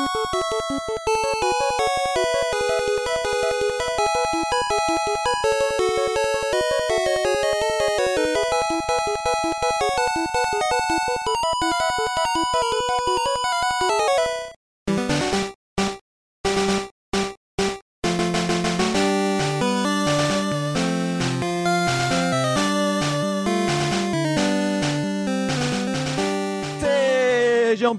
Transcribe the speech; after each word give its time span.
you 0.00 0.29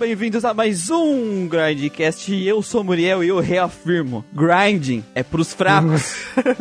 bem-vindos 0.02 0.44
a 0.44 0.52
mais 0.52 0.90
um 0.90 1.48
Grindcast. 1.48 2.34
Eu 2.44 2.64
sou 2.64 2.84
Muriel 2.84 3.24
e 3.24 3.28
eu 3.28 3.40
reafirmo: 3.40 4.26
grinding 4.34 5.04
é 5.14 5.22
pros 5.22 5.54
fracos. 5.54 6.16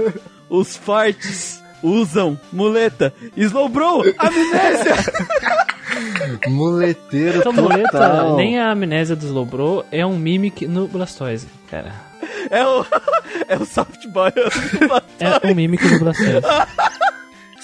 Os 0.50 0.76
fortes 0.76 1.62
usam 1.82 2.38
muleta. 2.52 3.14
Slowbro, 3.34 4.14
amnésia! 4.18 4.94
Muleteiro 6.48 7.38
Então, 7.38 7.54
total. 7.54 7.70
muleta, 7.70 8.36
nem 8.36 8.60
a 8.60 8.72
amnésia 8.72 9.16
do 9.16 9.24
Slowbro 9.24 9.86
é 9.90 10.04
um 10.04 10.18
mimic 10.18 10.66
no 10.66 10.86
Blastoise, 10.86 11.46
cara. 11.70 11.94
É 12.50 12.66
o, 12.66 12.84
é 13.48 13.56
o 13.56 13.64
softboy. 13.64 14.32
É 15.18 15.50
um 15.50 15.54
mimic 15.54 15.82
no 15.88 15.98
Blastoise. 15.98 16.46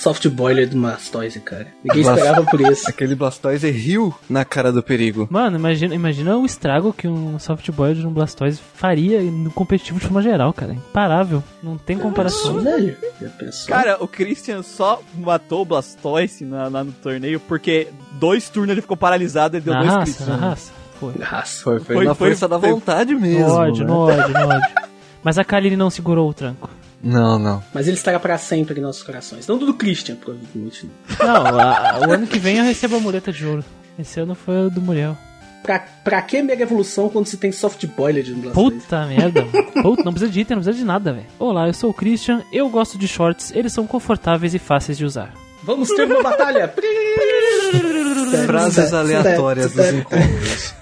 Soft 0.06 0.28
boiler 0.28 0.68
do 0.68 0.76
Blastoise, 0.80 1.40
cara. 1.40 1.66
Ninguém 1.82 2.04
Blast- 2.04 2.18
esperava 2.20 2.46
por 2.48 2.60
isso. 2.70 2.88
Aquele 2.88 3.14
Blastoise 3.16 3.68
riu 3.70 4.14
na 4.30 4.44
cara 4.44 4.70
do 4.72 4.80
perigo. 4.82 5.26
Mano, 5.28 5.56
imagina, 5.58 5.94
imagina 5.96 6.36
o 6.36 6.46
estrago 6.46 6.92
que 6.92 7.08
um 7.08 7.36
softboy 7.40 7.92
de 7.94 8.06
um 8.06 8.12
Blastoise 8.12 8.60
faria 8.74 9.20
no 9.22 9.50
competitivo 9.50 9.98
de 9.98 10.04
forma 10.04 10.22
geral, 10.22 10.52
cara. 10.52 10.74
Imparável. 10.74 11.42
Não 11.60 11.76
tem 11.76 11.98
comparação. 11.98 12.60
Velho, 12.60 12.96
pensou? 13.36 13.66
Cara, 13.74 13.96
o 14.00 14.06
Christian 14.06 14.62
só 14.62 15.02
matou 15.18 15.62
o 15.62 15.64
Blastoise 15.64 16.44
na, 16.44 16.68
lá 16.68 16.84
no 16.84 16.92
torneio 16.92 17.40
porque 17.40 17.88
dois 18.12 18.48
turnos 18.48 18.70
ele 18.70 18.82
ficou 18.82 18.96
paralisado 18.96 19.56
e 19.56 19.60
deu 19.60 19.74
Na 19.74 19.80
dois 19.80 19.92
raça, 19.92 20.04
crits. 20.04 20.28
na 20.28 20.36
raça. 20.36 20.72
Foi. 21.00 21.12
Raça. 21.20 21.62
Foi, 21.64 21.80
foi, 21.80 21.96
Foi- 21.96 22.04
na 22.04 22.14
foi- 22.14 22.28
força 22.28 22.46
da 22.46 22.60
foi- 22.60 22.70
vontade 22.70 23.12
No 23.12 23.20
mesmo. 23.20 23.50
ódio, 23.50 23.84
né? 23.84 23.90
no 23.90 23.98
ódio, 23.98 24.28
no 24.32 24.46
ódio. 24.48 24.74
Mas 25.24 25.36
a 25.36 25.44
Kaline 25.44 25.76
não 25.76 25.90
segurou 25.90 26.30
o 26.30 26.32
tranco. 26.32 26.70
Não, 27.02 27.38
não. 27.38 27.62
Mas 27.74 27.86
ele 27.86 27.96
estará 27.96 28.18
pra 28.18 28.36
sempre 28.38 28.78
em 28.78 28.82
nossos 28.82 29.02
corações. 29.02 29.46
Não 29.46 29.58
do 29.58 29.72
Christian, 29.74 30.16
provavelmente. 30.16 30.88
não. 31.18 31.26
Não, 31.26 31.60
a- 31.60 32.00
o 32.08 32.10
ano 32.12 32.26
que 32.26 32.38
vem 32.38 32.56
eu 32.58 32.64
recebo 32.64 32.96
a 32.96 33.00
muleta 33.00 33.32
de 33.32 33.46
ouro. 33.46 33.64
Esse 33.98 34.18
ano 34.20 34.34
foi 34.34 34.66
o 34.66 34.70
do 34.70 34.80
Muriel. 34.80 35.16
Pra, 35.62 35.78
pra 35.80 36.22
que 36.22 36.40
mega 36.42 36.62
evolução 36.62 37.08
quando 37.08 37.26
se 37.26 37.36
tem 37.36 37.50
soft 37.50 37.84
boiler 37.86 38.22
de 38.22 38.32
Blastoise? 38.34 38.76
Puta 38.80 39.06
merda. 39.06 39.44
Puta, 39.82 40.04
não 40.04 40.12
precisa 40.12 40.30
de 40.30 40.40
item, 40.40 40.56
não 40.56 40.62
precisa 40.62 40.82
de 40.82 40.86
nada, 40.86 41.12
velho. 41.12 41.26
Olá, 41.38 41.66
eu 41.66 41.74
sou 41.74 41.90
o 41.90 41.94
Christian, 41.94 42.42
eu 42.52 42.68
gosto 42.68 42.96
de 42.96 43.08
shorts, 43.08 43.50
eles 43.54 43.72
são 43.72 43.86
confortáveis 43.86 44.54
e 44.54 44.58
fáceis 44.58 44.96
de 44.96 45.04
usar. 45.04 45.32
Vamos 45.64 45.88
ter 45.90 46.04
uma 46.04 46.22
batalha! 46.22 46.72
Frases 48.46 48.92
aleatórias 48.92 49.72
dos 49.72 49.86
encontros. 49.92 50.74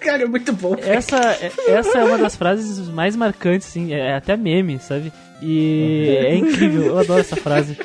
Cara, 0.00 0.22
é 0.24 0.26
muito 0.26 0.52
bom. 0.52 0.76
Essa, 0.80 1.16
é- 1.16 1.50
essa 1.68 1.98
é 1.98 2.04
uma 2.04 2.18
das 2.18 2.36
frases 2.36 2.78
mais 2.88 3.16
marcantes, 3.16 3.68
assim, 3.68 3.92
é 3.94 4.14
até 4.14 4.36
meme, 4.36 4.78
sabe? 4.78 5.10
E 5.44 6.08
é 6.18 6.34
incrível, 6.36 6.84
eu 6.86 6.98
adoro 6.98 7.20
essa 7.20 7.36
frase. 7.36 7.76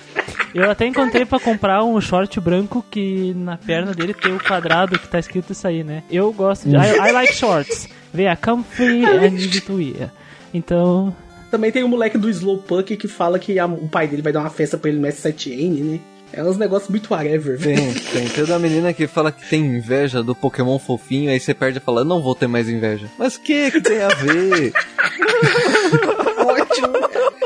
Eu 0.54 0.70
até 0.72 0.88
encontrei 0.88 1.26
pra 1.26 1.40
comprar 1.40 1.84
um 1.84 2.00
short 2.02 2.40
branco 2.40 2.84
que 2.90 3.34
na 3.36 3.56
perna 3.58 3.94
dele 3.94 4.14
tem 4.14 4.34
o 4.34 4.40
quadrado 4.44 4.98
que 4.98 5.08
tá 5.08 5.20
escrito 5.20 5.52
isso 5.52 5.68
aí, 5.68 5.84
né? 5.84 6.04
Eu 6.10 6.32
gosto 6.34 6.68
de. 6.68 6.76
I, 6.76 7.10
I 7.10 7.12
like 7.12 7.34
shorts. 7.34 7.88
Veja, 8.14 8.36
comfy 8.36 9.06
and 9.06 9.36
easy 9.36 9.62
to 9.62 9.74
wear. 9.76 10.12
Então, 10.54 11.16
Também 11.52 11.72
tem 11.72 11.84
o 11.84 11.88
moleque 11.88 12.18
do 12.18 12.28
Slowpoke 12.30 12.98
que 12.98 13.08
fala 13.08 13.38
que 13.38 13.60
a- 13.60 13.66
o 13.68 13.88
pai 13.88 14.08
dele 14.08 14.22
vai 14.24 14.34
dar 14.34 14.40
uma 14.40 14.50
festa 14.50 14.78
pra 14.78 14.90
ele 14.90 15.00
no 15.00 15.08
S7N, 15.08 15.84
né? 15.84 16.00
É 16.32 16.44
uns 16.44 16.58
negócios 16.58 16.90
muito 16.92 17.12
whatever, 17.12 17.58
velho. 17.58 17.76
Tem, 17.76 17.94
tem. 17.94 18.28
Tem 18.30 18.46
da 18.46 18.60
menina 18.60 18.94
que 18.94 19.08
fala 19.08 19.32
que 19.32 19.48
tem 19.50 19.62
inveja 19.66 20.22
do 20.22 20.36
Pokémon 20.36 20.78
fofinho, 20.78 21.32
aí 21.32 21.40
você 21.40 21.56
perde 21.56 21.80
e 21.80 21.82
fala, 21.82 22.04
não 22.04 22.22
vou 22.22 22.36
ter 22.36 22.48
mais 22.48 22.70
inveja. 22.70 23.08
Mas 23.18 23.36
o 23.36 23.42
que 23.42 23.72
que 23.72 23.82
tem 23.82 24.02
a 24.04 24.10
ver? 24.10 24.72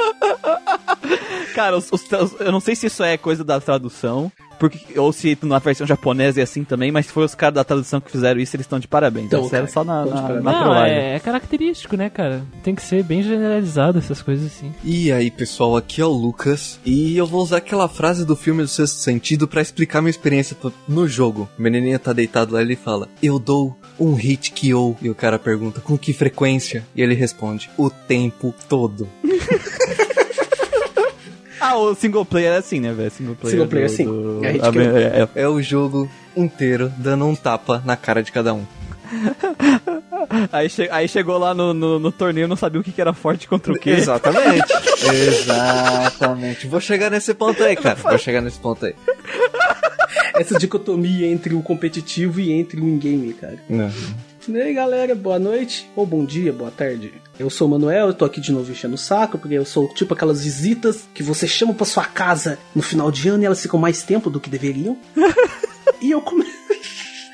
Cara, 1.55 1.77
os- 1.77 1.91
os- 1.91 2.01
os- 2.11 2.39
eu 2.39 2.51
não 2.51 2.59
sei 2.59 2.75
se 2.75 2.87
isso 2.87 3.03
é 3.03 3.17
coisa 3.17 3.43
da 3.43 3.59
tradução, 3.59 4.31
porque, 4.59 4.97
ou 4.99 5.11
se 5.13 5.37
na 5.43 5.59
versão 5.59 5.85
japonesa 5.85 6.39
é 6.39 6.43
assim 6.43 6.63
também, 6.63 6.91
mas 6.91 7.05
se 7.07 7.11
foi 7.11 7.25
os 7.25 7.35
caras 7.35 7.55
da 7.55 7.63
tradução 7.63 7.99
que 8.01 8.09
fizeram 8.11 8.39
isso, 8.39 8.55
eles 8.55 8.65
estão 8.65 8.79
de 8.79 8.87
parabéns. 8.87 9.25
Então, 9.27 9.43
sério, 9.49 9.67
cara, 9.67 9.71
só 9.71 9.83
na, 9.83 10.05
na, 10.05 10.11
parabéns. 10.21 10.43
na 10.43 10.51
não, 10.51 10.63
trollagem. 10.63 10.95
é, 10.97 11.15
é 11.15 11.19
característico, 11.19 11.95
né, 11.97 12.09
cara? 12.09 12.43
Tem 12.63 12.73
que 12.73 12.81
ser 12.81 13.03
bem 13.03 13.21
generalizado 13.21 13.99
essas 13.99 14.21
coisas 14.21 14.45
assim. 14.47 14.73
E 14.83 15.11
aí, 15.11 15.29
pessoal, 15.29 15.75
aqui 15.77 16.01
é 16.01 16.05
o 16.05 16.09
Lucas, 16.11 16.79
e 16.85 17.15
eu 17.17 17.27
vou 17.27 17.41
usar 17.43 17.57
aquela 17.57 17.87
frase 17.87 18.25
do 18.25 18.35
filme 18.35 18.63
do 18.63 18.67
Sexto 18.69 18.95
Sentido 18.97 19.47
pra 19.47 19.61
explicar 19.61 20.01
minha 20.01 20.09
experiência 20.11 20.57
no 20.87 21.07
jogo. 21.07 21.47
O 21.59 21.61
menininho 21.61 21.99
tá 21.99 22.13
deitado 22.13 22.53
lá 22.53 22.61
e 22.61 22.65
ele 22.65 22.75
fala, 22.75 23.07
eu 23.21 23.37
dou 23.37 23.77
um 23.99 24.13
hit 24.15 24.51
KO. 24.53 24.95
E 25.01 25.09
o 25.09 25.15
cara 25.15 25.37
pergunta, 25.37 25.81
com 25.81 25.97
que 25.97 26.13
frequência? 26.13 26.83
E 26.95 27.01
ele 27.01 27.13
responde, 27.13 27.69
o 27.77 27.89
tempo 27.89 28.53
todo. 28.67 29.07
Ah, 31.65 31.77
o 31.77 31.95
single 31.95 32.25
player 32.25 32.53
é 32.53 32.57
assim, 32.57 32.79
né, 32.79 32.91
velho? 32.93 33.09
Single 33.11 33.35
player, 33.35 33.51
Single 33.55 33.67
player, 33.67 33.87
do- 33.89 33.95
sim. 33.95 34.05
do- 34.05 34.45
É 34.45 34.49
a 34.49 34.51
gente 34.51 34.65
a- 34.67 34.71
que- 34.71 34.79
é- 34.79 35.27
é- 35.35 35.43
É 35.43 35.47
o 35.47 35.61
jogo 35.61 36.09
inteiro 36.35 36.91
dando 36.97 37.25
um 37.25 37.35
tapa 37.35 37.81
na 37.85 37.95
cara 37.95 38.21
de 38.21 38.31
cada 38.31 38.53
um. 38.53 38.65
Aí, 40.51 40.69
che- 40.69 40.87
aí 40.91 41.07
chegou 41.07 41.37
lá 41.37 41.53
no, 41.53 41.73
no, 41.73 41.99
no 41.99 42.11
torneio 42.11 42.47
não 42.47 42.55
sabia 42.55 42.79
o 42.79 42.83
que, 42.83 42.91
que 42.91 43.01
era 43.01 43.13
forte 43.13 43.47
contra 43.47 43.71
o 43.73 43.77
quê. 43.77 43.91
Exatamente. 43.91 44.65
Exatamente. 45.13 46.65
Vou 46.67 46.79
chegar 46.79 47.09
nesse 47.11 47.33
ponto 47.33 47.61
aí, 47.63 47.75
cara. 47.75 47.95
Vou 47.95 48.17
chegar 48.17 48.41
nesse 48.41 48.57
ponto 48.59 48.85
aí. 48.85 48.95
Essa 50.35 50.57
dicotomia 50.57 51.27
entre 51.27 51.53
o 51.53 51.61
competitivo 51.61 52.39
e 52.39 52.51
entre 52.51 52.79
o 52.81 52.87
in-game, 52.87 53.33
cara. 53.33 53.57
Não. 53.69 53.91
E 54.47 54.57
aí 54.61 54.73
galera, 54.73 55.13
boa 55.13 55.37
noite, 55.39 55.89
ou 55.95 56.05
bom 56.05 56.25
dia, 56.25 56.51
boa 56.51 56.71
tarde. 56.71 57.13
Eu 57.39 57.49
sou 57.49 57.67
o 57.67 57.71
Manuel, 57.71 58.07
eu 58.07 58.13
tô 58.13 58.25
aqui 58.25 58.39
de 58.39 58.51
novo 58.51 58.71
enchendo 58.71 58.93
o 58.93 58.97
saco, 58.97 59.39
porque 59.39 59.55
eu 59.55 59.65
sou 59.65 59.87
tipo 59.93 60.13
aquelas 60.13 60.43
visitas 60.43 61.07
que 61.13 61.23
você 61.23 61.47
chama 61.47 61.73
pra 61.73 61.85
sua 61.85 62.05
casa 62.05 62.59
no 62.75 62.81
final 62.81 63.11
de 63.11 63.27
ano 63.27 63.43
e 63.43 63.45
elas 63.45 63.61
ficam 63.61 63.79
mais 63.79 64.03
tempo 64.03 64.29
do 64.29 64.39
que 64.39 64.49
deveriam. 64.49 64.97
e 66.01 66.11
eu 66.11 66.21
come... 66.21 66.45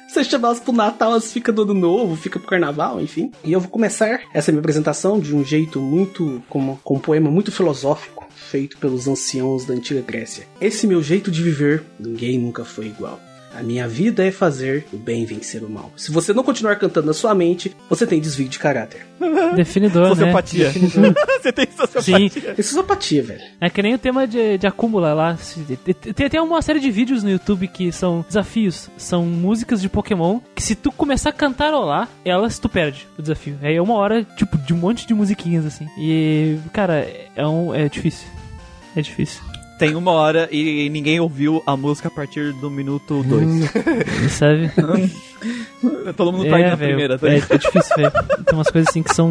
Você 0.08 0.24
chama 0.24 0.48
elas 0.48 0.60
pro 0.60 0.74
Natal, 0.74 1.12
elas 1.12 1.32
ficam 1.32 1.54
do 1.54 1.62
ano 1.62 1.74
novo, 1.76 2.16
fica 2.16 2.40
pro 2.40 2.48
carnaval, 2.50 3.00
enfim. 3.00 3.32
E 3.44 3.54
eu 3.54 3.60
vou 3.60 3.70
começar 3.70 4.22
essa 4.34 4.52
minha 4.52 4.60
apresentação 4.60 5.20
de 5.20 5.36
um 5.36 5.46
jeito 5.46 5.80
muito. 5.80 6.42
com, 6.50 6.76
com 6.78 6.96
um 6.96 7.00
poema 7.00 7.30
muito 7.30 7.52
filosófico, 7.52 8.28
feito 8.36 8.80
pelos 8.80 9.08
anciãos 9.08 9.66
da 9.66 9.76
antiga 9.76 10.02
Grécia. 10.02 10.48
Esse 10.60 10.88
meu 10.88 11.04
jeito 11.04 11.30
de 11.30 11.44
viver, 11.44 11.84
ninguém 12.00 12.40
nunca 12.40 12.66
foi 12.66 12.88
igual. 12.88 13.20
A 13.56 13.64
minha 13.64 13.88
vida 13.88 14.26
é 14.26 14.32
fazer 14.32 14.86
o 14.94 14.98
bem 14.98 15.26
vencer 15.26 15.64
o 15.64 15.70
mal. 15.70 15.92
Se 15.96 16.12
você 16.12 16.34
não 16.34 16.44
continuar 16.44 16.76
cantando 16.76 17.08
na 17.08 17.14
sua 17.14 17.34
mente, 17.34 17.76
você 17.90 18.06
tem 18.06 18.20
desvio 18.20 18.48
de 18.48 18.60
caráter. 18.60 19.06
Definidor, 19.56 20.10
né? 20.10 20.16
Sociopatia. 20.16 20.66
Definidor. 20.72 21.14
Você 21.42 21.52
tem 21.54 21.68
sociopatia. 21.72 22.30
Sim, 22.30 22.52
Isso 22.58 22.72
é 22.72 22.82
sopatia, 22.82 23.24
velho. 23.24 23.42
É 23.62 23.70
que 23.70 23.82
nem 23.82 23.94
o 23.94 23.98
tema 23.98 24.28
de, 24.28 24.58
de 24.58 24.68
acúmula 24.68 25.14
lá. 25.14 25.38
Tem 25.84 25.94
tem 25.94 26.26
até 26.26 26.42
uma 26.42 26.62
série 26.62 26.80
de 26.80 26.92
vídeos 26.92 27.24
no 27.24 27.30
YouTube 27.30 27.68
que 27.68 27.92
são 27.92 28.26
desafios. 28.28 28.90
São 28.98 29.26
músicas 29.26 29.82
de 29.82 29.90
Pokémon 29.90 30.40
que 30.54 30.62
se 30.62 30.76
tu 30.76 30.92
começar 30.92 31.30
a 31.30 31.34
cantarolar, 31.34 32.10
elas 32.26 32.60
tu 32.60 32.68
perde 32.68 33.08
o 33.18 33.22
desafio. 33.22 33.58
Aí 33.62 33.76
é 33.76 33.82
uma 33.82 33.96
hora, 33.96 34.24
tipo, 34.36 34.58
de 34.58 34.74
um 34.74 34.78
monte 34.78 35.08
de 35.08 35.14
musiquinhas 35.14 35.66
assim. 35.66 35.88
E, 35.98 36.58
cara, 36.74 37.08
é, 37.36 37.48
um, 37.48 37.74
é 37.74 37.88
difícil. 37.88 38.28
É 38.96 39.02
difícil. 39.02 39.42
Tem 39.80 39.96
uma 39.96 40.12
hora 40.12 40.50
e 40.52 40.90
ninguém 40.90 41.22
ouviu 41.22 41.64
a 41.66 41.78
música 41.78 42.10
a 42.10 42.12
partir 42.12 42.52
do 42.52 42.70
minuto 42.70 43.24
2. 43.24 43.72
Sabe? 44.30 44.70
Todo 46.18 46.34
mundo 46.34 46.50
perde 46.50 46.70
na 46.70 46.76
velho, 46.76 46.90
primeira. 46.90 47.18
tá? 47.18 47.30
é, 47.30 47.38
é 47.38 47.58
difícil, 47.58 47.96
velho. 47.96 48.12
Tem 48.46 48.54
umas 48.54 48.70
coisas 48.70 48.90
assim 48.90 49.02
que 49.02 49.16
são. 49.16 49.30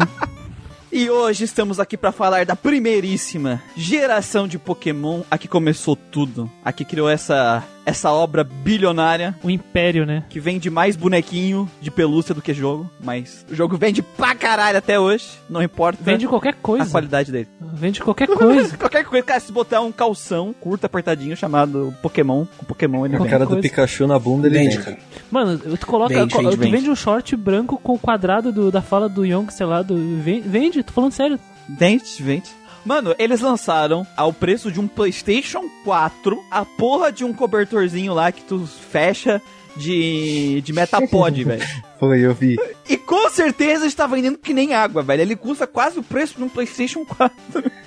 E 0.91 1.07
hoje 1.07 1.43
estamos 1.43 1.79
aqui 1.79 1.95
pra 1.95 2.11
falar 2.11 2.47
da 2.47 2.55
primeiríssima 2.55 3.61
geração 3.77 4.47
de 4.47 4.57
Pokémon, 4.57 5.21
a 5.29 5.37
que 5.37 5.47
começou 5.47 5.95
tudo, 5.95 6.49
a 6.65 6.73
que 6.73 6.83
criou 6.83 7.07
essa 7.07 7.63
essa 7.89 8.11
obra 8.11 8.43
bilionária 8.43 9.35
O 9.43 9.49
império, 9.49 10.05
né? 10.05 10.23
que 10.29 10.39
vende 10.39 10.69
mais 10.69 10.95
bonequinho 10.95 11.69
de 11.81 11.89
pelúcia 11.91 12.33
do 12.33 12.41
que 12.41 12.53
jogo, 12.53 12.89
mas 13.03 13.45
o 13.49 13.55
jogo 13.55 13.77
vende 13.77 14.01
pra 14.01 14.33
caralho 14.35 14.77
até 14.77 14.99
hoje, 14.99 15.27
não 15.49 15.61
importa 15.61 16.01
Vende 16.03 16.27
qualquer 16.27 16.49
a 16.53 16.53
coisa. 16.53 16.89
qualidade 16.89 17.31
dele. 17.31 17.47
Vende 17.59 17.99
qualquer 18.01 18.27
coisa. 18.27 18.77
Qualquer 18.77 19.03
coisa, 19.05 19.25
cara, 19.25 19.39
se 19.39 19.51
botar 19.51 19.81
um 19.81 19.91
calção 19.91 20.53
curto, 20.59 20.85
apertadinho, 20.85 21.35
chamado 21.35 21.93
Pokémon, 22.01 22.45
com 22.57 22.65
Pokémon 22.65 23.05
ele 23.05 23.17
Com 23.17 23.23
a 23.23 23.25
vende. 23.25 23.31
cara 23.31 23.45
do. 23.45 23.61
Pikachu 23.61 24.07
na 24.07 24.17
bunda, 24.19 24.47
ele 24.47 24.57
Vende, 24.57 24.75
vende. 24.77 24.83
cara. 24.85 24.97
Mano, 25.31 25.57
tu 25.57 25.85
coloca. 25.87 26.13
Vende, 26.13 26.33
co- 26.33 26.41
vende, 26.41 26.55
tu 26.55 26.59
vende. 26.59 26.71
vende 26.77 26.89
um 26.89 26.95
short 26.95 27.35
branco 27.35 27.77
com 27.81 27.93
o 27.93 27.99
quadrado 27.99 28.51
do- 28.51 28.71
da 28.71 28.81
fala 28.81 29.07
do 29.09 29.25
Young, 29.25 29.47
sei 29.51 29.65
lá, 29.65 29.81
do. 29.81 29.95
Vende, 30.21 30.47
vende, 30.47 30.83
tô 30.83 30.91
falando 30.93 31.11
sério. 31.11 31.39
Dente, 31.67 32.21
vende. 32.23 32.49
Mano, 32.89 33.13
eles 33.19 33.39
lançaram 33.39 34.03
ao 34.17 34.33
preço 34.33 34.71
de 34.71 34.79
um 34.79 34.87
PlayStation 34.87 35.69
4 35.83 36.43
a 36.49 36.65
porra 36.65 37.11
de 37.11 37.23
um 37.23 37.31
cobertorzinho 37.31 38.15
lá 38.15 38.31
que 38.31 38.41
tu 38.41 38.65
fecha 38.65 39.39
de, 39.77 40.59
de 40.61 40.73
Metapod, 40.73 41.37
velho. 41.45 41.63
Foi, 41.99 42.19
eu 42.25 42.33
vi. 42.33 42.57
E 42.89 42.97
com 42.97 43.29
certeza 43.29 43.85
está 43.85 44.07
vendendo 44.07 44.39
que 44.39 44.55
nem 44.55 44.73
água, 44.73 45.03
velho. 45.03 45.21
Ele 45.21 45.35
custa 45.35 45.67
quase 45.67 45.99
o 45.99 46.03
preço 46.03 46.37
de 46.37 46.43
um 46.43 46.49
PlayStation 46.49 47.05
4. 47.05 47.35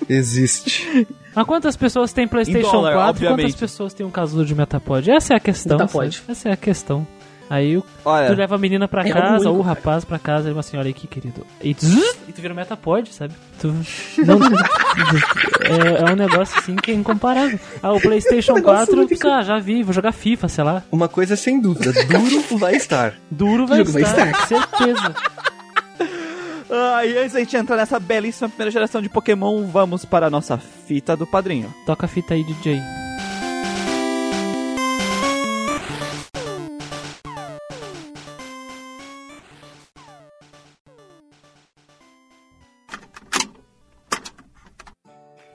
Existe. 0.07 1.05
Mas 1.35 1.45
quantas 1.45 1.75
pessoas 1.75 2.13
têm 2.13 2.25
PlayStation 2.25 2.71
dólar, 2.71 2.93
4? 2.93 3.09
obviamente. 3.09 3.41
Quantas 3.47 3.59
pessoas 3.59 3.93
têm 3.93 4.05
um 4.05 4.11
casulo 4.11 4.45
de 4.45 4.55
Metapod? 4.55 5.11
Essa 5.11 5.33
é 5.33 5.35
a 5.35 5.39
questão. 5.41 5.79
Metapod. 5.79 6.15
sabe? 6.15 6.31
Essa 6.31 6.47
é 6.47 6.53
a 6.53 6.57
questão. 6.57 7.05
Aí 7.49 7.77
o- 7.77 7.81
tu 7.81 7.87
Olha, 8.05 8.33
leva 8.35 8.55
a 8.55 8.57
menina 8.57 8.87
pra 8.87 9.03
É 9.05 9.11
o 9.11 9.13
casa, 9.13 9.49
ou 9.49 9.57
o 9.57 9.61
rapaz 9.61 10.03
pra 10.05 10.17
casa, 10.17 10.47
e 10.47 10.51
fala 10.51 10.59
assim: 10.61 10.77
olha 10.77 10.89
aqui, 10.89 11.05
querido. 11.07 11.45
E 11.61 11.73
tu, 11.75 11.85
e 12.27 12.31
tu 12.31 12.41
vira 12.41 12.53
um 12.53 12.57
Metapod, 12.57 13.07
sabe? 13.13 13.33
Tu. 13.59 13.67
Não, 14.25 14.39
é, 15.61 16.09
é 16.09 16.11
um 16.11 16.15
negócio 16.15 16.57
assim 16.57 16.75
que 16.75 16.91
é 16.91 16.93
incomparável. 16.93 17.59
Ah, 17.81 17.91
o 17.93 17.99
PlayStation 18.01 18.53
Um 18.53 18.55
negócio 18.55 18.87
4, 18.87 18.95
muito 18.97 19.27
ah, 19.29 19.41
já 19.43 19.59
vi, 19.59 19.83
vou 19.83 19.93
jogar 19.93 20.11
FIFA, 20.11 20.47
sei 20.47 20.63
lá. 20.63 20.83
Uma 20.91 21.07
coisa 21.07 21.35
sem 21.35 21.59
dúvida, 21.59 21.91
duro 22.05 22.57
vai 22.57 22.75
estar. 22.75 23.13
Duro 23.29 23.67
vai 23.67 23.79
jogo 23.79 23.91
vai 23.91 24.01
estar, 24.03 24.47
certeza. 24.47 25.13
ah, 26.71 27.05
e 27.05 27.17
antes 27.17 27.33
da 27.33 27.39
gente 27.39 27.55
entrar 27.55 27.75
nessa 27.75 27.99
belíssima 27.99 28.49
primeira 28.49 28.71
geração 28.71 29.01
de 29.01 29.09
Pokémon, 29.09 29.65
vamos 29.67 30.05
para 30.05 30.27
a 30.27 30.29
nossa 30.29 30.57
fita 30.57 31.15
do 31.15 31.27
padrinho. 31.27 31.73
Toca 31.85 32.05
a 32.05 32.09
fita 32.09 32.33
aí, 32.33 32.43
DJ. 32.43 32.79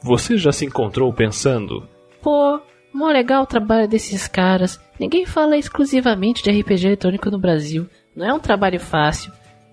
Você 0.08 0.38
já 0.38 0.50
se 0.50 0.64
encontrou 0.64 1.12
pensando? 1.12 1.86
Pô, 2.22 2.58
mó 2.94 3.08
legal 3.08 3.42
o 3.42 3.46
trabalho 3.46 3.86
desses 3.86 4.26
caras. 4.26 4.80
Ninguém 4.98 5.26
fala 5.26 5.54
exclusivamente 5.54 6.42
de 6.42 6.50
RPG 6.50 6.86
eletrônico 6.86 7.30
no 7.30 7.38
Brasil. 7.38 7.86
Não 8.16 8.24
é 8.26 8.32
um 8.32 8.40
trabalho 8.40 8.80
fácil. 8.80 9.30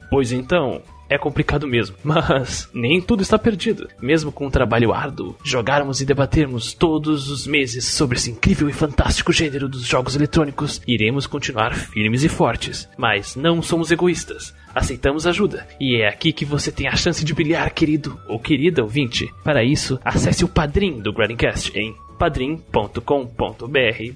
Pois 0.09 0.33
então, 0.33 0.81
é 1.09 1.17
complicado 1.17 1.65
mesmo. 1.65 1.95
Mas 2.03 2.69
nem 2.73 3.01
tudo 3.01 3.23
está 3.23 3.39
perdido. 3.39 3.87
Mesmo 4.01 4.29
com 4.29 4.47
um 4.47 4.51
trabalho 4.51 4.91
árduo, 4.91 5.37
jogarmos 5.41 6.01
e 6.01 6.05
debatermos 6.05 6.73
todos 6.73 7.29
os 7.29 7.47
meses 7.47 7.85
sobre 7.85 8.17
esse 8.17 8.29
incrível 8.29 8.67
e 8.67 8.73
fantástico 8.73 9.31
gênero 9.31 9.69
dos 9.69 9.85
jogos 9.85 10.17
eletrônicos, 10.17 10.81
iremos 10.85 11.25
continuar 11.25 11.73
firmes 11.73 12.25
e 12.25 12.27
fortes. 12.27 12.89
Mas 12.97 13.37
não 13.37 13.61
somos 13.61 13.89
egoístas. 13.89 14.53
Aceitamos 14.75 15.25
ajuda. 15.25 15.65
E 15.79 16.01
é 16.01 16.07
aqui 16.09 16.33
que 16.33 16.43
você 16.43 16.71
tem 16.71 16.87
a 16.87 16.95
chance 16.95 17.23
de 17.23 17.33
brilhar, 17.33 17.73
querido 17.73 18.19
ou 18.27 18.37
querida 18.37 18.83
ouvinte. 18.83 19.33
Para 19.43 19.63
isso, 19.63 19.97
acesse 20.03 20.43
o 20.43 20.49
Padrim 20.49 20.99
do 20.99 21.13
Grindcast 21.13 21.71
em 21.73 21.95
padrim.com.br 22.17 22.99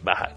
barra 0.04 0.36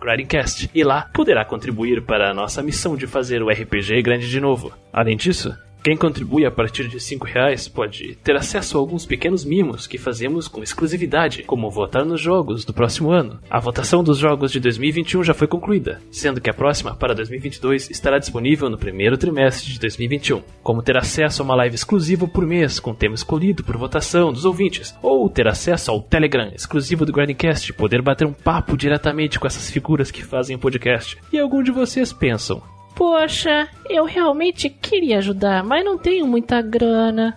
e 0.74 0.84
lá 0.84 1.08
poderá 1.14 1.44
contribuir 1.44 2.02
para 2.02 2.30
a 2.30 2.34
nossa 2.34 2.62
missão 2.62 2.96
de 2.96 3.06
fazer 3.06 3.42
o 3.42 3.48
RPG 3.48 4.02
grande 4.02 4.28
de 4.28 4.40
novo. 4.40 4.72
Além 4.92 5.16
disso, 5.16 5.56
quem 5.82 5.96
contribui 5.96 6.46
a 6.46 6.50
partir 6.50 6.86
de 6.86 7.00
5 7.00 7.26
reais 7.26 7.66
pode 7.66 8.14
ter 8.22 8.36
acesso 8.36 8.76
a 8.76 8.80
alguns 8.80 9.04
pequenos 9.04 9.44
mimos 9.44 9.86
que 9.86 9.98
fazemos 9.98 10.46
com 10.46 10.62
exclusividade, 10.62 11.42
como 11.42 11.70
votar 11.70 12.04
nos 12.04 12.20
jogos 12.20 12.64
do 12.64 12.72
próximo 12.72 13.10
ano. 13.10 13.40
A 13.50 13.58
votação 13.58 14.04
dos 14.04 14.16
jogos 14.16 14.52
de 14.52 14.60
2021 14.60 15.24
já 15.24 15.34
foi 15.34 15.48
concluída, 15.48 16.00
sendo 16.10 16.40
que 16.40 16.48
a 16.48 16.54
próxima, 16.54 16.94
para 16.94 17.14
2022, 17.14 17.90
estará 17.90 18.18
disponível 18.18 18.70
no 18.70 18.78
primeiro 18.78 19.18
trimestre 19.18 19.72
de 19.72 19.80
2021. 19.80 20.42
Como 20.62 20.82
ter 20.82 20.96
acesso 20.96 21.42
a 21.42 21.44
uma 21.44 21.56
live 21.56 21.74
exclusiva 21.74 22.28
por 22.28 22.46
mês, 22.46 22.78
com 22.78 22.94
tema 22.94 23.16
escolhido 23.16 23.64
por 23.64 23.76
votação 23.76 24.32
dos 24.32 24.44
ouvintes, 24.44 24.94
ou 25.02 25.28
ter 25.28 25.48
acesso 25.48 25.90
ao 25.90 26.00
Telegram 26.00 26.52
exclusivo 26.54 27.04
do 27.04 27.12
Grindcast, 27.12 27.72
poder 27.72 28.00
bater 28.02 28.26
um 28.26 28.32
papo 28.32 28.76
diretamente 28.76 29.40
com 29.40 29.48
essas 29.48 29.68
figuras 29.68 30.12
que 30.12 30.22
fazem 30.22 30.54
o 30.54 30.60
podcast. 30.60 31.18
E 31.32 31.38
algum 31.38 31.60
de 31.60 31.72
vocês 31.72 32.12
pensam, 32.12 32.62
Poxa, 32.94 33.68
eu 33.88 34.04
realmente 34.04 34.68
queria 34.68 35.18
ajudar, 35.18 35.64
mas 35.64 35.84
não 35.84 35.96
tenho 35.98 36.26
muita 36.26 36.60
grana. 36.60 37.34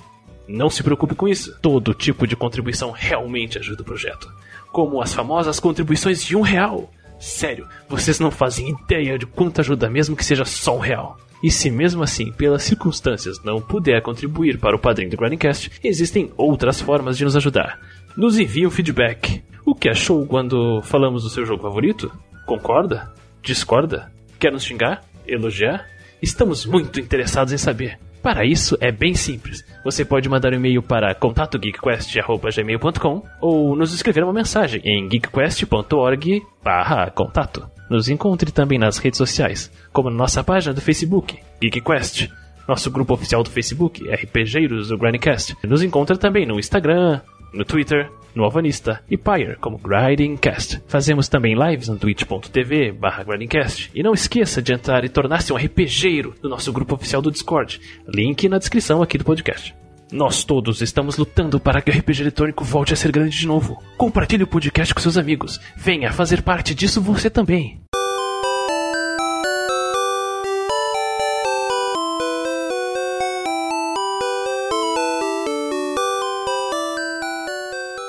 Não 0.47 0.69
se 0.69 0.83
preocupe 0.83 1.15
com 1.15 1.27
isso. 1.27 1.57
Todo 1.61 1.93
tipo 1.93 2.27
de 2.27 2.35
contribuição 2.35 2.91
realmente 2.91 3.57
ajuda 3.57 3.81
o 3.81 3.85
projeto. 3.85 4.31
Como 4.71 5.01
as 5.01 5.13
famosas 5.13 5.59
contribuições 5.59 6.23
de 6.23 6.35
um 6.35 6.41
real. 6.41 6.91
Sério, 7.19 7.67
vocês 7.87 8.19
não 8.19 8.29
fazem 8.29 8.69
ideia 8.69 9.17
de 9.17 9.25
quanto 9.25 9.61
ajuda 9.61 9.89
mesmo 9.89 10.15
que 10.15 10.25
seja 10.25 10.45
só 10.45 10.75
um 10.75 10.79
real. 10.79 11.17
E 11.41 11.49
se 11.49 11.69
mesmo 11.69 12.03
assim, 12.03 12.31
pelas 12.31 12.63
circunstâncias, 12.63 13.43
não 13.43 13.61
puder 13.61 14.01
contribuir 14.01 14.59
para 14.59 14.75
o 14.75 14.79
padrinho 14.79 15.09
do 15.09 15.17
Grindcast, 15.17 15.71
existem 15.83 16.31
outras 16.37 16.81
formas 16.81 17.17
de 17.17 17.23
nos 17.23 17.35
ajudar. 17.35 17.79
Nos 18.15 18.37
envie 18.37 18.67
um 18.67 18.71
feedback. 18.71 19.43
O 19.65 19.73
que 19.73 19.89
achou 19.89 20.25
quando 20.25 20.81
falamos 20.83 21.23
do 21.23 21.29
seu 21.29 21.45
jogo 21.45 21.63
favorito? 21.63 22.11
Concorda? 22.45 23.13
Discorda? 23.41 24.11
Quer 24.39 24.51
nos 24.51 24.63
xingar? 24.63 25.03
Elogiar? 25.27 25.87
Estamos 26.21 26.65
muito 26.65 26.99
interessados 26.99 27.53
em 27.53 27.57
saber. 27.57 27.97
Para 28.21 28.43
isso 28.43 28.77
é 28.81 28.91
bem 28.91 29.13
simples. 29.13 29.63
Você 29.83 30.03
pode 30.03 30.27
mandar 30.27 30.51
um 30.51 30.55
e-mail 30.55 30.81
para 30.81 31.13
contatogeekquest@gmail.com 31.13 33.23
ou 33.39 33.75
nos 33.75 33.93
escrever 33.93 34.23
uma 34.23 34.33
mensagem 34.33 34.81
em 34.83 35.07
geekquest.org/contato. 35.07 37.69
Nos 37.87 38.09
encontre 38.09 38.51
também 38.51 38.79
nas 38.79 38.97
redes 38.97 39.19
sociais, 39.19 39.71
como 39.93 40.09
na 40.09 40.15
nossa 40.15 40.43
página 40.43 40.73
do 40.73 40.81
Facebook, 40.81 41.37
GeekQuest, 41.61 42.31
nosso 42.67 42.89
grupo 42.89 43.13
oficial 43.13 43.43
do 43.43 43.51
Facebook, 43.51 44.09
RPGeiros 44.09 44.87
do 44.87 44.97
Grindcast. 44.97 45.55
Nos 45.63 45.83
encontra 45.83 46.17
também 46.17 46.47
no 46.47 46.57
Instagram, 46.57 47.21
no 47.55 47.65
Twitter, 47.65 48.11
no 48.35 48.43
Alvanista 48.43 49.01
e 49.09 49.17
Pyre 49.17 49.55
como 49.55 49.79
Grindingcast. 49.79 50.83
Fazemos 50.87 51.29
também 51.29 51.55
lives 51.55 51.87
no 51.87 51.97
twitch.tv 51.97 52.91
barra 52.91 53.23
Grindingcast. 53.23 53.89
E 53.95 54.03
não 54.03 54.13
esqueça 54.13 54.61
de 54.61 54.73
entrar 54.73 55.05
e 55.05 55.09
tornar-se 55.09 55.53
um 55.53 55.55
RPGeiro 55.55 56.35
do 56.41 56.49
nosso 56.49 56.71
grupo 56.73 56.95
oficial 56.95 57.21
do 57.21 57.31
Discord. 57.31 57.79
Link 58.07 58.47
na 58.49 58.57
descrição 58.57 59.01
aqui 59.01 59.17
do 59.17 59.23
podcast. 59.23 59.73
Nós 60.11 60.43
todos 60.43 60.81
estamos 60.81 61.17
lutando 61.17 61.59
para 61.59 61.81
que 61.81 61.89
o 61.89 61.93
RPG 61.93 62.21
eletrônico 62.21 62.63
volte 62.63 62.93
a 62.93 62.95
ser 62.95 63.11
grande 63.11 63.37
de 63.37 63.47
novo. 63.47 63.81
Compartilhe 63.97 64.43
o 64.43 64.47
podcast 64.47 64.93
com 64.93 65.01
seus 65.01 65.17
amigos. 65.17 65.59
Venha 65.75 66.11
fazer 66.11 66.43
parte 66.43 66.75
disso 66.75 67.01
você 67.01 67.29
também. 67.29 67.84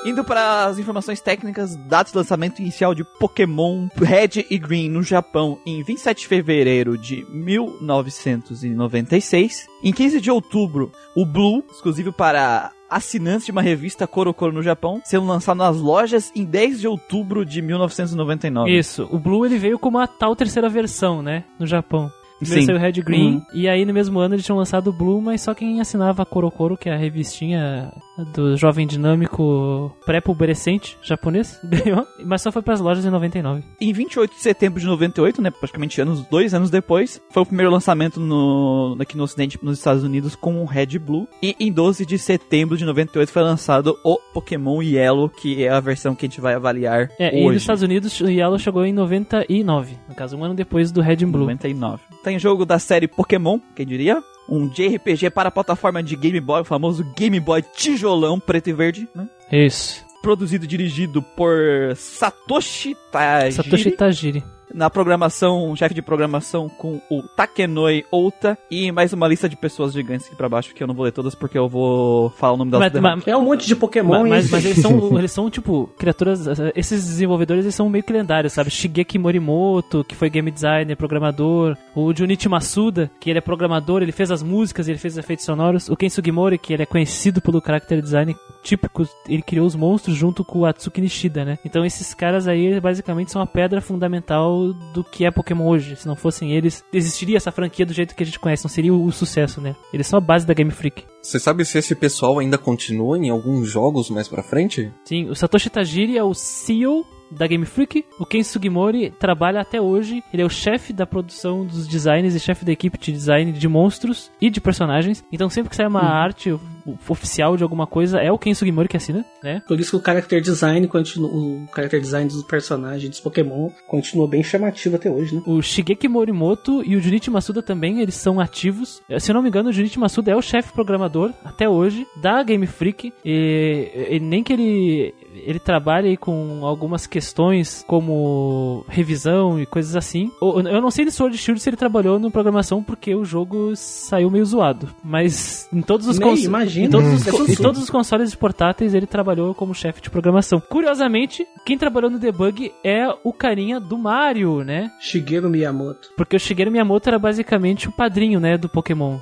Indo 0.07 0.23
para 0.23 0.67
as 0.67 0.79
informações 0.79 1.21
técnicas, 1.21 1.75
datas 1.75 2.13
de 2.13 2.19
lançamento 2.19 2.61
inicial 2.61 2.95
de 2.95 3.03
Pokémon 3.03 3.89
Red 3.97 4.47
e 4.49 4.57
Green 4.57 4.89
no 4.89 5.03
Japão 5.03 5.59
em 5.67 5.83
27 5.83 6.21
de 6.21 6.29
fevereiro 6.29 6.97
de 6.97 7.27
1996. 7.29 9.67
Em 9.83 9.93
15 9.93 10.21
de 10.21 10.31
outubro, 10.31 10.93
o 11.17 11.27
Blue, 11.27 11.65
exclusivo 11.69 12.13
para 12.13 12.71
assinantes 12.89 13.47
de 13.47 13.51
uma 13.51 13.63
revista 13.63 14.07
Korokoro 14.07 14.53
no 14.53 14.63
Japão, 14.63 15.03
sendo 15.05 15.27
lançado 15.27 15.59
nas 15.59 15.77
lojas 15.77 16.31
em 16.37 16.45
10 16.45 16.83
de 16.83 16.87
outubro 16.87 17.45
de 17.45 17.61
1999. 17.61 18.71
Isso, 18.71 19.09
o 19.11 19.19
Blue 19.19 19.45
ele 19.45 19.59
veio 19.59 19.77
como 19.77 19.99
a 19.99 20.07
tal 20.07 20.37
terceira 20.37 20.69
versão, 20.69 21.21
né? 21.21 21.43
No 21.59 21.67
Japão. 21.67 22.13
Primeiro 22.39 22.61
Sim. 22.63 22.67
saiu 22.67 22.79
Red 22.79 22.93
Green, 23.03 23.35
Uhum. 23.37 23.43
e 23.55 23.69
aí 23.69 23.85
no 23.85 23.93
mesmo 23.95 24.19
ano 24.19 24.35
eles 24.35 24.45
tinham 24.45 24.59
lançado 24.59 24.89
o 24.89 24.93
Blue, 24.93 25.21
mas 25.23 25.41
só 25.41 25.55
quem 25.55 25.81
assinava 25.81 26.23
a 26.23 26.27
Korokoro, 26.27 26.77
que 26.77 26.89
é 26.89 26.95
a 26.95 26.97
revistinha 26.99 27.91
do 28.35 28.57
jovem 28.57 28.87
dinâmico 28.87 29.95
pré-pubescente 30.05 30.97
japonês, 31.03 31.59
ganhou, 31.65 32.07
mas 32.25 32.43
só 32.43 32.51
foi 32.53 32.63
pras 32.63 32.81
lojas 32.81 33.05
em 33.05 33.11
99. 33.11 33.63
Em 33.81 33.93
28 33.93 34.35
de 34.35 34.41
setembro 34.41 34.81
de 34.81 34.87
98, 34.87 35.41
né, 35.43 35.51
praticamente 35.51 36.01
anos, 36.01 36.25
dois 36.31 36.55
anos 36.55 36.71
depois, 36.71 37.21
foi 37.31 37.43
o 37.43 37.47
primeiro 37.47 37.71
lançamento 37.71 38.21
no, 38.21 38.97
aqui 39.01 39.17
no 39.17 39.25
ocidente, 39.25 39.59
nos 39.63 39.79
Estados 39.79 40.03
Unidos, 40.03 40.35
com 40.35 40.61
o 40.63 40.65
Red 40.65 40.99
Blue. 40.99 41.29
E 41.43 41.55
em 41.59 41.73
12 41.73 42.05
de 42.07 42.19
setembro 42.19 42.77
de 42.77 42.85
98 42.85 43.31
foi 43.33 43.43
lançado 43.43 43.97
o 44.05 44.19
Pokémon 44.33 44.83
Yellow, 44.83 45.29
que 45.29 45.65
é 45.65 45.69
a 45.71 45.81
versão 45.81 46.15
que 46.15 46.27
a 46.27 46.29
gente 46.29 46.41
vai 46.41 46.55
avaliar 46.55 47.11
É, 47.19 47.35
e 47.35 47.41
nos 47.41 47.49
hoje. 47.51 47.59
Estados 47.59 47.83
Unidos 47.83 48.21
o 48.21 48.29
Yellow 48.29 48.59
chegou 48.59 48.85
em 48.85 48.93
99, 48.93 49.97
no 50.09 50.15
caso 50.15 50.37
um 50.37 50.45
ano 50.45 50.55
depois 50.55 50.91
do 50.93 51.01
Red 51.01 51.17
Blue. 51.27 51.41
99. 51.41 52.03
Tem 52.27 52.41
jogo 52.41 52.67
da 52.67 52.77
série 52.81 53.07
Pokémon, 53.07 53.61
quem 53.77 53.87
diria? 53.87 54.21
Um 54.49 54.67
JRPG 54.67 55.31
para 55.31 55.49
a 55.49 55.53
plataforma 55.53 56.03
de 56.03 56.17
Game 56.17 56.41
Boy, 56.41 56.63
o 56.63 56.65
famoso 56.65 57.05
Game 57.17 57.39
Boy 57.39 57.63
tijolão 57.63 58.41
preto 58.41 58.69
e 58.69 58.73
verde, 58.73 59.09
né? 59.15 59.29
Isso. 59.53 60.05
Produzido 60.23 60.65
e 60.65 60.67
dirigido 60.67 61.23
por 61.23 61.55
Satoshi 61.95 62.97
Tajiri. 63.13 63.53
Satoshi 63.53 63.91
Tajiri. 63.93 64.45
Na 64.77 64.91
programação, 64.91 65.75
chefe 65.75 65.95
de 65.95 66.03
programação 66.03 66.69
com 66.69 67.01
o 67.11 67.23
Takenoi 67.23 68.05
Outa 68.11 68.59
e 68.71 68.93
mais 68.93 69.11
uma 69.15 69.27
lista 69.27 69.49
de 69.49 69.57
pessoas 69.57 69.95
gigantes 69.95 70.27
aqui 70.27 70.37
pra 70.37 70.51
baixo, 70.51 70.75
que 70.75 70.83
eu 70.83 70.87
não 70.87 70.95
vou 70.95 71.07
ler 71.07 71.13
todas 71.13 71.35
porque 71.35 71.57
eu 71.57 71.67
vou 71.67 72.29
falar 72.31 72.53
o 72.53 72.57
nome 72.59 72.71
delas. 72.71 72.93
Mas, 72.93 73.03
mas-. 73.03 73.27
É 73.27 73.35
um 73.35 73.43
monte 73.43 73.67
de 73.67 73.75
Pokémon 73.75 74.21
mas, 74.21 74.29
mas, 74.29 74.51
mas 74.51 74.65
eles 74.67 74.83
são, 74.83 74.93
eles 75.19 75.33
são, 75.33 75.51
tipo, 75.51 75.91
criaturas. 75.99 76.47
Esses 76.75 77.07
desenvolvedores 77.07 77.65
eles 77.65 77.75
são 77.75 77.89
meio 77.89 78.05
que 78.05 78.13
lendários, 78.13 78.53
sabe? 78.53 78.71
Shigeki 78.71 79.19
Morimoto, 79.19 80.05
que 80.05 80.15
foi 80.15 80.29
game 80.29 80.51
designer, 80.51 80.95
programador. 80.95 81.75
O 81.95 82.15
Junichi 82.15 82.47
Masuda, 82.47 83.11
que 83.19 83.31
ele 83.31 83.39
é 83.39 83.43
programador, 83.43 84.03
ele 84.03 84.13
fez 84.13 84.31
as 84.31 84.43
músicas, 84.43 84.89
ele 84.89 84.99
fez 84.99 85.17
efeitos 85.17 85.47
sonoros. 85.47 85.89
O 85.89 85.97
Ken 85.97 86.11
Sugimori, 86.11 86.59
que 86.59 86.75
ele 86.75 86.83
é 86.83 86.87
conhecido 86.87 87.41
pelo 87.41 87.63
character 87.65 88.03
design, 88.03 88.37
típicos. 88.67 89.09
Ele 89.29 89.43
criou 89.43 89.67
os 89.67 89.77
monstros 89.77 90.17
junto 90.17 90.45
com 90.45 90.61
o 90.61 90.67
Atsuki 90.67 91.01
Nishida, 91.01 91.45
né? 91.45 91.59
Então 91.65 91.85
esses 91.85 92.13
caras 92.13 92.49
aí 92.49 92.81
basicamente 92.81 93.31
são 93.31 93.41
a 93.41 93.47
pedra 93.47 93.81
fundamental 93.81 94.73
do 94.93 95.05
que 95.05 95.25
é 95.25 95.31
Pokémon 95.31 95.67
hoje. 95.67 95.97
Se 95.97 96.07
não 96.07 96.17
fossem 96.17 96.53
eles, 96.53 96.85
existiria 96.93 97.37
essa 97.37 97.53
franquia 97.53 97.87
do 97.87 97.93
jeito 97.93 98.15
que 98.15 98.23
a 98.23 98.27
gente 98.27 98.41
conhece, 98.41 98.65
não 98.65 98.71
seria 98.71 98.93
o, 98.93 99.05
o 99.05 99.13
sucesso, 99.13 99.61
né? 99.61 99.77
Eles 99.93 100.07
são 100.07 100.19
a 100.19 100.21
base 100.21 100.47
da 100.47 100.55
Game 100.55 100.71
Freak. 100.71 101.05
Você 101.23 101.39
sabe 101.39 101.65
se 101.65 101.79
esse 101.79 101.95
pessoal 101.95 102.39
ainda 102.39 102.59
continua 102.59 103.17
em 103.19 103.31
alguns 103.31 103.69
jogos 103.69 104.11
mais 104.11 104.29
pra 104.29 104.43
frente? 104.43 104.93
Sim, 105.05 105.29
o 105.29 105.35
Satoshi 105.35 105.71
Tajiri 105.71 106.19
é 106.19 106.23
o 106.23 106.35
CEO 106.35 107.07
da 107.31 107.47
Game 107.47 107.65
Freak. 107.65 108.05
O 108.19 108.27
Ken 108.27 108.43
Sugimori 108.43 109.11
trabalha 109.11 109.61
até 109.61 109.81
hoje. 109.81 110.23
Ele 110.33 110.43
é 110.43 110.47
o 110.47 110.51
chefe 110.51 110.93
da 110.93 111.07
produção 111.07 111.65
dos 111.65 111.87
designs 111.87 112.35
e 112.35 112.41
chefe 112.41 112.65
da 112.65 112.73
equipe 112.73 112.99
de 112.99 113.13
design 113.13 113.53
de 113.53 113.69
monstros 113.69 114.31
e 114.41 114.51
de 114.51 114.61
personagens. 114.61 115.25
Então 115.33 115.49
sempre 115.49 115.71
que 115.71 115.77
sai 115.77 115.87
uma 115.87 116.03
arte 116.03 116.51
o- 116.53 116.61
oficial 117.09 117.57
de 117.57 117.63
alguma 117.63 117.87
coisa, 117.87 118.19
é 118.19 118.31
o 118.31 118.39
Ken 118.39 118.55
Sugimori 118.55 118.89
que 118.89 118.97
assina, 118.97 119.25
né? 119.43 119.63
Por 119.67 119.79
isso 119.81 119.91
que 119.91 119.97
o 119.97 120.03
character 120.05 120.41
design 120.41 120.87
continua, 120.87 121.29
o 121.29 121.67
character 121.75 122.01
design 122.01 122.29
dos 122.31 122.43
personagens 122.45 123.11
dos 123.11 123.21
Pokémon 123.21 123.71
continua 123.89 124.29
bem 124.29 124.43
chamativo 124.43 124.97
até 124.97 125.11
hoje, 125.11 125.35
né? 125.35 125.43
O 125.47 125.61
Shigeki 125.61 126.07
Morimoto 126.09 126.83
e 126.85 126.95
o 126.97 127.01
Junichi 127.01 127.31
Masuda 127.31 127.63
também, 127.63 128.01
eles 128.01 128.15
são 128.15 128.39
ativos. 128.39 129.03
Eh, 129.09 129.19
Se 129.19 129.31
eu 129.31 129.35
não 129.35 129.43
me 129.43 129.49
engano, 129.49 129.69
o 129.71 129.73
Junichi 129.73 129.99
Masuda 129.99 130.31
é 130.31 130.37
o 130.37 130.43
chefe 130.43 130.73
programador, 130.73 131.33
até 131.45 131.69
hoje, 131.69 132.07
da 132.21 132.43
Game 132.43 132.67
Freak. 132.67 133.13
E, 133.25 134.09
e 134.11 134.21
nem 134.21 134.45
que 134.45 134.53
ele, 134.53 135.15
ele 135.45 135.59
trabalhe 135.59 136.17
com 136.17 136.65
algumas 136.65 137.07
questões 137.17 137.83
como 137.89 138.85
revisão 138.89 139.59
e 139.59 139.65
coisas 139.65 139.97
assim. 139.97 140.31
Eu 140.43 140.83
não 140.83 140.91
sei 140.91 141.07
de 141.07 141.11
Sword 141.11 141.39
Shield 141.39 141.59
se 141.63 141.71
ele 141.71 141.77
trabalhou 141.77 142.19
no 142.19 142.31
programação, 142.31 142.83
porque 142.83 143.15
o 143.15 143.25
jogo 143.25 143.73
saiu 143.75 144.31
meio 144.31 144.45
zoado. 144.45 144.87
Mas 145.03 145.67
em 145.73 145.81
todos 145.81 146.07
os 146.07 146.19
Nem, 146.19 146.29
cons- 146.29 146.45
imagina. 146.45 146.87
em 146.87 146.91
todos 146.91 147.09
os, 147.15 147.27
Hum. 147.27 147.31
co- 147.47 147.51
em 147.53 147.57
todos 147.57 147.81
os 147.83 147.89
consoles 147.89 148.35
portáteis 148.35 148.93
ele 148.93 149.07
trabalhou 149.07 149.55
como 149.55 149.75
chefe 149.75 150.03
de 150.03 150.11
programação. 150.11 150.61
Curiosamente, 150.61 151.47
quem 151.65 151.79
trabalhou 151.79 152.11
no 152.11 152.19
debug 152.19 152.71
é 152.85 153.09
o 153.25 153.33
carinha 153.33 153.81
do 153.81 153.97
Mario, 153.97 154.63
né? 154.63 154.91
Shigeru 155.01 155.49
Miyamoto. 155.49 156.11
Porque 156.19 156.37
o 156.37 156.41
Shigeru 156.41 156.71
Miyamoto 156.71 157.09
era 157.09 157.19
basicamente 157.19 157.89
o 157.89 157.93
padrinho, 157.93 158.39
né, 158.39 158.59
do 158.59 158.69
Pokémon. 158.69 159.19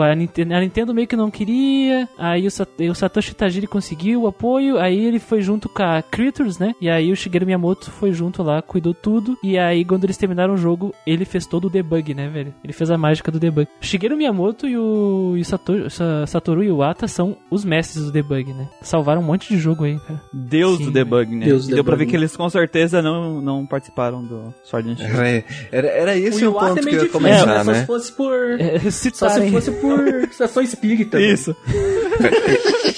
A 0.00 0.14
Nintendo, 0.14 0.54
a 0.54 0.60
Nintendo 0.60 0.94
meio 0.94 1.06
que 1.06 1.16
não 1.16 1.30
queria, 1.30 2.08
aí 2.18 2.46
o, 2.46 2.90
o 2.90 2.94
Satoshi 2.94 3.34
Tajiri 3.34 3.66
conseguiu 3.66 4.22
o 4.22 4.26
apoio, 4.26 4.78
aí 4.78 4.98
ele 5.04 5.18
foi 5.18 5.40
junto 5.42 5.68
com 5.68 5.82
a 5.82 6.02
Creatures, 6.02 6.58
né? 6.58 6.74
E 6.80 6.88
aí 6.88 7.10
o 7.12 7.16
Shigeru 7.16 7.46
Miyamoto 7.46 7.90
foi 7.90 8.12
junto 8.12 8.42
lá, 8.42 8.62
cuidou 8.62 8.94
tudo, 8.94 9.36
e 9.42 9.58
aí 9.58 9.84
quando 9.84 10.04
eles 10.04 10.16
terminaram 10.16 10.54
o 10.54 10.56
jogo, 10.56 10.94
ele 11.06 11.24
fez 11.24 11.46
todo 11.46 11.66
o 11.66 11.70
debug, 11.70 12.14
né, 12.14 12.28
velho? 12.28 12.54
Ele 12.62 12.72
fez 12.72 12.90
a 12.90 12.98
mágica 12.98 13.30
do 13.30 13.38
debug. 13.38 13.68
O 13.80 13.84
Shigeru 13.84 14.16
Miyamoto 14.16 14.66
e 14.66 14.76
o, 14.76 15.34
e 15.36 15.40
o 15.40 15.44
Sato- 15.44 15.90
Sa- 15.90 16.26
Satoru 16.26 16.62
Iwata 16.62 17.08
são 17.08 17.36
os 17.50 17.64
mestres 17.64 18.04
do 18.04 18.12
debug, 18.12 18.52
né? 18.52 18.68
Salvaram 18.82 19.20
um 19.20 19.24
monte 19.24 19.48
de 19.48 19.58
jogo 19.58 19.84
aí, 19.84 19.98
cara. 19.98 20.20
Deus 20.32 20.78
Sim, 20.78 20.84
do 20.86 20.90
debug, 20.90 21.34
né? 21.34 21.46
Deus 21.46 21.66
do 21.66 21.72
e 21.72 21.74
deu 21.74 21.84
pra 21.84 21.94
ver 21.96 22.00
debug. 22.00 22.10
que 22.10 22.16
eles 22.16 22.36
com 22.36 22.48
certeza 22.48 23.02
não, 23.02 23.40
não 23.40 23.66
participaram 23.66 24.22
do 24.24 24.54
Sword 24.64 24.90
and 24.90 24.96
Shield. 24.96 25.12
Era, 25.16 25.44
era, 25.72 25.88
era 25.88 26.16
esse 26.18 26.44
o, 26.44 26.50
Iwata 26.50 26.66
ponto 26.68 26.78
é 26.78 26.80
que 26.80 26.86
meio 26.86 26.98
eu 26.98 27.04
ia 27.04 27.46
né? 27.46 27.64
Só 27.64 27.70
né? 27.72 27.80
se 27.80 27.86
fosse 27.86 28.12
por... 28.12 28.32
É, 28.60 28.78
Só 29.12 29.28
se 29.28 29.50
fosse 29.50 29.70
por 29.80 30.32
sessão 30.32 30.62
espírita. 30.62 31.18
né? 31.18 31.24
Isso. 31.24 31.56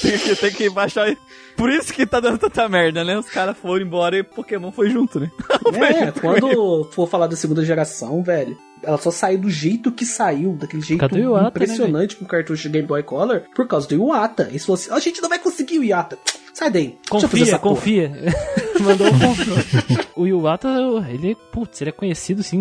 tem, 0.00 0.18
que, 0.18 0.36
tem 0.36 0.52
que 0.52 0.70
baixar. 0.70 1.14
Por 1.56 1.70
isso 1.70 1.92
que 1.92 2.04
tá 2.06 2.20
dando 2.20 2.38
tanta 2.38 2.68
merda, 2.68 3.04
né? 3.04 3.18
Os 3.18 3.28
caras 3.28 3.56
foram 3.56 3.84
embora 3.84 4.18
e 4.18 4.22
Pokémon 4.22 4.72
foi 4.72 4.90
junto, 4.90 5.20
né? 5.20 5.30
É, 5.74 6.10
quando 6.12 6.84
for 6.92 7.08
falar 7.08 7.26
da 7.26 7.36
segunda 7.36 7.64
geração, 7.64 8.22
velho, 8.22 8.56
ela 8.82 8.98
só 8.98 9.10
saiu 9.10 9.38
do 9.38 9.50
jeito 9.50 9.90
que 9.90 10.04
saiu, 10.04 10.52
daquele 10.52 10.82
jeito 10.82 11.18
Iwata, 11.18 11.48
impressionante 11.48 12.16
com 12.16 12.24
o 12.24 12.28
cartucho 12.28 12.64
de 12.64 12.68
Game 12.68 12.86
Boy 12.86 13.02
Color, 13.02 13.42
por 13.54 13.66
causa 13.66 13.88
do 13.88 13.94
Iwata. 13.94 14.48
Eles 14.50 14.64
falaram 14.64 14.82
assim, 14.82 14.92
a 14.92 14.98
gente 14.98 15.22
não 15.22 15.28
vai 15.28 15.38
conseguir 15.38 15.78
o 15.78 15.84
Iwata. 15.84 16.18
Sai 16.54 16.70
daí. 16.70 16.96
Confia, 17.10 17.42
essa 17.42 17.58
porra." 17.58 17.74
confia. 17.74 18.12
Mandou 18.80 19.06
um 19.06 20.14
o 20.16 20.26
Iwata, 20.26 20.68
ele, 21.08 21.36
putz, 21.52 21.80
ele 21.80 21.90
é 21.90 21.92
conhecido, 21.92 22.40
assim, 22.40 22.58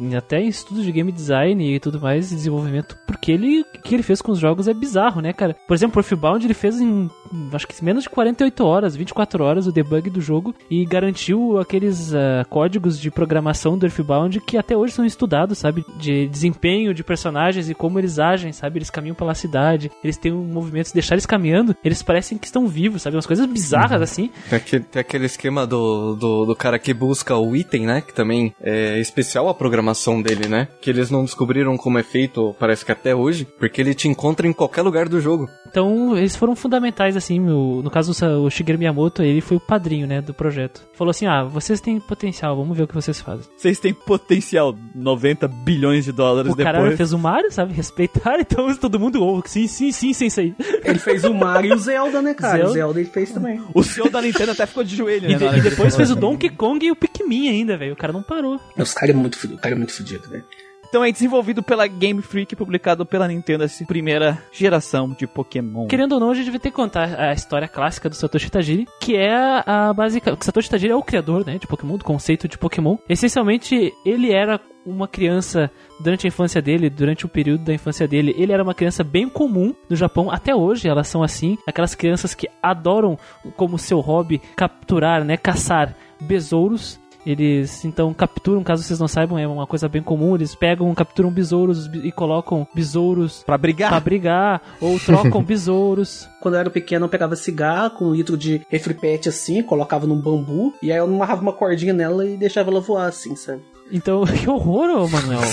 em- 0.00 0.14
até 0.14 0.40
em 0.40 0.48
estudos 0.48 0.84
de 0.84 0.92
game 0.92 1.10
design 1.10 1.74
e 1.74 1.80
tudo 1.80 2.00
mais, 2.00 2.30
desenvolvimento, 2.30 2.96
porque 3.06 3.32
ele, 3.32 3.60
o 3.62 3.64
que 3.82 3.94
ele 3.94 4.02
fez 4.02 4.20
com 4.22 4.32
os 4.32 4.38
jogos 4.38 4.68
é 4.68 4.74
bizarro, 4.74 5.20
né, 5.20 5.32
cara? 5.32 5.56
Por 5.66 5.74
exemplo, 5.74 5.98
o 5.98 6.00
Earthbound, 6.00 6.44
ele 6.46 6.54
fez 6.54 6.80
em, 6.80 7.10
acho 7.52 7.66
que 7.66 7.84
menos 7.84 8.04
de 8.04 8.10
48 8.10 8.64
horas, 8.64 8.96
24 8.96 9.42
horas, 9.44 9.66
o 9.66 9.72
debug 9.72 10.08
do 10.10 10.20
jogo 10.20 10.54
e 10.70 10.84
garantiu 10.84 11.58
aqueles 11.58 12.14
ah, 12.14 12.44
códigos 12.48 12.98
de 13.00 13.10
programação 13.10 13.76
do 13.78 13.86
Earthbound 13.86 14.40
que 14.40 14.56
até 14.56 14.76
hoje 14.76 14.92
são 14.94 15.04
estudados, 15.04 15.58
sabe? 15.58 15.84
De 15.98 16.28
desempenho 16.28 16.94
de 16.94 17.02
personagens 17.02 17.68
e 17.68 17.74
como 17.74 17.98
eles 17.98 18.18
agem, 18.18 18.52
sabe? 18.52 18.78
Eles 18.78 18.90
caminham 18.90 19.14
pela 19.14 19.34
cidade, 19.34 19.90
eles 20.04 20.16
têm 20.16 20.32
um 20.32 20.44
movimento, 20.44 20.88
se 20.88 20.94
deixar 20.94 21.14
eles 21.14 21.26
caminhando, 21.26 21.74
eles 21.84 22.02
parecem 22.02 22.38
que 22.38 22.46
estão 22.46 22.66
vivos, 22.66 23.02
sabe? 23.02 23.09
Umas 23.16 23.26
coisas 23.26 23.46
bizarras, 23.46 24.02
assim. 24.02 24.30
Tem 24.48 24.56
aquele, 24.58 24.84
tem 24.84 25.00
aquele 25.00 25.26
esquema 25.26 25.66
do, 25.66 26.14
do, 26.16 26.44
do 26.46 26.56
cara 26.56 26.78
que 26.78 26.92
busca 26.94 27.36
o 27.36 27.54
item, 27.56 27.86
né? 27.86 28.00
Que 28.00 28.12
também 28.14 28.54
é 28.60 28.98
especial 29.00 29.48
a 29.48 29.54
programação 29.54 30.20
dele, 30.22 30.48
né? 30.48 30.68
Que 30.80 30.90
eles 30.90 31.10
não 31.10 31.24
descobriram 31.24 31.76
como 31.76 31.98
é 31.98 32.02
feito, 32.02 32.54
parece 32.58 32.84
que 32.84 32.92
até 32.92 33.14
hoje, 33.14 33.46
porque 33.58 33.80
ele 33.80 33.94
te 33.94 34.08
encontra 34.08 34.46
em 34.46 34.52
qualquer 34.52 34.82
lugar 34.82 35.08
do 35.08 35.20
jogo. 35.20 35.48
Então, 35.68 36.16
eles 36.16 36.34
foram 36.36 36.56
fundamentais, 36.56 37.16
assim, 37.16 37.40
o- 37.48 37.80
no 37.82 37.90
caso, 37.90 38.12
o 38.12 38.40
o 38.40 38.50
Shigeru 38.50 38.78
Miyamoto, 38.78 39.22
ele 39.22 39.40
foi 39.40 39.56
o 39.56 39.60
padrinho, 39.60 40.06
né, 40.06 40.20
do 40.20 40.34
projeto. 40.34 40.82
Falou 40.94 41.10
assim, 41.10 41.26
ah, 41.26 41.44
vocês 41.44 41.80
têm 41.80 42.00
potencial, 42.00 42.56
vamos 42.56 42.76
ver 42.76 42.84
o 42.84 42.88
que 42.88 42.94
vocês 42.94 43.20
fazem. 43.20 43.44
Vocês 43.56 43.78
têm 43.78 43.92
potencial 43.94 44.74
90 44.94 45.46
bilhões 45.48 46.04
de 46.04 46.12
dólares 46.12 46.52
O 46.52 46.56
cara 46.56 46.78
depois. 46.78 46.96
fez 46.96 47.12
o 47.12 47.18
Mario, 47.18 47.50
sabe, 47.52 47.72
respeitaram, 47.72 48.40
então 48.42 48.74
todo 48.76 48.98
mundo, 48.98 49.22
oh, 49.22 49.40
sim, 49.46 49.66
sim, 49.66 49.92
sim, 49.92 50.12
sim, 50.12 50.26
isso 50.26 50.40
aí. 50.40 50.54
Ele 50.84 50.98
fez 50.98 51.24
o 51.24 51.32
Mario 51.34 51.72
e 51.72 51.74
o 51.74 51.78
Zelda, 51.78 52.20
né, 52.22 52.34
cara? 52.34 52.66
Zelda. 52.68 52.99
Ele 53.00 53.08
fez 53.10 53.30
também. 53.32 53.60
O 53.74 53.82
CEO 53.82 54.10
da 54.10 54.20
Nintendo 54.22 54.52
até 54.52 54.66
ficou 54.66 54.84
de 54.84 54.96
joelho, 54.96 55.28
né? 55.28 55.34
E, 55.34 55.36
de- 55.36 55.58
e 55.58 55.60
depois 55.62 55.94
fez 55.96 56.10
o. 56.10 56.16
Donkey 56.16 56.50
Kong 56.50 56.84
e 56.84 56.90
o 56.90 56.96
Pikmin 56.96 57.48
ainda, 57.48 57.76
velho, 57.76 57.92
o 57.94 57.96
cara 57.96 58.12
não 58.12 58.22
parou. 58.22 58.60
Os 58.76 58.92
caras 58.94 59.14
é 59.14 59.18
muito 59.18 59.38
fudido, 59.38 59.58
o 59.58 59.62
cara 59.62 59.74
é 59.74 59.78
muito 59.78 59.92
fudido, 59.92 60.28
velho. 60.28 60.44
Então 60.88 61.04
é 61.04 61.12
desenvolvido 61.12 61.62
pela 61.62 61.86
Game 61.86 62.20
Freak, 62.20 62.56
publicado 62.56 63.06
pela 63.06 63.28
Nintendo, 63.28 63.62
essa 63.62 63.84
primeira 63.84 64.36
geração 64.52 65.10
de 65.16 65.24
Pokémon. 65.24 65.86
Querendo 65.86 66.14
ou 66.14 66.20
não, 66.20 66.32
a 66.32 66.34
gente 66.34 66.50
vai 66.50 66.58
ter 66.58 66.70
que 66.70 66.74
contar 66.74 67.14
a 67.16 67.32
história 67.32 67.68
clássica 67.68 68.08
do 68.08 68.16
Satoshi 68.16 68.50
Tajiri, 68.50 68.88
que 69.00 69.14
é 69.14 69.32
a, 69.32 69.90
a 69.90 69.94
básica. 69.94 70.34
O 70.34 70.44
Satoshi 70.44 70.68
Tajiri 70.68 70.92
é 70.92 70.96
o 70.96 71.02
criador, 71.02 71.46
né, 71.46 71.58
de 71.58 71.66
Pokémon, 71.68 71.96
do 71.96 72.04
conceito 72.04 72.48
de 72.48 72.58
Pokémon. 72.58 72.96
Essencialmente, 73.08 73.92
ele 74.04 74.32
era 74.32 74.60
uma 74.84 75.06
criança 75.06 75.70
durante 76.00 76.26
a 76.26 76.28
infância 76.28 76.60
dele, 76.62 76.88
durante 76.88 77.26
o 77.26 77.28
período 77.28 77.64
da 77.64 77.74
infância 77.74 78.08
dele, 78.08 78.34
ele 78.38 78.52
era 78.52 78.62
uma 78.62 78.74
criança 78.74 79.04
bem 79.04 79.28
comum 79.28 79.74
no 79.88 79.96
Japão. 79.96 80.30
Até 80.30 80.54
hoje 80.54 80.88
elas 80.88 81.08
são 81.08 81.22
assim, 81.22 81.58
aquelas 81.66 81.94
crianças 81.94 82.34
que 82.34 82.48
adoram 82.62 83.18
como 83.56 83.78
seu 83.78 84.00
hobby 84.00 84.40
capturar, 84.56 85.24
né, 85.24 85.36
caçar 85.36 85.94
besouros. 86.20 86.98
Eles 87.26 87.84
então 87.84 88.14
capturam, 88.14 88.64
caso 88.64 88.82
vocês 88.82 88.98
não 88.98 89.06
saibam, 89.06 89.38
é 89.38 89.46
uma 89.46 89.66
coisa 89.66 89.86
bem 89.90 90.02
comum. 90.02 90.34
Eles 90.34 90.54
pegam, 90.54 90.92
capturam 90.94 91.30
besouros 91.30 91.86
e 92.02 92.10
colocam 92.10 92.66
besouros 92.74 93.42
Pra 93.44 93.58
brigar. 93.58 93.90
pra 93.90 94.00
brigar, 94.00 94.62
ou 94.80 94.98
trocam 94.98 95.42
besouros. 95.44 96.26
Quando 96.40 96.54
eu 96.54 96.60
era 96.60 96.70
pequeno, 96.70 97.04
eu 97.04 97.10
pegava 97.10 97.36
cigarro 97.36 97.90
com 97.90 98.06
um 98.06 98.14
litro 98.14 98.38
de 98.38 98.62
refripete 98.70 99.28
assim, 99.28 99.62
colocava 99.62 100.06
num 100.06 100.18
bambu, 100.18 100.72
e 100.82 100.90
aí 100.90 100.96
eu 100.96 101.04
amarrava 101.04 101.42
uma 101.42 101.52
cordinha 101.52 101.92
nela 101.92 102.24
e 102.24 102.38
deixava 102.38 102.70
ela 102.70 102.80
voar 102.80 103.08
assim, 103.08 103.36
sabe? 103.36 103.60
Então, 103.90 104.24
que 104.26 104.48
horror, 104.48 104.88
ô 104.90 105.08
Manuel. 105.08 105.40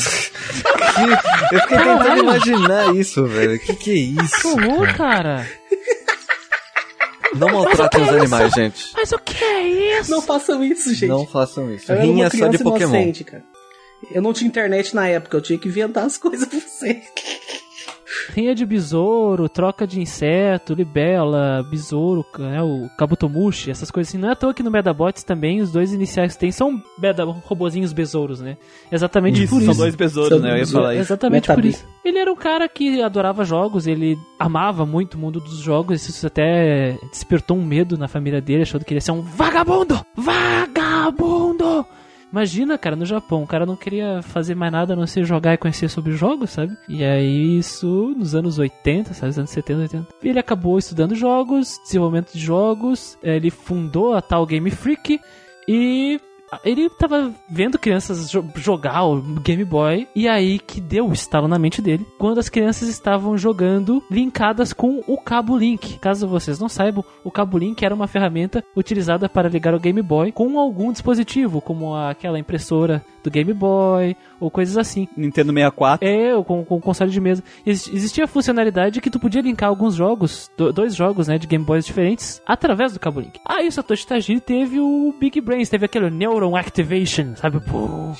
Eu 1.51 1.59
fiquei 1.61 1.77
tentando 1.77 2.19
imaginar 2.23 2.95
isso, 2.95 3.25
velho. 3.25 3.59
Que 3.59 3.73
que 3.75 3.91
é 3.91 3.93
Que 3.93 4.23
isso? 4.23 4.49
horror, 4.49 4.93
cara. 4.95 5.47
Não 7.35 7.49
maltratem 7.49 8.01
os 8.01 8.09
animais, 8.09 8.53
gente. 8.53 8.91
Mas 8.95 9.11
o 9.11 9.19
que 9.19 9.43
é 9.43 9.99
isso? 9.99 10.09
Não 10.09 10.21
façam 10.21 10.63
isso, 10.63 10.93
gente. 10.93 11.09
Não 11.09 11.25
façam 11.27 11.71
isso. 11.71 11.91
eu 11.91 11.99
Rinha 12.01 12.29
só 12.29 12.47
de 12.47 12.57
Pokémon. 12.57 12.95
inocente, 12.95 13.23
cara. 13.23 13.43
Eu 14.11 14.21
não 14.21 14.31
tinha 14.31 14.47
internet 14.47 14.95
na 14.95 15.07
época, 15.07 15.37
eu 15.37 15.41
tinha 15.41 15.57
que 15.59 15.67
inventar 15.67 16.05
as 16.05 16.17
coisas 16.17 16.47
pra 16.47 16.59
você. 16.59 17.01
Rinha 18.37 18.53
de 18.53 18.67
besouro, 18.67 19.49
troca 19.49 19.87
de 19.87 19.99
inseto, 19.99 20.75
libela, 20.75 21.65
besouro, 21.71 22.23
né, 22.37 22.61
o 22.61 22.87
kabutomushi, 22.95 23.71
essas 23.71 23.89
coisas 23.89 24.09
assim. 24.11 24.19
Não 24.19 24.29
é 24.29 24.33
à 24.33 24.35
toa 24.35 24.53
que 24.53 24.61
no 24.61 24.69
Medabots 24.69 25.23
também 25.23 25.59
os 25.59 25.71
dois 25.71 25.91
iniciais 25.91 26.33
que 26.33 26.39
tem 26.41 26.51
são 26.51 26.79
beda, 26.99 27.23
robozinhos 27.23 27.93
besouros, 27.93 28.39
né? 28.39 28.55
Exatamente 28.91 29.41
Isso, 29.41 29.55
por 29.55 29.61
são 29.63 29.71
isso. 29.71 29.81
dois 29.81 29.95
besouros, 29.95 30.29
São 30.29 30.39
né? 30.39 30.51
Eu 30.53 30.57
ia 30.57 30.67
falar 30.67 30.93
isso. 30.93 31.01
Exatamente 31.01 31.47
por 31.47 31.55
Metabi. 31.55 31.69
isso. 31.69 31.85
Ele 32.05 32.19
era 32.19 32.31
um 32.31 32.35
cara 32.35 32.69
que 32.69 33.01
adorava 33.01 33.43
jogos, 33.43 33.87
ele 33.87 34.15
amava 34.37 34.85
muito 34.85 35.15
o 35.15 35.17
mundo 35.17 35.39
dos 35.39 35.57
jogos, 35.57 36.07
isso 36.07 36.27
até 36.27 36.95
despertou 37.09 37.57
um 37.57 37.65
medo 37.65 37.97
na 37.97 38.07
família 38.07 38.39
dele, 38.39 38.61
achando 38.61 38.85
que 38.85 38.93
ele 38.93 38.97
ia 38.97 39.01
ser 39.01 39.13
um 39.13 39.21
vagabundo! 39.23 39.99
Vagabundo! 40.15 41.83
Imagina, 42.31 42.77
cara, 42.77 42.95
no 42.95 43.05
Japão, 43.05 43.43
o 43.43 43.47
cara 43.47 43.65
não 43.65 43.75
queria 43.75 44.21
fazer 44.21 44.53
mais 44.53 44.71
nada 44.71 44.93
a 44.93 44.95
não 44.95 45.07
ser 45.07 45.23
jogar 45.23 45.53
e 45.53 45.57
conhecer 45.57 45.89
sobre 45.89 46.11
jogos, 46.13 46.51
sabe? 46.51 46.77
E 46.87 47.03
aí, 47.03 47.57
isso 47.57 48.13
nos 48.17 48.35
anos 48.35 48.59
80, 48.59 49.13
sabe? 49.13 49.27
Nos 49.27 49.39
anos 49.39 49.49
70, 49.51 49.81
80. 49.81 50.07
Ele 50.21 50.39
acabou 50.39 50.77
estudando 50.77 51.15
jogos, 51.15 51.79
desenvolvimento 51.83 52.33
de 52.33 52.39
jogos, 52.39 53.17
ele 53.23 53.49
fundou 53.49 54.13
a 54.13 54.21
tal 54.21 54.45
Game 54.45 54.69
Freak 54.69 55.19
e 55.67 56.19
ele 56.63 56.89
tava 56.89 57.31
vendo 57.49 57.77
crianças 57.77 58.29
jo- 58.29 58.43
jogar 58.55 59.03
o 59.03 59.21
Game 59.41 59.63
Boy 59.65 60.07
e 60.15 60.27
aí 60.27 60.59
que 60.59 60.79
deu 60.79 61.07
o 61.07 61.13
estalo 61.13 61.47
na 61.47 61.59
mente 61.59 61.81
dele 61.81 62.05
quando 62.17 62.39
as 62.39 62.49
crianças 62.49 62.87
estavam 62.89 63.37
jogando 63.37 64.03
linkadas 64.09 64.73
com 64.73 65.03
o 65.07 65.17
cabo 65.17 65.57
Link. 65.57 65.99
Caso 65.99 66.27
vocês 66.27 66.59
não 66.59 66.69
saibam, 66.69 67.03
o 67.23 67.31
cabo 67.31 67.57
Link 67.57 67.83
era 67.83 67.93
uma 67.93 68.07
ferramenta 68.07 68.63
utilizada 68.75 69.27
para 69.27 69.49
ligar 69.49 69.73
o 69.73 69.79
Game 69.79 70.01
Boy 70.01 70.31
com 70.31 70.59
algum 70.59 70.91
dispositivo, 70.91 71.61
como 71.61 71.95
aquela 71.95 72.39
impressora 72.39 73.03
do 73.27 73.31
Game 73.31 73.53
Boy 73.53 74.15
ou 74.39 74.49
coisas 74.49 74.77
assim. 74.77 75.07
Nintendo 75.17 75.51
64. 75.51 76.07
É, 76.07 76.35
ou 76.35 76.43
com, 76.43 76.63
com 76.63 76.79
console 76.79 77.11
de 77.11 77.19
mesa. 77.19 77.43
Ex- 77.65 77.87
existia 77.93 78.23
a 78.23 78.27
funcionalidade 78.27 79.01
que 79.01 79.09
tu 79.09 79.19
podia 79.19 79.41
linkar 79.41 79.67
alguns 79.69 79.95
jogos, 79.95 80.49
do- 80.57 80.71
dois 80.71 80.95
jogos, 80.95 81.27
né, 81.27 81.37
de 81.37 81.45
Game 81.47 81.65
Boys 81.65 81.85
diferentes, 81.85 82.41
através 82.45 82.93
do 82.93 82.99
cabo 82.99 83.19
Link. 83.19 83.39
Aí 83.45 83.67
o 83.67 83.71
Satoshi 83.71 84.07
Tajiri 84.07 84.39
teve 84.39 84.79
o 84.79 85.13
Big 85.19 85.41
Brains, 85.41 85.69
teve 85.69 85.85
aquele 85.85 86.09
Neuron 86.09 86.55
Activation, 86.55 87.35
sabe? 87.35 87.59
Pô. 87.59 88.11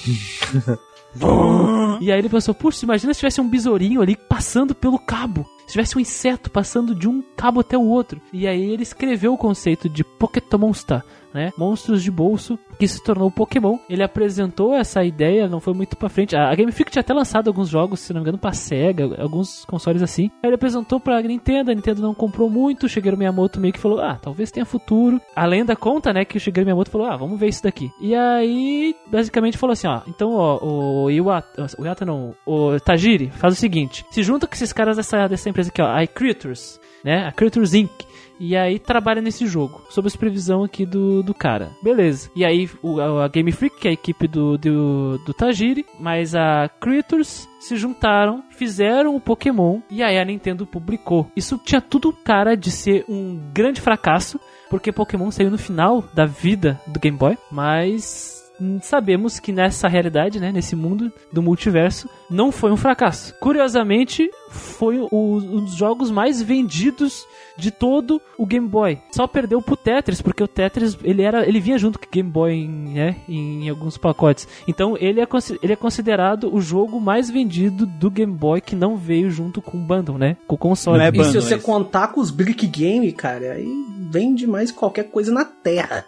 e 2.02 2.12
aí 2.12 2.20
ele 2.20 2.30
pensou, 2.30 2.54
puxa, 2.54 2.86
imagina 2.86 3.14
se 3.14 3.20
tivesse 3.20 3.42
um 3.42 3.50
besourinho 3.50 4.02
ali 4.02 4.16
passando 4.16 4.76
pelo 4.76 5.00
cabo. 5.00 5.46
Se 5.68 5.74
tivesse 5.74 5.98
um 5.98 6.02
inseto 6.02 6.50
passando 6.50 6.96
de 6.96 7.08
um 7.08 7.22
cabo 7.36 7.60
até 7.60 7.78
o 7.78 7.88
outro. 7.88 8.22
E 8.32 8.48
aí 8.48 8.72
ele 8.72 8.84
escreveu 8.84 9.34
o 9.34 9.38
conceito 9.38 9.90
de 9.90 10.04
Pokémonster, 10.04 11.04
né? 11.34 11.52
Monstros 11.58 12.02
de 12.02 12.10
bolso, 12.10 12.58
que 12.80 12.88
se 12.88 13.04
tornou 13.04 13.30
Pokémon. 13.30 13.78
Ele 13.90 14.04
apresentou 14.04 14.74
essa 14.74 15.04
ideia, 15.04 15.48
não 15.48 15.60
foi 15.60 15.74
muito 15.74 15.96
pra 15.96 16.10
frente. 16.10 16.36
A 16.36 16.54
Game 16.56 16.72
Freak 16.72 16.92
tinha 16.92 17.02
até 17.02 17.14
lançado 17.14 17.48
alguns 17.48 17.70
jogos, 17.70 18.00
se 18.00 18.14
não 18.14 18.22
me 18.22 18.24
engano, 18.24 18.38
pra 18.38 18.54
Sega, 18.54 19.22
alguns 19.22 19.66
consoles 19.66 20.02
assim. 20.02 20.32
Aí 20.42 20.50
ele 20.50 20.56
apresentou 20.56 21.00
pra 21.00 21.22
Nintendo, 21.22 21.72
a 21.72 21.76
Nintendo 21.76 22.02
não 22.02 22.14
comprou 22.14 22.50
muito. 22.50 22.86
O 22.86 22.90
Shigeru 22.90 23.18
Miyamoto 23.18 23.60
meio 23.60 23.74
que 23.74 23.80
falou: 23.80 24.00
Ah, 24.00 24.18
talvez 24.22 24.52
tenha 24.52 24.66
futuro. 24.66 25.22
A 25.36 25.46
lenda 25.46 25.76
conta, 25.76 26.14
né, 26.14 26.26
que 26.26 26.38
o 26.38 26.40
Shigeru 26.40 26.66
Miyamoto 26.66 26.90
falou: 26.90 27.08
Ah, 27.08 27.18
vamos 27.18 27.40
ver 27.40 27.50
isso 27.50 27.64
daqui. 27.64 27.92
E 28.02 28.16
aí, 28.16 28.96
basicamente 29.12 29.58
falou 29.58 29.74
assim: 29.74 29.88
Ó, 29.88 30.02
então, 30.08 30.32
ó, 30.34 30.60
o 30.64 31.12
Iwata, 31.12 31.68
o 31.78 31.86
Iwata 31.86 32.06
não, 32.06 32.34
o 32.46 32.80
Tajiri, 32.80 33.30
faz 33.30 33.54
o 33.54 33.58
seguinte: 33.58 34.06
se 34.10 34.24
junta 34.24 34.48
com 34.48 34.54
esses 34.54 34.74
caras 34.74 34.98
dessa, 34.98 35.28
dessa 35.28 35.50
empresa 35.58 35.70
aqui, 35.70 35.82
ó, 35.82 35.88
a 35.88 36.04
iCreatures, 36.04 36.80
né, 37.04 37.26
a 37.26 37.32
Creatures 37.32 37.74
Inc. 37.74 37.92
E 38.40 38.56
aí 38.56 38.78
trabalha 38.78 39.20
nesse 39.20 39.48
jogo, 39.48 39.82
sob 39.90 40.08
a 40.08 40.12
supervisão 40.12 40.64
aqui 40.64 40.86
do, 40.86 41.24
do 41.24 41.34
cara. 41.34 41.72
Beleza. 41.82 42.30
E 42.36 42.46
aí 42.46 42.70
o, 42.84 43.00
a 43.00 43.28
Game 43.28 43.52
Freak, 43.52 43.80
que 43.80 43.88
é 43.88 43.92
a 43.92 43.94
equipe 43.94 44.28
do, 44.28 44.60
do, 44.60 45.18
do 45.26 45.34
Tajiri, 45.34 45.84
mas 46.00 46.36
a 46.36 46.70
Creatures 46.80 47.50
se 47.60 47.76
juntaram, 47.76 48.44
fizeram 48.52 49.16
o 49.16 49.20
Pokémon 49.20 49.80
e 49.90 50.04
aí 50.04 50.20
a 50.20 50.26
Nintendo 50.26 50.68
publicou. 50.68 51.32
Isso 51.36 51.60
tinha 51.66 51.82
tudo 51.82 52.14
cara 52.14 52.56
de 52.56 52.70
ser 52.70 53.04
um 53.10 53.40
grande 53.52 53.82
fracasso, 53.82 54.40
porque 54.70 54.92
Pokémon 54.92 55.32
saiu 55.32 55.50
no 55.50 55.58
final 55.58 56.04
da 56.14 56.28
vida 56.28 56.80
do 56.86 57.00
Game 57.00 57.18
Boy, 57.18 57.36
mas 57.52 58.38
sabemos 58.82 59.40
que 59.40 59.52
nessa 59.52 59.88
realidade, 59.88 60.40
né, 60.40 60.52
nesse 60.52 60.76
mundo 60.76 61.12
do 61.32 61.42
multiverso, 61.42 62.10
não 62.30 62.52
foi 62.52 62.72
um 62.72 62.78
fracasso. 62.78 63.34
Curiosamente, 63.40 64.30
foi 64.50 65.00
o- 65.00 65.08
um 65.12 65.64
dos 65.66 65.76
jogos 65.76 66.10
mais 66.12 66.42
vendidos 66.42 67.26
de 67.58 67.72
todo 67.72 68.22
o 68.38 68.46
Game 68.46 68.68
Boy. 68.68 69.00
Só 69.12 69.26
perdeu 69.28 69.62
pro 69.62 69.76
Tetris, 69.76 70.22
porque 70.22 70.44
o 70.44 70.48
Tetris 70.48 70.98
ele 71.04 71.22
era, 71.24 71.48
ele 71.48 71.60
vinha 71.60 71.78
junto 71.78 71.98
com 72.00 72.06
o 72.06 72.10
Game 72.12 72.30
Boy 72.30 72.54
em, 72.54 72.68
né, 72.94 73.16
em 73.28 73.68
alguns 73.70 73.98
pacotes. 73.98 74.48
Então 74.68 74.96
ele 75.00 75.20
é, 75.22 75.28
ele 75.64 75.74
é 75.74 75.76
considerado 75.76 76.54
o 76.54 76.62
jogo 76.62 77.00
mais 77.00 77.30
vendido 77.30 77.86
do 77.86 78.10
Game 78.12 78.34
Boy 78.34 78.62
que 78.62 78.76
não 78.76 78.96
veio 78.96 79.30
junto 79.32 79.62
com 79.62 79.78
o 79.78 79.82
bundle, 79.82 80.18
né, 80.18 80.38
com 80.48 80.56
o 80.56 80.58
console. 80.58 81.02
É 81.02 81.08
E 81.10 81.12
se 81.12 81.18
bundle, 81.18 81.42
você 81.42 81.56
isso. 81.56 81.66
contar 81.66 82.10
com 82.10 82.22
os 82.22 82.30
Brick 82.32 82.68
Game, 82.68 83.12
cara, 83.12 83.54
aí 83.54 83.68
vende 84.10 84.46
mais 84.48 84.72
qualquer 84.72 85.06
coisa 85.06 85.32
na 85.32 85.44
Terra. 85.46 86.06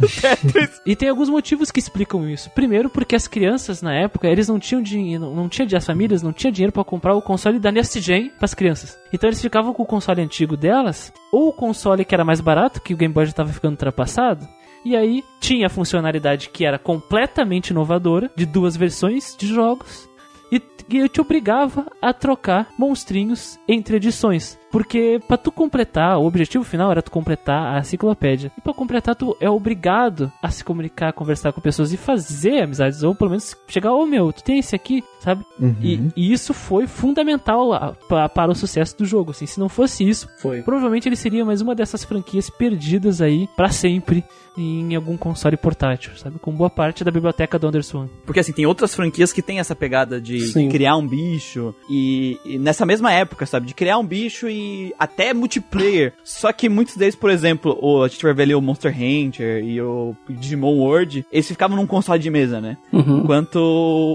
E 0.86 0.96
tem 0.96 1.08
alguns 1.08 1.28
motivos 1.28 1.70
que 1.70 1.78
explicam 1.78 2.28
isso. 2.28 2.50
Primeiro, 2.50 2.88
porque 2.88 3.14
as 3.14 3.26
crianças 3.28 3.82
na 3.82 3.92
época, 3.94 4.28
eles 4.28 4.48
não 4.48 4.58
tinham 4.58 4.82
dinheiro, 4.82 5.34
não, 5.34 5.48
tinha 5.48 5.66
as 5.76 5.84
famílias 5.86 6.22
não 6.22 6.32
tinha 6.32 6.52
dinheiro 6.52 6.72
pra 6.72 6.84
comprar 6.84 7.14
o 7.14 7.22
console 7.22 7.58
da 7.58 7.70
Nest 7.80 7.98
Gen 7.98 8.28
pras 8.38 8.52
crianças. 8.52 8.98
Então 9.10 9.26
eles 9.26 9.40
ficavam 9.40 9.72
com 9.72 9.82
o 9.82 9.86
console 9.86 10.20
antigo 10.20 10.54
delas, 10.54 11.10
ou 11.32 11.48
o 11.48 11.52
console 11.52 12.04
que 12.04 12.14
era 12.14 12.24
mais 12.24 12.38
barato, 12.38 12.78
que 12.78 12.92
o 12.92 12.96
Game 12.96 13.12
Boy 13.12 13.24
já 13.24 13.32
tava 13.32 13.50
ficando 13.50 13.72
ultrapassado. 13.72 14.46
E 14.84 14.94
aí 14.94 15.24
tinha 15.40 15.66
a 15.66 15.70
funcionalidade 15.70 16.50
que 16.50 16.66
era 16.66 16.78
completamente 16.78 17.70
inovadora, 17.70 18.30
de 18.36 18.44
duas 18.44 18.76
versões 18.76 19.34
de 19.34 19.46
jogos, 19.46 20.06
e, 20.52 20.60
e 20.90 21.08
te 21.08 21.22
obrigava 21.22 21.86
a 22.02 22.12
trocar 22.12 22.68
monstrinhos 22.78 23.58
entre 23.66 23.96
edições. 23.96 24.58
Porque 24.70 25.20
pra 25.26 25.36
tu 25.36 25.50
completar, 25.50 26.18
o 26.18 26.26
objetivo 26.26 26.62
final 26.64 26.90
era 26.90 27.02
tu 27.02 27.10
completar 27.10 27.76
a 27.76 27.80
enciclopédia. 27.80 28.52
E 28.56 28.60
pra 28.60 28.72
completar, 28.72 29.14
tu 29.16 29.36
é 29.40 29.50
obrigado 29.50 30.30
a 30.42 30.50
se 30.50 30.62
comunicar, 30.64 31.12
conversar 31.12 31.52
com 31.52 31.60
pessoas 31.60 31.92
e 31.92 31.96
fazer 31.96 32.62
amizades. 32.62 33.02
Ou 33.02 33.14
pelo 33.14 33.30
menos 33.30 33.56
chegar, 33.68 33.92
ô 33.92 34.06
meu, 34.06 34.32
tu 34.32 34.42
tem 34.44 34.58
esse 34.58 34.76
aqui, 34.76 35.02
sabe? 35.18 35.44
E, 35.82 36.00
e 36.16 36.32
isso 36.32 36.54
foi 36.54 36.86
fundamental 36.86 37.72
a- 37.72 37.92
pa- 38.08 38.28
para 38.28 38.50
o 38.52 38.54
sucesso 38.54 38.96
do 38.98 39.04
jogo. 39.04 39.32
Assim, 39.32 39.46
se 39.46 39.58
não 39.58 39.68
fosse 39.68 40.08
isso, 40.08 40.28
Foi. 40.40 40.62
provavelmente 40.62 41.08
ele 41.08 41.16
seria 41.16 41.44
mais 41.44 41.60
uma 41.60 41.74
dessas 41.74 42.04
franquias 42.04 42.48
perdidas 42.48 43.20
aí 43.20 43.48
pra 43.56 43.68
sempre 43.70 44.24
em 44.58 44.94
algum 44.94 45.16
console 45.16 45.56
portátil, 45.56 46.12
sabe? 46.16 46.38
Com 46.38 46.52
boa 46.52 46.68
parte 46.68 47.02
da 47.02 47.10
biblioteca 47.10 47.58
do 47.58 47.66
Anderson. 47.68 48.08
Porque 48.26 48.40
assim, 48.40 48.52
tem 48.52 48.66
outras 48.66 48.94
franquias 48.94 49.32
que 49.32 49.40
tem 49.40 49.58
essa 49.58 49.74
pegada 49.74 50.20
de 50.20 50.40
Sim. 50.48 50.68
criar 50.68 50.96
um 50.96 51.06
bicho. 51.06 51.74
E, 51.88 52.38
e 52.44 52.58
nessa 52.58 52.84
mesma 52.84 53.10
época, 53.12 53.46
sabe? 53.46 53.66
De 53.66 53.74
criar 53.74 53.96
um 53.98 54.04
bicho 54.04 54.48
e 54.48 54.59
até 54.98 55.32
multiplayer. 55.34 56.12
Só 56.24 56.52
que 56.52 56.68
muitos 56.68 56.96
deles, 56.96 57.14
por 57.14 57.30
exemplo, 57.30 57.78
o, 57.80 58.02
a 58.02 58.08
gente 58.08 58.22
vai 58.22 58.32
ver 58.34 58.42
ali 58.44 58.54
o 58.54 58.60
Monster 58.60 58.92
Hunter 58.94 59.64
e 59.64 59.80
o 59.80 60.14
Digimon 60.28 60.74
World, 60.78 61.24
eles 61.32 61.46
ficavam 61.48 61.76
num 61.76 61.86
console 61.86 62.18
de 62.18 62.30
mesa, 62.30 62.60
né? 62.60 62.76
Uhum. 62.92 63.18
Enquanto 63.20 63.56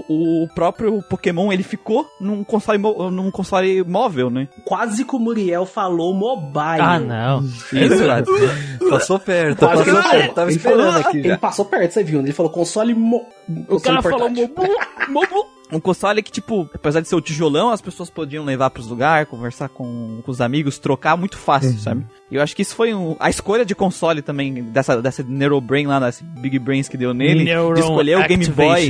o 0.08 0.46
próprio 0.54 1.02
Pokémon, 1.02 1.52
ele 1.52 1.62
ficou 1.62 2.06
num 2.20 2.42
console, 2.44 2.78
num 2.78 3.30
console 3.30 3.82
móvel, 3.84 4.30
né? 4.30 4.48
Quase 4.64 5.04
que 5.04 5.14
o 5.16 5.18
Muriel 5.18 5.66
falou 5.66 6.14
mobile. 6.14 6.80
Ah, 6.80 6.98
não. 6.98 7.44
Isso. 7.44 8.06
Passou 8.90 9.18
perto, 9.18 9.58
Quase 9.58 9.84
passou 9.84 9.94
ele 9.94 10.02
perto. 10.02 10.18
falou. 10.20 10.34
Tava 10.34 10.50
Ele 10.50 10.56
esperando 10.56 10.92
falou- 10.92 11.08
aqui 11.08 11.18
Ele 11.18 11.28
já. 11.28 11.38
passou 11.38 11.64
perto, 11.64 11.92
você 11.92 12.04
viu? 12.04 12.18
né? 12.18 12.26
Ele 12.26 12.32
falou 12.32 12.52
console 12.52 12.94
mo... 12.94 13.26
O 13.68 13.80
cara 13.80 14.00
falou 14.02 14.18
portátil. 14.20 14.50
mobu, 14.56 14.72
mobu. 15.08 15.46
Um 15.72 15.80
console 15.80 16.22
que, 16.22 16.30
tipo, 16.30 16.68
apesar 16.72 17.00
de 17.00 17.08
ser 17.08 17.16
o 17.16 17.20
tijolão, 17.20 17.70
as 17.70 17.80
pessoas 17.80 18.08
podiam 18.08 18.44
levar 18.44 18.70
pros 18.70 18.86
lugares, 18.86 19.28
conversar 19.28 19.68
com, 19.68 20.20
com 20.24 20.30
os 20.30 20.40
amigos, 20.40 20.78
trocar 20.78 21.16
muito 21.16 21.36
fácil, 21.36 21.70
sabe? 21.78 22.04
E 22.30 22.36
eu 22.36 22.42
acho 22.42 22.54
que 22.54 22.62
isso 22.62 22.74
foi 22.76 22.94
um- 22.94 23.16
a 23.18 23.28
escolha 23.28 23.64
de 23.64 23.74
console 23.74 24.22
também, 24.22 24.54
dessa, 24.64 25.02
dessa 25.02 25.22
Neurobrain 25.22 25.86
lá, 25.86 25.98
desse 25.98 26.22
Big 26.22 26.58
Brains 26.58 26.88
que 26.88 26.96
deu 26.96 27.12
nele, 27.12 27.44
de 27.74 27.80
escolher 27.90 28.16
o 28.16 28.20
Game 28.28 28.44
Boy 28.54 28.86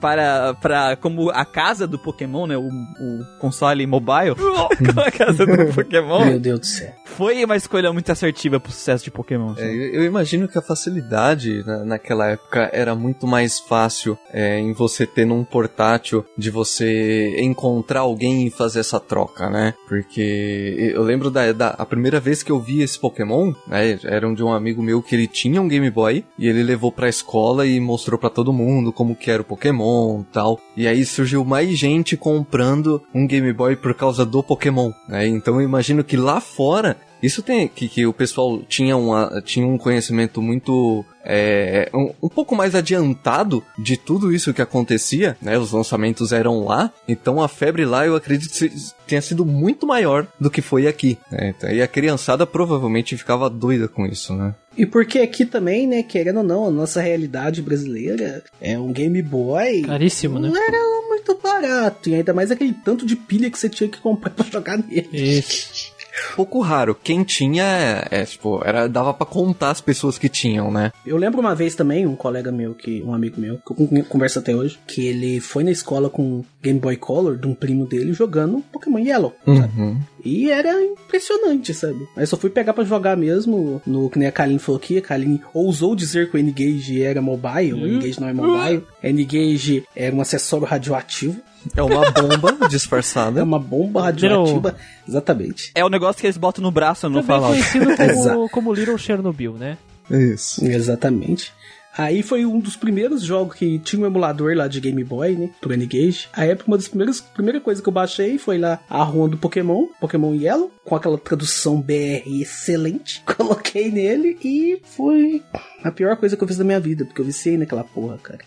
para, 0.00 0.54
para 0.54 0.96
como 0.96 1.30
a 1.30 1.44
casa 1.44 1.86
do 1.86 1.98
Pokémon, 1.98 2.46
né? 2.46 2.56
O, 2.56 2.62
o 2.68 3.24
console 3.38 3.86
mobile, 3.86 4.34
como 4.76 5.00
a 5.00 5.10
casa 5.10 5.44
do 5.46 5.66
Pokémon, 5.74 6.24
Meu 6.26 6.40
Deus 6.40 6.60
do 6.60 6.66
céu. 6.66 6.92
foi 7.04 7.44
uma 7.44 7.56
escolha 7.56 7.92
muito 7.92 8.10
assertiva 8.10 8.58
pro 8.60 8.72
sucesso 8.72 9.04
de 9.04 9.10
Pokémon. 9.10 9.52
É, 9.52 9.56
sabe? 9.56 9.68
eu, 9.76 9.94
eu 9.94 10.04
imagino 10.04 10.48
que 10.48 10.58
a 10.58 10.62
facilidade 10.62 11.64
na- 11.66 11.84
naquela 11.84 12.28
época 12.30 12.70
era 12.72 12.94
muito 12.94 13.26
mais 13.26 13.58
fácil 13.60 14.18
é, 14.32 14.58
em 14.58 14.72
você 14.72 15.06
ter 15.06 15.24
num 15.24 15.44
portátil 15.44 16.24
de 16.36 16.50
você 16.50 17.36
encontrar 17.38 18.00
alguém 18.00 18.46
e 18.46 18.50
fazer 18.50 18.80
essa 18.80 18.98
troca, 19.00 19.48
né? 19.50 19.74
Porque 19.88 20.92
eu 20.94 21.02
lembro 21.02 21.30
da, 21.30 21.52
da 21.52 21.68
a 21.70 21.86
primeira 21.86 22.20
vez 22.20 22.42
que 22.42 22.50
eu 22.52 22.60
vi 22.60 22.82
esse 22.82 22.98
Pokémon, 22.98 23.52
né? 23.66 23.98
Era 24.04 24.26
um 24.28 24.34
de 24.34 24.42
um 24.42 24.52
amigo 24.52 24.82
meu 24.82 25.02
que 25.02 25.14
ele 25.14 25.26
tinha 25.26 25.60
um 25.60 25.68
Game 25.68 25.90
Boy 25.90 26.24
e 26.38 26.48
ele 26.48 26.62
levou 26.62 26.90
pra 26.92 27.08
escola 27.08 27.66
e 27.66 27.78
mostrou 27.80 28.18
pra 28.18 28.30
todo 28.30 28.52
mundo 28.52 28.92
como 28.92 29.16
que 29.16 29.30
era 29.30 29.42
o 29.42 29.44
Pokémon 29.52 30.22
tal. 30.32 30.58
E 30.76 30.86
aí 30.86 31.04
surgiu 31.04 31.44
mais 31.44 31.76
gente 31.78 32.16
comprando 32.16 33.02
um 33.14 33.26
Game 33.26 33.52
Boy 33.52 33.76
por 33.76 33.94
causa 33.94 34.24
do 34.24 34.42
Pokémon, 34.42 34.92
né? 35.08 35.26
Então 35.26 35.56
eu 35.56 35.62
imagino 35.62 36.02
que 36.02 36.16
lá 36.16 36.40
fora 36.40 36.96
isso 37.22 37.40
tem 37.40 37.68
que, 37.68 37.88
que 37.88 38.04
o 38.04 38.12
pessoal 38.12 38.60
tinha, 38.68 38.96
uma, 38.96 39.40
tinha 39.44 39.64
um 39.64 39.78
conhecimento 39.78 40.42
muito 40.42 41.04
é, 41.24 41.88
um, 41.94 42.12
um 42.20 42.28
pouco 42.28 42.56
mais 42.56 42.74
adiantado 42.74 43.62
de 43.78 43.96
tudo 43.96 44.34
isso 44.34 44.52
que 44.52 44.60
acontecia, 44.60 45.36
né? 45.40 45.56
Os 45.56 45.70
lançamentos 45.70 46.32
eram 46.32 46.64
lá, 46.64 46.92
então 47.06 47.40
a 47.40 47.46
febre 47.46 47.84
lá 47.84 48.04
eu 48.04 48.16
acredito 48.16 48.52
que 48.52 48.72
tenha 49.06 49.22
sido 49.22 49.46
muito 49.46 49.86
maior 49.86 50.26
do 50.40 50.50
que 50.50 50.60
foi 50.60 50.88
aqui. 50.88 51.16
né? 51.30 51.54
E 51.72 51.80
a 51.80 51.86
criançada 51.86 52.44
provavelmente 52.44 53.16
ficava 53.16 53.48
doida 53.48 53.86
com 53.86 54.04
isso, 54.04 54.34
né? 54.34 54.54
E 54.76 54.86
porque 54.86 55.18
aqui 55.18 55.44
também, 55.44 55.86
né, 55.86 56.02
querendo 56.02 56.38
ou 56.38 56.42
não, 56.42 56.66
a 56.66 56.70
nossa 56.70 57.00
realidade 57.00 57.60
brasileira 57.60 58.42
é 58.60 58.78
um 58.78 58.92
Game 58.92 59.20
Boy. 59.22 59.82
Caríssimo, 59.82 60.38
né? 60.38 60.48
Não 60.48 60.56
era 60.56 60.78
muito 61.08 61.38
barato. 61.42 62.08
E 62.08 62.14
ainda 62.14 62.32
mais 62.32 62.50
aquele 62.50 62.72
tanto 62.72 63.04
de 63.04 63.14
pilha 63.14 63.50
que 63.50 63.58
você 63.58 63.68
tinha 63.68 63.88
que 63.88 63.98
comprar 63.98 64.30
pra 64.34 64.44
jogar 64.46 64.78
nele. 64.78 65.08
Isso. 65.12 65.91
Pouco 66.36 66.60
raro. 66.60 66.94
Quem 66.94 67.24
tinha, 67.24 67.64
é, 67.64 68.22
é, 68.22 68.24
tipo, 68.24 68.60
era, 68.64 68.88
dava 68.88 69.12
pra 69.14 69.26
contar 69.26 69.70
as 69.70 69.80
pessoas 69.80 70.18
que 70.18 70.28
tinham, 70.28 70.70
né? 70.70 70.92
Eu 71.06 71.16
lembro 71.16 71.40
uma 71.40 71.54
vez 71.54 71.74
também, 71.74 72.06
um 72.06 72.16
colega 72.16 72.50
meu, 72.52 72.74
que 72.74 73.02
um 73.02 73.14
amigo 73.14 73.40
meu, 73.40 73.58
que 73.58 73.72
eu 73.72 73.76
con- 73.76 74.04
converso 74.08 74.38
até 74.38 74.54
hoje, 74.54 74.78
que 74.86 75.06
ele 75.06 75.40
foi 75.40 75.64
na 75.64 75.70
escola 75.70 76.08
com 76.10 76.44
Game 76.62 76.78
Boy 76.78 76.96
Color 76.96 77.36
de 77.38 77.46
um 77.46 77.54
primo 77.54 77.86
dele 77.86 78.12
jogando 78.12 78.62
Pokémon 78.72 78.98
Yellow. 78.98 79.34
sabe? 79.44 79.80
Uhum. 79.80 80.00
E 80.24 80.50
era 80.50 80.80
impressionante, 80.82 81.74
sabe? 81.74 82.06
Aí 82.16 82.26
só 82.26 82.36
fui 82.36 82.50
pegar 82.50 82.72
pra 82.72 82.84
jogar 82.84 83.16
mesmo, 83.16 83.82
no 83.86 84.08
que 84.08 84.18
nem 84.18 84.28
a 84.28 84.32
Kalin 84.32 84.58
falou 84.58 84.78
aqui, 84.78 84.98
a 84.98 85.02
Kalin 85.02 85.40
ousou 85.52 85.96
dizer 85.96 86.30
que 86.30 86.36
o 86.36 86.38
N-Gage 86.38 87.02
era 87.02 87.20
mobile, 87.20 87.72
o 87.74 87.86
N-Gage 87.86 88.20
não 88.20 88.28
é 88.28 88.32
mobile, 88.32 88.84
N-Gage 89.02 89.84
era 89.96 90.14
um 90.14 90.20
acessório 90.20 90.66
radioativo, 90.66 91.40
É 91.76 91.82
uma 91.82 92.10
bomba 92.10 92.58
é 92.66 92.68
disfarçada. 92.68 93.42
uma 93.42 93.58
bomba 93.58 94.02
radioativa, 94.02 94.76
exatamente. 95.06 95.70
É 95.74 95.84
o 95.84 95.88
negócio 95.88 96.20
que 96.20 96.26
eles 96.26 96.36
botam 96.36 96.62
no 96.62 96.70
braço 96.70 97.08
no 97.08 97.22
Fallout. 97.22 97.54
conhecido 97.54 97.96
como, 97.96 98.48
como 98.50 98.74
Little 98.74 98.98
Chernobyl, 98.98 99.54
né? 99.54 99.78
Isso. 100.10 100.64
Exatamente. 100.64 101.52
Aí 101.96 102.22
foi 102.22 102.46
um 102.46 102.58
dos 102.58 102.74
primeiros 102.74 103.22
jogos 103.22 103.54
que 103.54 103.78
tinha 103.78 104.00
um 104.00 104.06
emulador 104.06 104.56
lá 104.56 104.66
de 104.66 104.80
Game 104.80 105.04
Boy, 105.04 105.36
né? 105.36 105.50
Pro 105.60 105.74
N-Gage. 105.74 106.28
Aí 106.32 106.48
época, 106.48 106.70
uma 106.70 106.78
das 106.78 106.88
primeiras 106.88 107.20
primeira 107.20 107.60
coisa 107.60 107.82
que 107.82 107.88
eu 107.88 107.92
baixei 107.92 108.38
foi 108.38 108.56
lá 108.56 108.80
a 108.88 109.02
rua 109.02 109.28
do 109.28 109.36
Pokémon, 109.36 109.86
Pokémon 110.00 110.34
Yellow, 110.34 110.72
com 110.84 110.96
aquela 110.96 111.18
tradução 111.18 111.80
BR 111.80 112.40
excelente. 112.40 113.22
Coloquei 113.36 113.90
nele 113.90 114.38
e 114.42 114.80
foi 114.82 115.42
a 115.84 115.90
pior 115.90 116.16
coisa 116.16 116.34
que 116.34 116.42
eu 116.42 116.48
fiz 116.48 116.56
da 116.56 116.64
minha 116.64 116.80
vida, 116.80 117.04
porque 117.04 117.20
eu 117.20 117.26
viciei 117.26 117.58
naquela 117.58 117.84
porra, 117.84 118.18
cara. 118.22 118.40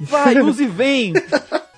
Vai, 0.00 0.38
use 0.42 0.64
e 0.64 0.66
vem! 0.66 1.12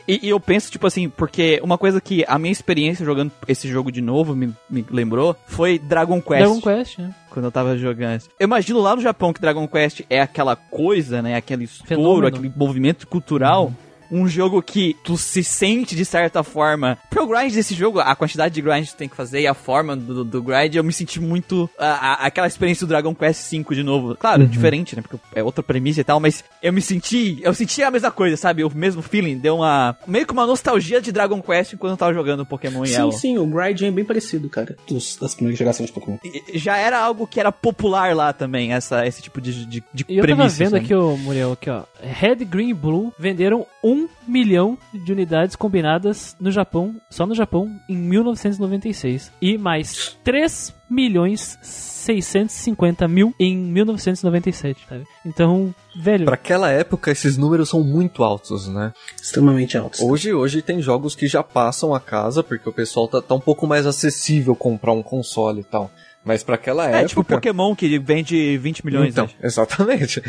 E, 0.09 0.21
e 0.23 0.29
eu 0.31 0.41
penso, 0.41 0.71
tipo 0.71 0.87
assim, 0.87 1.09
porque 1.09 1.61
uma 1.63 1.77
coisa 1.77 2.01
que 2.01 2.25
a 2.27 2.39
minha 2.39 2.51
experiência 2.51 3.05
jogando 3.05 3.31
esse 3.47 3.69
jogo 3.69 3.93
de 3.93 4.01
novo 4.01 4.35
me, 4.35 4.55
me 4.71 4.85
lembrou 4.91 5.37
foi 5.47 5.79
Dragon 5.79 6.21
Quest. 6.23 6.41
Dragon 6.41 6.61
Quest, 6.63 6.99
né? 6.99 7.15
Quando 7.29 7.45
eu 7.45 7.53
tava 7.53 7.77
jogando. 7.77 8.23
Eu 8.41 8.45
imagino 8.45 8.81
lá 8.81 8.97
no 8.97 9.03
Japão 9.03 9.35
que 9.35 9.41
Dragon 9.41 9.69
Quest 9.69 10.01
é 10.09 10.23
aquela 10.23 10.57
coisa, 10.57 11.21
né? 11.21 11.37
Aquele 11.37 11.65
estouro, 11.65 11.87
Fenômeno. 11.87 12.27
aquele 12.29 12.53
movimento 12.57 13.07
cultural. 13.07 13.71
Um 14.11 14.27
jogo 14.29 14.63
que 14.63 14.97
tu 15.05 15.17
se 15.19 15.43
sente 15.45 15.95
de 15.95 16.05
certa 16.05 16.43
forma. 16.43 16.99
Pro 17.11 17.27
grind 17.27 17.53
desse 17.53 17.75
jogo, 17.75 18.01
a 18.01 18.15
quantidade 18.17 18.55
de 18.55 18.63
grind 18.63 18.85
que 18.87 18.93
tu 18.93 18.97
tem 18.97 19.09
que 19.09 19.17
fazer 19.17 19.41
e 19.41 19.47
a 19.47 19.55
forma 19.55 19.97
do, 19.97 20.25
do 20.25 20.43
grind, 20.43 20.75
eu 20.75 20.85
me 20.85 20.93
senti 20.93 21.21
muito. 21.21 21.69
a- 21.79 21.87
a- 22.13 22.27
aquela 22.27 22.47
experiência 22.47 22.87
do 22.87 22.89
Dragon 22.91 23.15
Quest 23.15 23.51
V 23.53 23.75
de 23.75 23.83
novo. 23.83 24.17
Claro, 24.17 24.47
diferente, 24.47 24.97
né? 24.97 25.03
Porque 25.03 25.19
é 25.35 25.43
outra 25.43 25.63
premissa 25.63 26.01
e 26.01 26.05
tal, 26.05 26.21
mas 26.21 26.43
eu 26.63 26.73
me 26.73 26.81
senti. 26.81 27.39
Eu 27.43 27.53
senti 27.55 27.83
a 27.83 27.91
mesma 27.91 28.11
coisa, 28.11 28.37
sabe? 28.37 28.65
O 28.65 28.71
mesmo 28.75 29.03
feeling. 29.03 29.39
Deu 29.39 29.57
uma. 29.57 29.97
Meio 30.07 30.27
que 30.27 30.33
uma 30.33 30.47
nostalgia 30.47 31.01
de 31.01 31.13
Dragon 31.13 31.41
Quest 31.43 31.77
quando 31.77 31.93
eu 31.93 31.97
tava 31.97 32.15
jogando 32.15 32.45
Pokémon 32.47 32.85
Sim, 32.87 32.93
Yellow. 32.93 33.13
sim, 33.13 33.39
o 33.39 33.47
Grind 33.47 33.83
é 33.83 33.91
bem 33.91 34.05
parecido, 34.05 34.49
cara, 34.49 34.77
dos- 34.89 35.17
das 35.17 35.35
primeiras 35.35 35.59
gerações 35.59 35.89
de 35.89 35.93
Pokémon. 35.93 36.17
E- 36.25 36.59
Já 36.59 36.77
era 36.77 36.99
algo 36.99 37.27
que 37.27 37.39
era 37.41 37.53
popular 37.53 38.15
lá 38.17 38.33
também, 38.33 38.73
essa, 38.73 39.07
esse 39.07 39.21
tipo 39.23 39.41
de, 39.41 39.65
de, 39.67 39.83
de 39.93 40.05
E 40.09 40.17
eu 40.19 40.23
tava 40.25 40.37
premissa. 40.37 40.57
vendo 40.57 40.71
sabe? 40.71 40.85
aqui, 40.85 40.95
ó, 40.95 41.17
Muriel, 41.17 41.53
aqui, 41.53 41.71
ó. 41.71 41.83
Red, 42.03 42.37
Green 42.45 42.71
e 42.71 42.75
Blue 42.75 43.13
venderam 43.19 43.67
um 43.83 43.98
milhão 44.27 44.77
de 44.93 45.13
unidades 45.13 45.57
combinadas 45.57 46.37
no 46.39 46.51
Japão, 46.53 46.95
só 47.11 47.25
no 47.27 47.35
Japão, 47.35 47.71
em 47.89 47.97
1996. 47.97 49.33
E 49.41 49.57
mais 49.57 50.17
3 50.23 50.75
milhões 50.91 51.59
650 51.63 53.07
mil 53.07 53.35
em 53.39 53.55
1997, 53.57 54.87
sabe? 54.89 55.05
Então, 55.27 55.75
velho, 56.01 56.25
Pra 56.25 56.35
aquela 56.35 56.71
época, 56.71 57.11
esses 57.11 57.37
números 57.37 57.69
são 57.69 57.83
muito 57.85 58.25
altos, 58.25 58.67
né? 58.69 58.93
Extremamente 59.21 59.77
altos. 59.77 60.01
Hoje, 60.01 60.33
hoje 60.33 60.63
tem 60.63 60.81
jogos 60.81 61.15
que 61.15 61.27
já 61.27 61.43
passam 61.43 61.95
a 61.95 62.01
casa, 62.01 62.43
porque 62.43 62.69
o 62.69 62.73
pessoal 62.73 63.09
tá, 63.09 63.21
tá 63.21 63.35
um 63.35 63.41
pouco 63.41 63.67
mais 63.67 63.87
acessível 63.87 64.55
comprar 64.57 64.93
um 64.93 65.03
console 65.03 65.61
e 65.61 65.65
tal. 65.65 65.91
Mas 66.25 66.43
pra 66.43 66.57
aquela 66.57 66.85
É 66.87 66.89
época... 66.89 67.09
tipo 67.09 67.25
Pokémon 67.25 67.75
que 67.75 67.99
vende 67.99 68.59
20 68.59 68.85
milhões. 68.85 69.11
Então, 69.11 69.27
né? 69.27 69.33
exatamente. 69.45 70.23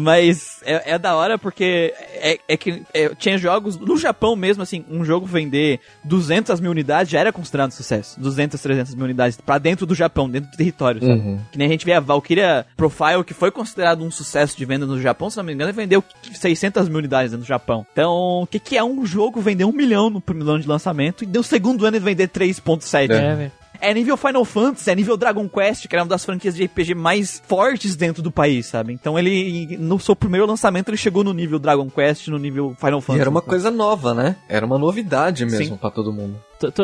Mas 0.00 0.60
é, 0.64 0.92
é 0.92 0.98
da 0.98 1.14
hora 1.14 1.38
porque 1.38 1.94
é, 1.96 2.38
é 2.48 2.56
que 2.56 2.82
é, 2.94 3.08
tinha 3.14 3.38
jogos. 3.38 3.78
No 3.78 3.96
Japão 3.96 4.34
mesmo, 4.34 4.62
assim, 4.62 4.84
um 4.90 5.04
jogo 5.04 5.26
vender 5.26 5.80
200 6.04 6.60
mil 6.60 6.70
unidades 6.70 7.10
já 7.10 7.20
era 7.20 7.32
considerado 7.32 7.72
sucesso. 7.72 8.18
200, 8.20 8.60
300 8.60 8.94
mil 8.94 9.04
unidades 9.04 9.38
pra 9.40 9.58
dentro 9.58 9.86
do 9.86 9.94
Japão, 9.94 10.28
dentro 10.28 10.50
do 10.50 10.56
território, 10.56 11.00
sabe? 11.00 11.20
Uhum. 11.20 11.38
Que 11.52 11.58
nem 11.58 11.66
a 11.66 11.70
gente 11.70 11.84
vê 11.84 11.92
a 11.92 12.00
Valkyria 12.00 12.66
Profile, 12.76 13.24
que 13.24 13.34
foi 13.34 13.50
considerado 13.50 14.02
um 14.02 14.10
sucesso 14.10 14.56
de 14.56 14.64
venda 14.64 14.86
no 14.86 15.00
Japão, 15.00 15.30
se 15.30 15.36
não 15.36 15.44
me 15.44 15.52
engano, 15.52 15.72
vendeu 15.72 16.02
600 16.32 16.88
mil 16.88 16.98
unidades 16.98 17.32
no 17.32 17.44
Japão. 17.44 17.86
Então, 17.92 18.42
o 18.42 18.46
que, 18.46 18.58
que 18.58 18.76
é 18.76 18.84
um 18.84 19.04
jogo 19.04 19.40
vender 19.40 19.64
um 19.64 19.72
milhão 19.72 20.10
no 20.10 20.20
primeiro 20.20 20.50
ano 20.50 20.62
de 20.62 20.68
lançamento 20.68 21.24
e 21.24 21.26
no 21.26 21.42
segundo 21.42 21.86
ano 21.86 21.96
ele 21.96 22.04
vender 22.04 22.28
3.7? 22.28 23.10
é, 23.10 23.34
velho. 23.34 23.59
É 23.80 23.94
nível 23.94 24.16
Final 24.16 24.44
Fantasy, 24.44 24.90
é 24.90 24.94
nível 24.94 25.16
Dragon 25.16 25.48
Quest, 25.48 25.88
que 25.88 25.94
era 25.94 26.02
uma 26.02 26.08
das 26.08 26.24
franquias 26.24 26.54
de 26.54 26.64
RPG 26.64 26.94
mais 26.94 27.42
fortes 27.46 27.96
dentro 27.96 28.22
do 28.22 28.30
país, 28.30 28.66
sabe? 28.66 28.92
Então 28.92 29.18
ele, 29.18 29.76
no 29.78 29.98
seu 29.98 30.14
primeiro 30.14 30.46
lançamento, 30.46 30.88
ele 30.90 30.96
chegou 30.96 31.24
no 31.24 31.32
nível 31.32 31.58
Dragon 31.58 31.88
Quest, 31.88 32.28
no 32.28 32.38
nível 32.38 32.74
Final 32.78 33.00
Fantasy. 33.00 33.18
E 33.18 33.20
era 33.20 33.30
uma 33.30 33.38
Então, 33.40 33.48
coisa 33.48 33.70
nova, 33.70 34.12
né? 34.14 34.36
Era 34.48 34.66
uma 34.66 34.78
novidade 34.78 35.44
mesmo 35.46 35.78
pra 35.78 35.90
todo 35.90 36.12
mundo. 36.12 36.36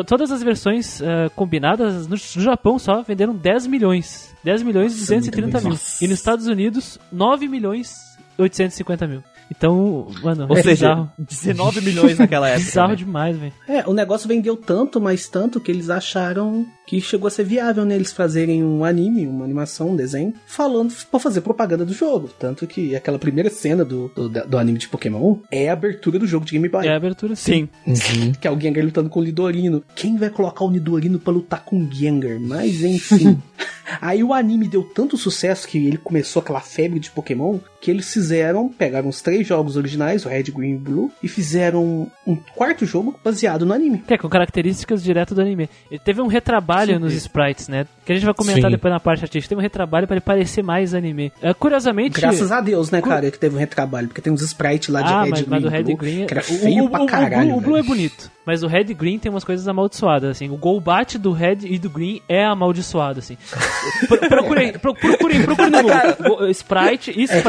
Todas 0.07 0.31
as 0.31 0.41
versões 0.41 0.99
eh, 1.01 1.29
combinadas 1.35 2.07
no, 2.07 2.15
no 2.15 2.41
Japão 2.41 2.79
só 2.79 3.03
venderam 3.03 3.35
10 3.35 3.67
milhões. 3.67 4.33
10 4.43 4.63
milhões 4.63 4.95
e 4.95 4.99
230 4.99 5.61
mil. 5.61 5.71
E 6.01 6.07
nos 6.07 6.17
Estados 6.17 6.47
Unidos, 6.47 6.97
9 7.11 7.47
milhões 7.47 8.17
e 8.37 8.41
850 8.41 9.05
mil. 9.07 9.23
Então, 9.49 10.07
mano, 10.21 10.47
Ou 10.49 10.57
é 10.57 10.61
seja, 10.61 10.95
bizarro. 10.95 11.11
19 11.17 11.81
milhões 11.81 12.17
naquela 12.17 12.49
época. 12.49 12.65
bizarro 12.65 12.89
né? 12.89 12.95
demais, 12.95 13.37
velho. 13.37 13.53
É, 13.67 13.87
o 13.87 13.93
negócio 13.93 14.27
vendeu 14.27 14.55
tanto, 14.55 14.99
mas 14.99 15.27
tanto, 15.27 15.59
que 15.59 15.71
eles 15.71 15.89
acharam 15.89 16.65
que 16.87 17.01
chegou 17.01 17.27
a 17.27 17.31
ser 17.31 17.43
viável, 17.43 17.83
né? 17.83 17.95
Eles 17.95 18.13
fazerem 18.13 18.63
um 18.63 18.83
anime, 18.85 19.27
uma 19.27 19.43
animação, 19.43 19.89
um 19.89 19.95
desenho, 19.95 20.33
falando 20.45 20.93
pra 21.11 21.19
fazer 21.19 21.41
propaganda 21.41 21.85
do 21.85 21.93
jogo. 21.93 22.29
Tanto 22.39 22.65
que 22.65 22.95
aquela 22.95 23.19
primeira 23.19 23.49
cena 23.49 23.83
do, 23.83 24.09
do, 24.15 24.29
do 24.29 24.57
anime 24.57 24.79
de 24.79 24.87
Pokémon 24.87 25.37
é 25.51 25.69
a 25.69 25.73
abertura 25.73 26.17
do 26.17 26.25
jogo 26.25 26.45
de 26.45 26.53
Game 26.53 26.69
Boy. 26.69 26.87
É 26.87 26.93
a 26.93 26.95
abertura 26.95 27.35
sim. 27.35 27.67
Sim. 27.93 28.31
Que 28.39 28.47
é 28.47 28.51
o 28.51 28.59
Gengar 28.59 28.85
lutando 28.85 29.09
com 29.09 29.19
o 29.19 29.23
Nidorino. 29.23 29.83
Quem 29.95 30.17
vai 30.17 30.29
colocar 30.29 30.63
o 30.63 30.71
Nidorino 30.71 31.19
pra 31.19 31.33
lutar 31.33 31.63
com 31.65 31.77
o 31.77 31.91
Gengar? 31.91 32.39
Mas 32.39 32.81
enfim. 32.81 33.37
Aí 34.01 34.23
o 34.23 34.33
anime 34.33 34.67
deu 34.67 34.83
tanto 34.83 35.17
sucesso 35.17 35.67
que 35.67 35.77
ele 35.77 35.97
começou 35.97 36.41
aquela 36.41 36.59
febre 36.59 36.99
de 36.99 37.09
Pokémon 37.09 37.57
que 37.79 37.91
eles 37.91 38.11
fizeram, 38.11 38.69
pegaram 38.69 39.07
os 39.07 39.21
três 39.21 39.45
jogos 39.47 39.77
originais, 39.77 40.25
o 40.25 40.29
Red, 40.29 40.43
Green 40.43 40.73
e 40.75 40.77
Blue, 40.77 41.11
e 41.21 41.27
fizeram 41.27 42.09
um 42.25 42.35
quarto 42.55 42.85
jogo 42.85 43.17
baseado 43.23 43.65
no 43.65 43.73
anime. 43.73 43.99
Que 44.07 44.15
é 44.15 44.17
com 44.17 44.27
características 44.27 45.03
direto 45.03 45.35
do 45.35 45.41
anime. 45.41 45.69
Ele 45.91 45.99
teve 45.99 46.21
um 46.21 46.27
retrabalho 46.27 46.95
Sim. 46.95 46.99
nos 46.99 47.13
sprites, 47.13 47.67
né? 47.67 47.85
Que 48.05 48.11
a 48.11 48.15
gente 48.15 48.25
vai 48.25 48.33
comentar 48.33 48.69
Sim. 48.71 48.75
depois 48.75 48.91
na 48.93 48.99
parte 48.99 49.23
artística. 49.23 49.49
Teve 49.49 49.59
um 49.59 49.61
retrabalho 49.61 50.07
pra 50.07 50.15
ele 50.15 50.21
parecer 50.21 50.63
mais 50.63 50.93
anime. 50.93 51.31
É, 51.41 51.53
curiosamente. 51.53 52.19
Graças 52.19 52.51
a 52.51 52.61
Deus, 52.61 52.89
né, 52.89 53.01
cara, 53.01 53.29
que 53.29 53.37
teve 53.37 53.55
um 53.55 53.59
retrabalho, 53.59 54.07
porque 54.07 54.21
tem 54.21 54.33
uns 54.33 54.41
sprites 54.41 54.89
lá 54.89 55.01
de 55.01 55.11
ah, 55.13 55.23
Red, 55.23 55.29
mas, 55.29 55.41
Green 55.41 55.49
mas 55.49 55.63
o 55.65 55.67
Red 55.69 55.83
Blue, 55.83 55.97
Green 55.97 56.25
que 56.25 56.33
era 56.33 56.41
o- 56.41 56.43
feio 56.43 56.85
o, 56.85 56.89
pra 56.89 57.01
o- 57.01 57.03
o 57.03 57.07
caralho. 57.07 57.47
Blue, 57.49 57.57
o 57.57 57.61
Blue 57.61 57.77
é 57.77 57.83
bonito, 57.83 58.31
mas 58.45 58.63
o 58.63 58.67
Red 58.67 58.85
Green 58.93 59.19
tem 59.19 59.29
umas 59.31 59.43
coisas 59.43 59.67
amaldiçoadas, 59.67 60.29
assim. 60.31 60.49
O 60.49 60.57
Golbat 60.57 61.17
do 61.17 61.31
Red 61.31 61.57
e 61.65 61.77
do 61.77 61.89
Green 61.89 62.21
é 62.27 62.43
amaldiçoado, 62.45 63.19
assim. 63.19 63.37
Pro- 64.07 64.17
procurem, 64.29 64.73
pro- 64.73 64.93
procurem, 64.95 65.41
procurem 65.43 65.71
no 65.71 65.81
Google. 65.83 66.37
Go- 66.37 66.47
Sprite, 66.47 67.11
é 67.11 67.23
Sprite, 67.23 67.43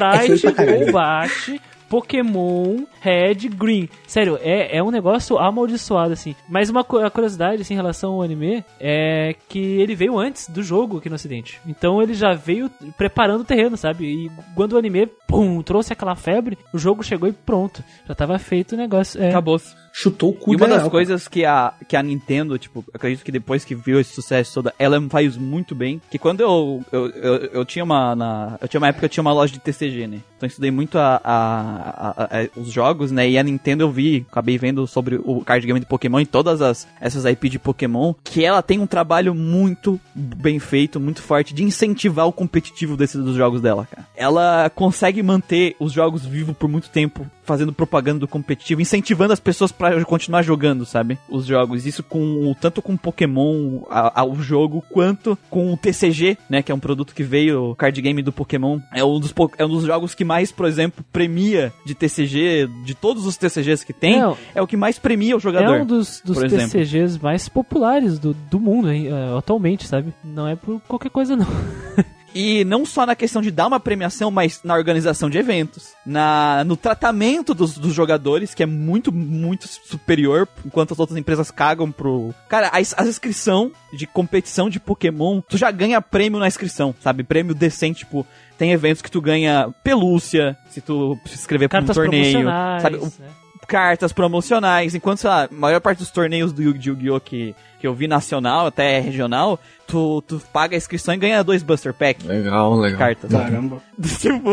caralho. 0.52 0.84
Golbat. 0.84 1.60
Pokémon 1.88 2.84
Red 3.00 3.48
Green. 3.48 3.88
Sério, 4.06 4.38
é, 4.42 4.76
é 4.76 4.82
um 4.82 4.90
negócio 4.90 5.38
amaldiçoado, 5.38 6.12
assim. 6.12 6.34
Mas 6.48 6.68
uma 6.68 6.84
curiosidade, 6.84 7.62
assim, 7.62 7.74
em 7.74 7.76
relação 7.76 8.12
ao 8.12 8.22
anime, 8.22 8.64
é 8.78 9.34
que 9.48 9.58
ele 9.58 9.94
veio 9.94 10.18
antes 10.18 10.48
do 10.48 10.62
jogo 10.62 10.98
aqui 10.98 11.08
no 11.08 11.14
ocidente. 11.14 11.60
Então 11.66 12.02
ele 12.02 12.14
já 12.14 12.34
veio 12.34 12.70
preparando 12.96 13.40
o 13.40 13.44
terreno, 13.44 13.76
sabe? 13.76 14.04
E 14.04 14.30
quando 14.54 14.74
o 14.74 14.78
anime, 14.78 15.06
pum, 15.26 15.62
trouxe 15.62 15.92
aquela 15.92 16.14
febre, 16.14 16.58
o 16.72 16.78
jogo 16.78 17.02
chegou 17.02 17.28
e 17.28 17.32
pronto. 17.32 17.82
Já 18.06 18.14
tava 18.14 18.38
feito 18.38 18.72
o 18.72 18.76
negócio. 18.78 19.20
É, 19.22 19.30
Acabou. 19.30 19.58
Chutou 20.00 20.30
o 20.30 20.32
cu 20.32 20.52
E 20.52 20.56
uma 20.56 20.68
das 20.68 20.86
coisas 20.86 21.26
que 21.26 21.44
a, 21.44 21.72
que 21.88 21.96
a 21.96 22.02
Nintendo, 22.04 22.56
tipo, 22.56 22.84
acredito 22.94 23.24
que 23.24 23.32
depois 23.32 23.64
que 23.64 23.74
viu 23.74 23.98
esse 23.98 24.14
sucesso 24.14 24.54
todo, 24.54 24.70
ela 24.78 25.00
faz 25.10 25.36
muito 25.36 25.74
bem. 25.74 26.00
Que 26.08 26.20
quando 26.20 26.40
eu, 26.40 26.84
eu, 26.92 27.06
eu, 27.10 27.34
eu 27.46 27.64
tinha 27.64 27.84
uma. 27.84 28.14
Na, 28.14 28.58
eu 28.62 28.68
tinha 28.68 28.78
uma 28.78 28.86
época 28.86 29.06
eu 29.06 29.08
tinha 29.08 29.22
uma 29.22 29.32
loja 29.32 29.52
de 29.52 29.58
TCG, 29.58 30.06
né? 30.06 30.18
Então 30.36 30.46
eu 30.46 30.48
estudei 30.48 30.70
muito 30.70 30.96
a, 31.00 31.20
a- 31.24 32.14
a- 32.16 32.24
a- 32.42 32.48
os 32.60 32.70
jogos, 32.70 33.10
né? 33.10 33.28
E 33.28 33.36
a 33.36 33.42
Nintendo 33.42 33.82
eu 33.82 33.90
vi, 33.90 34.24
acabei 34.30 34.56
vendo 34.56 34.86
sobre 34.86 35.16
o 35.16 35.40
card 35.44 35.66
game 35.66 35.80
de 35.80 35.86
Pokémon 35.86 36.20
e 36.20 36.26
todas 36.26 36.62
as, 36.62 36.86
essas 37.00 37.24
IP 37.24 37.48
de 37.48 37.58
Pokémon, 37.58 38.14
que 38.22 38.44
ela 38.44 38.62
tem 38.62 38.78
um 38.78 38.86
trabalho 38.86 39.34
muito 39.34 40.00
bem 40.14 40.60
feito, 40.60 41.00
muito 41.00 41.20
forte, 41.22 41.52
de 41.52 41.64
incentivar 41.64 42.28
o 42.28 42.32
competitivo 42.32 42.96
desses 42.96 43.20
dos 43.20 43.34
jogos 43.34 43.60
dela, 43.60 43.84
cara. 43.90 44.06
Ela 44.16 44.70
consegue 44.72 45.24
manter 45.24 45.74
os 45.80 45.90
jogos 45.92 46.24
vivos 46.24 46.56
por 46.56 46.68
muito 46.68 46.88
tempo 46.88 47.26
fazendo 47.48 47.72
propaganda 47.72 48.20
do 48.20 48.28
competitivo, 48.28 48.82
incentivando 48.82 49.32
as 49.32 49.40
pessoas 49.40 49.72
pra 49.72 50.04
continuar 50.04 50.42
jogando, 50.42 50.84
sabe? 50.84 51.18
Os 51.30 51.46
jogos. 51.46 51.86
Isso 51.86 52.02
com 52.02 52.54
tanto 52.60 52.82
com 52.82 52.94
Pokémon 52.94 53.80
ao 53.88 54.34
jogo, 54.36 54.84
quanto 54.90 55.36
com 55.48 55.72
o 55.72 55.76
TCG, 55.76 56.36
né? 56.50 56.62
Que 56.62 56.70
é 56.70 56.74
um 56.74 56.78
produto 56.78 57.14
que 57.14 57.22
veio, 57.22 57.70
o 57.70 57.74
card 57.74 58.00
game 58.02 58.22
do 58.22 58.30
Pokémon. 58.32 58.78
É 58.92 59.02
um 59.02 59.18
dos, 59.18 59.32
é 59.56 59.64
um 59.64 59.68
dos 59.68 59.84
jogos 59.84 60.14
que 60.14 60.24
mais, 60.24 60.52
por 60.52 60.66
exemplo, 60.66 61.02
premia 61.10 61.72
de 61.86 61.94
TCG, 61.94 62.68
de 62.84 62.94
todos 62.94 63.24
os 63.24 63.38
TCGs 63.38 63.86
que 63.86 63.94
tem, 63.94 64.20
Não. 64.20 64.36
é 64.54 64.60
o 64.60 64.66
que 64.66 64.76
mais 64.76 64.98
premia 64.98 65.34
o 65.34 65.40
jogador. 65.40 65.76
É 65.76 65.82
um 65.82 65.86
dos, 65.86 66.20
dos 66.22 66.36
por 66.36 66.44
exemplo. 66.44 66.68
TCGs 66.68 67.18
mais 67.22 67.48
populares 67.48 68.18
do, 68.18 68.34
do 68.34 68.60
mundo 68.60 68.92
hein, 68.92 69.08
eh, 69.08 69.38
atualmente, 69.38 69.86
sabe? 69.86 70.12
Não 70.22 70.46
é 70.46 70.54
por 70.54 70.80
qualquer 70.82 71.10
coisa, 71.10 71.34
não. 71.34 71.46
E 72.40 72.64
não 72.64 72.86
só 72.86 73.04
na 73.04 73.16
questão 73.16 73.42
de 73.42 73.50
dar 73.50 73.66
uma 73.66 73.80
premiação, 73.80 74.30
mas 74.30 74.60
na 74.62 74.74
organização 74.74 75.28
de 75.28 75.38
eventos, 75.38 75.88
na 76.06 76.62
no 76.64 76.76
tratamento 76.76 77.52
dos, 77.52 77.76
dos 77.76 77.92
jogadores, 77.92 78.54
que 78.54 78.62
é 78.62 78.66
muito, 78.66 79.10
muito 79.10 79.66
superior, 79.66 80.46
enquanto 80.64 80.92
as 80.92 80.98
outras 81.00 81.18
empresas 81.18 81.50
cagam 81.50 81.90
pro. 81.90 82.32
Cara, 82.48 82.70
a, 82.72 82.80
ins- 82.80 82.94
a 82.96 83.04
inscrição 83.04 83.72
de 83.92 84.06
competição 84.06 84.70
de 84.70 84.78
Pokémon, 84.78 85.40
tu 85.40 85.56
já 85.56 85.70
ganha 85.72 86.00
prêmio 86.00 86.38
na 86.38 86.46
inscrição, 86.46 86.94
sabe? 87.00 87.24
Prêmio 87.24 87.54
decente, 87.54 88.00
tipo. 88.00 88.24
Tem 88.56 88.72
eventos 88.72 89.02
que 89.02 89.10
tu 89.10 89.20
ganha 89.20 89.68
pelúcia, 89.84 90.56
se 90.70 90.80
tu 90.80 91.16
se 91.26 91.34
inscrever 91.36 91.68
pra 91.68 91.78
um 91.78 91.82
torneio, 91.94 92.48
sabe? 92.80 92.96
Né? 93.20 93.28
Cartas 93.68 94.12
promocionais, 94.14 94.94
enquanto, 94.94 95.18
sei 95.18 95.28
lá, 95.30 95.44
a 95.44 95.48
maior 95.52 95.80
parte 95.80 95.98
dos 95.98 96.10
torneios 96.10 96.52
do 96.52 96.62
Yu-Gi-Oh! 96.62 97.20
Que, 97.20 97.54
que 97.78 97.86
eu 97.86 97.94
vi 97.94 98.08
nacional, 98.08 98.66
até 98.66 98.98
regional, 98.98 99.60
tu, 99.86 100.20
tu 100.22 100.40
paga 100.52 100.74
a 100.74 100.78
inscrição 100.78 101.12
e 101.14 101.18
ganha 101.18 101.44
dois 101.44 101.62
Buster 101.62 101.92
Pack 101.94 102.26
Legal, 102.26 102.74
legal. 102.76 102.98
cartas. 102.98 103.30
Caramba. 103.30 103.80
tipo, 104.18 104.50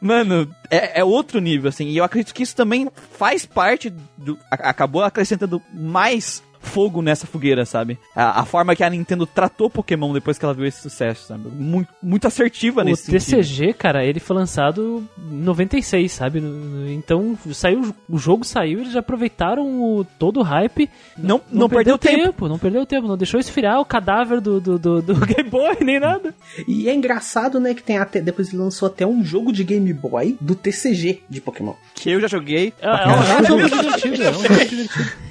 mano, 0.00 0.48
é, 0.70 1.00
é 1.00 1.04
outro 1.04 1.40
nível, 1.40 1.68
assim. 1.68 1.88
E 1.88 1.96
eu 1.98 2.04
acredito 2.04 2.34
que 2.34 2.42
isso 2.42 2.56
também 2.56 2.88
faz 3.18 3.44
parte 3.46 3.92
do. 4.16 4.38
a- 4.50 4.70
acabou 4.70 5.02
acrescentando 5.04 5.60
mais 5.72 6.42
fogo 6.64 7.00
nessa 7.02 7.26
fogueira, 7.26 7.64
sabe? 7.64 7.98
A, 8.14 8.40
a 8.40 8.44
forma 8.44 8.74
que 8.74 8.82
a 8.82 8.90
Nintendo 8.90 9.26
tratou 9.26 9.70
Pokémon 9.70 10.12
depois 10.12 10.38
que 10.38 10.44
ela 10.44 10.54
viu 10.54 10.66
esse 10.66 10.80
sucesso, 10.80 11.28
sabe? 11.28 11.48
Muito, 11.48 11.88
muito 12.02 12.26
assertiva 12.26 12.80
O 12.80 12.84
nesse 12.84 13.04
sentido. 13.04 13.20
TCG, 13.42 13.72
cara, 13.74 14.04
ele 14.04 14.18
foi 14.20 14.36
lançado 14.36 15.04
em 15.18 15.34
96, 15.36 16.10
sabe? 16.12 16.42
Então, 16.88 17.38
saiu, 17.52 17.94
o 18.08 18.18
jogo 18.18 18.44
saiu, 18.44 18.80
eles 18.80 18.92
já 18.92 19.00
aproveitaram 19.00 19.64
o- 19.82 20.04
todo 20.18 20.40
o 20.40 20.42
hype. 20.42 20.88
Não, 21.16 21.40
não, 21.50 21.68
perdeu 21.68 21.96
tempo. 21.98 22.48
Não 22.48 22.58
perdeu 22.58 22.84
tempo, 22.86 23.06
não 23.06 23.16
deixou 23.16 23.38
esfriar 23.38 23.80
o 23.80 23.84
cadáver 23.84 24.40
do, 24.40 24.60
do, 24.60 24.78
do, 24.78 25.02
do 25.02 25.14
Game 25.26 25.48
Boy, 25.50 25.76
nem 25.80 26.00
nada. 26.00 26.34
E 26.66 26.88
é 26.88 26.94
engraçado, 26.94 27.60
né, 27.60 27.74
que 27.74 27.82
tem 27.82 27.98
até. 27.98 28.20
Depois 28.20 28.48
ele 28.48 28.58
lançou 28.62 28.86
até 28.86 29.06
um 29.06 29.22
jogo 29.24 29.52
de 29.52 29.62
Game 29.64 29.92
Boy 29.92 30.36
do 30.40 30.54
TCG 30.54 31.22
de 31.28 31.40
Pokémon. 31.40 31.74
Que 31.94 32.10
eu 32.10 32.20
já 32.20 32.28
joguei. 32.28 32.72
É, 32.80 32.86
é 32.86 32.90
um, 32.90 33.10
é 33.10 33.52
um 33.64 33.68
jogo 33.68 33.82
divertido, 33.82 34.22
é 34.22 34.30
um 34.30 34.32
jogo 34.34 34.48
divertido. 34.48 35.23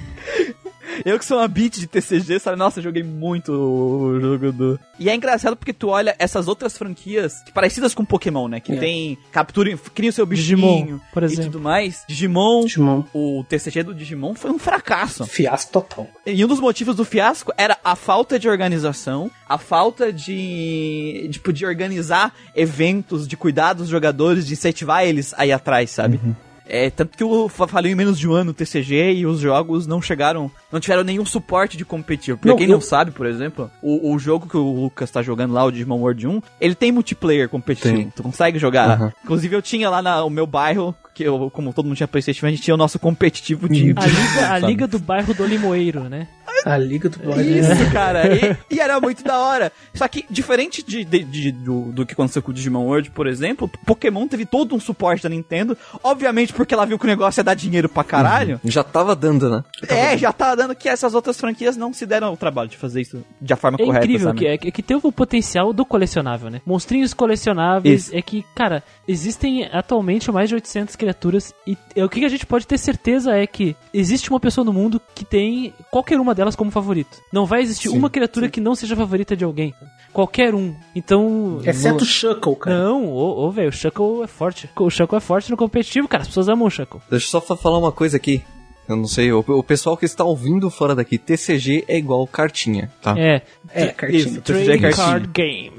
Eu 1.04 1.18
que 1.18 1.24
sou 1.24 1.38
uma 1.38 1.48
beat 1.48 1.78
de 1.78 1.86
TCG, 1.86 2.38
sabe? 2.38 2.56
Nossa, 2.58 2.82
joguei 2.82 3.02
muito 3.02 3.52
o 3.52 4.20
jogo 4.20 4.52
do. 4.52 4.80
E 4.98 5.08
é 5.08 5.14
engraçado 5.14 5.56
porque 5.56 5.72
tu 5.72 5.88
olha 5.88 6.14
essas 6.18 6.48
outras 6.48 6.76
franquias 6.76 7.42
parecidas 7.54 7.94
com 7.94 8.04
Pokémon, 8.04 8.48
né? 8.48 8.60
Que 8.60 8.72
É. 8.72 8.76
tem. 8.76 9.18
Captura, 9.32 9.76
cria 9.94 10.10
o 10.10 10.12
seu 10.12 10.26
bichinho 10.26 10.56
Digimon, 10.56 10.98
por 11.12 11.22
e 11.22 11.26
exemplo. 11.26 11.44
tudo 11.44 11.60
mais. 11.60 12.04
Digimon. 12.08 12.64
Digimon. 12.64 13.04
O 13.14 13.44
TCG 13.48 13.82
do 13.82 13.94
Digimon 13.94 14.34
foi 14.34 14.50
um 14.50 14.58
fracasso. 14.58 15.26
Fiasco 15.26 15.72
total. 15.72 16.06
E 16.26 16.44
um 16.44 16.48
dos 16.48 16.60
motivos 16.60 16.96
do 16.96 17.04
fiasco 17.04 17.52
era 17.56 17.78
a 17.84 17.96
falta 17.96 18.38
de 18.38 18.48
organização, 18.48 19.30
a 19.48 19.58
falta 19.58 20.12
de, 20.12 21.28
tipo, 21.32 21.52
de 21.52 21.64
organizar 21.66 22.32
eventos, 22.54 23.26
de 23.26 23.36
cuidar 23.36 23.72
dos 23.74 23.88
jogadores, 23.88 24.46
de 24.46 24.52
incentivar 24.54 25.04
eles 25.04 25.34
aí 25.36 25.52
atrás, 25.52 25.90
sabe? 25.90 26.20
É, 26.66 26.88
tanto 26.90 27.16
que 27.16 27.22
eu 27.22 27.48
fa- 27.48 27.66
falei 27.68 27.92
em 27.92 27.94
menos 27.94 28.18
de 28.18 28.26
um 28.28 28.32
ano 28.32 28.50
o 28.50 28.54
TCG 28.54 29.12
e 29.14 29.26
os 29.26 29.38
jogos 29.40 29.86
não 29.86 30.00
chegaram, 30.00 30.50
não 30.72 30.80
tiveram 30.80 31.04
nenhum 31.04 31.26
suporte 31.26 31.76
de 31.76 31.84
competitivo. 31.84 32.38
Pra 32.38 32.50
Não, 32.50 32.56
quem 32.56 32.66
eu- 32.66 32.72
não 32.72 32.80
sabe, 32.80 33.10
por 33.10 33.26
exemplo, 33.26 33.70
o, 33.82 34.12
o 34.14 34.18
jogo 34.18 34.46
que 34.48 34.56
o 34.56 34.82
Lucas 34.82 35.10
tá 35.10 35.22
jogando 35.22 35.52
lá, 35.52 35.64
o 35.64 35.70
Digimon 35.70 35.98
World 36.00 36.26
1, 36.26 36.42
ele 36.60 36.74
tem 36.74 36.90
multiplayer 36.90 37.48
competitivo. 37.48 37.94
Tem. 37.96 38.10
Tu 38.10 38.22
consegue 38.22 38.58
jogar. 38.58 38.90
Aham. 38.90 39.12
Inclusive 39.22 39.54
eu 39.56 39.62
tinha 39.62 39.90
lá 39.90 40.00
no 40.02 40.30
meu 40.30 40.46
bairro, 40.46 40.94
que 41.14 41.22
eu, 41.22 41.50
como 41.52 41.72
todo 41.72 41.86
mundo 41.86 41.96
tinha 41.96 42.08
Playstation, 42.08 42.46
a 42.46 42.50
gente 42.50 42.62
tinha 42.62 42.74
o 42.74 42.78
nosso 42.78 42.98
competitivo 42.98 43.68
de... 43.68 43.94
A 43.96 44.06
liga, 44.06 44.52
a 44.52 44.58
liga 44.58 44.86
do 44.86 44.98
bairro 44.98 45.32
do 45.32 45.46
Limoeiro, 45.46 46.08
né? 46.08 46.26
A 46.64 46.78
Liga 46.78 47.10
do 47.10 47.18
Boy. 47.18 47.42
Isso, 47.58 47.90
cara. 47.92 48.22
E, 48.34 48.56
e 48.76 48.80
era 48.80 48.98
muito 48.98 49.22
da 49.22 49.38
hora. 49.38 49.70
Só 49.92 50.08
que, 50.08 50.24
diferente 50.30 50.82
de, 50.82 51.04
de- 51.04 51.22
de- 51.24 51.52
do, 51.52 51.92
do 51.92 52.06
que 52.06 52.14
aconteceu 52.14 52.40
com 52.42 52.50
o 52.52 52.54
Digimon 52.54 52.86
World, 52.86 53.10
por 53.10 53.26
exemplo, 53.26 53.68
Pokémon 53.84 54.26
teve 54.26 54.46
todo 54.46 54.74
um 54.74 54.80
suporte 54.80 55.22
da 55.24 55.28
Nintendo. 55.28 55.76
Obviamente 56.02 56.54
porque 56.54 56.72
ela 56.72 56.86
viu 56.86 56.98
que 56.98 57.04
o 57.04 57.08
negócio 57.08 57.40
ia 57.40 57.44
dar 57.44 57.52
dinheiro 57.54 57.86
pra 57.86 58.02
caralho. 58.02 58.58
Já 58.64 58.82
tava 58.82 59.14
dando, 59.14 59.50
né? 59.50 59.62
É, 59.88 60.16
já 60.16 60.32
tá 60.32 60.54
dando 60.54 60.74
que 60.74 60.88
essas 60.88 61.14
outras 61.14 61.38
franquias 61.38 61.76
não 61.76 61.92
se 61.92 62.06
deram 62.06 62.32
o 62.32 62.36
trabalho 62.36 62.70
de 62.70 62.78
fazer 62.78 63.02
isso 63.02 63.22
de 63.38 63.54
forma 63.56 63.76
É 63.78 63.84
correta, 63.84 64.04
incrível 64.06 64.28
sabe? 64.28 64.38
que, 64.38 64.46
é, 64.46 64.56
que 64.56 64.82
teve 64.82 65.00
o 65.04 65.12
potencial 65.12 65.70
do 65.70 65.84
colecionável, 65.84 66.48
né? 66.50 66.62
Monstrinhos 66.64 67.12
colecionáveis. 67.12 68.04
Isso. 68.06 68.16
É 68.16 68.22
que, 68.22 68.42
cara, 68.54 68.82
existem 69.06 69.68
atualmente 69.70 70.32
mais 70.32 70.48
de 70.48 70.54
800 70.54 70.96
criaturas. 71.04 71.54
E 71.66 71.76
o 72.02 72.08
que 72.08 72.24
a 72.24 72.28
gente 72.28 72.46
pode 72.46 72.66
ter 72.66 72.78
certeza 72.78 73.32
é 73.36 73.46
que 73.46 73.76
existe 73.92 74.30
uma 74.30 74.40
pessoa 74.40 74.64
no 74.64 74.72
mundo 74.72 75.00
que 75.14 75.24
tem 75.24 75.72
qualquer 75.90 76.18
uma 76.18 76.34
delas 76.34 76.56
como 76.56 76.70
favorito. 76.70 77.18
Não 77.32 77.46
vai 77.46 77.62
existir 77.62 77.88
Sim, 77.88 77.96
uma 77.98 78.10
criatura 78.10 78.48
que 78.48 78.60
não 78.60 78.74
seja 78.74 78.96
favorita 78.96 79.36
de 79.36 79.44
alguém. 79.44 79.74
Qualquer 80.12 80.54
um. 80.54 80.74
Então. 80.94 81.60
Exceto 81.64 82.04
o 82.04 82.06
Shuckle, 82.06 82.56
cara. 82.56 82.78
Não, 82.84 83.06
ô, 83.06 83.46
ô 83.46 83.50
velho, 83.50 83.68
o 83.68 83.72
Shuckle 83.72 84.22
é 84.22 84.26
forte. 84.26 84.68
O 84.76 84.88
Shuckle 84.90 85.16
é 85.18 85.20
forte 85.20 85.50
no 85.50 85.56
competitivo, 85.56 86.06
cara. 86.08 86.22
As 86.22 86.28
pessoas 86.28 86.48
amam 86.48 86.66
o 86.66 86.70
Shuckle. 86.70 87.00
Deixa 87.10 87.26
eu 87.26 87.30
só 87.30 87.40
fa- 87.40 87.56
falar 87.56 87.78
uma 87.78 87.92
coisa 87.92 88.16
aqui. 88.16 88.42
Eu 88.86 88.96
não 88.96 89.06
sei, 89.06 89.32
o, 89.32 89.38
o 89.38 89.62
pessoal 89.62 89.96
que 89.96 90.04
está 90.04 90.22
ouvindo 90.24 90.68
fora 90.70 90.94
daqui, 90.94 91.16
TCG 91.16 91.86
é 91.88 91.96
igual 91.96 92.26
cartinha, 92.26 92.92
tá? 93.00 93.14
É, 93.18 93.40
É, 93.72 93.86
cartinha. 93.88 94.20
Isso, 94.20 94.40
TCG 94.42 94.72
é 94.72 94.78
cartinha. 94.78 95.06
Card 95.06 95.26
Game. 95.28 95.72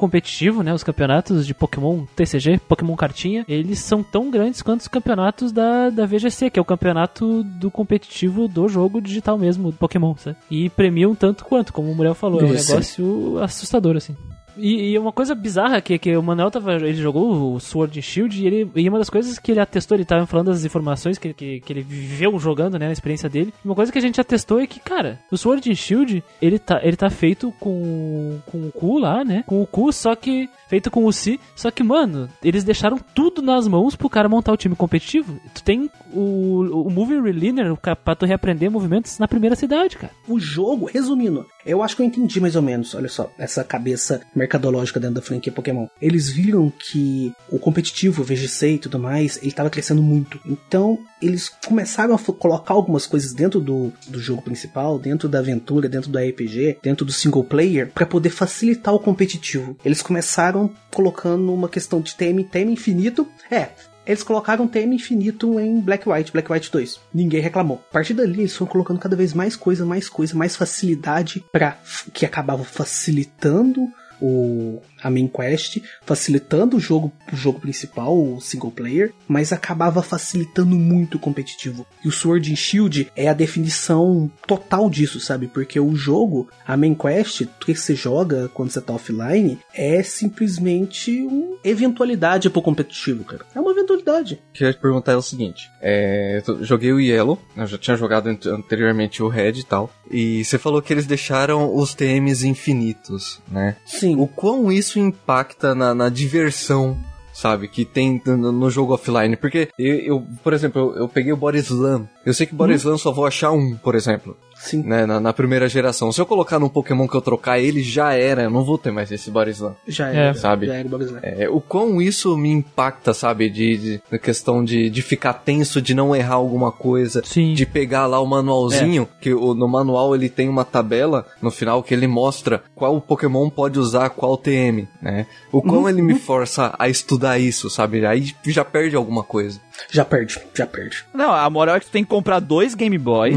Competitivo, 0.00 0.62
né? 0.62 0.72
Os 0.72 0.82
campeonatos 0.82 1.46
de 1.46 1.52
Pokémon 1.52 2.06
TCG, 2.16 2.58
Pokémon 2.66 2.96
Cartinha, 2.96 3.44
eles 3.46 3.80
são 3.80 4.02
tão 4.02 4.30
grandes 4.30 4.62
quanto 4.62 4.80
os 4.80 4.88
campeonatos 4.88 5.52
da, 5.52 5.90
da 5.90 6.06
VGC, 6.06 6.48
que 6.48 6.58
é 6.58 6.62
o 6.62 6.64
campeonato 6.64 7.42
do 7.44 7.70
competitivo 7.70 8.48
do 8.48 8.66
jogo 8.66 8.98
digital 8.98 9.36
mesmo, 9.36 9.70
do 9.70 9.76
Pokémon, 9.76 10.14
sabe? 10.16 10.38
E 10.50 10.70
premiam 10.70 11.14
tanto 11.14 11.44
quanto, 11.44 11.70
como 11.70 11.92
o 11.92 11.94
Muriel 11.94 12.14
falou, 12.14 12.40
é 12.40 12.44
um 12.44 12.54
Isso. 12.54 12.70
negócio 12.70 13.38
assustador, 13.42 13.94
assim. 13.94 14.16
E, 14.60 14.92
e 14.92 14.98
uma 14.98 15.12
coisa 15.12 15.34
bizarra 15.34 15.80
que, 15.80 15.98
que 15.98 16.16
o 16.16 16.22
Manuel 16.22 16.50
tava. 16.50 16.74
Ele 16.74 16.94
jogou 16.94 17.54
o 17.54 17.60
Sword 17.60 17.98
and 17.98 18.02
Shield 18.02 18.42
e, 18.42 18.46
ele, 18.46 18.70
e 18.76 18.88
uma 18.88 18.98
das 18.98 19.10
coisas 19.10 19.38
que 19.38 19.50
ele 19.50 19.60
atestou, 19.60 19.96
ele 19.96 20.04
tava 20.04 20.26
falando 20.26 20.48
das 20.48 20.64
informações 20.64 21.18
que, 21.18 21.32
que, 21.32 21.60
que 21.60 21.72
ele 21.72 21.82
viveu 21.82 22.38
jogando, 22.38 22.78
né? 22.78 22.88
A 22.88 22.92
experiência 22.92 23.28
dele. 23.28 23.52
Uma 23.64 23.74
coisa 23.74 23.90
que 23.90 23.98
a 23.98 24.02
gente 24.02 24.20
atestou 24.20 24.60
é 24.60 24.66
que, 24.66 24.80
cara, 24.80 25.18
o 25.30 25.36
Sword 25.36 25.70
and 25.70 25.74
Shield, 25.74 26.22
ele 26.40 26.58
tá, 26.58 26.80
ele 26.82 26.96
tá 26.96 27.08
feito 27.10 27.52
com, 27.58 28.38
com 28.46 28.68
o 28.68 28.72
cu 28.72 28.98
lá, 28.98 29.24
né? 29.24 29.44
Com 29.46 29.62
o 29.62 29.66
cu, 29.66 29.92
só 29.92 30.14
que. 30.14 30.48
Feito 30.68 30.88
com 30.88 31.04
o 31.04 31.12
Si. 31.12 31.40
Só 31.56 31.68
que, 31.70 31.82
mano, 31.82 32.28
eles 32.44 32.62
deixaram 32.62 32.96
tudo 33.12 33.42
nas 33.42 33.66
mãos 33.66 33.96
pro 33.96 34.08
cara 34.08 34.28
montar 34.28 34.52
o 34.52 34.56
time 34.56 34.76
competitivo. 34.76 35.40
Tu 35.52 35.64
tem 35.64 35.90
o, 36.12 36.86
o 36.86 36.90
Movie 36.90 37.20
Reliner 37.20 37.76
pra 37.76 38.14
tu 38.14 38.24
reaprender 38.24 38.70
movimentos 38.70 39.18
na 39.18 39.26
primeira 39.26 39.56
cidade, 39.56 39.96
cara. 39.96 40.12
O 40.28 40.38
jogo, 40.38 40.86
resumindo, 40.86 41.44
eu 41.66 41.82
acho 41.82 41.96
que 41.96 42.02
eu 42.02 42.06
entendi 42.06 42.40
mais 42.40 42.56
ou 42.56 42.62
menos, 42.62 42.94
olha 42.94 43.08
só, 43.08 43.30
essa 43.38 43.64
cabeça 43.64 44.20
mercadológica 44.34 44.49
dentro 44.58 45.14
da 45.14 45.22
franquia 45.22 45.52
Pokémon. 45.52 45.86
Eles 46.00 46.28
viram 46.28 46.70
que 46.70 47.32
o 47.48 47.58
competitivo, 47.58 48.22
o 48.22 48.24
VGC 48.24 48.72
e 48.72 48.78
tudo 48.78 48.98
mais, 48.98 49.38
ele 49.42 49.52
tava 49.52 49.70
crescendo 49.70 50.02
muito. 50.02 50.40
Então, 50.44 50.98
eles 51.20 51.48
começaram 51.66 52.14
a 52.14 52.18
colocar 52.18 52.74
algumas 52.74 53.06
coisas 53.06 53.32
dentro 53.32 53.60
do, 53.60 53.92
do 54.08 54.18
jogo 54.18 54.42
principal, 54.42 54.98
dentro 54.98 55.28
da 55.28 55.38
aventura, 55.38 55.88
dentro 55.88 56.10
do 56.10 56.18
RPG, 56.18 56.78
dentro 56.82 57.04
do 57.04 57.12
single 57.12 57.44
player, 57.44 57.90
pra 57.92 58.06
poder 58.06 58.30
facilitar 58.30 58.94
o 58.94 59.00
competitivo. 59.00 59.76
Eles 59.84 60.02
começaram 60.02 60.70
colocando 60.90 61.52
uma 61.52 61.68
questão 61.68 62.00
de 62.00 62.14
TM, 62.14 62.44
TM 62.44 62.72
infinito. 62.72 63.26
É, 63.50 63.70
eles 64.06 64.22
colocaram 64.22 64.66
TM 64.66 64.96
infinito 64.96 65.60
em 65.60 65.80
Black 65.80 66.08
White, 66.08 66.32
Black 66.32 66.50
White 66.50 66.72
2. 66.72 67.00
Ninguém 67.14 67.40
reclamou. 67.40 67.82
A 67.90 67.92
partir 67.92 68.14
dali, 68.14 68.40
eles 68.40 68.56
foram 68.56 68.72
colocando 68.72 68.98
cada 68.98 69.14
vez 69.14 69.32
mais 69.32 69.54
coisa, 69.54 69.84
mais 69.84 70.08
coisa, 70.08 70.34
mais 70.34 70.56
facilidade 70.56 71.44
para 71.52 71.78
que 72.12 72.26
acabava 72.26 72.64
facilitando 72.64 73.88
o 74.20 74.80
a 75.02 75.08
main 75.10 75.26
quest, 75.28 75.78
facilitando 76.04 76.76
o 76.76 76.80
jogo, 76.80 77.10
o 77.32 77.36
jogo 77.36 77.58
principal, 77.58 78.14
o 78.16 78.38
single 78.38 78.70
player, 78.70 79.14
mas 79.26 79.50
acabava 79.50 80.02
facilitando 80.02 80.76
muito 80.76 81.14
o 81.16 81.18
competitivo. 81.18 81.86
E 82.04 82.08
o 82.08 82.12
Sword 82.12 82.52
and 82.52 82.56
Shield 82.56 83.10
é 83.16 83.26
a 83.28 83.32
definição 83.32 84.30
total 84.46 84.90
disso, 84.90 85.18
sabe? 85.20 85.46
Porque 85.46 85.80
o 85.80 85.94
jogo, 85.96 86.50
a 86.66 86.76
main 86.76 86.94
quest, 86.94 87.40
o 87.42 87.46
que 87.64 87.74
você 87.74 87.94
joga 87.94 88.50
quando 88.52 88.70
você 88.70 88.80
tá 88.82 88.92
offline, 88.92 89.58
é 89.74 90.02
simplesmente 90.02 91.20
uma 91.22 91.56
eventualidade 91.64 92.50
pro 92.50 92.62
competitivo, 92.62 93.24
cara. 93.24 93.44
É 93.54 93.60
uma 93.60 93.70
eventualidade. 93.72 94.34
O 94.50 94.52
que 94.52 94.64
eu 94.64 94.68
ia 94.68 94.74
te 94.74 94.80
perguntar 94.80 95.12
é 95.12 95.16
o 95.16 95.22
seguinte: 95.22 95.70
é, 95.80 96.42
eu 96.46 96.64
joguei 96.64 96.92
o 96.92 97.00
Yellow, 97.00 97.38
eu 97.56 97.66
já 97.66 97.78
tinha 97.78 97.96
jogado 97.96 98.28
ant- 98.28 98.46
anteriormente 98.46 99.22
o 99.22 99.28
Red 99.28 99.52
e 99.52 99.64
tal, 99.64 99.90
e 100.10 100.44
você 100.44 100.58
falou 100.58 100.82
que 100.82 100.92
eles 100.92 101.06
deixaram 101.06 101.74
os 101.74 101.94
TMs 101.94 102.44
infinitos, 102.46 103.40
né? 103.50 103.76
Sim. 103.86 104.09
O 104.16 104.26
quão 104.26 104.70
isso 104.70 104.98
impacta 104.98 105.74
na, 105.74 105.94
na 105.94 106.08
diversão 106.08 106.96
sabe? 107.32 107.68
Que 107.68 107.84
tem 107.84 108.20
no, 108.26 108.70
jogo 108.70 108.92
offline. 108.92 109.36
Porque 109.36 109.68
eu, 109.78 109.94
eu, 109.96 110.26
por 110.44 110.52
exemplo, 110.52 110.92
eu, 110.94 111.02
eu 111.02 111.08
peguei 111.08 111.32
o 111.32 111.36
Body 111.36 111.58
Slam. 111.58 112.06
Eu 112.24 112.34
sei 112.34 112.46
que 112.46 112.54
Body 112.54 112.74
Slam 112.74 112.98
só 112.98 113.10
vou 113.10 113.26
achar 113.26 113.50
um, 113.50 113.76
por 113.76 113.94
exemplo. 113.94 114.36
Sim. 114.60 114.82
Né, 114.82 115.06
na, 115.06 115.18
na 115.18 115.32
primeira 115.32 115.68
geração. 115.68 116.12
Se 116.12 116.20
eu 116.20 116.26
colocar 116.26 116.58
num 116.58 116.68
Pokémon 116.68 117.08
que 117.08 117.16
eu 117.16 117.20
trocar 117.22 117.58
ele, 117.58 117.82
já 117.82 118.12
era. 118.12 118.42
Eu 118.42 118.50
não 118.50 118.62
vou 118.62 118.76
ter 118.78 118.90
mais 118.90 119.10
esse 119.10 119.30
Body 119.30 119.50
Slam. 119.52 119.74
Já 119.88 120.12
É. 120.12 120.16
era. 120.16 120.34
Sabe? 120.34 120.66
Já 120.66 120.74
era 120.74 120.86
o 120.86 120.90
Bob 120.90 121.02
Slam. 121.04 121.20
É, 121.22 121.48
o 121.48 121.60
quão 121.60 122.00
isso 122.00 122.36
me 122.36 122.50
impacta, 122.50 123.14
sabe? 123.14 123.48
De, 123.48 123.76
de 123.76 124.02
na 124.10 124.18
questão 124.18 124.62
de, 124.64 124.90
de 124.90 125.02
ficar 125.02 125.32
tenso, 125.32 125.80
de 125.80 125.94
não 125.94 126.14
errar 126.14 126.34
alguma 126.34 126.70
coisa, 126.70 127.22
Sim. 127.24 127.54
de 127.54 127.64
pegar 127.64 128.06
lá 128.06 128.20
o 128.20 128.26
manualzinho, 128.26 129.08
que 129.20 129.32
o, 129.32 129.54
no 129.54 129.66
manual 129.66 130.14
ele 130.14 130.28
tem 130.28 130.48
uma 130.48 130.64
tabela 130.64 131.26
no 131.40 131.50
final 131.50 131.82
que 131.82 131.94
ele 131.94 132.06
mostra 132.06 132.62
qual 132.74 133.00
Pokémon 133.00 133.48
pode 133.48 133.78
usar 133.78 134.10
qual 134.10 134.36
TM, 134.36 134.86
né? 135.00 135.26
O 135.50 135.62
quão 135.62 135.88
ele 135.88 136.02
me 136.02 136.14
força 136.14 136.74
a 136.78 136.88
estudar 136.88 137.38
isso, 137.38 137.70
sabe? 137.70 138.04
Aí 138.04 138.32
já 138.46 138.64
perde 138.64 138.94
alguma 138.94 139.22
coisa. 139.22 139.58
Já 139.90 140.04
perde, 140.04 140.38
já 140.54 140.66
perde. 140.66 141.04
Não, 141.14 141.32
a 141.32 141.48
moral 141.48 141.76
é 141.76 141.80
que 141.80 141.86
tu 141.86 141.92
tem 141.92 142.04
que 142.04 142.10
comprar 142.10 142.40
dois 142.40 142.74
Game 142.74 142.98
Boy, 142.98 143.32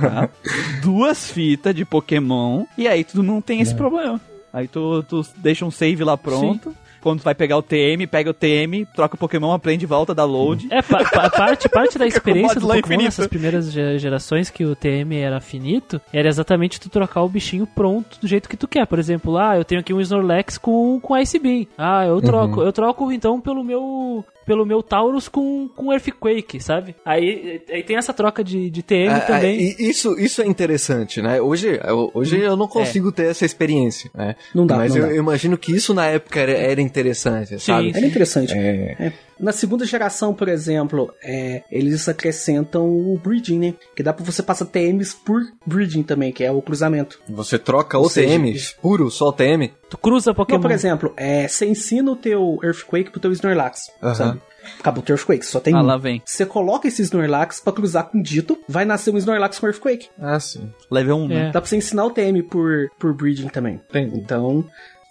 tá? 0.00 0.28
duas 0.82 1.30
fitas 1.30 1.74
de 1.74 1.84
Pokémon, 1.84 2.64
e 2.76 2.86
aí 2.88 3.04
tu 3.04 3.22
não 3.22 3.40
tem 3.40 3.60
esse 3.60 3.74
problema. 3.74 4.20
Aí 4.52 4.66
tu, 4.66 5.02
tu 5.04 5.24
deixa 5.36 5.64
um 5.64 5.70
save 5.70 6.02
lá 6.04 6.16
pronto. 6.16 6.74
Quando 7.00 7.20
tu 7.20 7.24
vai 7.24 7.34
pegar 7.34 7.56
o 7.56 7.62
TM, 7.62 8.08
pega 8.08 8.30
o 8.30 8.34
TM, 8.34 8.84
troca 8.92 9.14
o 9.14 9.18
Pokémon, 9.18 9.52
aprende, 9.52 9.86
volta, 9.86 10.12
dá 10.12 10.24
load. 10.24 10.66
É, 10.68 10.82
pa- 10.82 11.04
pa- 11.04 11.30
parte, 11.30 11.68
parte 11.68 11.96
da 11.96 12.04
experiência 12.08 12.56
do 12.60 12.62
Pokémon 12.66 12.78
infinito. 12.80 13.04
nessas 13.04 13.26
primeiras 13.28 13.70
ge- 13.70 13.98
gerações 14.00 14.50
que 14.50 14.64
o 14.64 14.74
TM 14.74 15.16
era 15.16 15.40
finito, 15.40 16.00
era 16.12 16.26
exatamente 16.28 16.80
tu 16.80 16.88
trocar 16.90 17.22
o 17.22 17.28
bichinho 17.28 17.68
pronto 17.68 18.18
do 18.20 18.26
jeito 18.26 18.48
que 18.48 18.56
tu 18.56 18.66
quer. 18.66 18.84
Por 18.84 18.98
exemplo, 18.98 19.38
ah, 19.38 19.56
eu 19.56 19.64
tenho 19.64 19.80
aqui 19.80 19.94
um 19.94 20.00
Snorlax 20.00 20.58
com, 20.58 20.98
com 21.00 21.16
Ice 21.18 21.38
Beam. 21.38 21.68
Ah, 21.78 22.04
eu 22.04 22.20
troco, 22.20 22.62
eu 22.62 22.72
troco 22.72 23.12
então 23.12 23.40
pelo 23.40 23.62
meu 23.62 24.24
pelo 24.48 24.64
meu 24.66 24.82
Taurus 24.82 25.28
com, 25.28 25.68
com 25.76 25.92
Earthquake, 25.92 26.58
sabe? 26.60 26.96
Aí, 27.04 27.60
aí 27.70 27.82
tem 27.82 27.96
essa 27.96 28.12
troca 28.14 28.42
de, 28.42 28.70
de 28.70 28.82
TM 28.82 29.08
É, 29.14 29.20
também. 29.20 29.58
é, 29.58 29.62
e 29.82 29.90
isso, 29.90 30.18
isso 30.18 30.40
é 30.42 30.46
interessante, 30.46 31.20
né? 31.20 31.40
Hoje, 31.40 31.78
eu- 31.84 32.10
hoje 32.14 32.40
eu 32.40 32.56
não 32.56 32.66
consigo 32.66 33.12
ter 33.12 33.26
essa 33.26 33.44
experiência, 33.44 34.10
né? 34.14 34.34
Não 34.54 34.66
dá, 34.66 34.76
Mas 34.78 34.94
não 34.94 35.02
eu, 35.02 35.08
dá. 35.08 35.14
imagino 35.16 35.58
que 35.58 35.70
isso 35.76 35.92
na 35.92 36.06
época 36.06 36.40
era, 36.40 36.52
era 36.52 36.80
interessante, 36.80 37.60
sabe? 37.60 37.92
Era 37.94 38.06
interessante. 38.06 38.52
É. 38.54 38.96
É. 38.98 39.12
Na 39.38 39.52
segunda 39.52 39.84
geração, 39.84 40.34
por 40.34 40.48
exemplo, 40.48 41.14
é, 41.22 41.62
eles 41.70 42.08
acrescentam 42.08 42.86
o 42.88 43.18
breeding, 43.22 43.58
né? 43.58 43.74
Que 43.94 44.02
dá 44.02 44.12
pra 44.12 44.24
você 44.24 44.42
passar 44.42 44.64
TMs 44.66 45.14
por 45.14 45.42
breeding 45.66 46.02
também, 46.02 46.32
que 46.32 46.42
é 46.44 46.50
o 46.50 46.60
cruzamento. 46.60 47.20
Você 47.28 47.58
troca 47.58 47.98
Ou 47.98 48.06
o 48.06 48.10
seja, 48.10 48.28
TM 48.28 48.54
puro, 48.82 49.10
só 49.10 49.28
o 49.28 49.32
TM. 49.32 49.72
Tu 49.88 49.96
cruza 49.98 50.30
Não, 50.30 50.34
Pokémon. 50.34 50.60
por 50.60 50.70
exemplo, 50.70 51.12
é, 51.16 51.46
você 51.46 51.66
ensina 51.66 52.10
o 52.10 52.16
teu 52.16 52.58
Earthquake 52.62 53.10
pro 53.10 53.20
teu 53.20 53.32
Snorlax, 53.32 53.90
Aham. 54.02 54.14
sabe? 54.14 54.40
Acabou 54.80 55.02
o 55.02 55.06
teu 55.06 55.14
Earthquake, 55.14 55.46
só 55.46 55.60
tem 55.60 55.74
Ah, 55.74 55.80
um. 55.80 55.86
lá 55.86 55.96
vem. 55.96 56.20
Você 56.26 56.44
coloca 56.44 56.86
esse 56.88 57.00
Snorlax 57.02 57.58
pra 57.60 57.72
cruzar 57.72 58.04
com 58.10 58.18
o 58.18 58.22
Dito, 58.22 58.58
vai 58.68 58.84
nascer 58.84 59.14
um 59.14 59.16
Snorlax 59.16 59.58
com 59.58 59.66
Earthquake. 59.66 60.08
Ah, 60.18 60.38
sim. 60.38 60.70
Level 60.90 61.16
1, 61.16 61.28
né? 61.28 61.48
É. 61.48 61.52
Dá 61.52 61.60
pra 61.60 61.64
você 61.70 61.76
ensinar 61.76 62.04
o 62.04 62.10
TM 62.10 62.42
por, 62.42 62.90
por 62.98 63.14
breeding 63.14 63.48
também. 63.48 63.80
Então, 63.94 64.66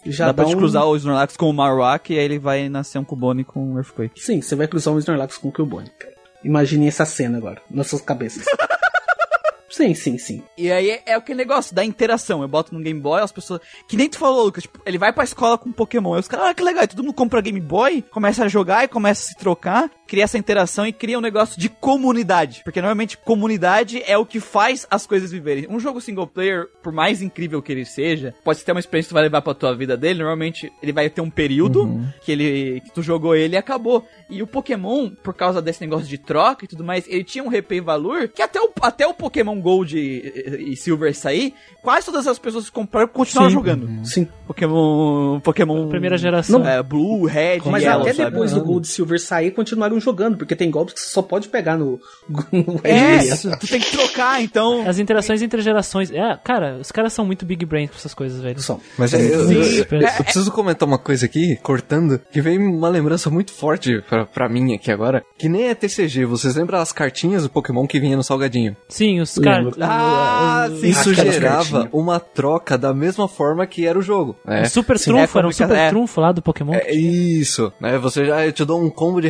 já 0.05 0.27
Dá 0.27 0.33
pra 0.33 0.43
dá 0.43 0.49
te 0.49 0.55
um... 0.55 0.59
cruzar 0.59 0.85
o 0.85 0.95
Snorlax 0.95 1.35
com 1.35 1.49
o 1.49 1.53
Marowak 1.53 2.13
e 2.13 2.17
aí 2.17 2.25
ele 2.25 2.39
vai 2.39 2.69
nascer 2.69 2.97
um 2.97 3.03
Cubone 3.03 3.43
com 3.43 3.73
o 3.73 3.77
Earthquake. 3.77 4.19
Sim, 4.21 4.41
você 4.41 4.55
vai 4.55 4.67
cruzar 4.67 4.93
um 4.93 4.99
Snorlax 4.99 5.37
com 5.37 5.49
o 5.49 5.51
Cubone, 5.51 5.89
cara. 5.97 6.15
Imagine 6.43 6.87
essa 6.87 7.05
cena 7.05 7.37
agora, 7.37 7.61
nas 7.69 7.87
suas 7.87 8.01
cabeças. 8.01 8.45
sim, 9.69 9.93
sim, 9.93 10.17
sim. 10.17 10.43
E 10.57 10.71
aí 10.71 10.89
é, 10.89 11.03
é 11.07 11.13
aquele 11.15 11.37
negócio 11.37 11.75
da 11.75 11.83
interação. 11.83 12.41
Eu 12.41 12.47
boto 12.47 12.73
no 12.73 12.81
Game 12.81 12.99
Boy, 12.99 13.21
as 13.21 13.31
pessoas. 13.31 13.59
Que 13.87 13.97
nem 13.97 14.09
tu 14.09 14.17
falou, 14.17 14.45
Lucas. 14.45 14.63
Tipo, 14.63 14.79
ele 14.85 14.97
vai 14.97 15.11
pra 15.11 15.23
escola 15.23 15.57
com 15.57 15.71
Pokémon. 15.71 16.13
Aí 16.13 16.19
os 16.19 16.27
caras, 16.27 16.47
ah, 16.47 16.53
que 16.53 16.63
legal. 16.63 16.83
E 16.83 16.87
todo 16.87 17.03
mundo 17.03 17.13
compra 17.13 17.41
Game 17.41 17.59
Boy, 17.59 18.03
começa 18.11 18.45
a 18.45 18.47
jogar 18.47 18.83
e 18.83 18.87
começa 18.87 19.23
a 19.23 19.27
se 19.29 19.35
trocar, 19.35 19.89
cria 20.07 20.23
essa 20.23 20.37
interação 20.37 20.87
e 20.87 20.93
cria 20.93 21.17
um 21.17 21.21
negócio 21.21 21.59
de 21.59 21.69
comunidade. 21.69 22.61
Porque 22.63 22.81
normalmente 22.81 23.17
comunidade 23.17 24.01
é 24.05 24.17
o 24.17 24.25
que 24.25 24.39
faz 24.39 24.87
as 24.89 25.05
coisas 25.05 25.31
viverem. 25.31 25.67
Um 25.69 25.79
jogo 25.79 26.01
single 26.01 26.27
player, 26.27 26.67
por 26.81 26.93
mais 26.93 27.21
incrível 27.21 27.61
que 27.61 27.71
ele 27.71 27.85
seja, 27.85 28.33
pode 28.43 28.63
ter 28.63 28.71
uma 28.71 28.79
experiência 28.79 29.07
que 29.07 29.11
tu 29.11 29.15
vai 29.15 29.23
levar 29.23 29.41
pra 29.41 29.53
tua 29.53 29.75
vida 29.75 29.97
dele. 29.97 30.19
Normalmente 30.19 30.71
ele 30.81 30.93
vai 30.93 31.09
ter 31.09 31.21
um 31.21 31.29
período 31.29 32.01
que 32.21 32.31
ele 32.31 32.81
que 32.81 32.91
tu 32.91 33.01
jogou 33.01 33.35
ele 33.35 33.55
e 33.55 33.57
acabou. 33.57 34.07
E 34.29 34.41
o 34.41 34.47
Pokémon, 34.47 35.09
por 35.09 35.33
causa 35.33 35.61
desse 35.61 35.81
negócio 35.81 36.07
de 36.07 36.17
troca 36.17 36.65
e 36.65 36.67
tudo 36.67 36.83
mais, 36.83 37.05
ele 37.07 37.23
tinha 37.23 37.43
um 37.43 37.47
repay 37.47 37.81
valor 37.81 38.27
que 38.27 38.41
até 38.41 38.59
o, 38.61 38.71
até 38.81 39.05
o 39.07 39.13
Pokémon 39.13 39.59
Gold 39.59 39.97
e, 39.97 40.71
e 40.71 40.75
Silver 40.75 41.13
sair, 41.15 41.53
quase 41.81 42.05
todas 42.05 42.27
as 42.27 42.39
pessoas 42.39 42.65
que 42.65 42.71
compraram 42.71 43.07
continuaram 43.07 43.49
Sim. 43.49 43.55
jogando. 43.55 44.05
Sim. 44.05 44.27
Pokémon. 44.45 45.39
Pokémon. 45.39 45.89
Primeira 45.89 46.17
geração. 46.17 46.65
É, 46.65 46.81
Blue, 46.81 47.25
Red, 47.25 47.61
Mas 47.65 47.83
Yellow, 47.83 48.01
até 48.01 48.13
sabe? 48.13 48.31
depois 48.31 48.51
do 48.51 48.61
Gold 48.63 48.87
e 48.87 48.89
Silver 48.89 49.19
sair, 49.19 49.51
continuaram 49.51 49.96
jogando, 49.99 50.37
porque 50.37 50.55
tem 50.55 50.69
golpes 50.71 50.93
que 50.93 50.99
você 51.01 51.09
só 51.09 51.21
pode 51.21 51.47
pegar 51.49 51.77
no, 51.77 51.99
no 52.51 52.79
É, 52.83 53.19
tu 53.59 53.67
tem 53.67 53.79
que 53.79 53.91
trocar, 53.91 54.41
então. 54.41 54.87
As 54.87 54.99
interações 54.99 55.41
entre 55.41 55.61
gerações. 55.61 56.11
É, 56.11 56.37
cara, 56.43 56.77
os 56.79 56.91
caras 56.91 57.13
são 57.13 57.25
muito 57.25 57.45
big 57.45 57.65
brain 57.65 57.87
com 57.87 57.95
essas 57.95 58.13
coisas, 58.13 58.41
velho. 58.41 58.59
Só. 58.61 58.79
Mas 58.97 59.13
eu, 59.13 59.19
eu- 59.19 59.51
eu- 59.51 59.85
eu 60.01 60.23
preciso 60.23 60.51
comentar 60.51 60.87
uma 60.87 60.97
coisa 60.97 61.25
aqui, 61.25 61.55
cortando, 61.57 62.19
que 62.31 62.41
veio 62.41 62.59
uma 62.61 62.89
lembrança 62.89 63.29
muito 63.29 63.51
forte 63.51 64.01
pra, 64.09 64.25
pra 64.25 64.49
mim 64.49 64.73
aqui 64.73 64.91
agora. 64.91 65.23
Que 65.37 65.47
nem 65.49 65.67
é 65.69 65.75
TCG, 65.75 66.25
vocês 66.25 66.55
lembram 66.55 66.79
as 66.79 66.91
cartinhas 66.91 67.43
do 67.43 67.49
Pokémon 67.49 67.85
que 67.87 67.99
vinha 67.99 68.15
no 68.17 68.23
salgadinho? 68.23 68.75
Sim, 68.89 69.19
os 69.19 69.37
caras. 69.37 69.65
Lembro. 69.65 69.79
Ah, 69.81 70.67
sim. 70.79 70.87
Isso 70.89 71.13
gerava 71.13 71.89
uma 71.91 72.19
troca 72.19 72.77
da 72.77 72.93
mesma 72.93 73.27
forma 73.27 73.65
que 73.65 73.85
era 73.85 73.97
o 73.97 74.01
jogo, 74.01 74.35
né? 74.45 74.63
O 74.63 74.69
Super 74.69 74.97
Sim, 74.99 75.11
Trunfo, 75.11 75.37
é 75.37 75.39
era 75.39 75.47
um 75.47 75.51
Super 75.51 75.77
é. 75.77 75.89
Trunfo 75.89 76.21
lá 76.21 76.31
do 76.31 76.41
Pokémon. 76.41 76.73
É 76.73 76.93
isso, 76.93 77.71
né? 77.79 77.97
Você 77.97 78.25
já, 78.25 78.45
eu 78.45 78.51
te 78.51 78.63
dou 78.65 78.81
um 78.81 78.89
combo 78.89 79.21
de 79.21 79.27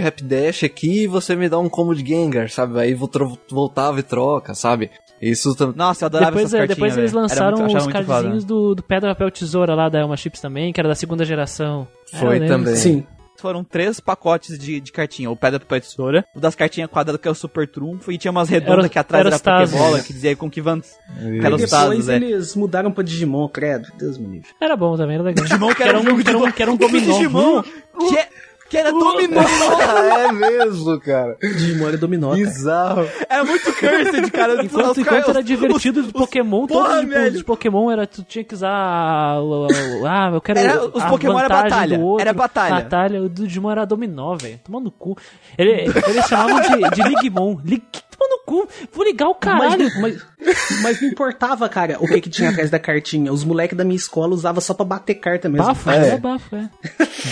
Aqui 0.65 1.03
e 1.03 1.07
você 1.07 1.35
me 1.35 1.47
dá 1.49 1.59
um 1.59 1.69
combo 1.69 1.93
de 1.95 2.05
Gengar, 2.07 2.49
sabe? 2.49 2.79
Aí 2.79 2.93
voltava 3.49 3.99
e 3.99 4.03
troca, 4.03 4.53
sabe? 4.53 4.89
Isso 5.21 5.55
também. 5.55 5.75
Nossa, 5.75 6.03
eu 6.03 6.07
adorava 6.07 6.31
Depois, 6.31 6.45
essas 6.45 6.53
é, 6.53 6.57
cartinhas, 6.67 6.77
depois 6.77 6.97
eles 6.97 7.11
lançaram 7.13 7.57
muito- 7.57 7.77
os 7.77 7.87
cardzinhos 7.87 8.45
do, 8.45 8.75
do 8.75 8.83
Pedra, 8.83 9.09
Papel, 9.15 9.31
Tesoura 9.31 9.73
lá 9.73 9.89
da 9.89 9.99
Elma 9.99 10.15
Chips 10.15 10.39
também, 10.39 10.71
que 10.71 10.79
era 10.79 10.87
da 10.89 10.95
segunda 10.95 11.25
geração. 11.25 11.87
Foi 12.13 12.37
lembro. 12.39 12.47
também. 12.47 12.75
Sim. 12.75 13.03
Foram 13.39 13.63
três 13.63 13.99
pacotes 13.99 14.57
de, 14.57 14.79
de 14.79 14.91
cartinha. 14.91 15.29
O 15.29 15.35
Pedra, 15.35 15.59
Papel 15.59 15.77
e 15.77 15.81
Tesoura. 15.81 16.25
O 16.35 16.39
das 16.39 16.55
cartinhas 16.55 16.89
quadradas, 16.89 17.21
que 17.21 17.27
é 17.27 17.31
o 17.31 17.35
Super 17.35 17.67
Trunfo. 17.67 18.11
E 18.11 18.17
tinha 18.17 18.31
umas 18.31 18.49
redondas 18.49 18.79
Era- 18.85 18.89
que 18.89 18.97
atrás 18.99 19.19
era 19.25 19.35
era, 19.35 19.39
Tazos. 19.39 19.75
Pokébola, 19.75 20.01
que 20.03 20.11
dizia 20.13 20.35
com 20.35 20.49
que 20.49 20.59
van... 20.61 20.79
Pelos 20.81 21.61
depois 21.61 21.69
Tazos, 21.69 22.09
é. 22.09 22.15
eles 22.15 22.55
mudaram 22.55 22.91
pra 22.91 23.03
Digimon, 23.03 23.47
credo. 23.47 23.87
Deus 23.97 24.17
me 24.17 24.27
livre. 24.27 24.49
Era 24.59 24.75
bom 24.75 24.95
também, 24.97 25.15
era 25.15 25.23
legal. 25.23 25.45
Digimon 25.45 25.71
que 25.73 25.83
era 25.83 25.99
um 25.99 26.03
jogo 26.03 26.23
que 26.23 26.29
era 26.29 26.37
de 26.39 26.43
um, 26.45 26.51
que 26.51 26.61
era 26.63 26.71
um 26.71 26.77
dominó. 26.77 27.13
Digimon, 27.13 27.61
que, 28.09 28.17
é- 28.17 28.27
que 28.69 28.77
era 28.77 28.91
dominó. 28.91 29.41
é 30.17 30.31
mesmo, 30.31 30.99
cara. 30.99 31.37
Digimon 31.41 31.87
era 31.87 31.97
dominó, 31.97 32.29
cara. 32.31 32.43
Bizarro. 32.43 33.09
Era 33.29 33.43
muito 33.43 33.73
cursed, 33.73 34.31
cara. 34.31 34.63
Enquanto, 34.63 34.91
Os 34.91 34.97
enquanto 34.97 35.29
era 35.29 35.43
divertido 35.43 36.03
do 36.03 36.11
Pokémon, 36.13 36.67
porra, 36.67 36.89
todos 36.89 37.03
os 37.03 37.09
velho. 37.09 37.37
de 37.37 37.43
Pokémon 37.43 37.91
era 37.91 38.05
tu 38.07 38.23
tinha 38.23 38.43
que 38.43 38.53
usar 38.53 38.69
ah, 38.69 40.31
eu 40.33 40.41
quero 40.41 40.59
Era- 40.59 40.85
os 40.85 41.01
a 41.01 41.07
Pokémon 41.07 41.39
era 41.39 41.49
batalha, 41.49 41.97
do 41.97 42.03
outro, 42.05 42.21
era 42.21 42.33
batalha. 42.33 42.75
Batalha, 42.75 43.21
o 43.21 43.29
do 43.29 43.47
Digimon 43.47 43.71
era 43.71 43.85
dominó, 43.85 44.35
velho. 44.35 44.59
Tomando 44.63 44.91
cu. 44.91 45.17
Ele, 45.57 45.71
eles 46.07 46.25
chamavam 46.27 46.59
de, 46.61 46.89
de 46.95 47.01
Ligmon. 47.09 47.57
Lig, 47.63 47.83
tomando 48.17 48.31
no 48.31 48.43
cu. 48.45 48.67
Vou 48.91 49.05
ligar 49.05 49.27
o 49.29 49.35
caralho. 49.35 49.89
Mas, 49.99 50.21
mas, 50.41 50.81
mas 50.81 51.01
não 51.01 51.09
importava, 51.09 51.67
cara, 51.69 51.97
o 51.99 52.07
que, 52.07 52.21
que 52.21 52.29
tinha 52.29 52.49
atrás 52.49 52.69
da 52.69 52.79
cartinha. 52.79 53.31
Os 53.31 53.43
moleques 53.43 53.77
da 53.77 53.83
minha 53.83 53.95
escola 53.95 54.33
usavam 54.33 54.61
só 54.61 54.73
pra 54.73 54.85
bater 54.85 55.15
carta 55.15 55.47
mesmo. 55.49 55.65
Bafo, 55.67 55.89
É. 55.89 56.09
é. 56.09 56.17
bafo, 56.17 56.55
é. 56.55 56.69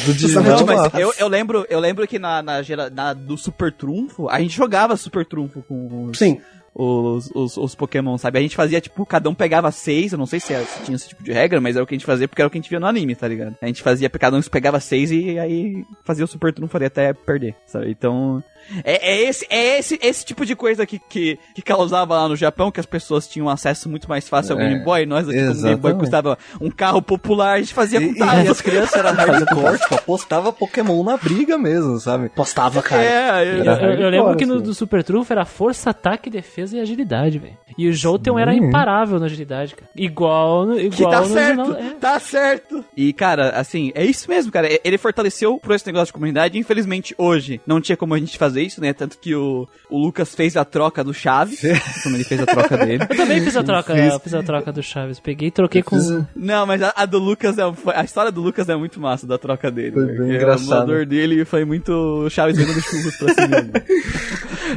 Do 0.06 0.14
Digimon. 0.14 0.44
Não, 0.44 0.66
mas 0.66 0.94
eu, 0.96 1.14
eu 1.18 1.28
lembro, 1.28 1.66
eu 1.70 1.80
lembro 1.80 2.08
que 2.08 2.20
na, 2.20 2.42
na, 2.42 2.62
na- 2.94 3.14
do 3.14 3.38
Super 3.38 3.72
Trunfo, 3.72 4.30
a 4.30 4.40
gente 4.40 4.56
jogava 4.56 4.96
Super 4.98 5.26
Trunfo 5.26 5.64
com 5.68 6.06
os, 6.10 6.18
Sim. 6.18 6.40
os, 6.74 7.30
os, 7.34 7.58
os 7.58 7.76
Pokémon, 7.76 8.18
sabe? 8.18 8.40
A 8.40 8.42
gente 8.42 8.56
fazia, 8.56 8.82
tipo, 8.82 9.06
cada 9.06 9.30
um 9.30 9.34
pegava 9.36 9.72
seis, 9.72 10.12
eu 10.12 10.18
não 10.18 10.26
sei 10.26 10.40
se, 10.40 10.54
era- 10.54 10.66
se 10.66 10.84
tinha 10.84 10.96
esse 10.96 11.10
tipo 11.10 11.24
de 11.24 11.32
regra, 11.32 11.60
mas 11.62 11.76
era 11.76 11.84
o 11.84 11.88
que 11.88 11.96
a 11.96 11.98
gente 11.98 12.06
fazia 12.06 12.28
porque 12.28 12.42
era 12.42 12.48
o 12.48 12.52
que 12.52 12.58
a 12.58 12.62
gente 12.62 12.70
via 12.70 12.80
no 12.80 12.88
anime, 12.88 13.16
tá 13.16 13.28
ligado? 13.28 13.56
A 13.62 13.68
gente 13.68 13.82
fazia, 13.82 14.10
cada 14.10 14.36
um 14.38 14.42
pegava 14.42 14.80
seis 14.80 15.12
e 15.12 15.40
aí 15.40 15.86
fazia 16.04 16.26
o 16.26 16.28
Super 16.28 16.54
Trunfo 16.54 16.76
ali 16.78 16.86
até 16.86 17.14
perder, 17.14 17.56
sabe? 17.66 17.90
Então, 17.92 18.44
é, 18.84 19.12
é 19.12 19.22
esse, 19.24 19.46
é 19.50 19.80
esse, 19.80 20.00
esse 20.02 20.26
tipo 20.26 20.46
de 20.46 20.56
coisa 20.56 20.86
que, 20.86 21.00
que, 21.00 21.38
que 21.54 21.62
causava 21.62 22.16
lá 22.16 22.28
no 22.28 22.36
Japão, 22.36 22.72
que 22.72 22.80
as 22.80 22.86
pessoas 22.86 23.28
tinham 23.28 23.50
acesso 23.50 23.90
muito 23.90 24.08
mais 24.10 24.28
fácil 24.28 24.56
ao 24.56 24.62
É, 24.62 24.70
Game 24.70 24.84
Boy, 24.84 25.06
nós 25.06 25.28
aqui, 25.30 25.38
o 25.40 25.62
Game 25.62 25.76
Boy 25.76 25.94
custava 25.96 26.38
um 26.60 26.70
carro 26.70 27.02
popular, 27.02 27.54
a 27.56 27.60
gente 27.60 27.74
fazia 27.74 28.00
com 28.02 28.08
E, 28.08 28.16
Tazos. 28.18 28.46
e 28.46 28.48
as 28.50 28.62
crianças 28.62 28.96
eram 28.96 29.14
hardcore, 29.14 29.78
tipo, 29.82 29.96
apostava 29.96 30.52
Pokémon 30.54 31.04
na 31.04 31.18
briga 31.18 31.58
mesmo, 31.58 32.00
sabe? 32.00 32.30
Postava, 32.30 32.82
cara. 32.82 33.04
É, 33.04 33.44
Eu, 33.44 33.64
eu, 33.64 33.74
eu- 33.76 34.00
eu 34.02 34.10
lembro 34.10 34.36
que 34.36 34.46
no 34.46 34.56
assim. 34.56 34.64
do 34.64 34.74
Super 34.74 35.04
Trunfo 35.04 35.32
era 35.32 35.46
força, 35.46 35.90
ataque 35.92 36.30
defesa. 36.30 36.78
e 36.78 36.80
agilidade, 36.80 37.40
velho. 37.40 37.58
E 37.78 37.88
o 37.90 37.94
Jolteon 37.94 38.40
era 38.40 38.54
imparável 38.54 39.20
na 39.20 39.26
agilidade, 39.26 39.76
cara. 39.76 39.90
Igual, 39.96 40.66
no- 40.66 40.76
Que 40.76 40.86
igual 40.86 41.12
tá 41.12 41.22
no 41.22 41.28
certo, 41.28 41.60
original. 41.62 41.80
É. 41.92 41.94
tá 42.00 42.20
certo. 42.20 42.86
E, 42.96 43.12
cara, 43.14 43.50
assim, 43.50 43.92
é 43.94 44.06
isso 44.06 44.30
mesmo, 44.30 44.52
cara. 44.52 44.68
Ele 44.84 44.98
fortaleceu 44.98 45.58
por 45.60 45.74
esse 45.76 45.86
negócio 45.86 46.08
de 46.08 46.14
comunidade. 46.14 46.58
Infelizmente, 46.58 47.14
hoje, 47.18 47.60
não 47.68 47.82
tinha 47.82 47.98
como 47.98 48.14
a 48.14 48.18
gente 48.20 48.38
fazer 48.38 48.55
isso, 48.64 48.80
né? 48.82 48.94
Tanto 48.94 49.18
que 49.18 49.36
o, 49.36 49.68
o 49.90 49.98
Lucas 49.98 50.34
fez 50.36 50.56
a 50.58 50.64
troca 50.66 51.04
do 51.04 51.14
Chaves. 51.14 51.60
como 52.04 52.16
ele 52.16 52.24
fez 52.24 52.42
a 52.42 52.46
troca 52.46 52.78
dele. 52.78 53.04
Eu 53.10 53.16
também 53.18 53.42
fiz 53.42 53.56
a 53.56 53.64
troca, 53.64 53.94
Fiz. 53.96 54.22
fiz 54.24 54.34
a 54.34 54.44
troca 54.44 54.72
do 54.72 54.82
Chaves. 54.84 55.20
Peguei 55.20 55.48
e 55.48 55.52
troquei 55.52 55.82
com. 55.84 55.96
Não, 56.36 56.66
mas 56.66 56.82
a, 56.82 56.94
a 56.96 57.06
do 57.06 57.20
Lucas 57.20 57.58
é. 57.58 57.64
A 57.96 58.04
história 58.04 58.32
do 58.32 58.42
Lucas 58.42 58.68
é 58.70 58.76
muito 58.76 59.00
massa 59.00 59.26
da 59.28 59.38
troca 59.38 59.70
dele. 59.72 59.92
Foi 59.94 60.06
bem 60.06 60.16
porque 60.18 60.34
engraçado. 60.36 60.68
O 60.70 60.72
emulador 60.74 61.06
dele 61.06 61.46
foi 61.46 61.66
muito 61.66 61.90
o 61.92 62.30
Chaves 62.30 62.58
vendo 62.58 62.80
churros 62.82 63.16
pra 63.18 63.34
si 63.34 63.42
mesmo. 63.48 63.72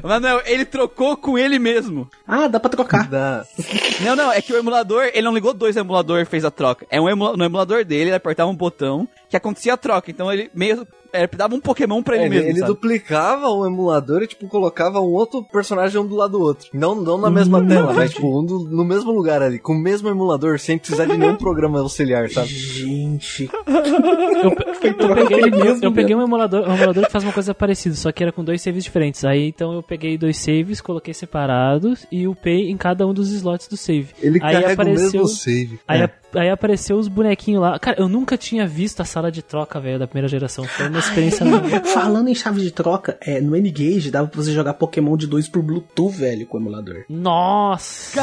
Mas 0.03 0.21
não, 0.23 0.41
ele 0.45 0.65
trocou 0.65 1.17
com 1.17 1.39
ele 1.39 1.59
mesmo. 1.59 2.09
Ah, 2.27 2.47
dá 2.49 2.61
pra 2.61 2.71
trocar. 2.71 3.09
Dá. 3.09 3.45
Não, 4.05 4.15
não, 4.15 4.33
é 4.33 4.41
que 4.41 4.53
o 4.53 4.57
emulador, 4.57 5.05
ele 5.13 5.23
não 5.23 5.35
ligou 5.35 5.53
dois 5.55 5.77
emuladores 5.77 6.27
e 6.27 6.31
fez 6.31 6.45
a 6.45 6.51
troca. 6.51 6.87
É 6.91 7.01
um 7.01 7.09
emula- 7.09 7.37
no 7.37 7.45
emulador 7.45 7.85
dele, 7.85 8.11
ele 8.11 8.15
apertava 8.17 8.51
um 8.51 8.55
botão 8.55 9.09
que 9.29 9.37
acontecia 9.37 9.75
a 9.75 9.77
troca. 9.77 10.11
Então 10.11 10.33
ele 10.33 10.51
meio. 10.55 10.87
É, 11.13 11.27
dava 11.27 11.55
um 11.55 11.61
Pokémon 11.61 12.03
pra 12.03 12.17
ele 12.17 12.25
É, 12.25 12.29
mesmo. 12.29 12.49
ele 12.49 12.59
sabe? 12.61 12.73
duplicava 12.73 13.49
o 13.49 13.67
emulador 13.67 14.23
e, 14.23 14.27
tipo, 14.27 14.47
colocava 14.49 15.01
um 15.01 15.13
outro 15.13 15.43
personagem 15.45 16.01
um 16.01 16.07
do 16.07 16.15
lado 16.17 16.33
do 16.33 16.41
outro. 16.43 16.69
Não, 16.73 16.95
não 16.95 17.19
na 17.19 17.31
mesma 17.31 17.67
tela, 17.67 17.93
mas, 17.93 18.13
tipo, 18.13 18.41
um 18.41 18.45
do- 18.45 18.65
no 18.65 18.85
mesmo 18.85 19.11
lugar 19.13 19.43
ali, 19.43 19.59
com 19.59 19.73
o 19.73 19.79
mesmo 19.79 20.09
emulador, 20.09 20.59
sem 20.59 20.77
precisar 20.79 21.07
de 21.07 21.17
nenhum 21.17 21.37
programa 21.37 21.81
auxiliar, 21.81 22.29
sabe? 22.31 22.49
Gente. 22.49 23.49
Eu, 24.39 24.51
eu 24.51 25.15
peguei, 25.15 25.41
eu 25.83 25.93
peguei 25.93 26.15
né? 26.15 26.23
um 26.23 26.25
emulador, 26.25 26.69
um 26.69 26.75
emulador 26.75 27.07
que 27.07 27.11
faz 27.13 27.25
uma 27.25 27.33
coisa 27.33 27.53
parecida, 27.53 27.95
só 27.97 28.13
que 28.13 28.23
era 28.23 28.31
com 28.31 28.45
dois 28.45 28.63
saves 28.63 28.85
diferentes. 28.85 29.25
Aí 29.25 29.49
então 29.49 29.73
eu 29.73 29.83
peguei 29.83 30.17
dois 30.17 30.39
saves, 30.39 30.81
coloquei 30.81 31.13
separados 31.13 32.07
e 32.13 32.27
upei 32.29 32.71
em 32.71 32.77
cada 32.77 33.07
um 33.07 33.13
dos 33.13 33.31
slots 33.33 33.67
do 33.69 33.77
save. 33.77 34.09
Ele 34.23 34.39
aí 34.43 34.53
carrega 34.55 34.73
apareceu, 34.75 35.09
o 35.09 35.13
mesmo 35.25 35.29
save. 35.29 35.81
Aí, 35.89 36.03
É. 36.03 36.11
aí 36.35 36.51
apareceu 36.51 36.97
os 36.97 37.09
bonequinhos 37.09 37.63
lá. 37.63 37.79
Cara, 37.79 38.01
eu 38.01 38.09
nunca 38.09 38.37
tinha 38.37 38.67
visto 38.67 39.01
a 39.01 39.05
sala 39.05 39.31
de 39.31 39.43
troca, 39.43 39.81
velho, 39.81 39.99
da 39.99 40.07
primeira 40.07 40.29
geração. 40.29 40.65
Foi 40.65 40.89
uma 40.89 40.99
experiência 40.99 41.45
nova. 41.45 41.69
Falando 41.87 42.29
em 42.29 42.35
chave 42.35 42.61
de 42.61 42.71
troca, 42.71 43.17
é, 43.21 43.41
no 43.41 43.57
N-Gage 43.57 44.11
dava 44.11 44.29
pra 44.29 44.43
você 44.43 44.53
jogar 44.53 44.75
Pokémon 44.75 45.17
de 45.17 45.27
dois 45.27 45.49
por 45.49 45.63
Bluetooth, 45.63 46.17
velho, 46.17 46.47
com 46.47 46.59
o 46.59 46.61
emulador. 46.61 47.05
Nossa! 47.09 48.23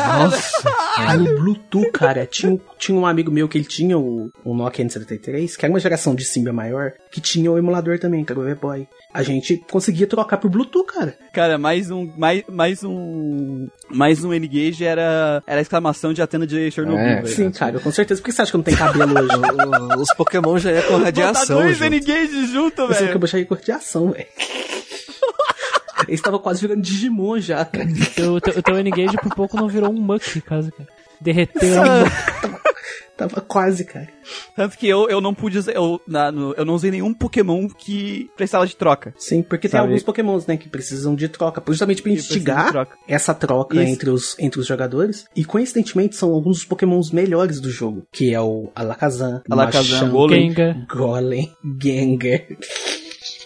Ah, 0.97 1.15
no 1.17 1.35
Bluetooth, 1.39 1.91
cara, 1.91 2.25
tinha, 2.25 2.59
tinha 2.77 2.97
um 2.97 3.05
amigo 3.05 3.31
meu 3.31 3.47
que 3.47 3.57
ele 3.57 3.65
tinha 3.65 3.97
o, 3.97 4.31
o 4.43 4.53
Nokia 4.53 4.85
N73, 4.85 5.55
que 5.55 5.65
era 5.65 5.73
uma 5.73 5.79
geração 5.79 6.15
de 6.15 6.25
Symbian 6.25 6.53
maior, 6.53 6.93
que 7.11 7.21
tinha 7.21 7.51
o 7.51 7.57
emulador 7.57 7.99
também, 7.99 8.23
que 8.23 8.31
era 8.31 8.39
o 8.39 8.43
V-Boy. 8.43 8.87
A 9.15 9.23
gente 9.23 9.63
conseguia 9.71 10.05
trocar 10.05 10.35
por 10.37 10.49
Bluetooth, 10.49 10.87
cara. 10.91 11.17
Cara, 11.31 11.57
mais 11.57 11.89
um. 11.89 12.11
Mais, 12.17 12.43
mais 12.51 12.83
um. 12.83 13.69
Mais 13.89 14.25
um 14.25 14.33
N-Gage 14.33 14.83
era, 14.83 15.41
era 15.47 15.59
a 15.59 15.61
exclamação 15.61 16.11
de 16.11 16.21
Atena 16.21 16.45
de 16.45 16.69
Chernobyl, 16.69 16.99
É, 16.99 17.15
velho. 17.21 17.27
Sim, 17.29 17.49
cara, 17.49 17.79
com 17.79 17.89
certeza. 17.93 18.19
Por 18.21 18.25
que 18.25 18.33
você 18.33 18.41
acha 18.41 18.51
que 18.51 18.57
não 18.57 18.63
tenho 18.65 18.77
cabelo 18.77 19.13
hoje? 19.17 19.31
Os 20.01 20.13
Pokémon 20.15 20.57
já 20.57 20.71
é 20.71 20.81
com 20.81 20.93
Botar 20.95 21.03
radiação, 21.05 21.61
dois 21.61 21.77
junto. 21.77 21.93
N-Gage 21.93 22.47
junto, 22.47 22.87
velho. 22.89 23.11
eu 23.11 23.19
baixei 23.19 23.45
cor 23.45 23.57
de 23.57 23.71
ação, 23.71 24.11
velho. 24.11 24.27
Eles 26.09 26.19
estavam 26.19 26.39
quase 26.39 26.59
virando 26.59 26.81
Digimon 26.81 27.39
já, 27.39 27.63
cara. 27.63 27.85
O 27.87 28.05
teu, 28.13 28.33
o 28.33 28.41
teu, 28.41 28.59
o 28.59 28.61
teu 28.61 28.77
N-Gage 28.79 29.15
por 29.15 29.33
pouco 29.33 29.55
não 29.55 29.69
virou 29.69 29.91
um 29.91 30.01
Muck, 30.01 30.41
caso, 30.41 30.73
cara. 30.73 30.89
Derreteu. 31.21 31.81
Tava 33.17 33.39
quase, 33.41 33.85
cara. 33.85 34.09
Tanto 34.55 34.77
que 34.77 34.87
eu, 34.87 35.07
eu 35.09 35.21
não 35.21 35.33
pude 35.33 35.57
usar. 35.57 35.71
Eu, 35.71 36.01
na- 36.07 36.31
no- 36.31 36.53
eu 36.53 36.65
não 36.65 36.73
usei 36.73 36.91
nenhum 36.91 37.13
Pokémon 37.13 37.67
que 37.69 38.29
precisava 38.35 38.67
de 38.67 38.75
troca. 38.75 39.13
Sim, 39.17 39.41
porque 39.41 39.69
tem 39.69 39.77
Sabe? 39.77 39.87
alguns 39.87 40.03
pokémons, 40.03 40.45
né, 40.45 40.57
que 40.57 40.67
precisam 40.67 41.15
de 41.15 41.29
troca. 41.29 41.63
Justamente 41.67 42.01
pra 42.01 42.11
instigar 42.11 42.71
troca. 42.71 42.97
essa 43.07 43.33
troca 43.33 43.81
Isso. 43.81 43.91
entre 43.93 44.09
os, 44.09 44.35
entre 44.39 44.59
os 44.59 44.67
jogadores. 44.67 45.25
E 45.35 45.45
coincidentemente 45.45 46.15
são 46.15 46.31
alguns 46.33 46.57
dos 46.57 46.65
pokémons 46.65 47.11
melhores 47.11 47.61
do 47.61 47.69
jogo. 47.71 48.05
Que 48.11 48.33
é 48.33 48.41
o 48.41 48.69
Alakazam, 48.75 49.41
Alakazam, 49.49 49.91
Machamp, 49.93 50.11
Golem. 50.11 50.49
Gengar. 50.49 50.85
Golem, 50.87 51.53
Gengar. 51.81 52.41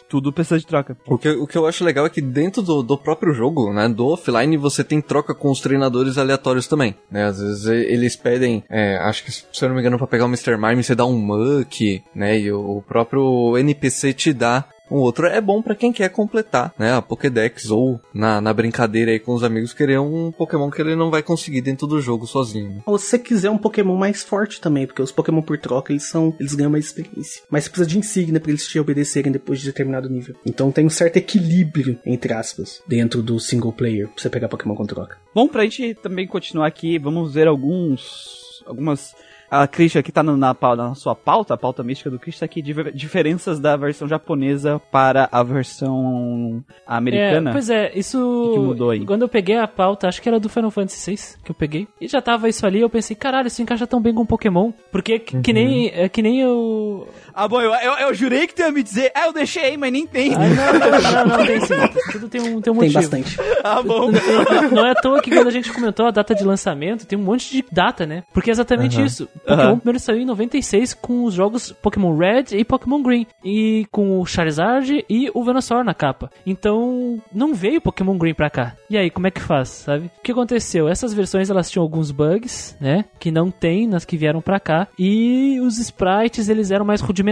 Tudo 0.09 0.33
precisa 0.33 0.59
de 0.59 0.65
troca. 0.65 0.97
O 1.05 1.17
que, 1.17 1.29
o 1.29 1.47
que 1.47 1.57
eu 1.57 1.67
acho 1.67 1.83
legal 1.83 2.05
é 2.05 2.09
que 2.09 2.21
dentro 2.21 2.61
do, 2.61 2.81
do 2.81 2.97
próprio 2.97 3.33
jogo, 3.33 3.71
né, 3.71 3.87
do 3.87 4.07
offline, 4.07 4.57
você 4.57 4.83
tem 4.83 4.99
troca 4.99 5.35
com 5.35 5.51
os 5.51 5.61
treinadores 5.61 6.17
aleatórios 6.17 6.67
também, 6.67 6.95
né, 7.11 7.25
às 7.25 7.39
vezes 7.39 7.65
eles 7.65 8.15
pedem, 8.15 8.63
é, 8.69 8.97
acho 8.97 9.23
que 9.23 9.31
se 9.31 9.45
eu 9.61 9.69
não 9.69 9.75
me 9.75 9.81
engano 9.81 9.97
pra 9.97 10.07
pegar 10.07 10.25
o 10.25 10.27
Mr. 10.27 10.57
Mime 10.57 10.83
você 10.83 10.95
dá 10.95 11.05
um 11.05 11.17
muck, 11.17 12.01
né, 12.13 12.39
e 12.39 12.51
o, 12.51 12.77
o 12.77 12.81
próprio 12.81 13.57
NPC 13.57 14.13
te 14.13 14.33
dá 14.33 14.65
um 14.89 14.97
outro. 14.97 15.27
É 15.27 15.39
bom 15.41 15.61
pra 15.61 15.75
quem 15.75 15.91
quer 15.91 16.09
completar, 16.09 16.73
né, 16.77 16.93
a 16.93 17.01
Pokédex 17.01 17.69
ou 17.69 17.99
na, 18.13 18.39
na 18.41 18.53
brincadeira 18.53 19.11
aí 19.11 19.19
com 19.19 19.33
os 19.33 19.43
amigos 19.43 19.73
querer 19.73 19.99
um 19.99 20.31
Pokémon 20.31 20.69
que 20.69 20.81
ele 20.81 20.95
não 20.95 21.09
vai 21.11 21.21
conseguir 21.23 21.61
dentro 21.61 21.87
do 21.87 22.01
jogo 22.01 22.25
sozinho. 22.25 22.69
né. 22.69 22.81
Ou 22.85 22.97
se 22.97 23.07
você 23.07 23.19
quiser 23.19 23.49
um 23.49 23.57
Pokémon 23.57 23.95
mais 23.95 24.23
forte 24.23 24.59
também, 24.61 24.85
porque 24.85 25.01
os 25.01 25.11
Pokémon 25.11 25.41
por 25.41 25.57
troca, 25.57 25.91
eles 25.91 26.03
são. 26.07 26.35
Eles 26.39 26.55
ganham 26.55 26.71
mais 26.71 26.85
experiência. 26.85 27.41
Mas 27.49 27.63
você 27.63 27.69
precisa 27.69 27.89
de 27.89 27.97
insígnia 27.97 28.39
pra 28.39 28.51
eles 28.51 28.67
te 28.67 28.79
obedecerem 28.79 29.31
depois 29.31 29.59
de 29.59 29.65
determinado 29.65 30.09
nível. 30.09 30.35
Então 30.45 30.71
tem 30.71 30.85
um 30.85 30.89
certo 30.89 31.17
equilíbrio, 31.17 31.99
entre 32.05 32.33
aspas, 32.33 32.81
dentro 32.87 33.21
do 33.21 33.39
single 33.39 33.73
player, 33.73 34.07
pra 34.07 34.21
você 34.21 34.29
pegar 34.29 34.47
Pokémon 34.49 34.75
com 34.75 34.85
troca. 34.85 35.17
Bom, 35.33 35.47
pra 35.47 35.63
gente 35.63 35.93
também 35.95 36.27
continuar 36.27 36.67
aqui, 36.67 36.97
vamos 36.99 37.33
ver 37.33 37.47
alguns. 37.47 38.63
algumas. 38.65 39.13
A 39.51 39.67
Christian 39.67 39.99
aqui 39.99 40.11
tá 40.11 40.21
na, 40.21 40.53
pau- 40.53 40.75
na 40.75 40.93
sua 40.95 41.15
pauta, 41.15 41.53
a 41.53 41.57
pauta 41.57 41.83
mística 41.83 42.09
do 42.09 42.19
Christian 42.19 42.45
aqui, 42.45 42.61
diver- 42.61 42.91
diferenças 42.93 43.59
da 43.59 43.75
versão 43.75 44.07
japonesa 44.07 44.79
para 44.91 45.27
a 45.31 45.41
versão 45.43 46.63
americana. 46.85 47.49
É, 47.49 47.53
pois 47.53 47.69
é, 47.69 47.91
isso. 47.95 48.19
O 48.19 48.47
que 48.49 48.53
que 48.53 48.59
mudou 48.65 48.89
aí? 48.91 49.05
Quando 49.05 49.23
eu 49.23 49.29
peguei 49.29 49.57
a 49.57 49.67
pauta, 49.67 50.07
acho 50.07 50.21
que 50.21 50.29
era 50.29 50.39
do 50.39 50.49
Final 50.49 50.71
Fantasy 50.71 51.11
VI 51.11 51.17
que 51.43 51.51
eu 51.51 51.55
peguei. 51.55 51.87
E 51.99 52.07
já 52.07 52.21
tava 52.21 52.47
isso 52.49 52.65
ali, 52.65 52.79
eu 52.81 52.89
pensei, 52.89 53.15
caralho, 53.15 53.47
isso 53.47 53.61
encaixa 53.61 53.87
tão 53.87 54.01
bem 54.01 54.13
com 54.13 54.25
Pokémon. 54.25 54.71
Porque 54.91 55.19
que, 55.19 55.41
que 55.41 55.53
nem. 55.53 55.87
É 55.93 56.07
que 56.09 56.21
nem 56.21 56.39
eu. 56.41 57.07
Ah, 57.41 57.47
bom, 57.47 57.61
eu, 57.61 57.73
eu, 57.73 57.93
eu 58.07 58.13
jurei 58.13 58.45
que 58.47 58.53
tu 58.53 58.61
ia 58.61 58.69
me 58.71 58.83
dizer, 58.83 59.11
ah, 59.15 59.27
eu 59.27 59.33
deixei, 59.33 59.77
mas 59.77 59.91
nem 59.93 60.05
tem. 60.05 60.33
Ah, 60.35 60.39
não, 60.39 60.79
não, 60.79 61.25
não, 61.29 61.37
não, 61.37 61.45
tem 61.45 61.61
sim. 61.61 61.73
Tudo 62.11 62.27
tem 62.27 62.41
um, 62.41 62.43
tem 62.45 62.55
um 62.55 62.61
Tem 62.61 62.73
motivo. 62.73 62.93
bastante. 62.95 63.37
Ah, 63.63 63.81
bom. 63.81 64.11
Não, 64.11 64.71
não 64.71 64.85
é 64.85 64.91
à 64.91 64.95
toa 64.95 65.21
que 65.21 65.29
quando 65.31 65.47
a 65.47 65.51
gente 65.51 65.71
comentou 65.71 66.05
a 66.05 66.11
data 66.11 66.35
de 66.35 66.43
lançamento, 66.43 67.05
tem 67.07 67.17
um 67.17 67.21
monte 67.23 67.49
de 67.51 67.63
data, 67.71 68.05
né? 68.05 68.23
Porque 68.33 68.49
é 68.49 68.53
exatamente 68.53 69.01
isso. 69.01 69.27
Pokémon 69.45 69.61
Aham. 69.69 69.77
primeiro 69.77 69.99
saiu 69.99 70.19
em 70.19 70.25
96 70.25 70.93
com 70.95 71.23
os 71.23 71.33
jogos 71.33 71.71
Pokémon 71.71 72.15
Red 72.17 72.45
e 72.57 72.65
Pokémon 72.65 73.01
Green. 73.01 73.25
E 73.43 73.85
com 73.89 74.19
o 74.19 74.25
Charizard 74.25 75.05
e 75.09 75.31
o 75.33 75.41
Venusaur 75.43 75.83
na 75.85 75.93
capa. 75.93 76.29
Então, 76.45 77.21
não 77.33 77.53
veio 77.53 77.79
Pokémon 77.79 78.17
Green 78.17 78.33
pra 78.33 78.49
cá. 78.49 78.75
E 78.89 78.97
aí, 78.97 79.09
como 79.09 79.27
é 79.27 79.31
que 79.31 79.41
faz, 79.41 79.69
sabe? 79.69 80.07
O 80.07 80.21
que 80.21 80.31
aconteceu? 80.33 80.89
Essas 80.89 81.13
versões, 81.13 81.49
elas 81.49 81.69
tinham 81.71 81.83
alguns 81.83 82.11
bugs, 82.11 82.75
né? 82.81 83.05
Que 83.17 83.31
não 83.31 83.49
tem 83.49 83.87
nas 83.87 84.03
que 84.03 84.17
vieram 84.17 84.41
pra 84.41 84.59
cá. 84.59 84.87
E 84.97 85.59
os 85.61 85.77
sprites, 85.79 86.49
eles 86.49 86.69
eram 86.71 86.83
mais 86.83 86.99
rudimentares. 86.99 87.28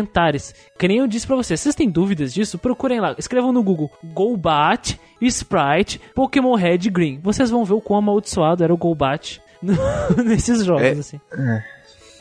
Que 0.77 0.87
nem 0.87 0.97
eu 0.97 1.07
disse 1.07 1.25
pra 1.25 1.35
vocês. 1.35 1.59
Vocês 1.59 1.75
têm 1.75 1.89
dúvidas 1.89 2.33
disso? 2.33 2.57
Procurem 2.57 2.99
lá. 2.99 3.15
Escrevam 3.17 3.51
no 3.51 3.63
Google. 3.63 3.89
Golbat, 4.03 4.99
Sprite, 5.21 5.99
Pokémon 6.13 6.55
Red 6.55 6.89
Green. 6.89 7.19
Vocês 7.23 7.49
vão 7.49 7.65
ver 7.65 7.73
o 7.73 7.81
quão 7.81 7.99
amaldiçoado 7.99 8.63
era 8.63 8.73
o 8.73 8.77
Golbat 8.77 9.41
nesses 10.25 10.63
jogos, 10.63 10.83
É. 10.83 10.91
assim. 10.91 11.19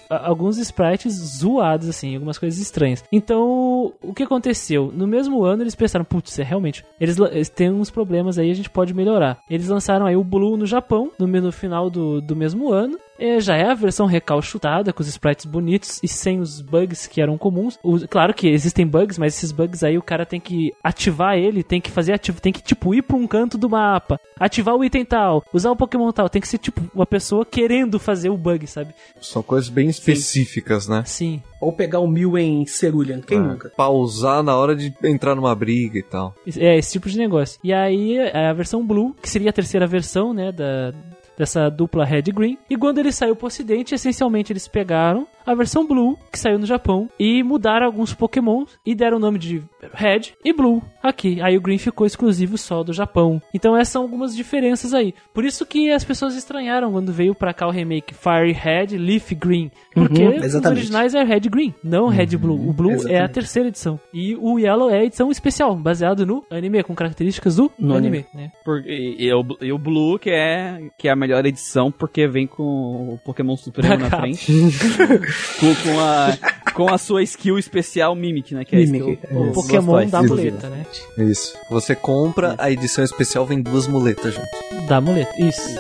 A- 0.09 0.29
Alguns 0.29 0.57
sprites 0.59 1.13
zoados, 1.39 1.89
assim, 1.89 2.15
algumas 2.15 2.39
coisas 2.39 2.61
estranhas. 2.61 3.03
Então, 3.11 3.93
o 4.01 4.15
que 4.15 4.23
aconteceu? 4.23 4.93
No 4.95 5.05
mesmo 5.07 5.45
ano, 5.45 5.63
eles 5.65 5.75
pensaram, 5.75 6.05
putz, 6.05 6.39
é 6.39 6.45
realmente, 6.45 6.85
eles, 7.01 7.19
eles 7.19 7.49
têm 7.49 7.73
uns 7.73 7.91
problemas 7.91 8.39
aí, 8.39 8.49
a 8.51 8.55
gente 8.55 8.71
pode 8.71 8.95
melhorar. 8.95 9.39
Eles 9.51 9.67
lançaram 9.69 10.07
aí 10.07 10.15
o 10.17 10.23
Blue 10.23 10.57
no 10.57 10.65
Japão, 10.65 11.11
no, 11.19 11.27
no 11.27 11.51
final 11.51 11.91
do, 11.91 12.21
do 12.21 12.37
mesmo 12.37 12.73
ano. 12.73 12.97
É, 13.19 13.41
já 13.41 13.57
é 13.57 13.71
a 13.71 13.75
versão 13.75 14.07
recalchutada, 14.07 14.93
com 14.93 15.03
os 15.03 15.09
sprites 15.09 15.45
bonitos 15.47 16.01
e 16.03 16.09
sem 16.09 16.41
os 16.41 16.61
bugs 16.61 17.07
que 17.07 17.21
eram 17.21 17.39
comuns. 17.39 17.79
O- 17.83 18.07
claro 18.09 18.35
que 18.35 18.49
existem 18.49 18.87
bugs, 18.87 19.19
mas 19.19 19.37
esses 19.37 19.53
bugs 19.53 19.83
aí 19.83 19.97
o 19.97 20.03
cara 20.03 20.27
tem 20.27 20.41
que 20.41 20.73
ativar 20.83 21.37
ele, 21.37 21.63
tem 21.63 21.81
que 21.81 21.91
fazer 21.91 22.13
ativo, 22.13 22.41
tem 22.41 22.53
que 22.53 22.63
tipo 22.63 22.95
ir 22.95 23.03
pra 23.03 23.17
um 23.17 23.27
canto 23.27 23.57
do 23.59 23.69
mapa, 23.71 24.21
ativar 24.39 24.75
o 24.75 24.85
item 24.85 25.05
tal, 25.05 25.45
usar 25.53 25.71
o 25.71 25.77
Pokémon 25.77 26.11
tal, 26.13 26.29
tem 26.29 26.41
que 26.43 26.49
ser 26.49 26.59
tipo 26.59 26.83
uma 26.95 27.07
pessoa 27.07 27.45
querendo 27.45 27.99
fazer 27.99 28.29
o 28.31 28.37
bug, 28.37 28.67
sabe? 28.67 28.95
São 29.21 29.43
coisas 29.43 29.69
bem 29.69 29.89
específicas, 29.89 30.89
né? 30.89 31.03
Sim. 31.07 31.43
Ou 31.61 31.73
pegar 31.73 32.01
o 32.01 32.07
Mil 32.07 32.37
em 32.37 32.67
Cerulean, 32.67 33.21
quem 33.21 33.39
Ah, 33.39 33.43
nunca? 33.43 33.73
Pausar 33.77 34.43
na 34.43 34.55
hora 34.57 34.77
de 34.77 34.95
entrar 35.03 35.35
numa 35.35 35.55
briga 35.55 35.99
e 35.99 36.03
tal. 36.03 36.35
É, 36.57 36.77
esse 36.77 36.93
tipo 36.93 37.09
de 37.09 37.17
negócio. 37.17 37.59
E 37.65 37.73
aí, 37.73 38.19
é 38.19 38.49
a 38.49 38.53
versão 38.53 38.87
Blue, 38.87 39.15
que 39.23 39.29
seria 39.31 39.51
a 39.51 39.53
terceira 39.53 39.87
versão, 39.87 40.35
né, 40.35 40.53
da, 40.53 40.93
dessa 41.37 41.69
dupla 41.69 42.05
Red 42.05 42.23
Green. 42.33 42.59
E 42.69 42.77
quando 42.77 42.99
ele 42.99 43.13
saiu 43.13 43.37
pro 43.37 43.47
ocidente, 43.47 43.95
essencialmente 43.95 44.53
eles 44.53 44.67
pegaram 44.67 45.27
a 45.47 45.55
versão 45.55 45.87
Blue, 45.87 46.19
que 46.33 46.39
saiu 46.39 46.59
no 46.59 46.67
Japão, 46.67 47.09
e 47.19 47.43
mudaram 47.43 47.87
alguns 47.87 48.13
Pokémon 48.13 48.65
e 48.85 48.95
deram 48.95 49.17
o 49.19 49.21
nome 49.21 49.39
de 49.39 49.63
Red 49.95 50.33
e 50.45 50.53
Blue 50.53 50.83
aqui. 51.03 51.41
Aí 51.41 51.57
o 51.57 51.61
Green 51.61 51.79
ficou 51.79 52.07
exclusivo 52.07 52.59
só 52.59 52.83
do 52.83 52.93
Japão. 52.93 53.41
Então 53.55 53.77
essas 53.77 53.93
são 53.93 54.03
algumas 54.03 54.35
diferenças 54.35 54.93
aí. 54.93 55.15
Por 55.33 55.45
isso 55.45 55.65
que 55.65 55.91
as 55.91 56.05
pessoas 56.05 56.35
estranharam 56.35 56.91
quando 56.93 57.13
veio 57.13 57.35
pra 57.35 57.55
cá 57.55 57.67
o 57.67 57.71
remake 57.71 58.15
Fire 58.15 58.53
Red, 58.53 58.97
Leaf 58.99 59.33
Green. 59.35 59.71
Porque 59.95 60.27
os 60.27 60.45
exatamente. 60.45 60.79
originais 60.81 61.15
é 61.15 61.23
Red 61.23 61.41
Green, 61.49 61.73
não 61.83 62.09
Red 62.09 62.37
Blue. 62.37 62.69
O 62.69 62.73
Blue 62.73 62.91
é 62.91 62.95
a 62.95 62.99
Exatamente. 62.99 63.33
terceira 63.33 63.69
edição. 63.69 64.01
E 64.13 64.35
o 64.37 64.59
Yellow 64.59 64.91
é 64.91 64.99
a 65.01 65.05
edição 65.05 65.31
especial, 65.31 65.75
baseado 65.77 66.27
no 66.27 66.45
anime, 66.51 66.83
com 66.83 66.95
características 66.95 67.57
do 67.57 67.71
No 67.79 67.95
anime. 67.95 68.25
né? 68.35 68.51
Por- 68.65 68.83
e, 68.87 69.17
e 69.27 69.33
o, 69.33 69.45
e 69.61 69.73
o 69.73 69.79
Blue, 69.79 70.19
que 70.19 70.31
é, 70.31 70.81
que 70.99 71.09
é 71.09 71.13
a 71.13 71.17
melhor 71.17 71.45
edição, 71.47 71.91
porque 71.93 72.27
vem 72.27 72.47
com 72.47 72.63
o 72.63 73.19
Pokémon 73.25 73.57
Supremo 73.57 73.97
na 73.97 74.11
frente. 74.11 74.53
com, 75.61 75.75
com 75.75 76.01
a, 76.01 76.73
com 76.73 76.95
a 76.95 76.99
sua 76.99 77.23
skill 77.23 77.59
especial 77.59 78.15
Mimic, 78.15 78.55
né? 78.55 78.65
Que 78.65 78.77
é 78.77 78.79
Mimic, 78.81 79.13
skill, 79.23 79.39
O 79.39 79.49
os 79.51 79.55
Pokémon 79.55 80.07
da 80.07 80.23
muleta, 80.23 80.69
né? 80.69 80.85
Isso. 81.19 81.55
Você 81.71 81.95
compra, 81.95 82.55
a 82.59 82.71
edição 82.71 83.05
especial 83.05 83.47
vem 83.47 83.61
duas 83.63 83.87
muletas 83.87 84.35
junto. 84.35 84.87
Da 84.87 85.01
muleta, 85.01 85.33
isso. 85.39 85.79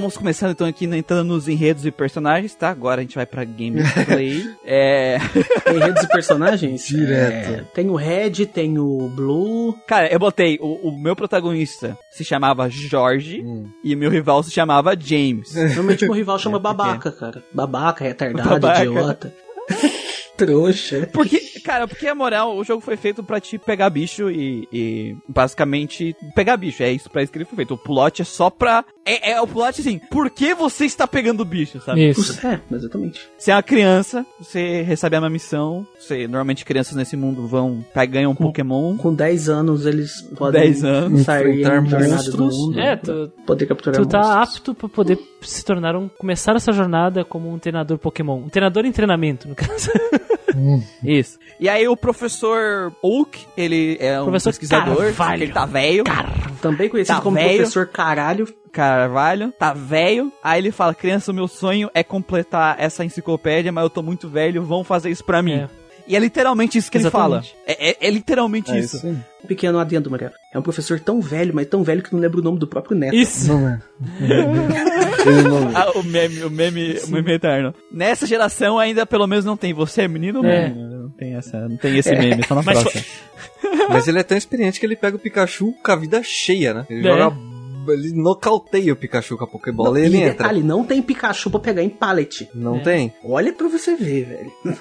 Vamos 0.00 0.16
começando 0.16 0.52
então 0.52 0.66
aqui 0.66 0.86
né, 0.86 0.96
entrando 0.96 1.28
nos 1.28 1.46
enredos 1.46 1.84
e 1.84 1.90
personagens, 1.90 2.54
tá? 2.54 2.70
Agora 2.70 3.00
a 3.00 3.02
gente 3.02 3.16
vai 3.16 3.26
pra 3.26 3.44
gameplay. 3.44 4.42
é... 4.64 5.18
Enredos 5.70 6.02
e 6.04 6.08
personagens? 6.08 6.86
Direto. 6.86 7.50
É, 7.50 7.64
tem 7.74 7.90
o 7.90 7.94
Red, 7.94 8.46
tem 8.46 8.78
o 8.78 9.10
Blue. 9.14 9.76
Cara, 9.86 10.10
eu 10.10 10.18
botei, 10.18 10.58
o, 10.58 10.88
o 10.88 10.98
meu 10.98 11.14
protagonista 11.14 11.98
se 12.10 12.24
chamava 12.24 12.70
Jorge 12.70 13.44
e 13.84 13.94
meu 13.94 14.10
rival 14.10 14.42
se 14.42 14.50
chamava 14.50 14.96
James. 14.98 15.52
Normalmente 15.54 16.04
meu 16.06 16.14
rival 16.14 16.38
chama 16.38 16.56
É, 16.56 16.60
porque- 16.60 16.76
babaca, 16.76 17.12
cara. 17.12 17.44
Babaca, 17.52 18.04
retardado, 18.04 18.48
Babaca. 18.48 18.84
idiota. 18.84 19.34
Trouxa. 20.36 21.06
Porque, 21.12 21.59
cara, 21.70 21.86
porque 21.86 22.08
a 22.08 22.14
moral, 22.16 22.56
o 22.56 22.64
jogo 22.64 22.80
foi 22.80 22.96
feito 22.96 23.22
pra 23.22 23.38
te 23.40 23.56
pegar 23.56 23.88
bicho 23.90 24.28
e, 24.28 24.66
e 24.72 25.16
basicamente 25.28 26.16
pegar 26.34 26.56
bicho. 26.56 26.82
É 26.82 26.90
isso 26.90 27.08
pra 27.08 27.22
isso 27.22 27.30
que 27.30 27.38
ele 27.38 27.44
foi 27.44 27.54
feito. 27.56 27.74
O 27.74 27.78
plot 27.78 28.22
é 28.22 28.24
só 28.24 28.50
pra. 28.50 28.84
É, 29.04 29.32
é 29.32 29.40
o 29.40 29.46
plot 29.46 29.80
assim, 29.80 29.98
por 30.10 30.30
que 30.30 30.52
você 30.52 30.84
está 30.84 31.06
pegando 31.06 31.44
bicho, 31.44 31.80
sabe? 31.80 32.10
Isso. 32.10 32.44
É, 32.44 32.60
exatamente. 32.74 33.20
Você 33.38 33.52
é 33.52 33.54
uma 33.54 33.62
criança, 33.62 34.26
você 34.40 34.82
recebe 34.82 35.16
uma 35.16 35.30
missão. 35.30 35.86
Você, 35.98 36.26
normalmente 36.26 36.64
crianças 36.64 36.96
nesse 36.96 37.16
mundo 37.16 37.46
vão, 37.46 37.84
ganham 38.08 38.32
um 38.32 38.34
Pokémon. 38.34 38.96
Com 38.96 39.14
10 39.14 39.48
anos 39.48 39.86
eles 39.86 40.22
podem 40.36 40.60
10 40.62 40.84
anos. 40.84 41.22
sair 41.22 41.62
jornada 41.62 42.06
do 42.06 42.10
monstros. 42.10 42.56
mundo. 42.58 42.80
É, 42.80 42.96
tu, 42.96 43.32
Poder 43.46 43.66
capturar 43.66 44.00
tu 44.00 44.08
tá 44.08 44.18
monstros. 44.18 44.56
apto 44.56 44.74
pra 44.74 44.88
poder 44.88 45.18
se 45.40 45.64
tornar 45.64 45.94
um. 45.94 46.08
começar 46.08 46.56
essa 46.56 46.72
jornada 46.72 47.24
como 47.24 47.52
um 47.52 47.58
treinador 47.58 47.96
Pokémon. 47.96 48.38
Um 48.38 48.48
treinador 48.48 48.84
em 48.84 48.92
treinamento, 48.92 49.48
no 49.48 49.54
caso. 49.54 49.90
Isso. 51.02 51.38
E 51.58 51.68
aí 51.68 51.86
o 51.88 51.96
professor 51.96 52.92
Oak, 53.02 53.46
ele 53.56 53.96
é 54.00 54.20
um 54.20 54.24
Professor 54.24 54.50
pesquisador, 54.50 55.04
ele 55.34 55.52
tá 55.52 55.66
velho. 55.66 56.04
Também 56.62 56.88
conhecido 56.88 57.16
Tá 57.16 57.22
como 57.22 57.36
velho. 57.36 57.56
professor 57.58 57.86
caralho. 57.86 58.48
Carvalho, 58.72 59.52
tá 59.58 59.72
velho. 59.72 60.32
Aí 60.44 60.60
ele 60.60 60.70
fala: 60.70 60.94
Criança, 60.94 61.32
o 61.32 61.34
meu 61.34 61.48
sonho 61.48 61.90
é 61.92 62.02
completar 62.04 62.76
essa 62.78 63.04
enciclopédia, 63.04 63.72
mas 63.72 63.82
eu 63.84 63.90
tô 63.90 64.02
muito 64.02 64.28
velho, 64.28 64.62
vão 64.62 64.84
fazer 64.84 65.10
isso 65.10 65.24
pra 65.24 65.42
mim. 65.42 65.54
É. 65.54 65.68
E 66.06 66.16
é 66.16 66.18
literalmente 66.18 66.76
isso 66.78 66.90
que 66.90 66.98
Exatamente. 66.98 67.54
ele 67.66 67.74
fala. 67.76 67.78
É, 67.78 67.90
é- 67.90 68.08
é 68.08 68.10
literalmente 68.10 68.76
isso. 68.76 69.06
aí. 69.06 69.12
Um 69.44 69.46
pequeno 69.46 69.78
adendo, 69.78 70.10
Maria. 70.10 70.32
É 70.52 70.58
um 70.58 70.62
professor 70.62 70.98
tão 70.98 71.20
velho, 71.20 71.54
mas 71.54 71.66
tão 71.68 71.82
velho 71.84 72.02
que 72.02 72.12
não 72.12 72.20
lembra 72.20 72.40
o 72.40 72.42
nome 72.42 72.58
do 72.58 72.66
próprio 72.66 72.96
neto. 72.96 73.14
Isso. 73.14 73.48
Não 73.52 73.68
é. 73.68 73.80
Ele 75.26 75.42
não... 75.42 75.76
Ah, 75.76 75.90
o 75.94 76.02
meme, 76.02 76.42
o 76.44 76.50
meme, 76.50 76.98
o 77.04 77.10
meme 77.10 77.32
eterno. 77.34 77.74
Nessa 77.92 78.26
geração 78.26 78.78
ainda 78.78 79.04
pelo 79.06 79.26
menos 79.26 79.44
não 79.44 79.56
tem. 79.56 79.72
Você 79.74 80.02
é 80.02 80.08
menino 80.08 80.40
ou 80.40 80.44
É. 80.44 80.68
menina? 80.68 80.88
Não 81.00 81.10
tem 81.10 81.34
essa, 81.34 81.68
não 81.68 81.76
tem 81.76 81.96
esse 81.98 82.10
meme, 82.14 82.42
só 82.46 82.54
na 82.54 82.62
Mas 82.62 82.80
próxima. 82.82 83.04
Mas 83.90 84.08
ele 84.08 84.18
é 84.18 84.22
tão 84.22 84.36
experiente 84.38 84.78
que 84.80 84.86
ele 84.86 84.96
pega 84.96 85.16
o 85.16 85.18
Pikachu 85.18 85.72
com 85.82 85.92
a 85.92 85.96
vida 85.96 86.22
cheia, 86.22 86.72
né? 86.74 86.86
Ele 86.88 87.06
É. 87.08 87.16
joga. 87.16 87.36
Ele 87.88 88.12
nocauteia 88.14 88.92
o 88.92 88.96
Pikachu 88.96 89.36
com 89.36 89.44
a 89.44 89.46
Pokébola 89.46 89.90
Não, 89.90 89.98
e 89.98 90.02
ele 90.04 90.16
e 90.16 90.20
entra. 90.20 90.30
detalhe, 90.32 90.62
não 90.62 90.84
tem 90.84 91.00
Pikachu 91.02 91.50
pra 91.50 91.60
pegar 91.60 91.82
em 91.82 91.88
pallet. 91.88 92.48
Não 92.54 92.76
É. 92.76 92.80
tem? 92.80 93.12
Olha 93.24 93.52
pra 93.52 93.68
você 93.68 93.94
ver, 93.96 94.24
velho. 94.26 94.52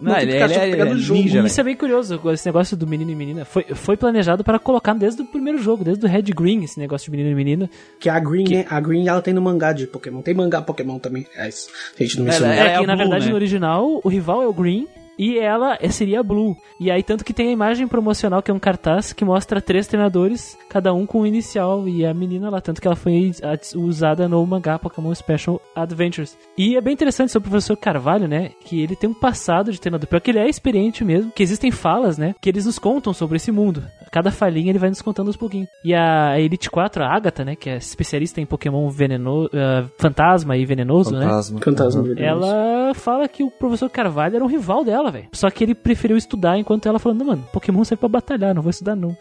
Não, 0.00 0.14
tem 0.14 0.22
ele, 0.22 0.32
Pikachu 0.32 0.52
ele, 0.54 0.58
pra 0.60 0.66
é- 0.66 0.70
pegar 0.70 0.84
ele 0.84 0.90
é 0.90 0.94
no 0.94 1.00
jogo. 1.00 1.20
ninja, 1.20 1.40
isso 1.40 1.60
é 1.60 1.64
bem 1.64 1.76
curioso, 1.76 2.20
esse 2.32 2.46
negócio 2.46 2.76
do 2.76 2.86
menino 2.86 3.10
e 3.10 3.14
menina. 3.16 3.44
Foi, 3.44 3.64
foi 3.74 3.96
planejado 3.96 4.44
para 4.44 4.58
colocar 4.58 4.94
desde 4.94 5.22
o 5.22 5.24
primeiro 5.26 5.58
jogo, 5.58 5.82
desde 5.82 6.04
o 6.04 6.08
Red 6.08 6.22
Green, 6.22 6.62
esse 6.62 6.78
negócio 6.78 7.06
de 7.06 7.10
menino 7.16 7.30
e 7.32 7.34
menina. 7.34 7.68
Que 7.98 8.08
a 8.08 8.18
Green, 8.20 8.64
a 8.68 8.80
Green 8.80 9.08
ela 9.08 9.20
tem 9.20 9.34
no 9.34 9.42
mangá 9.42 9.72
de 9.72 9.86
Pokémon. 9.88 10.22
Tem 10.22 10.34
mangá 10.34 10.62
Pokémon 10.62 10.98
também. 11.00 11.26
É 11.36 11.48
isso. 11.48 11.68
A 11.98 12.02
gente 12.02 12.18
não 12.18 12.24
mencionou. 12.26 12.52
Ela 12.54 12.62
É, 12.62 12.74
é 12.74 12.78
que 12.78 12.84
a 12.84 12.86
na 12.86 12.94
verdade 12.94 13.24
né? 13.24 13.30
no 13.30 13.36
original 13.36 14.00
o 14.02 14.08
rival 14.08 14.42
é 14.42 14.46
o 14.46 14.52
Green 14.52 14.86
e 15.18 15.38
ela 15.38 15.76
é- 15.80 15.88
seria 15.88 16.20
a 16.20 16.22
Blue. 16.22 16.56
E 16.80 16.90
aí 16.90 17.02
tanto 17.02 17.24
que 17.24 17.32
tem 17.32 17.48
a 17.48 17.52
imagem 17.52 17.88
promocional 17.88 18.42
que 18.42 18.50
é 18.50 18.54
um 18.54 18.58
cartaz 18.58 19.12
que 19.12 19.24
mostra 19.24 19.60
três 19.60 19.86
treinadores, 19.86 20.56
cada 20.68 20.92
um 20.94 21.04
com 21.06 21.20
o 21.22 21.26
inicial 21.26 21.88
e 21.88 22.06
a 22.06 22.14
menina 22.14 22.48
lá, 22.50 22.60
tanto 22.60 22.80
que 22.80 22.86
ela 22.86 22.96
foi 22.96 23.32
ad- 23.42 23.76
usada 23.76 24.28
no 24.28 24.44
mangá 24.46 24.78
Pokémon 24.78 25.14
Special 25.14 25.60
Adventures. 25.74 26.36
E 26.56 26.76
é 26.76 26.80
bem 26.80 26.92
interessante 26.94 27.32
sobre 27.32 27.48
o 27.48 27.50
professor 27.50 27.76
Carvalho, 27.76 28.28
né, 28.28 28.50
que 28.64 28.80
ele 28.80 28.94
tem 28.96 29.10
um 29.10 29.14
passado 29.14 29.72
de 29.72 29.80
treinador, 29.80 30.08
porque 30.08 30.30
ele 30.30 30.38
é 30.38 30.48
experiente 30.48 31.04
mesmo, 31.04 31.30
que 31.32 31.42
existem 31.42 31.70
falas, 31.70 32.16
né, 32.18 32.34
que 32.40 32.48
eles 32.48 32.66
nos 32.66 32.78
contam 32.78 33.12
sobre 33.12 33.36
esse 33.36 33.50
mundo. 33.50 33.82
Cada 34.12 34.30
falinha 34.30 34.70
ele 34.70 34.78
vai 34.78 34.88
nos 34.88 35.02
contando 35.02 35.26
aos 35.26 35.36
pouquinhos. 35.36 35.68
E 35.84 35.94
a 35.94 36.38
Elite 36.40 36.70
4, 36.70 37.02
a 37.02 37.14
Agatha, 37.14 37.44
né, 37.44 37.56
que 37.56 37.68
é 37.68 37.76
especialista 37.76 38.40
em 38.40 38.46
Pokémon 38.46 38.88
venenoso, 38.88 39.50
fantasma 39.98 40.56
e 40.56 40.64
venenoso, 40.64 41.12
né? 41.14 41.20
Fantasma. 41.26 41.60
Fantasma 41.60 42.00
Uhum. 42.02 42.08
venenoso. 42.14 42.46
Ela 42.46 42.94
fala 42.94 43.28
que 43.28 43.42
o 43.42 43.50
professor 43.50 43.88
Carvalho 43.90 44.36
era 44.36 44.44
um 44.44 44.48
rival 44.48 44.84
dela, 44.84 45.07
velho. 45.10 45.28
Só 45.32 45.50
que 45.50 45.64
ele 45.64 45.74
preferiu 45.74 46.16
estudar 46.16 46.58
enquanto 46.58 46.86
ela 46.86 46.98
falando, 46.98 47.24
mano, 47.24 47.46
Pokémon 47.52 47.84
serve 47.84 48.00
pra 48.00 48.08
batalhar, 48.08 48.54
não 48.54 48.62
vou 48.62 48.70
estudar 48.70 48.96
não. 48.96 49.16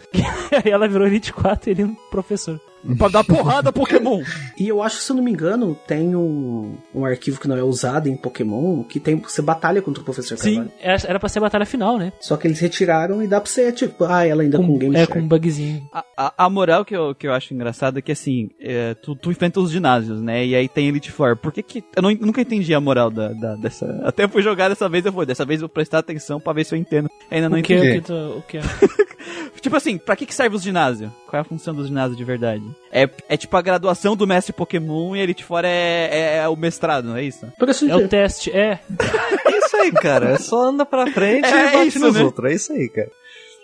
Aí 0.64 0.72
ela 0.72 0.88
virou 0.88 1.08
Elite 1.08 1.34
4 1.34 1.70
e 1.70 1.72
ele 1.72 1.84
um 1.84 1.96
professor. 2.12 2.60
Pra 2.96 3.08
dar 3.10 3.24
porrada 3.24 3.72
Pokémon. 3.72 4.22
E 4.60 4.68
eu 4.68 4.82
acho 4.82 4.98
que, 4.98 5.04
se 5.04 5.12
eu 5.12 5.16
não 5.16 5.24
me 5.24 5.32
engano, 5.32 5.76
tem 5.88 6.16
um, 6.16 6.76
um 6.94 7.06
arquivo 7.06 7.40
que 7.40 7.48
não 7.48 7.58
é 7.58 7.64
usado 7.64 8.08
em 8.08 8.16
Pokémon 8.16 8.84
que 8.84 9.00
tem 9.00 9.16
você 9.18 9.42
batalha 9.42 9.82
contra 9.82 10.02
o 10.02 10.06
professor 10.06 10.38
Sim, 10.38 10.56
Carvalho. 10.56 10.72
era 10.80 10.98
era 11.08 11.20
pra 11.20 11.30
ser 11.30 11.40
a 11.40 11.42
batalha 11.44 11.66
final, 11.66 11.98
né? 11.98 12.14
Só 12.20 12.38
que 12.38 12.48
eles 12.48 12.60
retiraram 12.60 13.22
e 13.24 13.28
dá 13.28 13.42
pra 13.42 13.50
você, 13.50 13.72
tipo, 13.72 14.04
ah, 14.06 14.26
ela 14.26 14.42
ainda 14.44 14.58
com, 14.58 14.78
Game 14.78 14.96
é, 14.96 15.00
Shark. 15.00 15.14
com 15.14 15.20
um 15.20 15.28
bugzinho. 15.28 15.88
A, 15.92 16.04
a, 16.18 16.34
a 16.46 16.50
moral 16.50 16.84
que 16.86 16.96
eu, 16.96 17.14
que 17.16 17.28
eu 17.28 17.34
acho 17.34 17.54
engraçada 17.54 18.00
é 18.00 18.02
que, 18.02 18.12
assim, 18.12 18.50
é, 18.60 18.94
tu, 18.96 19.16
tu 19.16 19.32
enfrenta 19.32 19.60
os 19.60 19.72
ginásios, 19.72 20.22
né? 20.22 20.46
E 20.46 20.56
aí 20.56 20.68
tem 20.68 20.88
Elite 20.88 21.12
Four. 21.12 21.36
Por 21.38 21.52
que 21.52 21.62
que... 21.64 21.84
Eu 21.96 22.02
não- 22.02 22.12
nunca 22.12 22.42
entendi 22.42 22.74
a 22.74 22.80
moral 22.82 23.10
da, 23.10 23.30
da- 23.30 23.56
dessa... 23.56 24.02
Até 24.04 24.24
eu 24.24 24.30
fui 24.30 24.42
jogar 24.42 24.70
dessa 24.70 24.88
vez, 24.88 25.06
eu 25.06 25.12
fui. 25.14 25.26
Dessa 25.26 25.46
vez 25.46 25.60
eu 25.62 25.68
vou 25.68 25.74
prestar 25.74 26.00
atenção 26.00 26.40
pra 26.40 26.54
ver 26.54 26.64
se 26.66 26.74
eu 26.76 26.80
entendo. 26.80 27.10
Ainda 27.32 27.50
não 27.50 27.58
O 27.60 27.62
que, 27.64 27.74
entendi. 27.74 27.98
o 27.98 28.02
que, 28.02 28.08
tu, 28.08 28.14
o 28.14 28.42
que 28.44 28.58
é? 28.58 28.62
Tipo 29.62 29.76
assim, 29.76 29.98
pra 29.98 30.16
que 30.16 30.26
que 30.26 30.34
serve 30.34 30.56
os 30.56 30.64
ginásios? 30.64 31.12
Qual 31.28 31.38
é 31.38 31.42
a 31.42 31.44
função 31.44 31.74
dos 31.74 31.88
ginásios 31.88 32.18
de 32.18 32.24
verdade? 32.24 32.64
É, 32.92 33.10
é 33.28 33.38
tipo 33.38 33.56
a 33.58 33.62
graduação 33.62 34.16
do 34.16 34.26
mestre 34.28 34.54
Pokémon 34.54 35.16
e 35.16 35.20
Elite 35.20 35.44
Four 35.44 35.62
é, 35.66 36.38
é 36.38 36.48
o 36.48 36.56
mestrado, 36.56 37.06
não 37.10 37.18
é 37.18 37.24
isso? 37.24 37.46
Por 37.58 37.70
É 37.70 37.96
o 37.96 38.08
teste, 38.08 38.52
é. 38.52 38.80
É 39.46 39.58
isso 39.58 39.76
aí, 39.78 39.92
cara. 39.92 40.30
É 40.32 40.38
só 40.38 40.62
anda 40.70 40.86
pra 40.86 41.08
frente 41.08 41.46
É 41.46 41.70
e 41.70 41.72
bate 41.74 41.88
isso, 41.90 42.00
nos 42.00 42.16
né? 42.16 42.24
outros. 42.24 42.52
É 42.52 42.56
isso 42.56 42.74
aí, 42.74 42.90
cara. 42.90 43.12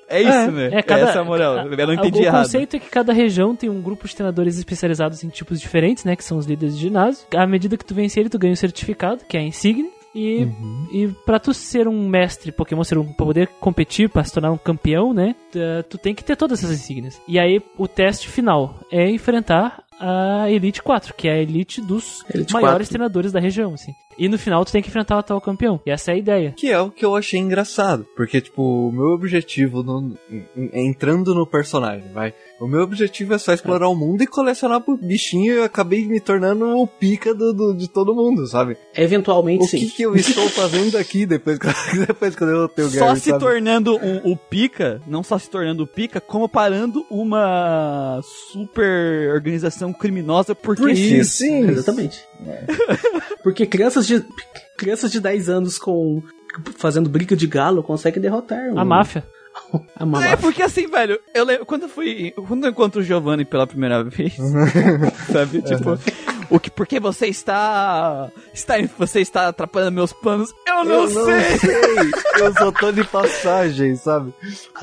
É 0.09 0.21
isso, 0.21 0.51
né? 0.51 0.69
É, 0.73 0.81
cada, 0.83 1.09
Essa 1.09 1.19
é 1.19 1.21
a 1.21 1.23
moral. 1.23 1.67
Eu 1.69 1.87
não 1.87 1.93
entendi 1.93 2.19
o 2.19 2.23
errado. 2.23 2.43
conceito 2.43 2.75
é 2.75 2.79
que 2.79 2.89
cada 2.89 3.13
região 3.13 3.55
tem 3.55 3.69
um 3.69 3.81
grupo 3.81 4.07
de 4.07 4.15
treinadores 4.15 4.57
especializados 4.57 5.23
em 5.23 5.29
tipos 5.29 5.59
diferentes, 5.59 6.03
né? 6.03 6.15
Que 6.15 6.23
são 6.23 6.37
os 6.37 6.45
líderes 6.45 6.75
de 6.75 6.81
ginásio. 6.81 7.25
À 7.35 7.47
medida 7.47 7.77
que 7.77 7.85
tu 7.85 7.95
vence 7.95 8.19
ele, 8.19 8.29
tu 8.29 8.37
ganha 8.37 8.53
um 8.53 8.55
certificado, 8.55 9.23
que 9.27 9.37
é 9.37 9.39
a 9.39 9.43
insígnia. 9.43 9.89
E, 10.15 10.47
e 10.91 11.07
pra 11.25 11.39
tu 11.39 11.53
ser 11.53 11.87
um 11.87 12.07
mestre 12.07 12.51
Pokémon, 12.51 12.83
ser 12.83 12.97
um, 12.97 13.11
pra 13.13 13.25
poder 13.25 13.47
competir, 13.59 14.09
pra 14.09 14.23
se 14.23 14.33
tornar 14.33 14.51
um 14.51 14.57
campeão, 14.57 15.13
né? 15.13 15.35
Tu, 15.51 15.59
tu 15.89 15.97
tem 15.97 16.13
que 16.13 16.23
ter 16.23 16.35
todas 16.35 16.63
essas 16.63 16.75
insígnias. 16.75 17.19
E 17.27 17.39
aí, 17.39 17.61
o 17.77 17.87
teste 17.87 18.27
final 18.27 18.79
é 18.91 19.09
enfrentar 19.09 19.83
a 19.99 20.49
Elite 20.49 20.81
4, 20.81 21.13
que 21.13 21.27
é 21.27 21.33
a 21.33 21.41
elite 21.41 21.81
dos 21.81 22.23
Elite 22.33 22.53
maiores 22.53 22.87
4. 22.87 22.89
treinadores 22.89 23.31
da 23.31 23.39
região, 23.39 23.73
assim. 23.73 23.93
E 24.17 24.27
no 24.29 24.37
final 24.37 24.63
tu 24.65 24.71
tem 24.71 24.81
que 24.81 24.89
enfrentar 24.89 25.15
o 25.15 25.19
atual 25.19 25.41
campeão. 25.41 25.79
E 25.85 25.91
essa 25.91 26.11
é 26.11 26.15
a 26.15 26.17
ideia. 26.17 26.53
Que 26.55 26.69
é 26.71 26.79
o 26.79 26.89
que 26.91 27.03
eu 27.05 27.15
achei 27.15 27.39
engraçado. 27.39 28.05
Porque, 28.15 28.39
tipo, 28.41 28.61
o 28.87 28.91
meu 28.91 29.07
objetivo 29.13 29.83
no- 29.83 30.17
entrando 30.73 31.33
no 31.33 31.45
personagem, 31.47 32.11
vai. 32.13 32.33
O 32.59 32.67
meu 32.67 32.81
objetivo 32.81 33.33
é 33.33 33.37
só 33.37 33.53
explorar 33.53 33.87
o 33.89 33.95
mundo 33.95 34.21
e 34.23 34.27
colecionar 34.27 34.81
por 34.81 34.97
bichinho 34.97 35.53
e 35.53 35.57
eu 35.57 35.63
acabei 35.63 36.05
me 36.07 36.19
tornando 36.19 36.65
o 36.77 36.87
pica 36.87 37.33
do, 37.33 37.53
do- 37.53 37.73
de 37.75 37.87
todo 37.89 38.15
mundo, 38.15 38.47
sabe? 38.47 38.77
Eventualmente, 38.95 39.63
O 39.63 39.67
sim. 39.67 39.79
que, 39.79 39.89
que 39.89 40.03
eu 40.03 40.15
estou 40.15 40.47
fazendo 40.49 40.97
aqui 40.97 41.25
depois 41.25 41.57
que, 41.59 41.67
depois 42.07 42.35
que 42.35 42.43
eu 42.43 42.47
derrotei 42.47 42.85
o 42.85 42.89
Só 42.89 43.05
Gary, 43.07 43.19
se 43.19 43.29
sabe? 43.31 43.43
tornando 43.43 43.95
um- 43.97 44.31
o 44.31 44.37
pica, 44.37 45.01
não 45.07 45.23
só 45.23 45.37
se 45.37 45.49
tornando 45.49 45.83
o 45.83 45.87
pica, 45.87 46.21
como 46.21 46.47
parando 46.47 47.05
uma 47.09 48.21
super 48.51 49.31
organização 49.33 49.91
criminosa 49.91 50.53
porque 50.55 50.91
Isso, 50.91 51.37
sim. 51.37 51.67
Exatamente. 51.69 52.23
Porque 53.43 53.65
crianças 53.65 54.05
de 54.07 54.23
crianças 54.77 55.11
de 55.11 55.19
10 55.19 55.49
anos 55.49 55.77
com 55.77 56.21
fazendo 56.77 57.09
briga 57.09 57.35
de 57.35 57.47
galo 57.47 57.81
conseguem 57.83 58.21
derrotar 58.21 58.69
A 58.75 58.81
um- 58.81 58.85
máfia. 58.85 59.23
Ma- 60.05 60.25
É, 60.27 60.35
porque 60.35 60.61
assim, 60.63 60.87
velho, 60.87 61.19
eu 61.33 61.43
lembro, 61.45 61.65
quando 61.65 61.83
eu 61.83 61.89
fui, 61.89 62.31
quando 62.47 62.65
eu 62.65 62.71
encontro 62.71 63.01
o 63.01 63.03
Giovanni 63.03 63.45
pela 63.45 63.67
primeira 63.67 64.03
vez, 64.03 64.35
sabe, 65.31 65.61
tipo, 65.61 65.97
o 66.49 66.59
que, 66.59 66.69
porque 66.69 66.99
você 66.99 67.27
está, 67.27 68.29
está, 68.53 68.75
você 68.97 69.21
está 69.21 69.47
atrapalhando 69.47 69.91
meus 69.93 70.13
planos, 70.13 70.49
eu 70.67 70.83
não, 70.83 70.93
Eu 71.03 71.09
não 71.09 71.25
sei. 71.25 71.57
sei. 71.59 72.11
Eu 72.41 72.53
só 72.53 72.71
tô 72.71 72.91
de 72.91 73.03
passagem, 73.03 73.95
sabe? 73.95 74.33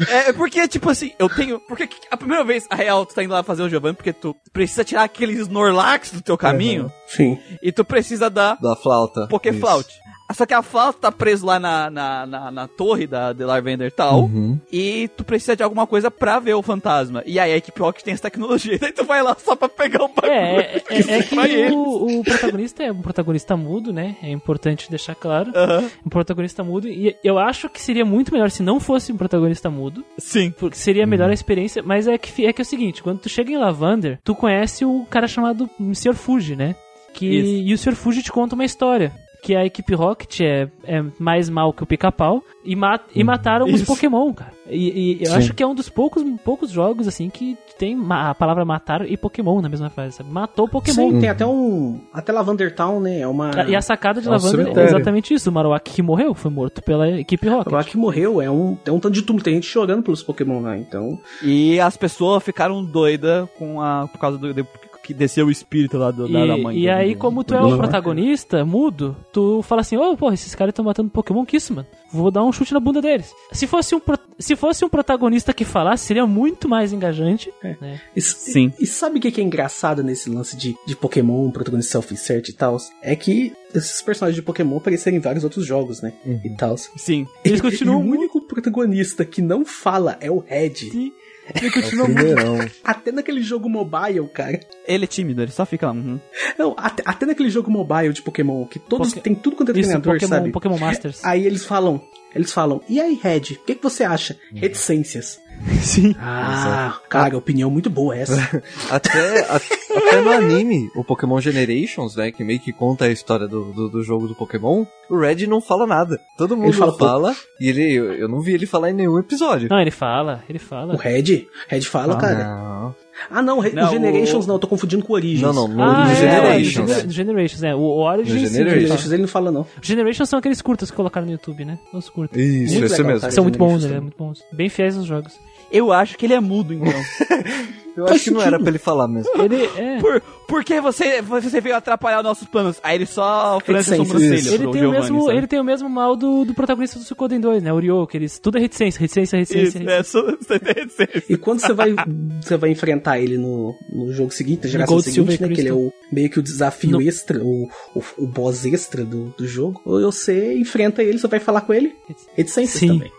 É, 0.08 0.32
porque, 0.32 0.66
tipo 0.68 0.88
assim, 0.90 1.12
eu 1.18 1.28
tenho, 1.28 1.60
porque 1.60 1.88
a 2.10 2.16
primeira 2.16 2.44
vez, 2.44 2.66
a 2.70 2.74
real, 2.74 3.04
tu 3.06 3.14
tá 3.14 3.22
indo 3.22 3.32
lá 3.32 3.42
fazer 3.42 3.62
o 3.62 3.68
Giovanni, 3.68 3.94
porque 3.96 4.12
tu 4.12 4.34
precisa 4.52 4.84
tirar 4.84 5.04
aqueles 5.04 5.38
Snorlax 5.40 6.12
do 6.12 6.22
teu 6.22 6.36
caminho, 6.38 6.90
Sim. 7.06 7.38
e 7.62 7.70
tu 7.72 7.84
precisa 7.84 8.28
da 8.30 8.54
Da 8.54 8.74
flauta. 8.76 9.26
Pokéflaut. 9.28 9.88
Só 10.34 10.46
que 10.46 10.54
a 10.54 10.62
flauta 10.62 10.98
tá 11.00 11.12
preso 11.12 11.46
lá 11.46 11.58
na, 11.58 11.90
na, 11.90 12.26
na, 12.26 12.50
na 12.50 12.68
torre 12.68 13.06
da 13.06 13.32
de 13.32 13.44
Larvender 13.44 13.92
tal. 13.92 14.22
Uhum. 14.22 14.58
E 14.72 15.08
tu 15.16 15.24
precisa 15.24 15.56
de 15.56 15.62
alguma 15.62 15.86
coisa 15.86 16.10
pra 16.10 16.38
ver 16.38 16.54
o 16.54 16.62
fantasma. 16.62 17.22
E 17.26 17.38
aí 17.38 17.52
a 17.52 17.56
equipe 17.56 17.80
Rocket 17.80 18.04
tem 18.04 18.14
essa 18.14 18.24
tecnologia. 18.24 18.78
Daí 18.80 18.92
tu 18.92 19.04
vai 19.04 19.22
lá 19.22 19.36
só 19.38 19.56
pra 19.56 19.68
pegar 19.68 20.04
o 20.04 20.08
bagulho. 20.08 20.32
É, 20.32 20.76
é, 20.76 20.82
é, 20.88 21.18
é 21.18 21.22
que 21.22 21.36
o, 21.72 22.20
o 22.20 22.24
protagonista 22.24 22.82
é 22.82 22.92
um 22.92 23.02
protagonista 23.02 23.56
mudo, 23.56 23.92
né? 23.92 24.16
É 24.22 24.30
importante 24.30 24.90
deixar 24.90 25.14
claro. 25.14 25.52
Aham. 25.54 25.90
Um 26.04 26.08
protagonista 26.08 26.62
mudo. 26.62 26.88
E 26.88 27.16
eu 27.24 27.38
acho 27.38 27.68
que 27.68 27.80
seria 27.80 28.04
muito 28.04 28.32
melhor 28.32 28.50
se 28.50 28.62
não 28.62 28.78
fosse 28.80 29.12
um 29.12 29.16
protagonista 29.16 29.70
mudo. 29.70 30.04
Sim. 30.18 30.52
Porque 30.58 30.76
seria 30.76 31.06
melhor 31.06 31.30
a 31.30 31.34
experiência. 31.34 31.82
Mas 31.82 32.06
é 32.06 32.16
que, 32.18 32.46
é 32.46 32.52
que 32.52 32.60
é 32.60 32.64
o 32.64 32.66
seguinte: 32.66 33.02
quando 33.02 33.20
tu 33.20 33.28
chega 33.28 33.50
em 33.50 33.58
Lavander, 33.58 34.18
tu 34.24 34.34
conhece 34.34 34.84
o 34.84 35.06
cara 35.08 35.26
chamado 35.26 35.68
Sr. 35.94 36.14
Fuji, 36.14 36.56
né? 36.56 36.74
Que, 37.12 37.26
Isso. 37.26 37.68
e 37.68 37.74
o 37.74 37.78
Sr. 37.78 37.94
Fuji 37.96 38.22
te 38.22 38.30
conta 38.30 38.54
uma 38.54 38.64
história. 38.64 39.12
Que 39.42 39.56
a 39.56 39.64
equipe 39.64 39.94
Rocket 39.94 40.40
é, 40.40 40.68
é 40.84 41.02
mais 41.18 41.48
mal 41.48 41.72
que 41.72 41.82
o 41.82 41.86
pica-pau 41.86 42.42
e, 42.64 42.76
ma 42.76 43.00
e 43.14 43.24
mataram 43.24 43.66
os 43.66 43.72
Isso. 43.80 43.86
Pokémon, 43.86 44.32
cara. 44.34 44.52
E, 44.68 45.18
e 45.18 45.24
eu 45.24 45.30
Sim. 45.32 45.36
acho 45.38 45.54
que 45.54 45.62
é 45.62 45.66
um 45.66 45.74
dos 45.74 45.88
poucos, 45.88 46.22
poucos 46.44 46.70
jogos, 46.70 47.08
assim, 47.08 47.28
que 47.30 47.56
tem 47.78 47.98
a 48.10 48.34
palavra 48.34 48.64
matar 48.64 49.10
e 49.10 49.16
Pokémon 49.16 49.60
na 49.62 49.68
mesma 49.68 49.88
frase, 49.90 50.16
sabe? 50.16 50.30
Matou 50.30 50.68
Pokémon. 50.68 51.10
Sim, 51.12 51.20
tem 51.20 51.28
até 51.30 51.46
um. 51.46 52.00
Até 52.12 52.32
Lavender 52.32 52.74
Town, 52.74 53.00
né? 53.00 53.20
É 53.20 53.26
uma. 53.26 53.50
E 53.66 53.74
a 53.74 53.80
sacada 53.80 54.20
de 54.20 54.26
É 54.26 54.30
um 54.30 54.32
Lavander 54.34 54.60
é 54.60 54.64
cemitério. 54.64 54.88
exatamente 54.90 55.34
isso. 55.34 55.48
O 55.48 55.52
Marowak 55.52 55.90
que 55.90 56.02
morreu 56.02 56.34
foi 56.34 56.50
morto 56.50 56.82
pela 56.82 57.08
equipe 57.10 57.48
Rocket. 57.48 57.72
Lá 57.72 57.82
que 57.82 57.96
morreu, 57.96 58.40
é 58.42 58.50
um, 58.50 58.76
é 58.84 58.92
um 58.92 59.00
tanto 59.00 59.10
de 59.14 59.22
túmulo, 59.22 59.42
tem 59.42 59.54
gente 59.54 59.66
chorando 59.66 60.02
pelos 60.02 60.22
Pokémon 60.22 60.60
lá, 60.60 60.76
então. 60.76 61.18
E 61.42 61.80
as 61.80 61.96
pessoas 61.96 62.42
ficaram 62.44 62.84
doidas 62.84 63.48
com 63.58 63.80
a, 63.80 64.06
por 64.06 64.18
causa 64.18 64.36
do. 64.38 64.52
de- 64.52 64.66
que 65.12 65.14
desceu 65.18 65.46
o 65.46 65.50
espírito 65.50 65.98
lá 65.98 66.10
do, 66.10 66.28
da, 66.28 66.46
da 66.46 66.56
E, 66.56 66.62
mãe. 66.62 66.78
e 66.78 66.88
aí, 66.88 67.14
do- 67.14 67.18
como 67.18 67.42
tu 67.44 67.54
é 67.54 67.60
o 67.60 67.68
do- 67.70 67.76
protagonista, 67.78 68.64
mudo, 68.64 69.16
tu 69.32 69.62
fala 69.62 69.80
assim, 69.82 69.96
ô, 69.96 70.16
porra, 70.16 70.34
esses 70.34 70.54
caras 70.54 70.72
estão 70.72 70.84
matando 70.84 71.10
Pokémon, 71.10 71.44
que 71.44 71.56
isso, 71.56 71.74
mano? 71.74 71.86
Vou 72.12 72.30
dar 72.30 72.42
um 72.44 72.52
chute 72.52 72.72
na 72.72 72.80
bunda 72.80 73.00
deles. 73.00 73.32
Se 73.52 73.66
fosse 73.66 73.94
um, 73.94 74.00
se 74.38 74.56
fosse 74.56 74.84
um 74.84 74.88
protagonista 74.88 75.52
que 75.52 75.64
falasse, 75.64 76.06
seria 76.06 76.26
muito 76.26 76.68
mais 76.68 76.92
engajante. 76.92 77.52
né? 77.62 78.00
E, 78.16 78.20
Sim. 78.20 78.72
E 78.80 78.86
sabe 78.86 79.18
o 79.18 79.20
que 79.20 79.30
que 79.30 79.40
é 79.40 79.44
engraçado 79.44 80.02
nesse 80.02 80.28
lance 80.30 80.56
de, 80.56 80.74
de 80.86 80.96
Pokémon, 80.96 81.50
protagonista 81.50 81.92
self-insert 81.92 82.48
e 82.48 82.52
tal? 82.52 82.76
É 83.02 83.14
que 83.14 83.52
esses 83.72 84.02
personagens 84.02 84.34
de 84.36 84.42
Pokémon 84.42 84.76
apareceram 84.78 85.16
em 85.16 85.20
vários 85.20 85.44
outros 85.44 85.64
jogos, 85.64 86.02
né? 86.02 86.12
E 86.44 86.50
tal. 86.56 86.76
Sim. 86.76 87.26
Eles 87.44 87.60
continuam 87.60 88.00
E 88.00 88.02
o 88.02 88.06
muito... 88.06 88.20
único 88.22 88.40
protagonista 88.40 89.24
que 89.24 89.40
não 89.40 89.64
fala 89.64 90.16
é 90.20 90.30
o 90.30 90.38
Red. 90.38 90.74
Sim. 90.74 91.12
Ele 91.56 91.66
É 91.66 91.70
continua 91.70 92.06
muito... 92.06 92.18
primeirão. 92.24 92.58
Até 92.84 93.12
naquele 93.12 93.42
jogo 93.42 93.68
mobile, 93.68 94.26
cara. 94.32 94.60
Ele 94.86 95.04
é 95.04 95.06
tímido, 95.06 95.42
ele 95.42 95.50
só 95.52 95.64
fica 95.66 95.86
lá. 95.86 95.92
uhum. 95.92 96.18
Não, 96.58 96.74
até, 96.76 97.02
até 97.06 97.26
naquele 97.26 97.50
jogo 97.50 97.70
mobile 97.70 98.12
de 98.12 98.22
Pokémon, 98.22 98.64
que 98.66 98.78
todos 98.78 99.08
Poké- 99.10 99.20
tem 99.20 99.34
tudo 99.34 99.56
quanto 99.56 99.70
é 99.70 99.72
Isso, 99.72 99.82
treinador, 99.88 100.14
Pokémon, 100.14 100.28
sabe? 100.28 100.50
Pokémon 100.52 100.78
Masters. 100.78 101.24
Aí 101.24 101.46
eles 101.46 101.64
falam, 101.64 102.00
eles 102.34 102.52
falam, 102.52 102.80
e 102.88 103.00
aí, 103.00 103.18
Red, 103.22 103.40
o 103.60 103.64
que, 103.64 103.74
que 103.74 103.82
você 103.82 104.04
acha? 104.04 104.36
Reticências. 104.54 105.40
Sim. 105.82 106.14
Ah, 106.18 106.98
cara, 107.08 107.36
opinião 107.36 107.70
muito 107.70 107.90
boa 107.90 108.16
essa. 108.16 108.62
Até, 108.90 109.40
a- 109.42 109.56
até 109.56 110.20
no 110.22 110.30
anime, 110.30 110.88
o 110.96 111.04
Pokémon 111.04 111.38
Generations, 111.40 112.16
né, 112.16 112.30
que 112.30 112.42
meio 112.42 112.60
que 112.60 112.72
conta 112.72 113.04
a 113.04 113.10
história 113.10 113.46
do, 113.46 113.72
do, 113.72 113.88
do 113.90 114.02
jogo 114.02 114.26
do 114.26 114.34
Pokémon, 114.34 114.86
o 115.10 115.18
Red 115.18 115.46
não 115.46 115.60
fala 115.60 115.86
nada. 115.86 116.18
Todo 116.38 116.56
mundo 116.56 116.72
fala 116.72 116.96
fala, 116.96 117.36
e 117.60 117.68
ele, 117.68 117.92
eu, 117.92 118.12
eu 118.14 118.28
não 118.28 118.40
vi 118.40 118.54
ele 118.54 118.64
falar 118.66 118.90
em 118.90 118.94
nenhum 118.94 119.18
episódio. 119.18 119.68
Não, 119.70 119.80
ele 119.80 119.90
fala, 119.90 120.42
ele 120.48 120.58
o 120.58 120.62
fala. 120.62 120.96
Red, 120.96 121.46
Red 121.68 121.82
fala, 121.82 122.14
Ah, 122.14 122.18
cara. 122.18 122.44
não. 122.44 122.94
Ah, 123.28 123.42
não, 123.42 123.56
Não, 123.56 123.86
o 123.88 123.90
Generations 123.90 124.44
o- 124.44 124.48
não, 124.48 124.54
eu 124.54 124.58
tô 124.58 124.66
confundindo 124.68 125.04
com 125.04 125.12
o 125.12 125.16
Origins. 125.16 125.42
Não, 125.42 125.52
não, 125.52 125.68
no, 125.68 125.82
Ah, 125.82 126.04
no 126.06 126.10
é, 126.10 126.14
Generations. 126.14 126.90
é, 126.90 127.02
no 127.02 127.10
Generations, 127.10 127.62
é. 127.62 127.74
O 127.74 127.80
Origins... 127.80 128.42
No 128.42 128.48
Generations. 128.48 129.12
ele 129.12 129.22
não 129.22 129.28
fala, 129.28 129.50
não. 129.52 129.66
Generations 129.82 130.28
são 130.28 130.38
aqueles 130.38 130.62
curtas 130.62 130.90
que 130.90 130.96
colocaram 130.96 131.26
no 131.26 131.32
YouTube, 131.32 131.64
né? 131.64 131.78
Os 131.92 132.08
curtas. 132.08 132.40
Isso, 132.40 132.72
Muito 132.72 132.86
esse 132.86 132.94
legal, 132.94 133.06
mesmo. 133.08 133.20
cara. 133.20 133.32
São 133.32 133.44
muito 133.44 133.58
bons, 133.58 133.84
né? 133.84 134.00
Muito 134.00 134.16
bons. 134.16 134.42
Bem 134.52 134.68
fiéis 134.68 134.96
aos 134.96 135.06
jogos. 135.06 135.34
Eu 135.70 135.92
acho 135.92 136.16
que 136.16 136.26
ele 136.26 136.34
é 136.34 136.40
mudo, 136.40 136.72
então. 136.74 136.92
Eu 138.06 138.14
acho 138.14 138.24
que 138.24 138.30
não 138.30 138.42
era 138.42 138.58
pra 138.58 138.68
ele 138.68 138.78
falar 138.78 139.08
mesmo. 139.08 139.30
Ele 139.42 139.64
é... 139.76 139.98
Por, 140.00 140.20
porque 140.48 140.80
você, 140.80 141.22
você 141.22 141.60
veio 141.60 141.76
atrapalhar 141.76 142.22
nossos 142.22 142.46
planos. 142.48 142.78
Aí 142.82 142.96
ele 142.96 143.06
só 143.06 143.58
franze 143.64 143.94
a 143.94 143.96
sobrancelha. 143.96 144.54
Ele 144.54 144.70
tem, 144.72 144.86
o 144.86 144.90
mesmo, 144.90 145.22
sabe? 145.26 145.38
ele 145.38 145.46
tem 145.46 145.60
o 145.60 145.64
mesmo 145.64 145.88
mal 145.88 146.16
do, 146.16 146.44
do 146.44 146.54
protagonista 146.54 146.98
do 146.98 147.04
Suikoden 147.04 147.40
2, 147.40 147.62
né? 147.62 147.72
O 147.72 147.78
Ryo, 147.78 148.06
que 148.06 148.16
eles... 148.16 148.38
Tudo 148.38 148.58
é 148.58 148.60
reticência, 148.60 149.00
reticência, 149.00 149.38
reticência. 149.38 149.78
Isso, 149.78 149.88
é, 149.90 150.02
só- 150.02 150.22
você 150.40 150.58
tem 150.58 150.74
reticência. 150.74 151.24
E 151.28 151.36
quando 151.36 151.60
você 151.60 151.72
vai, 151.72 151.94
você 152.42 152.56
vai 152.56 152.70
enfrentar 152.70 153.18
ele 153.20 153.38
no, 153.38 153.74
no 153.92 154.12
jogo 154.12 154.32
seguinte, 154.32 154.64
na 154.64 154.70
geração 154.70 154.94
Gold, 154.96 155.04
seguinte, 155.10 155.30
Silver 155.32 155.48
né? 155.48 155.54
Que 155.54 155.60
ele 155.60 155.68
é 155.68 155.72
o, 155.72 155.92
meio 156.12 156.30
que 156.30 156.38
o 156.38 156.42
desafio 156.42 156.90
No- 156.90 157.02
extra, 157.02 157.42
o, 157.42 157.68
o, 157.94 158.02
o 158.18 158.26
boss 158.26 158.64
extra 158.64 159.04
do, 159.04 159.34
do 159.36 159.46
jogo. 159.46 159.80
Ou 159.84 160.00
você 160.10 160.54
enfrenta 160.54 161.02
ele, 161.02 161.18
você 161.18 161.28
vai 161.28 161.40
falar 161.40 161.60
com 161.62 161.72
ele. 161.72 161.94
Reticências 162.34 162.80
Sim. 162.80 162.88
também. 162.88 163.12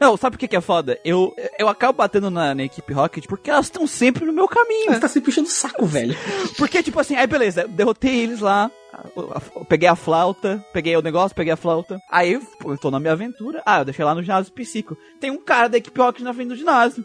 Não, 0.00 0.16
sabe 0.16 0.36
o 0.36 0.38
que, 0.38 0.48
que 0.48 0.56
é 0.56 0.60
foda? 0.60 0.98
Eu, 1.04 1.34
eu 1.58 1.68
acabo 1.68 1.98
batendo 1.98 2.30
na, 2.30 2.54
na 2.54 2.62
equipe 2.64 2.92
Rocket 2.92 3.26
porque 3.26 3.50
elas 3.50 3.66
estão 3.66 3.86
sempre 3.86 4.24
no 4.24 4.32
meu 4.32 4.48
caminho. 4.48 4.92
Você 4.92 5.00
tá 5.00 5.08
sempre 5.08 5.26
puxando 5.26 5.46
o 5.46 5.50
saco, 5.50 5.84
velho. 5.86 6.16
Porque, 6.56 6.82
tipo 6.82 6.98
assim, 7.00 7.16
aí 7.16 7.26
beleza, 7.26 7.66
derrotei 7.68 8.20
eles 8.20 8.40
lá. 8.40 8.70
eu- 9.16 9.64
Peguei 9.68 9.88
a 9.88 9.96
flauta, 9.96 10.64
peguei 10.72 10.96
o 10.96 11.02
negócio, 11.02 11.34
peguei 11.34 11.52
a 11.52 11.56
flauta. 11.56 11.98
Aí 12.10 12.32
eu 12.64 12.78
tô 12.78 12.90
na 12.90 13.00
minha 13.00 13.12
aventura. 13.12 13.62
Ah, 13.66 13.80
eu 13.80 13.84
deixei 13.84 14.04
lá 14.04 14.14
no 14.14 14.22
ginásio 14.22 14.52
psíquico. 14.52 14.96
Tem 15.20 15.30
um 15.30 15.38
cara 15.42 15.68
da 15.68 15.78
equipe 15.78 15.98
Rocket 16.00 16.22
na 16.22 16.32
frente 16.34 16.48
do 16.48 16.56
ginásio. 16.56 17.04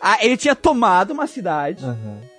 Ah, 0.00 0.16
ele 0.24 0.36
tinha 0.36 0.56
tomado 0.56 1.10
uma 1.12 1.26
cidade. 1.26 1.84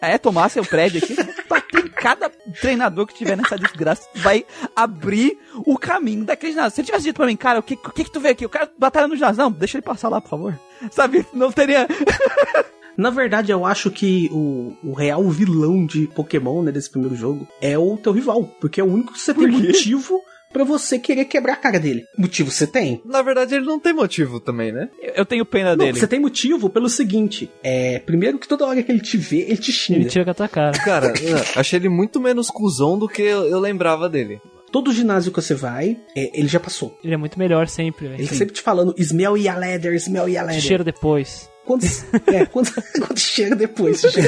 É, 0.02 0.18
tomar 0.18 0.50
seu 0.50 0.66
prédio 0.66 1.02
aqui. 1.04 1.14
Em 1.14 1.79
cada 2.00 2.30
treinador 2.62 3.06
que 3.06 3.14
tiver 3.14 3.36
nessa 3.36 3.58
desgraça. 3.58 4.08
Vai 4.16 4.46
abrir 4.76 5.38
o 5.66 5.78
caminho 5.78 6.24
daquele 6.26 6.54
ginásio. 6.54 6.76
Se 6.76 6.82
ele 6.82 6.86
tivesse 6.88 7.04
dito 7.04 7.16
pra 7.18 7.26
mim, 7.26 7.36
cara, 7.36 7.60
o 7.60 7.64
que, 7.64 7.74
o 7.74 7.92
que 7.92 8.06
que 8.06 8.12
tu 8.12 8.20
vê 8.20 8.30
aqui? 8.30 8.46
O 8.46 8.50
cara 8.50 8.72
batalha 8.78 9.08
no 9.08 9.16
ginásio. 9.16 9.44
Não, 9.44 9.52
deixa 9.52 9.78
ele 9.78 9.86
passar 9.86 10.10
lá, 10.10 10.22
por 10.22 10.30
favor. 10.30 10.60
Sabe? 10.92 11.26
Não 11.34 11.52
teria. 11.52 11.88
Na 12.98 13.10
verdade, 13.10 13.52
eu 13.52 13.66
acho 13.66 13.90
que 13.90 14.30
o, 14.32 14.76
o 14.84 14.94
real 14.94 15.24
vilão 15.30 15.86
de 15.86 16.08
Pokémon, 16.08 16.64
né, 16.64 16.72
desse 16.72 16.90
primeiro 16.90 17.16
jogo, 17.16 17.48
é 17.62 17.78
o 17.78 17.96
teu 17.98 18.12
rival. 18.12 18.44
Porque 18.60 18.82
é 18.82 18.84
o 18.84 18.92
único 18.92 19.14
que 19.14 19.20
você 19.20 19.34
tem 19.34 19.48
motivo 19.48 20.22
pra 20.52 20.64
você 20.64 20.98
querer 21.00 21.26
quebrar 21.26 21.54
a 21.54 21.58
cara 21.58 21.80
dele. 21.80 22.04
Motivo 22.18 22.52
você 22.52 22.66
tem? 22.66 23.02
Na 23.06 23.22
verdade, 23.22 23.56
ele 23.56 23.66
não 23.66 23.80
tem 23.80 23.94
motivo 23.94 24.40
também, 24.40 24.72
né? 24.72 24.90
Eu, 25.16 25.26
tenho 25.26 25.46
pena 25.46 25.72
Não, 25.76 25.86
dele. 25.86 26.00
você 26.00 26.08
tem 26.08 26.20
motivo 26.20 26.70
pelo 26.70 26.90
seguinte. 26.90 27.50
É, 27.64 28.00
primeiro 28.00 28.40
que 28.40 28.48
toda 28.48 28.66
hora 28.66 28.82
que 28.82 28.92
ele 28.92 29.00
te 29.02 29.18
vê, 29.18 29.42
ele 29.42 29.58
te 29.58 29.72
xinga. 29.72 30.00
Ele 30.00 30.10
tira 30.10 30.26
com 30.26 30.32
a 30.32 30.34
tua 30.34 30.48
cara. 30.48 30.72
Cara, 30.84 31.14
achei 31.56 31.78
ele 31.80 31.90
muito 31.90 32.20
menos 32.20 32.50
cuzão 32.50 32.98
do 32.98 33.08
que 33.08 33.22
eu, 33.22 33.46
eu 33.46 33.60
lembrava 33.60 34.10
dele. 34.10 34.42
Todo 34.72 34.92
ginásio 34.94 35.32
que 35.32 35.42
você 35.42 35.56
vai, 35.56 35.98
é, 36.16 36.38
ele 36.40 36.48
já 36.48 36.60
passou. 36.60 36.98
Ele 37.04 37.14
é 37.14 37.18
muito 37.18 37.40
melhor 37.40 37.68
sempre, 37.68 38.06
Ele 38.08 38.28
tá 38.28 38.36
sempre 38.36 38.54
te 38.54 38.62
falando, 38.62 38.94
smell 38.98 39.36
ya 39.38 39.56
leather, 39.56 39.94
smell 39.96 40.28
ya 40.30 40.42
Te 40.42 40.48
leather. 40.48 40.62
cheira 40.62 40.84
depois. 40.84 41.50
Quando, 41.70 41.84
é, 42.26 42.46
quando, 42.48 42.72
quando 43.06 43.20
chega 43.20 43.56
depois, 43.56 44.02
chega 44.02 44.28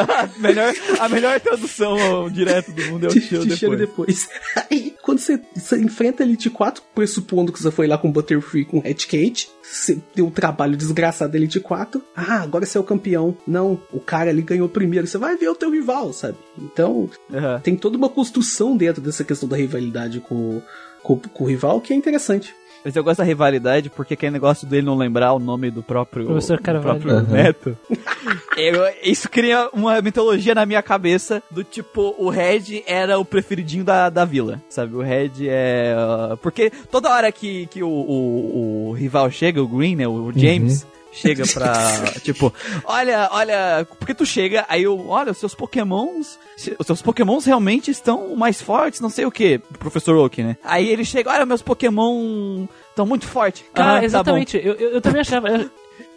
a, 0.10 0.26
melhor, 0.40 0.74
a 0.98 1.08
melhor 1.10 1.38
tradução 1.38 2.30
direto 2.30 2.72
do 2.72 2.82
mundo 2.86 3.04
é 3.04 3.08
o 3.10 3.12
Te- 3.12 3.20
te 3.20 3.56
chega 3.56 3.76
depois. 3.76 3.78
depois. 3.78 4.28
Aí, 4.70 4.94
quando 5.02 5.18
você, 5.18 5.38
você 5.54 5.76
enfrenta 5.78 6.22
a 6.22 6.26
Elite 6.26 6.48
4, 6.48 6.82
pressupondo 6.94 7.52
que 7.52 7.62
você 7.62 7.70
foi 7.70 7.86
lá 7.86 7.98
com 7.98 8.10
Butterfree 8.10 8.64
com 8.64 8.78
Red 8.80 8.94
Cage, 8.94 9.48
você 9.62 9.98
deu 10.14 10.28
um 10.28 10.30
trabalho 10.30 10.78
desgraçado 10.78 11.30
da 11.32 11.36
Elite 11.36 11.60
4. 11.60 12.02
Ah, 12.16 12.40
agora 12.40 12.64
você 12.64 12.78
é 12.78 12.80
o 12.80 12.84
campeão. 12.84 13.36
Não, 13.46 13.78
o 13.92 14.00
cara 14.00 14.30
ali 14.30 14.40
ganhou 14.40 14.66
primeiro. 14.66 15.06
Você 15.06 15.18
vai 15.18 15.36
ver 15.36 15.50
o 15.50 15.54
teu 15.54 15.70
rival, 15.70 16.10
sabe? 16.14 16.38
Então, 16.58 17.10
Aham. 17.30 17.60
tem 17.60 17.76
toda 17.76 17.98
uma 17.98 18.08
construção 18.08 18.74
dentro 18.78 19.02
dessa 19.02 19.24
questão 19.24 19.46
da 19.46 19.58
rivalidade 19.58 20.20
com, 20.20 20.62
com, 21.02 21.18
com 21.18 21.44
o 21.44 21.46
rival 21.46 21.82
que 21.82 21.92
é 21.92 21.96
interessante. 21.96 22.54
Mas 22.88 22.96
eu 22.96 23.04
gosto 23.04 23.18
da 23.18 23.24
rivalidade 23.24 23.90
porque 23.90 24.14
aquele 24.14 24.32
negócio 24.32 24.66
dele 24.66 24.86
não 24.86 24.96
lembrar 24.96 25.34
o 25.34 25.38
nome 25.38 25.70
do 25.70 25.82
próprio, 25.82 26.24
Professor 26.24 26.56
do 26.56 26.62
Carvalho. 26.62 26.98
próprio 26.98 27.16
Aham. 27.18 27.26
neto. 27.30 27.76
Eu- 28.56 28.82
isso 29.02 29.28
cria 29.28 29.68
uma 29.74 30.00
mitologia 30.00 30.54
na 30.54 30.64
minha 30.64 30.82
cabeça 30.82 31.42
do 31.50 31.62
tipo, 31.62 32.14
o 32.16 32.30
Red 32.30 32.82
era 32.86 33.18
o 33.18 33.26
preferidinho 33.26 33.84
da, 33.84 34.08
da 34.08 34.24
vila, 34.24 34.58
sabe? 34.70 34.94
O 34.96 35.02
Red 35.02 35.32
é... 35.46 35.94
ah, 35.98 36.38
porque 36.40 36.70
toda 36.90 37.10
hora 37.10 37.30
que, 37.30 37.66
que 37.66 37.82
o, 37.82 37.88
o, 37.90 38.88
o 38.88 38.92
rival 38.94 39.30
chega, 39.30 39.62
o 39.62 39.68
Green, 39.68 39.94
né? 39.94 40.08
O 40.08 40.32
James... 40.34 40.86
Chega 41.12 41.44
pra, 41.52 41.72
tipo, 42.22 42.52
olha, 42.84 43.28
olha, 43.32 43.86
porque 43.98 44.14
tu 44.14 44.24
chega, 44.26 44.64
aí 44.68 44.82
eu, 44.82 45.08
olha, 45.08 45.32
os 45.32 45.38
seus 45.38 45.54
pokémons, 45.54 46.38
os 46.78 46.86
seus 46.86 47.02
pokémons 47.02 47.44
realmente 47.44 47.90
estão 47.90 48.36
mais 48.36 48.60
fortes, 48.60 49.00
não 49.00 49.08
sei 49.10 49.24
o 49.24 49.30
que, 49.30 49.58
professor 49.78 50.14
Oak, 50.16 50.42
né? 50.42 50.56
Aí 50.62 50.88
ele 50.88 51.04
chega, 51.04 51.30
olha, 51.30 51.46
meus 51.46 51.62
pokémon 51.62 52.66
estão 52.90 53.06
muito 53.06 53.26
fortes. 53.26 53.64
Cara, 53.74 53.90
Ah, 53.90 53.94
tá 53.94 53.98
bom. 54.00 54.04
exatamente. 54.06 54.56
eu, 54.62 54.74
eu, 54.74 54.90
eu 54.94 55.00
também 55.00 55.20
achava, 55.22 55.48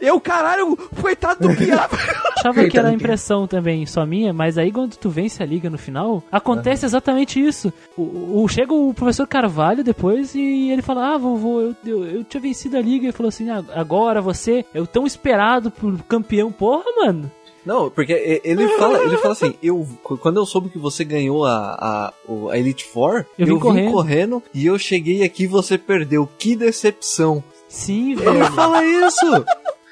eu 0.01 0.19
caralho, 0.19 0.75
coitado 0.99 1.47
do 1.47 1.53
Piaba. 1.55 1.95
achava 2.37 2.67
que 2.67 2.77
era 2.77 2.91
impressão 2.91 3.45
também 3.47 3.85
só 3.85 4.05
minha, 4.05 4.33
mas 4.33 4.57
aí 4.57 4.71
quando 4.71 4.95
tu 4.97 5.09
vence 5.09 5.41
a 5.41 5.45
liga 5.45 5.69
no 5.69 5.77
final, 5.77 6.23
acontece 6.31 6.85
exatamente 6.85 7.39
isso. 7.39 7.71
O, 7.95 8.43
o- 8.43 8.47
chega 8.47 8.73
o 8.73 8.93
professor 8.93 9.27
Carvalho 9.27 9.83
depois 9.83 10.33
e 10.35 10.69
ele 10.71 10.81
fala: 10.81 11.13
Ah, 11.13 11.17
vovô, 11.17 11.61
eu, 11.61 11.75
eu, 11.85 12.05
eu 12.05 12.23
tinha 12.23 12.41
vencido 12.41 12.75
a 12.77 12.81
liga. 12.81 13.07
E 13.07 13.11
falou 13.11 13.29
assim: 13.29 13.49
"Ah, 13.49 13.63
agora 13.75 14.21
você 14.21 14.65
é 14.73 14.81
o 14.81 14.87
tão 14.87 15.05
esperado 15.05 15.69
por 15.71 15.97
campeão. 16.03 16.51
Porra, 16.51 16.83
mano. 16.97 17.31
Não, 17.63 17.91
porque 17.91 18.41
ele 18.43 18.67
fala, 18.79 18.97
ele 19.03 19.17
fala 19.17 19.33
assim, 19.33 19.53
eu, 19.61 19.87
quando 20.03 20.37
eu 20.37 20.45
soube 20.47 20.69
que 20.69 20.79
você 20.79 21.03
ganhou 21.03 21.45
a, 21.45 21.75
a, 21.79 22.13
o- 22.27 22.49
a 22.49 22.57
Elite 22.57 22.85
Four, 22.85 23.23
Eu 23.37 23.45
eu, 23.45 23.45
vim 23.45 23.53
vim, 23.53 23.59
correndo. 23.59 23.91
correndo. 23.91 24.43
e 24.51 24.65
eu 24.65 24.79
cheguei 24.79 25.21
aqui 25.23 25.43
e 25.43 25.47
você 25.47 25.77
perdeu. 25.77 26.27
Que 26.39 26.55
decepção. 26.55 27.43
Sim, 27.69 28.13
Ele 28.13 28.21
velho. 28.23 28.51
fala 28.53 28.83
isso. 28.83 29.45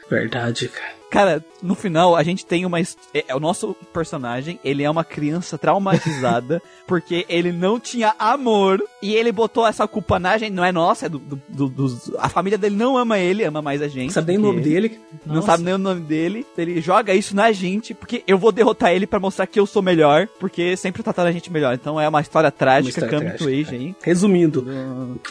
Verdade, 0.10 0.68
cara. 0.70 0.94
Cara, 1.10 1.46
no 1.62 1.76
final 1.76 2.16
a 2.16 2.24
gente 2.24 2.46
tem 2.46 2.66
uma. 2.66 2.80
É, 2.80 2.86
é 3.28 3.36
o 3.36 3.40
nosso 3.40 3.76
personagem, 3.94 4.60
ele 4.64 4.84
é 4.84 4.90
uma 4.90 5.04
criança 5.04 5.58
traumatizada 5.58 6.62
porque 6.88 7.26
ele 7.30 7.52
não 7.52 7.80
tinha 7.80 8.14
amor 8.18 8.82
e 9.02 9.14
ele 9.14 9.32
botou 9.32 9.66
essa 9.66 9.88
culpa 9.88 10.20
na 10.20 10.38
gente. 10.38 10.54
Não 10.54 10.64
é 10.66 10.72
nossa, 10.72 11.06
é 11.06 11.10
do, 11.10 11.20
do- 11.20 11.42
do- 11.48 11.70
dos. 11.70 12.12
A 12.18 12.30
família 12.30 12.58
dele 12.58 12.76
não 12.76 12.98
ama 12.98 13.18
ele, 13.20 13.44
ama 13.44 13.62
mais 13.62 13.82
a 13.82 13.88
gente. 13.88 14.06
Não 14.08 14.14
sabe 14.14 14.28
nem 14.34 14.38
o 14.38 14.42
nome 14.42 14.60
ele. 14.62 14.70
dele. 14.70 15.00
Não 15.26 15.36
Nossa. 15.36 15.48
sabe 15.48 15.64
nem 15.64 15.74
o 15.74 15.78
nome 15.78 16.02
dele. 16.02 16.46
Ele 16.58 16.82
joga 16.82 17.14
isso 17.14 17.36
na 17.36 17.52
gente 17.52 17.94
porque 17.94 18.24
eu 18.28 18.38
vou 18.38 18.52
derrotar 18.52 18.92
ele 18.92 19.06
pra 19.08 19.20
mostrar 19.20 19.46
que 19.48 19.60
eu 19.60 19.66
sou 19.66 19.82
melhor, 19.82 20.28
porque 20.40 20.76
sempre 20.78 21.04
trataram 21.04 21.30
a 21.30 21.34
gente 21.34 21.52
melhor. 21.52 21.74
Então 21.74 22.00
é 22.00 22.08
uma 22.08 22.22
história 22.22 22.50
trágica, 22.52 23.08
come 23.08 23.32
to 23.32 23.48
age 23.48 23.76
aí. 23.76 23.96
Resumindo, 24.02 24.66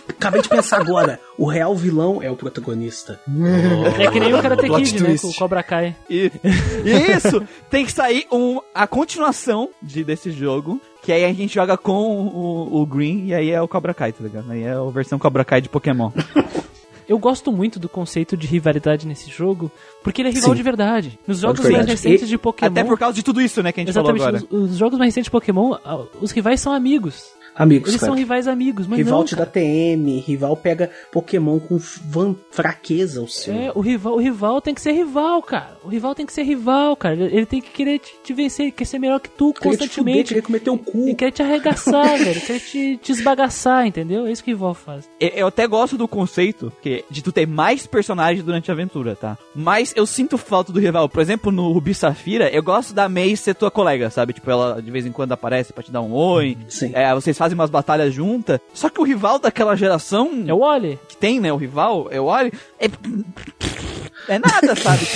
acabei 0.08 0.42
de 0.42 0.48
pensar 0.48 0.80
agora. 0.80 1.20
O 1.36 1.46
real 1.46 1.74
vilão 1.74 2.22
é 2.22 2.30
o 2.30 2.36
protagonista. 2.36 3.20
É 3.98 4.10
que 4.10 4.20
nem 4.20 4.34
o 4.34 4.40
Karate 4.42 4.68
Kid, 4.68 5.02
né? 5.02 5.16
Com 5.20 5.28
o 5.28 5.34
Cobra 5.34 5.62
Kai. 5.62 5.96
E, 6.08 6.17
e 6.26 7.12
isso, 7.16 7.42
tem 7.70 7.84
que 7.84 7.92
sair 7.92 8.26
um, 8.32 8.60
a 8.74 8.86
continuação 8.86 9.70
de, 9.82 10.02
desse 10.04 10.30
jogo. 10.30 10.80
Que 11.02 11.12
aí 11.12 11.24
a 11.24 11.32
gente 11.32 11.54
joga 11.54 11.76
com 11.76 12.26
o, 12.26 12.82
o 12.82 12.86
Green 12.86 13.26
e 13.26 13.34
aí 13.34 13.50
é 13.50 13.62
o 13.62 13.68
Cobra 13.68 13.94
Kai, 13.94 14.12
tá 14.12 14.22
ligado? 14.22 14.50
Aí 14.50 14.62
é 14.62 14.72
a 14.72 14.90
versão 14.90 15.18
Cobra 15.18 15.44
Kai 15.44 15.60
de 15.60 15.68
Pokémon. 15.68 16.10
Eu 17.08 17.18
gosto 17.18 17.50
muito 17.50 17.78
do 17.80 17.88
conceito 17.88 18.36
de 18.36 18.46
rivalidade 18.46 19.06
nesse 19.06 19.30
jogo, 19.30 19.70
porque 20.04 20.20
ele 20.20 20.28
é 20.28 20.32
rival 20.32 20.50
Sim. 20.50 20.56
de 20.56 20.62
verdade. 20.62 21.18
Nos 21.26 21.38
jogos 21.38 21.60
Verdade. 21.60 21.86
mais 21.86 22.00
recentes 22.02 22.24
E- 22.24 22.30
de 22.30 22.36
Pokémon. 22.36 22.70
Até 22.70 22.84
por 22.84 22.98
causa 22.98 23.14
de 23.14 23.22
tudo 23.22 23.40
isso, 23.40 23.62
né, 23.62 23.72
que 23.72 23.80
a 23.80 23.82
gente 23.82 23.88
Exatamente, 23.88 24.22
falou 24.22 24.36
agora. 24.40 24.54
os, 24.54 24.72
os 24.72 24.76
jogos 24.76 24.98
mais 24.98 25.08
recentes 25.08 25.24
de 25.24 25.30
Pokémon, 25.30 25.74
ah, 25.82 26.04
os 26.20 26.30
rivais 26.32 26.60
são 26.60 26.70
amigos. 26.70 27.24
Amigos, 27.58 27.88
Eles 27.90 28.00
cara. 28.00 28.12
são 28.12 28.18
rivais 28.18 28.46
amigos, 28.46 28.86
mas 28.86 28.98
rival 28.98 29.18
não, 29.18 29.24
te 29.26 29.34
dá 29.36 29.44
TM, 29.44 30.20
rival 30.20 30.56
pega 30.56 30.90
Pokémon 31.12 31.58
com 31.58 31.78
van- 32.06 32.36
fraqueza 32.50 33.20
o 33.22 33.28
seu. 33.28 33.54
É, 33.54 33.72
o 33.74 33.80
rival, 33.80 34.14
o 34.14 34.18
rival 34.18 34.60
tem 34.60 34.74
que 34.74 34.80
ser 34.80 34.92
rival, 34.92 35.42
cara. 35.42 35.76
O 35.84 35.88
rival 35.88 36.14
tem 36.14 36.24
que 36.26 36.32
ser 36.32 36.42
rival, 36.42 36.96
cara. 36.96 37.14
Ele, 37.16 37.46
tem 37.46 37.60
que 37.60 37.70
querer 37.70 37.98
te, 37.98 38.12
te 38.22 38.32
vencer, 38.32 38.66
ele 38.66 38.72
quer 38.72 38.84
ser 38.84 38.98
melhor 38.98 39.18
que 39.20 39.28
tu 39.30 39.52
Queria 39.52 39.76
te 39.76 39.88
fuder, 39.88 39.88
constantemente. 39.88 40.42
comer 40.42 40.60
teu 40.60 40.78
cu. 40.78 41.02
Ele 41.04 41.14
quer 41.14 41.30
te 41.32 41.42
arregaçar, 41.42 42.16
velho. 42.18 42.30
Ele 42.30 42.40
quer 42.40 42.60
te, 42.60 42.96
te 43.02 43.12
esbagaçar, 43.12 43.86
entendeu? 43.86 44.26
É 44.26 44.32
isso 44.32 44.42
que 44.44 44.50
o 44.52 44.54
rival 44.54 44.74
faz. 44.74 45.08
Eu- 45.20 45.28
Eu 45.38 45.46
até 45.48 45.66
gosto 45.66 45.96
do 45.96 46.06
conceito 46.08 46.72
que, 46.82 47.04
de 47.10 47.22
tu 47.22 47.32
ter 47.32 47.46
mais 47.46 47.86
personagens 47.86 48.44
durante 48.44 48.70
a 48.70 48.74
aventura, 48.74 49.14
tá? 49.16 49.36
Mas 49.54 49.92
eu 49.96 50.04
sinto 50.06 50.36
falta 50.38 50.72
do 50.72 50.80
rival. 50.80 51.08
Por 51.08 51.20
exemplo, 51.20 51.50
no 51.52 51.70
Rubi 51.72 51.94
Safira, 51.94 52.48
eu 52.50 52.62
gosto 52.62 52.92
da 52.92 53.08
Mei 53.08 53.34
ser 53.36 53.54
tua 53.54 53.70
colega, 53.70 54.10
sabe? 54.10 54.32
Tipo, 54.32 54.50
ela 54.50 54.82
de 54.82 54.90
vez 54.90 55.06
em 55.06 55.12
quando 55.12 55.32
aparece 55.32 55.72
pra 55.72 55.82
te 55.82 55.90
dar 55.90 56.00
um 56.02 56.12
oi. 56.12 56.56
Sim. 56.68 56.90
É, 56.94 57.14
vocês 57.14 57.36
fazem 57.38 57.47
umas 57.54 57.70
batalhas 57.70 58.12
juntas. 58.14 58.60
Só 58.72 58.88
que 58.88 59.00
o 59.00 59.04
rival 59.04 59.38
daquela 59.38 59.74
geração 59.76 60.44
É 60.46 60.52
o 60.52 60.58
Wally. 60.58 60.98
que 61.08 61.16
tem, 61.16 61.40
né? 61.40 61.52
O 61.52 61.56
rival, 61.56 62.08
eu 62.10 62.26
olho. 62.26 62.52
É, 62.78 62.86
é 64.28 64.38
nada, 64.38 64.74
sabe? 64.76 65.06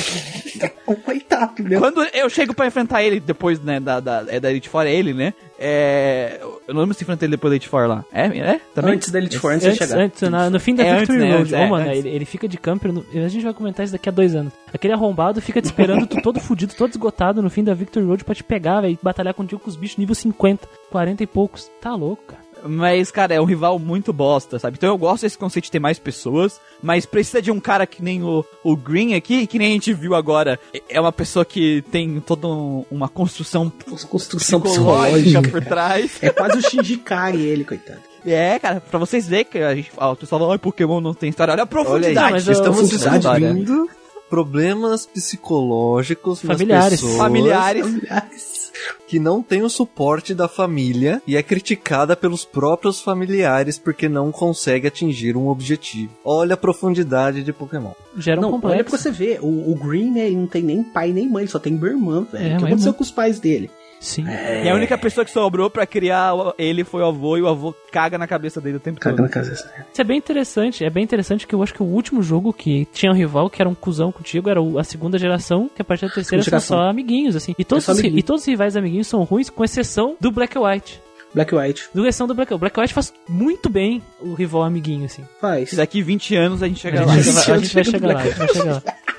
Oh, 0.87 0.95
coitado, 0.97 1.63
meu. 1.63 1.81
Quando 1.81 2.03
eu 2.15 2.29
chego 2.31 2.55
pra 2.55 2.67
enfrentar 2.67 3.03
ele 3.03 3.19
depois, 3.21 3.61
né, 3.61 3.81
da, 3.81 4.01
da, 4.01 4.25
é 4.29 4.39
da 4.39 4.51
Elite 4.51 4.69
Four, 4.69 4.83
é 4.87 4.93
ele, 4.95 5.13
né? 5.15 5.35
É. 5.59 6.39
Eu 6.67 6.75
não 6.75 6.81
lembro 6.83 6.95
se 6.95 7.03
enfrentei 7.05 7.27
ele 7.27 7.37
depois 7.37 7.51
da 7.51 7.55
Elite 7.57 7.69
Four 7.69 7.87
lá. 7.89 8.05
É? 8.13 8.27
É? 8.27 8.61
Também? 8.75 8.95
Antes 8.95 9.11
da 9.11 9.19
Elite 9.19 9.39
Four, 9.39 9.53
antes, 9.53 9.63
de 9.65 9.69
Antes, 9.71 9.79
chegar. 9.89 10.01
antes, 10.03 10.23
na- 10.31 10.51
no 10.51 10.61
fim 10.61 10.75
da 10.75 10.85
É, 10.85 10.97
Victory 10.99 11.19
antes, 11.19 11.29
né, 11.31 11.37
Road. 11.37 11.43
antes, 11.43 11.53
Ô, 11.53 11.57
é, 11.57 11.69
mano, 11.69 11.87
antes. 11.89 11.99
ele, 11.99 12.09
ele 12.11 12.25
fica 12.25 12.49
de 12.49 12.57
camper. 12.59 12.93
no- 12.93 13.05
a 13.15 13.29
gente 13.29 13.45
vai 13.45 13.55
comentar 13.55 13.85
isso 13.85 13.93
daqui 13.93 14.09
a 14.09 14.13
dois 14.13 14.35
anos. 14.35 14.53
Aquele 14.73 14.93
arrombado 14.95 15.41
fica 15.41 15.61
te 15.61 15.67
esperando, 15.67 16.07
tu 16.07 16.21
todo 16.23 16.41
fudido, 16.41 16.75
todo 16.75 16.91
esgotado 16.91 17.43
no 17.43 17.51
fim 17.51 17.63
da 17.65 17.75
Victory 17.75 18.05
Road 18.07 18.25
pra 18.25 18.35
te 18.35 18.43
pegar, 18.45 18.81
velho. 18.81 18.95
e 18.95 18.99
Batalhar 19.03 19.35
contigo 19.35 19.61
com 19.61 19.69
os 19.71 19.77
bichos 19.77 19.99
nível 19.99 20.15
50, 20.15 20.69
40 20.91 21.23
e 21.23 21.27
poucos. 21.27 21.71
Tá 21.81 21.95
louco, 21.95 22.23
cara. 22.29 22.42
Mas, 22.65 23.11
cara, 23.11 23.35
é 23.35 23.41
um 23.41 23.45
rival 23.45 23.79
muito 23.79 24.13
bosta, 24.13 24.59
sabe? 24.59 24.77
Então 24.79 24.89
eu 24.91 24.99
gosto 24.99 25.23
desse 25.23 25.37
conceito 25.37 25.65
de 25.65 25.71
ter 25.73 25.79
mais 25.81 25.99
pessoas, 25.99 26.61
mas 26.83 27.05
precisa 27.05 27.43
de 27.43 27.51
um 27.51 27.59
cara 27.59 27.87
que 27.87 28.03
nem 28.03 28.23
o, 28.23 28.45
o 28.63 28.77
Green 28.77 29.15
aqui, 29.15 29.47
que 29.47 29.59
nem 29.59 29.69
a 29.71 29.73
gente 29.73 29.93
viu 29.93 30.15
agora. 30.15 30.59
É 30.89 31.01
uma 31.01 31.13
pessoa 31.13 31.45
que 31.45 31.83
tem 31.91 32.21
toda 32.21 32.47
um- 32.47 32.85
uma 32.91 33.09
construção 33.09 33.71
Construção 34.09 34.61
psicológica 34.61 35.41
psicológica. 35.41 35.49
por 35.51 35.65
trás. 35.65 36.19
É 36.23 36.31
quase 36.31 36.59
o 36.59 36.71
Shinji 36.71 36.97
Kari 36.99 37.41
ele, 37.43 37.65
coitado. 37.65 38.01
É, 38.25 38.57
cara, 38.61 38.81
pra 38.81 38.99
vocês 39.01 39.27
verem 39.27 39.45
que 39.47 39.59
a 39.59 39.75
gente, 39.75 39.91
ó, 39.97 40.13
o 40.13 40.17
pessoal 40.17 40.41
fala, 40.41 40.53
"Ai, 40.53 40.59
Pokémon 40.59 41.01
não 41.01 41.13
tem 41.15 41.29
história. 41.31 41.53
Olha 41.53 41.63
a 41.63 41.65
Olha 41.65 41.67
profundidade. 41.69 42.19
aí, 42.27 42.33
mas 42.33 42.47
estamos 42.49 42.89
descobrindo 42.89 43.89
problemas 44.31 45.05
psicológicos 45.07 46.41
Familiares. 46.43 46.91
nas 46.93 47.01
pessoas 47.01 47.17
Familiares. 47.19 47.85
Aliás, 47.87 48.62
que 49.07 49.19
não 49.19 49.43
tem 49.43 49.63
o 49.63 49.71
suporte 49.71 50.35
da 50.35 50.49
família 50.49 51.23
e 51.27 51.37
é 51.37 51.43
criticada 51.43 52.17
pelos 52.17 52.45
próprios 52.45 53.01
familiares 53.01 53.79
porque 53.79 54.09
não 54.09 54.33
consegue 54.33 54.87
atingir 54.87 55.37
um 55.37 55.49
objetivo. 55.49 56.13
Olha 56.25 56.55
a 56.55 56.57
profundidade 56.57 57.43
de 57.43 57.53
Pokémon. 57.53 57.93
Gera 58.17 58.39
um 58.39 58.43
não, 58.43 58.49
olha 58.51 58.61
complexo. 58.61 58.85
pra 58.91 58.99
você 58.99 59.11
ver, 59.11 59.41
o, 59.41 59.71
o 59.71 59.75
Green, 59.75 60.11
né, 60.11 60.27
ele 60.27 60.37
não 60.37 60.47
tem 60.47 60.63
nem 60.63 60.83
pai 60.83 61.13
nem 61.13 61.29
mãe, 61.29 61.43
ele 61.43 61.51
só 61.51 61.59
tem 61.59 61.75
irmã, 61.75 62.27
velho. 62.31 62.45
É, 62.45 62.47
o 62.47 62.51
que 62.51 62.63
uma 62.63 62.67
aconteceu 62.69 62.89
irmã. 62.89 62.99
com 62.99 63.03
os 63.03 63.11
pais 63.11 63.41
dele? 63.41 63.71
Sim. 64.03 64.25
E 64.65 64.69
a 64.69 64.75
única 64.75 64.99
pessoa 64.99 65.25
que 65.25 65.31
sobrou 65.31 65.71
pra 65.71 65.87
criar 65.87 66.33
ele 66.59 66.83
foi 66.83 67.03
o 67.03 67.07
avô, 67.07 67.37
e 67.37 67.43
o 67.43 67.47
avô 67.49 67.73
caga 67.93 68.19
na 68.19 68.27
cabeça 68.27 68.61
dele 68.61 68.77
o 68.77 68.81
tempo 68.81 68.99
Caga 69.01 69.17
todo. 69.17 69.25
na 69.25 69.31
casa. 69.33 69.53
Isso 69.53 70.01
é 70.01 70.05
bem 70.05 70.19
interessante. 70.19 70.85
É 70.85 70.91
bem 70.91 71.05
interessante 71.05 71.47
que 71.47 71.55
eu 71.55 71.63
acho 71.63 71.73
que 71.73 71.83
o 71.83 71.87
último 71.87 72.23
jogo 72.23 72.53
que 72.53 72.85
tinha 72.93 73.13
um 73.13 73.15
rival 73.15 73.49
que 73.49 73.63
era 73.63 73.69
um 73.69 73.75
cuzão 73.75 74.11
contigo 74.11 74.51
era 74.51 74.61
a 74.79 74.85
segunda 74.85 75.17
geração, 75.19 75.71
que 75.75 75.81
a 75.81 75.85
partir 75.85 76.07
da 76.09 76.13
terceira 76.15 76.43
são 76.43 76.61
só 76.61 76.81
amiguinhos, 76.89 77.37
assim. 77.37 77.55
E 77.59 77.65
todos, 77.65 77.89
É 77.89 77.93
amiguinho. 77.93 78.19
e 78.19 78.23
todos 78.23 78.43
os 78.43 78.49
rivais 78.49 78.77
amiguinhos 78.77 79.07
são 79.07 79.23
ruins, 79.23 79.49
com 79.49 79.63
exceção 79.65 80.17
do 80.21 80.33
Black 80.33 80.59
and 80.59 80.63
White. 80.63 81.01
Black 81.35 81.55
White. 81.55 81.89
Do 81.95 82.03
exceção 82.03 82.27
do 82.27 82.35
Black 82.35 82.53
White. 82.53 82.61
Black 82.61 82.79
and 82.79 82.83
White 82.83 82.93
faz 82.95 83.13
muito 83.29 83.71
bem 83.71 84.03
o 84.21 84.35
rival 84.35 84.65
amiguinho, 84.65 85.07
assim. 85.07 85.23
Faz. 85.41 85.73
Daqui 85.73 86.03
20 86.03 86.37
anos 86.37 86.63
a 86.63 86.69
gente 86.69 86.81
chega 86.81 87.01
A 87.03 87.07
lá. 87.07 87.13
a 87.15 87.21
gente 87.23 87.73
vai 87.75 87.85
chegar 87.85 88.15
lá, 88.17 88.23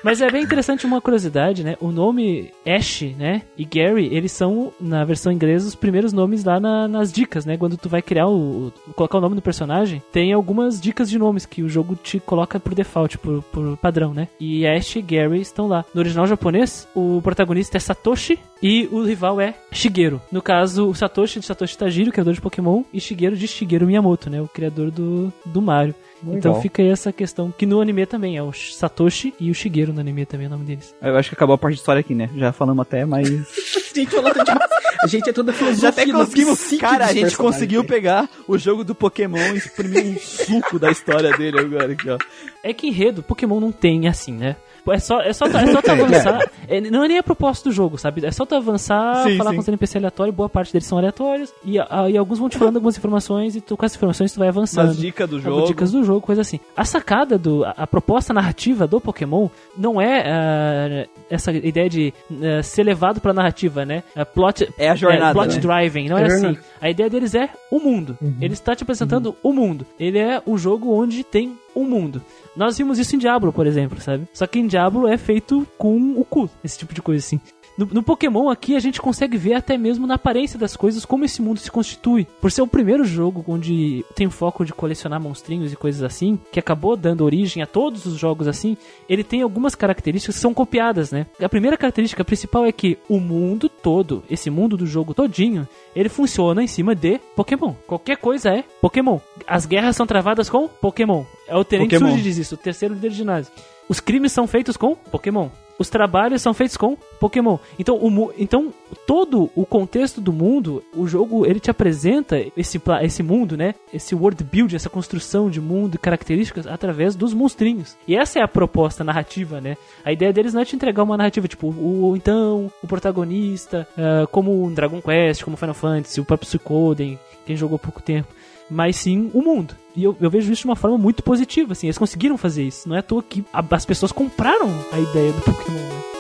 Mas 0.04 0.22
é 0.22 0.30
bem 0.30 0.43
interessante 0.43 0.86
uma 0.86 0.99
curiosidade, 0.99 1.64
né? 1.64 1.78
O 1.80 1.89
nome 1.91 2.51
Ash, 2.68 3.04
né? 3.18 3.41
E 3.58 3.64
Gary, 3.64 4.10
eles 4.14 4.32
são, 4.34 4.74
na 4.80 5.06
versão 5.06 5.32
inglesa, 5.32 5.68
os 5.68 5.76
primeiros 5.76 6.12
nomes 6.12 6.43
lá 6.43 6.60
na- 6.60 6.88
nas 6.89 7.12
dicas, 7.12 7.45
né? 7.45 7.58
Quando 7.58 7.78
tu 7.78 7.88
vai 7.88 8.01
criar 8.01 8.28
o, 8.28 8.68
o- 8.68 8.93
colocar 8.95 9.18
o 9.18 9.22
nome 9.22 9.36
do 9.36 9.41
personagem, 9.41 10.04
tem 10.12 10.34
algumas 10.34 10.82
dicas 10.82 11.10
de 11.10 11.18
nomes 11.18 11.45
que 11.45 11.64
o 11.64 11.70
jogo 11.70 11.95
te 11.95 12.20
coloca 12.20 12.60
por 12.60 12.76
default, 12.76 13.18
por, 13.18 13.41
por 13.43 13.78
padrão, 13.78 14.14
né? 14.14 14.28
E 14.39 14.68
Ash 14.68 14.97
e 14.97 15.01
Gary 15.01 15.39
estão 15.39 15.68
lá. 15.68 15.86
No 15.93 16.01
original 16.01 16.28
japonês, 16.28 16.86
o 16.93 17.22
protagonista 17.24 17.78
é 17.78 17.80
Satoshi 17.80 18.38
e 18.62 18.89
o 18.91 19.04
rival 19.04 19.39
é 19.39 19.54
Shigeru. 19.72 20.22
No 20.32 20.41
caso, 20.41 20.89
o 20.89 20.93
Satoshi 20.95 21.39
de 21.39 21.45
Satoshi 21.45 21.78
Tajiri, 21.78 22.10
o 22.10 22.14
criador 22.14 22.34
de 22.34 22.41
Pokémon, 22.41 22.84
e 22.93 22.99
Shigeru 22.99 23.36
de 23.38 23.47
Shigeru 23.47 23.88
Miyamoto, 23.88 24.30
né? 24.30 24.41
O 24.41 24.47
criador 24.49 24.91
do, 24.91 25.32
do 25.45 25.62
Mario. 25.62 25.95
Então 26.32 26.61
fica 26.61 26.82
aí 26.82 26.89
essa 26.89 27.11
questão, 27.11 27.51
que 27.51 27.65
no 27.65 27.82
anime 27.82 28.05
também 28.05 28.38
é 28.38 28.43
o 28.43 28.51
Satoshi 28.53 29.34
e 29.39 29.51
o 29.51 29.53
Shigeru, 29.53 29.93
no 29.93 29.99
anime 29.99 30.26
também 30.26 30.47
o 30.47 30.49
nome 30.49 30.65
deles. 30.65 30.95
Eu 31.01 31.17
acho 31.17 31.30
que 31.30 31.36
acabou 31.36 31.55
a 31.55 31.57
parte 31.57 31.76
de 31.76 31.80
história 31.80 31.99
aqui, 31.99 32.15
né? 32.15 32.30
Já 32.36 32.51
falamos 32.51 32.82
até, 32.82 33.05
mas. 33.05 33.30
A 33.93 33.95
gente 33.95 34.09
falou 34.09 34.34
tanto 34.34 34.45
demais. 34.45 34.71
A 35.03 35.07
gente 35.07 35.30
é 35.30 35.34
toda 35.34 35.53
filosofia. 35.53 35.82
Já 35.84 35.89
até 35.89 36.11
conseguimos. 36.11 36.59
psique 36.59 36.82
Cara, 36.82 37.05
a 37.05 37.13
gente 37.13 37.38
conseguiu 37.38 37.84
pegar 37.84 38.28
o 38.47 38.57
jogo 38.57 38.84
do 38.84 38.95
Pokémon 38.95 39.53
e 39.53 39.57
exprimir 39.57 40.03
um 40.05 40.17
suco 40.17 40.80
da 40.80 40.89
história 40.89 41.32
dele 41.38 41.59
agora 41.59 41.91
aqui, 41.91 42.09
ó. 42.09 42.17
É 42.63 42.74
que 42.74 42.88
enredo, 42.88 43.21
Pokémon 43.21 43.59
não 43.59 43.71
tem 43.71 44.07
assim, 44.07 44.34
né? 44.34 44.55
É 44.89 44.99
só, 44.99 45.21
é 45.21 45.31
só, 45.34 45.45
é 45.45 45.67
só 45.71 45.81
tu 45.81 45.91
avançar. 45.91 46.49
É, 46.67 46.81
não 46.81 47.03
é 47.03 47.07
nem 47.07 47.17
a 47.17 47.23
proposta 47.23 47.69
do 47.69 47.73
jogo, 47.73 47.97
sabe? 47.97 48.25
É 48.25 48.31
só 48.31 48.45
tu 48.45 48.55
avançar, 48.55 49.23
Sim, 49.23 49.38
falar 49.38 49.51
sim. 49.51 49.55
com 49.55 49.61
os 49.61 49.67
NPC 49.67 49.97
aleatórios, 49.97 50.36
boa 50.36 50.49
parte 50.49 50.73
deles 50.73 50.86
são 50.88 50.97
aleatórios, 50.97 51.53
e, 51.63 51.79
a- 51.79 52.09
e 52.09 52.17
alguns 52.17 52.39
vão 52.39 52.49
te 52.49 52.57
falando 52.57 52.75
algumas 52.75 52.97
informações, 52.97 53.55
e 53.55 53.61
tu 53.61 53.77
com 53.77 53.86
essas 53.86 53.95
informações 53.95 54.31
tu 54.34 54.39
vai 54.39 54.47
avançando. 54.49 54.88
Umas 54.88 54.97
dicas 54.97 55.29
do 55.29 55.39
jogo. 55.39 55.67
dicas 55.67 55.91
do 55.91 56.03
jogo, 56.03 56.21
coisa 56.21 56.41
assim. 56.41 56.59
A 56.75 56.84
sacada 56.86 57.38
do. 57.38 57.63
A, 57.65 57.71
a 57.77 57.88
proposta 57.88 58.34
narrativa 58.34 58.86
do 58.88 58.99
Pokémon 58.99 59.47
não 59.77 60.01
é 60.01 60.23
ah, 60.25 61.07
essa 61.29 61.51
ideia 61.51 61.89
de 61.89 62.13
ah, 62.31 62.61
ser 62.63 62.84
levado 62.84 63.21
pra 63.21 63.34
narrativa, 63.34 63.86
né? 63.86 64.03
A 64.15 64.25
plot, 64.25 64.67
É 64.77 64.89
a 64.89 64.95
jornada, 64.95 65.34
plot 65.34 65.55
né? 65.55 65.59
driving, 65.61 66.09
não 66.09 66.17
É 66.17 66.21
é, 66.21 66.23
a 66.23 66.27
assim. 66.27 66.41
jornada. 66.41 66.63
A 66.81 66.89
ideia 66.89 67.09
deles 67.09 67.34
é 67.36 67.49
o 67.71 67.79
mundo. 67.79 68.17
Ele 68.41 68.53
está 68.53 68.75
te 68.75 68.84
apresentando 68.84 69.36
o 69.41 69.53
mundo. 69.53 69.86
Ele 69.99 70.17
é 70.19 70.41
um 70.45 70.57
jogo 70.57 70.93
onde 70.93 71.23
tem 71.23 71.57
um 71.75 71.86
mundo. 71.86 72.21
Nós 72.56 72.78
vimos 72.78 72.99
isso 72.99 73.16
em 73.16 73.20
Diablo, 73.20 73.51
por 73.51 73.66
exemplo, 73.66 73.99
sabe? 73.99 74.28
Só 74.34 74.45
que 74.45 74.60
em 74.60 74.68
Diablo 74.68 75.08
é 75.08 75.18
feito 75.18 75.68
com 75.78 76.14
o 76.18 76.24
cu, 76.24 76.49
esse 76.64 76.78
tipo 76.78 76.93
de 76.93 77.01
coisa 77.01 77.26
assim. 77.26 77.39
No, 77.78 77.88
no 77.88 78.04
Pokémon 78.04 78.49
aqui 78.49 78.76
a 78.76 78.80
gente 78.80 79.01
consegue 79.01 79.36
ver 79.38 79.56
até 79.56 79.78
mesmo 79.78 80.06
na 80.06 80.16
aparência 80.16 80.60
das 80.60 80.76
coisas 80.76 81.06
como 81.06 81.26
esse 81.26 81.41
mundo 81.41 81.60
se 81.60 81.72
constitui. 81.72 82.28
Por 82.39 82.51
ser 82.51 82.62
o 82.62 82.68
primeiro 82.68 83.04
jogo 83.04 83.43
onde 83.47 84.06
tem 84.16 84.30
foco 84.30 84.64
de 84.64 84.74
colecionar 84.74 85.20
monstrinhos 85.20 85.74
e 85.74 85.76
coisas 85.76 86.04
assim, 86.04 86.39
que 86.51 86.60
acabou 86.60 86.95
dando 86.95 87.26
origem 87.26 87.64
a 87.64 87.68
todos 87.68 88.06
os 88.06 88.18
jogos 88.18 88.47
assim, 88.47 88.78
ele 89.10 89.24
tem 89.24 89.41
algumas 89.41 89.76
características 89.76 90.36
que 90.36 90.41
são 90.41 90.54
copiadas, 90.54 91.12
né? 91.12 91.26
A 91.41 91.49
primeira 91.49 91.78
característica 91.78 92.24
principal 92.24 92.66
é 92.66 92.72
que 92.72 92.97
o 93.10 93.20
mundo 93.20 93.68
todo, 93.68 94.24
esse 94.30 94.49
mundo 94.49 94.78
do 94.78 94.86
jogo 94.86 95.14
todinho, 95.14 95.68
ele 95.95 96.10
funciona 96.10 96.64
em 96.64 96.68
cima 96.68 96.93
de 96.93 97.20
Pokémon. 97.36 97.74
Qualquer 97.88 98.18
coisa 98.18 98.49
é 98.49 98.64
Pokémon. 98.82 99.20
As 99.47 99.66
guerras 99.66 99.95
são 99.95 100.06
travadas 100.06 100.49
com 100.49 100.68
Pokémon. 100.68 101.26
É 101.47 101.55
o 101.55 101.63
Tenente 101.63 101.95
Pokémon. 101.95 102.09
Surge 102.09 102.23
diz 102.23 102.37
isso, 102.37 102.55
o 102.55 102.57
terceiro 102.57 102.93
líder 102.93 103.09
de 103.09 103.17
ginásio. 103.17 103.51
Os 103.87 103.99
crimes 103.99 104.31
são 104.31 104.47
feitos 104.47 104.77
com 104.77 104.95
Pokémon. 104.95 105.49
Os 105.77 105.89
trabalhos 105.89 106.41
são 106.41 106.53
feitos 106.53 106.77
com 106.77 106.95
Pokémon. 107.19 107.57
Então, 107.79 107.95
o, 107.95 108.31
então 108.37 108.73
todo 109.07 109.49
o 109.55 109.65
contexto 109.65 110.21
do 110.21 110.31
mundo, 110.31 110.83
o 110.95 111.07
jogo 111.07 111.45
ele 111.45 111.59
te 111.59 111.71
apresenta 111.71 112.37
esse, 112.55 112.79
esse 113.01 113.23
mundo, 113.23 113.57
né? 113.57 113.73
Esse 113.91 114.13
world 114.13 114.43
build, 114.43 114.75
essa 114.75 114.89
construção 114.89 115.49
de 115.49 115.59
mundo 115.59 115.95
e 115.95 115.97
características 115.97 116.67
através 116.67 117.15
dos 117.15 117.33
monstrinhos. 117.33 117.97
E 118.07 118.15
essa 118.15 118.39
é 118.39 118.43
a 118.43 118.47
proposta 118.47 119.03
narrativa, 119.03 119.59
né? 119.59 119.75
A 120.05 120.11
ideia 120.11 120.31
deles 120.31 120.53
não 120.53 120.61
é 120.61 120.65
te 120.65 120.75
entregar 120.75 121.03
uma 121.03 121.17
narrativa 121.17 121.47
tipo 121.47 121.67
o 121.67 122.15
então 122.15 122.71
o 122.81 122.87
protagonista, 122.87 123.87
ah, 123.97 124.27
como 124.31 124.63
um 124.63 124.73
Dragon 124.73 125.01
Quest, 125.01 125.43
como 125.43 125.57
Final 125.57 125.73
Fantasy, 125.73 126.21
o 126.21 126.25
próprio 126.25 126.49
Suikoden, 126.49 127.19
quem 127.45 127.55
jogou 127.55 127.77
há 127.77 127.79
pouco 127.79 128.01
tempo 128.01 128.27
mas 128.70 128.95
sim 128.95 129.30
o 129.34 129.41
mundo. 129.41 129.76
E 129.95 130.03
eu, 130.03 130.16
eu 130.20 130.30
vejo 130.30 130.51
isso 130.51 130.61
de 130.61 130.68
uma 130.68 130.76
forma 130.76 130.97
muito 130.97 131.22
positiva, 131.24 131.74
assim. 131.74 131.88
Eles 131.88 131.97
conseguiram 131.97 132.38
fazer 132.38 132.64
isso. 132.64 132.88
Não 132.89 132.95
é 132.95 132.99
à 132.99 133.03
toa 133.03 133.22
que 133.22 133.43
a- 133.53 133.64
as 133.72 133.86
pessoas 133.86 134.11
compraram 134.11 134.70
a 134.91 134.99
ideia 134.99 135.32
do 135.32 135.41
Pokémon. 135.41 136.12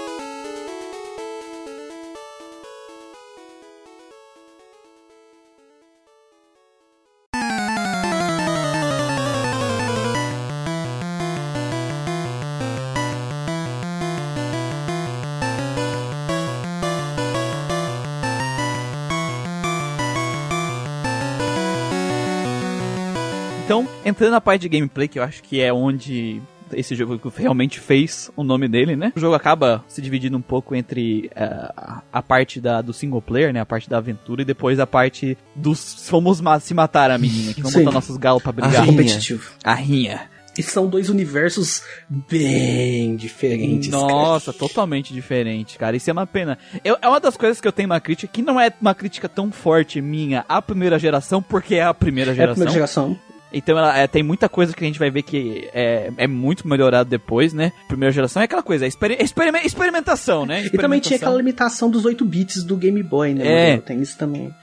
Entrando 24.05 24.31
na 24.31 24.41
parte 24.41 24.61
de 24.61 24.69
gameplay, 24.69 25.07
que 25.07 25.19
eu 25.19 25.23
acho 25.23 25.41
que 25.43 25.61
é 25.61 25.71
onde 25.73 26.41
esse 26.71 26.95
jogo 26.95 27.19
realmente 27.35 27.79
fez 27.79 28.31
o 28.35 28.43
nome 28.43 28.67
dele, 28.67 28.95
né? 28.95 29.13
O 29.15 29.19
jogo 29.19 29.35
acaba 29.35 29.83
se 29.87 30.01
dividindo 30.01 30.35
um 30.37 30.41
pouco 30.41 30.73
entre 30.73 31.29
eh, 31.35 31.43
a, 31.77 32.01
a 32.11 32.21
parte 32.23 32.59
da, 32.59 32.81
do 32.81 32.91
single 32.91 33.21
player, 33.21 33.53
né? 33.53 33.59
A 33.59 33.65
parte 33.65 33.87
da 33.87 33.97
aventura 33.97 34.41
e 34.41 34.45
depois 34.45 34.79
a 34.79 34.87
parte 34.87 35.37
dos 35.55 36.07
vamos 36.09 36.41
ma- 36.41 36.59
se 36.59 36.73
matar 36.73 37.11
a 37.11 37.17
menina, 37.17 37.53
que 37.53 37.61
vamos 37.61 37.73
Sim. 37.73 37.83
botar 37.83 37.93
nossos 37.93 38.17
galos 38.17 38.41
pra 38.41 38.51
brigar. 38.51 38.71
Rinha. 38.71 38.85
competitivo. 38.87 39.51
A 39.63 39.73
rinha. 39.75 40.21
E 40.57 40.61
são 40.63 40.87
dois 40.87 41.09
universos 41.09 41.83
bem 42.09 43.15
diferentes. 43.15 43.89
Nossa, 43.89 44.51
totalmente 44.53 45.13
diferente, 45.13 45.77
cara. 45.77 45.95
Isso 45.95 46.09
é 46.09 46.13
uma 46.13 46.25
pena. 46.27 46.57
Eu- 46.83 46.97
é 47.01 47.07
uma 47.07 47.19
das 47.19 47.35
coisas 47.37 47.59
que 47.61 47.67
eu 47.67 47.71
tenho 47.71 47.87
uma 47.87 47.99
crítica, 47.99 48.31
que 48.31 48.41
não 48.41 48.59
é 48.59 48.71
uma 48.81 48.93
crítica 48.95 49.27
tão 49.29 49.51
forte 49.51 50.01
minha 50.01 50.43
à 50.49 50.61
primeira 50.61 50.97
geração, 50.97 51.41
porque 51.41 51.75
é 51.75 51.83
a 51.83 51.93
primeira 51.93 52.31
cara. 52.35 52.51
É 52.51 52.51
a 52.51 52.55
geração. 52.55 52.65
primeira 52.65 52.73
geração. 52.87 53.32
Então 53.53 53.77
ela, 53.77 53.97
é, 53.97 54.07
tem 54.07 54.23
muita 54.23 54.49
coisa 54.49 54.73
que 54.73 54.83
a 54.83 54.87
gente 54.87 54.97
vai 54.99 55.11
ver 55.11 55.21
que 55.21 55.69
é, 55.73 56.11
é 56.17 56.27
muito 56.27 56.67
melhorado 56.67 57.09
depois, 57.09 57.53
né? 57.53 57.71
Primeira 57.87 58.11
geração 58.11 58.41
é 58.41 58.45
aquela 58.45 58.63
coisa, 58.63 58.85
é 58.85 58.87
experi- 58.87 59.17
experime- 59.19 59.61
experimentação, 59.63 60.45
né? 60.45 60.65
E 60.65 60.69
também 60.71 60.99
tinha 60.99 61.17
aquela 61.17 61.31
Experimentação. 61.31 61.37
limitação 61.37 61.89
dos 61.91 62.05
8 62.05 62.25
bits 62.25 62.63
do 62.63 62.75
Game 62.75 63.01
Boy, 63.03 63.33
né? 63.33 63.73
É. 63.73 63.77
Tem 63.77 64.01
isso 64.01 64.17
também. 64.17 64.53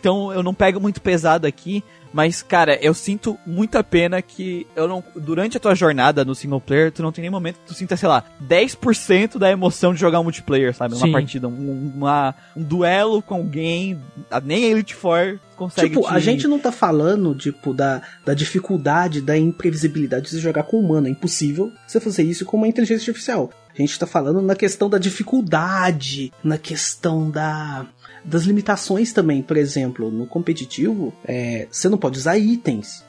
Então 0.00 0.32
eu 0.32 0.42
não 0.42 0.54
pego 0.54 0.80
muito 0.80 1.00
pesado 1.00 1.46
aqui, 1.46 1.84
mas 2.12 2.42
cara, 2.42 2.76
eu 2.82 2.92
sinto 2.94 3.38
muita 3.46 3.84
pena 3.84 4.20
que 4.22 4.66
eu 4.74 4.88
não 4.88 5.04
durante 5.14 5.56
a 5.56 5.60
tua 5.60 5.74
jornada 5.74 6.24
no 6.24 6.34
single 6.34 6.60
player, 6.60 6.90
tu 6.90 7.02
não 7.02 7.12
tem 7.12 7.22
nem 7.22 7.30
momento 7.30 7.56
que 7.60 7.66
tu 7.66 7.74
sinta, 7.74 7.96
sei 7.96 8.08
lá, 8.08 8.24
10% 8.42 9.38
da 9.38 9.50
emoção 9.50 9.92
de 9.94 10.00
jogar 10.00 10.18
um 10.20 10.24
multiplayer, 10.24 10.74
sabe? 10.74 10.94
Uma 10.94 11.06
Sim. 11.06 11.12
partida, 11.12 11.46
um, 11.48 11.92
uma, 11.94 12.34
um 12.56 12.62
duelo 12.62 13.20
com 13.22 13.34
alguém, 13.34 14.00
nem 14.42 14.64
a 14.64 14.68
Elite 14.68 14.94
Four 14.94 15.38
consegue 15.56 15.90
Tipo, 15.90 16.08
te- 16.08 16.14
a 16.14 16.18
gente 16.18 16.48
não 16.48 16.58
tá 16.58 16.72
falando, 16.72 17.34
tipo, 17.34 17.74
da, 17.74 18.00
da 18.24 18.32
dificuldade, 18.32 19.20
da 19.20 19.36
imprevisibilidade 19.36 20.24
de 20.24 20.30
você 20.30 20.40
jogar 20.40 20.62
com 20.62 20.78
um 20.78 20.84
humano. 20.86 21.06
É 21.06 21.10
impossível 21.10 21.70
você 21.86 22.00
fazer 22.00 22.22
isso 22.22 22.44
com 22.46 22.56
uma 22.56 22.66
inteligência 22.66 23.10
artificial. 23.10 23.50
A 23.72 23.76
gente 23.80 23.98
tá 23.98 24.06
falando 24.06 24.40
na 24.42 24.56
questão 24.56 24.88
da 24.90 24.98
dificuldade, 24.98 26.32
na 26.42 26.58
questão 26.58 27.30
da 27.30 27.86
das 28.24 28.42
limitações 28.42 29.12
também. 29.12 29.42
Por 29.42 29.56
exemplo, 29.56 30.10
no 30.10 30.26
competitivo, 30.26 31.12
é, 31.24 31.66
você 31.70 31.88
não 31.88 31.98
pode 31.98 32.18
usar 32.18 32.38
itens. 32.38 33.04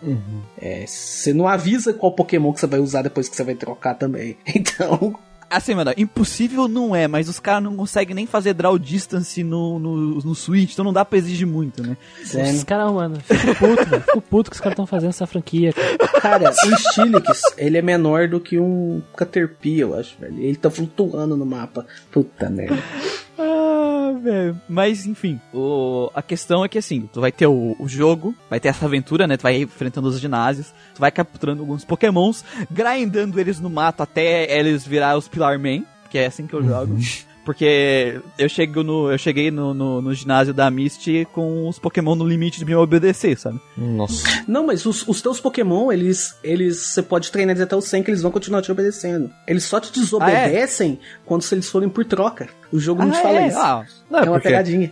É, 0.58 0.86
você 0.88 1.34
não 1.34 1.48
avisa 1.48 1.94
qual 1.94 2.14
Pokémon 2.14 2.54
que 2.54 2.60
você 2.60 2.68
vai 2.68 2.80
usar 2.80 3.02
depois 3.02 3.28
que 3.30 3.36
você 3.36 3.44
vai 3.44 3.56
trocar 3.56 3.96
também. 3.96 4.38
Então, 4.54 5.18
Assim, 5.52 5.76
mano, 5.76 5.92
impossível 5.98 6.66
não 6.70 6.96
é, 6.96 7.10
mas 7.10 7.28
os 7.28 7.38
caras 7.38 7.62
não 7.62 7.76
conseguem 7.76 8.16
nem 8.16 8.26
fazer 8.26 8.54
draw 8.54 8.80
distance 8.80 9.44
no, 9.44 9.78
no, 9.80 9.98
no 10.20 10.34
Switch, 10.34 10.72
então 10.72 10.86
não 10.86 10.94
dá 10.94 11.04
pra 11.04 11.18
exigir 11.18 11.46
muito, 11.46 11.84
né? 11.84 11.98
é, 12.34 12.54
Os 12.54 12.64
caras, 12.64 12.90
mano, 12.90 13.20
fico 13.20 13.56
puto, 13.56 13.86
velho. 13.90 14.02
Fico 14.02 14.22
puto 14.22 14.50
que 14.50 14.56
os 14.56 14.62
caras 14.62 14.74
estão 14.76 14.86
fazendo 14.88 15.10
essa 15.10 15.28
franquia. 15.28 15.74
cara. 15.74 16.22
Cara, 16.22 16.50
o 16.52 16.78
Stilix, 16.78 17.42
ele 17.58 17.78
é 17.78 17.82
menor 17.82 18.30
do 18.30 18.40
que 18.40 18.58
um 18.58 19.02
Caterpie, 19.18 19.80
eu 19.82 19.94
acho, 19.94 20.18
velho. 20.22 20.40
Ele 20.40 20.56
tá 20.56 20.70
flutuando 20.70 21.36
no 21.36 21.46
mapa. 21.46 21.86
Puta 22.14 22.50
merda. 22.50 22.82
Ah, 23.42 24.14
velho. 24.22 24.62
Mas, 24.70 25.06
enfim, 25.06 25.40
o, 25.54 26.12
a 26.14 26.22
questão 26.22 26.64
é 26.64 26.70
que, 26.70 26.78
assim, 26.78 27.10
tu 27.12 27.20
vai 27.20 27.32
ter 27.32 27.48
o, 27.48 27.76
o 27.80 27.88
jogo, 27.88 28.36
vai 28.50 28.60
ter 28.60 28.68
essa 28.70 28.86
aventura, 28.86 29.26
né? 29.26 29.38
Tu 29.38 29.42
vai 29.42 29.62
enfrentando 29.62 30.08
os 30.08 30.20
ginásios, 30.20 30.74
tu 30.94 31.00
vai 31.00 31.12
capturando 31.12 31.62
alguns 31.62 31.84
pokémons, 31.84 32.46
grindando 32.70 33.40
eles 33.40 33.60
no 33.60 33.70
mato 33.70 34.04
até 34.04 34.58
eles 34.58 34.86
virar 34.86 35.18
os 35.18 35.28
Pilar 35.28 35.60
Man, 35.60 35.84
que 36.10 36.18
é 36.18 36.28
assim 36.28 36.46
que 36.46 36.54
eu 36.54 36.64
jogo. 36.64 36.98
Porque 37.44 38.22
eu, 38.38 38.48
chego 38.48 38.84
no, 38.84 39.12
eu 39.12 39.18
cheguei 39.18 39.50
no, 39.50 39.74
no, 39.74 40.02
no 40.02 40.14
ginásio 40.14 40.54
da 40.54 40.70
Misty 40.70 41.28
com 41.34 41.68
os 41.68 41.80
Pokémon 41.80 42.16
no 42.16 42.28
limite 42.28 42.60
de 42.60 42.66
me 42.66 42.76
obedecer, 42.76 43.38
sabe? 43.38 43.60
Nossa. 43.78 44.44
Não, 44.48 44.66
mas 44.66 44.86
os, 44.86 45.08
os 45.08 45.22
teus 45.22 45.40
Pokémon, 45.40 45.92
eles, 45.92 46.36
eles. 46.44 46.78
Você 46.78 47.02
pode 47.02 47.32
treinar 47.32 47.54
eles 47.56 47.64
até 47.64 47.76
o 47.76 47.82
100 47.82 48.04
que 48.04 48.12
eles 48.12 48.22
vão 48.22 48.32
continuar 48.32 48.62
te 48.62 48.72
obedecendo. 48.72 49.32
Eles 49.48 49.64
só 49.64 49.80
te 49.80 49.92
desobedecem 49.92 51.00
quando 51.26 51.42
se 51.42 51.56
eles 51.56 51.70
forem 51.70 51.90
por 51.90 52.06
troca. 52.06 52.48
O 52.72 52.80
jogo 52.80 53.04
não 53.04 53.12
te 53.12 53.22
fala 53.22 53.40
é? 53.40 53.48
isso. 53.48 53.58
Ah, 53.58 53.86
Não, 54.10 54.20
é 54.20 54.24
uma 54.24 54.32
porque- 54.34 54.48
pegadinha. 54.50 54.92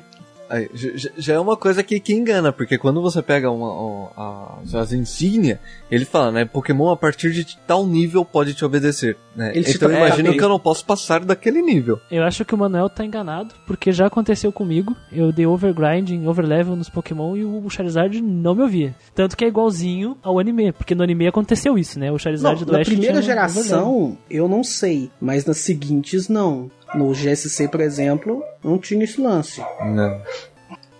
Aí, 0.50 0.68
já- 0.74 1.34
é 1.36 1.40
uma 1.40 1.56
coisa 1.56 1.84
que, 1.84 2.00
que 2.00 2.14
engana, 2.14 2.52
porque 2.52 2.78
quando 2.78 3.02
você 3.02 3.22
pega 3.22 3.52
uma, 3.52 3.72
uma- 3.72 4.60
as, 4.64 4.74
as 4.74 4.92
insígnias, 4.94 5.60
ele 5.92 6.06
fala, 6.06 6.32
né? 6.32 6.46
Pokémon 6.46 6.90
a 6.90 6.98
partir 6.98 7.32
de 7.32 7.56
tal 7.68 7.86
nível 7.86 8.26
pode 8.26 8.54
te 8.54 8.66
obedecer. 8.66 9.16
Né? 9.36 9.52
Ele 9.56 9.70
Então 9.70 9.90
eu 9.92 9.98
imagino 9.98 10.30
bem. 10.30 10.38
que 10.38 10.44
eu 10.44 10.50
não 10.50 10.60
posso 10.60 10.84
passar 10.86 11.24
daquele 11.24 11.62
nível. 11.62 12.00
Eu 12.12 12.24
acho 12.24 12.44
que 12.44 12.56
o 12.56 12.58
Manuel 12.58 12.90
tá 12.90 13.06
enganado, 13.06 13.54
porque 13.68 13.92
já 13.92 14.08
aconteceu 14.08 14.52
comigo. 14.52 14.96
Eu 15.12 15.32
dei 15.32 15.46
overgrinding, 15.46 16.26
overlevel 16.28 16.76
nos 16.76 16.90
Pokémon 16.90 17.38
e 17.38 17.46
o 17.46 17.70
Charizard 17.70 18.20
não 18.22 18.56
me 18.56 18.62
ouvia. 18.64 18.96
Tanto 19.14 19.38
que 19.38 19.46
é 19.46 19.48
igualzinho 19.48 20.18
ao 20.24 20.40
anime, 20.40 20.72
porque 20.72 20.96
no 20.96 21.04
anime 21.04 21.28
aconteceu 21.28 21.78
isso, 21.78 22.00
né? 22.00 22.10
O 22.10 22.14
Não, 22.14 22.20
Charizard 22.20 22.66
do 22.66 22.72
na 22.72 22.80
Ash 22.80 22.88
primeira 22.88 23.22
tinha 23.22 23.34
overlevel. 23.36 23.64
geração, 23.64 24.18
eu 24.30 24.48
não 24.50 24.64
sei. 24.64 25.12
Mas 25.22 25.46
nas 25.46 25.58
seguintes, 25.60 26.28
não. 26.28 26.70
No 26.96 27.14
GSC, 27.14 27.68
por 27.68 27.82
exemplo, 27.82 28.44
não 28.64 28.78
tinha 28.78 29.04
esse 29.04 29.20
lance. 29.22 29.62
Não. 29.82 30.22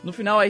No 0.02 0.14
final, 0.14 0.40
a, 0.40 0.44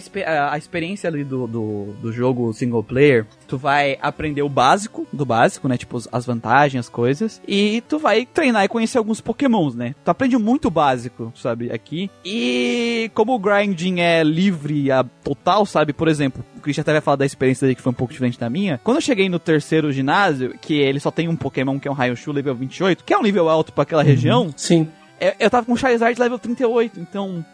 a- 0.53 0.57
experiência 0.59 1.07
ali 1.09 1.23
do, 1.23 1.47
do, 1.47 1.85
do 1.99 2.11
jogo 2.13 2.53
single 2.53 2.83
player, 2.83 3.25
tu 3.47 3.57
vai 3.57 3.97
aprender 3.99 4.43
o 4.43 4.49
básico 4.49 5.07
do 5.11 5.25
básico, 5.25 5.67
né? 5.67 5.75
Tipo, 5.75 5.97
as 6.11 6.23
vantagens, 6.23 6.85
as 6.85 6.89
coisas. 6.89 7.41
E 7.47 7.81
tu 7.89 7.97
vai 7.97 8.27
treinar 8.27 8.63
e 8.63 8.67
conhecer 8.67 8.99
alguns 8.99 9.19
pokémons, 9.21 9.73
né? 9.73 9.95
Tu 10.05 10.11
aprende 10.11 10.37
muito 10.37 10.67
o 10.67 10.71
básico, 10.71 11.33
sabe? 11.35 11.71
Aqui. 11.71 12.11
E 12.23 13.09
como 13.15 13.33
o 13.33 13.39
grinding 13.39 14.01
é 14.01 14.23
livre 14.23 14.91
a 14.91 15.03
total, 15.03 15.65
sabe? 15.65 15.93
Por 15.93 16.07
exemplo, 16.07 16.45
o 16.55 16.59
Christian 16.61 16.81
até 16.83 16.91
vai 16.91 17.01
falar 17.01 17.17
da 17.17 17.25
experiência 17.25 17.65
dele 17.65 17.75
que 17.75 17.81
foi 17.81 17.89
um 17.91 17.95
pouco 17.95 18.13
diferente 18.13 18.39
da 18.39 18.51
minha. 18.51 18.79
Quando 18.83 18.97
eu 18.97 19.01
cheguei 19.01 19.29
no 19.29 19.39
terceiro 19.39 19.91
ginásio, 19.91 20.53
que 20.61 20.75
ele 20.79 20.99
só 20.99 21.09
tem 21.09 21.27
um 21.27 21.35
Pokémon 21.35 21.79
que 21.79 21.87
é 21.87 21.91
um 21.91 21.95
Raichu 21.95 22.31
level 22.31 22.53
28, 22.53 23.03
que 23.03 23.15
é 23.15 23.17
um 23.17 23.23
nível 23.23 23.49
alto 23.49 23.73
pra 23.73 23.81
aquela 23.81 24.03
região, 24.03 24.53
Sim. 24.55 24.87
Eu, 25.19 25.33
eu 25.39 25.49
tava 25.49 25.65
com 25.65 25.75
Charizard 25.75 26.19
level 26.19 26.39
38, 26.39 26.99
então 26.99 27.45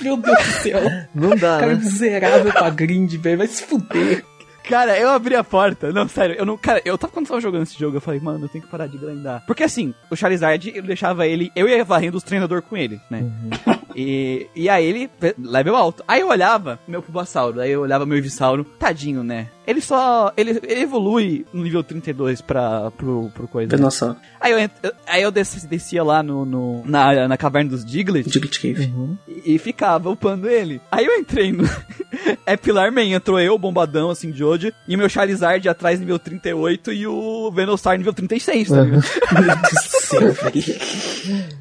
Meu 0.00 0.16
Deus 0.16 0.36
do 0.38 0.52
céu. 0.62 0.80
Não 1.14 1.30
dá, 1.30 1.58
Cara 1.60 1.74
né? 1.74 1.74
miserável 1.74 2.52
pra 2.52 2.70
grind, 2.70 3.14
velho. 3.16 3.38
Vai 3.38 3.46
se 3.46 3.62
fuder. 3.62 4.24
Cara, 4.68 4.98
eu 4.98 5.08
abri 5.10 5.36
a 5.36 5.44
porta. 5.44 5.92
Não, 5.92 6.08
sério, 6.08 6.34
eu 6.36 6.44
não. 6.44 6.56
Cara, 6.56 6.82
eu 6.84 6.98
tava 6.98 7.12
quando 7.12 7.26
eu 7.26 7.28
tava 7.28 7.40
jogando 7.40 7.62
esse 7.62 7.78
jogo, 7.78 7.98
eu 7.98 8.00
falei, 8.00 8.18
mano, 8.18 8.46
eu 8.46 8.48
tenho 8.48 8.64
que 8.64 8.70
parar 8.70 8.88
de 8.88 8.98
grindar. 8.98 9.44
Porque 9.46 9.62
assim, 9.62 9.94
o 10.10 10.16
Charizard, 10.16 10.72
eu 10.74 10.82
deixava 10.82 11.24
ele. 11.24 11.52
Eu 11.54 11.68
ia 11.68 11.84
varrendo 11.84 12.16
os 12.16 12.24
treinadores 12.24 12.64
com 12.68 12.76
ele, 12.76 13.00
né? 13.10 13.24
E, 13.98 14.46
e 14.54 14.68
aí 14.68 14.84
ele, 14.84 15.10
level 15.38 15.74
alto. 15.74 16.04
Aí 16.06 16.20
eu 16.20 16.28
olhava 16.28 16.78
meu 16.86 17.00
Pubassauro, 17.00 17.60
aí 17.60 17.70
eu 17.70 17.80
olhava 17.80 18.04
meu 18.04 18.18
Ivisauro, 18.18 18.62
tadinho, 18.62 19.24
né? 19.24 19.48
Ele 19.66 19.80
só. 19.80 20.32
Ele, 20.36 20.60
ele 20.62 20.80
evolui 20.82 21.44
no 21.52 21.62
nível 21.62 21.82
32 21.82 22.40
pra, 22.40 22.90
pro, 22.92 23.30
pro 23.34 23.48
coisa. 23.48 23.76
Nossa, 23.76 24.16
Aí 24.40 24.52
eu, 24.52 24.70
aí 25.06 25.22
eu 25.22 25.30
descia, 25.30 25.68
descia 25.68 26.04
lá 26.04 26.22
no, 26.22 26.44
no- 26.44 26.82
na, 26.86 27.26
na 27.26 27.36
caverna 27.36 27.70
dos 27.70 27.84
Diglett 27.84 28.28
Diglett 28.30 28.60
Cave. 28.60 28.92
e, 29.26 29.54
e 29.54 29.58
ficava 29.58 30.08
upando 30.10 30.48
ele. 30.48 30.80
Aí 30.90 31.04
eu 31.04 31.18
entrei 31.18 31.50
no. 31.52 31.64
é 32.46 32.56
Pilar 32.56 32.92
Man, 32.92 33.04
entrou 33.06 33.40
eu, 33.40 33.58
bombadão 33.58 34.08
assim 34.10 34.30
de 34.30 34.44
hoje, 34.44 34.72
e 34.86 34.94
o 34.94 34.98
meu 34.98 35.08
Charizard 35.08 35.68
atrás 35.68 35.98
nível 35.98 36.18
38 36.18 36.92
e 36.92 37.06
o 37.06 37.50
Venusaur 37.50 37.96
nível 37.96 38.12
36, 38.12 38.68
tá 38.68 38.80
ligado? 38.82 39.04
Meu 39.32 39.56
Deus 39.56 39.72
do 39.72 40.00
céu, 40.00 40.32
velho. 40.32 41.56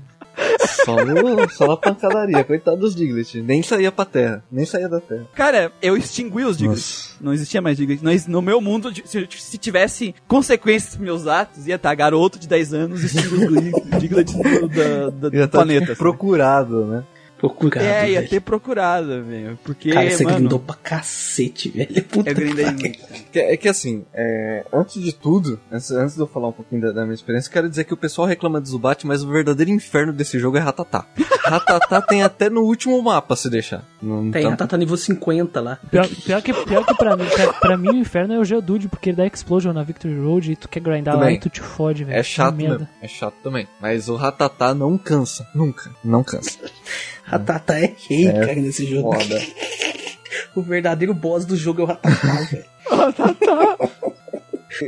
Só, 0.85 1.03
no, 1.03 1.49
só 1.49 1.67
na 1.67 1.77
pancadaria, 1.77 2.43
coitado 2.43 2.77
dos 2.77 2.95
Diglett. 2.95 3.41
Nem 3.41 3.63
saía 3.63 3.91
pra 3.91 4.05
terra, 4.05 4.43
nem 4.51 4.65
saía 4.65 4.87
da 4.89 4.99
terra. 4.99 5.25
Cara, 5.33 5.71
eu 5.81 5.95
extingui 5.97 6.43
os 6.45 6.57
Diglett. 6.57 6.77
Nossa. 6.79 7.15
Não 7.21 7.33
existia 7.33 7.61
mais 7.61 7.77
Diglett. 7.77 8.03
No 8.29 8.41
meu 8.41 8.59
mundo, 8.61 8.91
se, 9.05 9.27
se 9.29 9.57
tivesse 9.57 10.13
consequências 10.27 10.95
pros 10.95 11.03
meus 11.05 11.27
atos, 11.27 11.67
ia 11.67 11.75
estar 11.75 11.93
garoto 11.95 12.37
de 12.37 12.47
10 12.47 12.73
anos 12.73 13.03
extinguindo 13.03 13.57
os 13.93 13.99
Diglett 13.99 14.31
do, 14.35 14.67
da- 14.67 15.09
do 15.29 15.35
Ia 15.35 15.47
tá, 15.47 15.57
planeta. 15.59 15.79
tipo, 15.81 15.91
assim. 15.93 15.99
procurado, 15.99 16.85
né? 16.85 17.03
Procurado, 17.37 17.85
É, 17.85 18.09
ia 18.09 18.19
velho. 18.19 18.29
ter 18.29 18.39
procurado, 18.39 19.23
velho. 19.23 19.59
Porque, 19.63 19.91
Cara, 19.91 20.09
você 20.09 20.23
mano, 20.23 20.37
grindou 20.37 20.59
pra 20.59 20.75
cacete, 20.75 21.69
velho. 21.69 22.03
Puta 22.05 22.29
eu 22.29 22.35
grindei 22.35 22.65
muito. 22.71 22.99
É 23.35 23.57
que 23.57 23.67
assim, 23.67 24.05
é, 24.13 24.65
antes 24.73 25.03
de 25.03 25.13
tudo, 25.13 25.59
antes, 25.71 25.91
antes 25.91 26.15
de 26.15 26.21
eu 26.21 26.27
falar 26.27 26.47
um 26.47 26.51
pouquinho 26.53 26.81
da, 26.81 26.91
da 26.93 27.03
minha 27.03 27.13
experiência, 27.13 27.51
quero 27.51 27.69
dizer 27.69 27.83
que 27.83 27.93
o 27.93 27.97
pessoal 27.97 28.25
reclama 28.27 28.61
de 28.61 28.69
Zubat, 28.69 29.05
mas 29.05 29.21
o 29.23 29.27
verdadeiro 29.29 29.69
inferno 29.69 30.13
desse 30.13 30.39
jogo 30.39 30.55
é 30.57 30.61
Ratatá. 30.61 31.05
Ratatá 31.43 32.01
tem 32.01 32.23
até 32.23 32.49
no 32.49 32.61
último 32.61 32.99
mapa, 33.03 33.35
se 33.35 33.49
deixar. 33.49 33.83
Não, 34.01 34.31
Tem, 34.31 34.55
tá, 34.55 34.65
tá 34.65 34.77
nível 34.77 34.95
50 34.97 35.59
lá. 35.61 35.77
Pior, 35.91 36.07
pior 36.07 36.41
que, 36.41 36.53
pior 36.53 36.85
que 36.85 36.95
pra, 36.95 37.17
mim, 37.17 37.25
pra, 37.27 37.53
pra 37.53 37.77
mim 37.77 37.89
o 37.89 37.95
inferno 37.95 38.33
é 38.33 38.39
o 38.39 38.45
Geodude, 38.45 38.87
porque 38.87 39.09
ele 39.09 39.17
dá 39.17 39.25
Explosion 39.27 39.73
na 39.73 39.83
Victory 39.83 40.17
Road 40.19 40.51
e 40.51 40.55
tu 40.55 40.69
quer 40.69 40.79
grindar 40.79 41.15
lá 41.15 41.21
Também. 41.21 41.35
e 41.35 41.39
tu 41.39 41.49
te 41.49 41.61
fode, 41.61 42.03
velho. 42.03 42.17
É 42.17 42.23
chato 42.23 42.55
mesmo. 42.55 42.87
É 43.01 43.07
chato 43.07 43.35
também. 43.43 43.67
Mas 43.81 44.07
o 44.07 44.15
Ratatá 44.15 44.73
não 44.73 44.97
cansa. 44.97 45.45
Nunca. 45.53 45.91
Não 46.03 46.23
cansa. 46.23 46.57
A 47.31 47.39
Tata 47.39 47.79
é 47.79 47.93
rei, 48.07 48.31
cara, 48.31 48.55
nesse 48.55 48.85
jogo. 48.85 49.13
Foda. 49.13 49.41
O 50.53 50.61
verdadeiro 50.61 51.13
boss 51.13 51.43
do 51.43 51.55
jogo 51.57 51.81
é 51.81 51.83
o 51.83 51.87
Ratatá, 51.87 52.33
velho. 52.49 52.65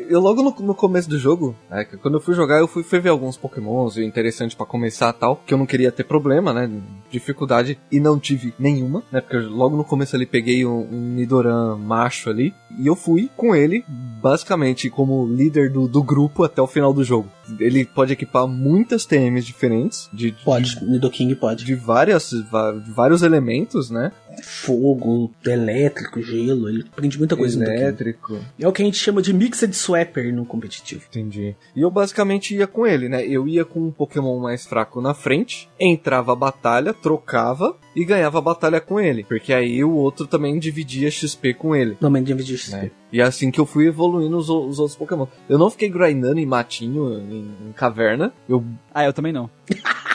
Eu 0.09 0.19
logo 0.19 0.43
no, 0.43 0.53
no 0.65 0.75
começo 0.75 1.09
do 1.09 1.17
jogo, 1.17 1.55
né, 1.69 1.85
quando 2.01 2.15
eu 2.15 2.21
fui 2.21 2.35
jogar, 2.35 2.59
eu 2.59 2.67
fui, 2.67 2.83
fui 2.83 2.99
ver 2.99 3.09
alguns 3.09 3.37
pokémons 3.37 3.97
interessantes 3.97 4.55
pra 4.55 4.65
começar 4.65 5.13
tal, 5.13 5.41
que 5.45 5.53
eu 5.53 5.57
não 5.57 5.65
queria 5.65 5.91
ter 5.91 6.03
problema, 6.03 6.53
né, 6.53 6.69
dificuldade, 7.09 7.79
e 7.91 7.99
não 7.99 8.19
tive 8.19 8.53
nenhuma, 8.59 9.03
né, 9.11 9.21
porque 9.21 9.37
eu 9.37 9.49
logo 9.49 9.77
no 9.77 9.85
começo 9.85 10.15
ali 10.15 10.25
peguei 10.25 10.65
um, 10.65 10.87
um 10.91 11.13
Nidoran 11.15 11.77
macho 11.77 12.29
ali, 12.29 12.53
e 12.77 12.87
eu 12.87 12.95
fui 12.95 13.29
com 13.37 13.55
ele, 13.55 13.85
basicamente 14.21 14.89
como 14.89 15.25
líder 15.25 15.71
do, 15.71 15.87
do 15.87 16.03
grupo 16.03 16.43
até 16.43 16.61
o 16.61 16.67
final 16.67 16.93
do 16.93 17.03
jogo. 17.03 17.29
Ele 17.59 17.85
pode 17.85 18.13
equipar 18.13 18.47
muitas 18.47 19.05
TMs 19.05 19.45
diferentes, 19.45 20.09
de, 20.13 20.31
de- 20.31 20.43
Pode, 20.43 20.83
Nidoking 20.85 21.33
pode. 21.35 21.63
de 21.65 21.75
várias, 21.75 22.29
de 22.31 22.91
vários 22.91 23.21
elementos, 23.23 23.89
né, 23.89 24.11
Fogo, 24.43 25.31
elétrico, 25.45 26.21
gelo, 26.21 26.69
ele 26.69 26.83
prende 26.95 27.17
muita 27.17 27.35
coisa 27.35 27.63
elétrico, 27.63 28.39
É 28.59 28.67
o 28.67 28.71
que 28.71 28.81
a 28.81 28.85
gente 28.85 28.97
chama 28.97 29.21
de 29.21 29.33
Mixed 29.33 29.73
Swapper 29.75 30.33
no 30.33 30.45
competitivo. 30.45 31.03
Entendi. 31.09 31.55
E 31.75 31.81
eu 31.81 31.89
basicamente 31.89 32.55
ia 32.55 32.67
com 32.67 32.85
ele, 32.85 33.09
né? 33.09 33.25
Eu 33.25 33.47
ia 33.47 33.65
com 33.65 33.79
um 33.87 33.91
Pokémon 33.91 34.39
mais 34.39 34.65
fraco 34.65 35.01
na 35.01 35.13
frente, 35.13 35.67
entrava 35.79 36.33
a 36.33 36.35
batalha, 36.35 36.93
trocava 36.93 37.75
e 37.97 38.05
ganhava 38.05 38.37
a 38.37 38.41
batalha 38.41 38.79
com 38.79 38.99
ele. 38.99 39.23
Porque 39.23 39.51
aí 39.51 39.83
o 39.83 39.91
outro 39.91 40.27
também 40.27 40.59
dividia 40.59 41.09
XP 41.09 41.55
com 41.55 41.75
ele. 41.75 41.97
Normalmente 41.99 42.31
de 42.35 42.55
XP. 42.55 42.75
Né? 42.75 42.91
E 43.11 43.19
é 43.19 43.23
assim 43.23 43.49
que 43.49 43.59
eu 43.59 43.65
fui 43.65 43.87
evoluindo 43.87 44.37
os, 44.37 44.47
os 44.49 44.77
outros 44.77 44.95
Pokémon. 44.95 45.25
Eu 45.49 45.57
não 45.57 45.71
fiquei 45.71 45.89
grindando 45.89 46.39
em 46.39 46.45
matinho, 46.45 47.11
em, 47.19 47.69
em 47.69 47.71
caverna. 47.75 48.31
Eu, 48.47 48.63
Ah, 48.93 49.03
eu 49.03 49.13
também 49.13 49.33
não. 49.33 49.49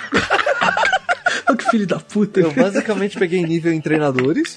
Que 1.58 1.70
filho 1.70 1.86
da 1.86 1.98
puta. 1.98 2.40
eu 2.40 2.50
basicamente 2.52 3.18
peguei 3.18 3.42
nível 3.42 3.72
em 3.72 3.80
treinadores. 3.80 4.56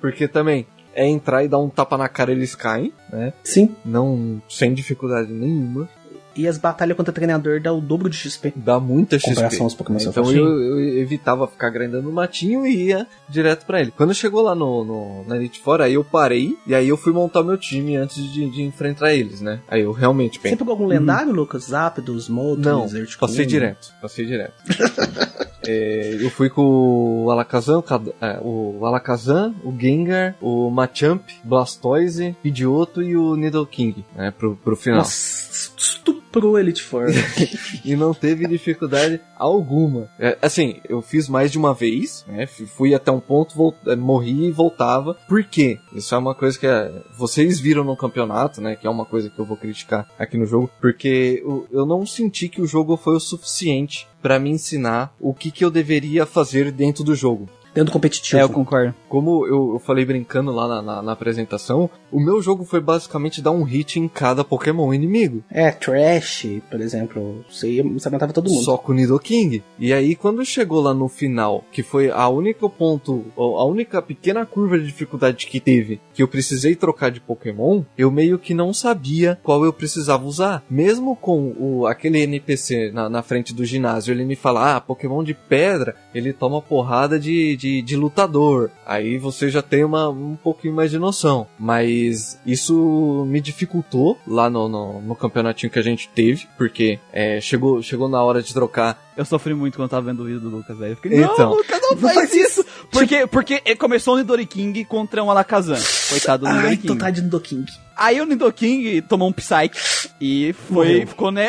Porque 0.00 0.28
também 0.28 0.66
é 0.94 1.06
entrar 1.06 1.42
e 1.42 1.48
dar 1.48 1.58
um 1.58 1.70
tapa 1.70 1.96
na 1.96 2.08
cara 2.08 2.32
eles 2.32 2.54
caem, 2.54 2.92
né? 3.10 3.32
Sim. 3.42 3.74
Não 3.84 4.42
sem 4.48 4.74
dificuldade 4.74 5.32
nenhuma. 5.32 5.88
E 6.36 6.48
as 6.48 6.58
batalhas 6.58 6.96
contra 6.96 7.12
treinador 7.12 7.60
dá 7.60 7.72
o 7.72 7.80
dobro 7.80 8.08
de 8.10 8.16
XP. 8.16 8.52
Dá 8.56 8.80
muita 8.80 9.18
XP. 9.18 9.30
Comparação 9.34 9.64
aos 9.64 9.74
Pokémon 9.74 9.98
Então 10.00 10.32
eu, 10.32 10.60
eu 10.60 10.98
evitava 10.98 11.46
ficar 11.46 11.70
grindando 11.70 12.02
no 12.04 12.12
matinho 12.12 12.66
e 12.66 12.86
ia 12.88 13.06
direto 13.28 13.64
pra 13.66 13.80
ele. 13.80 13.92
Quando 13.96 14.12
chegou 14.14 14.42
lá 14.42 14.54
no, 14.54 14.84
no, 14.84 15.24
na 15.28 15.36
Elite 15.36 15.60
Four, 15.60 15.80
aí 15.80 15.94
eu 15.94 16.04
parei 16.04 16.56
e 16.66 16.74
aí 16.74 16.88
eu 16.88 16.96
fui 16.96 17.12
montar 17.12 17.42
meu 17.42 17.56
time 17.56 17.96
antes 17.96 18.16
de, 18.32 18.50
de 18.50 18.62
enfrentar 18.62 19.14
eles, 19.14 19.40
né? 19.40 19.60
Aí 19.68 19.82
eu 19.82 19.92
realmente 19.92 20.34
Você 20.36 20.42
pensei. 20.42 20.56
pegou 20.58 20.72
algum 20.72 20.86
lendário, 20.86 21.32
Lucas? 21.32 21.64
Zapdos, 21.64 22.28
Moltres, 22.28 22.66
Não, 22.66 22.82
Articuno? 22.82 23.16
passei 23.18 23.46
direto, 23.46 23.92
passei 24.00 24.26
direto. 24.26 24.54
É, 25.66 26.16
eu 26.20 26.30
fui 26.30 26.48
com 26.48 27.24
o 27.24 27.30
Alakazam, 27.30 27.80
o 27.80 28.24
é, 28.24 28.38
o 28.42 28.84
Alakazam, 28.84 29.54
o 29.64 29.74
Gengar, 29.78 30.36
o 30.40 30.70
Machamp, 30.70 31.22
Blastoise, 31.42 32.36
Pidgeotto 32.42 33.02
e 33.02 33.16
o 33.16 33.36
Nidoking, 33.36 34.04
né, 34.14 34.30
pro, 34.30 34.56
pro 34.56 34.76
final. 34.76 34.98
Nossa, 34.98 35.70
estuprou 35.76 36.58
Elite 36.58 36.82
Four. 36.82 37.06
e 37.84 37.94
não 37.96 38.12
teve 38.12 38.46
dificuldade 38.46 39.20
alguma. 39.36 40.08
É, 40.18 40.36
assim, 40.42 40.80
eu 40.88 41.00
fiz 41.00 41.28
mais 41.28 41.50
de 41.52 41.58
uma 41.58 41.74
vez, 41.74 42.24
né? 42.26 42.46
Fui 42.46 42.94
até 42.94 43.10
um 43.10 43.20
ponto, 43.20 43.74
eh, 43.86 43.96
morri 43.96 44.46
e 44.46 44.50
voltava. 44.50 45.14
Por 45.28 45.44
quê? 45.44 45.78
Isso 45.92 46.14
é 46.14 46.18
uma 46.18 46.34
coisa 46.34 46.58
que 46.58 46.66
eh, 46.66 46.92
vocês 47.16 47.60
viram 47.60 47.84
no 47.84 47.96
campeonato, 47.96 48.60
né? 48.60 48.76
Que 48.76 48.86
é 48.86 48.90
uma 48.90 49.04
coisa 49.04 49.30
que 49.30 49.38
eu 49.38 49.44
vou 49.44 49.56
criticar 49.56 50.08
aqui 50.18 50.36
no 50.36 50.46
jogo, 50.46 50.70
porque 50.80 51.42
eu, 51.44 51.66
eu 51.70 51.86
não 51.86 52.04
senti 52.06 52.48
que 52.48 52.60
o 52.60 52.66
jogo 52.66 52.96
foi 52.96 53.16
o 53.16 53.20
suficiente 53.20 54.06
pra 54.24 54.38
me 54.38 54.48
ensinar 54.48 55.14
o 55.20 55.34
que, 55.34 55.50
que 55.50 55.62
eu 55.62 55.70
deveria 55.70 56.24
fazer 56.24 56.72
dentro 56.72 57.04
do 57.04 57.14
jogo. 57.14 57.46
Dentro 57.74 57.86
do 57.86 57.92
competitivo. 57.92 58.38
É, 58.38 58.42
eu 58.42 58.48
concordo. 58.48 58.94
Como 59.08 59.46
eu, 59.46 59.74
eu 59.74 59.78
falei 59.78 60.04
brincando 60.04 60.52
lá 60.52 60.68
na, 60.68 60.82
na- 60.82 61.02
na 61.02 61.12
apresentação, 61.12 61.90
o 62.10 62.20
meu 62.20 62.40
jogo 62.40 62.64
foi 62.64 62.80
basicamente 62.80 63.42
dar 63.42 63.50
um 63.50 63.62
hit 63.64 63.98
em 63.98 64.06
cada 64.08 64.44
Pokémon 64.44 64.92
inimigo. 64.94 65.42
É, 65.50 65.70
Trash, 65.70 66.46
por 66.70 66.80
exemplo. 66.80 67.44
Você, 67.50 67.70
ia, 67.70 67.82
você 67.82 68.08
matava 68.10 68.32
todo 68.32 68.48
mundo. 68.50 68.62
Só 68.62 68.76
com 68.76 68.92
o 68.92 68.94
Nidoking. 68.94 69.62
E 69.78 69.92
aí, 69.92 70.14
quando 70.14 70.44
chegou 70.44 70.80
lá 70.80 70.94
no 70.94 71.08
final, 71.08 71.64
que 71.72 71.82
foi 71.82 72.10
a 72.10 72.28
única 72.28 72.68
ponto, 72.68 73.24
ou 73.36 73.58
a 73.58 73.64
única 73.64 74.00
pequena 74.00 74.46
curva 74.46 74.78
de 74.78 74.86
dificuldade 74.86 75.46
que 75.46 75.58
teve, 75.60 76.00
que 76.14 76.22
eu 76.22 76.28
precisei 76.28 76.74
trocar 76.76 77.10
de 77.10 77.20
Pokémon, 77.20 77.82
eu 77.98 78.10
meio 78.10 78.38
que 78.38 78.54
não 78.54 78.72
sabia 78.72 79.38
qual 79.42 79.64
eu 79.64 79.72
precisava 79.72 80.24
usar. 80.24 80.62
Mesmo 80.70 81.16
com 81.16 81.52
o, 81.58 81.86
aquele 81.86 82.20
NPC 82.20 82.90
na, 82.92 83.08
na 83.08 83.22
frente 83.22 83.52
do 83.54 83.64
ginásio, 83.64 84.12
ele 84.12 84.24
me 84.24 84.36
fala, 84.36 84.76
ah, 84.76 84.80
Pokémon 84.80 85.24
de 85.24 85.34
pedra, 85.34 85.96
ele 86.14 86.32
toma 86.32 86.60
porrada 86.62 87.18
de, 87.18 87.56
de, 87.56 87.63
de 87.82 87.96
lutador. 87.96 88.70
Aí 88.86 89.18
você 89.18 89.48
já 89.48 89.62
tem 89.62 89.84
uma, 89.84 90.08
um 90.08 90.36
pouquinho 90.36 90.74
mais 90.74 90.90
de 90.90 90.98
noção. 90.98 91.46
Mas 91.58 92.38
isso 92.46 93.24
me 93.28 93.40
dificultou 93.40 94.18
lá 94.26 94.48
no, 94.50 94.68
no, 94.68 95.00
no 95.00 95.14
campeonatinho 95.16 95.70
que 95.70 95.78
a 95.78 95.82
gente 95.82 96.08
teve, 96.08 96.46
porque 96.56 96.98
é, 97.12 97.40
chegou, 97.40 97.82
chegou 97.82 98.08
na 98.08 98.22
hora 98.22 98.42
de 98.42 98.52
trocar 98.52 99.02
Eu 99.16 99.24
sofri 99.24 99.54
muito 99.54 99.76
quando 99.76 99.88
tava 99.90 100.06
vendo 100.06 100.20
o 100.22 100.26
vídeo 100.26 100.40
do 100.40 100.48
Lucas, 100.48 100.76
velho. 100.76 100.92
Eu 100.92 100.96
fiquei, 100.96 101.18
Então. 101.22 101.36
não, 101.38 101.56
Lucas, 101.56 101.80
não 101.82 101.96
faz 101.96 102.34
isso! 102.34 102.64
Porque, 102.90 103.26
porque 103.26 103.60
começou 103.76 104.14
o 104.14 104.18
Nidori 104.18 104.46
King 104.46 104.84
contra 104.84 105.22
um 105.22 105.30
Alakazam. 105.30 105.78
Coitado 106.10 106.44
do 106.44 106.48
Ai, 106.48 106.56
Nidori 106.56 106.76
tu 106.78 106.86
King. 106.88 106.98
tá 106.98 107.10
de 107.10 107.22
Nidoking. 107.22 107.64
Aí 107.96 108.20
o 108.20 108.26
Nidoking 108.26 109.00
tomou 109.02 109.28
um 109.28 109.32
Psyche 109.32 110.10
e 110.20 110.52
foi, 110.52 110.86
Morreu. 110.94 111.06
ficou, 111.06 111.30
né... 111.30 111.48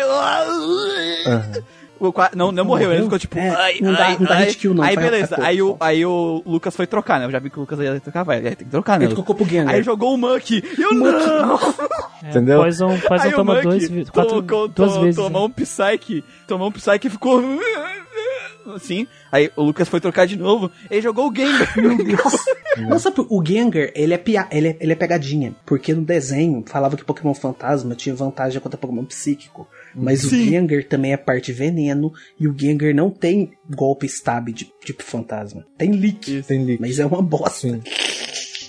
ficou 2.12 2.26
não, 2.36 2.52
não 2.52 2.66
morreu, 2.66 2.92
ele 2.92 3.04
ficou 3.04 3.20
tipo, 3.20 3.38
É, 3.38 3.50
ai, 3.50 3.78
não 3.82 3.94
dá- 3.94 4.06
ai, 4.06 4.18
não 4.20 4.26
dá 4.28 4.36
ai. 4.36 4.46
hit 4.46 4.58
kill, 4.58 4.74
não, 4.74 4.84
Aí 4.84 4.96
beleza, 4.96 5.36
aí 5.42 5.62
o, 5.62 5.78
aí 5.80 6.06
o 6.06 6.42
Lucas 6.46 6.76
foi 6.76 6.88
trocar, 6.88 7.20
né? 7.20 7.26
Eu 7.26 7.32
já 7.32 7.40
vi 7.40 7.50
que 7.50 7.58
o 7.58 7.62
Lucas 7.62 7.80
ia 7.80 8.00
trocar, 8.00 8.24
vai, 8.24 8.42
tem 8.42 8.56
que 8.56 8.66
trocar, 8.66 9.00
né? 9.00 9.06
Ele 9.06 9.14
trocou 9.14 9.36
pro 9.36 9.46
Gengar. 9.46 9.74
Aí 9.76 9.84
jogou 9.84 10.14
o 10.14 10.18
Monkey, 10.18 10.64
e 10.78 10.82
eu 10.82 10.94
não! 10.94 11.56
É, 12.24 12.30
Entendeu? 12.30 12.62
Poison, 12.62 12.98
Poison 13.00 13.24
Aí 13.24 13.34
o 13.34 13.36
toma 13.36 13.54
Monkey 13.56 13.88
dois, 13.88 14.10
quatro, 14.10 14.30
colocou- 14.44 14.68
duas 14.68 14.94
to- 14.94 15.02
vezes. 15.02 15.16
Tomou 15.16 15.42
né? 15.42 15.46
um 15.48 15.50
Psyche, 15.64 16.24
tomou 16.48 16.68
um 16.70 16.72
Psyche 16.72 17.08
e 17.08 17.10
ficou... 17.10 17.42
Assim, 18.76 19.08
aí 19.32 19.52
o 19.56 19.62
Lucas 19.62 19.88
foi 19.88 20.00
trocar 20.02 20.26
de 20.26 20.36
novo, 20.36 20.72
ele 20.90 21.00
jogou 21.02 21.30
o 21.30 21.36
Gengar. 21.36 21.72
Não 22.90 22.98
sabe, 22.98 23.18
o 23.30 23.46
Gengar, 23.46 23.92
ele 23.94 24.14
é, 24.14 24.18
pia, 24.18 24.48
ele, 24.52 24.70
é, 24.70 24.78
ele 24.80 24.92
é 24.92 24.96
pegadinha. 24.96 25.54
Porque 25.66 25.94
no 25.94 26.02
desenho 26.02 26.64
falava 26.66 26.98
que 26.98 27.06
Pokémon 27.06 27.34
Fantasma 27.36 27.94
tinha 27.94 28.16
vantagem 28.16 28.60
contra 28.60 28.76
Pokémon 28.78 29.06
Psíquico. 29.06 29.68
Mas 29.96 30.24
o 30.24 30.30
Sim. 30.30 30.46
Gengar 30.50 30.84
também 30.86 31.14
é 31.14 31.18
parte 31.18 31.52
veneno. 31.52 32.12
E 32.40 32.48
o 32.48 32.56
Gengar 32.58 32.94
não 32.94 33.10
tem 33.10 33.52
golpe 33.70 34.06
stab 34.08 34.48
de 34.50 34.72
tipo 34.84 35.04
fantasma. 35.04 35.66
Tem 35.78 35.92
leak. 35.92 36.44
Tem 36.44 36.64
leak. 36.66 36.82
Mas 36.82 37.00
é 37.00 37.06
uma 37.06 37.22
bosta. 37.22 37.68
Sim. 37.70 37.82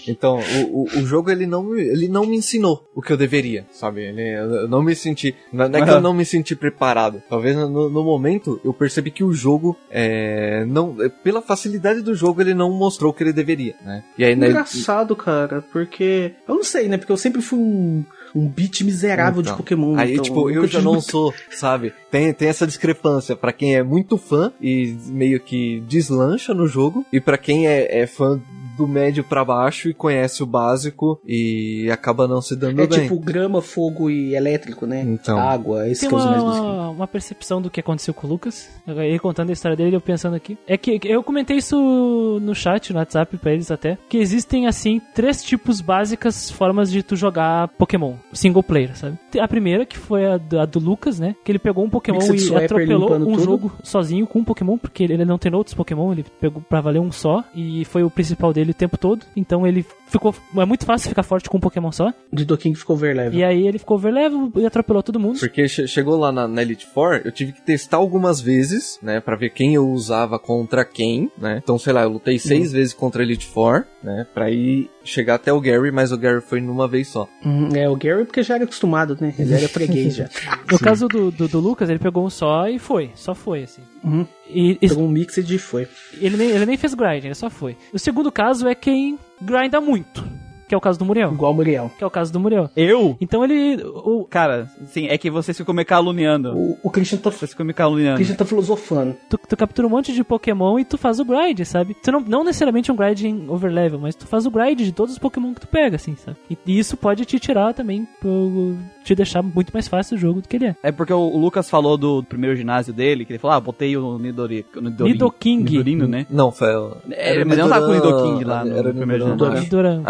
Então, 0.09 0.39
o, 0.70 0.83
o, 0.83 1.01
o 1.01 1.05
jogo 1.07 1.31
ele 1.33 1.47
não, 1.47 1.64
me- 1.64 1.83
ele 1.83 2.07
não 2.07 2.24
me 2.24 2.37
ensinou 2.37 2.89
o 2.95 3.03
que 3.03 3.12
eu 3.12 3.16
deveria, 3.16 3.66
sabe? 3.72 4.03
Ele, 4.03 4.22
eu 4.22 4.68
não 4.68 4.81
me 4.83 4.95
senti. 4.95 5.35
Não 5.53 5.68
não 5.68 5.79
é 5.81 5.85
que 5.85 5.91
eu 5.91 6.01
não 6.01 6.14
me 6.14 6.24
senti 6.24 6.55
preparado. 6.55 7.20
Talvez 7.29 7.57
no, 7.57 7.91
no 7.91 8.05
momento 8.05 8.61
eu 8.64 8.72
percebi 8.72 9.11
que 9.11 9.24
o 9.24 9.33
jogo, 9.33 9.77
é, 9.91 10.64
não, 10.66 10.95
é, 11.03 11.09
pela 11.09 11.43
facilidade 11.43 12.03
do 12.03 12.14
jogo, 12.14 12.41
ele 12.41 12.55
não 12.55 12.70
mostrou 12.72 13.11
o 13.11 13.14
que 13.14 13.24
ele 13.24 13.33
deveria, 13.33 13.74
né? 13.85 14.05
E 14.16 14.24
aí, 14.24 14.37
né, 14.37 14.49
Engraçado, 14.49 15.16
cara, 15.16 15.61
porque. 15.72 16.33
Eu 16.47 16.55
não 16.55 16.62
sei, 16.64 16.87
né? 16.87 16.97
Porque 16.99 17.11
eu 17.11 17.16
sempre 17.16 17.43
fui 17.43 17.59
um, 17.59 18.05
um 18.37 18.47
beat 18.49 18.82
miserável 18.82 19.41
Então, 19.41 19.53
de 19.55 19.57
Pokémon. 19.57 19.97
Aí, 19.97 20.12
então 20.12 20.24
tipo, 20.24 20.51
eu 20.51 20.57
nunca 20.62 20.68
já 20.68 20.82
não 20.82 20.93
muito- 20.95 21.11
sou, 21.11 21.34
sabe? 21.51 21.93
Tem, 22.11 22.32
tem 22.32 22.49
essa 22.49 22.66
discrepância 22.66 23.34
pra 23.34 23.53
quem 23.53 23.74
é 23.74 23.82
muito 23.82 24.16
fã 24.18 24.53
e 24.61 24.95
meio 25.07 25.41
que 25.41 25.80
deslancha 25.89 26.53
no 26.55 26.66
jogo, 26.66 27.05
e 27.12 27.20
pra 27.20 27.39
quem 27.39 27.66
é, 27.66 28.01
é 28.03 28.07
fã 28.07 28.41
do 28.76 28.87
médio 28.87 29.24
pra 29.24 29.43
baixo 29.43 29.89
e 29.89 29.95
conhece 29.95 30.43
o 30.43 30.47
básico 30.47 31.18
e 31.26 31.89
acaba 31.91 32.28
não 32.28 32.43
se 32.43 32.55
dando 32.55 32.82
É 32.82 32.87
bem. 32.87 33.01
tipo 33.03 33.18
grama, 33.18 33.62
fogo 33.62 34.11
e 34.11 34.34
elétrico, 34.34 34.84
né? 34.84 35.01
Então. 35.01 35.39
Água, 35.39 35.87
esses 35.89 36.01
Tem 36.01 36.11
que 36.11 36.14
são 36.14 36.18
os 36.18 36.24
uma, 36.26 36.32
mesmos. 36.51 36.59
uma, 36.59 36.89
uma 36.91 37.07
percepção 37.09 37.62
do 37.62 37.70
que 37.70 37.80
aconteceu 37.80 38.12
com 38.12 38.26
o 38.26 38.30
Lucas. 38.30 38.68
Ele 38.87 39.18
contando 39.18 39.49
a 39.49 39.53
história 39.55 39.74
dele, 39.76 39.97
eu 39.97 40.01
pensando 40.01 40.37
aqui. 40.37 40.59
É 40.66 40.76
que 40.76 40.99
que 40.99 41.09
eu 41.09 41.22
comentei 41.22 41.57
isso 41.57 42.39
no 42.43 42.55
chat, 42.55 42.93
no 42.93 42.99
WhatsApp 42.99 43.34
pra 43.39 43.53
eles 43.53 43.70
até. 43.70 43.97
Que 44.11 44.18
existem, 44.18 44.66
assim, 44.66 45.01
três 45.14 45.43
tipos 45.43 45.80
básicas 45.80 46.51
formas 46.51 46.91
de 46.91 47.03
tu 47.03 47.16
jogar 47.16 47.68
Pokémon. 47.78 48.14
Single 48.33 48.62
player, 48.62 48.95
sabe? 48.95 49.18
A 49.41 49.49
primeira, 49.49 49.84
que 49.87 49.97
foi 49.97 50.26
a 50.26 50.37
do, 50.37 50.59
a 50.61 50.64
do 50.66 50.78
Lucas, 50.78 51.18
né? 51.20 51.34
Que 51.45 51.53
ele 51.53 51.59
pegou 51.59 51.84
um 51.84 51.91
Pokémon 51.91 52.18
Mixed 52.18 52.53
e 52.53 52.57
atropelou 52.57 53.14
um 53.16 53.24
tudo. 53.32 53.43
jogo 53.45 53.72
sozinho 53.82 54.26
com 54.26 54.41
um 54.41 54.45
Pokémon, 54.45 54.76
porque 54.78 55.03
ele, 55.05 55.14
ele 55.14 55.24
não 55.24 55.39
tem 55.39 55.53
outros 55.55 55.74
Pokémon, 55.74 56.12
ele 56.12 56.24
pegou 56.41 56.62
pra 56.68 56.80
valer 56.80 57.01
um 57.01 57.11
só. 57.12 57.45
E 57.55 57.84
foi 57.87 58.03
o 58.03 58.11
principal 58.11 58.53
dele 58.53 58.70
o 58.70 58.74
tempo 58.74 58.97
todo. 58.99 59.24
Então 59.37 59.66
ele 59.66 59.84
ficou. 60.09 60.34
É 60.57 60.64
muito 60.64 60.84
fácil 60.84 61.09
ficar 61.09 61.22
forte 61.22 61.49
com 61.49 61.57
um 61.59 61.61
Pokémon 61.61 61.91
só. 61.93 62.12
De 62.32 62.45
Doking 62.45 62.74
ficou 62.74 62.97
overlevel. 62.97 63.39
E 63.39 63.45
aí 63.45 63.66
ele 63.66 63.78
ficou 63.78 63.97
overlevel 63.97 64.51
e 64.57 64.66
atropelou 64.66 65.03
todo 65.03 65.18
mundo. 65.20 65.39
Porque 65.39 65.68
che- 65.68 65.87
chegou 65.87 66.16
lá 66.16 66.30
na, 66.32 66.47
na 66.49 66.62
Elite 66.62 66.87
Four, 66.87 67.22
eu 67.24 67.32
tive 67.32 67.53
que 67.53 67.61
testar 67.62 67.97
algumas 67.99 68.41
vezes, 68.41 68.99
né, 69.03 69.20
Pra 69.20 69.37
ver 69.37 69.51
quem 69.51 69.74
eu 69.74 69.89
usava 69.89 70.39
contra 70.39 70.84
quem, 70.84 71.30
né? 71.39 71.61
Então, 71.62 71.78
sei 71.78 71.93
lá, 71.93 72.03
eu 72.03 72.11
lutei 72.11 72.39
seis 72.39 72.72
vezes 72.72 72.93
contra 72.93 73.22
a 73.22 73.24
Elite 73.24 73.47
Four, 73.47 73.84
né, 74.03 74.26
Pra 74.32 74.51
ir 74.51 74.91
chegar 75.05 75.34
até 75.37 75.53
o 75.53 75.61
Gary, 75.61 75.91
mas 75.93 76.11
o 76.12 76.18
Gary 76.18 76.41
foi 76.41 76.61
numa 76.61 76.87
vez 76.89 77.09
só. 77.09 77.28
Uhum, 77.45 77.68
É, 77.74 77.89
o 77.89 77.97
Gary 77.97 78.24
porque 78.24 78.43
já 78.43 78.55
era 78.57 78.64
acostumado, 78.64 79.16
né? 79.20 79.26
Ele 79.39 79.55
era 79.55 79.68
freguês 79.68 80.16
já. 80.16 80.29
No 80.70 80.79
caso 80.79 81.07
do, 81.09 81.31
do, 81.31 81.47
do 81.49 81.61
Lucas, 81.61 81.89
ele 81.89 81.99
pegou 81.99 82.27
um 82.27 82.31
só 82.31 82.68
e 82.68 82.79
foi. 82.79 83.11
Só 83.14 83.35
foi, 83.35 83.62
assim. 83.62 83.83
Uhum. 84.03 84.27
E, 84.49 84.79
e 84.81 84.89
Pegou 84.89 85.05
um 85.05 85.09
mixed 85.09 85.55
e 85.55 85.59
foi. 85.59 85.87
ele, 86.20 86.37
nem, 86.37 86.51
ele 86.51 86.66
nem 86.66 86.77
fez 86.77 86.95
grind, 86.95 87.24
ele 87.24 87.35
só 87.35 87.49
foi. 87.49 87.77
O 87.93 87.99
segundo 87.99 88.31
caso 88.33 88.66
é 88.68 88.74
quem 88.74 89.18
grinda 89.41 89.81
muito. 89.81 90.24
Que 90.69 90.75
é 90.75 90.79
o 90.79 90.81
caso 90.81 90.99
do 90.99 91.05
Muriel. 91.05 91.33
Igual 91.33 91.53
o 91.53 91.55
Muriel. 91.55 91.91
Que 91.97 92.03
é 92.03 92.07
o 92.07 92.11
caso 92.11 92.33
do 92.33 92.41
Muriel. 92.41 92.69
Eu? 92.77 93.17
Então 93.21 93.45
ele. 93.45 93.83
O, 93.85 94.25
Cara, 94.29 94.69
sim, 94.87 95.07
é 95.09 95.17
que 95.17 95.31
vocês 95.31 95.57
ficam 95.57 95.73
me 95.75 95.85
caluniando. 95.85 96.57
O, 96.57 96.79
o 96.83 96.91
Christian 96.91 97.19
tá, 97.19 97.31
Vocês 97.31 97.53
ficam 97.53 97.64
me 97.64 97.73
o 97.73 97.75
caluniando. 97.75 98.17
Christian 98.17 98.35
tá 98.37 98.45
filosofando. 98.45 99.14
tu, 99.31 99.39
tu 99.49 99.57
captura 99.57 99.87
um 99.87 99.91
monte 99.91 100.12
de 100.12 100.25
Pokémon 100.25 100.79
e 100.79 100.85
tu 100.85 100.99
faz 100.99 101.21
o 101.21 101.25
grind, 101.25 101.61
sabe? 101.64 101.95
Tu 102.03 102.11
não, 102.11 102.21
não 102.21 102.43
necessariamente 102.45 102.91
um 102.91 102.97
grind 102.97 103.23
em 103.23 103.49
overlevel, 103.49 104.01
mas 104.01 104.14
tu 104.17 104.27
faz 104.27 104.45
o 104.47 104.51
grind 104.51 104.79
de 104.81 104.93
todos 104.93 105.12
os 105.12 105.19
Pokémon 105.19 105.55
que 105.55 105.61
tu 105.61 105.69
pega, 105.69 105.97
assim, 105.97 106.17
sabe? 106.17 106.37
E, 106.51 106.59
e 106.67 106.79
isso 106.79 106.97
pode 106.97 107.25
te 107.25 107.39
tirar 107.39 107.73
também, 107.73 108.07
pro- 108.21 108.75
te 109.05 109.14
deixar 109.14 109.43
muito 109.43 109.71
mais 109.73 109.87
fácil 109.87 110.17
o 110.17 110.21
jogo 110.21 110.41
do 110.43 110.49
que 110.49 110.57
ele 110.57 110.67
é. 110.67 110.77
É 110.83 110.91
porque 110.93 111.12
o 111.12 111.27
o 111.37 111.39
Lucas 111.39 111.69
falou 111.71 111.97
do 111.97 112.23
primeiro 112.25 112.57
ginásio 112.57 112.93
dele, 112.93 113.25
que 113.25 113.33
ele 113.33 113.39
falou, 113.39 113.57
ah, 113.57 113.61
botei 113.61 113.97
o 113.97 114.19
Nidori, 114.19 114.64
o 114.77 114.81
Nidori, 114.81 115.12
Nidoking. 115.12 115.59
Nidorino, 115.62 116.07
né? 116.09 116.27
Não, 116.31 116.51
foi... 116.51 116.75
o- 116.75 116.97
É, 117.11 117.45
mas 117.45 117.59
não 117.59 117.69
tava 117.69 117.85
com 117.87 117.93
o 117.93 117.95
Nidoran- 117.95 118.17
Nidoking 118.23 118.45
lá 118.45 118.64
no 118.64 118.77
era 118.77 118.93
primeiro 118.95 119.29
Nidoran, 119.29 119.51
ginásio. 119.51 119.62
né? 119.62 119.69
Duran. 119.71 120.03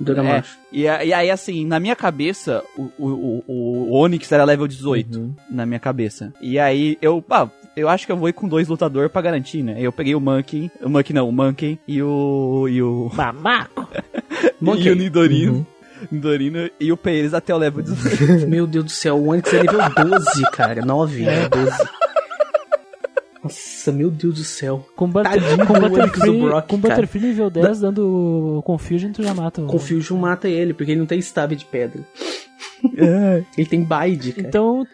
Ainda. 0.00 0.14
Duramacho. 0.14 0.58
E, 0.72 0.82
e 0.82 1.12
aí, 1.12 1.30
assim, 1.30 1.66
na 1.66 1.78
minha 1.78 1.94
cabeça, 1.94 2.64
o, 2.76 2.90
o, 2.98 3.44
o, 3.46 3.52
o 3.90 3.92
Onix 3.92 4.30
era 4.32 4.44
level 4.44 4.66
18. 4.66 5.18
Uhum. 5.18 5.34
Na 5.50 5.66
minha 5.66 5.78
cabeça. 5.78 6.32
E 6.40 6.58
aí, 6.58 6.96
eu, 7.02 7.22
ah, 7.30 7.48
eu 7.76 7.88
acho 7.88 8.06
que 8.06 8.12
eu 8.12 8.16
vou 8.16 8.28
ir 8.28 8.32
com 8.32 8.48
dois 8.48 8.68
lutadores 8.68 9.12
pra 9.12 9.22
garantir, 9.22 9.62
né? 9.62 9.76
Eu 9.78 9.92
peguei 9.92 10.14
o 10.14 10.20
Monkey, 10.20 10.70
o 10.82 10.88
Monkey 10.88 11.12
não, 11.12 11.28
o 11.28 11.32
Monkey 11.32 11.78
e 11.86 12.02
o. 12.02 12.66
e 12.68 12.82
o. 12.82 13.10
Mamaco! 13.14 13.88
Monkey. 14.60 14.88
E 14.88 14.90
o 14.90 14.96
Nidorino. 14.96 15.66
Nidorino 16.10 16.70
e 16.80 16.90
o 16.90 16.96
Pérez 16.96 17.34
até 17.34 17.54
o 17.54 17.58
level 17.58 17.82
18. 17.82 18.46
Meu 18.48 18.66
Deus 18.66 18.84
do 18.86 18.90
céu, 18.90 19.16
o 19.16 19.28
Onix 19.28 19.52
é 19.52 19.60
nível 19.60 19.80
12, 19.94 20.50
cara. 20.50 20.82
9, 20.82 21.24
é 21.24 21.48
12. 21.48 21.72
Nossa, 23.42 23.90
meu 23.90 24.10
Deus 24.10 24.34
do 24.34 24.44
céu. 24.44 24.86
Com, 24.94 25.08
butter, 25.08 25.32
Tadinho 25.32 25.66
com 25.66 25.72
Butterfree, 25.72 26.42
Brock, 26.42 26.68
com. 26.68 26.76
Butterfree 26.76 27.22
nível 27.22 27.50
10 27.50 27.80
dando 27.80 28.62
Confusion, 28.64 29.12
tu 29.12 29.22
já 29.22 29.32
mata 29.32 29.62
o... 29.62 29.66
Confusion 29.66 30.18
mata 30.18 30.48
ele, 30.48 30.74
porque 30.74 30.92
ele 30.92 31.00
não 31.00 31.06
tem 31.06 31.18
stab 31.18 31.52
de 31.52 31.64
pedra. 31.64 32.02
ele 33.56 33.66
tem 33.66 33.84
bide, 33.84 34.32
cara. 34.32 34.48
Então, 34.48 34.86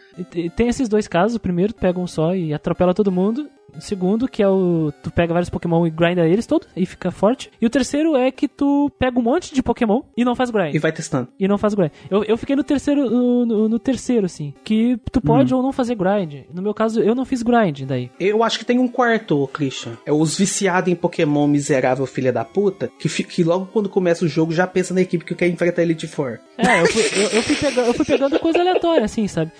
tem 0.55 0.69
esses 0.69 0.89
dois 0.89 1.09
casos. 1.09 1.37
O 1.37 1.41
primeiro, 1.41 1.73
tu 1.73 1.81
pega 1.81 1.99
um 1.99 2.07
só 2.07 2.35
e 2.35 2.55
atropela 2.55 2.95
todo 2.95 3.13
mundo. 3.13 3.49
O 3.77 3.81
segundo, 3.81 4.29
que 4.29 4.43
é 4.43 4.49
o. 4.49 4.93
Tu 5.03 5.11
pega 5.11 5.33
vários 5.33 5.51
Pokémon 5.51 5.87
e 5.87 5.91
grinda 5.91 6.27
eles 6.27 6.47
todos 6.47 6.68
e 6.77 6.87
fica 6.87 7.11
forte. 7.11 7.51
E 7.61 7.66
o 7.66 7.70
terceiro 7.70 8.16
é 8.16 8.31
que 8.31 8.49
tu 8.49 8.91
pega 8.99 9.18
um 9.18 9.22
monte 9.22 9.55
de 9.55 9.62
Pokémon 9.62 10.03
e 10.16 10.24
não 10.24 10.35
faz 10.35 10.51
grind. 10.51 10.74
E 10.74 10.79
vai 10.79 10.93
testando. 10.93 11.29
E 11.39 11.47
não 11.47 11.59
faz 11.59 11.74
grind. 11.74 11.91
Eu, 12.11 12.24
eu 12.24 12.37
fiquei 12.37 12.57
no 12.57 12.64
terceiro, 12.64 13.09
no, 13.11 13.47
no- 13.47 13.68
no 13.68 13.79
terceiro, 13.79 14.27
assim. 14.27 14.55
Que 14.64 14.99
tu 15.12 15.20
pode 15.20 15.55
ou 15.55 15.62
não 15.62 15.72
fazer 15.72 15.95
grind. 15.95 16.45
No 16.53 16.62
meu 16.62 16.72
caso, 16.74 17.01
eu 17.01 17.14
não 17.14 17.24
fiz 17.24 17.43
grind 17.43 17.83
daí. 17.83 18.11
Eu 18.18 18.43
acho 18.43 18.59
que 18.59 18.64
tem 18.64 18.79
um 18.79 18.89
quarto, 18.89 19.47
Christian. 19.53 19.97
É 20.07 20.12
os 20.12 20.37
viciados 20.39 20.91
em 20.91 20.97
Pokémon 20.97 21.47
miserável 21.47 22.07
filha 22.07 22.33
da 22.33 22.45
puta, 22.45 22.91
que, 22.99 23.09
que 23.09 23.45
logo 23.45 23.66
quando 23.72 23.89
começa 23.89 24.24
o 24.24 24.29
jogo 24.29 24.53
já 24.53 24.66
pensa 24.66 24.95
na 24.95 25.01
equipe 25.03 25.24
que 25.24 25.35
quer 25.35 25.49
enfrentar 25.49 25.83
a 25.83 25.85
Elite 25.85 26.07
Four. 26.07 26.39
É, 26.59 26.81
eu 26.81 26.87
fui, 26.87 27.03
eu, 27.03 27.29
eu 27.31 27.43
fui, 27.43 27.55
pega, 27.57 27.81
eu 27.83 27.95
fui 27.95 28.05
pegando 28.05 28.39
coisa 28.39 28.61
aleatória, 28.61 29.05
assim, 29.05 29.27
sabe? 29.29 29.53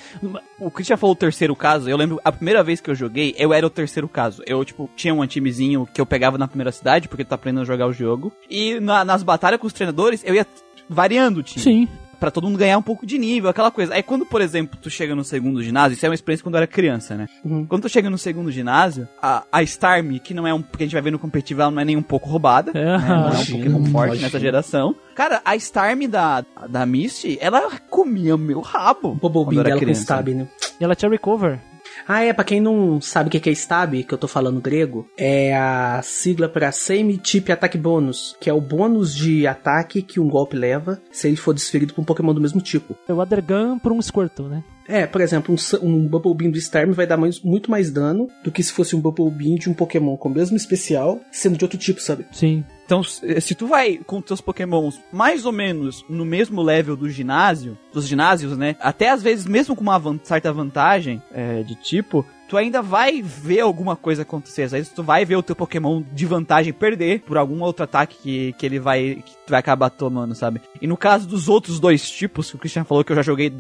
O 0.59 0.71
Christian 0.71 0.97
falou 0.97 1.13
o 1.15 1.19
terceiro 1.19 1.55
caso, 1.55 1.89
eu 1.91 1.97
lembro, 1.97 2.21
a 2.25 2.33
primeira 2.33 2.63
vez 2.63 2.81
que 2.81 2.91
eu 2.91 2.95
joguei, 2.95 3.35
eu 3.39 3.53
era 3.53 3.67
o 3.67 3.71
terceiro 3.71 4.06
caso. 4.09 4.43
Eu, 4.47 4.65
tipo, 4.65 4.89
tinha 4.97 5.15
um 5.15 5.27
timezinho 5.27 5.87
que 5.93 6.01
eu 6.01 6.07
pegava 6.07 6.39
na 6.39 6.49
primeira 6.49 6.73
cidade, 6.73 7.09
porque 7.09 7.25
tu 7.25 7.29
tá 7.29 7.35
aprendendo 7.35 7.63
a 7.63 7.67
jogar 7.67 7.87
o 7.87 7.93
jogo. 7.93 8.33
E 8.51 8.79
na- 8.81 9.05
nas 9.05 9.23
batalhas 9.23 9.61
com 9.61 9.67
os 9.67 9.73
treinadores, 9.73 10.23
eu 10.25 10.35
ia 10.35 10.47
variando 10.89 11.39
o 11.39 11.43
time. 11.43 11.63
Sim. 11.63 11.89
Pra 12.19 12.31
todo 12.31 12.45
mundo 12.47 12.57
ganhar 12.57 12.79
um 12.79 12.83
pouco 12.83 13.05
de 13.05 13.19
nível, 13.19 13.51
aquela 13.51 13.71
coisa. 13.71 13.93
Aí 13.93 14.03
quando, 14.03 14.25
por 14.25 14.41
exemplo, 14.41 14.79
tu 14.81 14.89
chega 14.89 15.15
no 15.15 15.23
segundo 15.23 15.63
ginásio, 15.63 15.97
isso 15.97 16.07
é 16.07 16.09
uma 16.09 16.15
experiência 16.15 16.43
quando 16.43 16.55
eu 16.55 16.59
era 16.61 16.67
criança, 16.67 17.15
né? 17.15 17.29
Uhum. 17.45 17.67
Quando 17.67 17.83
tu 17.83 17.89
chega 17.91 18.09
no 18.09 18.17
segundo 18.17 18.51
ginásio, 18.51 19.07
a, 19.21 19.43
a 19.53 19.63
Starmie, 19.63 20.19
que 20.19 20.33
não 20.33 20.47
é 20.47 20.55
um. 20.55 20.63
Porque 20.63 20.85
a 20.85 20.87
gente 20.87 20.95
vai 20.95 21.03
ver 21.03 21.11
no 21.11 21.19
competitivo, 21.19 21.61
ela 21.61 21.71
não 21.71 21.79
é 21.83 21.85
nem 21.85 21.95
um 21.95 22.03
pouco 22.03 22.27
roubada. 22.27 22.71
É, 22.75 22.85
né? 22.97 23.07
Não 23.07 23.27
é 23.27 23.39
um 23.39 23.45
Pokémon 23.45 23.85
forte 23.85 24.07
imagina. 24.07 24.23
nessa 24.29 24.41
geração. 24.41 24.97
Cara, 25.15 25.43
a 25.45 25.55
Starmie 25.57 26.09
da, 26.09 26.43
da 26.71 26.87
Misty, 26.87 27.37
ela 27.39 27.71
comia 27.91 28.35
meu 28.39 28.61
rabo. 28.61 29.19
O 29.21 29.53
era 29.61 29.65
dela 29.65 29.81
com 29.85 29.91
stab, 29.91 30.29
né? 30.29 30.49
E 30.81 30.85
ela 30.85 30.95
tinha 30.95 31.11
recover. 31.11 31.59
Ah, 32.07 32.23
é, 32.23 32.33
pra 32.33 32.45
quem 32.45 32.61
não 32.61 33.01
sabe 33.01 33.29
o 33.29 33.31
que 33.31 33.49
é 33.49 33.53
stab, 33.53 33.95
que 34.03 34.13
eu 34.13 34.19
tô 34.19 34.29
falando 34.29 34.61
grego, 34.61 35.07
é 35.17 35.55
a 35.57 36.01
sigla 36.03 36.49
pra 36.49 36.73
Semi-Tip 36.73 37.51
Attack 37.51 37.77
Bônus, 37.79 38.37
que 38.41 38.49
é 38.51 38.53
o 38.53 38.61
bônus 38.61 39.15
de 39.15 39.47
ataque 39.47 40.03
que 40.03 40.21
um 40.21 40.29
golpe 40.29 40.57
leva 40.57 41.01
se 41.11 41.29
ele 41.29 41.37
for 41.37 41.55
desferido 41.55 41.95
por 41.95 42.03
um 42.03 42.05
Pokémon 42.05 42.35
do 42.35 42.41
mesmo 42.41 42.61
tipo. 42.61 42.97
O 43.09 43.21
Adergun 43.21 43.79
por 43.79 43.93
um 43.93 44.01
Squirtle, 44.03 44.49
né? 44.49 44.65
É, 44.89 45.05
por 45.05 45.21
exemplo, 45.21 45.53
um, 45.83 45.87
um 45.89 46.07
Bubble 46.07 46.35
Beam 46.35 46.51
do 46.53 46.59
Starm 46.59 46.93
vai 46.93 47.07
dar 47.07 47.17
mais- 47.17 47.41
muito 47.41 47.71
mais 47.71 47.91
dano 47.91 48.29
do 48.45 48.53
que 48.53 48.63
se 48.63 48.73
fosse 48.73 48.95
um 48.95 49.01
Bubble 49.01 49.31
Beam 49.31 49.57
de 49.57 49.69
um 49.69 49.75
Pokémon 49.75 50.17
com 50.17 50.29
o 50.29 50.33
mesmo 50.33 50.57
especial, 50.57 51.21
sendo 51.33 51.57
de 51.59 51.65
outro 51.65 51.77
tipo, 51.79 52.01
sabe? 52.01 52.25
Sim. 52.31 52.65
Então, 52.87 53.03
se 53.03 53.55
tu 53.57 53.67
vai 53.67 53.99
com 54.07 54.21
teus 54.23 54.41
pokémons 54.41 54.99
mais 55.13 55.45
ou 55.45 55.51
menos 55.51 56.05
no 56.09 56.25
mesmo 56.25 56.63
level 56.63 56.97
do 56.97 57.11
ginásio, 57.11 57.77
dos 57.93 58.07
ginásios, 58.07 58.57
né? 58.57 58.77
Até 58.81 59.11
às 59.11 59.21
vezes, 59.23 59.45
mesmo 59.45 59.75
com 59.75 59.83
uma 59.83 59.99
van- 59.99 60.21
certa 60.23 60.53
vantagem 60.53 61.21
é, 61.35 61.65
de 61.65 61.75
tipo, 61.75 62.25
tu 62.49 62.57
ainda 62.57 62.81
vai 62.81 63.21
ver 63.21 63.59
alguma 63.61 63.97
coisa 63.97 64.23
acontecer. 64.23 64.63
Às 64.63 64.71
vezes 64.73 64.89
tu 64.93 65.03
vai 65.03 65.25
ver 65.25 65.35
o 65.35 65.43
teu 65.43 65.57
Pokémon 65.57 66.01
de 66.13 66.25
vantagem 66.27 66.73
perder 66.73 67.23
por 67.23 67.37
algum 67.37 67.61
outro 67.61 67.83
ataque 67.83 68.17
que, 68.23 68.53
que 68.53 68.65
ele 68.65 68.79
vai. 68.79 69.17
que 69.17 69.33
tu 69.33 69.51
vai 69.51 69.59
acabar 69.59 69.91
tomando, 69.91 70.35
sabe? 70.37 70.61
E 70.81 70.87
no 70.87 70.97
caso 70.97 71.27
dos 71.27 71.49
outros 71.49 71.81
dois 71.81 72.09
tipos, 72.09 72.51
que 72.51 72.57
o 72.57 72.59
Christian 72.59 72.85
falou 72.85 73.03
que 73.03 73.11
eu 73.11 73.17
já 73.17 73.23
joguei 73.23 73.53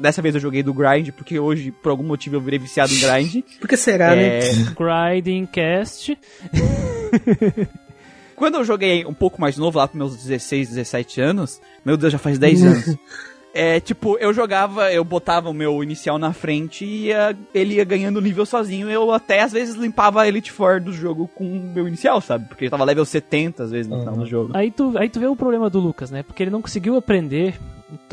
dessa 0.00 0.20
vez 0.22 0.34
eu 0.34 0.40
joguei 0.40 0.62
do 0.62 0.74
grind, 0.74 1.10
porque 1.10 1.38
hoje, 1.38 1.70
por 1.70 1.90
algum 1.90 2.02
motivo, 2.02 2.34
eu 2.34 2.40
virei 2.40 2.58
viciado 2.58 2.92
em 2.92 2.98
grind. 2.98 3.44
Por 3.60 3.68
que 3.68 3.76
será, 3.76 4.16
né? 4.16 4.38
É, 4.38 4.50
Grinding 4.74 5.46
Cast. 5.46 6.18
Quando 8.36 8.56
eu 8.56 8.64
joguei 8.64 9.04
um 9.06 9.14
pouco 9.14 9.40
mais 9.40 9.56
novo, 9.56 9.78
lá 9.78 9.88
pros 9.88 9.98
meus 9.98 10.16
16, 10.16 10.68
17 10.68 11.20
anos, 11.20 11.60
meu 11.84 11.96
Deus, 11.96 12.12
já 12.12 12.18
faz 12.18 12.38
10 12.38 12.62
anos. 12.64 12.96
É, 13.58 13.80
tipo, 13.80 14.18
eu 14.18 14.34
jogava, 14.34 14.92
eu 14.92 15.02
botava 15.02 15.48
o 15.48 15.54
meu 15.54 15.82
inicial 15.82 16.18
na 16.18 16.34
frente 16.34 16.84
e 16.84 17.06
ia- 17.06 17.34
ele 17.54 17.76
ia 17.76 17.84
ganhando 17.84 18.20
nível 18.20 18.44
sozinho. 18.44 18.90
Eu 18.90 19.10
até 19.10 19.40
às 19.40 19.50
vezes 19.50 19.74
limpava 19.74 20.20
a 20.20 20.28
Elite 20.28 20.52
Four 20.52 20.78
do 20.78 20.92
jogo 20.92 21.26
com 21.34 21.44
o 21.44 21.72
meu 21.74 21.88
inicial, 21.88 22.20
sabe? 22.20 22.46
Porque 22.48 22.64
ele 22.64 22.70
tava 22.70 22.84
level 22.84 23.06
70 23.06 23.64
às 23.64 23.70
vezes 23.70 23.90
no 23.90 23.98
final 24.00 24.14
do 24.14 24.26
jogo. 24.26 24.50
Aí 24.54 24.70
tu, 24.70 24.92
aí 24.98 25.08
tu 25.08 25.18
vê 25.18 25.26
o 25.26 25.34
problema 25.34 25.70
do 25.70 25.80
Lucas, 25.80 26.10
né? 26.10 26.22
Porque 26.22 26.42
ele 26.42 26.50
não 26.50 26.60
conseguiu 26.60 26.96
aprender 26.96 27.54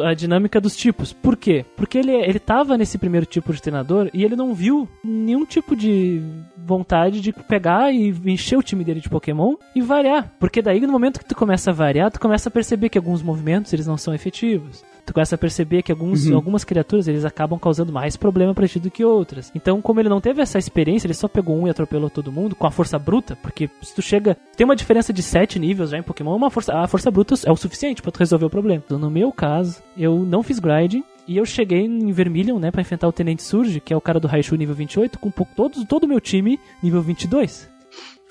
a 0.01 0.13
dinâmica 0.13 0.61
dos 0.61 0.75
tipos. 0.75 1.13
Por 1.13 1.35
quê? 1.35 1.65
Porque 1.75 1.97
ele, 1.97 2.11
ele 2.11 2.39
tava 2.39 2.77
nesse 2.77 2.97
primeiro 2.97 3.25
tipo 3.25 3.53
de 3.53 3.61
treinador 3.61 4.09
e 4.13 4.23
ele 4.23 4.35
não 4.35 4.53
viu 4.53 4.87
nenhum 5.03 5.45
tipo 5.45 5.75
de 5.75 6.21
vontade 6.57 7.19
de 7.19 7.33
pegar 7.33 7.93
e 7.93 8.09
encher 8.25 8.57
o 8.57 8.63
time 8.63 8.83
dele 8.83 9.01
de 9.01 9.09
Pokémon 9.09 9.55
e 9.75 9.81
variar. 9.81 10.31
Porque 10.39 10.61
daí 10.61 10.79
no 10.79 10.91
momento 10.91 11.19
que 11.19 11.25
tu 11.25 11.35
começa 11.35 11.71
a 11.71 11.73
variar, 11.73 12.11
tu 12.11 12.19
começa 12.19 12.49
a 12.49 12.51
perceber 12.51 12.89
que 12.89 12.97
alguns 12.97 13.21
movimentos 13.21 13.73
eles 13.73 13.87
não 13.87 13.97
são 13.97 14.13
efetivos. 14.13 14.83
Tu 15.05 15.13
começa 15.13 15.35
a 15.35 15.37
perceber 15.37 15.83
que 15.83 15.91
alguns, 15.91 16.31
algumas 16.31 16.63
criaturas 16.63 17.07
eles 17.07 17.25
acabam 17.25 17.59
causando 17.59 17.91
mais 17.91 18.15
problema 18.15 18.53
pra 18.53 18.67
ti 18.67 18.79
do 18.79 18.89
que 18.89 19.03
outras. 19.03 19.51
Então, 19.53 19.81
como 19.81 19.99
ele 19.99 20.09
não 20.09 20.21
teve 20.21 20.41
essa 20.41 20.57
experiência, 20.57 21.07
ele 21.07 21.13
só 21.13 21.27
pegou 21.27 21.59
um 21.59 21.67
e 21.67 21.69
atropelou 21.69 22.09
todo 22.09 22.31
mundo 22.31 22.55
com 22.55 22.65
a 22.65 22.71
força 22.71 22.97
bruta, 22.97 23.35
porque 23.35 23.69
se 23.81 23.93
tu 23.93 24.01
chega. 24.01 24.37
Tem 24.55 24.65
uma 24.65 24.75
diferença 24.75 25.11
de 25.11 25.21
7 25.21 25.59
níveis 25.59 25.89
já 25.89 25.97
em 25.97 26.03
Pokémon, 26.03 26.35
uma 26.35 26.49
força, 26.49 26.73
a 26.73 26.87
força 26.87 27.11
bruta 27.11 27.35
é 27.45 27.51
o 27.51 27.55
suficiente 27.55 28.01
pra 28.01 28.11
tu 28.11 28.19
resolver 28.19 28.45
o 28.45 28.49
problema. 28.49 28.81
Então, 28.85 28.97
no 28.97 29.11
meu 29.11 29.31
caso, 29.31 29.81
eu 29.97 30.19
não 30.19 30.41
fiz 30.41 30.59
grinding. 30.59 31.03
E 31.25 31.37
eu 31.37 31.45
cheguei 31.45 31.79
em 31.79 32.11
Vermilion, 32.11 32.59
né, 32.59 32.69
pra 32.69 32.81
enfrentar 32.81 33.07
o 33.07 33.13
Tenente 33.13 33.43
Surge, 33.43 33.79
que 33.79 33.93
é 33.93 33.95
o 33.95 34.01
cara 34.01 34.19
do 34.19 34.27
Raichu 34.27 34.57
nível 34.57 34.75
28, 34.75 35.17
com 35.19 35.31
todo 35.31 36.03
o 36.03 36.07
meu 36.07 36.19
time 36.19 36.59
nível 36.81 37.01
22. 37.01 37.69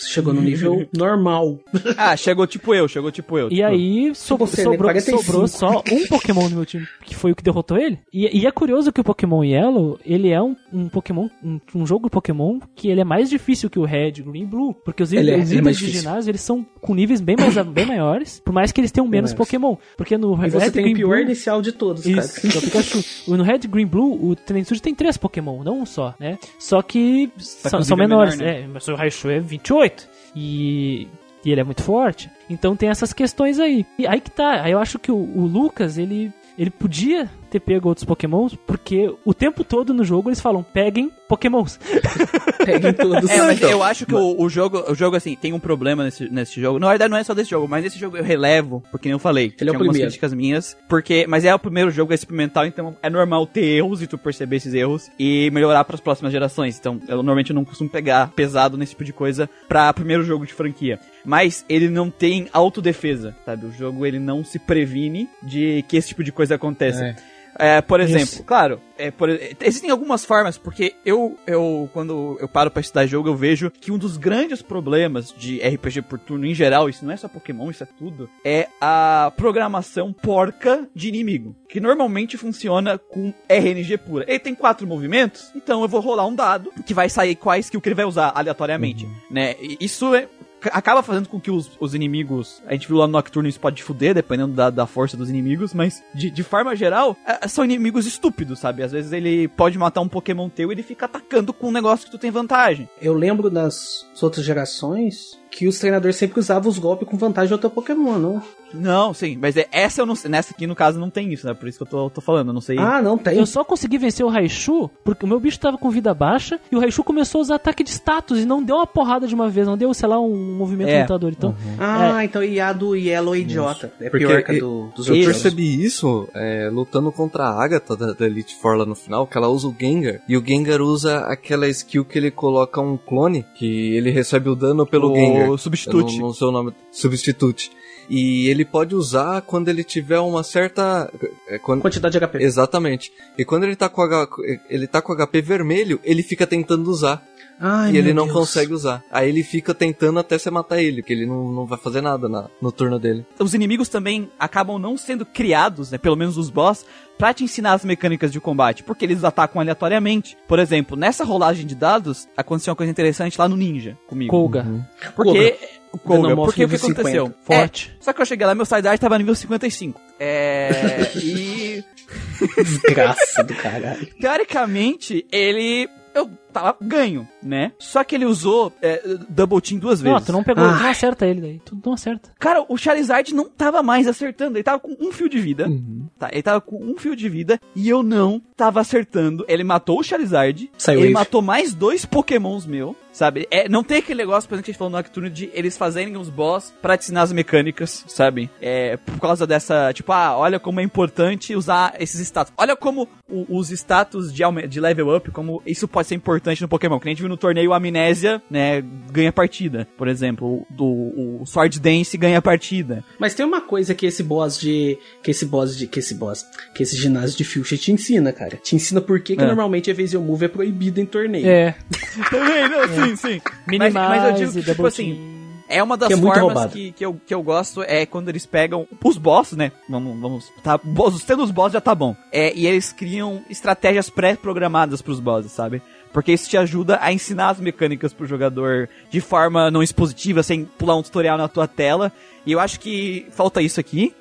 Chegou 0.06 0.32
no 0.34 0.40
nível 0.40 0.86
normal. 0.96 1.58
Ah, 1.96 2.16
chegou 2.16 2.46
tipo 2.46 2.74
eu, 2.74 2.86
chegou 2.88 3.10
tipo 3.10 3.38
eu. 3.38 3.48
E 3.48 3.56
tipo, 3.56 3.66
aí 3.66 4.14
so- 4.14 4.36
você, 4.36 4.58
né? 4.58 4.62
sobrou, 4.64 4.90
45. 4.90 5.22
sobrou 5.22 5.48
só 5.48 5.82
um 5.90 6.06
Pokémon 6.06 6.48
no 6.48 6.56
meu 6.56 6.66
time, 6.66 6.86
que 7.04 7.14
foi 7.14 7.32
o 7.32 7.36
que 7.36 7.42
derrotou 7.42 7.76
ele. 7.78 7.98
E, 8.12 8.40
e 8.40 8.46
é 8.46 8.50
curioso 8.50 8.92
que 8.92 9.00
o 9.00 9.04
Pokémon 9.04 9.42
Yellow, 9.44 9.98
ele 10.04 10.30
é 10.30 10.40
um, 10.42 10.56
um 10.72 10.88
Pokémon, 10.88 11.28
um, 11.42 11.60
um 11.74 11.86
jogo 11.86 12.08
Pokémon 12.10 12.58
que 12.74 12.88
ele 12.88 13.00
é 13.00 13.04
mais 13.04 13.28
difícil 13.30 13.68
que 13.70 13.78
o 13.78 13.84
Red, 13.84 14.12
Green 14.22 14.42
e 14.42 14.46
Blue. 14.46 14.74
Porque 14.84 15.02
os, 15.02 15.12
Ele 15.12 15.30
é- 15.30 15.34
ele 15.34 15.42
é 15.42 15.44
de 15.44 15.60
difícil. 15.72 16.00
ginásio, 16.00 16.30
eles 16.30 16.40
são 16.40 16.64
com 16.80 16.94
níveis 16.94 17.20
bem, 17.20 17.36
mais, 17.38 17.54
bem 17.66 17.86
maiores, 17.86 18.40
por 18.44 18.52
mais 18.52 18.72
que 18.72 18.80
eles 18.80 18.90
tenham 18.90 19.06
menos. 19.08 19.32
Pokémon. 19.32 19.76
Porque 19.96 20.16
no 20.18 20.34
E 20.34 20.40
Red, 20.40 20.50
você 20.50 20.70
tem 20.70 20.82
Green 20.82 20.92
o 20.94 20.96
pior 20.96 21.08
Blue... 21.16 21.20
inicial 21.20 21.62
de 21.62 21.72
todos, 21.72 22.04
Isso, 22.06 22.40
cara. 22.42 22.54
é 22.54 22.58
o 22.58 22.62
Pikachu. 22.62 23.04
No 23.28 23.42
Red, 23.42 23.58
Green, 23.68 23.86
Blue, 23.86 24.30
o 24.30 24.34
Tenensuji 24.36 24.80
tem 24.82 24.94
três 24.94 25.16
Pokémon, 25.16 25.62
não 25.62 25.80
um 25.80 25.86
só, 25.86 26.14
né? 26.18 26.38
Só 26.58 26.82
que 26.82 27.30
são, 27.38 27.70
com 27.78 27.84
são 27.84 27.96
nível 27.96 28.08
menores. 28.08 28.36
menor, 28.36 28.52
né? 28.52 28.60
É, 28.62 28.66
mas 28.66 28.86
o 28.88 28.94
Raichu 28.94 29.28
é 29.30 29.40
28. 29.40 29.91
E, 30.34 31.08
e 31.44 31.50
ele 31.50 31.60
é 31.60 31.64
muito 31.64 31.82
forte. 31.82 32.30
Então 32.48 32.76
tem 32.76 32.88
essas 32.88 33.12
questões 33.12 33.58
aí. 33.58 33.86
E 33.98 34.06
aí 34.06 34.20
que 34.20 34.30
tá. 34.30 34.62
Aí 34.62 34.72
eu 34.72 34.78
acho 34.78 34.98
que 34.98 35.10
o, 35.10 35.16
o 35.16 35.46
Lucas, 35.46 35.98
ele, 35.98 36.32
ele 36.58 36.70
podia 36.70 37.30
ter 37.52 37.60
pego 37.60 37.88
outros 37.88 38.04
Pokémons, 38.04 38.56
porque 38.66 39.14
o 39.24 39.34
tempo 39.34 39.62
todo 39.62 39.92
no 39.92 40.04
jogo 40.04 40.30
eles 40.30 40.40
falam, 40.40 40.62
peguem 40.62 41.12
Pokémons. 41.28 41.78
Peguem 42.64 42.92
todos. 42.92 43.28
É, 43.30 43.38
mas 43.38 43.56
então, 43.56 43.70
eu 43.70 43.82
acho 43.82 44.06
que 44.06 44.14
o, 44.14 44.40
o 44.40 44.48
jogo, 44.48 44.84
o 44.90 44.94
jogo, 44.94 45.16
assim, 45.16 45.34
tem 45.34 45.52
um 45.52 45.58
problema 45.58 46.04
nesse, 46.04 46.28
nesse 46.28 46.60
jogo. 46.60 46.78
Na 46.78 46.88
verdade, 46.88 47.10
não 47.10 47.16
é 47.16 47.24
só 47.24 47.34
desse 47.34 47.50
jogo, 47.50 47.66
mas 47.66 47.84
esse 47.84 47.98
jogo 47.98 48.16
eu 48.16 48.22
relevo, 48.22 48.82
porque 48.90 49.08
nem 49.08 49.14
eu 49.14 49.18
falei. 49.18 49.52
Ele 49.58 49.70
é 49.70 49.72
o 49.72 49.76
primeiro. 49.76 50.06
críticas 50.06 50.34
minhas, 50.34 50.76
porque, 50.88 51.26
mas 51.26 51.44
é 51.44 51.54
o 51.54 51.58
primeiro 51.58 51.90
jogo 51.90 52.12
experimental, 52.12 52.66
então 52.66 52.96
é 53.02 53.08
normal 53.08 53.46
ter 53.46 53.64
erros 53.64 54.02
e 54.02 54.06
tu 54.06 54.18
perceber 54.18 54.56
esses 54.56 54.74
erros 54.74 55.10
e 55.18 55.50
melhorar 55.52 55.84
para 55.84 55.94
as 55.94 56.00
próximas 56.00 56.32
gerações. 56.32 56.78
Então, 56.78 57.00
eu 57.08 57.16
normalmente 57.16 57.52
não 57.52 57.64
costumo 57.64 57.88
pegar 57.88 58.30
pesado 58.36 58.76
nesse 58.76 58.92
tipo 58.92 59.04
de 59.04 59.12
coisa 59.12 59.48
pra 59.68 59.92
primeiro 59.92 60.22
jogo 60.22 60.46
de 60.46 60.52
franquia. 60.52 61.00
Mas 61.24 61.64
ele 61.68 61.88
não 61.88 62.10
tem 62.10 62.48
autodefesa, 62.52 63.34
sabe? 63.44 63.66
O 63.66 63.72
jogo 63.72 64.04
ele 64.04 64.18
não 64.18 64.44
se 64.44 64.58
previne 64.58 65.28
de 65.42 65.82
que 65.88 65.96
esse 65.96 66.08
tipo 66.08 66.22
de 66.22 66.30
coisa 66.30 66.56
aconteça. 66.56 67.06
É. 67.06 67.16
É, 67.58 67.80
por 67.80 68.00
exemplo, 68.00 68.22
Isso. 68.24 68.44
claro, 68.44 68.80
é, 68.96 69.10
por- 69.10 69.28
existem 69.28 69.90
algumas 69.90 70.24
formas, 70.24 70.56
porque 70.56 70.94
eu, 71.04 71.36
eu, 71.46 71.88
quando 71.92 72.36
eu 72.40 72.48
paro 72.48 72.70
pra 72.70 72.80
estudar 72.80 73.04
jogo, 73.06 73.28
eu 73.28 73.36
vejo 73.36 73.70
que 73.70 73.92
um 73.92 73.98
dos 73.98 74.16
grandes 74.16 74.62
problemas 74.62 75.34
de 75.36 75.58
RPG 75.60 76.02
por 76.02 76.18
turno 76.18 76.46
em 76.46 76.54
geral, 76.54 76.88
isso 76.88 77.04
não 77.04 77.12
é 77.12 77.16
só 77.16 77.28
Pokémon, 77.28 77.70
isso 77.70 77.82
é 77.82 77.88
tudo, 77.98 78.28
é 78.44 78.68
a 78.80 79.32
programação 79.36 80.12
porca 80.12 80.88
de 80.94 81.08
inimigo, 81.08 81.54
que 81.68 81.78
normalmente 81.80 82.36
funciona 82.36 82.96
com 82.96 83.32
RNG 83.48 83.98
pura. 83.98 84.24
Ele 84.26 84.38
tem 84.38 84.54
quatro 84.54 84.86
movimentos, 84.86 85.50
então 85.54 85.82
eu 85.82 85.88
vou 85.88 86.00
rolar 86.00 86.26
um 86.26 86.34
dado 86.34 86.72
que 86.86 86.94
vai 86.94 87.08
sair 87.08 87.34
quais 87.36 87.66
skill 87.66 87.80
que 87.80 87.88
ele 87.88 87.94
vai 87.96 88.04
usar 88.06 88.32
aleatoriamente, 88.34 89.06
né? 89.30 89.56
E 89.60 89.76
isso 89.80 90.14
é 90.14 90.26
acaba 90.70 91.02
fazendo 91.02 91.28
com 91.28 91.40
que 91.40 91.50
os, 91.50 91.70
os 91.80 91.94
inimigos. 91.94 92.62
A 92.66 92.72
gente 92.72 92.88
viu 92.88 92.96
lá 92.96 93.06
no 93.06 93.12
Nocturno 93.12 93.48
isso 93.48 93.60
pode 93.60 93.82
fuder, 93.82 94.14
dependendo 94.14 94.54
da, 94.54 94.70
da 94.70 94.86
força 94.86 95.16
dos 95.16 95.30
inimigos, 95.30 95.74
mas 95.74 96.02
de, 96.14 96.30
de 96.30 96.42
forma 96.42 96.74
geral, 96.76 97.16
é, 97.26 97.48
são 97.48 97.64
inimigos 97.64 98.06
estúpidos, 98.06 98.58
sabe? 98.58 98.82
Às 98.82 98.92
vezes 98.92 99.12
ele 99.12 99.48
pode 99.48 99.78
matar 99.78 100.00
um 100.00 100.08
Pokémon 100.08 100.48
teu 100.48 100.70
e 100.70 100.74
ele 100.74 100.82
fica 100.82 101.06
atacando 101.06 101.52
com 101.52 101.68
um 101.68 101.72
negócio 101.72 102.06
que 102.06 102.12
tu 102.12 102.18
tem 102.18 102.30
vantagem. 102.30 102.88
Eu 103.00 103.14
lembro 103.14 103.50
das 103.50 104.06
outras 104.20 104.44
gerações 104.44 105.41
que 105.54 105.68
os 105.68 105.78
treinadores 105.78 106.16
sempre 106.16 106.40
usavam 106.40 106.70
os 106.70 106.78
golpes 106.78 107.06
com 107.06 107.16
vantagem 107.18 107.50
do 107.50 107.52
outro 107.52 107.68
Pokémon, 107.70 108.18
não? 108.18 108.42
Não, 108.74 109.12
sim, 109.12 109.36
mas 109.38 109.54
é, 109.54 109.68
essa 109.70 110.00
eu 110.00 110.06
não 110.06 110.14
sei. 110.14 110.30
Nessa 110.30 110.54
aqui, 110.54 110.66
no 110.66 110.74
caso, 110.74 110.98
não 110.98 111.10
tem 111.10 111.30
isso, 111.30 111.46
né? 111.46 111.52
Por 111.52 111.68
isso 111.68 111.76
que 111.76 111.82
eu 111.82 111.86
tô, 111.86 112.08
tô 112.08 112.20
falando, 112.22 112.48
eu 112.48 112.54
não 112.54 112.60
sei. 112.62 112.78
Ah, 112.78 113.02
não 113.02 113.18
tem. 113.18 113.36
Eu 113.36 113.44
só 113.44 113.62
consegui 113.62 113.98
vencer 113.98 114.24
o 114.24 114.30
Raichu 114.30 114.88
porque 115.04 115.26
o 115.26 115.28
meu 115.28 115.38
bicho 115.38 115.60
tava 115.60 115.76
com 115.76 115.90
vida 115.90 116.14
baixa 116.14 116.58
e 116.70 116.74
o 116.76 116.80
Raichu 116.80 117.04
começou 117.04 117.40
a 117.40 117.42
usar 117.42 117.54
ataque 117.56 117.84
de 117.84 117.90
status 117.90 118.38
e 118.40 118.46
não 118.46 118.62
deu 118.62 118.76
uma 118.76 118.86
porrada 118.86 119.26
de 119.26 119.34
uma 119.34 119.50
vez, 119.50 119.66
não 119.66 119.76
deu, 119.76 119.92
sei 119.92 120.08
lá, 120.08 120.18
um 120.18 120.56
movimento 120.56 120.88
É. 120.88 121.02
lutador. 121.02 121.32
Então, 121.36 121.54
Ah, 121.78 122.24
então 122.24 122.42
e 122.42 122.58
a 122.58 122.72
do 122.72 122.96
Yellow 122.96 123.34
é 123.34 123.40
idiota. 123.40 123.92
É 124.00 124.08
Porque 124.08 124.24
pior 124.26 124.42
que 124.42 124.52
a 124.52 124.58
do, 124.58 124.88
dos 124.96 125.06
Eu 125.06 125.16
outros. 125.16 125.32
percebi 125.34 125.84
isso 125.84 126.26
é, 126.34 126.70
lutando 126.72 127.12
contra 127.12 127.44
a 127.44 127.62
Agatha 127.62 127.94
da, 127.94 128.14
da 128.14 128.24
Elite 128.24 128.56
Four 128.56 128.76
lá 128.76 128.86
no 128.86 128.94
final, 128.94 129.26
que 129.26 129.36
ela 129.36 129.48
usa 129.48 129.68
o 129.68 129.76
Gengar. 129.78 130.22
E 130.26 130.34
o 130.34 130.42
Gengar 130.42 130.80
usa 130.80 131.18
aquela 131.26 131.68
skill 131.68 132.06
que 132.06 132.16
ele 132.18 132.30
coloca 132.30 132.80
um 132.80 132.96
clone, 132.96 133.44
que 133.54 133.94
ele 133.94 134.10
recebe 134.10 134.48
o 134.48 134.54
dano 134.56 134.86
pelo 134.86 135.12
O 135.12 135.14
Gengar. 135.14 135.41
Substitute. 135.58 136.18
Não, 136.18 136.26
não 136.28 136.34
sei 136.34 136.46
o 136.46 136.52
nome. 136.52 136.72
Substitute. 136.90 137.70
E 138.10 138.48
ele 138.48 138.64
pode 138.64 138.94
usar 138.94 139.42
quando 139.42 139.68
ele 139.68 139.84
tiver 139.84 140.18
uma 140.18 140.42
certa. 140.42 141.10
é, 141.48 141.58
quando- 141.58 141.80
Quantidade 141.82 142.18
de 142.18 142.24
HP. 142.24 142.42
Exatamente. 142.42 143.12
E 143.38 143.44
quando 143.44 143.64
ele 143.64 143.76
tá 143.76 143.88
com 143.88 144.02
H, 144.02 144.28
ele 144.68 144.86
tá 144.86 145.00
com 145.00 145.12
HP 145.14 145.40
vermelho, 145.40 146.00
ele 146.02 146.22
fica 146.22 146.46
tentando 146.46 146.90
usar. 146.90 147.24
Ai, 147.64 147.92
e 147.92 147.96
ele 147.96 148.12
não 148.12 148.24
Deus. 148.24 148.36
consegue 148.36 148.72
usar. 148.74 149.04
Aí 149.10 149.28
ele 149.28 149.42
fica 149.44 149.72
tentando 149.72 150.18
até 150.18 150.36
você 150.36 150.50
matar 150.50 150.82
ele, 150.82 151.00
porque 151.00 151.12
ele 151.12 151.26
não, 151.26 151.52
não 151.52 151.64
vai 151.64 151.78
fazer 151.78 152.00
nada 152.00 152.28
na- 152.28 152.48
no 152.60 152.72
turno 152.72 152.98
dele. 152.98 153.24
Os 153.38 153.54
inimigos 153.54 153.88
também 153.88 154.28
acabam 154.38 154.78
não 154.80 154.96
sendo 154.96 155.24
criados, 155.24 155.90
né? 155.92 155.98
Pelo 155.98 156.16
menos 156.16 156.36
os 156.36 156.50
boss, 156.50 156.84
pra 157.16 157.32
te 157.32 157.44
ensinar 157.44 157.74
as 157.74 157.84
mecânicas 157.84 158.32
de 158.32 158.40
combate, 158.40 158.82
porque 158.82 159.04
eles 159.04 159.22
atacam 159.22 159.60
aleatoriamente. 159.60 160.36
Por 160.48 160.58
exemplo, 160.58 160.96
nessa 160.96 161.24
rolagem 161.24 161.64
de 161.66 161.76
dados, 161.76 162.26
aconteceu 162.36 162.72
uma 162.72 162.76
coisa 162.76 162.90
interessante 162.90 163.38
lá 163.38 163.48
no 163.48 163.56
Ninja 163.56 163.96
comigo. 164.08 164.30
Colga, 164.30 164.66
Porque. 165.14 165.56
O 165.92 165.98
Koga, 165.98 166.22
Venomorph 166.22 166.46
porque 166.48 166.64
o 166.64 166.68
que 166.70 166.76
aconteceu? 166.76 167.26
50. 167.26 167.38
forte. 167.44 167.92
É, 168.00 168.02
só 168.02 168.12
que 168.14 168.22
eu 168.22 168.26
cheguei 168.26 168.46
lá, 168.46 168.54
meu 168.54 168.64
Psyduck 168.64 168.98
tava 168.98 169.18
nível 169.18 169.34
55. 169.34 170.00
É. 170.18 170.70
e. 171.16 171.84
Desgraça 172.56 173.44
do 173.44 173.54
caralho. 173.54 174.06
Teoricamente, 174.20 175.26
ele. 175.30 175.88
Eu 176.14 176.30
tava 176.52 176.76
ganho, 176.80 177.26
né? 177.42 177.72
Só 177.78 178.04
que 178.04 178.14
ele 178.14 178.24
usou 178.24 178.72
é, 178.80 179.02
Double 179.28 179.60
Team 179.60 179.78
duas 179.80 180.00
vezes. 180.00 180.18
Não, 180.18 180.24
tu 180.24 180.32
não 180.32 180.44
pegou, 180.44 180.64
tu 180.64 180.70
não 180.82 180.88
acerta 180.90 181.26
ele 181.26 181.40
daí. 181.40 181.60
Tu 181.64 181.76
não 181.84 181.94
acerta. 181.94 182.30
Cara, 182.38 182.64
o 182.68 182.76
Charizard 182.76 183.34
não 183.34 183.48
tava 183.48 183.82
mais 183.82 184.06
acertando. 184.06 184.56
Ele 184.56 184.62
tava 184.64 184.78
com 184.78 184.96
um 185.00 185.10
fio 185.12 185.28
de 185.28 185.38
vida. 185.40 185.66
Uhum. 185.68 186.06
Tá, 186.18 186.28
ele 186.32 186.42
tava 186.42 186.60
com 186.60 186.76
um 186.76 186.96
fio 186.96 187.16
de 187.16 187.28
vida 187.28 187.60
e 187.74 187.88
eu 187.88 188.02
não 188.02 188.40
tava 188.56 188.80
acertando. 188.80 189.44
Ele 189.48 189.64
matou 189.64 189.98
o 189.98 190.02
Charizard. 190.02 190.70
Saiu 190.78 190.98
ele 191.00 191.12
wave. 191.12 191.14
matou 191.14 191.42
mais 191.42 191.74
dois 191.74 192.04
Pokémons 192.04 192.66
meu, 192.66 192.94
sabe? 193.12 193.46
É, 193.50 193.68
não 193.68 193.82
tem 193.82 193.98
aquele 193.98 194.18
negócio, 194.18 194.48
por 194.48 194.54
exemplo, 194.54 194.64
que 194.64 194.70
a 194.70 194.72
gente 194.72 194.78
falou 194.78 194.90
no 194.90 194.96
Nocturne 194.98 195.30
de 195.30 195.50
eles 195.54 195.76
fazerem 195.76 196.16
os 196.16 196.28
boss 196.28 196.72
pra 196.82 196.96
te 196.96 197.04
ensinar 197.04 197.22
as 197.22 197.32
mecânicas, 197.32 198.04
sabe? 198.08 198.50
É, 198.60 198.96
por 198.98 199.18
causa 199.18 199.46
dessa, 199.46 199.92
tipo, 199.92 200.12
ah, 200.12 200.36
olha 200.36 200.60
como 200.60 200.80
é 200.80 200.82
importante 200.82 201.54
usar 201.56 201.94
esses 201.98 202.20
status. 202.20 202.52
Olha 202.56 202.76
como 202.76 203.08
o- 203.28 203.46
os 203.58 203.70
status 203.70 204.32
de, 204.32 204.42
de 204.68 204.80
level 204.80 205.16
up, 205.16 205.30
como 205.30 205.62
isso 205.66 205.88
pode 205.88 206.08
ser 206.08 206.14
importante 206.14 206.41
no 206.60 206.68
Pokémon. 206.68 206.98
Que 206.98 207.04
nem 207.06 207.12
a 207.12 207.14
gente 207.14 207.22
viu 207.22 207.28
no 207.28 207.36
torneio 207.36 207.72
Amnésia, 207.72 208.42
né, 208.50 208.82
ganha 209.10 209.32
partida. 209.32 209.86
Por 209.96 210.08
exemplo, 210.08 210.46
o, 210.46 210.66
do, 210.70 211.40
o 211.42 211.46
Sword 211.46 211.80
Dance 211.80 212.16
ganha 212.16 212.40
partida. 212.42 213.04
Mas 213.18 213.34
tem 213.34 213.44
uma 213.44 213.60
coisa 213.60 213.94
que 213.94 214.06
esse 214.06 214.22
boss 214.22 214.58
de. 214.58 214.98
Que 215.22 215.30
esse 215.30 215.46
boss 215.46 215.76
de. 215.76 215.86
Que 215.86 215.98
esse 216.00 216.14
boss. 216.14 216.44
Que 216.74 216.82
esse 216.82 216.96
ginásio 216.96 217.36
de 217.36 217.44
Fuchsia 217.44 217.78
te 217.78 217.92
ensina, 217.92 218.32
cara. 218.32 218.56
Te 218.62 218.74
ensina 218.76 219.00
por 219.00 219.20
que, 219.20 219.36
que 219.36 219.42
É. 219.42 219.46
normalmente 219.46 219.90
a 219.90 219.92
Evasive 219.92 220.22
Move 220.22 220.44
é 220.44 220.48
proibido 220.48 221.00
em 221.00 221.06
torneio. 221.06 221.46
É, 221.46 221.74
Também, 222.30 222.68
não, 222.68 223.06
sim, 223.06 223.16
sim. 223.16 223.40
minimize, 223.66 223.94
mas 223.94 224.24
eu 224.24 224.32
digo 224.46 224.52
que, 224.52 224.70
tipo 224.70 224.86
assim, 224.86 225.14
team. 225.14 225.42
É 225.68 225.82
uma 225.82 225.96
das 225.96 226.08
Que 226.08 226.14
é 226.14 226.16
formas 226.18 226.70
que, 226.72 226.92
que, 226.92 227.04
eu, 227.04 227.18
que 227.26 227.32
eu 227.32 227.42
gosto 227.42 227.82
é 227.82 228.04
quando 228.04 228.28
eles 228.28 228.44
pegam 228.44 228.86
os 229.02 229.16
boss, 229.16 229.52
né? 229.52 229.72
Vamos, 229.88 230.20
vamos. 230.20 230.52
Tá, 230.62 230.76
boss, 230.76 231.24
tendo 231.24 231.42
os 231.42 231.50
boss 231.50 231.72
já 231.72 231.80
tá 231.80 231.94
bom. 231.94 232.14
É, 232.30 232.52
e 232.54 232.66
eles 232.66 232.92
criam 232.92 233.42
estratégias 233.48 234.10
pré-programadas 234.10 235.00
pros 235.00 235.18
bosses, 235.18 235.50
sabe? 235.52 235.80
Porque 236.12 236.32
isso 236.32 236.48
te 236.48 236.56
ajuda 236.56 236.98
a 237.00 237.12
ensinar 237.12 237.50
as 237.50 237.60
mecânicas 237.60 238.12
pro 238.12 238.26
jogador 238.26 238.88
de 239.10 239.20
forma 239.20 239.70
não 239.70 239.82
expositiva, 239.82 240.42
sem 240.42 240.64
pular 240.64 240.96
um 240.96 241.02
tutorial 241.02 241.38
na 241.38 241.48
tua 241.48 241.66
tela. 241.66 242.12
E 242.44 242.52
eu 242.52 242.60
acho 242.60 242.78
que 242.80 243.26
falta 243.30 243.62
isso 243.62 243.80
aqui. 243.80 244.14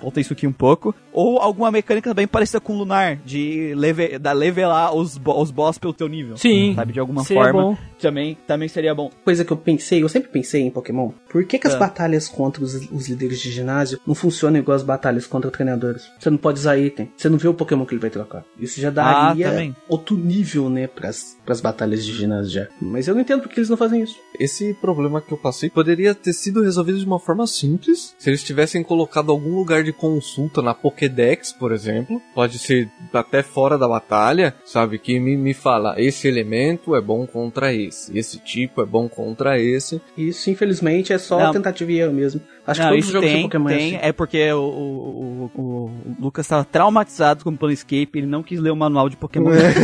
Falta 0.00 0.20
isso 0.20 0.32
aqui 0.32 0.46
um 0.46 0.52
pouco. 0.52 0.94
Ou 1.12 1.38
alguma 1.38 1.70
mecânica 1.70 2.12
bem 2.12 2.26
parecida 2.26 2.60
com 2.60 2.74
o 2.74 2.78
Lunar, 2.78 3.16
de 3.24 3.72
leve, 3.74 4.18
da 4.18 4.32
levelar 4.32 4.94
os, 4.94 5.16
bo- 5.16 5.40
os 5.40 5.50
boss 5.50 5.78
pelo 5.78 5.92
teu 5.94 6.08
nível. 6.08 6.36
Sim. 6.36 6.74
Sabe? 6.74 6.92
De 6.92 7.00
alguma 7.00 7.22
Seria 7.24 7.42
forma. 7.44 7.62
bom. 7.62 7.76
Também, 8.08 8.36
também 8.46 8.68
seria 8.68 8.94
bom. 8.94 9.10
Coisa 9.24 9.44
que 9.44 9.52
eu 9.52 9.56
pensei, 9.56 10.02
eu 10.02 10.08
sempre 10.08 10.28
pensei 10.30 10.62
em 10.62 10.70
Pokémon. 10.70 11.10
Por 11.30 11.44
que, 11.46 11.58
que 11.58 11.66
as 11.66 11.74
Ah. 11.74 11.78
batalhas 11.78 12.28
contra 12.28 12.62
os, 12.62 12.74
os 12.90 13.08
líderes 13.08 13.40
de 13.40 13.50
ginásio 13.50 13.98
não 14.06 14.14
funcionam 14.14 14.58
igual 14.58 14.76
as 14.76 14.82
batalhas 14.82 15.26
contra 15.26 15.50
treinadores? 15.50 16.10
Você 16.18 16.28
não 16.30 16.36
pode 16.38 16.58
usar 16.58 16.76
item. 16.78 17.10
Você 17.16 17.28
não 17.28 17.38
vê 17.38 17.48
o 17.48 17.54
Pokémon 17.54 17.86
que 17.86 17.94
ele 17.94 18.00
vai 18.00 18.10
trocar. 18.10 18.44
Isso 18.60 18.80
já 18.80 18.90
daria 18.90 19.48
Ah, 19.50 19.74
outro 19.88 20.16
nível, 20.16 20.68
né, 20.68 20.86
pras, 20.86 21.36
pras 21.46 21.60
batalhas 21.60 22.04
de 22.04 22.12
ginásio 22.12 22.52
já. 22.52 22.68
Mas 22.80 23.08
eu 23.08 23.14
não 23.14 23.22
entendo 23.22 23.40
porque 23.42 23.58
eles 23.58 23.70
não 23.70 23.76
fazem 23.76 24.02
isso. 24.02 24.16
Esse 24.38 24.74
problema 24.74 25.20
que 25.20 25.32
eu 25.32 25.38
passei 25.38 25.70
poderia 25.70 26.14
ter 26.14 26.32
sido 26.32 26.62
resolvido 26.62 26.98
de 26.98 27.06
uma 27.06 27.18
forma 27.18 27.46
simples. 27.46 28.14
Se 28.18 28.28
eles 28.30 28.42
tivessem 28.42 28.82
colocado 28.82 29.30
algum 29.32 29.54
lugar 29.56 29.82
de 29.82 29.92
consulta 29.92 30.60
na 30.60 30.74
Pokédex, 30.74 31.52
por 31.52 31.72
exemplo, 31.72 32.20
pode 32.34 32.58
ser 32.58 32.90
até 33.12 33.42
fora 33.42 33.78
da 33.78 33.88
batalha, 33.88 34.54
sabe? 34.64 34.98
Que 34.98 35.18
me, 35.18 35.36
me 35.36 35.54
fala: 35.54 35.94
esse 36.00 36.28
elemento 36.28 36.94
é 36.94 37.00
bom 37.00 37.26
contra 37.26 37.72
esse, 37.72 37.93
esse 38.14 38.38
tipo 38.38 38.82
é 38.82 38.86
bom 38.86 39.08
contra 39.08 39.58
esse. 39.58 40.00
Isso, 40.16 40.50
infelizmente, 40.50 41.12
é 41.12 41.18
só 41.18 41.38
Não. 41.38 41.52
tentativa 41.52 41.92
e 41.92 42.00
erro 42.00 42.12
mesmo. 42.12 42.40
Acho 42.66 42.80
não, 42.80 42.88
que 42.88 42.94
todos 42.94 43.04
isso 43.04 43.08
os 43.08 43.12
jogos 43.12 43.30
tem, 43.30 43.36
de 43.36 43.42
Pokémon 43.44 43.68
é 43.68 43.76
tem, 43.76 43.96
assim. 43.96 44.06
é 44.06 44.12
porque 44.12 44.52
o, 44.52 44.60
o, 44.60 45.50
o, 45.54 45.60
o 45.60 45.90
Lucas 46.20 46.46
estava 46.46 46.64
traumatizado 46.64 47.44
com 47.44 47.50
o 47.50 47.56
Planescape, 47.56 48.10
ele 48.14 48.26
não 48.26 48.42
quis 48.42 48.58
ler 48.58 48.70
o 48.70 48.76
manual 48.76 49.08
de 49.08 49.16
Pokémon. 49.16 49.50
É 49.52 49.74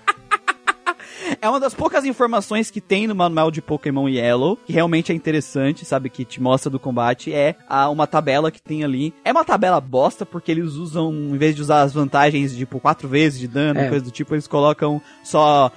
uma 1.49 1.59
das 1.59 1.73
poucas 1.73 2.05
informações 2.05 2.69
que 2.69 2.79
tem 2.81 3.07
no 3.07 3.15
manual 3.15 3.49
de 3.51 3.61
Pokémon 3.61 4.07
Yellow, 4.07 4.57
que 4.57 4.73
realmente 4.73 5.11
é 5.11 5.15
interessante, 5.15 5.85
sabe? 5.85 6.09
Que 6.09 6.23
te 6.25 6.41
mostra 6.41 6.69
do 6.69 6.79
combate, 6.79 7.33
é 7.33 7.55
a, 7.67 7.89
uma 7.89 8.05
tabela 8.07 8.51
que 8.51 8.61
tem 8.61 8.83
ali. 8.83 9.13
É 9.25 9.31
uma 9.31 9.43
tabela 9.45 9.79
bosta, 9.81 10.25
porque 10.25 10.51
eles 10.51 10.73
usam, 10.73 11.11
em 11.13 11.37
vez 11.37 11.55
de 11.55 11.61
usar 11.61 11.81
as 11.81 11.93
vantagens, 11.93 12.55
tipo, 12.55 12.79
quatro 12.79 13.07
vezes 13.07 13.39
de 13.39 13.47
dano, 13.47 13.79
É. 13.79 13.89
coisa 13.89 14.05
do 14.05 14.11
tipo, 14.11 14.33
eles 14.35 14.47
colocam 14.47 15.01
só 15.23 15.71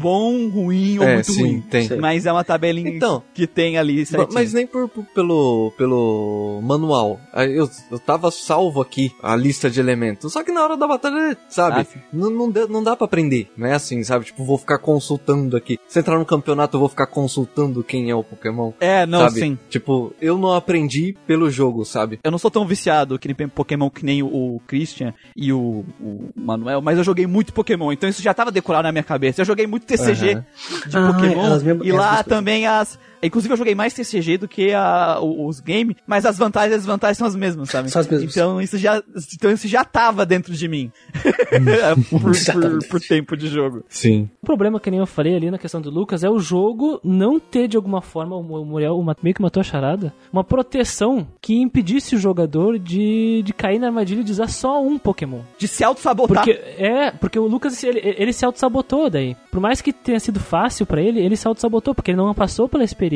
bom, 0.00 0.48
ruim 0.48 0.98
ou 0.98 1.04
É, 1.04 1.14
muito 1.14 1.32
sim, 1.32 1.42
ruim. 1.42 1.60
tem. 1.62 1.88
Mas 1.98 2.26
é 2.26 2.32
uma 2.32 2.44
tabelinha 2.44 2.88
Então, 2.90 3.22
que 3.34 3.46
tem 3.46 3.78
ali 3.78 4.04
certinho. 4.06 4.32
Mas 4.32 4.52
nem 4.52 4.66
por, 4.66 4.88
por- 4.88 5.04
pelo, 5.06 5.72
pelo 5.76 6.60
manual. 6.62 7.20
Aí 7.32 7.56
Eu, 7.56 7.68
eu 7.90 7.98
tava 7.98 8.30
salvo 8.30 8.80
aqui 8.80 9.12
a 9.22 9.34
lista 9.34 9.68
de 9.70 9.80
elementos. 9.80 10.32
Só 10.32 10.42
que 10.44 10.52
na 10.52 10.62
hora 10.62 10.76
da 10.76 10.86
batalha, 10.86 11.36
sabe? 11.48 11.80
Ah, 11.92 11.98
não, 12.12 12.30
não, 12.30 12.50
dá- 12.50 12.66
não 12.68 12.82
dá 12.82 12.94
pra 12.96 13.06
aprender. 13.06 13.50
Não 13.56 13.66
é 13.66 13.72
assim, 13.74 14.02
sabe? 14.04 14.26
Tipo, 14.26 14.44
vou 14.44 14.58
ficar 14.58 14.78
consultando 14.78 15.56
aqui. 15.56 15.78
Se 15.88 15.98
entrar 15.98 16.18
no 16.18 16.24
campeonato, 16.26 16.76
eu 16.76 16.80
vou 16.80 16.88
ficar 16.88 17.06
consultando 17.06 17.82
quem 17.82 18.10
é 18.10 18.14
o 18.14 18.22
Pokémon. 18.24 18.72
É, 18.80 19.06
não, 19.06 19.20
sabe? 19.20 19.40
sim. 19.40 19.58
Tipo, 19.68 20.12
eu 20.20 20.38
não 20.38 20.52
aprendi 20.54 21.16
pelo 21.26 21.50
jogo, 21.50 21.84
sabe? 21.84 22.18
Eu 22.22 22.30
não 22.30 22.38
sou 22.38 22.50
tão 22.50 22.66
viciado 22.66 23.18
que 23.18 23.28
nem 23.28 23.48
Pokémon 23.48 23.90
que 23.90 24.04
nem 24.04 24.22
o, 24.22 24.26
o 24.56 24.60
Christian 24.66 25.12
e 25.36 25.52
o, 25.52 25.84
o 26.00 26.28
Manuel, 26.36 26.80
mas 26.82 26.98
eu 26.98 27.04
joguei 27.04 27.26
muito 27.26 27.52
Pokémon, 27.52 27.92
então 27.92 28.08
isso 28.08 28.22
já 28.22 28.32
tava 28.34 28.50
decorado 28.50 28.84
na 28.84 28.92
minha 28.92 29.02
cabeça. 29.04 29.40
Eu 29.40 29.46
joguei 29.46 29.66
muito 29.68 29.86
TCG 29.86 30.32
Aham. 30.32 30.44
de 30.86 30.96
Ah, 30.96 31.12
Pokémon 31.12 31.50
mesmas- 31.50 31.86
e 31.86 31.92
lá 31.92 32.08
mesmas 32.10 32.26
também 32.26 32.66
as. 32.66 32.98
Inclusive 33.22 33.52
eu 33.52 33.56
joguei 33.56 33.74
mais 33.74 33.94
TCG 33.94 34.38
do 34.38 34.48
que 34.48 34.72
a, 34.72 35.18
os 35.20 35.60
games, 35.60 35.96
mas 36.06 36.24
as 36.24 36.38
vantagens 36.38 36.72
e 36.72 36.74
as 36.74 36.80
desvantagens 36.82 37.18
são 37.18 37.26
as 37.26 37.34
mesmas, 37.34 37.70
sabe? 37.70 37.90
São 37.90 38.00
as 38.00 38.08
mesmas. 38.08 38.30
Então 38.30 38.60
isso 38.60 38.78
já, 38.78 39.02
então 39.34 39.50
isso 39.50 39.66
já 39.66 39.84
tava 39.84 40.24
dentro 40.24 40.54
de 40.54 40.68
mim. 40.68 40.90
por, 42.10 42.44
tava 42.44 42.60
por, 42.60 42.68
dentro. 42.70 42.88
por 42.88 43.00
tempo 43.00 43.36
de 43.36 43.48
jogo. 43.48 43.84
Sim. 43.88 44.28
O 44.42 44.46
problema, 44.46 44.78
que 44.78 44.90
nem 44.90 45.00
eu 45.00 45.06
falei 45.06 45.34
ali 45.34 45.50
na 45.50 45.58
questão 45.58 45.80
do 45.80 45.90
Lucas, 45.90 46.22
é 46.22 46.30
o 46.30 46.38
jogo 46.38 47.00
não 47.02 47.40
ter 47.40 47.68
de 47.68 47.76
alguma 47.76 48.00
forma, 48.00 48.36
o 48.36 48.64
Muriel 48.64 48.98
meio 49.22 49.34
que 49.34 49.42
matou 49.42 49.60
a 49.60 49.64
charada, 49.64 50.12
uma 50.32 50.44
proteção 50.44 51.26
que 51.40 51.60
impedisse 51.60 52.14
o 52.14 52.18
jogador 52.18 52.78
de, 52.78 53.42
de 53.44 53.52
cair 53.52 53.78
na 53.78 53.88
armadilha 53.88 54.22
de 54.22 54.32
usar 54.32 54.48
só 54.48 54.82
um 54.82 54.98
Pokémon. 54.98 55.40
De 55.58 55.66
se 55.66 55.82
auto-sabotar. 55.82 56.44
Porque, 56.44 56.60
é, 56.78 57.10
porque 57.10 57.38
o 57.38 57.46
Lucas, 57.46 57.82
ele, 57.82 58.00
ele 58.02 58.32
se 58.32 58.44
auto-sabotou 58.44 59.10
daí. 59.10 59.36
Por 59.50 59.60
mais 59.60 59.80
que 59.80 59.92
tenha 59.92 60.20
sido 60.20 60.38
fácil 60.38 60.86
pra 60.86 61.00
ele, 61.00 61.20
ele 61.20 61.36
se 61.36 61.46
auto-sabotou, 61.46 61.94
porque 61.94 62.10
ele 62.10 62.18
não 62.18 62.32
passou 62.34 62.68
pela 62.68 62.84
experiência 62.84 63.07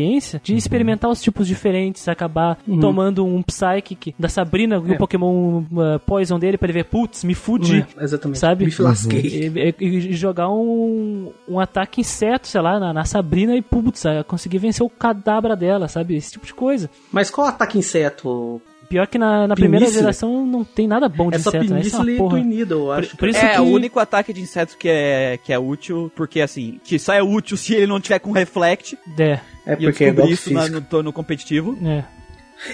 de 0.42 0.54
experimentar 0.54 1.10
os 1.10 1.20
tipos 1.22 1.46
diferentes, 1.46 2.08
acabar 2.08 2.58
tomando 2.80 3.24
um 3.24 3.42
Psychic 3.42 4.14
da 4.18 4.28
Sabrina, 4.28 4.78
o 4.80 4.92
É. 4.92 4.96
Pokémon 4.96 5.58
uh, 5.60 5.98
Poison 6.06 6.38
dele, 6.38 6.56
pra 6.58 6.66
ele 6.66 6.72
ver, 6.72 6.84
putz, 6.84 7.24
me 7.24 7.34
fudi. 7.34 7.84
É, 7.98 8.04
exatamente. 8.04 8.38
Sabe? 8.38 8.64
Me 8.66 8.72
lasquei. 8.78 9.20
E, 9.54 9.74
e- 9.80 10.08
e 10.08 10.12
jogar 10.12 10.48
um, 10.50 11.30
um 11.48 11.58
ataque 11.60 12.00
inseto, 12.00 12.46
sei 12.46 12.60
lá, 12.60 12.78
na, 12.80 12.92
na 12.92 13.04
Sabrina 13.04 13.54
e, 13.56 13.62
putz, 13.62 14.04
conseguir 14.26 14.58
vencer 14.58 14.84
o 14.84 14.90
cadabra 14.90 15.54
dela, 15.56 15.88
sabe? 15.88 16.16
Esse 16.16 16.32
tipo 16.32 16.46
de 16.46 16.54
coisa. 16.54 16.88
Mas 17.10 17.30
qual 17.30 17.46
ataque 17.46 17.78
inseto? 17.78 18.60
Pior 18.92 19.06
que 19.06 19.16
na, 19.16 19.46
na 19.48 19.54
primeira 19.54 19.86
geração 19.90 20.44
não 20.46 20.62
tem 20.64 20.86
nada 20.86 21.08
bom 21.08 21.30
de 21.30 21.36
É 21.36 21.38
só 21.38 21.48
inseto, 21.48 21.72
né? 21.72 21.80
Isso 21.80 21.96
é 21.96 21.98
uma 22.00 22.16
porra. 22.18 22.38
Tuinido, 22.38 22.74
eu 22.74 22.80
Por- 22.84 22.92
acho. 22.98 23.16
por 23.16 23.28
isso 23.30 23.38
é, 23.38 23.54
que- 23.54 23.60
o 23.60 23.64
único 23.64 23.98
ataque 23.98 24.32
de 24.34 24.42
inseto 24.42 24.76
que 24.76 24.86
é, 24.88 25.38
que 25.42 25.50
é 25.50 25.58
útil, 25.58 26.12
porque 26.14 26.42
assim, 26.42 26.78
que 26.84 26.98
só 26.98 27.14
é 27.14 27.22
útil 27.22 27.56
se 27.56 27.74
ele 27.74 27.86
não 27.86 27.98
tiver 27.98 28.18
com 28.18 28.32
reflect. 28.32 28.98
É, 29.18 29.40
É 29.66 29.76
e 29.80 29.84
eu 29.84 29.90
porque 29.90 30.04
é 30.04 30.10
isso 30.26 30.52
na- 30.52 30.60
físico. 30.60 30.80
no 30.80 30.80
torno 30.86 31.10
competitivo. 31.12 31.78
é. 31.86 32.04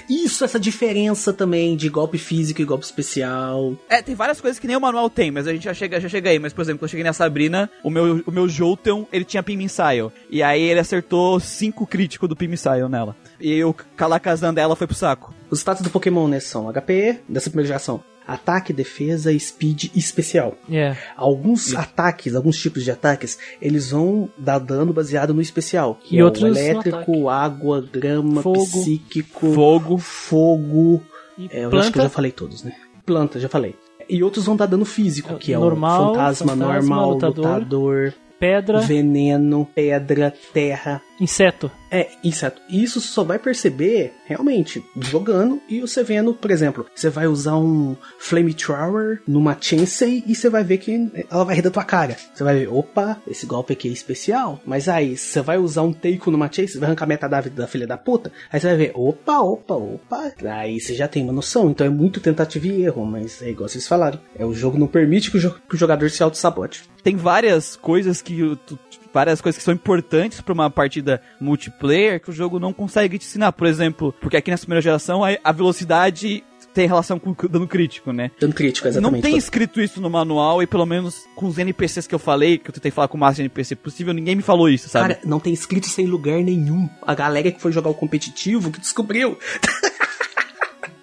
Isso, 0.07 0.43
essa 0.45 0.59
diferença 0.59 1.33
também 1.33 1.75
de 1.75 1.89
golpe 1.89 2.19
físico 2.19 2.61
e 2.61 2.65
golpe 2.65 2.85
especial. 2.85 3.73
É, 3.89 4.03
tem 4.03 4.13
várias 4.13 4.39
coisas 4.39 4.59
que 4.59 4.67
nem 4.67 4.75
o 4.75 4.79
manual 4.81 5.09
tem, 5.09 5.31
mas 5.31 5.47
a 5.47 5.51
gente 5.51 5.63
já 5.63 5.73
chega, 5.73 5.99
já 5.99 6.07
chega 6.07 6.29
aí. 6.29 6.37
Mas, 6.37 6.53
por 6.53 6.61
exemplo, 6.61 6.77
quando 6.79 6.83
eu 6.83 6.89
cheguei 6.89 7.03
na 7.03 7.11
Sabrina, 7.13 7.67
o 7.83 7.89
meu, 7.89 8.21
o 8.23 8.31
meu 8.31 8.47
Jolteon, 8.47 9.05
ele 9.11 9.25
tinha 9.25 9.41
Pin 9.41 9.57
Missile. 9.57 10.11
E 10.29 10.43
aí 10.43 10.61
ele 10.61 10.79
acertou 10.79 11.39
5 11.39 11.87
críticos 11.87 12.29
do 12.29 12.35
Pin 12.35 12.47
Missile 12.49 12.87
nela. 12.87 13.15
E 13.39 13.63
o 13.63 13.73
Kalakazan 13.95 14.53
dela 14.53 14.75
foi 14.75 14.85
pro 14.87 14.95
saco. 14.95 15.33
Os 15.49 15.59
status 15.59 15.81
do 15.83 15.89
Pokémon, 15.89 16.27
né, 16.27 16.39
são 16.39 16.71
HP, 16.71 17.19
dessa 17.27 17.49
primeira 17.49 17.67
geração. 17.67 18.03
Ataque, 18.27 18.71
defesa, 18.71 19.37
speed 19.39 19.85
e 19.85 19.97
especial. 19.97 20.55
É. 20.69 20.95
Alguns 21.17 21.73
ataques, 21.75 22.35
alguns 22.35 22.57
tipos 22.59 22.83
de 22.83 22.91
ataques, 22.91 23.39
eles 23.59 23.89
vão 23.89 24.29
dar 24.37 24.59
dano 24.59 24.93
baseado 24.93 25.33
no 25.33 25.41
especial. 25.41 25.97
Que 26.03 26.17
E 26.17 26.19
é 26.19 26.23
outros 26.23 26.43
o 26.43 26.47
no 26.47 26.51
elétrico, 26.55 27.27
água, 27.27 27.81
grama, 27.81 28.43
Fogo. 28.43 28.59
psíquico, 28.65 29.51
Fogo. 29.53 29.97
fogo. 29.97 31.01
E 31.37 31.49
É, 31.51 31.65
eu 31.65 31.79
acho 31.79 31.91
que 31.91 31.97
eu 31.97 32.03
já 32.03 32.09
falei 32.09 32.31
todos, 32.31 32.63
né? 32.63 32.73
Planta, 33.03 33.39
já 33.39 33.49
falei. 33.49 33.75
E 34.07 34.21
outros 34.23 34.45
vão 34.45 34.55
dar 34.55 34.65
dano 34.67 34.85
físico, 34.85 35.35
que 35.37 35.53
é 35.53 35.57
normal, 35.57 36.11
o 36.11 36.13
fantasma, 36.13 36.51
fantasma, 36.53 36.73
normal, 36.73 37.11
lutador. 37.11 37.45
lutador, 37.45 38.13
pedra, 38.39 38.79
veneno, 38.81 39.67
pedra, 39.73 40.33
terra. 40.53 41.01
Inseto. 41.19 41.71
É, 41.91 42.07
inseto. 42.23 42.61
E 42.69 42.83
isso 42.83 43.01
só 43.01 43.23
vai 43.23 43.39
perceber 43.39 44.13
realmente 44.25 44.83
jogando 44.99 45.59
e 45.67 45.81
você 45.81 46.03
vendo, 46.03 46.33
por 46.35 46.51
exemplo, 46.51 46.85
você 46.95 47.09
vai 47.09 47.25
usar 47.27 47.57
um 47.57 47.95
Flamethrower 48.19 49.21
numa 49.27 49.57
Chansey 49.59 50.23
e 50.25 50.35
você 50.35 50.49
vai 50.49 50.63
ver 50.63 50.77
que 50.77 51.11
ela 51.29 51.43
vai 51.43 51.55
rir 51.55 51.61
da 51.61 51.71
tua 51.71 51.83
cara. 51.83 52.15
Você 52.33 52.43
vai 52.43 52.59
ver, 52.59 52.67
opa, 52.71 53.19
esse 53.27 53.45
golpe 53.45 53.73
aqui 53.73 53.89
é 53.89 53.91
especial. 53.91 54.61
Mas 54.65 54.87
aí, 54.87 55.17
você 55.17 55.41
vai 55.41 55.57
usar 55.57 55.81
um 55.81 55.91
Teiko 55.93 56.31
numa 56.31 56.51
Chansey, 56.51 56.79
vai 56.79 56.87
arrancar 56.87 57.05
metade 57.07 57.31
da 57.31 57.41
vida 57.41 57.55
da 57.61 57.67
filha 57.67 57.87
da 57.87 57.97
puta. 57.97 58.31
Aí 58.51 58.59
você 58.59 58.67
vai 58.67 58.77
ver, 58.77 58.91
opa, 58.95 59.39
opa, 59.39 59.73
opa. 59.75 60.31
Aí 60.45 60.79
você 60.79 60.93
já 60.93 61.07
tem 61.07 61.23
uma 61.23 61.33
noção. 61.33 61.69
Então 61.69 61.85
é 61.85 61.89
muito 61.89 62.19
tentativa 62.19 62.67
e 62.67 62.83
erro, 62.83 63.05
mas 63.05 63.41
é 63.41 63.49
igual 63.49 63.67
vocês 63.67 63.87
falaram. 63.87 64.19
É 64.37 64.45
o 64.45 64.53
jogo 64.53 64.77
não 64.77 64.87
permite 64.87 65.31
que 65.31 65.37
o, 65.37 65.39
jo- 65.39 65.55
que 65.67 65.75
o 65.75 65.77
jogador 65.77 66.09
se 66.09 66.21
auto-sabote. 66.23 66.83
Tem 67.03 67.15
várias 67.15 67.75
coisas 67.75 68.21
que. 68.21 68.41
o- 68.43 68.55
tu- 68.55 68.77
Várias 69.13 69.41
coisas 69.41 69.57
que 69.57 69.63
são 69.63 69.73
importantes 69.73 70.41
pra 70.41 70.53
uma 70.53 70.69
partida 70.69 71.21
multiplayer 71.39 72.19
que 72.19 72.29
o 72.29 72.33
jogo 72.33 72.59
não 72.59 72.73
consegue 72.73 73.17
te 73.17 73.25
ensinar. 73.25 73.51
Por 73.51 73.67
exemplo, 73.67 74.13
porque 74.21 74.37
aqui 74.37 74.51
nessa 74.51 74.65
primeira 74.65 74.81
geração 74.81 75.21
a, 75.23 75.51
velocidade 75.51 76.43
tem 76.73 76.87
relação 76.87 77.17
com 77.17 77.31
o 77.31 77.49
dano 77.49 77.67
crítico, 77.67 78.11
né? 78.13 78.31
Dando 78.39 78.53
crítico, 78.53 78.87
exatamente. 78.87 79.13
Não 79.13 79.21
tem 79.21 79.37
escrito 79.37 79.81
isso 79.81 79.99
no 79.99 80.09
manual 80.09 80.61
e 80.61 80.67
pelo 80.67 80.85
menos 80.85 81.25
com 81.35 81.47
os 81.47 81.57
NPCs 81.57 82.05
que 82.05 82.13
eu 82.13 82.19
falei, 82.19 82.57
que 82.57 82.69
eu 82.69 82.73
tentei 82.73 82.91
falar 82.91 83.07
com 83.07 83.17
o 83.17 83.19
máximo 83.19 83.37
de 83.37 83.41
NPC 83.43 83.75
possível, 83.75 84.13
ninguém 84.13 84.35
me 84.35 84.43
falou 84.43 84.69
isso, 84.69 84.87
sabe? 84.87 85.15
Cara, 85.15 85.19
não 85.25 85.39
tem 85.39 85.53
escrito 85.53 85.87
isso 85.87 85.99
em 85.99 86.05
lugar 86.05 86.41
nenhum. 86.41 86.87
A 87.01 87.15
galera 87.15 87.51
que 87.51 87.59
foi 87.59 87.71
jogar 87.71 87.89
o 87.89 87.95
competitivo 87.95 88.71
que 88.71 88.79
descobriu. 88.79 89.37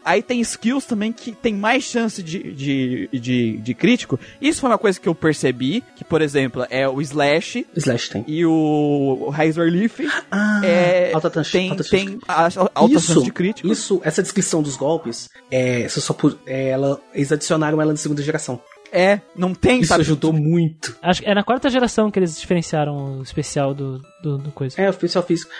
Aí 0.07 0.23
tem 0.23 0.41
skills 0.41 0.87
também 0.87 1.13
que 1.13 1.33
tem 1.33 1.53
mais 1.53 1.85
chance 1.85 2.23
de, 2.23 2.53
de, 2.53 3.09
de, 3.13 3.57
de 3.59 3.75
crítico. 3.75 4.19
Isso 4.41 4.61
foi 4.61 4.71
uma 4.71 4.79
coisa 4.79 4.99
que 5.01 5.09
eu 5.09 5.15
percebi, 5.15 5.83
que 5.97 6.05
por 6.05 6.23
exemplo, 6.23 6.65
é 6.71 6.89
o 6.89 7.01
Slash 7.01 7.67
Slash 7.77 8.11
tem. 8.11 8.25
e 8.29 8.47
o 8.47 9.29
Razor 9.31 9.67
Leaf. 9.69 10.01
Ah, 10.31 10.61
é, 10.65 11.13
alta 11.13 11.31
chance- 11.31 11.51
tem, 11.53 11.71
alta 11.71 11.83
chance 11.83 12.07
tem 12.07 12.19
a- 12.29 12.47
a- 12.47 12.71
alta 12.75 12.95
isso, 12.95 13.07
chance 13.15 13.25
de 13.25 13.33
crítico. 13.33 13.69
Isso, 13.69 14.01
essa 14.05 14.23
descrição 14.23 14.63
dos 14.63 14.77
golpes, 14.77 15.29
é, 15.51 15.89
só 15.89 16.13
pu- 16.15 16.39
é, 16.47 16.69
ela, 16.69 17.01
eles 17.13 17.33
adicionaram 17.33 17.81
ela 17.83 17.91
na 17.93 17.97
segunda 17.99 18.23
geração. 18.23 18.61
É, 18.93 19.21
não 19.37 19.53
tem, 19.53 19.81
Isso 19.81 19.89
sabe? 19.89 20.03
ajudou 20.03 20.33
muito. 20.33 20.97
Acho 21.03 21.21
que 21.21 21.29
é 21.29 21.35
na 21.35 21.43
quarta 21.43 21.69
geração 21.69 22.09
que 22.09 22.19
eles 22.21 22.41
diferenciaram 22.41 23.19
o 23.19 23.23
especial 23.23 23.75
do, 23.75 24.01
do, 24.23 24.39
do 24.39 24.51
coisa. 24.53 24.81
É, 24.81 24.87
o 24.87 24.91
especial 24.91 25.25
físico. 25.25 25.51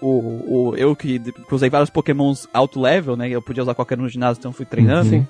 O, 0.00 0.08
o, 0.70 0.76
eu 0.76 0.94
que 0.94 1.20
usei 1.50 1.70
vários 1.70 1.88
pokémons 1.88 2.46
alto 2.52 2.80
level, 2.80 3.16
né? 3.16 3.28
Eu 3.30 3.40
podia 3.40 3.62
usar 3.62 3.74
qualquer 3.74 3.98
um 3.98 4.02
no 4.02 4.08
ginásio, 4.08 4.38
então 4.40 4.52
fui 4.52 4.66
treinando. 4.66 5.26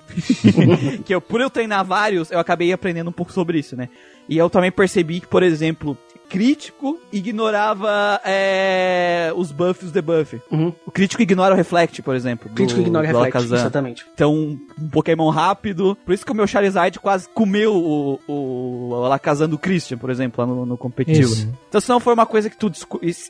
que 1.05 1.14
eu, 1.14 1.20
por 1.20 1.40
eu 1.40 1.48
treinar 1.48 1.84
vários, 1.84 2.30
eu 2.30 2.38
acabei 2.38 2.72
aprendendo 2.72 3.09
um 3.09 3.12
pouco 3.12 3.32
sobre 3.32 3.59
isso, 3.59 3.76
né? 3.76 3.88
E 4.28 4.36
eu 4.36 4.51
também 4.51 4.72
percebi 4.72 5.20
que, 5.20 5.26
por 5.26 5.43
exemplo, 5.43 5.97
crítico 6.28 6.98
ignorava 7.12 8.20
é, 8.24 9.32
os 9.36 9.53
buffs 9.53 9.82
e 9.82 9.86
os 9.86 9.93
debuff. 9.93 10.40
Uhum. 10.51 10.73
O 10.86 10.90
crítico 10.90 11.23
ignora 11.23 11.55
o 11.55 11.57
reflect, 11.57 12.03
por 12.03 12.15
exemplo. 12.15 12.48
do- 12.48 12.55
Crítico 12.55 12.81
ignora 12.81 13.07
do 13.07 13.12
reflect, 13.12 13.36
Alakazam. 13.36 13.59
exatamente. 13.59 14.07
Então, 14.15 14.35
um 14.35 14.89
Pokémon 14.90 15.31
rápido. 15.31 15.97
Por 16.05 16.12
isso 16.12 16.24
que 16.24 16.32
o 16.32 16.35
meu 16.35 16.47
Charizard 16.47 16.98
quase 16.98 17.28
comeu 17.28 17.74
o, 17.74 18.20
o, 18.27 18.89
o 18.90 19.05
Alakazam 19.05 19.48
do 19.48 19.59
Christian, 19.59 19.98
por 19.98 20.11
exemplo, 20.11 20.44
lá 20.44 20.47
no, 20.53 20.66
no 20.66 20.77
competitivo. 20.77 21.32
Isso. 21.32 21.48
Então, 21.69 21.81
se 21.81 21.89
não 21.89 22.01
for 22.01 22.12
uma 22.15 22.27
coisa 22.27 22.51
que 22.51 22.57
tu. 22.57 22.70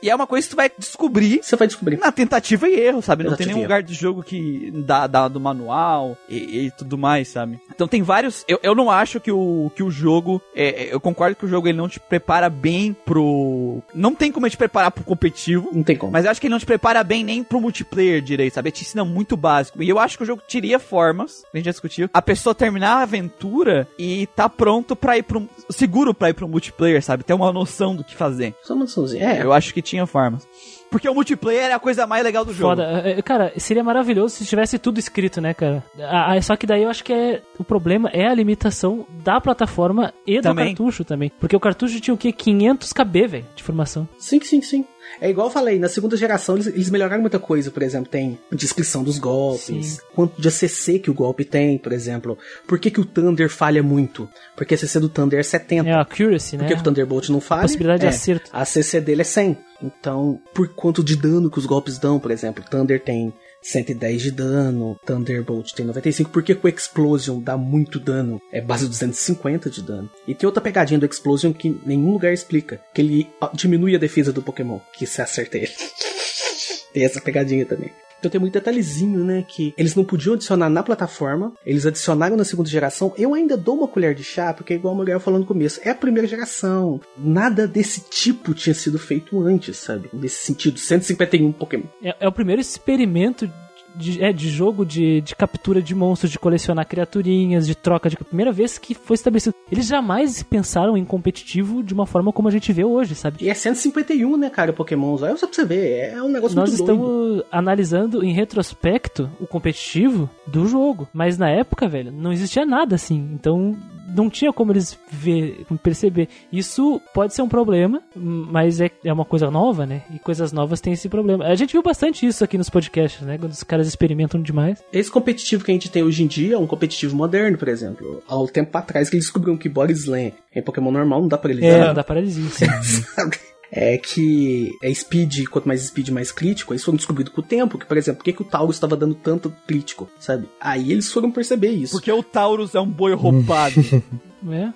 E 0.02 0.10
é 0.10 0.14
uma 0.14 0.26
coisa 0.26 0.46
que 0.46 0.54
tu 0.54 0.56
vai 0.56 0.70
descobrir 0.78 1.40
Você 1.42 1.56
vai 1.56 1.66
descobrir. 1.66 1.98
na 1.98 2.10
tentativa 2.12 2.68
e 2.68 2.78
erro, 2.80 3.02
sabe? 3.02 3.24
Não 3.24 3.36
tem 3.36 3.46
nenhum 3.46 3.62
lugar 3.62 3.82
de 3.82 3.94
jogo 3.94 4.22
que 4.22 4.70
dá, 4.86 5.06
dá 5.06 5.28
do 5.28 5.40
manual 5.40 6.16
e, 6.28 6.66
e 6.66 6.70
tudo 6.70 6.96
mais, 6.98 7.28
sabe? 7.28 7.58
Então 7.74 7.86
tem 7.88 8.02
vários. 8.02 8.44
Eu, 8.48 8.58
eu 8.62 8.74
não 8.74 8.90
acho 8.90 9.20
que 9.20 9.30
o, 9.30 9.70
que 9.74 9.82
o 9.82 9.90
jogo. 9.90 10.40
é, 10.54 10.84
é, 10.84 10.94
eu 10.94 11.00
concordo 11.00 11.36
que 11.36 11.44
o 11.44 11.48
jogo 11.48 11.68
ele 11.68 11.78
não 11.78 11.88
te 11.88 12.00
prepara 12.00 12.48
bem 12.48 12.85
pro. 12.92 13.82
Não 13.94 14.14
tem 14.14 14.30
como 14.32 14.46
ele 14.46 14.50
te 14.50 14.56
preparar 14.56 14.90
pro 14.90 15.04
competitivo. 15.04 15.70
Não 15.72 15.82
tem 15.82 15.96
como. 15.96 16.12
Mas 16.12 16.24
eu 16.24 16.30
acho 16.30 16.40
que 16.40 16.46
ele 16.46 16.52
não 16.52 16.58
te 16.58 16.66
prepara 16.66 17.02
bem 17.04 17.24
nem 17.24 17.42
pro 17.42 17.60
multiplayer 17.60 18.20
direito, 18.22 18.54
sabe? 18.54 18.68
Ele 18.68 18.76
te 18.76 18.82
ensina 18.82 19.04
muito 19.04 19.36
básico. 19.36 19.82
E 19.82 19.88
eu 19.88 19.98
acho 19.98 20.16
que 20.16 20.22
o 20.22 20.26
jogo 20.26 20.42
teria 20.48 20.78
formas, 20.78 21.44
a 21.52 21.56
gente 21.56 21.66
já 21.66 21.70
discutiu, 21.72 22.10
a 22.12 22.22
pessoa 22.22 22.54
terminar 22.54 22.98
a 22.98 23.02
aventura 23.02 23.88
e 23.98 24.26
tá 24.28 24.48
pronto 24.48 24.94
pra 24.96 25.16
ir 25.18 25.22
pro. 25.22 25.48
seguro 25.70 26.14
pra 26.14 26.30
ir 26.30 26.34
pro 26.34 26.48
multiplayer, 26.48 27.02
sabe? 27.02 27.24
Ter 27.24 27.34
uma 27.34 27.52
noção 27.52 27.94
do 27.94 28.04
que 28.04 28.14
fazer. 28.14 28.54
Só 28.62 28.74
uma 28.74 28.84
noçãozinha. 28.84 29.24
É, 29.32 29.42
Eu 29.42 29.52
acho 29.52 29.72
que 29.72 29.82
tinha 29.82 30.06
formas. 30.06 30.46
Porque 30.90 31.08
o 31.08 31.14
multiplayer 31.14 31.70
é 31.70 31.72
a 31.72 31.78
coisa 31.78 32.06
mais 32.06 32.22
legal 32.22 32.44
do 32.44 32.52
jogo. 32.52 32.70
Foda. 32.70 33.02
É, 33.04 33.18
é, 33.18 33.22
Cara, 33.22 33.52
seria 33.56 33.82
maravilhoso 33.82 34.36
se 34.36 34.46
tivesse 34.46 34.78
tudo 34.78 34.98
escrito, 34.98 35.40
né, 35.40 35.52
cara? 35.52 35.84
Ah, 35.98 36.32
ah, 36.32 36.42
só 36.42 36.56
que 36.56 36.66
daí 36.66 36.82
eu 36.82 36.90
acho 36.90 37.04
que 37.04 37.12
é 37.12 37.42
o 37.58 37.64
problema 37.64 38.08
é 38.12 38.26
a 38.26 38.34
limitação 38.34 39.06
da 39.24 39.40
plataforma 39.40 40.12
e 40.26 40.40
Também. 40.40 40.74
do 40.74 40.78
cartucho 40.78 41.04
também. 41.04 41.30
Porque 41.40 41.56
o 41.56 41.60
cartucho 41.60 42.00
tinha 42.00 42.14
o 42.14 42.18
quê? 42.18 42.32
500 42.32 42.92
KB, 42.92 43.26
velho, 43.26 43.46
de 43.54 43.62
informação. 43.62 44.08
Sim, 44.18 44.40
sim, 44.40 44.62
sim. 44.62 44.84
É 45.20 45.30
igual 45.30 45.46
eu 45.46 45.52
falei, 45.52 45.78
na 45.78 45.88
segunda 45.88 46.16
geração 46.16 46.56
eles, 46.56 46.66
eles 46.66 46.90
melhoraram 46.90 47.20
muita 47.20 47.38
coisa, 47.38 47.70
por 47.70 47.82
exemplo, 47.82 48.08
tem 48.10 48.38
descrição 48.52 49.02
dos 49.02 49.18
golpes, 49.18 49.86
Sim. 49.86 49.98
quanto 50.14 50.40
de 50.40 50.48
ACC 50.48 50.98
que 50.98 51.10
o 51.10 51.14
golpe 51.14 51.44
tem, 51.44 51.78
por 51.78 51.92
exemplo. 51.92 52.36
Por 52.66 52.78
que, 52.78 52.90
que 52.90 53.00
o 53.00 53.04
Thunder 53.04 53.48
falha 53.48 53.82
muito? 53.82 54.28
Porque 54.56 54.74
a 54.74 54.76
ACC 54.76 54.98
do 55.00 55.08
Thunder 55.08 55.38
é 55.40 55.42
70. 55.42 55.88
É 55.88 55.92
a 55.92 56.00
accuracy, 56.00 56.56
Por 56.56 56.62
né? 56.62 56.68
que, 56.68 56.74
que 56.74 56.80
o 56.80 56.84
Thunderbolt 56.84 57.28
não 57.30 57.40
falha? 57.40 57.62
Possibilidade 57.62 58.00
de 58.00 58.06
É, 58.06 58.10
acerto. 58.10 58.50
A 58.52 58.62
ACC 58.62 59.00
dele 59.00 59.22
é 59.22 59.24
100. 59.24 59.56
Então, 59.82 60.40
por 60.54 60.68
quanto 60.68 61.04
de 61.04 61.16
dano 61.16 61.50
que 61.50 61.58
os 61.58 61.66
golpes 61.66 61.98
dão, 61.98 62.18
por 62.18 62.30
exemplo, 62.30 62.64
Thunder 62.68 63.00
tem 63.02 63.32
110 63.66 64.22
de 64.22 64.30
dano, 64.30 64.98
Thunderbolt 65.04 65.72
tem 65.74 65.84
95. 65.84 66.30
Por 66.30 66.42
que, 66.42 66.54
que 66.54 66.66
o 66.66 66.68
Explosion 66.68 67.40
dá 67.40 67.56
muito 67.56 67.98
dano? 67.98 68.40
É 68.52 68.60
base 68.60 68.86
250 68.86 69.68
de 69.68 69.82
dano. 69.82 70.10
E 70.26 70.34
tem 70.34 70.46
outra 70.46 70.62
pegadinha 70.62 71.00
do 71.00 71.06
Explosion 71.06 71.52
que 71.52 71.76
nenhum 71.84 72.12
lugar 72.12 72.32
explica. 72.32 72.80
Que 72.94 73.02
ele 73.02 73.28
diminui 73.54 73.94
a 73.94 73.98
defesa 73.98 74.32
do 74.32 74.42
Pokémon, 74.42 74.78
que 74.92 75.06
você 75.06 75.20
acerta 75.20 75.56
ele. 75.56 75.72
tem 76.94 77.04
essa 77.04 77.20
pegadinha 77.20 77.66
também. 77.66 77.90
Então 78.26 78.32
tem 78.32 78.40
muito 78.40 78.54
detalhezinho, 78.54 79.24
né? 79.24 79.44
Que 79.46 79.72
eles 79.78 79.94
não 79.94 80.04
podiam 80.04 80.34
adicionar 80.34 80.68
na 80.68 80.82
plataforma, 80.82 81.52
eles 81.64 81.86
adicionaram 81.86 82.36
na 82.36 82.44
segunda 82.44 82.68
geração. 82.68 83.14
Eu 83.16 83.34
ainda 83.34 83.56
dou 83.56 83.76
uma 83.76 83.86
colher 83.86 84.16
de 84.16 84.24
chá, 84.24 84.52
porque 84.52 84.72
é 84.72 84.76
igual 84.76 84.94
o 84.94 84.96
Muriel 84.96 85.20
falou 85.20 85.38
no 85.38 85.46
começo, 85.46 85.80
é 85.84 85.90
a 85.90 85.94
primeira 85.94 86.26
geração. 86.26 87.00
Nada 87.16 87.68
desse 87.68 88.00
tipo 88.00 88.52
tinha 88.52 88.74
sido 88.74 88.98
feito 88.98 89.40
antes, 89.40 89.76
sabe? 89.76 90.08
Nesse 90.12 90.44
sentido, 90.44 90.80
151 90.80 91.52
Pokémon. 91.52 91.84
É, 92.02 92.16
é 92.18 92.28
o 92.28 92.32
primeiro 92.32 92.60
experimento 92.60 93.48
de, 93.96 94.22
é, 94.22 94.32
de 94.32 94.48
jogo 94.48 94.84
de, 94.84 95.20
de 95.20 95.34
captura 95.34 95.80
de 95.80 95.94
monstros, 95.94 96.30
de 96.30 96.38
colecionar 96.38 96.86
criaturinhas, 96.86 97.66
de 97.66 97.74
troca 97.74 98.08
de. 98.10 98.16
Primeira 98.16 98.52
vez 98.52 98.78
que 98.78 98.94
foi 98.94 99.14
estabelecido. 99.14 99.54
Eles 99.70 99.86
jamais 99.86 100.42
pensaram 100.42 100.96
em 100.96 101.04
competitivo 101.04 101.82
de 101.82 101.94
uma 101.94 102.06
forma 102.06 102.32
como 102.32 102.48
a 102.48 102.50
gente 102.50 102.72
vê 102.72 102.84
hoje, 102.84 103.14
sabe? 103.14 103.38
E 103.40 103.48
é 103.48 103.54
151, 103.54 104.36
né, 104.36 104.50
cara, 104.50 104.72
Pokémons. 104.72 105.22
Olha 105.22 105.36
só 105.36 105.46
pra 105.46 105.54
você 105.54 105.64
ver, 105.64 106.12
é 106.12 106.22
um 106.22 106.28
negócio 106.28 106.56
Nós 106.56 106.70
muito 106.70 106.80
estamos 106.80 107.06
doido. 107.06 107.46
analisando 107.50 108.24
em 108.24 108.32
retrospecto 108.32 109.30
o 109.40 109.46
competitivo 109.46 110.28
do 110.46 110.66
jogo. 110.66 111.08
Mas 111.12 111.38
na 111.38 111.48
época, 111.50 111.88
velho, 111.88 112.12
não 112.12 112.32
existia 112.32 112.66
nada 112.66 112.94
assim. 112.94 113.30
Então 113.32 113.76
não 114.16 114.30
tinha 114.30 114.52
como 114.52 114.72
eles 114.72 114.98
ver, 115.10 115.64
perceber. 115.82 116.28
Isso 116.52 117.00
pode 117.14 117.34
ser 117.34 117.42
um 117.42 117.48
problema, 117.48 118.02
mas 118.14 118.80
é, 118.80 118.90
é 119.04 119.12
uma 119.12 119.24
coisa 119.24 119.50
nova, 119.50 119.84
né? 119.86 120.02
E 120.14 120.18
coisas 120.18 120.52
novas 120.52 120.80
têm 120.80 120.92
esse 120.94 121.08
problema. 121.08 121.44
A 121.44 121.54
gente 121.54 121.72
viu 121.72 121.82
bastante 121.82 122.26
isso 122.26 122.42
aqui 122.42 122.56
nos 122.58 122.70
podcasts, 122.70 123.20
né? 123.22 123.36
Quando 123.38 123.52
os 123.52 123.62
caras 123.62 123.86
experimentam 123.86 124.40
demais. 124.40 124.82
Esse 124.92 125.10
competitivo 125.10 125.64
que 125.64 125.70
a 125.70 125.74
gente 125.74 125.90
tem 125.90 126.02
hoje 126.02 126.22
em 126.22 126.26
dia 126.26 126.54
é 126.54 126.58
um 126.58 126.66
competitivo 126.66 127.14
moderno, 127.14 127.58
por 127.58 127.68
exemplo. 127.68 128.22
Há 128.26 128.38
um 128.38 128.46
tempo 128.46 128.76
atrás 128.76 129.08
que 129.10 129.16
eles 129.16 129.26
descobriram 129.26 129.56
que 129.56 129.68
Body 129.68 129.92
Slam 129.92 130.32
em 130.54 130.62
Pokémon 130.62 130.90
normal 130.90 131.20
não 131.20 131.28
dá 131.28 131.36
pra 131.38 131.50
eles 131.50 131.64
É, 131.64 131.86
não 131.86 131.94
dá 131.94 132.02
paralisia. 132.02 132.48
sim. 132.50 132.66
É 133.70 133.98
que 133.98 134.76
é 134.82 134.92
speed, 134.94 135.46
quanto 135.48 135.66
mais 135.66 135.82
speed, 135.82 136.10
mais 136.10 136.30
crítico. 136.30 136.72
Eles 136.72 136.84
foram 136.84 136.96
descobridos 136.96 137.32
com 137.32 137.40
o 137.40 137.44
tempo, 137.44 137.78
que, 137.78 137.86
por 137.86 137.96
exemplo, 137.96 138.18
por 138.18 138.24
que, 138.24 138.32
que 138.32 138.42
o 138.42 138.44
Taurus 138.44 138.76
estava 138.76 138.96
dando 138.96 139.14
tanto 139.14 139.52
crítico, 139.66 140.08
sabe? 140.18 140.48
Aí 140.60 140.92
eles 140.92 141.12
foram 141.12 141.30
perceber 141.30 141.70
isso. 141.70 141.92
Porque 141.92 142.12
o 142.12 142.22
Taurus 142.22 142.74
é 142.74 142.80
um 142.80 142.88
boi 142.88 143.14
roubado. 143.14 143.74
é. 144.50 144.72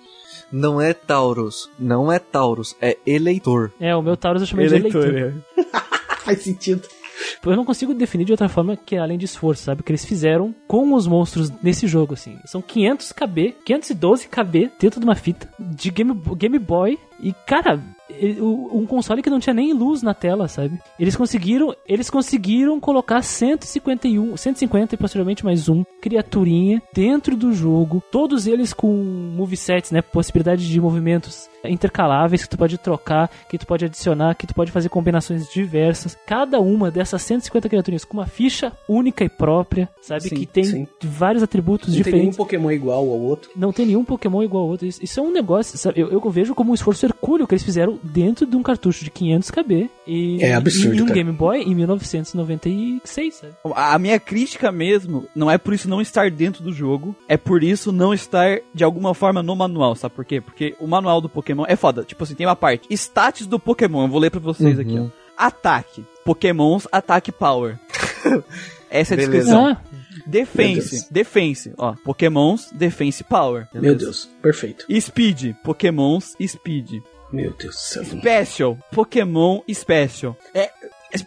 Não 0.53 0.81
é 0.81 0.93
Taurus, 0.93 1.71
não 1.79 2.11
é 2.11 2.19
Taurus, 2.19 2.75
é 2.81 2.97
eleitor. 3.07 3.73
é, 3.79 3.95
o 3.95 4.03
meu 4.03 4.17
Taurus 4.17 4.43
eu 4.43 4.49
chamei 4.49 4.67
de 4.67 4.75
eleitor. 4.75 5.07
Eleitor, 5.07 5.43
é. 5.57 5.63
Faz 6.25 6.43
sentido. 6.43 6.89
Eu 7.45 7.57
não 7.57 7.65
consigo 7.65 7.95
definir 7.95 8.25
de 8.25 8.33
outra 8.33 8.49
forma 8.49 8.77
que 8.77 8.97
além 8.97 9.19
de 9.19 9.25
esforço, 9.25 9.65
sabe? 9.65 9.83
Que 9.83 9.93
eles 9.93 10.05
fizeram 10.05 10.55
com 10.67 10.95
os 10.95 11.07
monstros 11.07 11.51
nesse 11.63 11.87
jogo, 11.87 12.15
assim. 12.15 12.39
São 12.45 12.63
500 12.63 13.13
KB, 13.13 13.55
512 13.65 14.29
KB 14.29 14.71
dentro 14.79 15.01
de 15.01 15.07
uma 15.07 15.15
fita 15.15 15.49
de 15.59 15.91
Game, 15.91 16.15
Game 16.37 16.59
Boy. 16.59 16.99
E, 17.23 17.33
cara, 17.47 17.81
um 18.41 18.87
console 18.87 19.23
que 19.23 19.31
não 19.31 19.41
tinha 19.41 19.55
nem 19.55 19.73
luz 19.73 20.03
na 20.03 20.15
tela, 20.15 20.49
sabe? 20.49 20.79
Eles 20.99 21.17
conseguiram, 21.17 21.75
eles 21.87 22.11
conseguiram 22.11 22.81
colocar 22.81 23.23
151, 23.23 24.37
150 24.37 24.95
e 24.95 24.99
posteriormente 24.99 25.45
mais 25.45 25.69
um 25.69 25.85
criaturinha 26.01 26.83
dentro 26.93 27.37
do 27.37 27.53
jogo, 27.53 28.03
todos 28.11 28.47
eles 28.47 28.73
com 28.73 28.93
movesets, 29.37 29.91
né, 29.91 30.03
possibilidade 30.03 30.69
de 30.69 30.81
movimentos 30.81 31.49
intercaláveis 31.65 32.43
que 32.43 32.49
tu 32.49 32.57
pode 32.57 32.79
trocar, 32.79 33.31
que 33.49 33.59
tu 33.59 33.67
pode 33.67 33.85
adicionar, 33.85 34.35
que 34.35 34.47
tu 34.47 34.55
pode 34.55 34.71
fazer 34.71 34.89
combinações 34.89 35.51
diversas. 35.51 36.17
Cada 36.27 36.61
uma 36.61 36.91
dessas 36.91 37.23
150 37.23 37.69
criaturinhas 37.69 38.05
com 38.05 38.17
uma 38.17 38.27
ficha 38.27 38.73
única 38.89 39.25
e 39.25 39.29
própria, 39.29 39.89
sabe? 40.01 40.23
Sim, 40.23 40.35
que 40.37 40.47
tem 40.47 40.65
sim. 40.65 40.89
vários 41.03 41.43
atributos 41.43 41.89
Não 41.89 41.95
tem 41.95 42.03
nenhum 42.05 42.15
diferentes. 42.15 42.37
Pokémon 42.37 42.71
igual 42.71 42.99
ao 42.99 43.21
outro. 43.21 43.51
Não 43.55 43.73
tem 43.73 43.87
nenhum 43.87 44.05
Pokémon 44.05 44.43
igual 44.43 44.65
ao 44.65 44.71
outro. 44.71 44.87
Isso, 44.87 45.03
isso 45.03 45.21
é 45.21 45.23
um 45.23 45.33
negócio, 45.33 45.77
sabe? 45.77 46.01
Eu, 46.01 46.11
eu 46.11 46.31
vejo 46.31 46.55
como 46.55 46.71
um 46.71 46.75
esforço 46.75 47.10
hercúleo 47.11 47.47
que 47.47 47.55
eles 47.55 47.63
fizeram 47.65 47.99
dentro 48.03 48.47
de 48.47 48.57
um 48.57 48.63
cartucho 48.63 49.05
de 49.05 49.11
500 49.11 49.51
KB. 49.51 49.91
E, 50.07 50.43
É 50.43 50.55
absurdo, 50.55 50.95
E 50.97 51.03
um 51.03 51.07
cara. 51.07 51.15
Game 51.15 51.33
Boy 51.33 51.61
em 51.63 51.75
1996, 51.75 53.35
sabe? 53.35 53.53
A 53.75 53.99
minha 53.99 54.19
crítica 54.19 54.71
mesmo 54.73 55.27
não 55.35 55.51
é 55.51 55.59
por 55.59 55.75
isso 55.75 55.89
não 55.89 56.01
estar 56.01 56.31
dentro 56.31 56.63
do 56.63 56.73
jogo, 56.73 57.15
é 57.29 57.37
por 57.37 57.63
isso 57.63 57.93
não 57.93 58.13
estar 58.15 58.61
de 58.75 58.85
alguma 58.85 59.15
forma 59.15 59.43
no 59.43 59.55
manual, 59.57 59.95
sabe 59.95 60.15
por 60.15 60.25
quê? 60.25 60.41
Porque 60.41 60.75
o 60.81 60.87
manual 60.87 61.21
do 61.21 61.29
Pokémon 61.29 61.65
é 61.69 61.77
foda. 61.77 62.03
Tipo 62.05 62.25
assim, 62.25 62.35
tem 62.35 62.47
uma 62.47 62.57
parte. 62.57 62.87
Status 62.91 63.47
do 63.47 63.59
Pokémon, 63.59 64.03
eu 64.05 64.09
vou 64.09 64.21
ler 64.21 64.31
pra 64.31 64.41
vocês 64.41 64.79
aqui, 64.79 64.99
ó. 64.99 65.07
Ataque. 65.37 66.05
Pokémons, 66.25 66.87
ataque 66.93 67.33
power. 67.33 67.79
Essa 68.91 69.15
é 69.15 69.15
a 69.15 69.17
Beleza. 69.19 69.31
descrição. 69.39 69.67
Ah, 69.69 69.77
Defense, 70.31 71.07
defense, 71.11 71.73
ó. 71.77 71.95
Pokémons, 72.05 72.71
defense 72.73 73.23
power. 73.25 73.69
Meu 73.75 73.95
Deus, 73.97 74.29
perfeito. 74.41 74.87
Speed, 75.01 75.55
Pokémons, 75.65 76.37
speed. 76.47 77.03
Meu 77.33 77.53
Deus 77.53 77.75
do 77.75 77.81
céu. 77.81 78.05
Special, 78.05 78.79
Pokémon 78.93 79.63
Special. 79.73 80.37
É, 80.55 80.71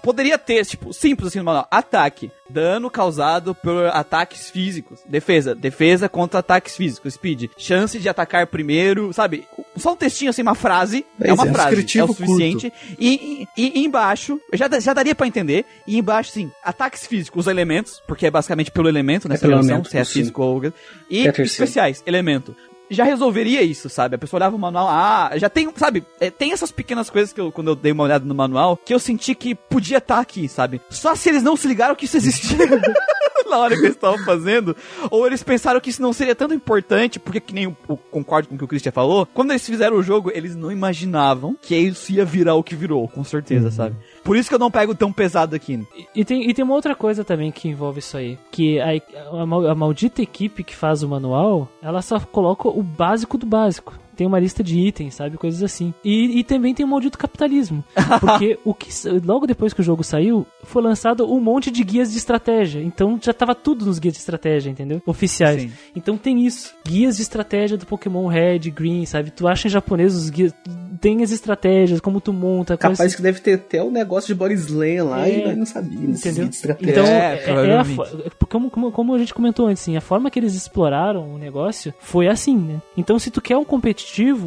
poderia 0.01 0.37
ter, 0.37 0.65
tipo, 0.65 0.93
simples 0.93 1.29
assim 1.29 1.39
no 1.39 1.45
manual. 1.45 1.67
Ataque, 1.69 2.31
dano 2.49 2.89
causado 2.89 3.53
por 3.55 3.87
ataques 3.87 4.49
físicos. 4.49 4.99
Defesa, 5.05 5.53
defesa 5.55 6.07
contra 6.07 6.39
ataques 6.39 6.75
físicos. 6.75 7.13
Speed, 7.13 7.49
chance 7.57 7.99
de 7.99 8.09
atacar 8.09 8.47
primeiro, 8.47 9.11
sabe? 9.13 9.45
Só 9.75 9.93
um 9.93 9.95
textinho 9.95 10.29
assim, 10.29 10.41
uma 10.41 10.55
frase. 10.55 11.05
Pois 11.17 11.29
é 11.29 11.33
uma 11.33 11.47
é. 11.47 11.53
frase, 11.53 11.99
é 11.99 12.03
o 12.03 12.07
suficiente. 12.07 12.71
E, 12.99 13.47
e, 13.57 13.79
e 13.79 13.85
embaixo, 13.85 14.39
já, 14.53 14.67
já 14.79 14.93
daria 14.93 15.15
pra 15.15 15.27
entender. 15.27 15.65
E 15.85 15.97
embaixo, 15.97 16.31
sim, 16.31 16.51
ataques 16.63 17.05
físicos, 17.05 17.45
os 17.45 17.47
elementos, 17.47 18.01
porque 18.07 18.27
é 18.27 18.31
basicamente 18.31 18.71
pelo 18.71 18.87
elemento, 18.87 19.27
né? 19.27 19.35
É 19.35 19.37
pelo 19.37 19.53
elemento, 19.53 19.89
se 19.89 19.97
é 19.97 20.03
sim. 20.03 20.13
físico 20.13 20.41
ou... 20.41 20.63
E 21.09 21.27
É 21.27 21.41
especiais, 21.41 22.03
elemento. 22.05 22.55
Já 22.89 23.03
resolveria 23.03 23.61
isso, 23.61 23.89
sabe? 23.89 24.15
A 24.15 24.17
pessoa 24.17 24.39
olhava 24.39 24.55
o 24.55 24.59
manual, 24.59 24.87
ah, 24.89 25.31
já 25.35 25.49
tem, 25.49 25.69
sabe? 25.75 26.03
É, 26.19 26.29
tem 26.29 26.51
essas 26.51 26.71
pequenas 26.71 27.09
coisas 27.09 27.33
que 27.33 27.41
eu, 27.41 27.51
quando 27.51 27.69
eu 27.69 27.75
dei 27.75 27.91
uma 27.91 28.03
olhada 28.03 28.25
no 28.25 28.35
manual, 28.35 28.77
que 28.77 28.93
eu 28.93 28.99
senti 28.99 29.35
que 29.35 29.55
podia 29.55 29.97
estar 29.97 30.19
aqui, 30.19 30.47
sabe? 30.47 30.81
Só 30.89 31.15
se 31.15 31.29
eles 31.29 31.43
não 31.43 31.55
se 31.55 31.67
ligaram 31.67 31.95
que 31.95 32.05
isso 32.05 32.17
existia. 32.17 32.57
Na 33.49 33.57
hora 33.57 33.75
que 33.75 33.81
eles 33.81 33.95
estavam 33.95 34.23
fazendo, 34.23 34.75
ou 35.11 35.27
eles 35.27 35.43
pensaram 35.43 35.79
que 35.79 35.89
isso 35.89 36.01
não 36.01 36.13
seria 36.13 36.33
tanto 36.33 36.53
importante, 36.53 37.19
porque 37.19 37.41
que 37.41 37.53
nem 37.53 37.65
eu, 37.65 37.77
eu 37.89 37.97
concordo 37.97 38.47
com 38.47 38.55
o 38.55 38.57
que 38.57 38.63
o 38.63 38.67
Christian 38.67 38.91
falou, 38.91 39.27
quando 39.27 39.51
eles 39.51 39.65
fizeram 39.65 39.97
o 39.97 40.01
jogo, 40.01 40.31
eles 40.33 40.55
não 40.55 40.71
imaginavam 40.71 41.55
que 41.61 41.75
isso 41.75 42.11
ia 42.13 42.23
virar 42.23 42.55
o 42.55 42.63
que 42.63 42.75
virou, 42.75 43.07
com 43.07 43.23
certeza, 43.23 43.69
sabe? 43.69 43.95
Por 44.23 44.37
isso 44.37 44.49
que 44.49 44.55
eu 44.55 44.59
não 44.59 44.71
pego 44.71 44.95
tão 44.95 45.11
pesado 45.11 45.55
aqui. 45.55 45.85
E, 45.95 46.21
e 46.21 46.25
tem, 46.25 46.49
e 46.49 46.53
tem 46.53 46.63
uma 46.63 46.73
outra 46.73 46.95
coisa 46.95 47.23
também 47.23 47.51
que 47.51 47.67
envolve 47.67 47.99
isso 47.99 48.15
aí. 48.15 48.37
Que 48.51 48.79
a, 48.79 48.87
a, 48.87 49.71
a 49.71 49.75
maldita 49.75 50.21
equipe 50.21 50.63
que 50.63 50.75
faz 50.75 51.03
o 51.03 51.09
manual, 51.09 51.67
ela 51.81 52.01
só 52.01 52.19
coloca 52.19 52.67
o 52.67 52.81
básico 52.81 53.37
do 53.37 53.45
básico. 53.45 53.93
Tem 54.15 54.27
uma 54.27 54.39
lista 54.39 54.63
de 54.63 54.79
itens, 54.79 55.15
sabe? 55.15 55.37
Coisas 55.37 55.63
assim. 55.63 55.93
E, 56.03 56.39
e 56.39 56.43
também 56.43 56.73
tem 56.73 56.85
o 56.85 56.89
maldito 56.89 57.17
capitalismo. 57.17 57.83
Porque 58.19 58.59
o 58.63 58.73
que 58.73 58.89
logo 59.23 59.47
depois 59.47 59.73
que 59.73 59.81
o 59.81 59.83
jogo 59.83 60.03
saiu, 60.03 60.45
foi 60.63 60.81
lançado 60.81 61.31
um 61.31 61.39
monte 61.39 61.71
de 61.71 61.83
guias 61.83 62.11
de 62.11 62.17
estratégia. 62.17 62.81
Então 62.81 63.19
já 63.21 63.33
tava 63.33 63.55
tudo 63.55 63.85
nos 63.85 63.99
guias 63.99 64.13
de 64.13 64.19
estratégia, 64.19 64.69
entendeu? 64.69 65.01
Oficiais. 65.05 65.61
Sim. 65.61 65.71
Então 65.95 66.17
tem 66.17 66.45
isso. 66.45 66.73
Guias 66.85 67.17
de 67.17 67.21
estratégia 67.21 67.77
do 67.77 67.85
Pokémon 67.85 68.27
Red, 68.27 68.59
Green, 68.71 69.05
sabe? 69.05 69.31
Tu 69.31 69.47
acha 69.47 69.67
em 69.67 69.71
japonês 69.71 70.15
os 70.15 70.29
guias. 70.29 70.53
Tem 71.01 71.21
as 71.21 71.31
estratégias, 71.31 71.99
como 71.99 72.21
tu 72.21 72.31
monta. 72.31 72.77
Capaz 72.77 73.15
que 73.15 73.21
deve 73.21 73.39
ter 73.39 73.55
até 73.55 73.83
o 73.83 73.91
negócio 73.91 74.27
de 74.27 74.35
Boris 74.35 74.67
Lane 74.67 75.01
lá 75.01 75.27
É, 75.27 75.39
e 75.39 75.45
nós 75.45 75.57
não 75.57 75.65
sabíamos. 75.65 76.19
Entendeu? 76.19 76.47
De 76.47 76.55
estratégia. 76.55 76.91
Então, 76.91 77.05
É, 77.05 77.43
é, 77.45 77.49
é 77.49 77.77
a 77.77 77.81
é 77.81 78.45
como, 78.47 78.69
como, 78.69 78.91
como 78.91 79.13
a 79.13 79.19
gente 79.19 79.33
comentou 79.33 79.67
antes, 79.67 79.83
assim, 79.83 79.97
a 79.97 80.01
forma 80.01 80.29
que 80.29 80.39
eles 80.39 80.53
exploraram 80.55 81.33
o 81.33 81.37
negócio 81.37 81.93
foi 81.99 82.27
assim, 82.27 82.55
né? 82.57 82.81
Então, 82.95 83.17
se 83.19 83.31
tu 83.31 83.41
quer 83.41 83.57
um 83.57 83.65
competitivo, 83.65 84.02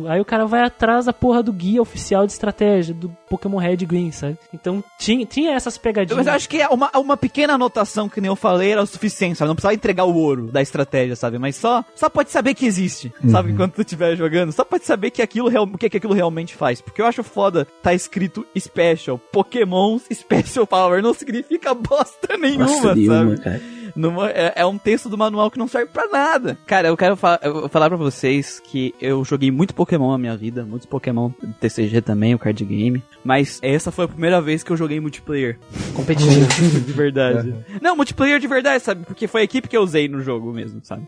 aí 0.08 0.20
o 0.20 0.24
cara 0.24 0.46
vai 0.46 0.62
atrás 0.62 1.06
da 1.06 1.12
porra 1.12 1.42
do 1.42 1.52
guia 1.52 1.80
oficial 1.80 2.26
de 2.26 2.32
estratégia 2.32 2.94
do 2.94 3.08
Pokémon 3.28 3.58
Red 3.58 3.78
Green, 3.78 4.12
sabe? 4.12 4.38
Então, 4.52 4.82
tinha, 4.98 5.24
tinha 5.26 5.52
essas 5.52 5.76
pegadinhas. 5.76 6.16
Mas 6.16 6.26
eu 6.26 6.32
acho 6.32 6.48
que 6.48 6.60
é 6.60 6.68
uma, 6.68 6.90
uma 6.96 7.16
pequena 7.16 7.54
anotação 7.54 8.08
que 8.08 8.20
nem 8.20 8.28
eu 8.28 8.36
falei 8.36 8.72
era 8.72 8.82
o 8.82 8.86
suficiente, 8.86 9.38
sabe? 9.38 9.48
Não 9.48 9.54
precisava 9.54 9.74
entregar 9.74 10.04
o 10.04 10.14
ouro 10.14 10.46
da 10.48 10.62
estratégia, 10.62 11.16
sabe? 11.16 11.38
Mas 11.38 11.56
só, 11.56 11.84
só 11.94 12.08
pode 12.08 12.30
saber 12.30 12.54
que 12.54 12.66
existe, 12.66 13.12
sabe? 13.28 13.52
Enquanto 13.52 13.74
tu 13.74 13.82
estiver 13.82 14.16
jogando, 14.16 14.52
só 14.52 14.64
pode 14.64 14.84
saber 14.84 15.10
que 15.10 15.22
aquilo 15.22 15.48
real, 15.48 15.64
o 15.64 15.78
que, 15.78 15.90
que 15.90 15.96
aquilo 15.96 16.14
realmente 16.14 16.54
faz. 16.54 16.80
Porque 16.80 17.00
eu 17.00 17.06
acho 17.06 17.22
foda 17.22 17.66
tá 17.82 17.92
escrito 17.92 18.46
Special. 18.58 19.18
Pokémons 19.18 20.02
Special 20.12 20.66
Power 20.66 21.02
não 21.02 21.14
significa 21.14 21.74
bosta 21.74 22.36
nenhuma, 22.38 22.66
Nossa, 22.66 22.88
sabe? 22.88 23.08
nenhuma, 23.08 23.36
cara. 23.36 23.75
Numa- 23.96 24.30
é, 24.30 24.52
é 24.56 24.66
um 24.66 24.76
texto 24.78 25.08
do 25.08 25.16
manual 25.16 25.50
que 25.50 25.58
não 25.58 25.66
serve 25.66 25.90
pra 25.92 26.06
nada. 26.08 26.56
Cara, 26.66 26.88
eu 26.88 26.96
quero 26.96 27.16
fa- 27.16 27.40
eu 27.42 27.68
falar 27.68 27.88
pra 27.88 27.96
vocês 27.96 28.60
que 28.60 28.94
eu 29.00 29.24
joguei 29.24 29.50
muito 29.50 29.74
Pokémon 29.74 30.12
na 30.12 30.18
minha 30.18 30.36
vida, 30.36 30.64
muitos 30.64 30.86
Pokémon 30.86 31.30
TCG 31.60 32.00
também, 32.02 32.34
o 32.34 32.38
card 32.38 32.64
game. 32.64 33.02
Mas 33.24 33.58
essa 33.62 33.90
foi 33.90 34.04
a 34.04 34.08
primeira 34.08 34.40
vez 34.40 34.62
que 34.62 34.70
eu 34.70 34.76
joguei 34.76 35.00
multiplayer. 35.00 35.58
Competitivo. 35.94 36.46
de 36.86 36.92
verdade. 36.92 37.54
Não, 37.80 37.96
multiplayer 37.96 38.38
de 38.38 38.46
verdade, 38.46 38.84
sabe? 38.84 39.04
Porque 39.06 39.26
foi 39.26 39.40
a 39.40 39.44
equipe 39.44 39.66
que 39.68 39.76
eu 39.76 39.82
usei 39.82 40.08
no 40.08 40.20
jogo 40.20 40.52
mesmo, 40.52 40.80
sabe? 40.84 41.02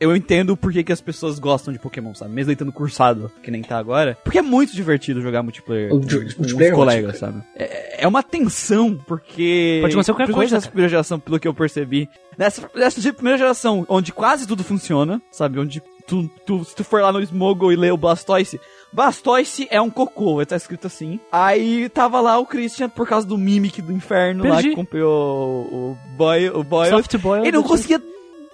Eu 0.00 0.16
entendo 0.16 0.56
por 0.56 0.72
que, 0.72 0.82
que 0.82 0.92
as 0.92 1.00
pessoas 1.00 1.38
gostam 1.38 1.72
de 1.72 1.78
Pokémon, 1.78 2.14
sabe? 2.14 2.32
Mesmo 2.32 2.50
ele 2.50 2.54
estando 2.54 2.72
cursado, 2.72 3.30
que 3.42 3.50
nem 3.50 3.62
tá 3.62 3.78
agora. 3.78 4.16
Porque 4.24 4.38
é 4.38 4.42
muito 4.42 4.74
divertido 4.74 5.20
jogar 5.20 5.42
multiplayer. 5.42 5.92
O 5.92 6.00
com, 6.00 6.08
ju- 6.08 6.20
com 6.20 6.26
os 6.26 6.36
multiplayer 6.36 6.72
é 6.72 6.76
colegas, 6.76 7.22
ótimo, 7.22 7.32
sabe? 7.32 7.44
É, 7.56 8.04
é 8.04 8.08
uma 8.08 8.22
tensão, 8.22 8.98
porque. 9.06 9.78
Pode 9.82 9.94
acontecer 9.94 10.12
qualquer 10.12 10.32
coisa, 10.32 10.54
Nessa 10.56 10.68
primeira 10.68 10.88
geração, 10.88 11.18
pelo 11.20 11.38
que 11.38 11.46
eu 11.46 11.54
percebi. 11.54 12.08
Nessa, 12.40 12.70
nessa 12.74 13.02
de 13.02 13.12
primeira 13.12 13.36
geração, 13.36 13.84
onde 13.86 14.14
quase 14.14 14.46
tudo 14.46 14.64
funciona, 14.64 15.20
sabe? 15.30 15.60
Onde 15.60 15.82
tu, 16.06 16.26
tu, 16.46 16.64
se 16.64 16.74
tu 16.74 16.82
for 16.82 17.02
lá 17.02 17.12
no 17.12 17.20
Smogo 17.20 17.70
e 17.70 17.76
ler 17.76 17.92
o 17.92 17.98
Blastoise, 17.98 18.58
Blastoise 18.90 19.68
é 19.70 19.78
um 19.78 19.90
cocô, 19.90 20.42
tá 20.46 20.56
escrito 20.56 20.86
assim. 20.86 21.20
Aí 21.30 21.90
tava 21.90 22.18
lá 22.18 22.38
o 22.38 22.46
Christian 22.46 22.88
por 22.88 23.06
causa 23.06 23.26
do 23.26 23.36
Mimic 23.36 23.82
do 23.82 23.92
inferno 23.92 24.42
lá 24.44 24.54
Perdi. 24.54 24.70
que 24.70 24.74
comprou 24.74 25.68
o, 25.70 25.90
o 25.90 25.98
Boy, 26.16 26.48
o 26.48 26.64
Boy. 26.64 26.88
Soft 26.88 27.14
Boy. 27.18 27.40
Ele 27.40 27.52
não 27.52 27.62
conseguia. 27.62 28.00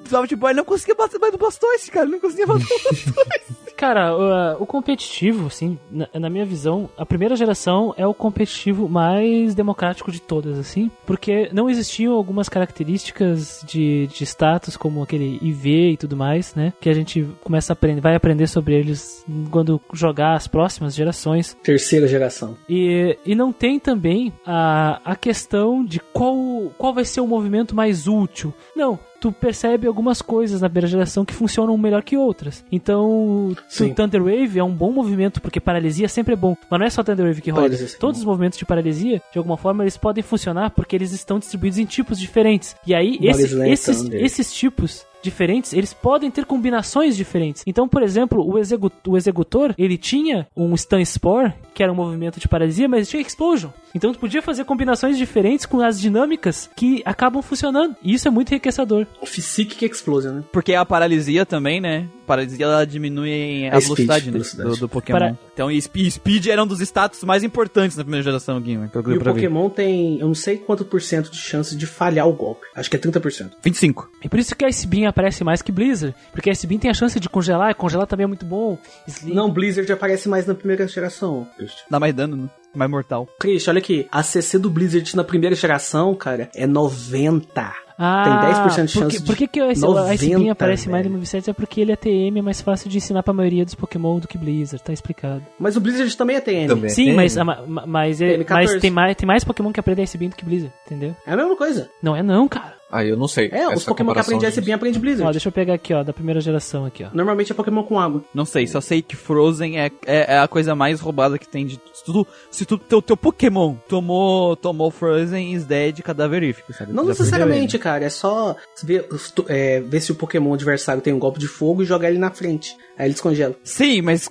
Soft 0.06 0.34
Boy 0.34 0.54
não 0.54 0.64
conseguia 0.64 0.94
bater 0.94 1.18
mais 1.18 1.32
do 1.32 1.38
Blastoise, 1.38 1.90
cara. 1.90 2.06
Não 2.06 2.20
conseguia 2.20 2.46
bater 2.46 2.64
o 2.64 2.68
Blastoise. 2.68 3.56
Cara, 3.76 4.16
o, 4.58 4.62
o 4.62 4.66
competitivo, 4.66 5.48
assim, 5.48 5.78
na, 5.90 6.08
na 6.14 6.30
minha 6.30 6.46
visão, 6.46 6.88
a 6.96 7.04
primeira 7.04 7.36
geração 7.36 7.94
é 7.98 8.06
o 8.06 8.14
competitivo 8.14 8.88
mais 8.88 9.54
democrático 9.54 10.10
de 10.10 10.20
todas, 10.20 10.58
assim, 10.58 10.90
porque 11.04 11.50
não 11.52 11.68
existiam 11.68 12.14
algumas 12.14 12.48
características 12.48 13.62
de, 13.66 14.06
de 14.06 14.24
status, 14.24 14.78
como 14.78 15.02
aquele 15.02 15.38
IV 15.42 15.92
e 15.92 15.96
tudo 15.98 16.16
mais, 16.16 16.54
né? 16.54 16.72
Que 16.80 16.88
a 16.88 16.94
gente 16.94 17.28
começa 17.44 17.72
a 17.72 17.74
aprender, 17.74 18.00
vai 18.00 18.14
aprender 18.14 18.46
sobre 18.46 18.74
eles 18.74 19.22
quando 19.50 19.78
jogar 19.92 20.34
as 20.34 20.48
próximas 20.48 20.94
gerações. 20.94 21.54
Terceira 21.62 22.08
geração. 22.08 22.56
E, 22.66 23.18
e 23.26 23.34
não 23.34 23.52
tem 23.52 23.78
também 23.78 24.32
a, 24.46 25.00
a 25.04 25.14
questão 25.14 25.84
de 25.84 26.00
qual, 26.00 26.72
qual 26.78 26.94
vai 26.94 27.04
ser 27.04 27.20
o 27.20 27.26
movimento 27.26 27.76
mais 27.76 28.08
útil. 28.08 28.54
Não, 28.74 28.98
tu 29.20 29.32
percebe 29.32 29.86
algumas 29.86 30.22
coisas 30.22 30.60
na 30.60 30.68
primeira 30.68 30.86
geração 30.86 31.24
que 31.24 31.34
funcionam 31.34 31.76
melhor 31.76 32.02
que 32.02 32.16
outras. 32.16 32.64
Então, 32.70 33.56
Sim. 33.68 33.92
Thunder 33.94 34.22
Wave 34.22 34.58
é 34.58 34.64
um 34.64 34.72
bom 34.72 34.92
movimento, 34.92 35.40
porque 35.40 35.60
paralisia 35.60 36.08
sempre 36.08 36.34
é 36.34 36.36
bom. 36.36 36.56
Mas 36.70 36.80
não 36.80 36.86
é 36.86 36.90
só 36.90 37.02
Thunder 37.02 37.26
Wave 37.26 37.40
que 37.40 37.50
roda. 37.50 37.62
Paralisia 37.62 37.86
sempre 37.88 37.98
é 37.98 38.00
Todos 38.00 38.20
os 38.20 38.26
movimentos 38.26 38.58
de 38.58 38.64
paralisia, 38.64 39.22
de 39.32 39.38
alguma 39.38 39.56
forma, 39.56 39.82
eles 39.82 39.96
podem 39.96 40.22
funcionar 40.22 40.70
porque 40.70 40.96
eles 40.96 41.12
estão 41.12 41.38
distribuídos 41.38 41.78
em 41.78 41.84
tipos 41.84 42.18
diferentes. 42.18 42.76
E 42.86 42.94
aí, 42.94 43.18
Lane, 43.20 43.72
esses, 43.72 44.02
Thunder. 44.02 44.24
esses 44.24 44.52
tipos 44.52 45.06
diferentes, 45.26 45.72
eles 45.72 45.92
podem 45.92 46.30
ter 46.30 46.44
combinações 46.44 47.16
diferentes. 47.16 47.62
Então, 47.66 47.86
por 47.88 48.02
exemplo, 48.02 48.42
o, 48.46 48.58
execu- 48.58 48.92
o 49.06 49.16
executor, 49.16 49.74
ele 49.76 49.98
tinha 49.98 50.46
um 50.56 50.74
Stun 50.76 51.04
Spore, 51.04 51.52
que 51.74 51.82
era 51.82 51.92
um 51.92 51.96
movimento 51.96 52.40
de 52.40 52.48
paralisia, 52.48 52.88
mas 52.88 53.08
tinha 53.08 53.20
Explosion. 53.20 53.70
Então, 53.94 54.12
tu 54.12 54.18
podia 54.18 54.42
fazer 54.42 54.64
combinações 54.64 55.16
diferentes 55.16 55.64
com 55.66 55.80
as 55.80 55.98
dinâmicas 56.00 56.68
que 56.76 57.02
acabam 57.04 57.42
funcionando. 57.42 57.96
E 58.02 58.12
isso 58.14 58.28
é 58.28 58.30
muito 58.30 58.50
enriquecedor. 58.52 59.06
Psychic 59.24 59.84
Explosion, 59.84 60.32
né? 60.32 60.44
Porque 60.52 60.74
a 60.74 60.84
paralisia 60.84 61.44
também, 61.46 61.80
né? 61.80 62.06
Paralisia 62.26 62.64
ela 62.66 62.84
diminui 62.84 63.66
a, 63.68 63.76
A 63.76 63.78
velocidade, 63.78 64.20
speed, 64.22 64.26
né, 64.26 64.32
velocidade. 64.32 64.68
Do, 64.70 64.76
do 64.76 64.88
Pokémon. 64.88 65.18
Para- 65.18 65.38
Então, 65.54 65.70
e 65.70 65.80
Speed, 65.80 66.10
Speed 66.10 66.46
era 66.48 66.62
um 66.62 66.66
dos 66.66 66.80
status 66.80 67.22
mais 67.24 67.42
importantes 67.42 67.96
na 67.96 68.02
primeira 68.04 68.22
geração, 68.22 68.60
que 68.60 68.72
E 68.72 68.76
o 68.76 68.88
pra 68.90 69.00
ver. 69.00 69.18
Pokémon 69.18 69.70
tem, 69.70 70.18
eu 70.20 70.26
não 70.26 70.34
sei 70.34 70.58
quanto 70.58 70.84
por 70.84 71.00
cento 71.00 71.30
de 71.30 71.38
chance 71.38 71.74
de 71.76 71.86
falhar 71.86 72.28
o 72.28 72.32
golpe. 72.32 72.66
Acho 72.74 72.90
que 72.90 72.96
é 72.96 72.98
30%. 72.98 73.52
25. 73.62 74.10
E 74.22 74.28
por 74.28 74.38
isso 74.38 74.54
que 74.54 74.64
a 74.64 74.68
Ice 74.68 74.86
Beam 74.86 75.08
aparece 75.16 75.42
mais 75.42 75.62
que 75.62 75.72
Blizzard. 75.72 76.14
Porque 76.30 76.50
a 76.50 76.52
Beam 76.66 76.78
tem 76.78 76.90
a 76.90 76.94
chance 76.94 77.18
de 77.18 77.28
congelar, 77.28 77.70
e 77.70 77.74
congelar 77.74 78.06
também 78.06 78.24
é 78.24 78.26
muito 78.26 78.44
bom. 78.44 78.76
Sleep- 79.08 79.34
Não, 79.34 79.50
Blizzard 79.50 79.90
aparece 79.90 80.28
mais 80.28 80.46
na 80.46 80.54
primeira 80.54 80.86
geração. 80.86 81.46
Dá 81.90 81.98
mais 81.98 82.14
dano, 82.14 82.36
né? 82.36 82.48
Mais 82.74 82.90
mortal. 82.90 83.26
Christian, 83.40 83.70
olha 83.72 83.78
aqui. 83.78 84.06
A 84.12 84.22
CC 84.22 84.58
do 84.58 84.68
Blizzard 84.68 85.16
na 85.16 85.24
primeira 85.24 85.56
geração, 85.56 86.14
cara, 86.14 86.50
é 86.54 86.66
90. 86.66 87.72
Ah, 87.98 88.24
Tem 88.24 88.50
10% 88.50 88.86
de 88.88 88.92
por 88.92 89.00
chance 89.00 89.16
que, 89.16 89.22
de 89.22 89.26
por 89.26 89.36
que, 89.36 89.48
que 89.48 89.62
o 89.62 89.72
90, 89.74 90.14
Ice 90.14 90.28
Beam 90.28 90.50
aparece 90.52 90.86
mais 90.90 91.02
no 91.04 91.12
velho. 91.12 91.20
97? 91.20 91.48
É 91.48 91.52
porque 91.54 91.80
ele 91.80 91.92
é 91.92 91.96
TM, 91.96 92.38
é 92.38 92.42
mais 92.42 92.60
fácil 92.60 92.90
de 92.90 92.98
ensinar 92.98 93.22
pra 93.22 93.32
maioria 93.32 93.64
dos 93.64 93.74
Pokémon 93.74 94.18
do 94.18 94.28
que 94.28 94.36
Blizzard, 94.36 94.84
tá 94.84 94.92
explicado. 94.92 95.42
Mas 95.58 95.76
o 95.76 95.80
Blizzard 95.80 96.14
também 96.14 96.36
é 96.36 96.40
TM. 96.42 96.68
Também. 96.68 96.90
Sim, 96.90 97.04
TM. 97.06 97.16
mas, 97.16 97.36
ma- 97.38 97.64
ma- 97.66 97.86
mas, 97.86 98.20
é- 98.20 98.36
TM14. 98.36 98.50
mas 98.50 98.80
tem, 98.82 98.90
mais, 98.90 99.16
tem 99.16 99.26
mais 99.26 99.44
Pokémon 99.44 99.72
que 99.72 99.80
aprendem 99.80 100.04
Ice 100.04 100.18
Beam 100.18 100.28
do 100.28 100.36
que 100.36 100.44
Blizzard, 100.44 100.74
entendeu? 100.84 101.16
É 101.26 101.32
a 101.32 101.36
mesma 101.38 101.56
coisa. 101.56 101.88
Não 102.02 102.14
é 102.14 102.22
não, 102.22 102.46
cara. 102.46 102.75
Ah, 102.90 103.04
eu 103.04 103.16
não 103.16 103.26
sei. 103.26 103.48
É, 103.52 103.68
os 103.68 103.84
Pokémon 103.84 104.12
que 104.12 104.18
aprendem 104.20 104.38
de- 104.40 104.46
SB 104.46 104.72
aprendem 104.72 105.00
Blizzard. 105.00 105.28
Ó, 105.28 105.32
deixa 105.32 105.48
eu 105.48 105.52
pegar 105.52 105.74
aqui, 105.74 105.92
ó, 105.92 106.02
da 106.04 106.12
primeira 106.12 106.40
geração 106.40 106.84
aqui, 106.84 107.02
ó. 107.04 107.08
Normalmente 107.12 107.50
é 107.50 107.54
Pokémon 107.54 107.82
com 107.82 107.98
água. 107.98 108.22
Não 108.32 108.44
sei, 108.44 108.66
só 108.66 108.80
sei 108.80 109.02
que 109.02 109.16
Frozen 109.16 109.78
é, 109.80 109.90
é, 110.06 110.34
é 110.34 110.38
a 110.38 110.46
coisa 110.46 110.74
mais 110.74 111.00
roubada 111.00 111.38
que 111.38 111.48
tem 111.48 111.66
de 111.66 111.80
tudo. 112.04 112.26
Se 112.50 112.64
tu, 112.64 112.78
teu, 112.78 113.02
teu 113.02 113.16
Pokémon 113.16 113.74
tomou, 113.88 114.54
tomou 114.56 114.90
Frozen 114.90 115.52
is 115.54 115.64
dead 115.64 116.00
cadaverífico, 116.02 116.72
sabe? 116.72 116.92
Não 116.92 117.02
já 117.04 117.08
necessariamente, 117.10 117.78
cara. 117.78 118.04
É 118.04 118.08
só 118.10 118.54
ver, 118.84 119.08
é, 119.48 119.80
ver 119.80 120.00
se 120.00 120.12
o 120.12 120.14
Pokémon 120.14 120.54
adversário 120.54 121.02
tem 121.02 121.12
um 121.12 121.18
golpe 121.18 121.38
de 121.40 121.48
fogo 121.48 121.82
e 121.82 121.84
jogar 121.86 122.08
ele 122.10 122.18
na 122.18 122.30
frente. 122.30 122.76
Aí 122.98 123.06
ele 123.06 123.12
descongela. 123.14 123.54
perdeu 123.54 123.56
ele. 123.86 123.96
Sim, 123.96 124.02
mas 124.02 124.28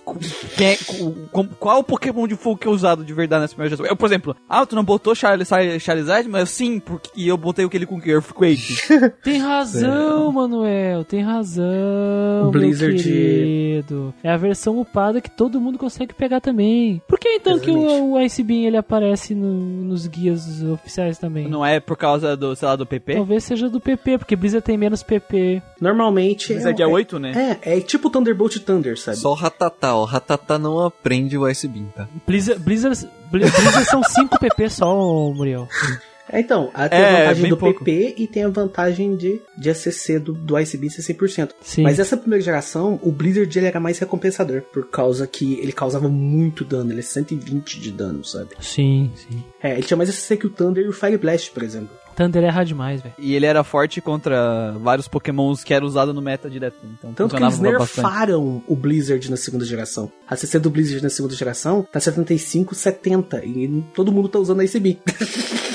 quem 0.58 0.68
é- 0.70 0.78
qual 1.60 1.80
o 1.80 1.84
Pokémon 1.84 2.28
de 2.28 2.36
fogo 2.36 2.58
que 2.58 2.68
é 2.68 2.72
usado 2.72 3.04
de 3.04 3.14
verdade 3.14 3.42
nessa 3.42 3.54
primeira 3.54 3.76
geração? 3.76 3.92
Eu, 3.92 3.96
por 3.98 4.06
exemplo, 4.08 4.36
ah, 4.50 4.66
tu 4.66 4.76
não 4.76 4.84
botou 4.84 5.14
Char 5.14 5.38
Char- 5.46 5.80
Charizard? 5.80 6.28
Mas 6.30 6.50
sim, 6.50 6.80
porque 6.80 7.10
e 7.16 7.28
eu 7.28 7.38
botei 7.38 7.66
aquele 7.66 7.86
com 7.86 8.00
Earthquake. 8.46 9.14
Tem 9.24 9.38
razão, 9.40 10.32
Manuel, 10.32 11.04
tem 11.04 11.22
razão, 11.22 12.48
O 12.48 12.52
Blizzard- 12.52 12.94
meu 12.94 13.04
querido. 13.04 14.14
É 14.24 14.30
a 14.32 14.38
versão 14.38 14.80
upada 14.80 15.20
que 15.22 15.30
todo 15.30 15.60
mundo 15.60 15.78
consegue 15.78 16.14
pegar 16.14 16.40
também. 16.42 17.02
Por 17.08 17.20
que 17.20 17.28
então 17.30 17.60
que 17.60 17.70
Exatamente. 17.70 18.02
o, 18.02 18.14
o 18.14 18.22
Ice 18.22 18.44
Beam 18.44 18.64
ele 18.68 18.78
aparece 18.78 19.34
no- 19.36 19.84
nos 19.86 20.08
guias 20.08 20.62
oficiais 20.64 21.18
também? 21.18 21.48
não 21.48 21.66
é 21.66 21.80
por 21.80 21.98
causa 21.98 22.36
do, 22.36 22.56
sei 22.56 22.68
lá, 22.68 22.76
do 22.76 22.86
PP? 22.86 23.16
Talvez 23.16 23.44
seja 23.44 23.70
do 23.70 23.80
PP, 23.80 24.18
porque 24.20 24.36
Blizzard 24.36 24.64
tem 24.66 24.78
menos 24.78 25.04
PP. 25.04 25.62
Normalmente. 25.80 26.54
Mas 26.54 26.66
é 26.66 26.74
dia 26.74 26.88
8, 26.88 27.20
né? 27.20 27.58
É, 27.64 27.78
é 27.78 27.82
tipo 27.82 28.10
Thunderbolt 28.10 28.58
Thunder, 28.60 28.98
sabe? 29.00 29.18
Só 29.18 29.32
o 29.32 29.36
Ratatá, 29.36 29.96
ó. 29.96 30.02
O 30.02 30.06
Ratatá 30.06 30.58
não 30.58 30.80
aprende 30.80 31.38
o 31.38 31.48
Ice 31.50 31.68
Beam, 31.68 31.86
tá? 31.96 32.08
Blizzard, 32.26 32.62
Blizzard, 32.62 33.08
Bli- 33.32 33.42
Blizzard 33.50 33.86
são 33.86 34.04
5 34.04 34.40
PP 34.40 34.70
só, 34.70 34.96
Muriel. 35.34 35.68
É, 36.36 36.40
Então, 36.40 36.72
tem 36.90 37.00
É, 37.00 37.06
a 37.16 37.20
vantagem 37.20 37.50
do 37.50 37.58
pouco. 37.58 37.84
PP 37.84 38.16
e 38.18 38.28
tem 38.28 38.44
a 38.44 38.50
vantagem 38.50 39.16
de, 39.16 39.42
de 39.58 39.70
ACC 39.70 40.20
do, 40.20 40.34
do 40.34 40.60
ICB 40.60 40.90
ser 40.90 41.02
100%. 41.14 41.52
Sim. 41.62 41.84
Mas 41.84 42.00
essa 42.00 42.18
primeira 42.18 42.44
geração, 42.44 43.00
o 43.02 43.12
Blizzard 43.12 43.58
ele 43.58 43.68
era 43.68 43.80
mais 43.80 43.98
recompensador, 44.00 44.62
por 44.62 44.88
causa 44.90 45.26
que 45.28 45.60
ele 45.60 45.72
causava 45.72 46.08
muito 46.10 46.64
dano, 46.66 46.92
ele 46.92 47.00
é 47.00 47.04
120 47.04 47.80
de 47.80 47.92
dano, 47.92 48.24
sabe? 48.24 48.50
Sim, 48.60 49.12
sim. 49.16 49.44
É, 49.62 49.74
ele 49.74 49.84
tinha 49.84 49.98
mais 49.98 50.10
ACC 50.10 50.38
que 50.38 50.48
o 50.48 50.50
Thunder 50.50 50.84
e 50.86 50.88
o 50.90 50.94
Fire 50.94 51.18
Blast, 51.18 51.52
por 51.52 51.64
exemplo. 51.64 51.90
Thunder 52.16 52.46
erra 52.46 52.64
demais, 52.64 53.02
velho. 53.02 53.14
E 53.20 53.36
ele 53.36 53.46
era 53.46 53.62
forte 53.62 54.00
contra 54.00 54.72
vários 54.80 55.06
pokémons 55.06 55.66
que 55.66 55.74
eram 55.74 55.86
usados 55.86 56.16
no 56.16 56.22
meta 56.22 56.50
direto. 56.50 56.78
Então 56.98 57.12
Tanto 57.14 57.36
que 57.36 57.44
eles 57.44 57.56
funcionava 57.56 57.80
bastante. 57.80 58.06
nerfaram 58.06 58.64
o 58.66 58.74
Blizzard 58.76 59.30
na 59.30 59.36
segunda 59.36 59.66
geração. 59.66 60.10
A 60.26 60.34
CC 60.38 60.58
do 60.58 60.70
Blizzard 60.70 61.04
na 61.04 61.10
segunda 61.10 61.36
geração 61.36 61.86
tá 61.92 62.00
75, 62.00 62.74
70. 62.74 63.44
E 63.46 63.84
todo 63.94 64.14
mundo 64.14 64.30
tá 64.30 64.40
usando 64.40 64.62
a 64.62 64.64
ICB. 64.64 64.98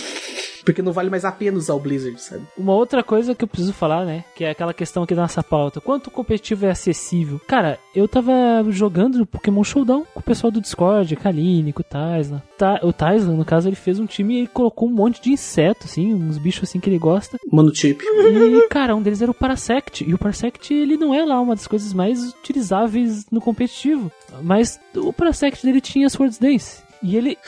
Porque 0.64 0.82
não 0.82 0.92
vale 0.92 1.10
mais 1.10 1.24
a 1.24 1.32
pena 1.32 1.58
usar 1.58 1.74
o 1.74 1.80
Blizzard, 1.80 2.20
sabe? 2.20 2.42
Uma 2.56 2.74
outra 2.74 3.02
coisa 3.02 3.34
que 3.34 3.44
eu 3.44 3.48
preciso 3.48 3.72
falar, 3.72 4.04
né? 4.04 4.24
Que 4.34 4.44
é 4.44 4.50
aquela 4.50 4.74
questão 4.74 5.02
aqui 5.02 5.14
da 5.14 5.22
nossa 5.22 5.42
pauta. 5.42 5.80
Quanto 5.80 6.08
o 6.08 6.10
competitivo 6.10 6.66
é 6.66 6.70
acessível? 6.70 7.40
Cara, 7.46 7.78
eu 7.94 8.06
tava 8.06 8.32
jogando 8.68 9.24
Pokémon 9.26 9.64
Showdown 9.64 10.04
com 10.12 10.20
o 10.20 10.22
pessoal 10.22 10.50
do 10.50 10.60
Discord, 10.60 11.14
Kaline, 11.16 11.72
com 11.72 11.80
o 11.80 11.84
Taislan. 11.84 12.42
Ta 12.58 12.80
o 12.82 12.92
Taislan, 12.92 13.36
no 13.36 13.44
caso, 13.44 13.68
ele 13.68 13.76
fez 13.76 13.98
um 13.98 14.06
time 14.06 14.42
e 14.42 14.46
colocou 14.46 14.88
um 14.88 14.92
monte 14.92 15.20
de 15.20 15.30
inseto, 15.30 15.86
assim, 15.86 16.12
uns 16.14 16.38
bichos 16.38 16.68
assim 16.68 16.80
que 16.80 16.88
ele 16.88 16.98
gosta. 16.98 17.38
Mano, 17.50 17.74
chip. 17.74 18.04
E, 18.04 18.68
cara, 18.68 18.94
um 18.94 19.02
deles 19.02 19.22
era 19.22 19.30
o 19.30 19.34
Parasect. 19.34 20.04
E 20.08 20.14
o 20.14 20.18
Parasect, 20.18 20.72
ele 20.72 20.96
não 20.96 21.14
é 21.14 21.24
lá 21.24 21.40
uma 21.40 21.54
das 21.54 21.66
coisas 21.66 21.92
mais 21.92 22.32
utilizáveis 22.32 23.26
no 23.30 23.40
competitivo. 23.40 24.10
Mas 24.42 24.78
o 24.94 25.12
Parasect 25.12 25.64
dele 25.64 25.80
tinha 25.80 26.08
Swords 26.08 26.38
Dance. 26.38 26.82
E 27.02 27.16
ele 27.16 27.38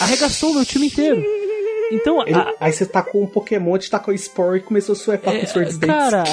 arregaçou 0.00 0.50
o 0.50 0.54
meu 0.54 0.66
time 0.66 0.86
inteiro. 0.86 1.22
Então, 1.90 2.22
Ele- 2.22 2.34
a, 2.34 2.52
aí 2.60 2.72
você 2.72 2.84
tacou 2.86 3.22
um 3.22 3.26
Pokémon, 3.26 3.78
te 3.78 3.90
tacou 3.90 4.12
Spore 4.16 4.58
e 4.58 4.62
começou 4.62 4.92
a 4.92 4.96
suepar 4.96 5.38
com 5.38 5.46
Swords 5.46 5.78
Dance. 5.78 5.92
É, 5.92 6.10
Cara, 6.10 6.24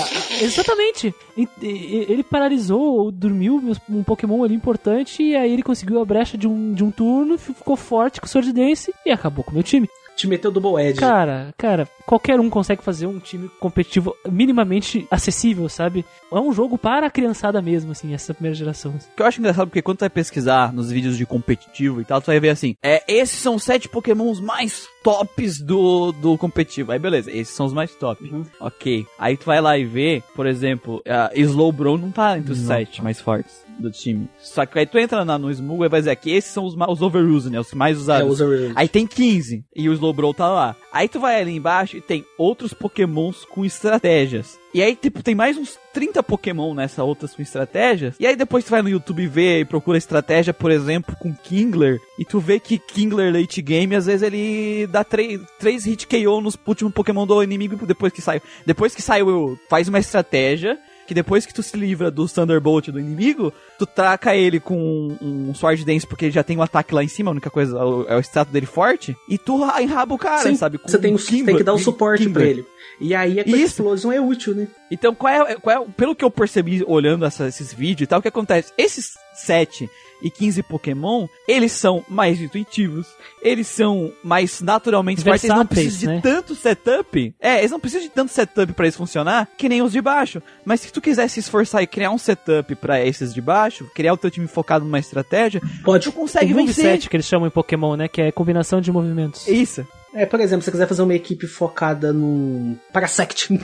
exatamente. 0.41 1.14
Ele 1.61 2.23
paralisou 2.23 2.82
ou 2.82 3.11
dormiu 3.11 3.61
um 3.90 4.03
Pokémon 4.03 4.44
ali 4.44 4.53
importante 4.56 5.23
e 5.23 5.36
aí 5.36 5.52
ele 5.53 5.64
conseguiu 5.64 6.02
a 6.02 6.06
brecha 6.06 6.38
de 6.38 6.48
um, 6.48 6.73
de 6.73 6.84
um 6.84 6.91
turno, 6.91 7.38
fi- 7.38 7.53
ficou 7.53 7.76
forte 7.76 8.19
com 8.19 8.27
o 8.27 8.30
Sword 8.30 8.52
Dance 8.53 8.94
e 9.06 9.11
acabou 9.11 9.44
com 9.44 9.52
o 9.52 9.53
meu 9.53 9.64
time. 9.64 9.88
Te 10.15 10.27
meteu 10.27 10.51
Double 10.51 10.81
Edge. 10.81 10.99
Cara, 10.99 11.53
cara, 11.57 11.87
qualquer 12.05 12.39
um 12.39 12.49
consegue 12.49 12.83
fazer 12.83 13.05
um 13.05 13.19
time 13.19 13.49
competitivo 13.59 14.15
minimamente 14.29 15.05
acessível, 15.11 15.67
sabe? 15.67 16.05
É 16.31 16.35
um 16.35 16.53
jogo 16.53 16.77
para 16.77 17.07
a 17.07 17.11
criançada 17.11 17.61
mesmo, 17.61 17.91
assim, 17.91 18.13
essa 18.13 18.33
primeira 18.33 18.55
geração. 18.55 18.91
O 18.91 19.15
que 19.15 19.21
eu 19.21 19.25
acho 19.25 19.39
engraçado 19.39 19.67
porque 19.67 19.81
quando 19.81 19.97
tu 19.97 20.01
vai 20.01 20.09
pesquisar 20.09 20.71
nos 20.71 20.89
vídeos 20.89 21.17
de 21.17 21.25
competitivo 21.25 22.01
e 22.01 22.05
tal, 22.05 22.21
tu 22.21 22.27
vai 22.27 22.39
ver 22.39 22.49
assim, 22.49 22.75
é, 22.81 23.03
esses 23.07 23.39
são 23.39 23.55
os 23.55 23.63
sete 23.63 23.89
pokémons 23.89 24.39
mais 24.39 24.87
tops 25.03 25.59
do, 25.61 26.11
do 26.13 26.37
competitivo. 26.37 26.91
Aí 26.91 26.99
beleza, 26.99 27.29
esses 27.31 27.53
são 27.53 27.65
os 27.65 27.73
mais 27.73 27.93
top. 27.95 28.31
Ok. 28.59 29.05
Aí 29.19 29.35
tu 29.35 29.45
vai 29.45 29.59
lá 29.59 29.77
e 29.77 29.85
vê, 29.85 30.23
por 30.35 30.47
exemplo, 30.47 31.01
a 31.07 31.31
Slowbro 31.35 31.97
não 31.97 32.11
tá 32.11 32.37
entre 32.37 32.53
os 32.53 32.59
sete 32.59 33.03
mais 33.03 33.19
fortes 33.19 33.64
do 33.80 33.91
time. 33.91 34.27
Só 34.39 34.65
que 34.65 34.80
aí 34.80 34.85
tu 34.85 34.97
entra 34.97 35.23
na, 35.26 35.38
no 35.38 35.52
Smoogle 35.52 35.85
e 35.85 35.89
vai 35.89 36.02
dizer 36.02 36.15
que 36.15 36.31
esses 36.31 36.52
são 36.52 36.65
os, 36.65 36.76
os 36.76 37.02
overuse, 37.02 37.49
né? 37.49 37.60
Os 37.60 37.73
mais 37.73 37.97
É, 37.97 37.99
usados. 38.02 38.30
usa 38.31 38.45
Overuse. 38.45 38.73
Aí 38.76 38.88
tem 38.88 39.06
15 39.06 39.64
e 39.76 39.89
o 39.89 39.93
Slowbro 39.93 40.34
tá 40.34 40.47
lá. 40.49 40.76
Aí 40.91 41.07
tu 41.07 41.19
vai 41.19 41.41
ali 41.41 41.56
embaixo 41.56 41.97
e 41.97 42.02
tem 42.02 42.26
outros 42.38 42.73
pokémons 42.73 43.45
com 43.45 43.65
estratégias. 43.65 44.57
E 44.73 44.81
aí, 44.81 44.93
tipo, 44.93 45.23
tem 45.23 45.34
mais 45.34 45.57
uns 45.57 45.77
30 45.93 46.22
Pokémon 46.22 46.73
nessa 46.73 47.02
outras 47.03 47.34
com 47.34 47.41
estratégias. 47.41 48.15
E 48.19 48.27
aí 48.27 48.35
depois 48.35 48.65
tu 48.65 48.72
vai 48.72 48.81
no 48.81 48.89
YouTube 48.89 49.26
vê 49.27 49.61
e 49.61 49.65
procura 49.65 49.97
estratégia, 49.97 50.53
por 50.53 50.69
exemplo, 50.69 51.15
com 51.18 51.34
Kingler. 51.34 51.97
E 52.19 52.26
tu 52.26 52.39
vê 52.39 52.60
que 52.60 52.77
Kingler 52.77 53.34
late 53.34 53.61
game, 53.61 53.95
às 53.95 54.06
vezes 54.06 54.22
ele 54.23 54.85
dá 54.88 55.03
3, 55.03 55.39
três 55.60 55.85
hit 55.85 56.06
KO 56.07 56.41
nos 56.41 56.57
últimos 56.68 56.93
Pokémon 56.93 57.26
do 57.26 57.41
inimigo 57.41 57.85
depois 57.85 58.11
que 58.11 58.22
sai. 58.22 58.41
Depois 58.65 58.93
que 58.93 59.02
saiu, 59.02 59.57
faz 59.69 59.88
uma 59.88 59.99
estratégia. 59.99 60.77
Que 61.07 61.14
depois 61.14 61.45
que 61.45 61.53
tu 61.53 61.61
se 61.61 61.77
livra 61.77 62.10
do 62.10 62.27
Thunderbolt 62.27 62.88
do 62.90 62.99
inimigo, 62.99 63.53
tu 63.77 63.86
taca 63.86 64.36
ele 64.36 64.60
com 64.60 64.76
um, 65.22 65.49
um 65.49 65.53
Sword 65.53 65.86
Dance 65.86 66.06
porque 66.07 66.26
ele 66.26 66.32
já 66.32 66.44
tem 66.44 66.57
um 66.57 66.61
ataque 66.64 66.95
lá 66.95 67.03
em 67.03 67.07
cima, 67.07 67.30
a 67.30 67.34
única 67.34 67.49
coisa 67.52 67.77
é 67.77 67.84
o, 67.84 68.06
é 68.10 68.19
status 68.22 68.52
dele 68.52 68.65
forte. 68.65 69.15
E 69.30 69.38
tu 69.38 69.64
ra- 69.64 69.82
enraba 69.82 70.15
o 70.15 70.18
cara, 70.18 70.41
Sim, 70.41 70.56
sabe? 70.56 70.77
Com 70.80 70.88
você 70.88 70.98
tem, 70.98 71.14
um 71.14 71.18
tem 71.18 71.56
que 71.57 71.64
dar 71.64 71.73
o 71.73 71.77
suporte 71.80 72.23
Kimber. 72.26 72.41
pra 72.41 72.49
ele. 72.49 72.65
E 72.99 73.14
aí 73.14 73.40
a 73.40 73.44
Quick 73.44 73.56
Isso. 73.57 73.65
Explosion 73.82 74.11
é 74.11 74.19
útil, 74.19 74.56
né? 74.56 74.68
Então, 74.90 75.14
qual 75.14 75.32
é, 75.32 75.56
qual 75.57 75.84
é- 75.84 75.88
pelo 75.98 76.15
que 76.15 76.23
eu 76.26 76.32
percebi 76.32 76.84
olhando 76.88 77.23
essa- 77.26 77.48
esses 77.48 77.72
vídeos 77.73 78.06
e 78.06 78.07
tal, 78.07 78.19
o 78.19 78.22
que 78.22 78.27
acontece? 78.30 78.72
Esses 78.77 79.14
7 79.34 79.88
e 80.21 80.29
15 80.29 80.63
Pokémon, 80.63 81.27
eles 81.47 81.71
são 81.71 82.03
mais 82.09 82.41
intuitivos, 82.41 83.07
eles 83.41 83.67
são 83.67 84.11
mais 84.23 84.61
naturalmente 84.61 85.21
fortes, 85.23 85.43
eles 85.43 85.55
não 85.55 85.63
Versáteis, 85.65 85.87
precisam 85.87 86.09
de 86.09 86.15
né? 86.15 86.21
tanto 86.21 86.55
setup. 86.55 87.35
É, 87.39 87.59
eles 87.59 87.71
não 87.71 87.79
precisam 87.79 88.07
de 88.07 88.11
tanto 88.13 88.31
setup 88.31 88.73
pra 88.73 88.85
eles 88.85 88.95
funcionar, 88.95 89.47
que 89.57 89.69
nem 89.69 89.81
os 89.81 89.91
de 89.91 90.01
baixo. 90.01 90.41
Mas 90.63 90.81
se 90.81 90.91
tu 90.91 91.01
quiser 91.01 91.27
se 91.27 91.39
esforçar 91.39 91.83
e 91.83 91.87
criar 91.87 92.11
um 92.11 92.17
setup 92.17 92.75
pra 92.75 93.03
esses 93.05 93.33
de 93.33 93.41
baixo, 93.41 93.89
criar 93.93 94.13
o 94.13 94.17
teu 94.17 94.31
time 94.31 94.47
focado 94.47 94.85
numa 94.85 94.99
estratégia, 94.99 95.61
Pode. 95.83 96.05
tu 96.05 96.11
consegue 96.11 96.53
o 96.53 96.55
vencer. 96.55 96.99
que 97.09 97.15
eles 97.15 97.25
chamam 97.25 97.47
em 97.47 97.51
Pokémon, 97.51 97.95
né? 97.95 98.07
Que 98.07 98.21
é 98.21 98.31
combinação 98.31 98.81
de 98.81 98.91
movimentos. 98.91 99.47
Isso. 99.47 99.85
É, 100.15 100.25
por 100.25 100.39
exemplo, 100.39 100.61
se 100.61 100.65
você 100.65 100.71
quiser 100.71 100.87
fazer 100.87 101.01
uma 101.01 101.13
equipe 101.13 101.45
focada 101.45 102.13
num 102.13 102.77
Parasect. 102.93 103.49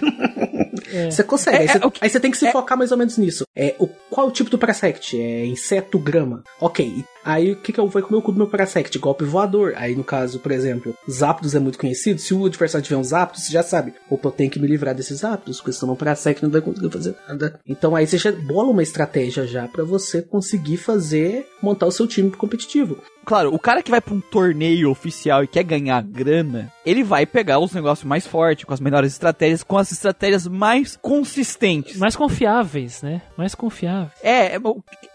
Você 1.09 1.23
consegue. 1.23 1.57
É, 1.57 1.59
aí, 1.61 1.65
é, 1.67 1.71
você, 1.71 1.85
o 1.85 1.91
que- 1.91 1.99
aí 2.03 2.09
você 2.09 2.19
tem 2.19 2.31
que 2.31 2.37
se 2.37 2.47
é- 2.47 2.51
focar 2.51 2.77
mais 2.77 2.91
ou 2.91 2.97
menos 2.97 3.17
nisso. 3.17 3.45
É, 3.55 3.75
o, 3.79 3.87
qual 3.87 4.27
é 4.27 4.29
o 4.29 4.33
tipo 4.33 4.49
do 4.49 4.57
Parasect? 4.57 5.17
É 5.19 5.45
inseto 5.45 5.97
grama. 5.97 6.43
Ok. 6.59 7.05
Aí 7.23 7.51
o 7.51 7.55
que, 7.55 7.71
que 7.71 7.79
eu 7.79 7.87
vou 7.87 8.01
comer 8.01 8.17
o 8.17 8.21
cu 8.21 8.31
do 8.31 8.37
meu 8.37 8.47
Parasect? 8.47 8.97
Golpe 8.99 9.23
voador. 9.23 9.73
Aí 9.75 9.95
no 9.95 10.03
caso, 10.03 10.39
por 10.39 10.51
exemplo, 10.51 10.95
Zapdos 11.09 11.55
é 11.55 11.59
muito 11.59 11.77
conhecido. 11.77 12.19
Se 12.19 12.33
o 12.33 12.45
adversário 12.45 12.83
tiver 12.83 12.97
um 12.97 13.03
Zapdos, 13.03 13.43
você 13.43 13.51
já 13.51 13.63
sabe. 13.63 13.93
Opa, 14.09 14.27
eu 14.27 14.31
tenho 14.31 14.49
que 14.49 14.59
me 14.59 14.67
livrar 14.67 14.95
desses 14.95 15.19
Zapdos, 15.19 15.57
porque 15.57 15.73
senão 15.73 15.93
o 15.93 15.97
Parasect 15.97 16.43
não 16.43 16.49
vai 16.49 16.61
conseguir 16.61 16.91
fazer 16.91 17.15
nada. 17.27 17.59
Então 17.67 17.95
aí 17.95 18.07
você 18.07 18.17
já 18.17 18.31
bola 18.31 18.69
uma 18.69 18.83
estratégia 18.83 19.45
já 19.45 19.67
pra 19.67 19.83
você 19.83 20.21
conseguir 20.21 20.77
fazer, 20.77 21.47
montar 21.61 21.85
o 21.85 21.91
seu 21.91 22.07
time 22.07 22.31
competitivo. 22.31 22.97
Claro, 23.25 23.53
o 23.53 23.59
cara 23.59 23.83
que 23.83 23.91
vai 23.91 24.01
pra 24.01 24.13
um 24.13 24.19
torneio 24.19 24.89
oficial 24.89 25.43
e 25.43 25.47
quer 25.47 25.63
ganhar 25.63 26.01
grana, 26.01 26.71
ele 26.85 27.03
vai 27.03 27.25
pegar 27.25 27.59
os 27.59 27.73
negócios 27.73 28.05
mais 28.05 28.25
fortes, 28.25 28.65
com 28.65 28.73
as 28.73 28.79
melhores 28.79 29.13
estratégias, 29.13 29.63
com 29.63 29.77
as 29.77 29.91
estratégias 29.91 30.47
mais 30.47 30.97
consistentes. 31.01 31.97
Mais 31.97 32.15
confiáveis, 32.15 33.01
né? 33.01 33.21
Mais 33.37 33.55
confiáveis. 33.55 34.11
É, 34.23 34.55
é, 34.55 34.61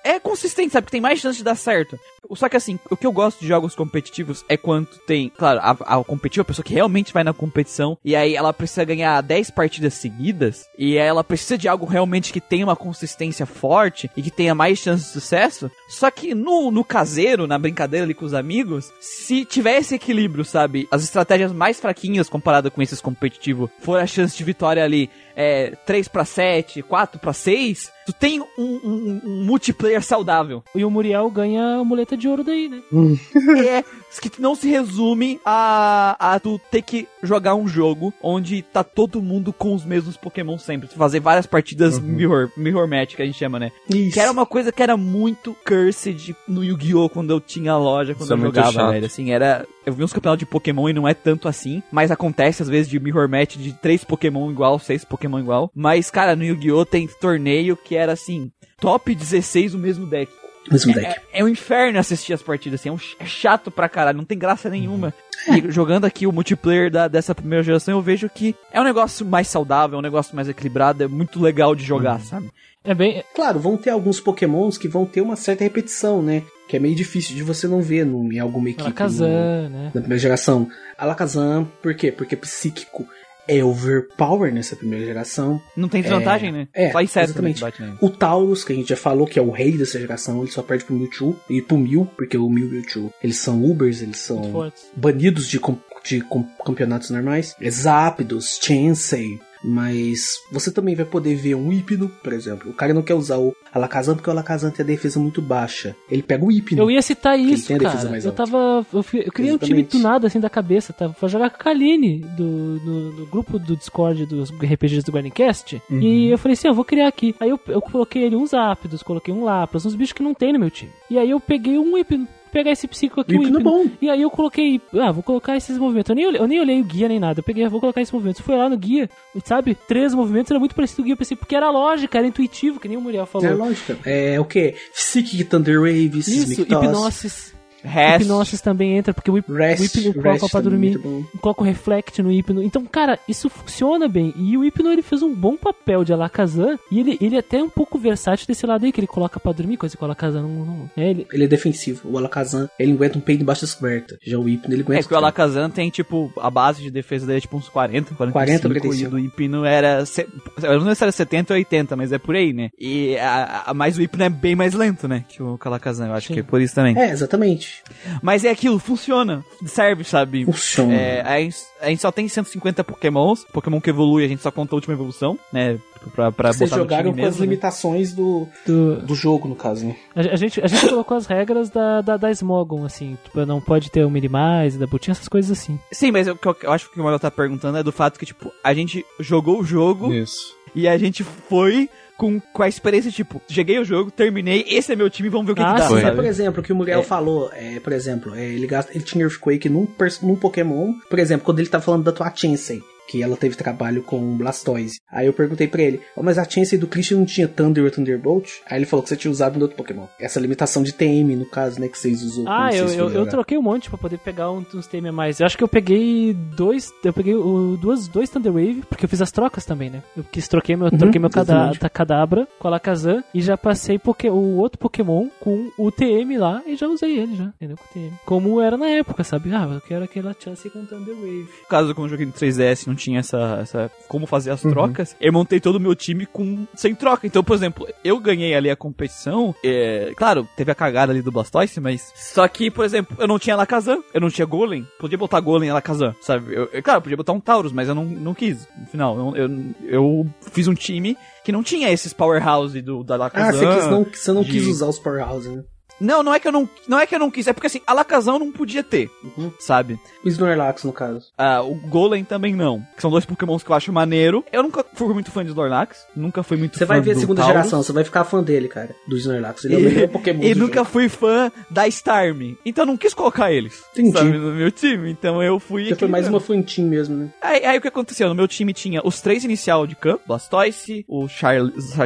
é 0.05 0.21
consistente, 0.21 0.73
sabe? 0.73 0.87
Que 0.87 0.93
tem 0.93 1.01
mais 1.01 1.21
chance 1.21 1.39
de 1.39 1.45
dar 1.45 1.57
certo. 1.57 1.99
Só 2.35 2.49
que 2.49 2.57
assim, 2.57 2.79
o 2.91 2.97
que 2.97 3.07
eu 3.07 3.13
gosto 3.13 3.41
de 3.41 3.47
jogos 3.47 3.75
competitivos 3.75 4.45
é 4.49 4.57
quando 4.57 4.89
tem, 5.07 5.29
claro, 5.29 5.61
a, 5.61 5.99
a 5.99 6.05
competitiva, 6.05 6.43
a 6.43 6.47
pessoa 6.47 6.65
que 6.65 6.75
realmente 6.75 7.13
vai 7.13 7.23
na 7.23 7.33
competição, 7.33 7.97
e 8.05 8.17
aí 8.17 8.35
ela 8.35 8.53
precisa 8.53 8.85
ganhar 8.85 9.21
10 9.21 9.51
partidas 9.51 9.95
seguidas, 9.95 10.69
e 10.77 10.97
ela 10.97 11.23
precisa 11.23 11.57
de 11.57 11.69
algo 11.69 11.87
realmente 11.87 12.33
que 12.33 12.41
tenha 12.41 12.67
uma 12.67 12.77
consistência 12.77 13.47
forte 13.47 14.11
e 14.17 14.23
que 14.23 14.31
tenha 14.31 14.55
mais 14.55 14.79
chance 14.79 15.05
de 15.05 15.11
sucesso. 15.11 15.71
Só 15.87 16.11
que 16.11 16.35
no, 16.35 16.71
no 16.71 16.85
caseiro, 16.85 17.47
na 17.47 17.59
brincadeira 17.59 18.05
ali 18.05 18.15
com 18.15 18.25
os 18.25 18.35
amigos, 18.35 18.93
se 19.01 19.45
tiver 19.45 19.79
esse 19.79 19.95
equilíbrio, 19.95 20.45
sabe? 20.45 20.89
As 20.91 21.05
estratégias 21.05 21.53
mais 21.53 21.81
fraquinhas 21.81 22.29
comparado 22.29 22.71
com 22.71 22.83
esses 22.83 23.01
competitivos, 23.01 23.71
for 23.81 24.01
a 24.01 24.07
chance 24.07 24.37
de 24.37 24.45
vitória 24.45 24.85
ali 24.85 25.09
é, 25.37 25.75
3 25.85 26.09
para 26.09 26.25
7, 26.25 26.83
4 26.83 27.21
para 27.21 27.33
6, 27.35 27.93
tu 28.07 28.13
tem 28.13 28.41
um, 28.41 28.47
um- 28.59 29.21
um 29.25 29.45
multiplayer 29.45 30.03
saudável. 30.03 30.65
E 30.75 30.83
o 30.85 30.91
Muriel 30.91 31.31
ganha 31.31 31.77
a 31.81 31.85
muleta 31.85 32.17
de 32.17 32.27
ouro 32.27 32.43
daí, 32.43 32.69
né? 32.69 32.81
é 33.61 33.85
que 34.19 34.41
não 34.41 34.55
se 34.55 34.67
resume 34.69 35.39
a, 35.45 36.17
a 36.19 36.41
tu 36.41 36.59
ter 36.71 36.81
que 36.81 37.07
jogar 37.23 37.55
um 37.55 37.69
jogo 37.69 38.15
onde 38.23 38.63
tá 38.63 38.83
todo 38.83 39.21
mundo 39.21 39.53
com 39.53 39.75
os 39.75 39.85
mesmos 39.85 40.17
Pokémon 40.17 40.57
sempre. 40.59 40.89
Tu 40.89 40.95
fazer 40.97 41.21
várias 41.21 41.45
partidas 41.47 41.99
mirror, 41.99 42.51
mirror 42.57 42.89
match, 42.89 43.15
que 43.15 43.21
a 43.23 43.27
gente 43.27 43.37
chama, 43.39 43.59
né? 43.59 43.71
Isso. 43.91 44.15
Que 44.15 44.21
era 44.21 44.33
uma 44.33 44.47
coisa 44.47 44.73
que 44.73 44.83
era 44.83 44.97
muito 44.97 45.55
cursed 45.67 46.35
no 46.49 46.65
Yu-Gi-Oh! 46.65 47.11
quando 47.11 47.31
eu 47.31 47.41
tinha 47.41 47.73
a 47.73 47.79
loja, 47.79 48.15
quando 48.15 48.23
Isso 48.25 48.33
é 48.33 48.37
eu 48.37 48.39
muito 48.41 48.55
jogava, 48.55 48.93
velho. 48.93 49.05
Assim, 49.07 49.31
era. 49.33 49.67
Eu 49.87 49.93
vi 49.93 50.03
uns 50.03 50.13
campeonatos 50.13 50.41
de 50.41 50.51
Pokémon 50.51 50.89
e 50.89 50.93
não 50.93 51.07
é 51.07 51.15
tanto 51.15 51.47
assim, 51.47 51.81
mas 51.93 52.11
acontece 52.11 52.61
às 52.61 52.69
vezes 52.69 52.91
de 52.91 52.99
mirror 52.99 53.29
match 53.29 53.55
de 53.55 53.73
três 53.73 54.03
Pokémon 54.03 54.51
igual, 54.51 54.81
seis 54.81 55.05
Pokémon 55.05 55.39
igual. 55.39 55.71
Mas, 55.73 56.11
cara, 56.11 56.35
no 56.35 56.43
Yu-Gi-Oh! 56.43 56.85
tem 56.85 57.07
torneio 57.21 57.77
que 57.77 57.95
era 57.95 58.11
assim, 58.11 58.51
top 58.81 59.15
16 59.15 59.75
o 59.75 59.79
mesmo 59.79 60.05
deck. 60.05 60.33
Mesmo 60.71 60.93
deck. 60.93 61.07
É, 61.07 61.23
é 61.41 61.45
um 61.45 61.49
inferno 61.49 61.99
assistir 61.99 62.33
as 62.33 62.43
partidas, 62.43 62.81
assim, 62.81 62.89
é, 62.89 62.93
um 62.93 62.99
ch- 62.99 63.17
é 63.21 63.25
chato 63.27 63.71
pra 63.71 63.89
caralho, 63.89 64.19
não 64.19 64.25
tem 64.25 64.39
graça 64.39 64.69
nenhuma. 64.71 65.13
E 65.49 65.71
jogando 65.71 66.05
aqui 66.05 66.27
o 66.27 66.33
multiplayer 66.33 66.91
da- 66.91 67.07
dessa 67.09 67.35
primeira 67.35 67.63
geração, 67.63 67.95
eu 67.95 68.03
vejo 68.03 68.29
que 68.29 68.55
é 68.73 68.81
um 68.81 68.85
negócio 68.85 69.25
mais 69.25 69.47
saudável, 69.49 69.97
é 69.97 69.99
um 69.99 70.03
negócio 70.03 70.35
mais 70.35 70.49
equilibrado, 70.49 71.05
é 71.05 71.09
muito 71.09 71.41
legal 71.41 71.75
de 71.75 71.85
jogar, 71.85 72.21
sabe? 72.21 72.51
É 72.83 72.95
bem. 72.95 73.23
Claro, 73.35 73.59
vão 73.59 73.77
ter 73.77 73.91
alguns 73.91 74.21
pokémons 74.21 74.79
que 74.79 74.87
vão 74.89 75.05
ter 75.05 75.21
uma 75.21 75.35
certa 75.37 75.65
repetição, 75.65 76.23
né? 76.23 76.43
Que 76.69 76.77
é 76.77 76.81
meio 76.81 76.95
difícil 76.95 77.35
de 77.37 77.43
você 77.43 77.67
não 77.69 77.81
ver 77.83 78.05
no, 78.07 78.33
em 78.33 78.39
alguma 78.39 78.69
equipe. 78.69 78.83
no- 78.83 78.87
Alakazam, 78.89 79.29
né? 79.69 79.91
na 79.95 80.01
primeira 80.01 80.19
geração. 80.19 80.69
Alakazam, 80.97 81.71
por 81.83 81.95
quê? 81.95 82.11
Porque 82.11 82.37
psíquico 82.37 83.07
é 83.49 83.63
overpower 83.65 84.53
nessa 84.53 84.77
primeira 84.77 85.05
geração. 85.05 85.61
Não 85.77 85.89
tem 85.89 86.03
desvantagem, 86.03 86.53
né? 86.53 86.69
é, 86.75 86.91
Só 86.91 87.01
inseto 87.01 87.47
exatamente. 87.47 87.65
O 88.01 88.11
Taurus, 88.11 88.65
que 88.65 88.73
a 88.73 88.77
gente 88.77 88.89
já 88.89 88.97
falou 88.97 89.27
que 89.27 89.39
é 89.39 89.43
o 89.43 89.51
rei 89.51 89.77
dessa 89.77 89.99
geração, 89.99 90.41
ele 90.43 90.51
só 90.51 90.63
perde 90.63 90.85
pro 90.85 90.95
Mewtwo 90.95 91.37
e 91.49 91.63
pro 91.63 91.79
Mew, 91.79 92.07
porque 92.17 92.37
o 92.37 92.49
Mew 92.49 92.67
e 92.67 92.69
o 92.69 92.73
Mewtwo, 92.73 93.13
eles 93.23 93.39
são 93.39 93.65
Ubers, 93.65 94.03
eles 94.03 94.19
são 94.19 94.71
banidos 94.95 95.49
de, 95.49 95.61
de 96.05 96.25
campeonatos 96.65 97.11
normais. 97.11 97.55
É 97.61 97.71
Zapdos, 97.71 98.59
Chansey. 98.63 99.41
Mas 99.63 100.41
você 100.53 100.71
também 100.71 100.95
vai 100.95 101.05
poder 101.05 101.35
ver 101.35 101.55
um 101.55 101.73
Hipno, 101.73 102.09
por 102.23 102.33
exemplo. 102.33 102.71
O 102.71 102.75
cara 102.75 102.95
não 102.95 103.03
quer 103.03 103.15
usar 103.15 103.39
o 103.39 103.55
Alakazam 103.73 104.15
porque 104.15 104.29
o 104.29 104.33
Alakazam 104.33 104.71
tem 104.71 104.85
a 104.85 104.87
defesa 104.87 105.19
muito 105.19 105.43
baixa. 105.43 105.95
Ele 106.11 106.23
pega 106.23 106.45
o 106.45 106.51
Hipno. 106.53 106.81
Eu 106.83 106.91
ia 106.91 107.03
citar 107.03 107.39
ele 107.39 107.53
isso, 107.53 107.77
cara. 107.77 108.19
Eu 108.23 108.33
tava. 108.33 108.87
Eu, 108.93 109.03
fui- 109.03 109.23
eu 109.27 109.33
criei 109.33 109.53
um 109.53 109.59
time 109.59 109.81
Exatamente. 109.81 109.97
do 109.97 110.03
nada, 110.03 110.27
assim, 110.27 110.41
da 110.41 110.51
cabeça. 110.51 110.93
Tava 110.93 111.13
pra 111.15 111.29
jogar 111.29 111.51
com 111.51 111.57
a 111.57 111.59
Kaline 111.65 112.19
do, 112.37 112.79
do, 112.79 113.13
do 113.13 113.27
grupo 113.27 113.59
do 113.59 113.77
Discord 113.77 114.25
dos 114.27 114.51
RPGs 114.51 115.03
do 115.05 115.13
Guardiancast. 115.13 115.83
Uhum. 115.91 116.01
E 116.01 116.31
eu 116.31 116.39
falei 116.39 116.53
assim: 116.55 116.69
eu 116.69 116.75
vou 116.75 116.85
criar 116.85 117.09
aqui. 117.09 117.35
Aí 117.41 117.51
eu, 117.51 117.61
eu 117.69 117.81
coloquei 117.81 118.27
ali 118.27 118.37
uns 118.37 118.51
Zapdos, 118.51 119.03
coloquei 119.03 119.33
um 119.35 119.45
Lapras, 119.45 119.85
uns 119.85 119.95
bichos 119.95 120.13
que 120.13 120.23
não 120.23 120.35
tem 120.35 120.53
no 120.53 120.59
meu 120.59 120.71
time. 120.71 120.91
E 121.11 121.19
aí 121.19 121.31
eu 121.31 121.41
peguei 121.41 121.79
um 121.79 121.97
Hipno. 121.99 122.27
Pegar 122.57 122.71
esse 122.71 122.89
psico 122.89 123.21
aqui, 123.21 123.37
O 123.37 123.43
Hipno 123.43 123.61
bom. 123.61 123.85
E 124.01 124.09
aí 124.09 124.23
eu 124.23 124.31
coloquei, 124.31 124.81
ah, 124.95 125.13
vou 125.13 125.23
colocar 125.23 125.59
esses 125.59 125.77
movimentos. 125.77 126.09
Eu 126.09 126.17
nem, 126.17 126.27
olhei, 126.27 126.41
eu 126.41 126.47
nem 126.47 126.59
olhei 126.59 126.81
o 126.81 126.85
guia 126.85 127.07
nem 127.07 127.21
nada. 127.21 127.41
Eu 127.41 127.45
peguei, 127.45 127.69
vou 127.69 127.81
colocar 127.81 128.01
esses 128.01 128.11
movimentos. 128.11 128.41
Fui 128.41 128.57
lá 128.57 128.67
no 128.67 128.79
guia, 128.79 129.11
sabe? 129.45 129.77
Três 129.87 130.15
movimentos 130.15 130.51
era 130.51 130.59
muito 130.59 130.75
parecido 130.75 130.97
com 130.97 131.03
o 131.03 131.05
guia. 131.05 131.13
Eu 131.13 131.19
pensei, 131.19 131.37
porque 131.37 131.55
era 131.55 131.71
lógica, 131.71 132.17
era 132.17 132.27
intuitivo, 132.27 132.81
que 132.81 132.89
nem 132.89 132.97
o 132.97 133.01
Muriel 133.03 133.27
falou. 133.27 133.47
É 133.47 133.53
lógica. 133.53 133.99
É 134.07 134.41
o 134.41 134.45
que? 134.47 134.75
Psychic 134.95 135.45
Thunder 135.45 135.81
Wave, 135.81 136.19
Isso, 136.19 136.63
hipnosis. 136.63 137.56
Rest. 137.87 138.23
Hipnosis 138.25 138.61
também 138.61 138.97
entra, 138.97 139.13
porque 139.15 139.31
o, 139.31 139.39
hip, 139.39 139.53
Rest, 139.53 139.81
o 139.97 139.99
hipno 139.99 140.23
coloca 140.23 140.39
pra 140.49 140.63
também 140.63 140.63
dormir. 140.71 140.99
muito 140.99 141.09
bom. 141.33 141.39
Coloca 141.41 141.63
o 141.63 141.65
reflect 141.65 142.23
no 142.23 142.31
hipno. 142.33 142.63
Então, 142.63 142.85
cara, 142.87 143.19
isso 143.29 143.49
funciona 143.49 144.09
bem. 144.09 144.33
E 144.37 144.57
o 144.57 144.65
hipno 144.65 144.91
ele 144.93 145.03
fez 145.03 145.23
um 145.23 145.35
bom 145.35 145.57
papel 145.57 146.05
de 146.05 146.13
Alakazam. 146.13 146.79
E 146.91 147.01
ele, 147.01 147.19
ele 147.21 147.37
é 147.37 147.39
até 147.41 147.63
um 147.63 147.69
pouco 147.71 147.99
versátil 147.99 148.47
desse 148.47 148.67
lado 148.67 148.85
aí, 148.85 148.93
que 148.93 149.01
ele 149.01 149.07
coloca 149.07 149.39
pra 149.41 149.53
dormir, 149.53 149.77
coisa 149.77 149.97
que 149.97 150.03
o 150.03 150.05
Alakazam 150.05 150.43
não. 150.43 150.65
não 150.65 150.91
é, 150.97 151.11
ele, 151.11 151.27
Ele 151.33 151.45
é 151.45 151.49
defensivo. 151.49 152.09
O 152.11 152.19
Alakazam, 152.19 152.69
ele 152.79 152.93
aguenta 152.93 153.19
um 153.19 153.21
peido 153.21 153.43
embaixo 153.43 153.63
das 153.63 153.75
cobertas. 153.75 154.19
Já 154.23 154.39
o 154.39 154.49
Hipno, 154.49 154.75
ele 154.75 154.83
aguenta... 154.83 155.01
É 155.01 155.03
que 155.07 155.15
o 155.15 155.17
Alakazam 155.17 155.71
tem, 155.71 155.89
tipo, 155.91 156.33
a 156.39 156.51
base 156.51 156.83
de 156.83 156.91
defesa 156.91 157.27
dele 157.27 157.39
é 157.39 157.41
tipo 157.41 157.57
uns 157.57 157.69
40, 157.69 158.15
45, 158.15 158.33
40, 158.33 158.67
e 158.67 158.81
45. 158.81 159.15
o 159.15 159.19
Hipno 159.19 159.65
era... 159.65 160.05
se- 160.07 160.27
Eu 160.63 160.79
não 160.79 160.87
sei 160.87 160.95
se 160.95 161.05
era 161.05 161.13
70 161.13 161.53
ou 161.55 161.57
80, 161.59 161.97
mas 161.97 162.13
é 162.13 162.19
por 162.19 162.35
aí, 162.35 162.53
né? 162.53 162.71
E 162.79 163.17
a, 163.19 163.65
a, 163.67 163.75
mas 163.75 163.97
o 163.99 164.03
Hipno 164.03 164.23
é 164.25 164.29
bem 164.29 164.55
mais 164.55 164.75
lento, 164.75 165.07
né? 165.09 165.25
Que 165.29 165.43
o 165.43 165.59
Alakazam, 165.65 166.07
eu 166.09 166.15
acho 166.15 166.29
Sim. 166.29 166.35
que 166.35 166.41
é 166.41 166.43
por 166.43 166.61
isso 166.61 166.75
também. 166.75 166.97
É, 166.99 167.11
exatamente. 167.11 167.76
Mas 168.23 168.45
é 168.45 168.51
aquilo, 168.51 168.79
funciona. 168.79 169.45
Serve, 169.65 170.05
sabe? 170.05 170.45
Funciona. 170.45 170.95
É, 170.95 171.21
a, 171.23 171.39
gente, 171.41 171.57
a 171.81 171.89
gente 171.89 172.03
só 172.03 172.11
tem 172.11 172.29
150 172.29 172.85
pokémons. 172.85 173.45
Pokémon 173.53 173.81
que 173.81 173.91
evolui, 173.91 174.25
a 174.25 174.29
gente 174.29 174.43
só 174.43 174.51
conta 174.51 174.75
a 174.75 174.77
última 174.77 174.95
evolução, 174.95 175.39
né? 175.53 175.79
Pra, 176.15 176.31
pra 176.31 176.53
Vocês 176.53 176.71
botar 176.71 176.77
no 176.77 176.83
jogaram 176.85 177.11
time 177.11 177.21
com 177.21 177.27
as 177.27 177.35
mesmo, 177.35 177.41
né? 177.41 177.47
limitações 177.47 178.13
do, 178.13 178.47
do, 178.65 179.01
do 179.03 179.15
jogo, 179.15 179.49
no 179.49 179.57
caso, 179.57 179.87
né? 179.87 179.97
a, 180.15 180.21
a 180.21 180.37
gente, 180.37 180.61
a 180.61 180.67
gente 180.69 180.89
colocou 180.89 181.17
as 181.17 181.27
regras 181.27 181.69
da, 181.69 182.01
da, 182.01 182.17
da 182.17 182.31
Smogon, 182.31 182.85
assim. 182.85 183.19
Tipo, 183.25 183.45
não 183.45 183.61
pode 183.61 183.91
ter 183.91 184.05
um 184.05 184.11
Minimize, 184.11 184.79
da 184.79 184.87
Butinha, 184.87 185.13
essas 185.13 185.29
coisas 185.29 185.51
assim. 185.51 185.79
Sim, 185.91 186.13
mas 186.13 186.29
o 186.29 186.37
que 186.37 186.47
eu, 186.47 186.57
eu 186.63 186.73
acho 186.73 186.91
que 186.91 187.01
o 187.01 187.05
Magal 187.05 187.19
tá 187.19 187.31
perguntando 187.31 187.79
é 187.79 187.83
do 187.83 187.91
fato 187.91 188.19
que, 188.19 188.27
tipo, 188.27 188.53
a 188.63 188.73
gente 188.73 189.05
jogou 189.19 189.61
o 189.61 189.65
jogo 189.65 190.13
Isso. 190.13 190.55
e 190.75 190.87
a 190.87 190.97
gente 190.97 191.25
foi 191.25 191.89
com, 192.17 192.41
com 192.41 192.63
a 192.63 192.69
experiência, 192.69 193.11
tipo, 193.11 193.41
cheguei 193.49 193.79
o 193.79 193.85
jogo, 193.85 194.11
terminei, 194.11 194.65
esse 194.69 194.93
é 194.93 194.97
meu 194.97 195.11
time, 195.11 195.29
vamos 195.29 195.47
ver 195.47 195.53
o 195.53 195.55
que, 195.57 195.63
Ah, 195.63 195.75
que 195.75 195.81
dá, 195.81 195.89
sim. 195.89 195.99
É, 195.99 196.11
por 196.11 196.25
exemplo, 196.25 196.61
o 196.61 196.65
que 196.65 196.73
o 196.73 196.77
Muriel 196.77 197.01
É. 197.01 197.03
falou, 197.03 197.51
é, 197.53 197.79
por 197.81 197.93
exemplo, 197.93 198.35
é, 198.35 198.45
ele, 198.45 198.67
gasta, 198.67 198.93
ele 198.95 199.05
tinha 199.05 199.25
Earthquake 199.25 199.69
num, 199.69 199.87
num 200.23 200.37
Pokémon. 200.37 200.95
Por 201.11 201.19
exemplo, 201.19 201.45
quando 201.45 201.59
ele 201.61 201.69
tá 201.69 201.81
falando 201.81 202.05
da 202.05 202.13
tua 202.13 202.33
Chansey, 202.35 202.83
que 203.09 203.23
ela 203.23 203.37
teve 203.37 203.57
trabalho 203.57 204.03
com 204.03 204.37
Blastoise. 204.37 204.99
Aí 205.11 205.27
eu 205.27 205.33
perguntei 205.33 205.67
pra 205.69 205.83
ele, 205.83 206.01
"Ó, 206.17 206.23
mas 206.23 206.39
a 206.39 206.45
Chansey 206.49 206.79
do 206.79 206.87
Christian 206.87 207.19
não 207.19 207.27
tinha 207.27 207.47
Thunder 207.49 207.85
ou 207.85 207.91
Thunderbolt? 207.91 208.49
Aí 208.69 208.79
ele 208.79 208.87
falou 208.87 209.03
que 209.03 209.09
você 209.09 209.17
tinha 209.17 209.31
usado 209.31 209.57
no 209.57 209.63
outro 209.63 209.77
Pokémon. 209.77 210.07
Essa 210.21 210.41
limitação 210.41 210.83
de 210.83 210.93
TM, 210.93 211.37
no 211.37 211.47
caso, 211.47 211.81
né, 211.81 211.89
que 211.89 211.99
vocês 211.99 212.23
usou. 212.23 212.45
Ah, 212.49 212.71
eu, 212.73 212.87
vocês 212.89 212.99
eu, 212.99 213.11
eu 213.11 213.27
troquei 213.29 213.57
um 213.59 213.63
monte 213.63 213.89
pra 213.89 213.99
poder 213.99 214.19
pegar 214.19 214.51
um- 214.51 214.65
uns 214.75 214.87
TM 214.87 215.09
a 215.09 215.13
mais. 215.13 215.41
Eu 215.41 215.47
acho 215.47 215.57
que 215.57 215.65
eu 215.65 215.69
peguei 215.69 216.35
dois. 216.35 216.93
Eu 217.05 217.13
peguei 217.13 217.35
o, 217.35 217.77
duas, 217.81 218.09
dois 218.09 218.29
Thunder 218.31 218.53
Wave, 218.53 218.83
porque 218.89 219.05
eu 219.05 219.09
fiz 219.09 219.23
as 219.23 219.31
trocas 219.31 219.65
também, 219.65 219.91
né? 219.91 220.03
Eu 220.17 220.25
quis 220.25 220.49
troquei 220.49 220.77
meu, 220.77 220.91
troquei 220.91 221.21
meu 221.21 221.31
cada, 221.31 221.53
exatamente. 221.53 221.79
ta- 221.81 221.89
Kadabra 221.91 222.47
com 222.59 222.69
a 222.69 222.71
Alakazam 222.71 223.23
e 223.33 223.41
já 223.41 223.57
passei 223.57 223.99
poké, 223.99 224.31
o 224.31 224.57
outro 224.57 224.79
Pokémon 224.79 225.29
com 225.41 225.71
o 225.79 225.91
TM 225.91 226.37
lá 226.37 226.63
e 226.67 226.77
já 226.77 226.87
usei 226.89 227.19
ele 227.19 227.37
já, 227.37 227.45
entendeu? 227.45 227.77
Com 227.77 227.85
o 227.85 227.89
TM. 227.93 228.13
Como 228.25 228.61
era 228.61 228.77
na 228.77 228.89
época, 228.89 229.23
sabe? 229.25 229.53
Ah, 229.55 229.69
eu 229.73 229.81
quero 229.81 230.05
aquela 230.05 230.35
chance 230.39 230.69
com 230.71 230.85
Thunder 230.85 231.15
Wave. 231.15 231.49
No 231.63 231.69
caso, 231.69 231.95
como 231.95 232.07
eu 232.07 232.11
joguei 232.11 232.27
no 232.27 232.33
3DS 232.33 232.87
não 232.87 232.96
tinha 232.97 233.21
essa, 233.21 233.59
essa 233.63 233.91
como 234.09 234.27
fazer 234.27 234.51
as 234.51 234.63
trocas, 234.63 235.15
eu 235.21 235.33
montei 235.33 235.61
todo 235.61 235.77
o 235.77 235.81
meu 235.81 235.95
time 235.95 236.27
com 236.27 236.67
sem 236.75 236.95
troca. 236.95 237.27
Então, 237.27 237.45
por 237.45 237.55
exemplo, 237.55 237.87
eu 238.03 238.19
ganhei 238.19 238.55
ali 238.55 238.71
a 238.71 238.77
competição, 238.77 239.55
é, 239.63 240.13
claro, 240.17 240.49
teve 240.57 240.73
a 240.73 240.75
cagada 240.75 241.13
ali 241.13 241.23
do 241.23 241.31
Blastoise, 241.31 241.79
mas 241.81 242.13
só 242.17 242.49
que, 242.49 242.71
por 242.71 242.85
exemplo, 242.85 243.17
eu 243.21 243.29
não 243.29 243.39
tinha 243.39 243.55
Alakazam, 243.55 244.03
eu 244.15 244.21
não 244.21 244.31
tinha 244.31 244.47
Golem, 244.47 244.87
podia 244.99 245.19
botar 245.19 245.39
Golem 245.41 245.69
e 245.69 245.71
Alakazam, 245.71 246.15
sabe? 246.21 246.55
Eu, 246.55 246.69
eu- 246.73 246.83
claro, 246.83 247.03
podia 247.03 247.17
botar 247.17 247.33
um 247.33 247.41
Taurus, 247.41 247.73
mas 247.73 247.89
eu 247.89 247.95
não, 247.95 248.05
não 248.05 248.35
quis, 248.35 248.67
no 248.79 248.87
final. 248.87 249.17
Eu, 249.19 249.37
eu, 249.37 249.75
eu 249.85 250.27
fiz 250.53 250.67
um 250.67 250.75
time 250.75 251.17
que 251.45 251.53
não 251.53 251.63
tinha 251.63 251.91
esses 251.93 252.13
powerhouse 252.13 252.81
do 252.81 253.05
da 253.05 253.15
Ah, 253.15 253.17
Alakazam. 253.17 253.61
você, 253.61 253.67
quis 253.79 253.87
não, 253.91 254.05
você 254.05 254.33
não 254.33 254.43
de- 254.43 254.51
quis 254.51 254.67
usar 254.67 254.87
os 254.87 254.99
Powerhouse, 254.99 255.49
né? 255.49 255.63
Não, 256.01 256.23
não 256.23 256.35
é 256.35 256.39
que 256.41 256.47
eu 256.49 256.53
não, 256.53 256.69
não 256.87 256.99
é 256.99 257.07
que 257.07 257.15
eu 257.15 257.19
não 257.19 257.31
quis, 257.31 257.47
é 257.47 257.53
porque 257.53 257.67
assim, 257.67 257.81
Alakazam 257.87 258.39
não 258.39 258.53
podia 258.53 258.83
ter, 258.83 259.11
Uhum. 259.37 259.51
sabe? 259.59 259.99
O 260.25 260.29
Snorlax, 260.29 260.85
no 260.85 260.93
caso. 260.93 261.27
Ah, 261.39 261.63
o 261.63 261.75
Golem 261.75 262.25
também 262.25 262.55
não. 262.55 262.81
Que 262.95 263.03
são 263.03 263.11
dois 263.11 263.25
pokémons 263.25 263.63
que 263.63 263.71
eu 263.71 263.75
acho 263.77 263.93
maneiro. 263.93 264.45
Eu 264.53 264.63
nunca 264.63 264.85
fui 264.95 265.13
muito 265.15 265.31
fã 265.31 265.43
de 265.43 265.51
Snorlax. 265.51 266.07
Nunca 266.15 266.43
fui 266.43 266.57
muito 266.57 266.75
Você 266.79 266.85
fã 266.87 266.95
vai 266.95 267.01
ver 267.01 267.13
a 267.13 267.17
segunda 267.17 267.41
Taurus. 267.43 267.57
geração, 267.57 267.83
você 267.83 267.93
vai 267.93 268.05
ficar 268.05 268.25
fã 268.25 268.43
dele, 268.43 268.69
cara. 268.69 268.95
Do 269.09 269.17
Snorlax. 269.17 269.65
Ele 269.65 269.75
é 269.75 269.77
o 269.77 269.81
E, 269.81 269.83
melhor 269.85 270.09
Pokémon 270.09 270.43
e 270.45 270.55
do 270.55 270.61
nunca 270.61 270.81
jogo. 270.81 270.91
fui 270.91 271.09
fã 271.09 271.51
da 271.71 271.87
Starmie. 271.89 272.59
Então 272.65 272.83
eu 272.83 272.87
não 272.87 272.97
quis 272.97 273.15
colocar 273.15 273.51
eles. 273.53 273.83
Entendi. 273.93 274.13
Sabe, 274.17 274.33
no 274.37 274.53
meu 274.53 274.71
time. 274.71 275.11
Então 275.11 275.43
eu 275.43 275.59
fui. 275.59 275.89
Você 275.89 275.95
foi 275.97 276.09
mais 276.09 276.29
uma 276.29 276.41
fantinha 276.41 276.87
mesmo, 276.87 277.17
né? 277.17 277.29
Aí, 277.41 277.65
aí 277.65 277.79
o 277.79 277.81
que 277.81 277.89
aconteceu? 277.89 278.29
No 278.29 278.35
meu 278.35 278.49
time 278.49 278.73
tinha 278.73 279.01
os 279.05 279.21
três 279.21 279.45
inicial 279.45 279.87
de 279.87 279.95
campo: 279.97 280.23
Blastoise, 280.27 281.05
o 281.09 281.27
Char 281.29 281.57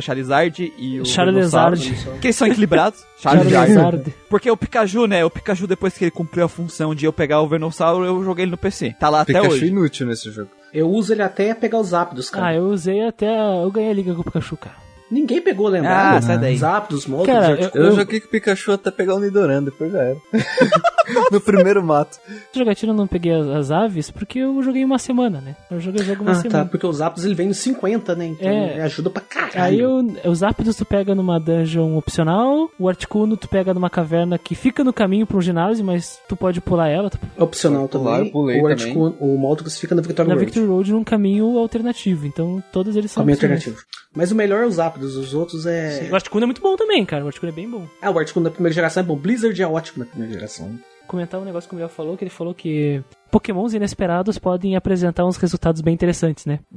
Charizard 0.00 0.72
e 0.78 1.00
o. 1.00 1.04
Charizard. 1.04 1.92
Que 2.20 2.28
eles 2.28 2.36
são 2.36 2.46
equilibrados. 2.46 3.04
Charizard. 3.18 3.79
Charizard. 3.82 4.14
Porque 4.28 4.50
o 4.50 4.56
Pikachu, 4.56 5.06
né? 5.06 5.24
O 5.24 5.30
Pikachu, 5.30 5.66
depois 5.66 5.96
que 5.96 6.04
ele 6.04 6.10
cumpriu 6.10 6.44
a 6.44 6.48
função 6.48 6.94
de 6.94 7.04
eu 7.06 7.12
pegar 7.12 7.40
o 7.40 7.48
Venusaur, 7.48 8.04
eu 8.04 8.22
joguei 8.24 8.44
ele 8.44 8.50
no 8.50 8.58
PC. 8.58 8.94
Tá 8.98 9.08
lá 9.08 9.22
até 9.22 9.32
Pikachu 9.34 9.54
hoje. 9.54 9.66
inútil 9.66 10.06
nesse 10.06 10.30
jogo. 10.30 10.50
Eu 10.72 10.88
uso 10.88 11.12
ele 11.12 11.22
até 11.22 11.52
pegar 11.52 11.78
os 11.80 11.88
Zapdos, 11.88 12.30
cara. 12.30 12.46
Ah, 12.46 12.54
eu 12.54 12.64
usei 12.68 13.04
até. 13.06 13.26
Eu 13.28 13.70
ganhei 13.70 13.90
a 13.90 13.94
liga 13.94 14.14
com 14.14 14.20
o 14.20 14.24
Pikachu, 14.24 14.56
cara. 14.56 14.76
Ninguém 15.10 15.40
pegou, 15.42 15.68
lembrado? 15.68 16.16
Ah, 16.18 16.22
sai 16.22 16.38
daí. 16.38 16.56
Zapdos, 16.56 17.06
Moltres, 17.06 17.34
Cara, 17.34 17.52
Articuno. 17.54 17.84
Eu 17.84 17.92
joguei 17.96 18.20
com 18.20 18.26
o 18.26 18.30
Pikachu 18.30 18.72
até 18.72 18.90
pegar 18.90 19.14
o 19.16 19.20
Nidoran, 19.20 19.62
depois 19.64 19.90
já 19.92 19.98
era. 20.02 20.16
no 21.32 21.40
primeiro 21.40 21.82
mato. 21.82 22.18
Jogatina 22.54 22.92
eu 22.92 22.96
não 22.96 23.06
peguei 23.06 23.32
as, 23.32 23.46
as 23.48 23.70
aves 23.70 24.10
porque 24.10 24.38
eu 24.38 24.62
joguei 24.62 24.84
uma 24.84 24.98
semana, 24.98 25.40
né? 25.40 25.56
Eu 25.70 25.80
joguei 25.80 26.02
o 26.02 26.04
jogo 26.04 26.22
uma 26.22 26.32
Ah, 26.32 26.34
tá. 26.36 26.40
semana. 26.42 26.64
Porque 26.66 26.86
os 26.86 26.96
Zapdos 26.96 27.24
ele 27.24 27.34
vem 27.34 27.48
nos 27.48 27.56
50, 27.58 28.14
né? 28.14 28.26
Então 28.26 28.48
É. 28.48 28.82
ajuda 28.82 29.10
pra 29.10 29.22
caralho. 29.22 29.50
Aí 29.62 29.80
eu, 29.80 30.06
os 30.30 30.42
Aptos 30.42 30.76
tu 30.76 30.84
pega 30.84 31.14
numa 31.14 31.38
dungeon 31.40 31.96
opcional, 31.96 32.70
o 32.78 32.88
Articuno 32.88 33.36
tu 33.36 33.48
pega 33.48 33.74
numa 33.74 33.90
caverna 33.90 34.38
que 34.38 34.54
fica 34.54 34.84
no 34.84 34.92
caminho 34.92 35.26
pra 35.26 35.36
um 35.36 35.40
ginásio, 35.42 35.84
mas 35.84 36.18
tu 36.28 36.36
pode 36.36 36.60
pular 36.60 36.88
ela. 36.88 37.10
Tu, 37.10 37.18
Opcional 37.36 37.88
Pode 37.88 38.04
pular, 38.04 38.12
também. 38.16 38.26
eu 38.26 38.32
pulei 38.32 38.56
o 38.58 38.62
também. 38.62 38.72
Articuno, 38.74 39.16
o 39.20 39.36
Moltres 39.38 39.78
fica 39.78 39.94
na 39.94 40.02
Victoria 40.02 40.28
na 40.28 40.34
Road. 40.34 40.44
Victory 40.46 40.66
Road 40.66 40.92
num 40.92 41.04
caminho 41.04 41.58
alternativo. 41.58 42.26
Então 42.26 42.62
todos 42.72 42.94
eles 42.96 43.10
são 43.10 43.22
Caminho 43.22 43.34
opcionais. 43.36 43.60
alternativo. 43.60 43.86
Mas 44.14 44.32
o 44.32 44.34
melhor 44.34 44.64
é 44.64 44.66
os 44.66 44.74
Zapdos, 44.74 44.99
os 45.04 45.34
outros 45.34 45.66
é... 45.66 46.08
O 46.10 46.14
Articuno 46.14 46.44
é 46.44 46.46
muito 46.46 46.60
bom 46.60 46.76
também, 46.76 47.04
cara. 47.04 47.24
O 47.24 47.26
Articuno 47.26 47.52
é 47.52 47.54
bem 47.54 47.68
bom. 47.68 47.86
Ah, 48.00 48.10
o 48.10 48.18
Articuno 48.18 48.44
da 48.44 48.50
primeira 48.50 48.74
geração 48.74 49.02
é 49.02 49.06
bom. 49.06 49.16
Blizzard 49.16 49.60
é 49.60 49.66
ótimo 49.66 50.04
na 50.04 50.10
primeira 50.10 50.32
geração. 50.34 50.78
Comentar 51.06 51.40
um 51.40 51.44
negócio 51.44 51.68
que 51.68 51.74
o 51.74 51.76
Miguel 51.76 51.88
falou, 51.88 52.16
que 52.16 52.24
ele 52.24 52.30
falou 52.30 52.54
que 52.54 53.02
Pokémons 53.30 53.74
inesperados 53.74 54.38
podem 54.38 54.76
apresentar 54.76 55.24
uns 55.24 55.36
resultados 55.36 55.80
bem 55.80 55.94
interessantes, 55.94 56.46
né? 56.46 56.60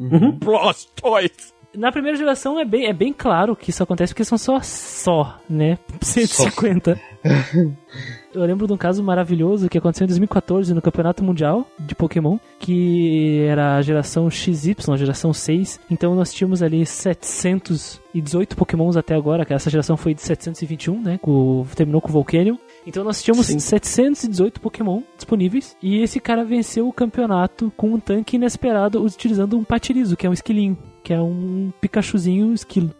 Blastoise. 0.43 1.53
Na 1.75 1.91
primeira 1.91 2.17
geração 2.17 2.59
é 2.59 2.65
bem, 2.65 2.85
é 2.87 2.93
bem 2.93 3.11
claro 3.11 3.55
que 3.55 3.71
isso 3.71 3.81
acontece 3.81 4.13
porque 4.13 4.23
são 4.23 4.37
só, 4.37 4.59
só, 4.61 5.39
né? 5.49 5.77
150. 6.01 6.99
Eu 8.33 8.43
lembro 8.45 8.65
de 8.65 8.73
um 8.73 8.77
caso 8.77 9.03
maravilhoso 9.03 9.69
que 9.69 9.77
aconteceu 9.77 10.05
em 10.05 10.07
2014 10.07 10.73
no 10.73 10.81
Campeonato 10.81 11.23
Mundial 11.23 11.67
de 11.79 11.93
Pokémon, 11.93 12.37
que 12.57 13.41
era 13.47 13.75
a 13.77 13.81
geração 13.81 14.29
XY, 14.29 14.75
a 14.91 14.97
geração 14.97 15.31
6. 15.31 15.79
Então 15.89 16.15
nós 16.15 16.33
tínhamos 16.33 16.63
ali 16.63 16.83
718 16.83 18.55
Pokémons 18.55 18.97
até 18.97 19.15
agora, 19.15 19.45
que 19.45 19.53
essa 19.53 19.69
geração 19.69 19.95
foi 19.95 20.15
de 20.15 20.21
721, 20.21 21.01
né? 21.01 21.19
Com, 21.21 21.63
terminou 21.75 22.01
com 22.01 22.09
o 22.09 22.11
Volcanion. 22.11 22.55
Então 22.87 23.03
nós 23.03 23.21
tínhamos 23.21 23.45
Sim. 23.45 23.59
718 23.59 24.59
Pokémon 24.59 25.01
disponíveis 25.15 25.77
e 25.81 26.01
esse 26.01 26.19
cara 26.19 26.43
venceu 26.43 26.87
o 26.87 26.93
campeonato 26.93 27.71
com 27.77 27.93
um 27.93 27.99
tanque 27.99 28.35
inesperado 28.35 29.03
utilizando 29.03 29.57
um 29.57 29.63
Patirizo, 29.63 30.17
que 30.17 30.25
é 30.25 30.29
um 30.29 30.33
esquilinho, 30.33 30.77
que 31.03 31.13
é 31.13 31.21
um 31.21 31.71
Pikachuzinho 31.79 32.51
esquilo. 32.51 32.91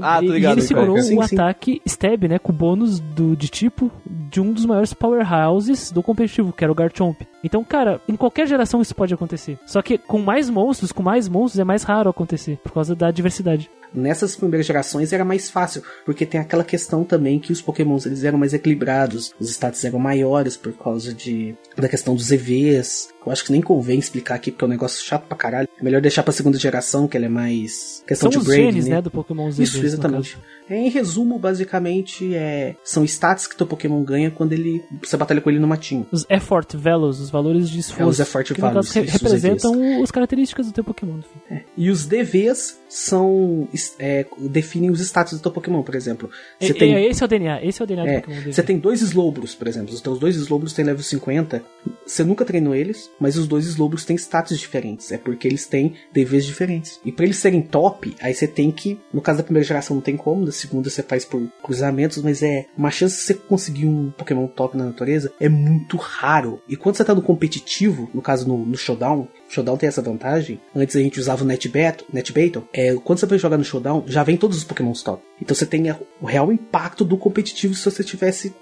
Ah, 0.00 0.18
tô 0.18 0.24
e, 0.24 0.28
ligado, 0.28 0.56
e 0.56 0.60
ele 0.60 0.66
segurou. 0.66 0.98
Sim, 1.00 1.18
o 1.18 1.26
sim. 1.26 1.34
ataque 1.34 1.82
stab, 1.86 2.24
né, 2.28 2.38
com 2.38 2.52
bônus 2.52 2.98
do, 3.00 3.36
de 3.36 3.48
tipo 3.48 3.90
de 4.04 4.40
um 4.40 4.52
dos 4.52 4.66
maiores 4.66 4.92
powerhouses 4.92 5.90
do 5.90 6.02
competitivo, 6.02 6.52
que 6.52 6.64
era 6.64 6.72
o 6.72 6.74
Garchomp. 6.74 7.20
Então, 7.42 7.62
cara, 7.62 8.00
em 8.08 8.16
qualquer 8.16 8.46
geração 8.46 8.82
isso 8.82 8.94
pode 8.94 9.14
acontecer. 9.14 9.58
Só 9.66 9.80
que 9.80 9.98
com 9.98 10.18
mais 10.18 10.50
monstros, 10.50 10.92
com 10.92 11.02
mais 11.02 11.28
monstros 11.28 11.60
é 11.60 11.64
mais 11.64 11.82
raro 11.82 12.10
acontecer, 12.10 12.58
por 12.62 12.72
causa 12.72 12.94
da 12.94 13.10
diversidade. 13.10 13.70
Nessas 13.94 14.36
primeiras 14.36 14.66
gerações 14.66 15.12
era 15.12 15.24
mais 15.24 15.48
fácil, 15.48 15.82
porque 16.04 16.26
tem 16.26 16.40
aquela 16.40 16.64
questão 16.64 17.04
também 17.04 17.38
que 17.38 17.52
os 17.52 17.62
pokémons 17.62 18.04
eles 18.04 18.24
eram 18.24 18.38
mais 18.38 18.52
equilibrados, 18.52 19.32
os 19.38 19.48
status 19.48 19.84
eram 19.84 19.98
maiores 19.98 20.56
por 20.56 20.72
causa 20.72 21.14
de 21.14 21.54
da 21.76 21.88
questão 21.88 22.14
dos 22.14 22.30
EVs, 22.30 23.08
eu 23.26 23.32
acho 23.32 23.44
que 23.44 23.52
nem 23.52 23.60
convém 23.60 23.98
explicar 23.98 24.34
aqui, 24.36 24.50
porque 24.50 24.64
é 24.64 24.66
um 24.66 24.70
negócio 24.70 25.04
chato 25.04 25.26
pra 25.26 25.36
caralho. 25.36 25.68
É 25.78 25.82
melhor 25.84 26.00
deixar 26.00 26.22
pra 26.22 26.32
segunda 26.32 26.58
geração, 26.58 27.06
que 27.08 27.16
ela 27.16 27.26
é 27.26 27.28
mais 27.28 28.02
questão 28.06 28.30
São 28.30 28.40
de 28.40 28.46
grade, 28.46 28.62
genes, 28.62 28.84
né? 28.86 28.96
né, 28.96 29.02
do 29.02 29.10
Pokémon 29.10 29.50
Z. 29.50 29.62
Isso, 29.62 29.84
exatamente. 29.84 30.38
É, 30.68 30.76
em 30.76 30.88
resumo, 30.88 31.38
basicamente, 31.38 32.34
é, 32.34 32.74
são 32.82 33.04
stats 33.04 33.46
que 33.46 33.56
teu 33.56 33.66
Pokémon 33.66 34.02
ganha 34.02 34.30
quando 34.30 34.52
ele 34.52 34.82
você 35.02 35.16
batalha 35.16 35.40
com 35.40 35.48
ele 35.48 35.60
no 35.60 35.66
matinho. 35.68 36.06
Os 36.10 36.26
effort 36.28 36.74
values, 36.76 37.20
os 37.20 37.30
valores 37.30 37.68
de 37.70 37.78
esforço. 37.80 38.02
É, 38.02 38.06
os 38.06 38.18
effort 38.20 38.52
que 38.52 38.60
values, 38.60 38.90
caso 38.92 39.04
isso, 39.06 39.12
representam 39.12 40.02
as 40.02 40.10
características 40.10 40.66
do 40.66 40.72
teu 40.72 40.82
Pokémon. 40.82 41.18
enfim. 41.18 41.64
E 41.76 41.88
os 41.90 42.04
DVs 42.06 42.80
são 42.88 43.68
é, 43.98 44.26
definem 44.38 44.90
os 44.90 45.00
status 45.00 45.34
do 45.38 45.42
teu 45.42 45.52
Pokémon, 45.52 45.82
por 45.82 45.94
exemplo. 45.94 46.30
Você 46.60 46.74
tem 46.74 46.94
e- 46.94 47.06
esse 47.10 47.22
é 47.22 47.26
o 47.26 47.28
DNA, 47.28 47.64
esse 47.64 47.80
é 47.80 47.84
o 47.84 47.86
DNA 47.86 48.04
do 48.04 48.10
É, 48.10 48.20
Pokémon 48.20 48.52
você 48.52 48.62
tem 48.62 48.78
dois 48.78 49.02
Slowbros, 49.02 49.54
por 49.54 49.68
exemplo. 49.68 49.94
Os 49.94 50.00
teus 50.00 50.18
dois 50.18 50.34
Slowbros 50.36 50.72
têm 50.72 50.84
level 50.84 51.02
50. 51.02 51.62
Você 52.06 52.24
nunca 52.24 52.44
treinou 52.44 52.74
eles, 52.74 53.08
mas 53.20 53.36
os 53.36 53.46
dois 53.46 53.66
Slowbros 53.66 54.04
têm 54.04 54.16
status 54.16 54.58
diferentes. 54.58 55.12
É 55.12 55.18
porque 55.18 55.46
eles 55.46 55.66
têm 55.66 55.94
DVs 56.12 56.44
diferentes. 56.44 57.00
E 57.04 57.12
pra 57.12 57.24
eles 57.24 57.38
serem 57.38 57.62
top, 57.62 58.14
aí 58.20 58.34
você 58.34 58.46
tem 58.46 58.70
que. 58.70 58.98
No 59.12 59.20
caso 59.20 59.38
da 59.38 59.44
primeira 59.44 59.66
geração 59.66 59.96
não 59.96 60.02
tem 60.02 60.16
como, 60.16 60.44
da 60.44 60.52
segunda 60.52 60.90
você 60.90 61.02
faz 61.02 61.24
por 61.24 61.42
cruzamentos, 61.62 62.22
mas 62.22 62.42
é. 62.42 62.66
Uma 62.76 62.90
chance 62.90 63.16
de 63.16 63.22
você 63.22 63.34
conseguir 63.34 63.86
um 63.86 64.10
Pokémon 64.10 64.46
top 64.46 64.76
na 64.76 64.84
natureza 64.84 65.32
é 65.40 65.48
muito 65.48 65.96
raro. 65.96 66.60
E 66.68 66.76
quando 66.76 66.96
você 66.96 67.04
tá 67.04 67.14
no 67.14 67.22
competitivo, 67.22 68.10
no 68.14 68.22
caso 68.22 68.46
no, 68.46 68.64
no 68.64 68.76
Showdown, 68.76 69.28
Showdown 69.48 69.76
tem 69.76 69.88
essa 69.88 70.02
vantagem. 70.02 70.60
Antes 70.74 70.96
a 70.96 71.00
gente 71.00 71.20
usava 71.20 71.44
o 71.44 71.46
Net 71.46 71.68
Battle, 71.68 72.06
Net 72.12 72.32
Battle. 72.32 72.68
É, 72.72 72.94
quando 72.96 73.18
você 73.18 73.26
vai 73.26 73.38
jogar 73.38 73.56
no 73.56 73.64
Showdown, 73.64 74.04
já 74.06 74.22
vem 74.22 74.36
todos 74.36 74.58
os 74.58 74.64
Pokémons 74.64 75.02
top. 75.02 75.22
Então 75.40 75.54
você 75.54 75.66
tem 75.66 75.90
o 76.20 76.26
real 76.26 76.52
impacto 76.52 77.04
do 77.04 77.16
competitivo 77.16 77.74
se 77.74 77.84
você 77.84 78.02
tivesse 78.02 78.54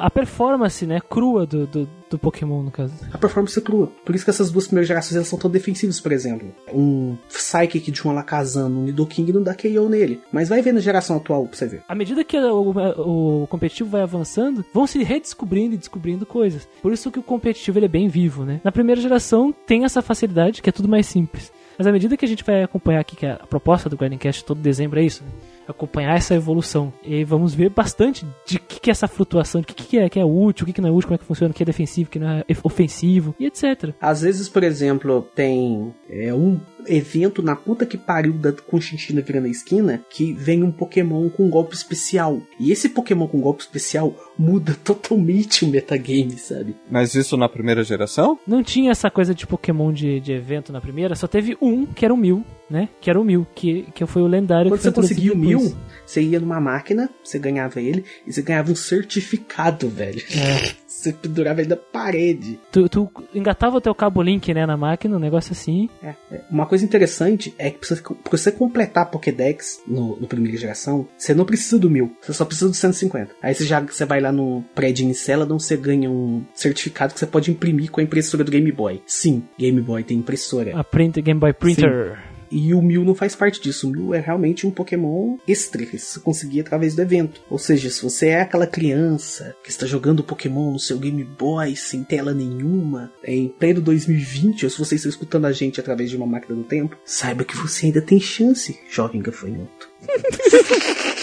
A 0.00 0.10
performance, 0.10 0.86
né, 0.86 0.98
crua 0.98 1.44
do, 1.46 1.66
do, 1.66 1.88
do 2.08 2.18
Pokémon, 2.18 2.62
no 2.62 2.70
caso. 2.70 2.94
a 3.12 3.18
performance 3.18 3.58
é 3.58 3.62
crua. 3.62 3.92
Por 4.04 4.14
isso 4.14 4.24
que 4.24 4.30
essas 4.30 4.50
duas 4.50 4.66
primeiras 4.66 4.88
gerações 4.88 5.14
elas 5.14 5.28
são 5.28 5.38
tão 5.38 5.50
defensivas, 5.50 6.00
por 6.00 6.10
exemplo. 6.10 6.48
Um 6.72 7.16
Psychic 7.28 7.90
de 7.90 8.06
um 8.06 8.10
Alakazam 8.10 8.68
no 8.70 8.82
Nidoking 8.84 9.30
não 9.32 9.42
dá 9.42 9.54
KO 9.54 9.88
nele. 9.90 10.20
Mas 10.32 10.48
vai 10.48 10.62
ver 10.62 10.72
na 10.72 10.80
geração 10.80 11.18
atual 11.18 11.46
pra 11.46 11.56
você 11.56 11.66
ver. 11.66 11.82
À 11.86 11.94
medida 11.94 12.24
que 12.24 12.38
o, 12.38 13.42
o 13.42 13.46
competitivo 13.48 13.90
vai 13.90 14.00
avançando, 14.00 14.64
vão 14.72 14.86
se 14.86 15.02
redescobrindo 15.02 15.74
e 15.74 15.78
descobrindo 15.78 16.24
coisas. 16.24 16.66
Por 16.82 16.92
isso 16.92 17.10
que 17.10 17.18
o 17.18 17.22
competitivo 17.22 17.78
ele 17.78 17.86
é 17.86 17.88
bem 17.88 18.08
vivo, 18.08 18.44
né? 18.44 18.60
Na 18.64 18.72
primeira 18.72 19.00
geração 19.00 19.54
tem 19.66 19.84
essa 19.84 20.00
facilidade, 20.00 20.62
que 20.62 20.70
é 20.70 20.72
tudo 20.72 20.88
mais 20.88 21.06
simples. 21.06 21.52
Mas 21.76 21.86
à 21.86 21.92
medida 21.92 22.16
que 22.16 22.24
a 22.24 22.28
gente 22.28 22.44
vai 22.44 22.62
acompanhar 22.62 23.00
aqui, 23.00 23.16
que 23.16 23.26
a 23.26 23.36
proposta 23.36 23.88
do 23.88 23.96
Guardian 23.96 24.18
Cast 24.18 24.44
todo 24.44 24.60
dezembro 24.60 25.00
é 25.00 25.04
isso, 25.04 25.24
né? 25.24 25.30
Acompanhar 25.66 26.16
essa 26.16 26.34
evolução. 26.34 26.92
E 27.04 27.24
vamos 27.24 27.54
ver 27.54 27.70
bastante 27.70 28.26
de 28.46 28.58
que, 28.58 28.80
que 28.80 28.90
é 28.90 28.92
essa 28.92 29.08
flutuação, 29.08 29.60
de 29.60 29.68
que, 29.68 29.74
que, 29.74 29.98
é, 29.98 30.08
que 30.08 30.18
é 30.18 30.24
útil, 30.24 30.64
o 30.64 30.66
que, 30.66 30.72
que 30.72 30.80
não 30.80 30.88
é 30.88 30.92
útil, 30.92 31.08
como 31.08 31.14
é 31.14 31.18
que 31.18 31.24
funciona, 31.24 31.52
o 31.52 31.54
que 31.54 31.62
é 31.62 31.66
defensivo, 31.66 32.08
o 32.08 32.12
que 32.12 32.18
não 32.18 32.28
é 32.28 32.44
ofensivo, 32.62 33.34
e 33.38 33.46
etc. 33.46 33.94
Às 34.00 34.22
vezes, 34.22 34.48
por 34.48 34.62
exemplo, 34.62 35.22
tem 35.34 35.94
é, 36.08 36.32
um 36.34 36.58
evento 36.86 37.42
na 37.42 37.54
puta 37.54 37.86
que 37.86 37.96
pariu 37.96 38.32
da 38.32 38.52
Conchinchina 38.52 39.20
virando 39.20 39.46
a 39.46 39.50
esquina 39.50 40.02
que 40.10 40.32
vem 40.32 40.62
um 40.62 40.72
Pokémon 40.72 41.28
com 41.28 41.44
um 41.44 41.50
golpe 41.50 41.74
especial. 41.74 42.40
E 42.58 42.72
esse 42.72 42.88
Pokémon 42.88 43.26
com 43.26 43.40
golpe 43.40 43.62
especial 43.62 44.14
muda 44.40 44.74
totalmente 44.82 45.64
o 45.64 45.68
metagame, 45.68 46.38
sabe? 46.38 46.74
Mas 46.90 47.14
isso 47.14 47.36
na 47.36 47.48
primeira 47.48 47.84
geração? 47.84 48.38
Não 48.46 48.62
tinha 48.62 48.90
essa 48.90 49.10
coisa 49.10 49.34
de 49.34 49.46
Pokémon 49.46 49.92
de, 49.92 50.18
de 50.18 50.32
evento 50.32 50.72
na 50.72 50.80
primeira, 50.80 51.14
só 51.14 51.26
teve 51.26 51.56
um, 51.60 51.84
que 51.84 52.04
era 52.04 52.14
o 52.14 52.16
Mil, 52.16 52.44
né? 52.68 52.88
Que 53.00 53.10
era 53.10 53.20
o 53.20 53.24
Mil, 53.24 53.46
que, 53.54 53.86
que 53.94 54.06
foi 54.06 54.22
o 54.22 54.26
lendário 54.26 54.70
Quando 54.70 54.80
você 54.80 54.90
conseguia 54.90 55.32
o 55.32 55.36
mil, 55.36 55.76
você 56.06 56.22
ia 56.22 56.40
numa 56.40 56.60
máquina, 56.60 57.10
você 57.22 57.38
ganhava 57.38 57.80
ele 57.80 58.04
e 58.26 58.32
você 58.32 58.40
ganhava 58.40 58.72
um 58.72 58.76
certificado, 58.76 59.88
velho. 59.88 60.22
É. 60.34 60.74
Você 61.00 61.14
pendurava 61.14 61.60
ele 61.60 61.70
na 61.70 61.76
parede. 61.76 62.60
Tu, 62.70 62.88
tu 62.88 63.10
engatava 63.34 63.76
o 63.76 63.80
teu 63.80 63.94
cabo 63.94 64.22
Link, 64.22 64.52
né, 64.52 64.66
na 64.66 64.76
máquina, 64.76 65.16
um 65.16 65.20
negócio 65.20 65.52
assim. 65.52 65.88
É, 66.02 66.14
é. 66.30 66.40
Uma 66.50 66.66
coisa 66.66 66.84
interessante 66.84 67.54
é 67.56 67.70
que 67.70 67.78
pra 67.78 67.96
você, 68.30 68.52
completar 68.52 69.04
a 69.04 69.06
Pokédex 69.06 69.80
no, 69.86 70.16
no 70.20 70.26
primeira 70.26 70.58
geração, 70.58 71.08
você 71.16 71.34
não 71.34 71.46
precisa 71.46 71.78
do 71.78 71.88
mil, 71.88 72.14
você 72.20 72.34
só 72.34 72.44
precisa 72.44 72.68
do 72.68 72.74
150. 72.74 73.34
Aí 73.42 73.54
você 73.54 73.64
já 73.64 73.80
você 73.80 74.04
vai 74.04 74.20
lá 74.20 74.30
no 74.30 74.62
prédio 74.74 75.08
em 75.08 75.14
Celadon, 75.14 75.58
você 75.58 75.76
ganha 75.76 76.10
um 76.10 76.44
certificado 76.54 77.14
que 77.14 77.20
você 77.20 77.26
pode 77.26 77.50
imprimir 77.50 77.90
com 77.90 78.00
a 78.00 78.04
impressora 78.04 78.44
do 78.44 78.50
Game 78.50 78.70
Boy. 78.70 79.00
Sim, 79.06 79.42
Game 79.58 79.80
Boy 79.80 80.04
tem 80.04 80.18
impressora. 80.18 80.78
A 80.78 80.84
print, 80.84 81.22
Game 81.22 81.40
Boy 81.40 81.54
Printer. 81.54 82.18
E 82.50 82.74
o 82.74 82.82
Mil 82.82 83.04
não 83.04 83.14
faz 83.14 83.34
parte 83.34 83.60
disso. 83.60 83.88
O 83.88 83.90
Mil 83.90 84.14
é 84.14 84.20
realmente 84.20 84.66
um 84.66 84.70
Pokémon 84.70 85.36
extra 85.46 85.86
que 85.86 85.98
você 85.98 86.18
conseguia 86.18 86.62
através 86.62 86.94
do 86.94 87.02
evento. 87.02 87.40
Ou 87.48 87.58
seja, 87.58 87.90
se 87.90 88.02
você 88.02 88.28
é 88.28 88.40
aquela 88.40 88.66
criança 88.66 89.54
que 89.62 89.70
está 89.70 89.86
jogando 89.86 90.24
Pokémon 90.24 90.72
no 90.72 90.78
seu 90.78 90.98
Game 90.98 91.22
Boy 91.24 91.76
sem 91.76 92.02
tela 92.02 92.34
nenhuma, 92.34 93.12
em 93.24 93.48
pleno 93.48 93.80
2020, 93.80 94.64
ou 94.64 94.70
se 94.70 94.78
você 94.78 94.96
está 94.96 95.08
escutando 95.08 95.46
a 95.46 95.52
gente 95.52 95.80
através 95.80 96.10
de 96.10 96.16
uma 96.16 96.26
máquina 96.26 96.56
do 96.56 96.64
tempo, 96.64 96.96
saiba 97.04 97.44
que 97.44 97.56
você 97.56 97.86
ainda 97.86 98.02
tem 98.02 98.20
chance, 98.20 98.78
jovem 98.90 99.22
gafanhoto. 99.22 99.88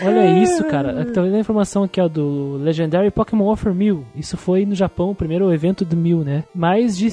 Olha 0.00 0.42
isso, 0.42 0.64
cara. 0.64 1.04
Tá 1.06 1.22
vendo 1.22 1.36
a 1.36 1.40
informação 1.40 1.82
aqui, 1.82 2.00
ó, 2.00 2.08
do 2.08 2.56
Legendary 2.56 3.10
Pokémon 3.10 3.46
Offer 3.46 3.74
1000. 3.74 4.04
Isso 4.14 4.36
foi 4.36 4.64
no 4.64 4.74
Japão, 4.74 5.10
o 5.10 5.14
primeiro 5.14 5.52
evento 5.52 5.84
do 5.84 5.96
1000, 5.96 6.24
né? 6.24 6.44
Mais 6.54 6.96
de 6.96 7.10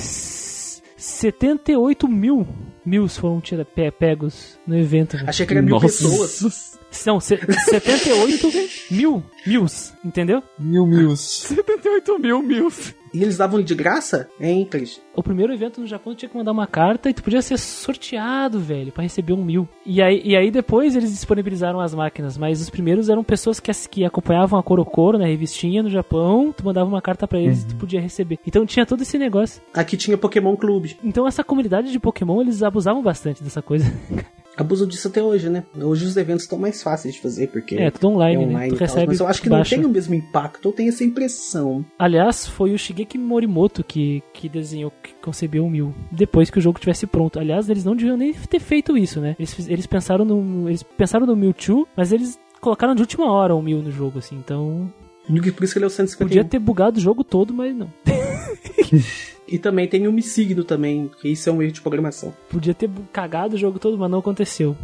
78 1.05 2.07
mil 2.07 2.47
mils 2.83 3.15
foram 3.17 3.39
tira, 3.39 3.63
pe- 3.63 3.91
pegos 3.91 4.57
no 4.65 4.75
evento. 4.77 5.15
né? 5.17 5.25
Achei 5.27 5.45
que 5.45 5.53
era 5.53 5.61
mil 5.61 5.75
Nossa. 5.79 5.85
pessoas. 5.87 6.79
Não, 7.05 7.19
se- 7.19 7.37
78 7.69 8.51
mil 8.89 9.23
mils, 9.45 9.93
entendeu? 10.03 10.41
Mil 10.57 10.85
mil. 10.87 11.15
78 11.15 12.17
mil 12.19 12.41
mil. 12.41 12.71
E 13.15 13.23
eles 13.23 13.37
davam 13.37 13.61
de 13.61 13.73
graça? 13.73 14.27
Hein, 14.39 14.65
Cris? 14.69 15.01
O 15.15 15.23
primeiro 15.23 15.53
evento 15.53 15.79
no 15.79 15.87
Japão 15.87 16.13
tinha 16.13 16.27
que 16.27 16.35
mandar 16.37 16.51
uma 16.51 16.67
carta 16.67 17.09
e 17.09 17.13
tu 17.13 17.23
podia 17.23 17.41
ser 17.41 17.57
sorteado, 17.57 18.59
velho, 18.59 18.91
pra 18.91 19.03
receber 19.03 19.31
um 19.31 19.43
mil. 19.43 19.67
E 19.85 20.01
aí, 20.01 20.21
e 20.25 20.35
aí 20.35 20.51
depois 20.51 20.95
eles 20.95 21.11
disponibilizaram 21.11 21.79
as 21.79 21.95
máquinas, 21.95 22.37
mas 22.37 22.59
os 22.59 22.69
primeiros 22.69 23.07
eram 23.09 23.23
pessoas 23.23 23.59
que, 23.59 23.71
as- 23.71 23.87
que 23.87 24.03
acompanhavam 24.03 24.59
a 24.59 24.63
Corocoro, 24.63 25.17
né, 25.17 25.25
revistinha 25.27 25.81
no 25.81 25.89
Japão, 25.89 26.51
tu 26.55 26.65
mandava 26.65 26.89
uma 26.89 27.01
carta 27.01 27.25
pra 27.25 27.39
eles 27.39 27.63
e 27.63 27.67
tu 27.67 27.75
podia 27.77 28.01
receber. 28.01 28.37
Então 28.45 28.65
tinha 28.65 28.85
todo 28.85 29.01
esse 29.03 29.17
negócio. 29.17 29.61
Aqui 29.73 29.95
tinha 29.95 30.17
Pokémon 30.17 30.55
Clube. 30.57 30.97
Então 31.03 31.25
essa 31.25 31.43
comunidade 31.43 31.91
de 31.91 31.99
Pokémon, 31.99 32.41
eles 32.41 32.61
abusavam 32.61 33.01
bastante 33.01 33.41
dessa 33.41 33.61
coisa. 33.61 33.85
Abuso 34.57 34.87
disso 34.87 35.07
até 35.09 35.21
hoje, 35.21 35.49
né? 35.49 35.63
Hoje 35.75 36.05
os 36.05 36.15
eventos 36.15 36.43
estão 36.43 36.57
mais 36.57 36.81
fáceis 36.81 37.15
de 37.15 37.21
fazer, 37.21 37.47
porque 37.47 37.75
É, 37.75 37.91
tudo 37.91 38.09
online, 38.09 38.35
é 38.43 38.45
né? 38.45 38.53
online 38.53 38.69
Tu 38.69 38.75
e 38.75 38.77
tal, 38.79 38.87
recebe 38.87 39.07
mas 39.07 39.19
eu 39.19 39.27
acho 39.27 39.41
que 39.41 39.49
baixa. 39.49 39.75
não 39.75 39.83
tem 39.83 39.89
o 39.91 39.93
mesmo 39.93 40.13
impacto, 40.15 40.69
eu 40.69 40.71
tenho 40.73 40.89
essa 40.89 41.03
impressão. 41.03 41.85
Aliás, 41.99 42.47
foi 42.47 42.73
o 42.73 42.77
Shigeki 42.77 43.17
Morimoto 43.17 43.83
que, 43.83 44.23
que 44.33 44.47
desenhou, 44.47 44.91
que 45.03 45.13
concebeu 45.21 45.65
o 45.65 45.69
Mil. 45.69 45.93
Depois 46.11 46.49
que 46.49 46.57
o 46.57 46.61
jogo 46.61 46.79
tivesse 46.79 47.05
pronto. 47.05 47.37
Aliás, 47.39 47.69
eles 47.69 47.83
não 47.83 47.95
deviam 47.95 48.15
nem 48.15 48.33
ter 48.33 48.59
feito 48.59 48.97
isso, 48.97 49.19
né? 49.19 49.35
Eles, 49.37 49.67
eles 49.67 49.85
pensaram 49.87 50.23
no. 50.23 50.69
Eles 50.69 50.83
pensaram 50.83 51.25
no 51.25 51.35
Mewtwo, 51.35 51.87
mas 51.97 52.11
eles 52.13 52.39
colocaram 52.61 52.95
de 52.95 53.01
última 53.01 53.29
hora 53.31 53.53
o 53.53 53.61
Mil 53.61 53.81
no 53.81 53.91
jogo, 53.91 54.19
assim. 54.19 54.35
Então. 54.37 54.91
Por 55.27 55.63
isso 55.63 55.73
que 55.73 55.79
ele 55.79 55.85
é 55.85 55.87
o 55.87 55.91
151. 55.91 56.27
Podia 56.27 56.43
ter 56.45 56.59
bugado 56.59 56.97
o 56.97 57.01
jogo 57.01 57.23
todo, 57.23 57.53
mas 57.53 57.75
não. 57.75 57.89
E 59.47 59.59
também 59.59 59.87
tem 59.87 60.07
o 60.07 60.13
Missigno 60.13 60.63
também, 60.63 61.09
que 61.21 61.29
isso 61.29 61.49
é 61.49 61.51
um 61.51 61.61
erro 61.61 61.71
de 61.71 61.81
programação. 61.81 62.33
Podia 62.49 62.73
ter 62.73 62.89
cagado 63.11 63.55
o 63.55 63.59
jogo 63.59 63.79
todo, 63.79 63.97
mas 63.97 64.09
não 64.09 64.19
aconteceu. 64.19 64.75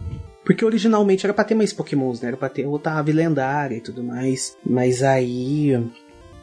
Porque 0.44 0.66
originalmente 0.66 1.26
era 1.26 1.34
pra 1.34 1.44
ter 1.44 1.56
mais 1.56 1.72
pokémons, 1.72 2.22
né? 2.22 2.30
Era 2.30 2.38
pra 2.38 2.50
ter 2.50 2.66
outra 2.66 2.94
ave 2.94 3.12
lendária 3.12 3.76
e 3.76 3.82
tudo 3.82 4.04
mais. 4.04 4.58
Mas 4.66 5.04
aí 5.04 5.74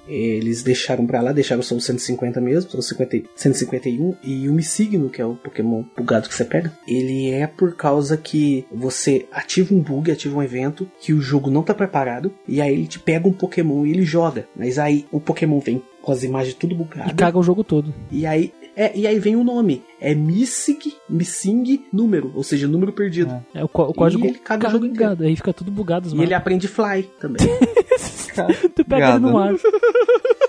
eles 0.08 0.62
deixaram 0.62 1.06
pra 1.06 1.20
lá, 1.20 1.32
deixaram 1.32 1.62
só 1.62 1.74
o 1.74 1.80
150 1.80 2.40
mesmo, 2.40 2.70
só 2.70 2.78
o 2.78 2.82
50, 2.82 3.28
151. 3.34 4.14
E 4.22 4.48
o 4.48 4.52
Missigno, 4.52 5.10
que 5.10 5.20
é 5.20 5.26
o 5.26 5.34
pokémon 5.34 5.84
bugado 5.96 6.28
que 6.28 6.34
você 6.34 6.44
pega, 6.44 6.72
ele 6.86 7.30
é 7.30 7.46
por 7.46 7.76
causa 7.76 8.16
que 8.16 8.64
você 8.72 9.26
ativa 9.30 9.74
um 9.74 9.80
bug, 9.80 10.10
ativa 10.10 10.38
um 10.38 10.42
evento, 10.42 10.90
que 11.00 11.12
o 11.12 11.20
jogo 11.20 11.50
não 11.50 11.62
tá 11.62 11.74
preparado, 11.74 12.32
e 12.46 12.60
aí 12.60 12.72
ele 12.72 12.86
te 12.86 12.98
pega 12.98 13.28
um 13.28 13.32
pokémon 13.32 13.84
e 13.84 13.90
ele 13.90 14.02
joga. 14.02 14.48
Mas 14.56 14.78
aí 14.78 15.06
o 15.12 15.20
pokémon 15.20 15.60
vem 15.60 15.82
com 16.08 16.12
as 16.12 16.22
imagens 16.22 16.54
tudo 16.54 16.72
E 16.72 16.74
bugadas. 16.74 17.12
caga 17.12 17.38
o 17.38 17.42
jogo 17.42 17.62
todo. 17.62 17.92
E 18.10 18.24
aí, 18.24 18.50
é, 18.74 18.96
e 18.98 19.06
aí 19.06 19.18
vem 19.18 19.36
o 19.36 19.44
nome. 19.44 19.82
É 20.00 20.14
Missing, 20.14 20.78
Missing 21.06 21.84
número, 21.92 22.32
ou 22.34 22.42
seja, 22.42 22.66
número 22.66 22.94
perdido. 22.94 23.44
É 23.54 23.62
o, 23.62 23.68
có- 23.68 23.88
o 23.88 23.92
código 23.92 24.24
ele 24.24 24.38
caga 24.38 24.68
o 24.68 24.70
jogo 24.70 24.86
inteiro. 24.86 25.22
Aí 25.22 25.36
fica 25.36 25.52
tudo 25.52 25.70
bugado 25.70 26.06
os 26.06 26.14
E 26.14 26.22
ele 26.22 26.32
aprende 26.32 26.66
Fly 26.66 27.02
também. 27.20 27.44
Tu 28.74 28.84
pega 28.86 29.10
ele 29.10 29.18
no 29.18 29.36
ar. 29.36 29.52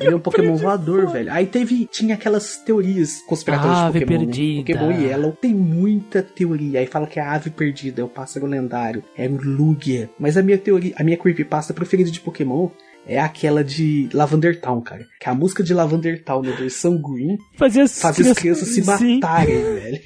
ele 0.00 0.12
é 0.12 0.16
um 0.16 0.20
Pokémon 0.20 0.56
voador, 0.56 1.12
velho. 1.12 1.30
Aí 1.32 1.46
teve. 1.46 1.86
Tinha 1.86 2.14
aquelas 2.14 2.56
teorias 2.56 3.20
conspiratórias 3.28 3.78
Ave 3.78 3.98
de 4.00 4.04
Pokémon. 4.06 4.24
perdida. 4.24 4.74
Né? 4.74 4.80
Pokémon 4.80 5.00
Yellow 5.06 5.32
tem 5.32 5.54
muita 5.54 6.22
teoria. 6.22 6.80
Aí 6.80 6.86
fala 6.86 7.06
que 7.06 7.20
é 7.20 7.22
a 7.22 7.32
ave 7.34 7.50
perdida, 7.50 8.00
é 8.00 8.04
o 8.04 8.08
pássaro 8.08 8.46
lendário, 8.46 9.04
é 9.16 9.28
o 9.28 9.36
Lugia. 9.36 10.08
Mas 10.18 10.36
a 10.36 10.42
minha 10.42 10.58
teoria, 10.58 10.94
a 10.96 11.04
minha 11.04 11.16
creepypasta 11.18 11.74
preferida 11.74 12.10
de 12.10 12.20
Pokémon. 12.20 12.70
É 13.06 13.18
aquela 13.18 13.64
de 13.64 14.08
Lavender 14.12 14.60
Town, 14.60 14.80
cara. 14.80 15.06
Que 15.18 15.28
a 15.28 15.34
música 15.34 15.62
de 15.62 15.74
Lavender 15.74 16.22
Town 16.22 16.42
na 16.42 16.52
versão 16.52 16.96
Green 17.00 17.38
Fazia 17.56 17.82
as, 17.84 18.00
faz 18.00 18.20
as 18.20 18.32
crianças 18.38 18.68
se 18.68 18.82
Sim. 18.82 19.14
matarem, 19.20 19.56
velho. 19.74 20.00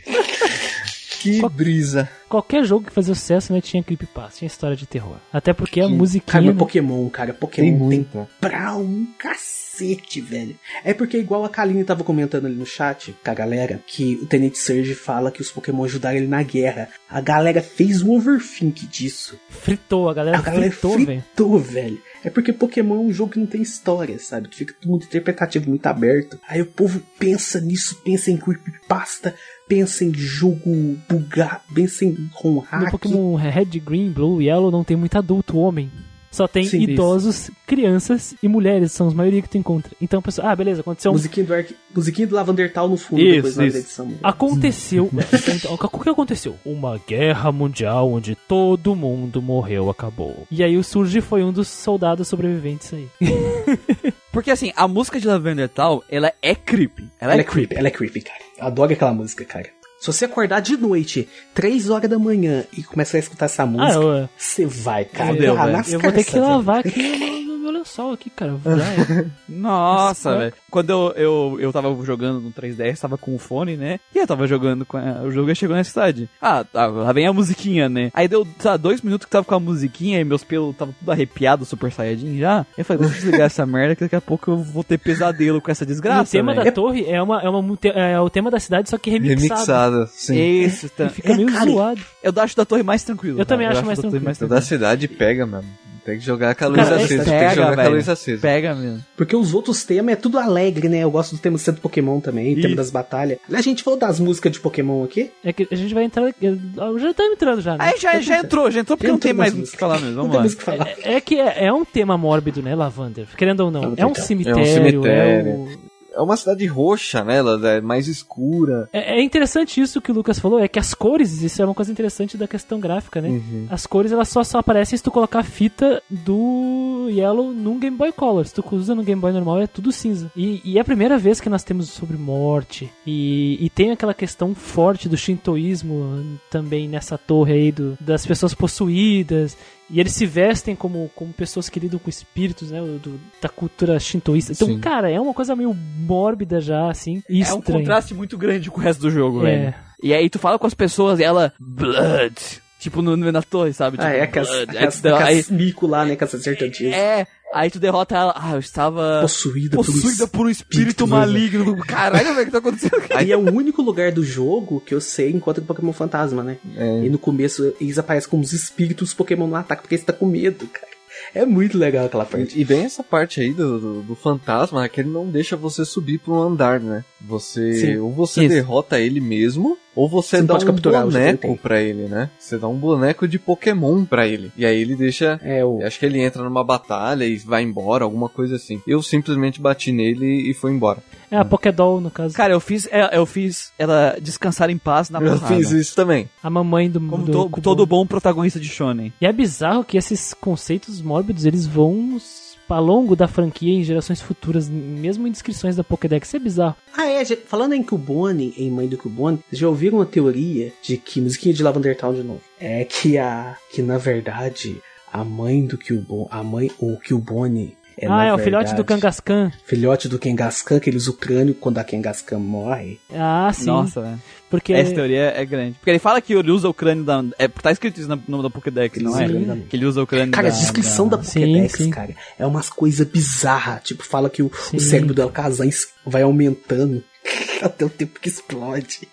Que 1.20 1.40
brisa. 1.48 2.08
Qualquer 2.28 2.64
jogo 2.64 2.84
que 2.86 2.92
fazia 2.92 3.14
sucesso, 3.14 3.50
né, 3.52 3.60
tinha 3.60 3.82
creepypasta, 3.82 4.38
tinha 4.40 4.46
história 4.46 4.76
de 4.76 4.86
terror. 4.86 5.16
Até 5.32 5.54
porque 5.54 5.80
a 5.80 5.84
Cara, 5.84 5.94
musiquinha... 5.94 6.42
mas 6.42 6.56
Pokémon, 6.56 7.08
cara, 7.08 7.32
Pokémon 7.32 7.88
Tem 7.88 8.04
tem, 8.04 8.26
pra 8.38 8.76
um 8.76 9.06
cacete, 9.16 10.20
velho. 10.20 10.54
É 10.84 10.92
porque, 10.92 11.16
igual 11.16 11.44
a 11.44 11.48
Kaline 11.48 11.82
tava 11.82 12.04
comentando 12.04 12.44
ali 12.46 12.54
no 12.54 12.66
chat 12.66 13.14
com 13.24 13.30
a 13.30 13.34
galera, 13.34 13.80
que 13.86 14.16
o 14.16 14.26
Tenente 14.26 14.58
Surge 14.58 14.94
fala 14.94 15.30
que 15.30 15.40
os 15.40 15.50
Pokémon 15.50 15.84
ajudaram 15.84 16.18
ele 16.18 16.26
na 16.26 16.42
guerra. 16.42 16.90
A 17.08 17.20
galera 17.22 17.62
fez 17.62 18.02
um 18.02 18.12
overthink 18.12 18.86
disso. 18.86 19.38
Fritou, 19.48 20.10
a 20.10 20.14
galera, 20.14 20.38
A 20.38 20.42
galera 20.42 20.70
fritou, 20.70 20.98
velho. 20.98 21.06
fritou, 21.22 21.58
velho. 21.58 22.02
É 22.24 22.30
porque 22.30 22.52
Pokémon 22.52 22.96
é 22.96 23.01
um 23.01 23.12
jogo 23.12 23.32
que 23.32 23.38
não 23.38 23.46
tem 23.46 23.60
história, 23.60 24.18
sabe? 24.18 24.48
Tu 24.48 24.56
fica 24.56 24.74
tudo 24.80 24.90
muito 24.90 25.06
interpretativo, 25.06 25.68
muito 25.68 25.86
aberto. 25.86 26.40
Aí 26.48 26.62
o 26.62 26.66
povo 26.66 27.02
pensa 27.18 27.60
nisso, 27.60 28.01
pensa 28.02 28.30
em 28.30 28.38
creepypasta, 28.38 29.34
pensa 29.68 30.05
em 30.05 30.14
jogo 30.14 30.96
bugado, 31.09 31.62
pensa 31.74 32.05
em 32.06 32.30
No 32.42 32.59
hack. 32.60 32.90
Pokémon 32.90 33.34
Red, 33.34 33.78
Green, 33.78 34.10
Blue, 34.10 34.40
Yellow 34.40 34.70
não 34.70 34.82
tem 34.82 34.96
muito 34.96 35.16
adulto, 35.18 35.59
homem. 35.59 35.90
Só 36.35 36.48
tem 36.48 36.65
Sim, 36.65 36.82
idosos, 36.82 37.48
crianças 37.65 38.35
e 38.43 38.48
mulheres, 38.48 38.90
são 38.90 39.06
as 39.06 39.15
maioria 39.15 39.40
que 39.40 39.48
tu 39.48 39.56
encontra. 39.56 39.93
Então, 40.02 40.20
pessoal, 40.20 40.48
ah, 40.48 40.56
beleza, 40.56 40.81
aconteceu 40.81 41.12
um 41.12 41.15
Musiquinha 41.15 41.47
do, 41.47 41.55
Ark... 41.55 41.77
Musiquinha 41.94 42.27
do 42.27 42.35
Lavender 42.35 42.73
Tal 42.73 42.89
no 42.89 42.97
fundo, 42.97 43.23
Isso, 43.23 43.35
depois 43.36 43.56
isso. 43.56 43.78
edição. 43.78 44.12
Aconteceu. 44.20 45.09
então, 45.56 45.74
o 45.81 46.01
que 46.01 46.09
aconteceu? 46.09 46.56
Uma 46.65 47.01
guerra 47.06 47.52
mundial 47.52 48.11
onde 48.11 48.35
todo 48.35 48.97
mundo 48.97 49.40
morreu, 49.40 49.89
acabou. 49.89 50.44
E 50.51 50.65
aí 50.65 50.77
o 50.77 50.82
Surge 50.82 51.20
foi 51.20 51.44
um 51.44 51.52
dos 51.52 51.69
soldados 51.69 52.27
sobreviventes 52.27 52.93
aí. 52.93 53.09
Porque 54.32 54.51
assim, 54.51 54.73
a 54.74 54.89
música 54.89 55.20
de 55.20 55.28
Lavender 55.28 55.69
Tal, 55.69 56.02
ela 56.11 56.32
é 56.43 56.56
creepy. 56.56 57.09
Ela, 57.20 57.35
Ela 57.35 57.43
é 57.43 57.44
é 57.44 57.47
creepy, 57.47 57.77
ela 57.77 57.86
é 57.86 57.90
creepy, 57.93 58.23
cara. 58.23 58.40
Eu 58.59 58.66
adoro 58.66 58.93
aquela 58.93 59.15
música, 59.15 59.44
cara. 59.44 59.69
Se 60.05 60.12
você 60.12 60.26
acordar 60.26 60.60
de 60.60 60.76
noite, 60.76 61.26
3 61.55 61.89
horas 61.89 62.10
da 62.10 62.18
manhã, 62.18 62.64
e 62.76 62.82
começar 62.82 63.16
a 63.16 63.20
escutar 63.20 63.47
essa 63.47 63.62
Ah, 63.62 63.66
música, 63.66 63.93
eu, 63.94 64.28
você 64.36 64.66
vai, 64.66 65.06
cara. 65.06 65.32
Fudeu, 65.32 65.56
Ah, 65.59 65.64
velho. 65.64 65.76
nas 65.78 65.93
eu 65.93 65.98
vou 65.98 66.12
ter 66.12 66.24
que 66.24 66.39
lavar 66.39 66.81
aqui 66.81 67.44
no, 67.47 67.53
meu 67.64 67.72
lençol 67.72 68.12
aqui, 68.12 68.30
cara. 68.30 68.56
Já 68.64 68.84
é. 69.22 69.26
Nossa, 69.48 70.36
velho. 70.38 70.52
Quando 70.70 70.90
eu, 70.90 71.12
eu, 71.16 71.56
eu 71.60 71.72
tava 71.72 71.94
jogando 72.04 72.40
no 72.40 72.52
3DS, 72.52 73.00
tava 73.00 73.16
com 73.18 73.34
o 73.34 73.38
fone, 73.38 73.76
né? 73.76 73.98
E 74.14 74.18
eu 74.18 74.26
tava 74.26 74.46
jogando 74.46 74.84
com 74.84 74.96
a- 74.96 75.22
o 75.22 75.30
jogo 75.30 75.50
e 75.50 75.54
chegou 75.54 75.76
na 75.76 75.84
cidade. 75.84 76.28
Ah, 76.40 76.64
tá, 76.64 76.86
lá 76.86 77.12
vem 77.12 77.26
a 77.26 77.32
musiquinha, 77.32 77.88
né? 77.88 78.10
Aí 78.14 78.28
deu, 78.28 78.46
sei 78.58 78.70
lá, 78.70 78.76
dois 78.76 79.00
minutos 79.02 79.24
que 79.24 79.30
tava 79.30 79.44
com 79.44 79.54
a 79.54 79.60
musiquinha 79.60 80.20
e 80.20 80.24
meus 80.24 80.44
pelos 80.44 80.72
estavam 80.72 80.94
tudo 80.98 81.10
arrepiado, 81.10 81.64
super 81.64 81.90
saiyajin 81.90 82.38
já. 82.38 82.66
Eu 82.76 82.84
falei, 82.84 83.02
deixa 83.02 83.14
eu 83.18 83.22
desligar 83.22 83.46
essa 83.46 83.64
merda 83.66 83.94
que 83.96 84.04
daqui 84.04 84.16
a 84.16 84.20
pouco 84.20 84.50
eu 84.50 84.56
vou 84.58 84.84
ter 84.84 84.98
pesadelo 84.98 85.60
com 85.60 85.70
essa 85.70 85.84
E 85.84 85.86
o 85.86 85.88
desgraça, 85.88 86.30
tema 86.32 86.54
da 86.54 86.70
torre 86.72 87.04
é, 87.06 87.20
uma, 87.22 87.40
é, 87.42 87.48
uma, 87.48 87.78
é 87.94 88.20
o 88.20 88.30
tema 88.30 88.50
da 88.50 88.60
cidade, 88.60 88.90
só 88.90 88.98
que 88.98 89.10
remixado. 89.10 89.40
Remixada, 89.42 90.06
sim. 90.08 90.38
Isso, 90.38 90.88
tá. 90.90 91.06
E 91.06 91.08
fica 91.10 91.34
meio 91.34 91.50
cara, 91.50 91.70
zoado. 91.70 92.00
Eu 92.22 92.32
acho 92.36 92.56
da 92.56 92.64
torre 92.64 92.82
mais 92.82 93.02
tranquilo. 93.02 93.38
Eu 93.38 93.46
também 93.46 93.66
cara. 93.66 93.78
acho 93.78 93.86
mais 93.86 93.98
da 93.98 94.02
torre 94.02 94.20
tranquilo. 94.20 94.48
Toda 94.48 94.58
a 94.58 94.62
cidade 94.62 95.08
pega, 95.08 95.46
mano. 95.46 95.66
Tem 96.05 96.18
que 96.18 96.24
jogar 96.24 96.55
com 96.55 96.64
a 96.64 96.68
luz 96.68 96.82
Cara, 96.82 97.01
é- 97.01 97.05
acesa. 97.05 97.24
tem 97.24 97.32
Pega, 97.32 97.48
que 97.48 97.55
jogar 97.55 97.66
com 97.74 97.81
a 97.81 97.82
velho. 97.85 97.94
luz 97.94 98.09
acesa. 98.09 98.43
Pega 98.43 98.74
mesmo. 98.74 99.05
Porque 99.16 99.35
os 99.35 99.55
outros 99.55 99.85
temas 99.85 100.12
é 100.12 100.16
tudo 100.16 100.39
alegre, 100.39 100.89
né? 100.89 100.98
Eu 100.98 101.10
gosto 101.10 101.35
do 101.35 101.40
tema 101.40 101.56
do 101.56 101.60
centro 101.60 101.81
Pokémon 101.81 102.20
também, 102.20 102.52
Isso. 102.52 102.62
tema 102.62 102.76
das 102.76 102.90
batalhas. 102.90 103.39
A 103.51 103.60
gente 103.62 103.82
falou 103.82 103.98
das 103.98 104.20
músicas 104.20 104.52
de 104.52 104.60
Pokémon 104.60 105.02
aqui. 105.02 105.31
É 105.43 105.52
que 105.52 105.66
a 105.70 105.74
gente 105.74 105.94
vai 105.94 106.05
entrar. 106.05 106.31
eu- 106.43 106.98
Já 106.98 107.14
tá 107.14 107.24
entrando 107.24 107.62
já, 107.62 107.72
né? 107.72 107.78
Aí 107.81 107.98
já, 107.98 108.20
já 108.20 108.39
entrou, 108.40 108.70
já 108.70 108.81
entrou 108.81 108.97
porque 108.98 109.06
Já 109.06 109.12
não 109.12 109.18
tem 109.18 109.32
mais 109.32 109.55
o 109.55 109.62
que 109.62 109.76
falar 109.78 109.94
mesmo. 109.98 110.10
Não 110.16 110.28
Vamos 110.28 110.31
tem 110.32 110.36
lá. 110.39 110.43
música 110.44 110.64
pra 110.64 110.76
falar. 110.76 110.90
É 111.02 111.20
que 111.20 111.40
é, 111.40 111.64
é 111.66 111.72
um 111.72 111.85
tema 111.85 112.18
mórbido, 112.18 112.60
né, 112.62 112.74
Lavander? 112.74 113.26
Querendo 113.36 113.60
ou 113.60 113.70
não. 113.70 113.81
Não, 113.82 113.94
É 113.97 114.05
um 114.06 114.14
cemitério. 114.14 114.66
cemitério. 114.66 115.09
É, 115.09 115.43
o- 115.55 115.93
É 116.16 116.20
uma 116.20 116.36
cidade 116.36 116.64
roxa, 116.66 117.22
né? 117.24 117.36
Ela 117.38 117.68
é 117.68 117.80
mais 117.80 118.06
escura. 118.08 118.88
é- 118.92 119.18
é 119.18 119.22
interessante 119.22 119.80
isso 119.80 120.00
que 120.00 120.10
o 120.10 120.14
Lucas 120.14 120.38
falou, 120.38 120.58
é 120.60 120.68
que 120.68 120.78
as 120.78 120.94
cores, 120.94 121.42
isso 121.42 121.60
é 121.60 121.64
uma 121.64 121.74
coisa 121.74 121.90
interessante 121.90 122.36
da 122.36 122.46
questão 122.48 122.78
gráfica, 122.80 123.20
né? 123.20 123.28
Uhum. 123.28 123.66
As 123.70 123.86
cores 123.86 124.12
elas 124.12 124.28
só, 124.28 124.42
só 124.44 124.58
aparecem 124.58 124.96
se 124.96 125.02
tu 125.02 125.10
colocar 125.10 125.40
a 125.40 125.44
fita 125.44 126.02
do 126.10 127.08
Yellow 127.10 127.52
num 127.52 127.78
Game 127.78 127.96
Boy 127.96 128.12
Color. 128.12 128.46
Se 128.46 128.54
tu 128.54 128.64
usa 128.72 128.94
no 128.94 129.02
Game 129.02 129.20
Boy 129.20 129.32
normal 129.32 129.60
é 129.60 129.66
tudo 129.66 129.92
cinza. 129.92 130.30
E, 130.36 130.60
e 130.64 130.78
é 130.78 130.80
a 130.80 130.84
primeira 130.84 131.18
vez 131.18 131.40
que 131.40 131.48
nós 131.48 131.62
temos 131.64 131.88
sobre 131.90 132.16
morte. 132.16 132.90
E, 133.06 133.58
e 133.64 133.68
tem 133.70 133.90
aquela 133.90 134.14
questão 134.14 134.54
forte 134.54 135.08
do 135.08 135.16
shintoísmo 135.16 136.38
também 136.50 136.88
nessa 136.88 137.16
torre 137.18 137.52
aí, 137.52 137.72
do, 137.72 137.96
das 138.00 138.26
pessoas 138.26 138.54
possuídas. 138.54 139.56
E 139.90 140.01
eles 140.01 140.12
se 140.15 140.24
vestem 140.24 140.74
como, 140.74 141.11
como 141.15 141.32
pessoas 141.32 141.69
que 141.69 141.78
lidam 141.78 141.98
com 141.98 142.09
espíritos, 142.09 142.70
né? 142.70 142.81
do- 142.81 143.20
da 143.40 143.48
cultura 143.51 143.98
shintoísta. 144.01 144.52
Então, 144.52 144.66
Sim. 144.69 144.78
cara, 144.81 145.11
é 145.11 145.20
uma 145.20 145.35
coisa 145.35 145.55
meio 145.55 145.74
mórbida 145.74 146.61
já, 146.61 146.89
assim. 146.90 147.23
E 147.28 147.43
É 147.43 147.52
um 147.52 147.59
estranha. 147.59 147.81
contraste 147.81 148.15
muito 148.15 148.39
grande 148.39 148.70
com 148.70 148.81
o 148.81 148.82
resto 148.82 149.01
do 149.02 149.11
jogo, 149.11 149.47
É. 149.47 149.56
velho. 149.59 149.74
E 150.02 150.12
aí 150.15 150.28
tu 150.31 150.39
fala 150.39 150.59
com 150.59 150.66
as 150.66 150.74
pessoas 150.74 151.20
e 151.20 151.23
ela. 151.24 151.52
Blood. 151.61 152.35
Tipo 152.78 153.01
no, 153.01 153.16
no- 153.16 153.32
na 153.32 153.40
torre, 153.43 153.73
sabe? 153.73 153.97
Ah, 154.01 154.05
Tipo, 154.11 154.23
é 154.23 154.27
que 154.27 154.39
as, 154.39 154.48
blood. 154.48 154.66
Tu 154.97 155.02
derro- 155.02 155.16
aí- 155.19 155.44
mico 155.51 155.86
lá, 155.86 156.05
né? 156.05 156.16
Com 156.16 156.24
essas 156.24 156.43
sertantias. 156.43 156.93
É, 156.93 157.27
aí 157.55 157.70
tu 157.70 157.78
derrota 157.78 158.16
ela. 158.16 158.35
Ah, 158.36 158.52
eu 158.52 158.59
estava 158.59 159.20
Possuída, 159.22 159.76
possuída 159.76 160.26
por 160.26 160.47
um 160.47 160.51
espírito 160.51 160.85
espírito 160.94 161.06
maligno. 161.06 161.76
Caralho, 161.85 162.35
velho, 162.35 162.43
o 162.43 162.44
que 162.47 162.51
tá 162.51 162.59
acontecendo 162.59 162.97
aqui? 162.97 163.12
Aí 163.14 163.32
é 163.32 163.36
o 163.36 163.52
único 163.52 163.82
lugar 163.82 164.12
do 164.12 164.24
jogo 164.24 164.81
que 164.81 164.94
eu 164.94 165.01
sei 165.01 165.31
encontra 165.31 165.62
o 165.62 165.66
Pokémon 165.66 165.93
Fantasma, 165.93 166.43
né? 166.43 166.59
É. 166.76 167.05
E 167.05 167.09
no 167.09 167.18
começo 167.18 167.74
eles 167.81 167.98
aparecem 167.98 168.28
como 168.28 168.43
os 168.43 168.52
espíritos, 168.52 169.09
os 169.09 169.14
Pokémon 169.14 169.47
não 169.47 169.56
atacam 169.56 169.82
porque 169.82 169.94
eles 169.94 170.05
tá 170.05 170.12
com 170.12 170.26
medo, 170.26 170.66
cara. 170.66 170.93
É 171.35 171.44
muito 171.44 171.77
legal 171.77 172.06
aquela 172.06 172.24
parte. 172.24 172.56
E, 172.56 172.62
e 172.62 172.65
bem 172.65 172.85
essa 172.85 173.02
parte 173.02 173.40
aí 173.40 173.52
do, 173.52 173.78
do, 173.78 174.02
do 174.02 174.15
fantasma, 174.15 174.85
é 174.85 174.89
que 174.89 175.01
ele 175.01 175.11
não 175.11 175.27
deixa 175.28 175.56
você 175.56 175.85
subir 175.85 176.19
para 176.19 176.32
um 176.32 176.40
andar, 176.40 176.81
né? 176.81 177.05
Você 177.20 177.73
Sim. 177.74 177.97
ou 177.98 178.12
você 178.12 178.44
Isso. 178.44 178.55
derrota 178.55 179.01
ele 179.01 179.20
mesmo, 179.20 179.77
ou 179.94 180.09
você, 180.09 180.39
Você 180.39 180.43
dá 180.43 180.55
pode 180.55 180.69
um 180.69 180.74
boneco 180.74 181.56
pra 181.56 181.81
ele, 181.81 182.09
né? 182.09 182.31
Você 182.39 182.59
dá 182.59 182.66
um 182.66 182.77
boneco 182.77 183.28
de 183.28 183.39
Pokémon 183.39 184.05
pra 184.05 184.27
ele. 184.27 184.51
E 184.56 184.66
aí 184.66 184.81
ele 184.81 184.97
deixa 184.97 185.39
É 185.43 185.65
o. 185.65 185.81
Acho 185.85 185.98
que 185.98 186.06
ele 186.06 186.20
entra 186.20 186.43
numa 186.43 186.65
batalha 186.65 187.24
e 187.24 187.36
vai 187.36 187.62
embora, 187.62 188.05
alguma 188.05 188.28
coisa 188.28 188.56
assim. 188.56 188.81
Eu 188.86 189.02
simplesmente 189.02 189.61
bati 189.61 189.93
nele 189.93 190.51
e 190.51 190.55
fui 190.55 190.73
embora. 190.73 190.98
É 191.30 191.36
a 191.36 191.44
Pokédoll, 191.44 192.01
no 192.01 192.10
caso. 192.10 192.34
Cara, 192.34 192.52
eu 192.52 192.60
fiz, 192.60 192.86
é, 192.90 193.16
eu 193.16 193.26
fiz 193.26 193.72
ela 193.78 194.16
descansar 194.20 194.70
em 194.70 194.78
paz 194.78 195.10
na 195.10 195.20
Eu 195.20 195.32
porrada. 195.32 195.55
fiz 195.56 195.70
isso 195.70 195.94
também. 195.96 196.28
A 196.42 196.51
mamãe 196.51 196.90
do, 196.90 197.01
Como 197.01 197.24
do 197.24 197.48
to- 197.48 197.60
todo 197.60 197.86
bom 197.86 198.06
protagonista 198.06 198.60
de 198.60 198.68
shonen. 198.68 199.12
E 199.20 199.26
é 199.26 199.32
bizarro 199.32 199.84
que 199.84 199.96
esses 199.96 200.32
conceitos 200.34 201.01
mórbidos, 201.02 201.44
eles 201.44 201.66
vão 201.66 202.16
s- 202.16 202.44
ao 202.68 202.82
longo 202.82 203.14
da 203.14 203.28
franquia 203.28 203.72
em 203.72 203.84
gerações 203.84 204.20
futuras, 204.20 204.68
mesmo 204.68 205.26
em 205.28 205.30
descrições 205.30 205.76
da 205.76 205.84
Pokédex. 205.84 206.26
Isso 206.28 206.36
é 206.36 206.40
bizarro. 206.40 206.76
Ah, 206.96 207.06
é, 207.06 207.24
já- 207.24 207.36
falando 207.36 207.74
em 207.74 207.82
Cubone, 207.82 208.55
em 208.56 208.70
Mãe 208.70 208.88
do 208.88 208.96
Cubone, 208.96 209.38
vocês 209.48 209.60
já 209.60 209.68
ouviram 209.68 209.98
uma 209.98 210.06
teoria 210.06 210.72
de 210.82 210.96
que, 210.96 211.20
musiquinha 211.20 211.55
de 211.55 211.62
Lavender 211.62 211.96
Town 211.96 212.14
de 212.14 212.22
novo, 212.22 212.40
é 212.59 212.84
que 212.84 213.18
a, 213.18 213.56
que 213.72 213.82
na 213.82 213.98
verdade, 213.98 214.80
a 215.12 215.22
mãe 215.22 215.64
do 215.66 215.78
Cubone, 215.78 216.26
a 216.30 216.42
mãe, 216.42 216.70
o 216.78 216.96
Cubone 217.06 217.76
é, 217.96 218.06
ah, 218.08 218.24
é 218.24 218.34
o 218.34 218.38
filhote 218.38 218.74
do 218.74 218.84
Kangaskhan. 218.84 219.52
Filhote 219.64 220.08
do 220.08 220.18
Kangaskhan, 220.18 220.80
que 220.80 220.90
ele 220.90 220.96
usa 220.96 221.10
o 221.10 221.14
crânio 221.14 221.54
quando 221.54 221.78
a 221.78 221.84
Kangaskhan 221.84 222.38
morre. 222.38 222.98
Ah, 223.12 223.50
sim. 223.52 223.66
Nossa, 223.66 224.00
velho. 224.00 224.22
porque 224.50 224.72
Essa 224.72 224.94
teoria 224.94 225.32
é 225.36 225.44
grande. 225.44 225.74
Porque 225.74 225.90
ele 225.90 225.98
fala 225.98 226.20
que 226.20 226.32
ele 226.32 226.50
usa 226.50 226.68
o 226.68 226.74
crânio 226.74 227.04
da. 227.04 227.24
É, 227.38 227.46
tá 227.48 227.70
escrito 227.70 228.00
isso 228.00 228.08
no 228.08 228.20
nome 228.26 228.42
da 228.42 228.50
Pokédex, 228.50 229.00
não 229.02 229.18
é? 229.18 229.28
Sim. 229.28 229.66
Que 229.68 229.76
ele 229.76 229.86
usa 229.86 230.02
o 230.02 230.06
crânio 230.06 230.32
Cara, 230.32 230.48
da. 230.50 230.54
a 230.56 230.58
descrição 230.58 231.08
da, 231.08 231.22
Sim, 231.22 231.40
Pokédex, 231.40 231.72
sim. 231.72 231.90
cara, 231.90 232.14
é 232.38 232.46
umas 232.46 232.68
coisas 232.68 233.06
bizarras. 233.06 233.82
Tipo, 233.84 234.04
fala 234.04 234.28
que 234.28 234.42
o, 234.42 234.50
Sim. 234.52 234.76
o 234.76 234.80
cérebro 234.80 235.14
do 235.14 235.22
Alcazan 235.22 235.68
vai 236.04 236.22
aumentando 236.22 237.02
até 237.62 237.84
o 237.84 237.90
tempo 237.90 238.18
que 238.20 238.28
explode. 238.28 239.08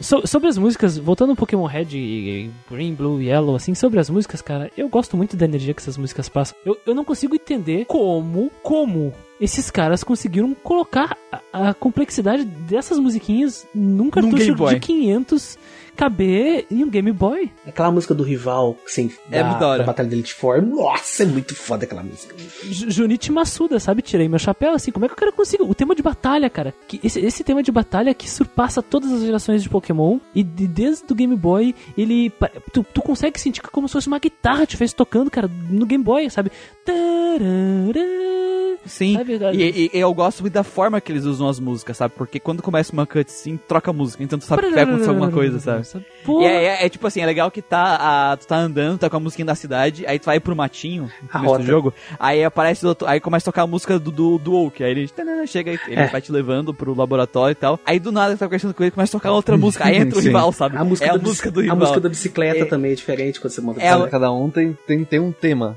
So- 0.00 0.26
sobre 0.26 0.48
as 0.48 0.56
músicas, 0.56 0.96
voltando 0.96 1.32
um 1.32 1.36
Pokémon 1.36 1.66
Red, 1.66 1.88
e 1.92 2.50
Green, 2.70 2.94
Blue, 2.94 3.20
Yellow, 3.20 3.54
assim, 3.54 3.74
sobre 3.74 4.00
as 4.00 4.08
músicas, 4.08 4.40
cara, 4.40 4.70
eu 4.76 4.88
gosto 4.88 5.16
muito 5.16 5.36
da 5.36 5.44
energia 5.44 5.74
que 5.74 5.80
essas 5.80 5.96
músicas 5.96 6.28
passam. 6.28 6.56
Eu, 6.64 6.76
eu 6.86 6.94
não 6.94 7.04
consigo 7.04 7.34
entender 7.34 7.84
como, 7.86 8.50
como 8.62 9.12
esses 9.40 9.70
caras 9.70 10.02
conseguiram 10.02 10.54
colocar 10.54 11.16
a, 11.52 11.70
a 11.70 11.74
complexidade 11.74 12.44
dessas 12.44 12.98
musiquinhas 12.98 13.66
num 13.74 14.10
cartucho 14.10 14.36
de 14.74 14.80
500 14.80 15.58
caber 16.00 16.66
em 16.70 16.82
um 16.82 16.88
Game 16.88 17.12
Boy. 17.12 17.50
Aquela 17.66 17.90
música 17.90 18.14
do 18.14 18.22
rival, 18.22 18.76
sem 18.86 19.12
É 19.30 19.42
da, 19.42 19.76
da 19.76 19.82
Batalha 19.84 20.08
da 20.08 20.14
Elite 20.14 20.32
Four. 20.32 20.62
Nossa, 20.62 21.24
é 21.24 21.26
muito 21.26 21.54
foda 21.54 21.84
aquela 21.84 22.02
música. 22.02 22.34
Ju- 22.64 22.90
Junichi 22.90 23.30
Masuda, 23.30 23.78
sabe? 23.78 24.00
Tirei 24.00 24.28
meu 24.28 24.38
chapéu, 24.38 24.72
assim, 24.72 24.90
como 24.90 25.04
é 25.04 25.08
que 25.08 25.14
o 25.14 25.16
cara 25.16 25.30
conseguiu? 25.30 25.68
O 25.68 25.74
tema 25.74 25.94
de 25.94 26.02
batalha, 26.02 26.48
cara. 26.48 26.72
Que 26.88 26.98
esse, 27.04 27.20
esse 27.20 27.44
tema 27.44 27.62
de 27.62 27.70
batalha 27.70 28.14
que 28.14 28.30
surpassa 28.30 28.82
todas 28.82 29.12
as 29.12 29.20
gerações 29.22 29.62
de 29.62 29.68
Pokémon. 29.68 30.18
E 30.34 30.42
de- 30.42 30.66
desde 30.66 31.04
o 31.10 31.14
Game 31.14 31.36
Boy, 31.36 31.74
ele. 31.98 32.32
Tu, 32.72 32.82
tu 32.94 33.02
consegue 33.02 33.38
sentir 33.38 33.60
que 33.60 33.68
como 33.70 33.86
se 33.86 33.92
fosse 33.92 34.06
uma 34.08 34.18
guitarra 34.18 34.64
te 34.64 34.76
fez 34.78 34.92
tocando, 34.94 35.30
cara, 35.30 35.50
no 35.68 35.84
Game 35.84 36.02
Boy, 36.02 36.30
sabe? 36.30 36.50
Tarará, 36.84 38.00
Sim, 38.86 39.14
Sabe, 39.14 39.38
e, 39.52 39.62
e- 39.62 39.90
e 39.92 40.00
eu 40.00 40.12
gosto 40.14 40.40
muito 40.40 40.54
da 40.54 40.64
forma 40.64 41.00
que 41.02 41.12
eles 41.12 41.24
usam 41.26 41.46
as 41.48 41.60
músicas, 41.60 41.98
sabe? 41.98 42.14
Porque 42.16 42.40
quando 42.40 42.62
começa 42.62 42.92
uma 42.94 43.06
cutscene, 43.06 43.58
troca 43.68 43.90
a 43.90 43.92
música, 43.94 44.22
então 44.24 44.38
tu 44.38 44.46
sabe 44.46 44.62
que 44.62 44.70
vai 44.70 44.84
acontecer 44.84 45.10
alguma 45.10 45.30
coisa, 45.30 45.60
sabe? 45.60 45.86
Pô, 46.24 46.42
E 46.42 46.44
é, 46.44 46.64
é- 46.64 46.86
é 46.86 46.88
tipo 46.88 47.06
assim, 47.06 47.20
é 47.20 47.26
legal 47.26 47.50
que 47.50 47.62
tá, 47.62 47.96
a- 48.32 48.36
tu 48.36 48.46
tá 48.46 48.56
andando, 48.56 48.98
tá 48.98 49.08
com 49.10 49.16
a 49.16 49.20
musiquinha 49.20 49.46
da 49.46 49.54
cidade, 49.54 50.06
aí 50.06 50.18
tu 50.18 50.26
vai 50.26 50.38
pro 50.40 50.54
matinho, 50.54 51.10
no 51.34 51.62
jogo, 51.62 51.94
aí 52.18 52.44
aparece, 52.44 52.86
outro- 52.86 53.06
aí 53.08 53.20
começa 53.20 53.44
a 53.48 53.52
tocar 53.52 53.62
a 53.62 53.66
música 53.66 53.98
do, 53.98 54.10
do, 54.10 54.38
do 54.38 54.54
Oak, 54.54 54.82
aí 54.84 54.90
ele 54.90 55.08
tanana, 55.08 55.46
chega, 55.46 55.72
ele 55.72 55.80
É. 56.00 56.06
vai 56.06 56.20
te 56.20 56.30
levando 56.30 56.72
pro 56.74 56.94
laboratório 56.94 57.52
e 57.52 57.56
tal, 57.56 57.78
aí 57.84 57.98
do 57.98 58.12
nada 58.12 58.34
tu 58.36 58.38
tá 58.38 58.46
conversando 58.46 58.74
com 58.74 58.82
ele, 58.82 58.90
começa 58.90 59.16
a 59.16 59.20
tocar 59.20 59.32
outra 59.32 59.56
música, 59.56 59.84
aí 59.86 59.96
entra 59.96 60.18
o 60.18 60.22
rival, 60.22 60.52
sabe? 60.52 60.76
A 60.76 60.84
música, 60.84 61.06
é 61.06 61.10
a 61.10 61.16
da, 61.16 61.22
música 61.22 61.50
do 61.50 61.60
rival. 61.60 61.76
A 61.76 61.80
música 61.80 62.00
da 62.00 62.08
bicicleta 62.08 62.60
É. 62.60 62.64
também 62.64 62.92
é 62.92 62.94
diferente 62.94 63.40
quando 63.40 63.52
você 63.52 63.60
monta 63.60 63.80
a 63.80 63.84
É. 63.84 64.08
Cada 64.08 64.32
um 64.32 64.50
tem, 64.50 64.76
tem, 64.86 65.04
tem 65.04 65.18
um 65.20 65.32
tema. 65.32 65.76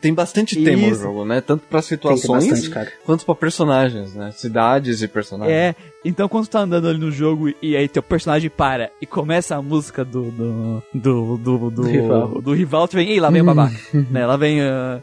Tem 0.00 0.12
bastante 0.14 0.62
tema 0.62 0.82
no 0.86 0.92
Isso. 0.92 1.02
jogo, 1.02 1.24
né? 1.24 1.40
Tanto 1.40 1.62
tem 1.68 1.82
situações 1.82 2.46
bastante, 2.48 2.70
cara. 2.70 2.92
quanto 3.04 3.24
pra 3.24 3.34
personagens, 3.34 4.14
né? 4.14 4.30
Cidades 4.32 5.02
e 5.02 5.08
personagens. 5.08 5.54
É, 5.56 5.74
então 6.04 6.28
quando 6.28 6.46
tu 6.46 6.50
tá 6.50 6.60
andando 6.60 6.88
ali 6.88 6.98
no 6.98 7.10
jogo 7.12 7.52
e 7.62 7.76
aí 7.76 7.88
teu 7.88 8.02
personagem 8.02 8.50
para 8.50 8.90
e 9.00 9.06
começa 9.06 9.56
a 9.56 9.62
música 9.62 10.04
do 10.04 10.30
do 10.30 10.82
do 10.94 11.36
do, 11.36 11.58
do, 11.58 11.70
Do 11.70 11.82
rival. 11.88 12.40
do 12.42 12.52
rival, 12.52 12.88
tu 12.88 12.96
vem, 12.96 13.08
ei, 13.10 13.20
lá 13.20 13.30
vem 13.30 13.42
o 13.42 13.44
babaca, 13.44 13.76
né? 14.10 14.26
Lá 14.26 14.36
vem 14.36 14.60
ah, 14.60 15.00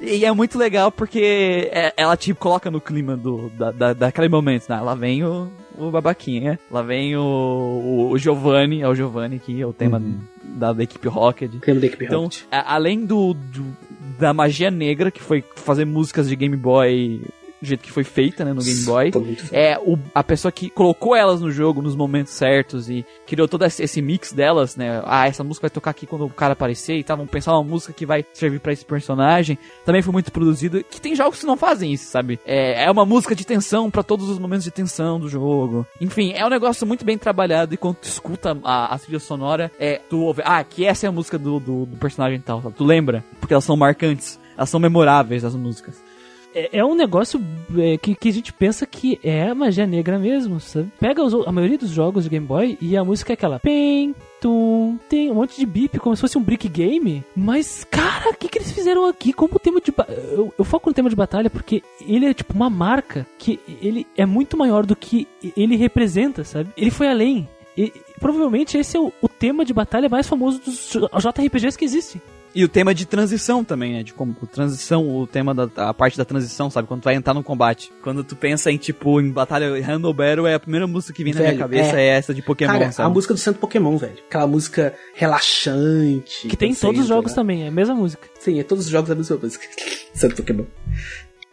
e 0.00 0.24
é 0.24 0.32
muito 0.32 0.56
legal 0.58 0.90
porque 0.90 1.68
é- 1.72 1.92
ela 1.96 2.16
te 2.16 2.32
coloca 2.34 2.70
no 2.70 2.80
clima 2.80 3.16
do, 3.16 3.50
da, 3.50 3.70
da, 3.70 3.92
daquele 3.92 4.28
momento, 4.28 4.66
né? 4.68 4.80
Lá 4.80 4.94
vem 4.94 5.22
o, 5.24 5.48
o 5.78 5.90
babaquinha, 5.90 6.58
lá 6.70 6.80
vem 6.82 7.16
o, 7.16 7.20
o, 7.22 8.10
o 8.10 8.18
Giovanni, 8.18 8.80
é 8.82 8.88
o 8.88 8.94
Giovanni 8.94 9.36
aqui, 9.36 9.60
é 9.60 9.66
o 9.66 9.72
tema 9.74 10.02
da, 10.42 10.72
da 10.72 10.82
equipe 10.82 11.06
Rocket. 11.06 11.52
Creme 11.60 11.80
da 11.80 11.86
equipe 11.86 12.06
Então, 12.06 12.22
Rocket. 12.24 12.42
a- 12.50 12.74
além 12.74 13.04
do, 13.04 13.34
do- 13.34 13.76
da 14.20 14.32
magia 14.32 14.70
negra, 14.70 15.10
que 15.10 15.22
foi 15.22 15.42
fazer 15.56 15.84
músicas 15.84 16.28
de 16.28 16.36
Game 16.36 16.56
Boy 16.56 17.22
do 17.60 17.66
jeito 17.66 17.82
que 17.82 17.92
foi 17.92 18.04
feita, 18.04 18.44
né, 18.44 18.52
no 18.52 18.62
Game 18.62 18.84
Boy, 18.84 19.12
é 19.52 19.78
o, 19.78 19.98
a 20.14 20.24
pessoa 20.24 20.50
que 20.50 20.70
colocou 20.70 21.14
elas 21.14 21.40
no 21.40 21.50
jogo 21.50 21.82
nos 21.82 21.94
momentos 21.94 22.32
certos 22.32 22.88
e 22.88 23.04
criou 23.26 23.46
todo 23.46 23.64
esse, 23.64 24.00
mix 24.00 24.32
delas, 24.32 24.76
né? 24.76 25.02
Ah, 25.04 25.26
essa 25.26 25.44
música 25.44 25.64
vai 25.64 25.70
tocar 25.70 25.90
aqui 25.90 26.06
quando 26.06 26.24
o 26.24 26.30
cara 26.30 26.54
aparecer 26.54 26.96
e 26.96 27.04
tal, 27.04 27.18
vamos 27.18 27.30
pensar 27.30 27.52
uma 27.52 27.62
música 27.62 27.92
que 27.92 28.06
vai 28.06 28.24
servir 28.32 28.60
pra 28.60 28.72
esse 28.72 28.84
personagem. 28.84 29.58
Também 29.84 30.00
foi 30.00 30.12
muito 30.12 30.32
produzido, 30.32 30.82
que 30.84 31.00
tem 31.00 31.14
jogos 31.14 31.40
que 31.40 31.46
não 31.46 31.56
fazem 31.56 31.92
isso, 31.92 32.10
sabe? 32.10 32.40
É, 32.46 32.84
é 32.84 32.90
uma 32.90 33.04
música 33.04 33.34
de 33.34 33.44
tensão 33.44 33.90
pra 33.90 34.02
todos 34.02 34.28
os 34.28 34.38
momentos 34.38 34.64
de 34.64 34.70
tensão 34.70 35.20
do 35.20 35.28
jogo. 35.28 35.86
Enfim, 36.00 36.32
é 36.32 36.44
um 36.44 36.50
negócio 36.50 36.86
muito 36.86 37.04
bem 37.04 37.18
trabalhado 37.18 37.74
e 37.74 37.76
quando 37.76 37.96
tu 37.96 38.08
escuta 38.08 38.56
a, 38.64 38.94
a 38.94 38.98
trilha 38.98 39.20
sonora, 39.20 39.70
é, 39.78 40.00
tu 40.08 40.20
ouve, 40.20 40.42
ah, 40.44 40.64
que 40.64 40.86
essa 40.86 41.06
é 41.06 41.08
a 41.08 41.12
música 41.12 41.38
do, 41.38 41.60
do, 41.60 41.86
do 41.86 41.96
personagem 41.96 42.40
tal, 42.40 42.62
sabe? 42.62 42.74
Tu 42.74 42.84
lembra? 42.84 43.22
Porque 43.38 43.52
elas 43.52 43.64
são 43.64 43.76
marcantes. 43.76 44.40
Elas 44.56 44.68
são 44.68 44.78
memoráveis, 44.78 45.42
as 45.42 45.54
músicas. 45.54 46.09
É, 46.54 46.78
é 46.78 46.84
um 46.84 46.94
negócio 46.94 47.40
é, 47.78 47.96
que, 47.98 48.14
que 48.14 48.28
a 48.28 48.32
gente 48.32 48.52
pensa 48.52 48.86
que 48.86 49.18
é 49.22 49.52
magia 49.54 49.86
negra 49.86 50.18
mesmo, 50.18 50.58
sabe? 50.60 50.88
Pega 50.98 51.22
os 51.22 51.32
o- 51.34 51.44
a 51.48 51.52
maioria 51.52 51.78
dos 51.78 51.90
jogos 51.90 52.24
de 52.24 52.30
Game 52.30 52.46
Boy 52.46 52.76
e 52.80 52.96
a 52.96 53.04
música 53.04 53.32
é 53.32 53.34
aquela 53.34 53.58
pem, 53.58 54.14
tum, 54.40 54.98
tem 55.08 55.30
um 55.30 55.34
monte 55.34 55.58
de 55.58 55.66
bip, 55.66 55.98
como 55.98 56.14
se 56.16 56.20
fosse 56.20 56.36
um 56.38 56.42
brick 56.42 56.68
game. 56.68 57.22
Mas, 57.36 57.84
cara, 57.90 58.30
o 58.30 58.34
que, 58.34 58.48
que 58.48 58.58
eles 58.58 58.72
fizeram 58.72 59.06
aqui 59.06 59.32
como 59.32 59.58
tema 59.58 59.80
de... 59.80 59.92
Eu, 60.32 60.52
eu 60.58 60.64
foco 60.64 60.88
no 60.90 60.94
tema 60.94 61.10
de 61.10 61.16
batalha 61.16 61.50
porque 61.50 61.82
ele 62.06 62.26
é 62.26 62.34
tipo 62.34 62.54
uma 62.54 62.70
marca 62.70 63.26
que 63.38 63.60
ele 63.82 64.06
é 64.16 64.24
muito 64.26 64.56
maior 64.56 64.84
do 64.86 64.96
que 64.96 65.26
ele 65.56 65.76
representa, 65.76 66.42
sabe? 66.44 66.70
Ele 66.76 66.90
foi 66.90 67.08
além. 67.08 67.48
E, 67.76 67.92
provavelmente 68.18 68.76
esse 68.76 68.96
é 68.96 69.00
o, 69.00 69.12
o 69.22 69.28
tema 69.28 69.64
de 69.64 69.72
batalha 69.72 70.08
mais 70.08 70.26
famoso 70.26 70.60
dos 70.60 70.90
JRPGs 71.22 71.78
que 71.78 71.84
existem. 71.84 72.20
E 72.54 72.64
o 72.64 72.68
tema 72.68 72.94
de 72.94 73.06
transição 73.06 73.62
também, 73.62 73.92
né? 73.92 74.02
De 74.02 74.12
como 74.12 74.34
transição, 74.50 75.08
o 75.08 75.26
tema 75.26 75.54
da 75.54 75.68
a 75.88 75.94
parte 75.94 76.18
da 76.18 76.24
transição, 76.24 76.68
sabe? 76.70 76.88
Quando 76.88 77.02
tu 77.02 77.04
vai 77.04 77.14
entrar 77.14 77.32
no 77.32 77.42
combate. 77.42 77.92
Quando 78.02 78.24
tu 78.24 78.34
pensa 78.34 78.70
em, 78.70 78.76
tipo, 78.76 79.20
em 79.20 79.30
batalha 79.30 79.80
Handle 79.82 80.12
Battle, 80.12 80.46
é 80.46 80.54
a 80.54 80.60
primeira 80.60 80.86
música 80.86 81.12
que 81.12 81.22
vem 81.22 81.32
na 81.32 81.40
minha 81.40 81.50
Velho, 81.52 81.62
cabeça 81.62 82.00
é, 82.00 82.06
é. 82.06 82.08
essa 82.08 82.34
de 82.34 82.42
Pokémon, 82.42 82.72
Cara, 82.72 82.92
sabe? 82.92 83.06
a 83.06 83.10
música 83.10 83.34
do 83.34 83.40
Santo 83.40 83.58
Pokémon, 83.58 83.96
velho. 83.96 84.18
Aquela 84.28 84.46
música 84.46 84.94
relaxante. 85.14 86.48
Que 86.48 86.56
tem 86.56 86.72
em 86.72 86.74
todos 86.74 87.02
os 87.02 87.06
jogos 87.06 87.32
né? 87.32 87.36
também, 87.36 87.64
é 87.64 87.68
a 87.68 87.72
mesma 87.72 87.94
música. 87.94 88.28
Sim, 88.38 88.58
é 88.58 88.64
todos 88.64 88.86
os 88.86 88.90
jogos 88.90 89.10
a 89.10 89.14
mesma 89.14 89.36
música. 89.36 89.64
Santo 90.12 90.36
Pokémon. 90.36 90.64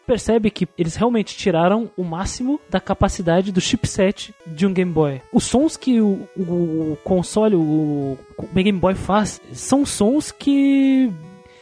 Percebe 0.08 0.50
que 0.50 0.68
eles 0.78 0.96
realmente 0.96 1.36
tiraram 1.36 1.92
o 1.98 2.04
máximo 2.04 2.60
da 2.70 2.80
capacidade 2.80 3.52
do 3.52 3.60
chipset 3.62 4.34
de 4.48 4.66
um 4.66 4.74
Game 4.74 4.92
Boy. 4.92 5.22
Os 5.32 5.44
sons 5.44 5.76
que 5.78 6.00
o, 6.02 6.28
o- 6.38 6.98
console, 7.04 7.56
o, 7.56 8.18
o 8.38 8.48
Game 8.56 8.80
Boy 8.80 8.96
faz, 8.96 9.42
são 9.52 9.86
sons 9.86 10.32
que 10.32 11.12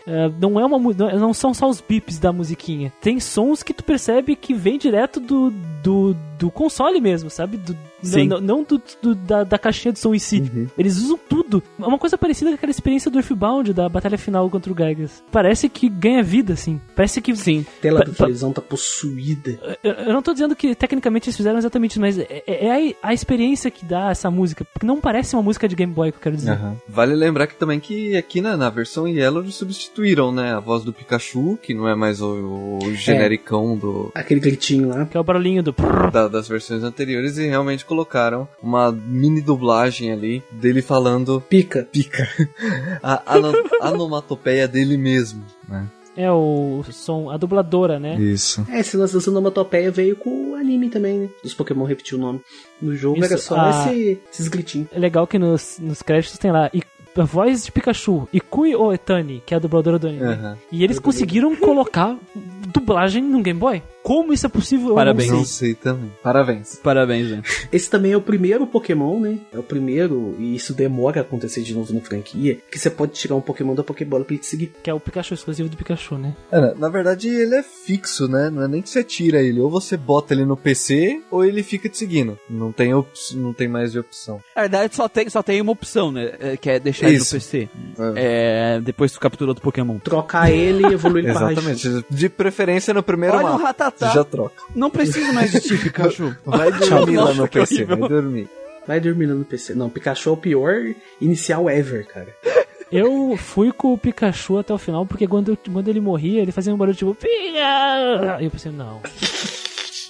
é, 0.08 0.30
não 0.40 0.60
é 0.60 0.66
uma 0.66 0.78
não 1.20 1.34
são 1.34 1.52
só 1.54 1.68
os 1.68 1.82
bips 1.82 2.20
da 2.20 2.32
musiquinha. 2.32 2.94
Tem 3.02 3.20
sons 3.20 3.64
que 3.64 3.74
tu 3.74 3.84
percebe 3.84 4.36
que 4.36 4.54
vem 4.54 4.78
direto 4.78 5.20
do, 5.20 5.52
do, 5.84 6.16
do 6.38 6.52
console 6.52 7.02
mesmo, 7.02 7.30
sabe? 7.30 7.58
Do, 7.58 7.76
Sim. 8.07 8.27
Não, 8.27 8.40
não 8.41 8.64
do, 8.64 8.82
do- 9.02 9.15
da, 9.15 9.44
da 9.44 9.57
caixinha 9.57 9.91
de 9.91 9.99
som 9.99 10.14
em 10.14 10.19
si. 10.19 10.69
Eles 10.77 10.98
usam 10.98 11.18
tudo. 11.30 11.61
É 11.80 11.86
uma 11.86 11.98
coisa 11.98 12.18
parecida 12.18 12.52
com 12.52 12.56
aquela 12.56 12.72
experiência 12.72 13.10
do 13.11 13.18
Earthbound, 13.18 13.73
da 13.73 13.88
batalha 13.90 14.18
final 14.18 14.49
contra 14.49 14.72
o 14.72 14.76
Gygas. 14.76 15.23
Parece 15.32 15.69
que 15.69 15.90
ganha 15.90 16.22
vida, 16.23 16.53
assim. 16.53 16.80
Parece 16.95 17.22
que 17.22 17.36
Sim. 17.36 17.65
A 17.77 17.82
tela 17.82 17.99
da 17.99 18.06
pa- 18.06 18.11
televisão 18.14 18.52
tá 18.53 18.61
possuída. 18.61 19.60
eu, 19.84 19.91
eu 19.94 20.14
não 20.14 20.22
tô 20.22 20.34
dizendo 20.34 20.56
que 20.56 20.73
tecnicamente 20.76 21.27
eles 21.30 21.38
fizeram 21.38 21.57
exatamente 21.57 21.91
isso, 21.91 22.02
mas 22.02 22.18
é, 22.18 22.44
é 22.48 22.94
a, 23.02 23.10
a 23.10 23.14
experiência 23.14 23.69
que 23.72 23.86
dá 23.86 24.10
essa 24.11 24.30
música. 24.32 24.64
Porque 24.65 24.86
não 24.86 24.99
parece 25.02 25.36
uma 25.36 25.44
música 25.44 25.68
de 25.68 25.76
Game 25.76 25.94
Boy, 25.94 26.11
que 26.11 26.18
eu 26.18 26.22
quero 26.22 26.36
dizer. 26.36 26.52
Aham. 26.52 26.76
Vale 26.88 27.15
lembrar 27.15 27.48
que 27.48 27.56
também 27.56 27.80
que 27.80 28.15
aqui 28.15 28.41
na, 28.41 28.56
na 28.57 28.69
versão 28.69 29.07
Yellow 29.07 29.44
eles 29.44 29.56
substituíram, 29.56 30.32
né, 30.32 30.53
a 30.53 30.60
voz 30.60 30.84
do 30.84 30.94
Pikachu, 30.94 31.57
que 31.61 31.73
não 31.73 31.88
é 31.88 31.95
mais 31.95 32.22
o, 32.22 32.80
o 32.84 32.94
genericão 32.95 33.77
do, 33.77 34.11
Aquele 34.15 34.40
gritinho 34.40 34.90
lá. 34.90 35.06
Que 35.06 35.18
é 35.18 35.19
o 35.19 35.23
barulhinho 35.23 35.61
do. 35.64 35.73
da- 36.11 36.27
das 36.27 36.48
versões 36.48 36.84
anteriores 36.84 37.38
e 37.38 37.48
realmente 37.48 37.86
colocaram 37.96 38.48
uma 38.62 38.92
mini 38.92 39.40
dublagem 39.42 40.12
ali 40.12 40.44
dele 40.52 40.82
falando 40.82 41.42
Pica. 41.50 41.88
pica. 41.90 42.28
A, 43.02 43.36
a, 43.82 43.92
onomatopeia 43.92 44.68
dele 44.68 44.98
mesmo, 44.98 45.44
né? 45.68 45.88
É 46.18 46.32
o 46.32 46.82
som, 46.92 47.30
a 47.30 47.36
dubladora, 47.38 48.00
né? 48.00 48.16
Isso. 48.16 48.66
É, 48.70 48.80
esse 48.80 48.96
lance 48.96 49.14
da 49.14 49.32
onomatopeia 49.32 49.92
veio 49.92 50.16
com 50.16 50.52
o 50.52 50.56
anime 50.56 50.90
também, 50.90 51.20
né? 51.20 51.30
Dos 51.44 51.54
Pokémon 51.54 51.84
repetiu 51.86 52.18
o 52.18 52.22
nome. 52.22 52.42
No 52.82 52.96
jogo 52.96 53.18
Isso, 53.20 53.26
era 53.26 53.38
só 53.38 53.56
a- 53.58 53.70
esse- 53.94 54.20
esses 54.32 54.48
gritinhos. 54.48 54.88
É 54.94 55.00
legal 55.00 55.28
que 55.28 55.38
nos, 55.38 55.78
nos 55.80 56.02
créditos 56.02 56.38
tem 56.40 56.52
lá. 56.52 56.70
E, 56.74 56.82
a 57.18 57.24
voz 57.24 57.66
de 57.66 57.72
Pikachu, 57.72 58.28
Ikui 58.34 58.76
Oetani, 58.76 59.42
que 59.46 59.54
é 59.54 59.58
a 59.58 59.60
dubladora 59.60 60.00
do 60.00 60.08
anime. 60.08 60.24
Aham. 60.24 60.58
E 60.72 60.84
eles 60.84 61.00
conseguiram 61.00 61.56
colocar 61.56 62.18
dublagem 62.74 63.22
no 63.24 63.42
Game 63.42 63.60
Boy. 63.60 63.82
Como 64.06 64.32
isso 64.32 64.45
é 64.45 64.49
possível? 64.49 64.90
Eu 64.90 64.95
Parabéns. 64.95 65.30
não 65.32 65.38
Não 65.40 65.45
sei. 65.45 65.69
sei 65.69 65.76
também. 65.76 66.11
Parabéns. 66.22 66.76
Parabéns, 66.84 67.27
gente. 67.27 67.68
Esse 67.72 67.90
também 67.90 68.11
é 68.11 68.18
o 68.18 68.22
primeiro 68.22 68.68
Pokémon, 68.68 69.19
né? 69.19 69.40
É 69.52 69.57
o 69.57 69.64
primeiro, 69.64 70.36
e 70.38 70.56
isso 70.56 70.73
demora 70.76 71.19
a 71.19 71.23
acontecer 71.23 71.61
de 71.64 71.73
novo 71.73 71.91
na 71.91 71.99
franquia, 72.02 72.60
que 72.72 72.77
você 72.77 72.90
pode 72.91 73.14
tirar 73.14 73.36
um 73.36 73.41
Pokémon 73.41 73.73
da 73.73 73.84
Pokébola 73.84 74.23
pra 74.23 74.34
ele 74.36 74.41
te 74.41 74.45
seguir. 74.45 74.72
Que 74.84 74.91
é 74.91 74.94
o 74.94 74.99
Pikachu 74.99 75.34
exclusivo 75.34 75.69
do 75.69 75.76
Pikachu, 75.76 76.19
né? 76.19 76.36
É, 76.52 76.60
na- 76.61 76.76
na 76.76 76.90
verdade, 76.90 77.27
ele 77.30 77.56
é 77.56 77.64
fixo, 77.64 78.27
né? 78.27 78.49
Não 78.52 78.61
é 78.64 78.68
nem 78.68 78.82
que 78.82 78.90
você 78.90 79.03
tira 79.03 79.41
ele. 79.41 79.60
Ou 79.60 79.72
você 79.72 79.98
bota 79.98 80.36
ele 80.36 80.45
no 80.45 80.56
PC, 80.56 81.22
ou 81.32 81.44
ele 81.44 81.64
fica 81.64 81.90
te 81.90 81.98
seguindo. 81.98 82.38
Não 82.48 82.72
tem, 82.72 82.94
op 82.94 83.10
não 83.34 83.53
tem 83.53 83.68
mais 83.68 83.91
de 83.91 83.98
opção. 83.99 84.40
Na 84.56 84.61
verdade, 84.61 84.95
só 84.95 85.10
tem, 85.10 85.27
só 85.30 85.41
tem 85.41 85.60
uma 85.61 85.72
opção, 85.72 86.11
né? 86.11 86.32
é, 86.40 86.56
Que 86.57 86.69
é 86.69 86.80
deixar 86.80 87.07
ele 87.07 87.18
no 87.18 87.23
Isso. 87.23 87.34
PC. 87.34 87.68
É, 88.15 88.80
depois 88.82 89.11
tu 89.11 89.19
captura 89.19 89.49
outro 89.52 89.64
Pokémon. 89.64 89.98
Trocar 89.99 90.52
ele 90.52 90.88
e 90.88 90.94
evoluir 90.94 91.26
ele 91.26 91.34
pra. 91.34 91.49
Exatamente. 91.56 92.06
De 92.10 92.30
preferência 92.30 92.94
no 92.94 93.02
primeiro 93.02 93.36
Olha 93.38 93.45
o 93.48 93.52
mapa. 93.53 93.64
Ratatá. 93.65 93.95
Você 93.96 94.06
já 94.14 94.24
troca. 94.24 94.62
Não 94.76 94.90
preciso 94.90 95.32
mais 95.34 95.52
de 95.52 95.62
ti, 95.62 95.78
Pikachu. 95.78 96.36
Vai 96.46 96.72
dormir 96.72 97.18
lá 97.18 97.34
no 97.34 97.48
PC, 97.48 97.76
horrível. 97.76 97.98
vai 97.98 98.10
dormir. 98.10 98.50
Vai 98.88 99.00
dormir 99.00 99.28
no 99.28 99.44
PC. 99.46 99.74
Não, 99.74 99.90
Pikachu 99.90 100.30
é 100.30 100.32
o 100.34 100.38
pior 100.38 100.76
inicial 101.22 101.70
ever, 101.70 102.06
cara. 102.06 102.28
Eu 102.92 103.36
fui 103.38 103.72
com 103.72 103.94
o 103.94 103.98
Pikachu 103.98 104.58
até 104.60 104.74
o 104.74 104.78
final, 104.78 105.06
porque 105.06 105.28
quando, 105.28 105.50
eu- 105.54 105.58
quando 105.74 105.88
ele 105.88 106.00
morria, 106.00 106.42
ele 106.42 106.52
fazia 106.52 106.74
um 106.74 106.78
barulho 106.78 106.96
tipo. 106.96 107.16
"Pika!" 107.16 108.38
E 108.42 108.46
eu 108.46 108.52
pensei, 108.52 108.72
não. 108.72 109.02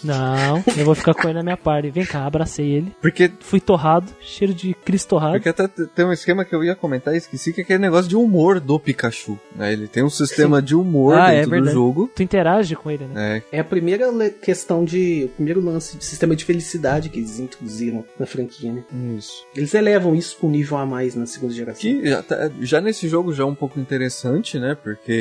Não, 0.05 0.63
eu 0.77 0.85
vou 0.85 0.95
ficar 0.95 1.13
com 1.13 1.23
ele 1.27 1.33
na 1.37 1.43
minha 1.43 1.57
party. 1.57 1.89
Vem 1.89 2.05
cá, 2.05 2.25
abracei 2.25 2.69
ele. 2.71 2.93
Porque, 3.01 3.31
Fui 3.39 3.59
torrado, 3.59 4.11
cheiro 4.21 4.53
de 4.53 4.73
Cris 4.85 5.03
torrado. 5.05 5.33
porque 5.33 5.49
até 5.49 5.67
tem 5.67 6.05
um 6.05 6.13
esquema 6.13 6.45
que 6.45 6.53
eu 6.55 6.63
ia 6.63 6.75
comentar 6.75 7.13
e 7.13 7.17
esqueci, 7.17 7.51
que 7.53 7.61
é 7.61 7.63
aquele 7.63 7.79
negócio 7.79 8.07
de 8.07 8.15
humor 8.15 8.59
do 8.59 8.79
Pikachu. 8.79 9.39
Né? 9.55 9.73
Ele 9.73 9.87
tem 9.87 10.03
um 10.03 10.09
sistema 10.09 10.61
de 10.61 10.75
humor 10.75 11.15
Ah, 11.17 11.31
é 11.31 11.37
dentro 11.37 11.49
do 11.49 11.53
verdade. 11.55 11.73
jogo. 11.73 12.11
Tu 12.15 12.23
interage 12.23 12.75
com 12.75 12.89
ele, 12.91 13.05
né? 13.05 13.41
É, 13.51 13.57
É 13.57 13.59
a 13.59 13.63
primeira 13.63 14.05
questão 14.29 14.83
de. 14.83 15.25
O 15.25 15.29
primeiro 15.29 15.61
lance 15.61 15.97
de 15.97 16.05
sistema 16.05 16.35
de 16.35 16.45
felicidade 16.45 17.09
que 17.09 17.19
eles 17.19 17.39
introduziram 17.39 18.05
na 18.19 18.25
franquia, 18.25 18.71
né? 18.71 18.83
isso. 19.17 19.45
Eles 19.55 19.73
elevam 19.73 20.15
isso 20.15 20.37
pra 20.37 20.47
um 20.47 20.51
nível 20.51 20.77
a 20.77 20.85
mais 20.85 21.15
na 21.15 21.25
segunda 21.25 21.53
geração. 21.53 21.81
Que 21.81 22.07
já, 22.09 22.21
tá- 22.21 22.51
já 22.61 22.81
nesse 22.81 23.07
jogo 23.07 23.33
já 23.33 23.43
é 23.43 23.45
um 23.45 23.55
pouco 23.55 23.79
interessante, 23.79 24.59
né? 24.59 24.75
Porque 24.81 25.11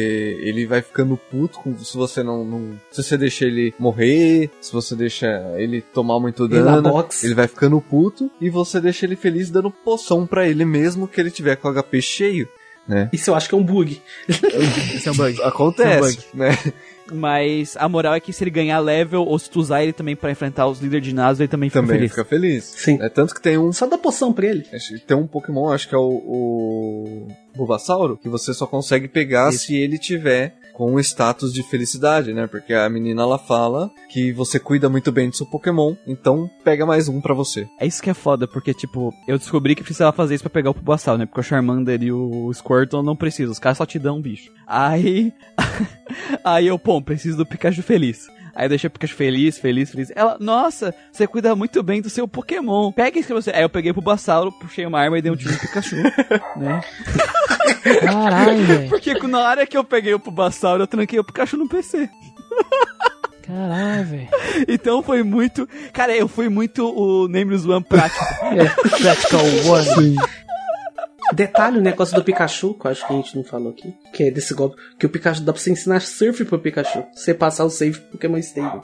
ele 0.40 0.66
vai 0.66 0.82
ficando 0.82 1.16
puto 1.16 1.58
com, 1.60 1.76
se 1.78 1.96
você 1.96 2.22
não, 2.22 2.44
não- 2.44 2.80
Se 2.90 3.02
você 3.02 3.16
deixa 3.16 3.44
ele 3.44 3.72
morrer, 3.78 4.50
se 4.60 4.72
você 4.74 4.94
deixa 4.94 5.26
ele 5.56 5.80
tomar 5.80 6.20
muito 6.20 6.46
dano, 6.46 7.06
ele 7.22 7.34
vai 7.34 7.48
ficando 7.48 7.80
puto 7.80 8.30
e 8.40 8.50
você 8.50 8.80
deixa 8.80 9.06
ele 9.06 9.16
feliz 9.16 9.48
dando 9.50 9.70
poção 9.70 10.26
pra 10.26 10.46
ele 10.46 10.64
mesmo 10.64 11.08
que 11.08 11.20
ele 11.20 11.30
tiver 11.30 11.56
com 11.56 11.68
o 11.68 11.72
HP 11.82 12.02
cheio. 12.02 12.48
né? 12.86 13.08
Isso 13.12 13.30
eu 13.30 13.34
acho 13.34 13.48
que 13.48 13.54
é 13.54 13.58
um 13.58 13.64
bug. 13.64 14.00
Esse 14.28 15.08
é 15.08 15.12
um 15.12 15.16
bug. 15.16 15.40
Acontece, 15.42 16.18
Esse 16.18 16.36
né? 16.36 16.50
Mas 17.12 17.76
a 17.76 17.86
moral 17.88 18.14
é 18.14 18.20
que 18.20 18.32
se 18.32 18.42
ele 18.42 18.50
ganhar 18.50 18.78
level 18.78 19.22
ou 19.24 19.38
se 19.38 19.50
tu 19.50 19.60
usar 19.60 19.82
ele 19.82 19.92
também 19.92 20.16
pra 20.16 20.30
enfrentar 20.30 20.66
os 20.66 20.80
líderes 20.80 21.04
de 21.04 21.10
ginásio, 21.10 21.42
ele 21.42 21.48
também 21.48 21.68
fica 21.68 21.80
Também 21.80 21.96
feliz. 21.96 22.10
fica 22.12 22.24
feliz. 22.24 22.64
Sim. 22.64 22.98
É 23.02 23.08
tanto 23.10 23.34
que 23.34 23.42
tem 23.42 23.58
um 23.58 23.72
Só 23.72 23.86
dá 23.86 23.98
poção 23.98 24.32
pra 24.32 24.46
ele. 24.46 24.62
Que 24.62 24.98
Tem 25.00 25.16
um 25.16 25.26
Pokémon, 25.26 25.68
acho 25.70 25.86
que 25.88 25.94
é 25.94 25.98
o, 25.98 26.02
o 26.02 27.28
Bulbasauro, 27.54 28.16
que 28.16 28.28
você 28.28 28.54
só 28.54 28.66
consegue 28.66 29.06
pegar 29.06 29.50
Isso. 29.50 29.66
se 29.66 29.76
ele 29.76 29.98
tiver 29.98 30.54
com 30.74 30.98
status 31.00 31.52
de 31.52 31.62
felicidade, 31.62 32.34
né? 32.34 32.46
Porque 32.46 32.74
a 32.74 32.88
menina 32.90 33.22
ela 33.22 33.38
fala 33.38 33.90
que 34.10 34.32
você 34.32 34.58
cuida 34.58 34.88
muito 34.88 35.10
bem 35.10 35.30
do 35.30 35.36
seu 35.36 35.46
Pokémon, 35.46 35.94
então 36.06 36.50
pega 36.62 36.84
mais 36.84 37.08
um 37.08 37.20
pra 37.20 37.32
você. 37.32 37.66
É 37.78 37.86
isso 37.86 38.02
que 38.02 38.10
é 38.10 38.14
foda, 38.14 38.46
porque, 38.46 38.74
tipo, 38.74 39.14
eu 39.26 39.38
descobri 39.38 39.74
que 39.74 39.84
precisava 39.84 40.14
fazer 40.14 40.34
isso 40.34 40.44
pra 40.44 40.50
pegar 40.50 40.70
o 40.70 40.74
Bulbasaur, 40.74 41.16
né? 41.16 41.26
Porque 41.26 41.40
o 41.40 41.44
Charmander 41.44 42.02
e 42.02 42.12
o 42.12 42.52
Squirtle 42.52 43.02
não 43.02 43.16
precisam, 43.16 43.52
os 43.52 43.58
caras 43.58 43.78
só 43.78 43.86
te 43.86 43.98
dão 43.98 44.18
um 44.18 44.22
bicho. 44.22 44.52
Aí. 44.66 45.32
aí 46.44 46.66
eu, 46.66 46.78
pô, 46.78 47.00
preciso 47.00 47.36
do 47.36 47.46
Pikachu 47.46 47.82
feliz. 47.82 48.26
Aí 48.54 48.66
eu 48.66 48.68
deixei 48.68 48.88
o 48.88 48.90
Pikachu 48.90 49.14
feliz, 49.14 49.58
feliz, 49.58 49.90
feliz. 49.90 50.12
Ela, 50.14 50.36
nossa, 50.38 50.94
você 51.10 51.26
cuida 51.26 51.56
muito 51.56 51.82
bem 51.82 52.00
do 52.00 52.08
seu 52.08 52.28
Pokémon. 52.28 52.92
Pega 52.92 53.18
isso 53.18 53.28
que 53.28 53.34
você. 53.34 53.50
Aí 53.50 53.62
eu 53.62 53.68
peguei 53.68 53.92
pro 53.92 54.00
Bulbasauro, 54.00 54.52
puxei 54.52 54.86
uma 54.86 55.00
arma 55.00 55.18
e 55.18 55.22
dei 55.22 55.32
um 55.32 55.36
tiro 55.36 55.52
no 55.52 55.58
Pikachu, 55.58 55.96
né? 56.56 56.80
Caralho, 58.00 58.64
velho. 58.64 58.88
Porque 58.88 59.14
na 59.26 59.40
hora 59.40 59.66
que 59.66 59.76
eu 59.76 59.82
peguei 59.82 60.14
o 60.14 60.18
Bulbasauro, 60.18 60.82
eu 60.82 60.86
tranquei 60.86 61.18
o 61.18 61.24
Pikachu 61.24 61.56
no 61.56 61.68
PC. 61.68 62.08
Caralho, 63.42 64.04
velho. 64.06 64.28
Então 64.68 65.02
foi 65.02 65.22
muito. 65.22 65.68
Cara, 65.92 66.16
eu 66.16 66.28
fui 66.28 66.48
muito 66.48 66.86
o 66.88 67.28
Nameless 67.28 67.68
One 67.68 67.84
prático. 67.84 68.24
Practical 69.02 69.44
One. 69.66 70.16
Detalhe, 71.32 71.78
o 71.78 71.82
negócio 71.82 72.14
do 72.14 72.24
Pikachu, 72.24 72.74
que 72.74 72.86
eu 72.86 72.90
acho 72.90 73.06
que 73.06 73.12
a 73.12 73.16
gente 73.16 73.36
não 73.36 73.44
falou 73.44 73.70
aqui, 73.70 73.94
que 74.12 74.24
é 74.24 74.30
desse 74.30 74.54
golpe, 74.54 74.76
que 74.98 75.06
o 75.06 75.08
Pikachu 75.08 75.42
dá 75.42 75.52
pra 75.52 75.60
você 75.60 75.70
ensinar 75.70 76.00
surf 76.00 76.44
pro 76.44 76.58
Pikachu. 76.58 77.04
Você 77.14 77.32
passar 77.32 77.64
o 77.64 77.70
save 77.70 77.98
pro 77.98 78.12
Pokémon 78.12 78.38
Stable. 78.38 78.82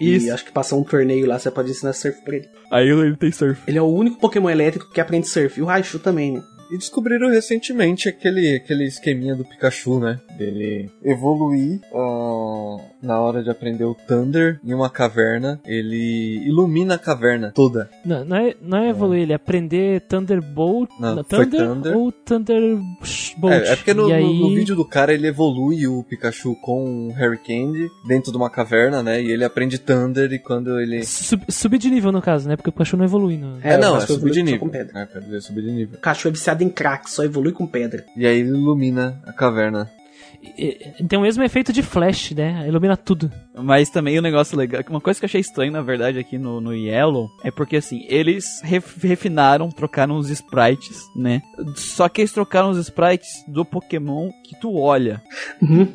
Isso. 0.00 0.26
E 0.26 0.30
acho 0.30 0.44
que 0.44 0.52
passar 0.52 0.76
um 0.76 0.82
torneio 0.82 1.26
lá, 1.26 1.38
você 1.38 1.50
pode 1.50 1.70
ensinar 1.70 1.92
surf 1.92 2.20
pra 2.22 2.36
ele. 2.36 2.48
Aí 2.70 2.88
ele 2.88 3.16
tem 3.16 3.30
surf. 3.30 3.60
Ele 3.66 3.78
é 3.78 3.82
o 3.82 3.86
único 3.86 4.18
Pokémon 4.18 4.50
elétrico 4.50 4.90
que 4.90 5.00
aprende 5.00 5.28
surf. 5.28 5.58
E 5.58 5.62
o 5.62 5.66
Raichu 5.66 5.98
também, 5.98 6.32
né? 6.32 6.42
E 6.70 6.78
descobriram 6.78 7.28
recentemente 7.28 8.08
aquele, 8.08 8.56
aquele 8.56 8.84
esqueminha 8.84 9.36
do 9.36 9.44
Pikachu, 9.44 10.00
né? 10.00 10.18
Dele 10.36 10.90
evoluir 11.02 11.80
ah, 11.94 12.76
na 13.04 13.20
hora 13.20 13.42
de 13.42 13.50
aprender 13.50 13.84
o 13.84 13.94
Thunder 13.94 14.58
em 14.64 14.72
uma 14.74 14.88
caverna. 14.90 15.60
Ele 15.64 16.42
ilumina 16.46 16.94
a 16.94 16.98
caverna 16.98 17.52
toda. 17.54 17.88
Não, 18.04 18.24
não 18.24 18.36
é, 18.36 18.54
não 18.62 18.78
é 18.78 18.88
evoluir, 18.88 19.22
ele 19.22 19.32
é 19.32 19.36
aprender 19.36 20.00
Thunderbolt. 20.02 20.90
Não, 20.98 21.22
Thunder, 21.22 21.66
Thunder. 21.66 21.96
ou 21.96 22.10
Thunderbolt. 22.12 23.34
É, 23.44 23.72
é 23.72 23.76
porque 23.76 23.94
no, 23.94 24.08
no- 24.08 24.14
aí- 24.14 24.40
no 24.40 24.54
vídeo 24.54 24.74
do 24.76 24.84
cara 24.84 25.12
ele 25.12 25.26
evolui 25.28 25.86
o 25.86 26.02
Pikachu 26.04 26.54
com 26.62 27.08
o 27.08 27.12
Harry 27.12 27.38
Candy 27.38 27.88
dentro 28.06 28.30
de 28.30 28.36
uma 28.36 28.50
caverna, 28.50 29.02
né? 29.02 29.22
E 29.22 29.30
ele 29.30 29.44
aprende 29.44 29.78
Thunder 29.78 30.32
e 30.32 30.38
quando 30.38 30.78
ele. 30.80 31.04
Sub- 31.04 31.44
subir 31.48 31.78
de 31.78 31.90
nível, 31.90 32.10
no 32.12 32.22
caso, 32.22 32.48
né? 32.48 32.56
Porque 32.56 32.70
o 32.70 32.72
Pikachu 32.72 32.96
não 32.96 33.04
evolui. 33.04 33.36
No... 33.36 33.58
É, 33.62 33.74
eu 33.74 33.78
não, 33.80 33.96
é 33.96 34.00
subir 34.00 34.30
de 34.30 34.42
nível. 34.42 34.60
com 34.60 34.68
pedra. 34.68 35.00
É, 35.00 35.06
quer 35.06 35.20
dizer, 35.20 35.40
subir 35.42 35.62
de 35.62 35.70
nível. 35.70 35.94
O 35.94 35.96
Pikachu 35.96 36.28
é 36.28 36.30
viciado 36.30 36.62
em 36.62 36.68
crack, 36.68 37.10
só 37.10 37.24
evolui 37.24 37.52
com 37.52 37.66
pedra. 37.66 38.04
E 38.16 38.26
aí 38.26 38.40
ele 38.40 38.50
ilumina 38.50 39.20
a 39.26 39.32
caverna. 39.32 39.90
E- 40.58 40.92
e- 41.00 41.04
Tem 41.04 41.18
o 41.18 41.22
mesmo 41.22 41.42
efeito 41.42 41.72
de 41.72 41.82
flash, 41.82 42.32
né? 42.32 42.64
Ilumina 42.68 42.96
tudo. 42.96 43.30
Mas 43.56 43.88
também 43.88 44.18
o 44.18 44.22
negócio 44.22 44.56
legal, 44.56 44.82
uma 44.90 45.00
coisa 45.00 45.18
que 45.18 45.24
eu 45.24 45.28
achei 45.28 45.40
estranho, 45.40 45.72
na 45.72 45.80
verdade, 45.82 46.18
aqui 46.18 46.36
no, 46.38 46.60
no 46.60 46.74
Yellow, 46.74 47.28
é 47.44 47.50
porque 47.50 47.76
assim, 47.76 48.04
eles 48.08 48.60
ref- 48.62 49.02
refinaram, 49.02 49.70
trocaram 49.70 50.16
os 50.16 50.28
sprites, 50.30 51.02
né? 51.16 51.40
Só 51.76 52.08
que 52.08 52.20
eles 52.20 52.32
trocaram 52.32 52.70
os 52.70 52.78
sprites 52.78 53.28
do 53.48 53.64
Pokémon 53.64 54.30
que 54.44 54.58
tu 54.60 54.76
olha. 54.76 55.22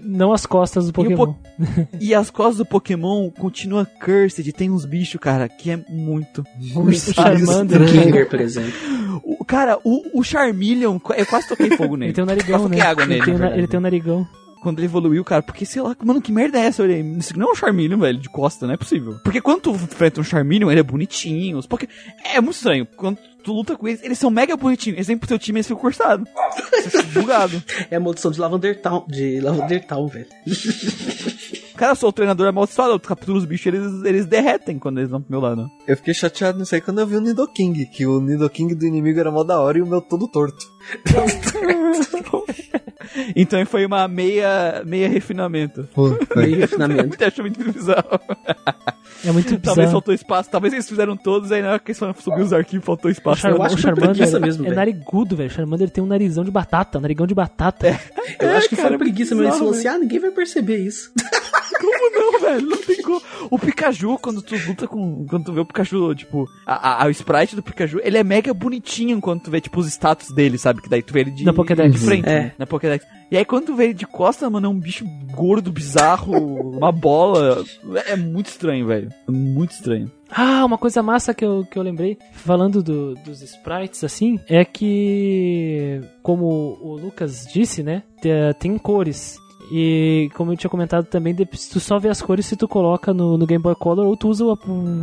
Não 0.03 0.31
as 0.33 0.45
costas 0.45 0.85
do 0.85 0.89
E 0.89 0.93
Pokémon. 0.93 1.33
po- 1.33 1.35
E 1.99 2.13
as 2.15 2.29
costas 2.29 2.57
do 2.57 2.65
Pokémon 2.65 3.29
continua 3.29 3.85
cursed, 3.85 4.51
tem 4.53 4.69
uns 4.71 4.85
bichos, 4.85 5.19
cara, 5.19 5.47
que 5.49 5.69
é 5.71 5.77
muito. 5.89 6.43
O 6.75 6.91
Charmander. 6.93 7.85
Kinger, 7.85 8.29
por 8.29 8.39
exemplo. 8.41 8.71
Cara, 9.49 9.79
o, 9.83 10.19
o 10.19 10.23
Charmeleon, 10.23 10.99
eu 11.17 11.25
quase 11.25 11.47
toquei 11.47 11.75
fogo 11.75 11.97
nele. 11.97 12.09
Ele 12.11 12.13
tem 12.13 12.23
um 12.23 12.27
narigão, 12.27 12.59
Quase 12.59 12.63
né? 12.69 12.77
toquei 12.77 12.81
água 12.91 13.03
ele, 13.03 13.13
nele, 13.13 13.25
tem, 13.25 13.33
na 13.37 13.57
ele 13.57 13.67
tem 13.67 13.79
um 13.79 13.81
narigão. 13.81 14.27
quando 14.61 14.77
ele 14.77 14.85
evoluiu, 14.85 15.25
cara, 15.25 15.41
porque 15.41 15.65
sei 15.65 15.81
lá, 15.81 15.95
mano, 16.03 16.21
que 16.21 16.31
merda 16.31 16.59
é 16.59 16.65
essa? 16.67 16.83
Olhei, 16.83 17.01
isso 17.17 17.35
não 17.37 17.47
é 17.47 17.51
um 17.51 17.55
Charmeleon, 17.55 17.97
velho, 17.97 18.19
de 18.19 18.29
costa, 18.29 18.67
não 18.67 18.75
é 18.75 18.77
possível. 18.77 19.19
Porque 19.23 19.41
quando 19.41 19.61
tu 19.61 19.71
enfrenta 19.71 20.21
um 20.21 20.23
Charmeleon, 20.23 20.69
ele 20.69 20.81
é 20.81 20.83
bonitinho, 20.83 21.57
os 21.57 21.65
Poké... 21.65 21.87
é 22.23 22.39
muito 22.39 22.57
estranho. 22.57 22.85
Quando 22.95 23.17
tu 23.43 23.51
luta 23.51 23.75
com 23.75 23.87
eles, 23.87 24.03
eles 24.03 24.19
são 24.19 24.29
mega 24.29 24.55
bonitinhos, 24.55 24.97
eles 24.97 25.07
vêm 25.07 25.17
pro 25.17 25.27
teu 25.27 25.39
time 25.39 25.57
e 25.57 25.59
eles 25.59 25.67
ficam 25.67 25.81
cursados. 25.81 26.29
Você 26.71 26.89
fica 26.91 27.03
bugado. 27.19 27.63
É 27.89 27.95
a 27.95 27.99
maldição 27.99 28.29
de 28.29 28.39
Lavender 28.39 28.79
Town, 28.79 29.03
de 29.07 29.41
Lavender 29.41 29.83
Town, 29.83 30.07
velho. 30.07 30.27
Cara, 31.79 31.93
eu 31.93 31.95
sou 31.95 32.09
o 32.09 32.11
treinador 32.11 32.45
amaldiçoado, 32.45 32.91
eu 32.91 32.99
capturo 32.99 33.37
os 33.37 33.45
bichos, 33.45 33.67
eles, 33.67 34.03
eles 34.03 34.25
derretem 34.25 34.77
quando 34.77 34.97
eles 34.97 35.09
vão 35.09 35.21
pro 35.21 35.31
meu 35.31 35.39
lado. 35.39 35.71
Eu 35.87 35.95
fiquei 35.95 36.13
chateado 36.13 36.59
nisso 36.59 36.75
aí 36.75 36.81
quando 36.81 36.99
eu 36.99 37.07
vi 37.07 37.15
o 37.15 37.21
Nidoking, 37.21 37.85
que 37.85 38.05
o 38.05 38.19
Nidoking 38.19 38.75
do 38.75 38.85
inimigo 38.85 39.17
era 39.17 39.31
mó 39.31 39.45
da 39.45 39.61
hora 39.61 39.77
e 39.77 39.81
o 39.81 39.87
meu 39.87 40.01
todo 40.01 40.27
torto. 40.27 40.65
Então 43.35 43.65
foi 43.65 43.85
uma 43.85 44.07
meia, 44.07 44.83
meia 44.85 45.07
refinamento. 45.07 45.87
Meio 46.35 46.57
refinamento. 46.57 47.17
Eu 47.19 47.27
acho 47.27 47.41
muito 47.41 47.63
bizarro. 47.71 48.19
É 49.25 49.31
muito 49.31 49.47
Talvez 49.59 49.75
bizarro. 49.75 49.91
faltou 49.91 50.13
espaço, 50.13 50.49
talvez 50.49 50.73
eles 50.73 50.87
fizeram 50.87 51.17
todos, 51.17 51.51
aí 51.51 51.61
na 51.61 51.69
hora 51.71 51.79
que 51.79 51.91
eles 51.91 51.99
foram 51.99 52.13
subir 52.13 52.41
os 52.41 52.53
arquivos, 52.53 52.85
faltou 52.85 53.09
O, 53.09 53.11
espaço. 53.11 53.41
Char 53.41 53.51
eu 53.51 53.61
acho 53.61 53.73
o 53.73 53.77
que 53.77 53.81
Charmander 53.83 54.09
preguiça 54.15 54.39
mesmo, 54.39 54.63
é 54.63 54.65
velho. 54.65 54.75
narigudo, 54.75 55.35
velho. 55.35 55.49
O 55.49 55.53
Charmander 55.53 55.89
tem 55.89 56.03
um 56.03 56.07
narizão 56.07 56.43
de 56.43 56.51
batata, 56.51 56.97
um 56.97 57.01
narigão 57.01 57.27
de 57.27 57.33
batata. 57.35 57.99
Eu 58.39 58.49
acho 58.51 58.69
que 58.69 58.75
cara, 58.75 58.87
foi 58.89 58.95
é 58.95 58.99
preguiça, 58.99 59.35
mas 59.35 59.45
eles 59.45 59.57
falaram 59.57 59.77
assim, 59.77 59.87
ah, 59.87 59.97
ninguém 59.97 60.19
vai 60.19 60.31
perceber 60.31 60.77
isso. 60.77 61.11
Como 61.79 62.11
não, 62.11 62.39
velho? 62.41 62.67
Não 62.67 62.77
tem 62.77 63.01
como. 63.01 63.21
O 63.49 63.57
Pikachu, 63.57 64.17
quando 64.19 64.41
tu 64.41 64.53
luta 64.67 64.85
com. 64.87 65.25
Quando 65.27 65.45
tu 65.45 65.53
vê 65.53 65.61
o 65.61 65.65
Pikachu, 65.65 66.13
tipo, 66.13 66.45
a, 66.65 67.03
a- 67.03 67.07
o 67.07 67.09
sprite 67.11 67.55
do 67.55 67.63
Pikachu, 67.63 67.99
ele 68.03 68.17
é 68.17 68.23
mega 68.23 68.53
bonitinho 68.53 69.21
quando 69.21 69.43
tu 69.43 69.51
vê, 69.51 69.61
tipo, 69.61 69.79
os 69.79 69.87
status 69.87 70.29
dele, 70.33 70.57
sabe? 70.57 70.81
Que 70.81 70.89
daí 70.89 71.01
tu 71.01 71.13
vê 71.13 71.21
ele 71.21 71.31
de, 71.31 71.45
Na 71.45 71.53
Pokédex. 71.53 71.93
de 71.93 72.05
frente, 72.05 72.27
É. 72.27 72.39
né? 72.39 72.51
Na 72.57 72.65
Pokédex. 72.65 73.05
E 73.31 73.37
aí 73.37 73.45
quando 73.45 73.65
tu 73.67 73.75
vê 73.75 73.85
ele 73.85 73.93
de 73.93 74.07
costa, 74.07 74.49
mano, 74.49 74.65
é 74.65 74.69
um 74.69 74.79
bicho 74.79 75.05
gordo, 75.33 75.71
bizarro, 75.71 76.33
uma 76.77 76.91
bola. 76.91 77.63
É 78.07 78.15
muito 78.15 78.47
estranho, 78.47 78.87
velho. 78.87 79.09
É 79.27 79.31
muito 79.31 79.71
estranho. 79.71 80.11
Ah, 80.31 80.63
uma 80.65 80.77
coisa 80.77 81.01
massa 81.03 81.33
que 81.33 81.43
eu, 81.45 81.65
que 81.65 81.77
eu 81.77 81.83
lembrei, 81.83 82.17
falando 82.33 82.83
do- 82.83 83.15
dos 83.15 83.41
sprites, 83.41 84.03
assim, 84.03 84.39
é 84.47 84.63
que, 84.63 86.01
como 86.21 86.77
o 86.81 86.95
Lucas 87.01 87.47
disse, 87.51 87.81
né, 87.83 88.03
te- 88.21 88.29
tem 88.59 88.77
cores. 88.77 89.37
E 89.71 90.29
como 90.35 90.51
eu 90.51 90.57
tinha 90.57 90.69
comentado 90.69 91.05
também, 91.05 91.33
de- 91.33 91.45
tu 91.45 91.79
só 91.79 91.99
vê 91.99 92.09
as 92.09 92.21
cores 92.21 92.45
se 92.47 92.55
tu 92.55 92.67
coloca 92.67 93.13
no, 93.13 93.37
no 93.37 93.45
Game 93.45 93.61
Boy 93.61 93.75
Color 93.75 94.05
ou 94.07 94.17
tu 94.17 94.27
usa 94.29 94.43
o, 94.45 94.53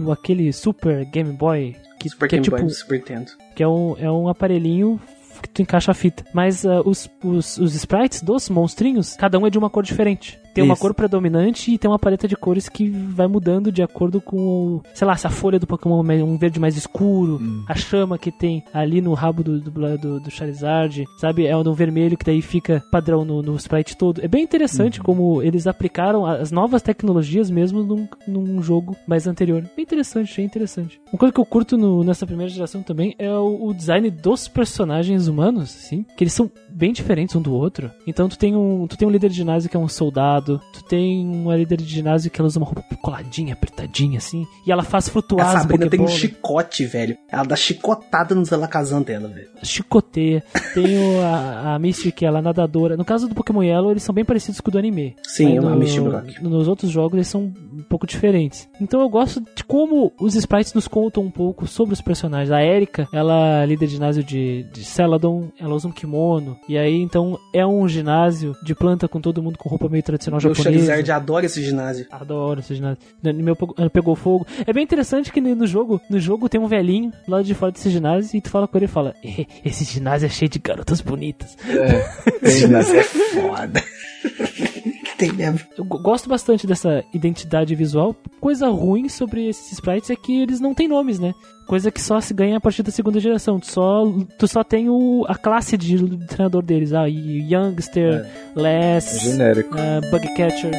o- 0.06 0.10
aquele 0.12 0.52
Super 0.52 1.04
Game 1.06 1.30
Boy, 1.32 1.76
que, 2.00 2.08
Super 2.08 2.28
que 2.28 2.34
é 2.34 2.38
Game 2.38 2.44
tipo, 2.44 2.56
Boy 2.56 2.66
do 2.66 2.72
Super 2.74 2.98
Nintendo. 2.98 3.30
que 3.54 3.62
é 3.62 3.68
um, 3.68 3.96
é 3.98 4.10
um 4.10 4.28
aparelhinho 4.28 5.00
tu 5.40 5.62
encaixa 5.62 5.90
a 5.90 5.94
fita. 5.94 6.24
Mas 6.32 6.64
ah, 6.64 6.82
os, 6.84 7.10
os, 7.22 7.58
os 7.58 7.74
sprites 7.74 8.22
dos 8.22 8.48
monstrinhos, 8.48 9.16
cada 9.16 9.38
um 9.38 9.46
é 9.46 9.50
de 9.50 9.58
uma 9.58 9.70
cor 9.70 9.82
diferente. 9.82 10.38
Tem 10.56 10.64
uma 10.64 10.72
Isso. 10.72 10.80
cor 10.80 10.94
predominante 10.94 11.70
e 11.72 11.76
tem 11.78 11.90
uma 11.90 11.98
paleta 11.98 12.26
de 12.26 12.34
cores 12.34 12.66
que 12.68 12.88
vai 12.88 13.26
mudando 13.26 13.70
de 13.70 13.82
acordo 13.82 14.20
com, 14.22 14.36
o, 14.36 14.82
sei 14.94 15.06
lá, 15.06 15.14
se 15.16 15.26
a 15.26 15.30
folha 15.30 15.58
do 15.58 15.66
Pokémon 15.66 16.02
é 16.10 16.24
um 16.24 16.38
verde 16.38 16.58
mais 16.58 16.76
escuro, 16.76 17.38
a 17.68 17.74
chama 17.74 18.16
que 18.16 18.32
tem 18.32 18.64
ali 18.72 19.00
no 19.02 19.12
rabo 19.12 19.42
do, 19.44 19.60
do, 19.60 19.70
do, 19.98 20.20
do 20.20 20.30
Charizard, 20.30 21.04
sabe? 21.18 21.46
É 21.46 21.54
um 21.56 21.72
vermelho 21.74 22.16
que 22.16 22.24
daí 22.24 22.40
fica 22.40 22.82
padrão 22.90 23.22
no, 23.24 23.42
no 23.42 23.54
sprite 23.56 23.96
todo. 23.96 24.24
É 24.24 24.28
bem 24.28 24.42
interessante 24.42 24.98
como 25.00 25.42
eles 25.42 25.66
aplicaram 25.66 26.24
as 26.24 26.50
novas 26.50 26.80
tecnologias 26.80 27.50
mesmo 27.50 27.82
num, 27.82 28.08
num 28.26 28.62
jogo 28.62 28.96
mais 29.06 29.26
anterior. 29.26 29.62
Bem 29.76 29.82
interessante, 29.82 30.40
é 30.40 30.44
interessante. 30.44 30.98
Uma 31.12 31.18
coisa 31.18 31.32
que 31.34 31.40
eu 31.40 31.44
curto 31.44 31.76
no- 31.76 32.02
nessa 32.02 32.26
primeira 32.26 32.50
geração 32.50 32.82
também 32.82 33.14
é 33.18 33.30
o, 33.30 33.66
o 33.66 33.74
design 33.74 34.10
dos 34.10 34.48
personagens 34.48 35.28
humanos, 35.28 35.64
assim, 35.76 36.04
que 36.16 36.24
eles 36.24 36.32
são 36.32 36.50
bem 36.70 36.92
diferentes 36.92 37.34
um 37.36 37.42
do 37.42 37.52
outro. 37.52 37.90
Então 38.06 38.28
tu 38.28 38.38
tem 38.38 38.56
um, 38.56 38.86
tu 38.86 38.96
tem 38.96 39.06
um 39.06 39.10
líder 39.10 39.28
de 39.28 39.36
ginásio 39.36 39.68
que 39.68 39.76
é 39.76 39.80
um 39.80 39.88
soldado, 39.88 40.45
tu 40.72 40.84
tem 40.84 41.26
uma 41.26 41.56
líder 41.56 41.76
de 41.78 41.84
ginásio 41.84 42.30
que 42.30 42.40
ela 42.40 42.46
usa 42.46 42.58
uma 42.58 42.66
roupa 42.66 42.82
coladinha, 43.02 43.52
apertadinha, 43.52 44.18
assim, 44.18 44.46
e 44.66 44.72
ela 44.72 44.82
faz 44.82 45.08
flutuar 45.08 45.46
A 45.46 45.52
as 45.52 45.62
Sabrina 45.62 45.88
tem 45.88 46.00
um 46.00 46.08
chicote, 46.08 46.84
velho. 46.86 47.16
Ela 47.30 47.44
dá 47.44 47.56
chicotada 47.56 48.34
nos 48.34 48.52
alakazam 48.52 49.02
dela, 49.02 49.28
velho. 49.28 49.48
chicoteia. 49.62 50.42
Tem 50.74 50.98
o, 50.98 51.20
a, 51.22 51.74
a 51.74 51.78
Misty, 51.78 52.12
que 52.12 52.24
ela 52.24 52.38
é 52.38 52.42
nadadora. 52.42 52.96
No 52.96 53.04
caso 53.04 53.28
do 53.28 53.34
Pokémon 53.34 53.62
Yellow, 53.62 53.90
eles 53.90 54.02
são 54.02 54.14
bem 54.14 54.24
parecidos 54.24 54.60
com 54.60 54.68
o 54.70 54.72
do 54.72 54.78
anime. 54.78 55.16
Sim, 55.22 55.56
é 55.56 55.60
uma 55.60 55.70
no- 55.70 55.76
Misty 55.76 56.00
Brock. 56.00 56.40
Nos 56.42 56.68
outros 56.68 56.90
jogos, 56.90 57.14
eles 57.14 57.28
são 57.28 57.42
um 57.42 57.82
pouco 57.88 58.06
diferentes. 58.06 58.68
Então 58.80 59.00
eu 59.00 59.08
gosto 59.08 59.40
de 59.54 59.64
como 59.64 60.12
os 60.20 60.34
sprites 60.34 60.72
nos 60.74 60.88
contam 60.88 61.22
um 61.22 61.30
pouco 61.30 61.66
sobre 61.66 61.92
os 61.94 62.00
personagens. 62.00 62.50
A 62.50 62.62
Erika, 62.62 63.08
ela 63.12 63.62
é 63.62 63.66
líder 63.66 63.86
de 63.86 63.92
ginásio 63.92 64.22
de, 64.24 64.64
de 64.72 64.84
Celadon 64.84 65.48
ela 65.58 65.74
usa 65.74 65.88
um 65.88 65.92
kimono. 65.92 66.56
E 66.68 66.76
aí, 66.78 67.00
então, 67.00 67.38
é 67.52 67.66
um 67.66 67.86
ginásio 67.88 68.54
de 68.62 68.74
planta 68.74 69.08
com 69.08 69.20
todo 69.20 69.42
mundo 69.42 69.58
com 69.58 69.68
roupa 69.68 69.88
meio 69.88 70.02
tradicional 70.02 70.35
O 70.36 70.40
japonesa. 70.40 70.62
Charizard 70.64 71.12
adora 71.12 71.46
esse 71.46 71.62
ginásio. 71.62 72.06
Adoro 72.10 72.60
esse 72.60 72.74
ginásio. 72.74 72.98
No 73.22 73.32
meu 73.34 73.56
pegou- 73.56 73.90
pegou 73.90 74.16
fogo. 74.16 74.46
É 74.66 74.72
bem 74.72 74.84
interessante 74.84 75.32
que 75.32 75.40
no 75.40 75.66
jogo, 75.66 76.00
no 76.10 76.18
jogo 76.18 76.48
tem 76.48 76.60
um 76.60 76.66
velhinho 76.66 77.12
lá 77.28 77.42
de 77.42 77.54
fora 77.54 77.72
desse 77.72 77.90
ginásio 77.90 78.36
e 78.36 78.40
tu 78.40 78.50
fala 78.50 78.66
com 78.68 78.76
ele 78.78 78.84
e 78.86 78.88
fala: 78.88 79.14
"Eh, 79.24 79.46
Esse 79.64 79.84
ginásio 79.84 80.26
é 80.26 80.28
cheio 80.28 80.48
de 80.48 80.58
garotas 80.58 81.00
bonitas. 81.00 81.56
Esse 82.42 82.60
ginásio 82.60 82.96
é 82.98 83.02
foda. 83.02 83.82
Tem 85.18 85.32
mesmo. 85.32 85.60
Eu 85.78 85.84
go- 85.84 85.98
gosto 85.98 86.28
bastante 86.28 86.66
dessa 86.66 87.02
identidade 87.12 87.74
visual. 87.74 88.14
Coisa 88.40 88.68
ruim 88.68 89.08
sobre 89.08 89.48
esses 89.48 89.72
sprites 89.72 90.10
é 90.10 90.16
que 90.16 90.40
eles 90.42 90.60
não 90.60 90.74
têm 90.74 90.86
nomes, 90.88 91.18
né? 91.18 91.32
Coisa 91.66 91.90
que 91.90 92.00
só 92.00 92.20
se 92.20 92.32
ganha 92.34 92.58
a 92.58 92.60
partir 92.60 92.82
da 92.82 92.90
segunda 92.92 93.18
geração. 93.18 93.58
Tu 93.58 93.66
só, 93.70 94.04
tu 94.38 94.46
só 94.46 94.62
tem 94.62 94.88
o, 94.88 95.24
a 95.28 95.34
classe 95.34 95.76
de 95.76 95.96
treinador 96.26 96.62
deles. 96.62 96.92
Ah, 96.92 97.06
Youngster, 97.06 98.24
Les, 98.54 99.20
Genérico. 99.22 99.76
ah, 99.78 100.00
Bugcatcher. 100.10 100.70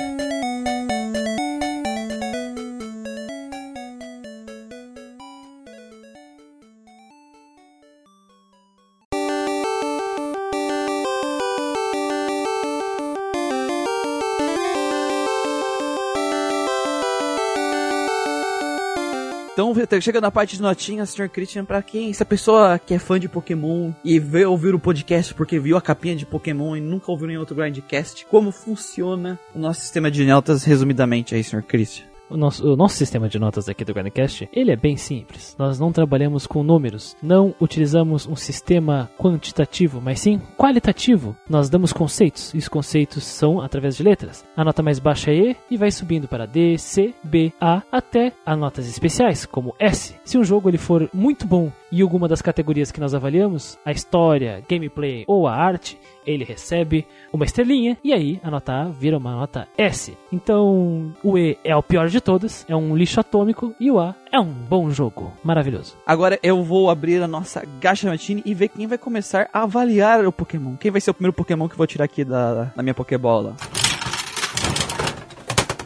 Então, 19.57 19.73
chega 19.99 20.21
na 20.21 20.29
parte 20.29 20.55
de 20.55 20.61
notinhas, 20.61 21.09
Sr. 21.09 21.27
Christian, 21.29 21.65
pra 21.65 21.81
quem, 21.81 22.13
se 22.13 22.21
a 22.21 22.25
pessoa 22.27 22.77
que 22.77 22.93
é 22.93 22.99
fã 22.99 23.19
de 23.19 23.27
Pokémon 23.27 23.91
e 24.03 24.19
veio 24.19 24.51
ouvir 24.51 24.75
o 24.75 24.79
podcast 24.79 25.33
porque 25.33 25.57
viu 25.57 25.75
a 25.75 25.81
capinha 25.81 26.15
de 26.15 26.27
Pokémon 26.27 26.75
e 26.75 26.79
nunca 26.79 27.11
ouviu 27.11 27.25
nenhum 27.25 27.39
outro 27.39 27.55
Grindcast, 27.55 28.27
como 28.27 28.51
funciona 28.51 29.39
o 29.55 29.59
nosso 29.59 29.81
sistema 29.81 30.11
de 30.11 30.23
notas 30.23 30.63
resumidamente 30.63 31.33
aí, 31.33 31.43
Sr. 31.43 31.63
Christian? 31.63 32.06
O 32.29 32.35
nosso, 32.35 32.73
o 32.73 32.75
nosso 32.75 32.95
sistema 32.95 33.29
de 33.29 33.39
notas 33.39 33.69
aqui 33.69 33.85
do 33.85 33.93
Grandcast, 33.93 34.49
ele 34.51 34.71
é 34.71 34.75
bem 34.75 34.97
simples. 34.97 35.55
Nós 35.57 35.79
não 35.79 35.91
trabalhamos 35.91 36.45
com 36.45 36.61
números, 36.63 37.15
não 37.21 37.55
utilizamos 37.59 38.27
um 38.27 38.35
sistema 38.35 39.09
quantitativo, 39.17 40.01
mas 40.01 40.19
sim 40.19 40.41
qualitativo. 40.57 41.35
Nós 41.49 41.69
damos 41.69 41.93
conceitos, 41.93 42.53
e 42.53 42.57
os 42.57 42.67
conceitos 42.67 43.23
são 43.23 43.61
através 43.61 43.95
de 43.95 44.03
letras. 44.03 44.45
A 44.55 44.63
nota 44.63 44.83
mais 44.83 44.99
baixa 44.99 45.31
é 45.31 45.35
E 45.35 45.57
e 45.71 45.77
vai 45.77 45.89
subindo 45.89 46.27
para 46.27 46.45
D, 46.45 46.77
C, 46.77 47.13
B, 47.23 47.53
A, 47.61 47.81
até 47.91 48.33
a 48.45 48.55
notas 48.55 48.87
especiais, 48.89 49.45
como 49.45 49.75
S. 49.79 50.15
Se 50.25 50.37
um 50.37 50.43
jogo 50.43 50.69
ele 50.69 50.77
for 50.77 51.09
muito 51.13 51.47
bom 51.47 51.71
e 51.91 52.01
alguma 52.01 52.27
das 52.27 52.41
categorias 52.41 52.91
que 52.91 52.99
nós 52.99 53.13
avaliamos, 53.13 53.77
a 53.85 53.91
história, 53.91 54.63
gameplay 54.67 55.23
ou 55.27 55.47
a 55.47 55.55
arte, 55.55 55.97
ele 56.25 56.43
recebe 56.43 57.07
uma 57.31 57.45
estrelinha 57.45 57.97
e 58.03 58.13
aí 58.13 58.39
a 58.43 58.51
nota 58.51 58.73
A 58.73 58.85
vira 58.85 59.17
uma 59.17 59.31
nota 59.31 59.67
S. 59.77 60.17
Então 60.31 61.13
o 61.23 61.37
E 61.37 61.57
é 61.63 61.75
o 61.75 61.83
pior 61.83 62.09
de 62.09 62.19
todos, 62.19 62.65
é 62.67 62.75
um 62.75 62.95
lixo 62.95 63.19
atômico 63.19 63.73
e 63.79 63.89
o 63.89 63.99
A 63.99 64.15
é 64.31 64.39
um 64.39 64.51
bom 64.51 64.89
jogo, 64.89 65.31
maravilhoso. 65.43 65.95
Agora 66.05 66.37
eu 66.43 66.63
vou 66.63 66.89
abrir 66.89 67.21
a 67.23 67.27
nossa 67.27 67.63
Gacha 67.79 68.09
Matine 68.09 68.41
e 68.45 68.53
ver 68.53 68.69
quem 68.69 68.87
vai 68.87 68.97
começar 68.97 69.49
a 69.53 69.63
avaliar 69.63 70.25
o 70.25 70.31
Pokémon. 70.31 70.75
Quem 70.75 70.91
vai 70.91 70.99
ser 70.99 71.11
o 71.11 71.13
primeiro 71.13 71.33
Pokémon 71.33 71.67
que 71.67 71.73
eu 71.73 71.77
vou 71.77 71.87
tirar 71.87 72.05
aqui 72.05 72.23
da, 72.23 72.65
da 72.75 72.83
minha 72.83 72.93
Pokébola? 72.93 73.55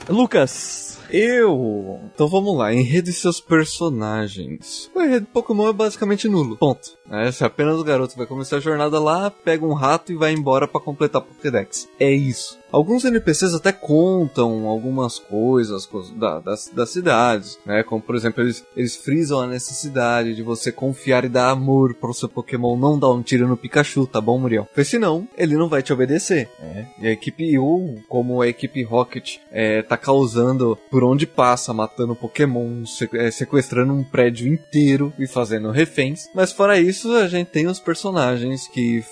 Lucas! 0.10 0.91
Eu! 1.12 2.00
Então 2.14 2.28
vamos 2.28 2.58
lá, 2.58 2.74
enredo 2.74 3.10
e 3.10 3.14
seus 3.14 3.40
personagens. 3.40 4.90
O 4.96 5.02
enredo 5.02 5.26
do 5.26 5.32
Pokémon 5.32 5.70
é 5.70 5.74
basicamente 5.74 6.28
nulo. 6.28 6.58
Ponto. 6.58 6.98
É, 7.10 7.32
se 7.32 7.44
apenas 7.44 7.78
o 7.78 7.84
garoto 7.84 8.18
vai 8.18 8.26
começar 8.26 8.58
a 8.58 8.62
jornada 8.62 9.00
lá, 9.00 9.30
pega 9.30 9.66
um 9.66 9.74
rato 9.74 10.12
e 10.12 10.16
vai 10.16 10.32
embora 10.32 10.68
pra 10.68 10.80
completar 10.80 11.22
a 11.22 11.26
Pokédex. 11.26 11.90
É 12.00 12.10
isso. 12.10 12.58
Alguns 12.72 13.04
NPCs 13.06 13.54
até 13.54 13.72
contam 13.72 14.66
algumas 14.68 15.20
coisas 15.20 15.86
co- 15.86 16.02
da- 16.16 16.40
das, 16.40 16.70
das 16.74 16.90
cidades, 16.90 17.60
né? 17.66 17.84
Como, 17.84 18.02
por 18.02 18.16
exemplo, 18.16 18.42
eles, 18.44 18.64
eles 18.76 18.96
frisam 18.96 19.42
a 19.42 19.48
necessidade 19.48 20.36
de 20.36 20.42
você 20.42 20.72
confiar 20.72 21.26
e 21.26 21.30
dar 21.30 21.50
amor 21.50 21.94
pro 21.96 22.14
seu 22.14 22.30
Pokémon, 22.30 22.78
não 22.78 22.98
dar 22.98 23.10
um 23.12 23.22
tiro 23.22 23.48
no 23.48 23.58
Pikachu, 23.58 24.08
tá 24.08 24.22
bom, 24.22 24.40
Muriel? 24.40 24.66
Porque 24.66 24.86
senão, 24.86 25.28
ele 25.38 25.56
não 25.58 25.68
vai 25.68 25.84
te 25.84 25.92
obedecer, 25.92 26.50
né? 26.60 26.88
E 27.00 27.08
a 27.08 27.12
equipe 27.12 27.58
U, 27.60 27.96
como 28.08 28.42
a 28.42 28.48
equipe 28.48 28.84
Rocket, 28.84 29.38
é, 29.52 29.82
tá 29.82 29.98
causando 29.98 30.78
por 30.90 31.04
onde 31.04 31.28
passa, 31.28 31.74
matando 31.74 32.16
Pokémon, 32.16 32.84
é, 33.16 33.32
sequestrando 33.32 33.94
um 33.94 34.04
prédio 34.04 34.48
inteiro 34.48 35.14
e 35.20 35.28
fazendo 35.28 35.72
reféns. 35.72 36.22
Mas 36.34 36.52
fora 36.52 36.80
isso, 36.80 37.12
a 37.16 37.28
gente 37.28 37.48
tem 37.48 37.68
os 37.68 37.80
personagens 37.80 38.68
que 38.68 39.04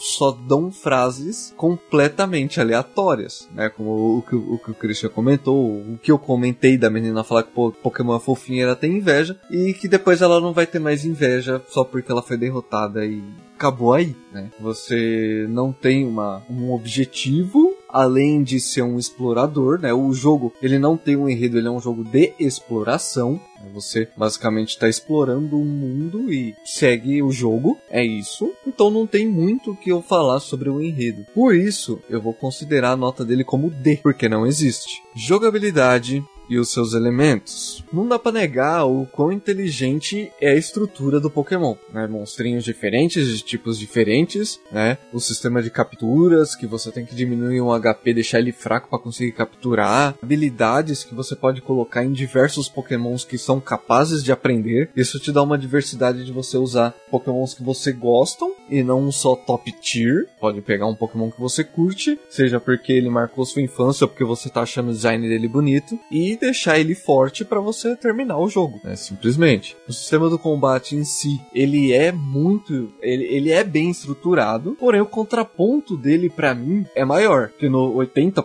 só 0.00 0.32
dão 0.32 0.72
frases 0.72 1.52
completamente 1.56 2.60
aleatórias, 2.60 3.48
né? 3.54 3.68
Como 3.68 4.18
o 4.18 4.22
que 4.22 4.34
o, 4.34 4.58
que 4.58 4.70
o 4.70 4.74
Christian 4.74 5.10
comentou, 5.10 5.76
o 5.76 5.98
que 6.02 6.10
eu 6.10 6.18
comentei 6.18 6.78
da 6.78 6.88
menina 6.88 7.22
falar 7.22 7.42
que 7.42 7.52
pô, 7.52 7.70
Pokémon 7.70 8.16
é 8.16 8.20
fofinha, 8.20 8.64
ela 8.64 8.76
tem 8.76 8.96
inveja, 8.96 9.38
e 9.50 9.74
que 9.74 9.86
depois 9.86 10.22
ela 10.22 10.40
não 10.40 10.52
vai 10.52 10.66
ter 10.66 10.78
mais 10.78 11.04
inveja 11.04 11.62
só 11.68 11.84
porque 11.84 12.10
ela 12.10 12.22
foi 12.22 12.36
derrotada 12.36 13.04
e 13.04 13.22
acabou 13.54 13.92
aí, 13.92 14.16
né? 14.32 14.50
Você 14.58 15.46
não 15.50 15.70
tem 15.70 16.06
uma, 16.06 16.42
um 16.48 16.72
objetivo 16.72 17.76
além 17.92 18.42
de 18.42 18.60
ser 18.60 18.82
um 18.82 18.98
explorador, 18.98 19.80
né? 19.80 19.92
O 19.92 20.12
jogo, 20.12 20.52
ele 20.62 20.78
não 20.78 20.96
tem 20.96 21.16
um 21.16 21.28
enredo, 21.28 21.58
ele 21.58 21.68
é 21.68 21.70
um 21.70 21.80
jogo 21.80 22.04
de 22.04 22.32
exploração. 22.38 23.40
né? 23.60 23.70
Você 23.74 24.08
basicamente 24.16 24.70
está 24.70 24.88
explorando 24.88 25.56
o 25.56 25.64
mundo 25.64 26.32
e 26.32 26.54
segue 26.64 27.22
o 27.22 27.30
jogo, 27.30 27.78
é 27.90 28.04
isso. 28.04 28.52
Então 28.66 28.90
não 28.90 29.06
tem 29.06 29.26
muito 29.26 29.72
o 29.72 29.76
que 29.76 29.90
eu 29.90 30.02
falar 30.02 30.40
sobre 30.40 30.68
o 30.68 30.80
enredo. 30.80 31.26
Por 31.34 31.54
isso, 31.54 32.00
eu 32.08 32.20
vou 32.20 32.32
considerar 32.32 32.92
a 32.92 32.96
nota 32.96 33.24
dele 33.24 33.44
como 33.44 33.70
D, 33.70 33.98
porque 34.02 34.28
não 34.28 34.46
existe. 34.46 35.02
Jogabilidade, 35.14 36.24
e 36.50 36.58
os 36.58 36.72
seus 36.72 36.92
elementos. 36.92 37.84
Não 37.92 38.06
dá 38.06 38.18
pra 38.18 38.32
negar 38.32 38.84
o 38.84 39.06
quão 39.06 39.30
inteligente 39.30 40.32
é 40.40 40.50
a 40.50 40.56
estrutura 40.56 41.20
do 41.20 41.30
Pokémon, 41.30 41.76
né? 41.92 42.08
Monstrinhos 42.08 42.64
diferentes, 42.64 43.28
de 43.28 43.42
tipos 43.42 43.78
diferentes, 43.78 44.60
né? 44.72 44.98
O 45.12 45.20
sistema 45.20 45.62
de 45.62 45.70
capturas, 45.70 46.56
que 46.56 46.66
você 46.66 46.90
tem 46.90 47.06
que 47.06 47.14
diminuir 47.14 47.60
um 47.60 47.70
HP, 47.70 48.12
deixar 48.12 48.40
ele 48.40 48.52
fraco 48.52 48.90
para 48.90 48.98
conseguir 48.98 49.32
capturar. 49.32 50.16
Habilidades 50.20 51.04
que 51.04 51.14
você 51.14 51.36
pode 51.36 51.60
colocar 51.60 52.04
em 52.04 52.12
diversos 52.12 52.68
Pokémons 52.68 53.24
que 53.24 53.38
são 53.38 53.60
capazes 53.60 54.24
de 54.24 54.32
aprender. 54.32 54.90
Isso 54.96 55.20
te 55.20 55.30
dá 55.30 55.42
uma 55.42 55.56
diversidade 55.56 56.24
de 56.24 56.32
você 56.32 56.56
usar 56.56 56.94
Pokémons 57.10 57.54
que 57.54 57.62
você 57.62 57.92
gostam 57.92 58.52
e 58.68 58.82
não 58.82 59.12
só 59.12 59.36
top 59.36 59.70
tier. 59.80 60.26
Pode 60.40 60.60
pegar 60.60 60.86
um 60.86 60.94
Pokémon 60.94 61.30
que 61.30 61.40
você 61.40 61.62
curte, 61.62 62.18
seja 62.28 62.58
porque 62.58 62.92
ele 62.92 63.08
marcou 63.08 63.44
sua 63.44 63.62
infância 63.62 64.04
ou 64.04 64.08
porque 64.08 64.24
você 64.24 64.48
tá 64.48 64.62
achando 64.62 64.90
o 64.90 64.94
design 64.94 65.28
dele 65.28 65.46
bonito, 65.46 65.98
e 66.10 66.36
deixar 66.40 66.78
ele 66.78 66.94
forte 66.94 67.44
para 67.44 67.60
você 67.60 67.94
terminar 67.94 68.38
o 68.38 68.48
jogo, 68.48 68.80
né? 68.82 68.96
Simplesmente. 68.96 69.76
O 69.86 69.92
sistema 69.92 70.28
do 70.28 70.38
combate 70.38 70.96
em 70.96 71.04
si, 71.04 71.40
ele 71.54 71.92
é 71.92 72.10
muito, 72.10 72.92
ele, 73.00 73.24
ele 73.24 73.50
é 73.50 73.62
bem 73.62 73.90
estruturado, 73.90 74.76
porém 74.78 75.00
o 75.00 75.06
contraponto 75.06 75.96
dele 75.96 76.28
para 76.28 76.54
mim 76.54 76.86
é 76.94 77.04
maior, 77.04 77.50
que 77.50 77.68
no 77.68 77.94
80%, 77.94 78.44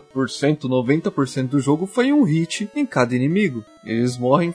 90% 0.61 1.47
do 1.47 1.59
jogo 1.59 1.85
foi 1.85 2.11
um 2.11 2.23
hit 2.23 2.69
em 2.75 2.85
cada 2.85 3.15
inimigo. 3.15 3.63
Eles 3.83 4.17
morrem 4.17 4.53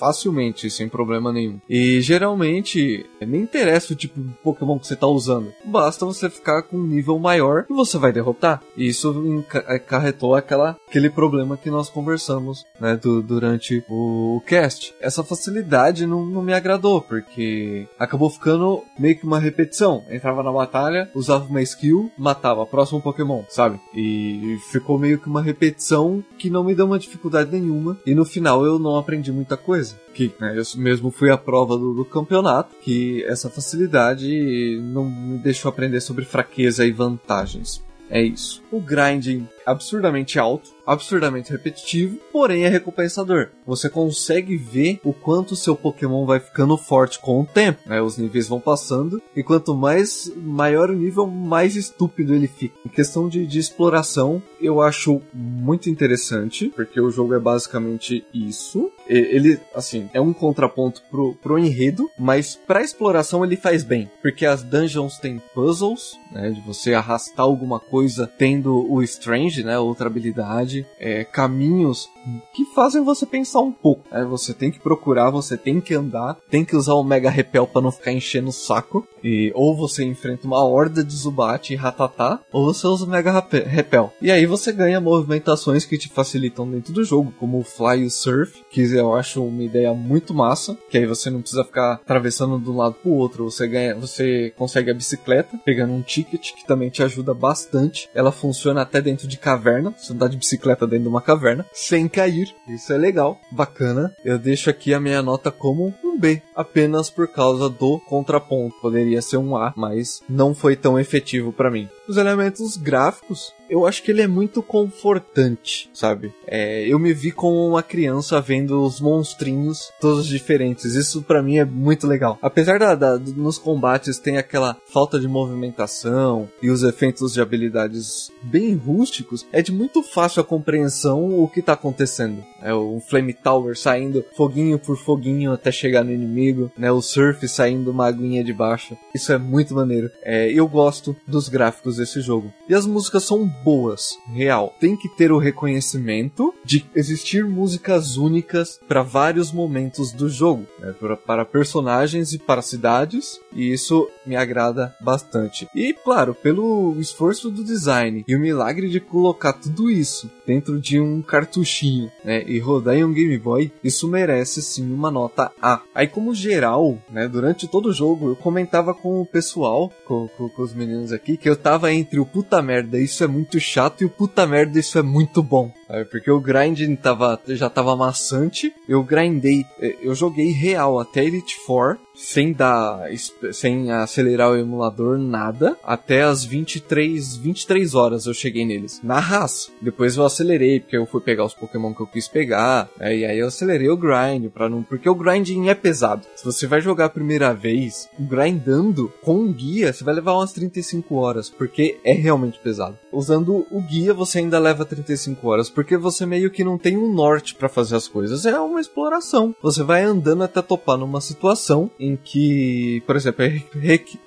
facilmente, 0.00 0.70
sem 0.70 0.88
problema 0.88 1.30
nenhum. 1.30 1.60
E 1.68 2.00
geralmente, 2.00 3.04
nem 3.20 3.42
interessa 3.42 3.92
o 3.92 3.96
tipo 3.96 4.18
de 4.20 4.30
Pokémon 4.42 4.78
que 4.78 4.86
você 4.86 4.96
tá 4.96 5.06
usando. 5.06 5.52
Basta 5.64 6.06
você 6.06 6.30
ficar 6.30 6.62
com 6.62 6.78
um 6.78 6.86
nível 6.86 7.18
maior 7.18 7.66
e 7.68 7.74
você 7.74 7.98
vai 7.98 8.10
derrotar. 8.12 8.62
E 8.76 8.88
isso 8.88 9.44
acarretou 9.66 10.34
aquela, 10.34 10.76
aquele 10.88 11.10
problema 11.10 11.56
que 11.56 11.70
nós 11.70 11.90
conversamos 11.90 12.64
né, 12.80 12.96
du- 12.96 13.22
durante 13.22 13.84
o, 13.88 14.36
o 14.36 14.40
cast. 14.46 14.94
Essa 15.00 15.22
facilidade 15.22 16.06
não, 16.06 16.24
não 16.24 16.42
me 16.42 16.54
agradou, 16.54 17.02
porque 17.02 17.86
acabou 17.98 18.30
ficando 18.30 18.82
meio 18.98 19.18
que 19.18 19.26
uma 19.26 19.38
repetição. 19.38 20.02
Entrava 20.10 20.42
na 20.42 20.50
batalha, 20.52 21.10
usava 21.14 21.44
uma 21.44 21.60
skill, 21.62 22.10
matava, 22.16 22.64
próximo 22.64 23.02
Pokémon, 23.02 23.42
sabe? 23.48 23.78
E 23.94 24.56
ficou 24.70 24.98
meio 24.98 25.18
que 25.18 25.28
uma 25.28 25.42
repetição 25.42 26.24
que 26.38 26.48
não 26.48 26.64
me 26.64 26.74
deu 26.74 26.86
uma 26.86 26.98
dificuldade 26.98 27.50
nenhuma. 27.52 27.98
E 28.06 28.14
no 28.14 28.24
final 28.24 28.64
eu 28.64 28.78
não 28.78 28.96
aprendi 28.96 29.30
muita 29.30 29.56
coisa. 29.56 29.89
Que 30.14 30.32
né, 30.40 30.56
eu 30.58 30.80
mesmo 30.80 31.10
fui 31.10 31.30
à 31.30 31.36
prova 31.36 31.76
do, 31.76 31.94
do 31.94 32.04
campeonato, 32.04 32.74
que 32.82 33.24
essa 33.24 33.48
facilidade 33.48 34.80
não 34.82 35.04
me 35.08 35.38
deixou 35.38 35.68
aprender 35.68 36.00
sobre 36.00 36.24
fraqueza 36.24 36.84
e 36.84 36.92
vantagens. 36.92 37.82
É 38.10 38.20
isso. 38.20 38.59
O 38.70 38.80
grinding 38.80 39.46
absurdamente 39.70 40.38
alto, 40.38 40.70
absurdamente 40.86 41.52
repetitivo, 41.52 42.18
porém 42.32 42.64
é 42.64 42.68
recompensador. 42.68 43.48
Você 43.64 43.88
consegue 43.88 44.56
ver 44.56 45.00
o 45.04 45.12
quanto 45.12 45.54
seu 45.54 45.76
Pokémon 45.76 46.26
vai 46.26 46.40
ficando 46.40 46.76
forte 46.76 47.20
com 47.20 47.40
o 47.40 47.46
tempo, 47.46 47.80
né? 47.86 48.02
Os 48.02 48.16
níveis 48.16 48.48
vão 48.48 48.58
passando 48.58 49.22
e 49.36 49.42
quanto 49.42 49.74
mais 49.74 50.30
maior 50.36 50.90
o 50.90 50.96
nível, 50.96 51.26
mais 51.26 51.76
estúpido 51.76 52.34
ele 52.34 52.48
fica. 52.48 52.74
Em 52.84 52.88
questão 52.88 53.28
de, 53.28 53.46
de 53.46 53.58
exploração, 53.58 54.42
eu 54.60 54.80
acho 54.80 55.22
muito 55.32 55.88
interessante, 55.88 56.72
porque 56.74 57.00
o 57.00 57.10
jogo 57.10 57.34
é 57.34 57.38
basicamente 57.38 58.24
isso. 58.34 58.90
Ele, 59.06 59.58
assim, 59.74 60.08
é 60.12 60.20
um 60.20 60.32
contraponto 60.32 61.02
pro, 61.10 61.34
pro 61.34 61.58
enredo, 61.58 62.10
mas 62.18 62.56
pra 62.66 62.82
exploração 62.82 63.44
ele 63.44 63.56
faz 63.56 63.84
bem, 63.84 64.10
porque 64.22 64.46
as 64.46 64.62
dungeons 64.62 65.18
têm 65.18 65.40
puzzles, 65.54 66.18
né, 66.32 66.50
de 66.50 66.60
você 66.60 66.94
arrastar 66.94 67.44
alguma 67.44 67.78
coisa 67.78 68.26
tendo 68.60 68.86
o 68.92 69.02
Strange, 69.02 69.64
né, 69.64 69.78
outra 69.78 70.06
habilidade, 70.06 70.86
é, 70.98 71.24
caminhos 71.24 72.08
que 72.54 72.66
fazem 72.74 73.02
você 73.02 73.24
pensar 73.24 73.60
um 73.60 73.72
pouco. 73.72 74.04
né, 74.10 74.24
você 74.24 74.52
tem 74.52 74.70
que 74.70 74.78
procurar, 74.78 75.30
você 75.30 75.56
tem 75.56 75.80
que 75.80 75.94
andar, 75.94 76.36
tem 76.50 76.64
que 76.64 76.76
usar 76.76 76.94
o 76.94 77.02
Mega 77.02 77.30
Repel 77.30 77.66
pra 77.66 77.80
não 77.80 77.90
ficar 77.90 78.12
enchendo 78.12 78.50
o 78.50 78.52
saco, 78.52 79.06
e 79.24 79.50
ou 79.54 79.74
você 79.74 80.04
enfrenta 80.04 80.46
uma 80.46 80.62
horda 80.62 81.02
de 81.02 81.14
Zubat 81.14 81.72
e 81.72 81.76
Ratatá, 81.76 82.40
ou 82.52 82.72
você 82.72 82.86
usa 82.86 83.04
o 83.04 83.08
Mega 83.08 83.32
Repel. 83.66 84.12
E 84.20 84.30
aí 84.30 84.44
você 84.44 84.72
ganha 84.72 85.00
movimentações 85.00 85.84
que 85.84 85.98
te 85.98 86.08
facilitam 86.08 86.68
dentro 86.68 86.92
do 86.92 87.04
jogo, 87.04 87.32
como 87.38 87.58
o 87.58 87.64
Fly 87.64 88.02
e 88.02 88.06
o 88.06 88.10
Surf, 88.10 88.62
que 88.70 88.80
eu 88.94 89.14
acho 89.14 89.44
uma 89.44 89.62
ideia 89.62 89.92
muito 89.92 90.32
massa, 90.32 90.76
que 90.88 90.98
aí 90.98 91.06
você 91.06 91.28
não 91.28 91.40
precisa 91.40 91.64
ficar 91.64 91.94
atravessando 91.94 92.58
de 92.58 92.70
um 92.70 92.76
lado 92.76 92.94
pro 92.94 93.10
outro, 93.10 93.50
você 93.50 93.66
ganha, 93.66 93.94
você 93.94 94.52
consegue 94.56 94.90
a 94.90 94.94
bicicleta, 94.94 95.58
pegando 95.64 95.92
um 95.92 96.02
ticket 96.02 96.52
que 96.54 96.66
também 96.66 96.88
te 96.88 97.02
ajuda 97.02 97.34
bastante. 97.34 98.08
Ela 98.14 98.32
funciona 98.32 98.82
até 98.82 99.00
dentro 99.00 99.26
de 99.26 99.36
caverna, 99.36 99.94
você 99.96 100.12
andar 100.12 100.28
de 100.28 100.36
bicicleta 100.36 100.86
dentro 100.86 101.04
de 101.04 101.08
uma 101.08 101.20
caverna, 101.20 101.66
sem 101.72 102.08
cair. 102.08 102.54
Isso 102.68 102.92
é 102.92 102.96
legal, 102.96 103.38
bacana. 103.50 104.14
Eu 104.24 104.38
deixo 104.38 104.70
aqui 104.70 104.94
a 104.94 105.00
minha 105.00 105.22
nota 105.22 105.50
como 105.50 105.94
um 106.04 106.18
B, 106.18 106.42
apenas 106.54 107.10
por 107.10 107.28
causa 107.28 107.68
do 107.68 107.98
contraponto. 108.00 108.76
Poderia 108.80 109.22
ser 109.22 109.38
um 109.38 109.56
A, 109.56 109.72
mas 109.76 110.22
não 110.28 110.54
foi 110.54 110.76
tão 110.76 110.98
efetivo 110.98 111.52
pra 111.52 111.70
mim. 111.70 111.88
Os 112.10 112.16
elementos 112.16 112.76
gráficos, 112.76 113.52
eu 113.68 113.86
acho 113.86 114.02
que 114.02 114.10
ele 114.10 114.20
é 114.20 114.26
muito 114.26 114.60
confortante, 114.64 115.88
sabe? 115.94 116.32
É, 116.44 116.84
eu 116.88 116.98
me 116.98 117.12
vi 117.12 117.30
como 117.30 117.68
uma 117.68 117.84
criança 117.84 118.40
vendo 118.40 118.82
os 118.82 119.00
monstrinhos 119.00 119.92
todos 120.00 120.26
diferentes. 120.26 120.96
Isso 120.96 121.22
pra 121.22 121.40
mim 121.40 121.58
é 121.58 121.64
muito 121.64 122.08
legal. 122.08 122.36
Apesar 122.42 122.80
da, 122.80 122.96
da- 122.96 123.16
nos 123.16 123.58
combates 123.58 124.18
tem 124.18 124.38
aquela 124.38 124.76
falta 124.92 125.20
de 125.20 125.28
movimentação 125.28 126.48
e 126.60 126.68
os 126.68 126.82
efeitos 126.82 127.32
de 127.32 127.40
habilidades 127.40 128.32
bem 128.42 128.74
rústicos, 128.74 129.46
é 129.52 129.62
de 129.62 129.70
muito 129.70 130.02
fácil 130.02 130.40
a 130.40 130.44
compreensão 130.44 131.38
o 131.40 131.46
que 131.48 131.62
tá 131.62 131.74
acontecendo. 131.74 132.42
É 132.60 132.74
o 132.74 133.00
Flame 133.08 133.32
Tower 133.32 133.78
saindo 133.78 134.24
foguinho 134.36 134.80
por 134.80 134.96
foguinho 134.98 135.52
até 135.52 135.70
chegar 135.70 136.02
no 136.02 136.10
inimigo, 136.12 136.72
né? 136.76 136.90
O 136.90 137.00
Surf 137.00 137.46
saindo 137.46 137.92
uma 137.92 138.08
aguinha 138.08 138.42
de 138.42 138.52
baixo. 138.52 138.98
Isso 139.14 139.32
é 139.32 139.38
muito 139.38 139.76
maneiro. 139.76 140.10
É, 140.22 140.50
eu 140.52 140.66
gosto 140.66 141.14
dos 141.24 141.48
gráficos 141.48 141.99
desse 142.00 142.20
jogo. 142.20 142.52
E 142.68 142.74
as 142.74 142.86
músicas 142.86 143.24
são 143.24 143.46
boas, 143.46 144.10
real. 144.32 144.74
Tem 144.80 144.96
que 144.96 145.08
ter 145.08 145.30
o 145.30 145.38
reconhecimento 145.38 146.52
de 146.64 146.84
existir 146.94 147.44
músicas 147.44 148.16
únicas 148.16 148.80
para 148.88 149.02
vários 149.02 149.52
momentos 149.52 150.12
do 150.12 150.28
jogo, 150.28 150.66
né? 150.78 150.92
Pra- 150.98 151.16
para 151.16 151.44
personagens 151.44 152.32
e 152.32 152.38
para 152.38 152.62
cidades, 152.62 153.38
e 153.52 153.72
isso 153.72 154.08
me 154.26 154.36
agrada 154.36 154.94
bastante. 155.00 155.68
E 155.74 155.92
claro, 155.92 156.34
pelo 156.34 156.96
esforço 156.98 157.50
do 157.50 157.62
design 157.64 158.24
e 158.26 158.34
o 158.34 158.40
milagre 158.40 158.88
de 158.88 159.00
colocar 159.00 159.52
tudo 159.52 159.90
isso 159.90 160.30
dentro 160.46 160.80
de 160.80 160.98
um 161.00 161.22
cartuchinho, 161.22 162.10
né, 162.24 162.42
e 162.46 162.58
rodar 162.58 162.96
em 162.96 163.04
um 163.04 163.12
Game 163.12 163.38
Boy, 163.38 163.70
isso 163.84 164.08
merece 164.08 164.60
sim 164.62 164.92
uma 164.92 165.10
nota 165.10 165.52
A. 165.62 165.80
Aí 165.94 166.08
como 166.08 166.34
geral, 166.34 166.98
né, 167.10 167.28
durante 167.28 167.68
todo 167.68 167.86
o 167.90 167.92
jogo 167.92 168.28
eu 168.30 168.36
comentava 168.36 168.92
com 168.92 169.20
o 169.20 169.26
pessoal, 169.26 169.92
com, 170.04 170.26
com- 170.36 170.48
com 170.48 170.62
os 170.62 170.74
meninos 170.74 171.12
aqui, 171.12 171.36
que 171.36 171.48
eu 171.48 171.54
tava 171.56 171.79
entre 171.88 172.18
o 172.18 172.26
puta 172.26 172.60
merda, 172.60 172.98
isso 172.98 173.22
é 173.22 173.26
muito 173.26 173.60
chato, 173.60 174.02
e 174.02 174.04
o 174.04 174.10
puta 174.10 174.46
merda, 174.46 174.78
isso 174.78 174.98
é 174.98 175.02
muito 175.02 175.42
bom. 175.42 175.72
Sabe? 175.90 176.04
Porque 176.04 176.30
o 176.30 176.40
grinding 176.40 176.96
tava, 176.96 177.40
já 177.48 177.68
tava 177.68 177.96
maçante, 177.96 178.72
eu 178.88 179.02
grindei, 179.02 179.64
eh, 179.80 179.96
eu 180.02 180.14
joguei 180.14 180.50
real 180.50 181.00
até 181.00 181.24
Elite 181.24 181.56
Four, 181.66 181.98
sem 182.14 182.52
dar, 182.52 183.08
sem 183.52 183.90
acelerar 183.90 184.50
o 184.50 184.56
emulador, 184.56 185.18
nada, 185.18 185.76
até 185.82 186.22
as 186.22 186.44
23, 186.44 187.36
23 187.36 187.94
horas 187.94 188.26
eu 188.26 188.34
cheguei 188.34 188.64
neles, 188.64 189.00
na 189.02 189.18
raça. 189.18 189.70
Depois 189.80 190.16
eu 190.16 190.24
acelerei, 190.24 190.80
porque 190.80 190.96
eu 190.96 191.06
fui 191.06 191.20
pegar 191.20 191.44
os 191.44 191.54
Pokémon 191.54 191.94
que 191.94 192.02
eu 192.02 192.06
quis 192.06 192.28
pegar, 192.28 192.90
né, 192.98 193.16
e 193.16 193.24
aí 193.24 193.38
eu 193.38 193.46
acelerei 193.46 193.88
o 193.88 193.96
grind, 193.96 194.50
para 194.52 194.68
não, 194.68 194.82
porque 194.82 195.08
o 195.08 195.14
grinding 195.14 195.68
é 195.68 195.74
pesado. 195.74 196.26
Se 196.36 196.44
você 196.44 196.66
vai 196.66 196.80
jogar 196.80 197.06
a 197.06 197.10
primeira 197.10 197.54
vez, 197.54 198.08
grindando 198.18 199.10
com 199.22 199.36
um 199.36 199.52
guia, 199.52 199.92
você 199.92 200.04
vai 200.04 200.14
levar 200.14 200.34
umas 200.34 200.52
35 200.52 201.14
horas, 201.16 201.48
porque 201.48 201.98
é 202.04 202.12
realmente 202.12 202.58
pesado. 202.58 202.98
Usando 203.10 203.66
o 203.70 203.80
guia, 203.80 204.12
você 204.12 204.38
ainda 204.38 204.58
leva 204.58 204.84
35 204.84 205.48
horas, 205.48 205.70
porque 205.80 205.96
você 205.96 206.26
meio 206.26 206.50
que 206.50 206.62
não 206.62 206.76
tem 206.76 206.98
um 206.98 207.10
norte 207.10 207.54
pra 207.54 207.66
fazer 207.66 207.96
as 207.96 208.06
coisas, 208.06 208.44
é 208.44 208.58
uma 208.60 208.82
exploração. 208.82 209.54
Você 209.62 209.82
vai 209.82 210.02
andando 210.02 210.44
até 210.44 210.60
topar 210.60 210.98
numa 210.98 211.22
situação 211.22 211.90
em 211.98 212.16
que, 212.22 213.02
por 213.06 213.16
exemplo, 213.16 213.42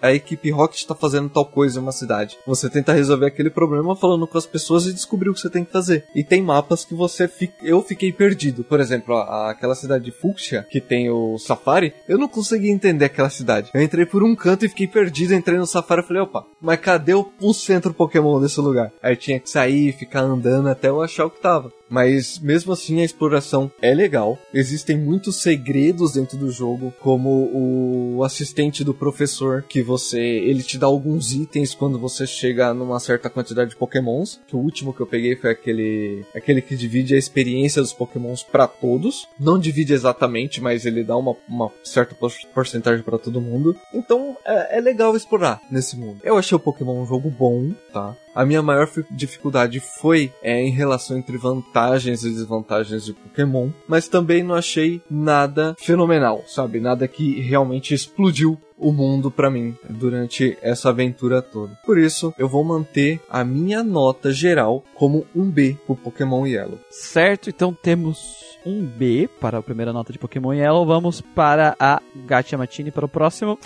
a 0.01 0.11
equipe- 0.13 0.49
Rocket 0.49 0.83
tá 0.85 0.95
fazendo 0.95 1.29
tal 1.29 1.45
coisa 1.45 1.77
em 1.79 1.81
uma 1.83 1.91
cidade. 1.91 2.37
Você 2.47 2.69
tenta 2.71 2.91
resolver 2.91 3.27
aquele 3.27 3.51
problema 3.51 3.95
falando 3.95 4.25
com 4.25 4.35
as 4.37 4.47
pessoas 4.47 4.87
e 4.87 4.93
descobrir 4.93 5.29
o 5.29 5.33
que 5.33 5.39
você 5.41 5.49
tem 5.49 5.63
que 5.63 5.71
fazer. 5.71 6.05
E 6.15 6.23
tem 6.23 6.41
mapas 6.41 6.83
que 6.83 6.95
você 6.95 7.27
fica. 7.27 7.53
Eu 7.61 7.81
fiquei 7.83 8.11
perdido. 8.11 8.63
Por 8.63 8.79
exemplo, 8.79 9.15
a- 9.15 9.51
aquela 9.51 9.75
cidade 9.75 10.05
de 10.05 10.11
Fuxia, 10.11 10.65
que 10.71 10.81
tem 10.81 11.09
o 11.11 11.37
Safari, 11.37 11.93
eu 12.09 12.17
não 12.17 12.27
consegui 12.27 12.69
entender 12.71 13.05
aquela 13.05 13.29
cidade. 13.29 13.69
Eu 13.75 13.81
entrei 13.81 14.05
por 14.07 14.23
um 14.23 14.35
canto 14.35 14.65
e 14.65 14.69
fiquei 14.69 14.87
perdido, 14.87 15.35
entrei 15.35 15.57
no 15.59 15.67
Safari 15.67 16.01
e 16.01 16.07
falei, 16.07 16.23
opa, 16.23 16.45
mas 16.59 16.79
cadê 16.79 17.13
o, 17.13 17.31
o 17.39 17.53
centro 17.53 17.93
Pokémon 17.93 18.39
desse 18.41 18.59
lugar? 18.59 18.91
Aí 19.03 19.15
tinha 19.15 19.39
que 19.39 19.49
sair 19.49 19.91
ficar 19.93 20.21
andando 20.21 20.67
até 20.69 20.89
eu 20.89 21.01
achar 21.01 21.25
o 21.25 21.29
que 21.29 21.41
tava. 21.43 21.73
Mas 21.89 22.39
mesmo 22.39 22.73
assim 22.73 23.01
a 23.01 23.05
exploração 23.05 23.71
é 23.81 23.93
legal. 23.93 24.37
Existem 24.53 24.97
muitos 24.97 25.41
segredos 25.41 26.13
dentro 26.13 26.37
do 26.37 26.49
jogo, 26.51 26.93
como 26.99 27.49
o 27.53 28.23
assistente 28.23 28.83
do 28.83 28.93
professor, 28.93 29.63
que 29.67 29.81
você. 29.83 30.19
ele 30.19 30.63
te 30.63 30.77
dá 30.77 30.87
alguns 30.87 31.33
itens 31.33 31.73
quando 31.75 31.99
você 31.99 32.25
chega 32.25 32.73
numa 32.73 32.99
certa 32.99 33.29
quantidade 33.29 33.71
de 33.71 33.75
pokémons. 33.75 34.39
Que 34.47 34.55
o 34.55 34.59
último 34.59 34.93
que 34.93 35.01
eu 35.01 35.07
peguei 35.07 35.35
foi 35.35 35.51
aquele. 35.51 36.25
aquele 36.35 36.61
que 36.61 36.75
divide 36.75 37.13
a 37.15 37.17
experiência 37.17 37.81
dos 37.81 37.93
pokémons 37.93 38.41
pra 38.43 38.67
todos. 38.67 39.27
Não 39.39 39.59
divide 39.59 39.93
exatamente, 39.93 40.61
mas 40.61 40.85
ele 40.85 41.03
dá 41.03 41.15
uma, 41.17 41.35
uma 41.47 41.71
certa 41.83 42.15
por- 42.15 42.31
porcentagem 42.53 43.03
pra 43.03 43.17
todo 43.17 43.41
mundo. 43.41 43.75
Então 43.93 44.35
é, 44.45 44.77
é 44.77 44.81
legal 44.81 45.15
explorar 45.15 45.61
nesse 45.69 45.95
mundo. 45.97 46.19
Eu 46.23 46.37
achei 46.37 46.55
o 46.55 46.59
Pokémon 46.59 47.01
um 47.01 47.05
jogo 47.05 47.29
bom, 47.29 47.71
tá? 47.91 48.15
A 48.33 48.45
minha 48.45 48.63
maior 48.63 48.87
fi- 48.87 49.05
dificuldade 49.11 49.79
foi 49.79 50.31
é, 50.41 50.59
em 50.59 50.71
relação 50.71 51.17
entre 51.17 51.37
vantagens 51.37 51.82
e 52.23 52.29
desvantagens 52.29 53.05
de 53.05 53.13
Pokémon, 53.13 53.69
mas 53.87 54.07
também 54.07 54.43
não 54.43 54.55
achei 54.55 55.01
nada 55.09 55.75
fenomenal, 55.79 56.43
sabe? 56.47 56.79
Nada 56.79 57.07
que 57.07 57.39
realmente 57.41 57.93
explodiu 57.93 58.59
o 58.77 58.91
mundo 58.91 59.31
pra 59.31 59.49
mim 59.49 59.75
durante 59.89 60.57
essa 60.61 60.89
aventura 60.89 61.41
toda. 61.41 61.77
Por 61.85 61.97
isso, 61.97 62.33
eu 62.37 62.49
vou 62.49 62.63
manter 62.63 63.21
a 63.29 63.43
minha 63.43 63.83
nota 63.83 64.31
geral 64.31 64.83
como 64.93 65.25
um 65.35 65.49
B 65.49 65.77
pro 65.85 65.95
Pokémon 65.95 66.45
Yellow. 66.45 66.79
Certo, 66.89 67.49
então 67.49 67.73
temos 67.73 68.43
um 68.65 68.85
B 68.85 69.29
para 69.39 69.57
a 69.57 69.63
primeira 69.63 69.93
nota 69.93 70.11
de 70.11 70.19
Pokémon 70.19 70.53
Yellow. 70.53 70.85
Vamos 70.85 71.21
para 71.21 71.75
a 71.79 72.01
Gatia 72.25 72.57
Matini 72.57 72.91
para 72.91 73.05
o 73.05 73.09
próximo. 73.09 73.57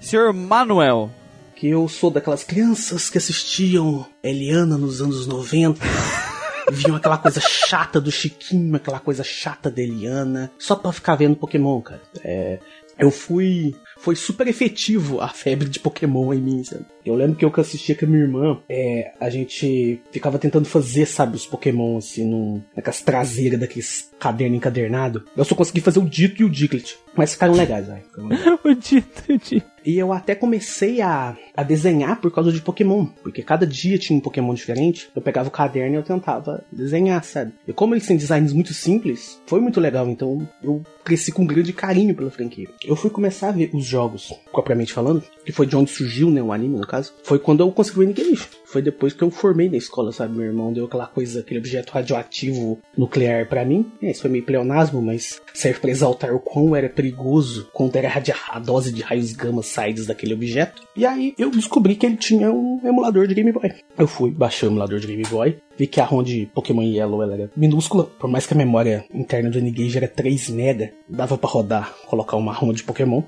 Senhor 0.00 0.32
Manuel. 0.32 1.10
Que 1.56 1.68
eu 1.68 1.88
sou 1.88 2.10
daquelas 2.10 2.44
crianças 2.44 3.10
que 3.10 3.18
assistiam 3.18 4.06
Eliana 4.22 4.78
nos 4.78 5.00
anos 5.00 5.26
90. 5.26 5.80
Viam 6.70 6.96
aquela 6.96 7.16
coisa 7.16 7.40
chata 7.40 8.00
do 8.00 8.10
Chiquinho, 8.10 8.76
aquela 8.76 9.00
coisa 9.00 9.24
chata 9.24 9.70
da 9.70 9.80
Eliana, 9.80 10.50
só 10.58 10.76
pra 10.76 10.92
ficar 10.92 11.14
vendo 11.14 11.36
Pokémon, 11.36 11.80
cara. 11.80 12.02
É, 12.22 12.58
eu 12.98 13.10
fui. 13.10 13.74
Foi 13.98 14.14
super 14.14 14.46
efetivo 14.46 15.20
a 15.20 15.28
febre 15.28 15.68
de 15.68 15.80
Pokémon 15.80 16.32
em 16.34 16.40
mim, 16.40 16.62
sabe? 16.62 16.84
Eu 17.04 17.14
lembro 17.14 17.36
que 17.36 17.44
eu 17.44 17.50
que 17.50 17.60
assistia 17.60 17.94
com 17.94 18.04
a 18.04 18.08
minha 18.08 18.22
irmã, 18.22 18.60
é, 18.68 19.12
a 19.18 19.30
gente 19.30 20.00
ficava 20.10 20.38
tentando 20.38 20.66
fazer, 20.66 21.06
sabe, 21.06 21.36
os 21.36 21.46
Pokémon 21.46 21.96
assim, 21.96 22.24
num, 22.24 22.62
naquelas 22.74 23.00
traseiras 23.00 23.58
daqueles 23.58 24.10
caderno 24.18 24.56
encadernado. 24.56 25.24
Eu 25.34 25.44
só 25.44 25.54
consegui 25.54 25.80
fazer 25.80 25.98
o 25.98 26.08
Dito 26.08 26.42
e 26.42 26.44
o 26.44 26.50
Diglett. 26.50 26.98
Mas 27.14 27.32
ficaram 27.32 27.54
legais, 27.54 27.86
legais. 27.88 28.06
o 28.64 28.74
dito, 28.74 29.32
o 29.32 29.38
dito. 29.38 29.75
E 29.86 29.96
eu 29.96 30.12
até 30.12 30.34
comecei 30.34 31.00
a, 31.00 31.36
a 31.56 31.62
desenhar 31.62 32.20
por 32.20 32.32
causa 32.32 32.50
de 32.50 32.60
Pokémon. 32.60 33.06
Porque 33.22 33.40
cada 33.40 33.64
dia 33.64 33.96
tinha 33.96 34.18
um 34.18 34.20
Pokémon 34.20 34.52
diferente. 34.52 35.08
Eu 35.14 35.22
pegava 35.22 35.48
o 35.48 35.52
caderno 35.52 35.94
e 35.94 35.98
eu 35.98 36.02
tentava 36.02 36.64
desenhar, 36.72 37.22
sabe? 37.22 37.52
E 37.68 37.72
como 37.72 37.94
eles 37.94 38.04
têm 38.04 38.16
designs 38.16 38.52
muito 38.52 38.74
simples, 38.74 39.40
foi 39.46 39.60
muito 39.60 39.80
legal. 39.80 40.08
Então 40.08 40.46
eu 40.60 40.82
cresci 41.06 41.30
com 41.30 41.42
um 41.42 41.46
grande 41.46 41.72
carinho 41.72 42.14
pela 42.16 42.32
franquia. 42.32 42.66
Eu 42.84 42.96
fui 42.96 43.08
começar 43.08 43.48
a 43.50 43.52
ver 43.52 43.70
os 43.72 43.84
jogos, 43.84 44.34
propriamente 44.50 44.92
falando, 44.92 45.22
que 45.44 45.52
foi 45.52 45.64
de 45.64 45.76
onde 45.76 45.92
surgiu, 45.92 46.28
né, 46.30 46.42
o 46.42 46.52
anime, 46.52 46.76
no 46.76 46.86
caso. 46.86 47.14
Foi 47.22 47.38
quando 47.38 47.60
eu 47.60 47.70
consegui 47.70 48.00
o 48.00 48.02
N-Gage. 48.02 48.48
Foi 48.64 48.82
depois 48.82 49.12
que 49.12 49.22
eu 49.22 49.30
formei 49.30 49.70
na 49.70 49.76
escola, 49.76 50.10
sabe? 50.10 50.36
Meu 50.36 50.46
irmão 50.46 50.72
deu 50.72 50.86
aquela 50.86 51.06
coisa, 51.06 51.40
aquele 51.40 51.60
objeto 51.60 51.92
radioativo 51.92 52.80
nuclear 52.98 53.46
para 53.48 53.64
mim. 53.64 53.86
É, 54.02 54.10
isso 54.10 54.22
foi 54.22 54.30
meio 54.30 54.44
pleonasmo, 54.44 55.00
mas 55.00 55.40
serve 55.54 55.78
para 55.78 55.90
exaltar 55.90 56.34
o 56.34 56.40
quão 56.40 56.74
era 56.74 56.88
perigoso, 56.88 57.68
quanto 57.72 57.94
era 57.94 58.12
a 58.50 58.58
dose 58.58 58.92
de 58.92 59.02
raios 59.02 59.32
gama 59.32 59.62
saídos 59.62 60.06
daquele 60.06 60.34
objeto. 60.34 60.82
E 60.96 61.06
aí 61.06 61.34
eu 61.38 61.50
descobri 61.50 61.94
que 61.94 62.04
ele 62.04 62.16
tinha 62.16 62.50
um 62.50 62.80
emulador 62.84 63.28
de 63.28 63.34
Game 63.34 63.52
Boy. 63.52 63.72
Eu 63.96 64.08
fui, 64.08 64.32
baixei 64.32 64.68
o 64.68 64.72
emulador 64.72 64.98
de 64.98 65.06
Game 65.06 65.22
Boy, 65.30 65.56
vi 65.76 65.86
que 65.86 66.00
a 66.00 66.04
ROM 66.04 66.22
de 66.22 66.46
Pokémon 66.54 66.82
Yellow 66.82 67.22
ela 67.22 67.34
era 67.34 67.50
minúscula, 67.56 68.04
por 68.04 68.28
mais 68.28 68.46
que 68.46 68.54
a 68.54 68.56
memória 68.56 69.04
interna 69.12 69.50
do 69.50 69.58
N-Gage 69.58 69.96
era 69.96 70.08
3 70.08 70.50
MB, 70.50 70.92
dava 71.08 71.36
para 71.36 71.50
rodar, 71.50 71.94
colocar 72.06 72.36
uma 72.36 72.52
ROM 72.52 72.72
de 72.72 72.82
Pokémon. 72.82 73.22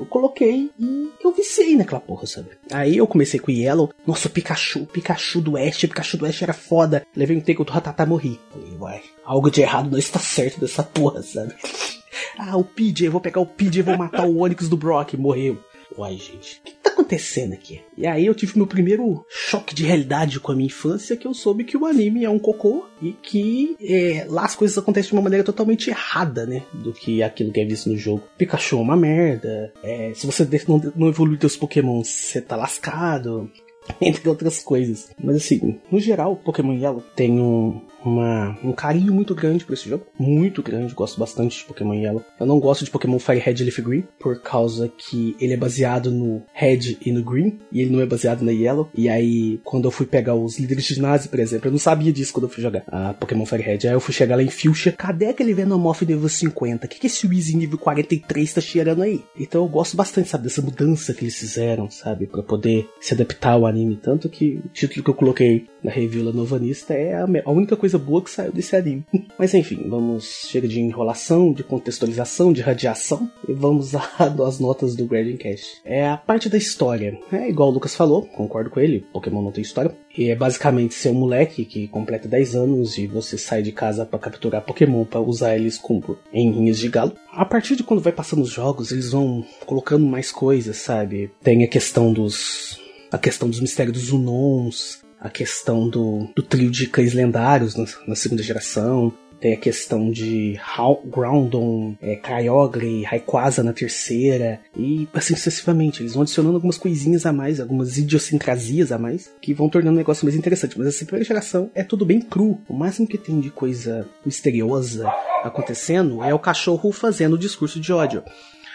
Eu 0.00 0.06
coloquei 0.06 0.70
e 0.78 1.10
eu 1.22 1.30
viciei 1.30 1.76
naquela 1.76 2.00
porra, 2.00 2.26
sabe? 2.26 2.48
Aí 2.72 2.96
eu 2.96 3.06
comecei 3.06 3.38
com 3.38 3.50
o 3.50 3.54
Yellow. 3.54 3.90
Nossa, 4.06 4.28
o 4.28 4.30
Pikachu, 4.30 4.86
Pikachu 4.86 5.42
do 5.42 5.52
Oeste, 5.52 5.86
Pikachu 5.86 6.16
do 6.16 6.24
Oeste 6.24 6.42
era 6.42 6.54
foda. 6.54 7.06
Levei 7.14 7.36
um 7.36 7.40
tempo 7.40 7.64
do 7.64 7.70
Ratatá 7.70 8.06
morri. 8.06 8.40
Falei, 8.50 8.78
uai, 8.78 9.02
algo 9.22 9.50
de 9.50 9.60
errado 9.60 9.90
não 9.90 9.98
está 9.98 10.18
certo 10.18 10.58
dessa 10.58 10.82
porra, 10.82 11.22
sabe? 11.22 11.54
ah, 12.38 12.56
o 12.56 12.64
PJ, 12.64 13.10
vou 13.10 13.20
pegar 13.20 13.42
o 13.42 13.46
PJ 13.46 13.80
e 13.80 13.82
vou 13.82 13.98
matar 13.98 14.24
o 14.24 14.38
Onix 14.38 14.70
do 14.70 14.76
Brock. 14.76 15.14
Morreu. 15.18 15.58
Uai, 15.96 16.16
gente, 16.16 16.60
o 16.60 16.62
que 16.62 16.72
tá 16.74 16.90
acontecendo 16.90 17.52
aqui? 17.52 17.80
E 17.96 18.06
aí 18.06 18.26
eu 18.26 18.34
tive 18.34 18.56
meu 18.56 18.66
primeiro 18.66 19.24
choque 19.28 19.74
de 19.74 19.84
realidade 19.84 20.38
com 20.40 20.52
a 20.52 20.54
minha 20.54 20.66
infância, 20.66 21.16
que 21.16 21.26
eu 21.26 21.34
soube 21.34 21.64
que 21.64 21.76
o 21.76 21.86
anime 21.86 22.24
é 22.24 22.30
um 22.30 22.38
cocô 22.38 22.86
e 23.02 23.12
que 23.12 23.76
é, 23.80 24.26
lá 24.28 24.44
as 24.44 24.54
coisas 24.54 24.78
acontecem 24.78 25.10
de 25.10 25.16
uma 25.16 25.22
maneira 25.22 25.44
totalmente 25.44 25.90
errada, 25.90 26.46
né? 26.46 26.62
Do 26.72 26.92
que 26.92 27.22
aquilo 27.22 27.52
que 27.52 27.60
é 27.60 27.64
visto 27.64 27.90
no 27.90 27.96
jogo. 27.96 28.22
Pikachu 28.38 28.78
é 28.78 28.80
uma 28.80 28.96
merda. 28.96 29.72
É, 29.82 30.12
se 30.14 30.26
você 30.26 30.48
não, 30.68 30.92
não 30.94 31.08
evoluir 31.08 31.38
teus 31.38 31.56
Pokémon, 31.56 32.02
você 32.02 32.40
tá 32.40 32.56
lascado. 32.56 33.50
Entre 34.00 34.28
outras 34.28 34.62
coisas. 34.62 35.10
Mas 35.22 35.36
assim, 35.36 35.78
no 35.90 35.98
geral, 35.98 36.36
Pokémon 36.36 36.74
Yellow 36.74 37.02
tem 37.16 37.40
um, 37.40 37.80
uma, 38.04 38.56
um 38.62 38.72
carinho 38.72 39.12
muito 39.12 39.34
grande 39.34 39.64
por 39.64 39.74
esse 39.74 39.88
jogo. 39.88 40.06
Muito 40.18 40.62
grande, 40.62 40.94
gosto 40.94 41.18
bastante 41.18 41.58
de 41.58 41.64
Pokémon 41.64 41.94
Yellow. 41.94 42.24
Eu 42.38 42.46
não 42.46 42.58
gosto 42.58 42.84
de 42.84 42.90
Pokémon 42.90 43.18
Fire 43.18 43.38
Red 43.38 43.54
e 43.54 43.64
Leaf 43.64 43.80
Green, 43.80 44.04
por 44.18 44.40
causa 44.40 44.88
que 44.88 45.36
ele 45.40 45.52
é 45.52 45.56
baseado 45.56 46.10
no 46.10 46.42
Red 46.52 46.98
e 47.04 47.12
no 47.12 47.22
Green, 47.22 47.58
e 47.72 47.80
ele 47.80 47.90
não 47.90 48.00
é 48.00 48.06
baseado 48.06 48.42
na 48.42 48.52
Yellow. 48.52 48.88
E 48.94 49.08
aí, 49.08 49.60
quando 49.64 49.86
eu 49.86 49.90
fui 49.90 50.06
pegar 50.06 50.34
os 50.34 50.58
líderes 50.58 50.84
de 50.84 50.94
ginásio, 50.94 51.30
por 51.30 51.38
exemplo, 51.38 51.68
eu 51.68 51.72
não 51.72 51.78
sabia 51.78 52.12
disso 52.12 52.32
quando 52.32 52.44
eu 52.44 52.50
fui 52.50 52.62
jogar 52.62 52.82
a 52.86 53.14
Pokémon 53.14 53.46
Fire 53.46 53.62
Red. 53.62 53.78
Aí 53.84 53.92
eu 53.92 54.00
fui 54.00 54.14
chegar 54.14 54.36
lá 54.36 54.42
em 54.42 54.50
Fuchsia, 54.50 54.92
cadê 54.92 55.26
aquele 55.26 55.54
Venomoth 55.54 56.02
nível 56.02 56.28
50? 56.28 56.86
O 56.86 56.88
que, 56.88 56.98
que 56.98 57.06
esse 57.06 57.26
Weezy 57.26 57.56
nível 57.56 57.78
43 57.78 58.52
tá 58.52 58.60
cheirando 58.60 59.02
aí? 59.02 59.22
Então 59.38 59.62
eu 59.62 59.68
gosto 59.68 59.96
bastante, 59.96 60.28
sabe, 60.28 60.44
dessa 60.44 60.62
mudança 60.62 61.14
que 61.14 61.24
eles 61.24 61.36
fizeram, 61.36 61.90
sabe, 61.90 62.26
para 62.26 62.42
poder 62.42 62.88
se 63.00 63.14
adaptar 63.14 63.52
ao 63.52 63.66
anime. 63.66 63.96
Tanto 63.96 64.28
que 64.28 64.60
o 64.64 64.68
título 64.68 65.04
que 65.04 65.10
eu 65.10 65.14
coloquei 65.14 65.66
na 65.82 65.90
review 65.90 66.32
Novanista 66.32 66.94
é 66.94 67.14
a, 67.14 67.26
a 67.44 67.50
única 67.50 67.76
coisa 67.76 67.98
boa 67.98 68.22
que 68.22 68.30
saiu 68.30 68.52
desse 68.52 68.76
anime. 68.76 69.04
Mas 69.38 69.54
enfim, 69.54 69.86
vamos. 69.88 70.46
Chega 70.48 70.68
de 70.68 70.80
enrolação, 70.80 71.52
de 71.52 71.62
contextualização, 71.62 72.52
de 72.52 72.60
radiação. 72.60 73.30
E 73.48 73.52
vamos 73.52 73.92
às 74.18 74.58
notas 74.58 74.94
do 74.94 75.06
Grading 75.06 75.36
Cast. 75.36 75.80
É 75.84 76.06
a 76.06 76.16
parte 76.16 76.48
da 76.48 76.58
história. 76.58 77.18
É 77.32 77.48
igual 77.48 77.70
o 77.70 77.72
Lucas 77.72 77.94
falou, 77.94 78.22
concordo 78.26 78.70
com 78.70 78.80
ele, 78.80 79.04
Pokémon 79.12 79.42
não 79.42 79.52
tem 79.52 79.62
história. 79.62 79.96
E 80.16 80.28
é 80.28 80.34
basicamente 80.34 80.94
ser 80.94 81.10
um 81.10 81.14
moleque 81.14 81.64
que 81.64 81.86
completa 81.88 82.28
10 82.28 82.56
anos 82.56 82.98
e 82.98 83.06
você 83.06 83.38
sai 83.38 83.62
de 83.62 83.72
casa 83.72 84.04
para 84.04 84.18
capturar 84.18 84.62
Pokémon 84.62 85.04
para 85.04 85.20
usar 85.20 85.56
eles 85.56 85.78
como 85.78 86.18
em 86.32 86.50
rinhas 86.50 86.78
de 86.78 86.88
galo. 86.88 87.14
A 87.32 87.44
partir 87.44 87.76
de 87.76 87.84
quando 87.84 88.00
vai 88.00 88.12
passando 88.12 88.42
os 88.42 88.50
jogos, 88.50 88.90
eles 88.90 89.12
vão 89.12 89.44
colocando 89.64 90.04
mais 90.04 90.32
coisas, 90.32 90.78
sabe? 90.78 91.30
Tem 91.42 91.64
a 91.64 91.68
questão 91.68 92.12
dos 92.12 92.80
a 93.12 93.18
questão 93.18 93.48
dos 93.50 93.60
mistérios 93.60 93.96
dos 93.96 94.12
Unons, 94.12 94.99
a 95.20 95.28
questão 95.28 95.88
do, 95.88 96.28
do 96.34 96.42
trio 96.42 96.70
de 96.70 96.86
cães 96.86 97.12
lendários 97.12 97.76
na, 97.76 97.84
na 98.06 98.14
segunda 98.14 98.42
geração, 98.42 99.12
tem 99.40 99.54
a 99.54 99.56
questão 99.56 100.10
de 100.10 100.60
Groundon, 101.06 101.94
é, 102.02 102.14
Kyogre, 102.14 103.02
Rayquaza 103.04 103.62
na 103.62 103.72
terceira, 103.72 104.60
e 104.76 105.08
assim 105.14 105.34
sucessivamente. 105.34 106.02
Eles 106.02 106.12
vão 106.12 106.22
adicionando 106.22 106.56
algumas 106.56 106.76
coisinhas 106.76 107.24
a 107.24 107.32
mais, 107.32 107.58
algumas 107.58 107.96
idiosincrasias 107.96 108.92
a 108.92 108.98
mais, 108.98 109.32
que 109.40 109.54
vão 109.54 109.68
tornando 109.68 109.94
o 109.94 109.98
negócio 109.98 110.26
mais 110.26 110.36
interessante. 110.36 110.78
Mas 110.78 110.88
essa 110.88 111.06
primeira 111.06 111.26
geração 111.26 111.70
é 111.74 111.82
tudo 111.82 112.04
bem 112.04 112.20
cru. 112.20 112.60
O 112.68 112.74
máximo 112.74 113.08
que 113.08 113.16
tem 113.16 113.40
de 113.40 113.50
coisa 113.50 114.06
misteriosa 114.24 115.10
acontecendo 115.42 116.22
é 116.22 116.34
o 116.34 116.38
cachorro 116.38 116.92
fazendo 116.92 117.34
o 117.34 117.38
discurso 117.38 117.80
de 117.80 117.92
ódio. 117.92 118.22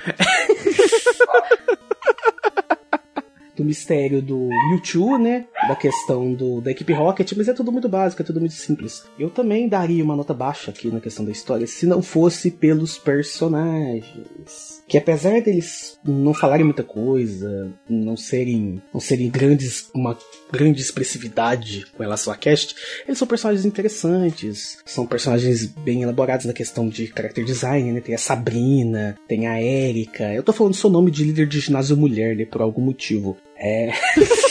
do 3.55 3.63
mistério 3.63 4.21
do 4.21 4.49
Mewtwo, 4.69 5.17
né? 5.17 5.45
Da 5.67 5.75
questão 5.75 6.33
do, 6.33 6.61
da 6.61 6.71
equipe 6.71 6.93
Rocket, 6.93 7.33
mas 7.35 7.47
é 7.47 7.53
tudo 7.53 7.71
muito 7.71 7.89
básico, 7.89 8.21
é 8.21 8.25
tudo 8.25 8.39
muito 8.39 8.53
simples. 8.53 9.05
Eu 9.17 9.29
também 9.29 9.67
daria 9.67 10.03
uma 10.03 10.15
nota 10.15 10.33
baixa 10.33 10.71
aqui 10.71 10.89
na 10.89 10.99
questão 10.99 11.25
da 11.25 11.31
história 11.31 11.67
se 11.67 11.85
não 11.85 12.01
fosse 12.01 12.51
pelos 12.51 12.97
personagens. 12.97 14.83
Que 14.87 14.99
apesar 14.99 15.41
deles 15.41 15.99
não 16.03 16.33
falarem 16.33 16.63
muita 16.63 16.83
coisa, 16.83 17.73
não 17.89 18.15
serem, 18.15 18.81
não 18.93 18.99
serem 18.99 19.29
grandes, 19.31 19.89
uma 19.95 20.15
grande 20.51 20.79
expressividade 20.79 21.87
com 21.97 22.03
relação 22.03 22.31
a 22.31 22.37
cast, 22.37 22.75
eles 23.07 23.17
são 23.17 23.27
personagens 23.27 23.65
interessantes, 23.65 24.77
são 24.85 25.07
personagens 25.07 25.65
bem 25.65 26.03
elaborados 26.03 26.45
na 26.45 26.53
questão 26.53 26.87
de 26.87 27.07
character 27.07 27.43
design, 27.43 27.91
né? 27.91 27.99
Tem 27.99 28.13
a 28.13 28.19
Sabrina, 28.19 29.17
tem 29.27 29.47
a 29.47 29.59
Erika. 29.59 30.31
Eu 30.31 30.43
tô 30.43 30.53
falando 30.53 30.75
seu 30.75 30.89
nome 30.89 31.09
de 31.09 31.23
líder 31.23 31.47
de 31.47 31.59
ginásio 31.59 31.97
mulher, 31.97 32.35
né? 32.35 32.45
Por 32.45 32.61
algum 32.61 32.81
motivo. 32.81 33.35
É. 33.57 33.91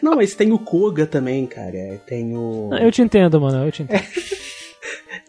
Não, 0.00 0.16
mas 0.16 0.34
tem 0.34 0.52
o 0.52 0.58
Koga 0.58 1.06
também, 1.06 1.46
cara. 1.46 2.00
Tem 2.06 2.36
o. 2.36 2.70
Eu 2.74 2.90
te 2.90 3.00
entendo, 3.00 3.40
mano, 3.40 3.64
eu 3.64 3.72
te 3.72 3.84
entendo. 3.84 4.02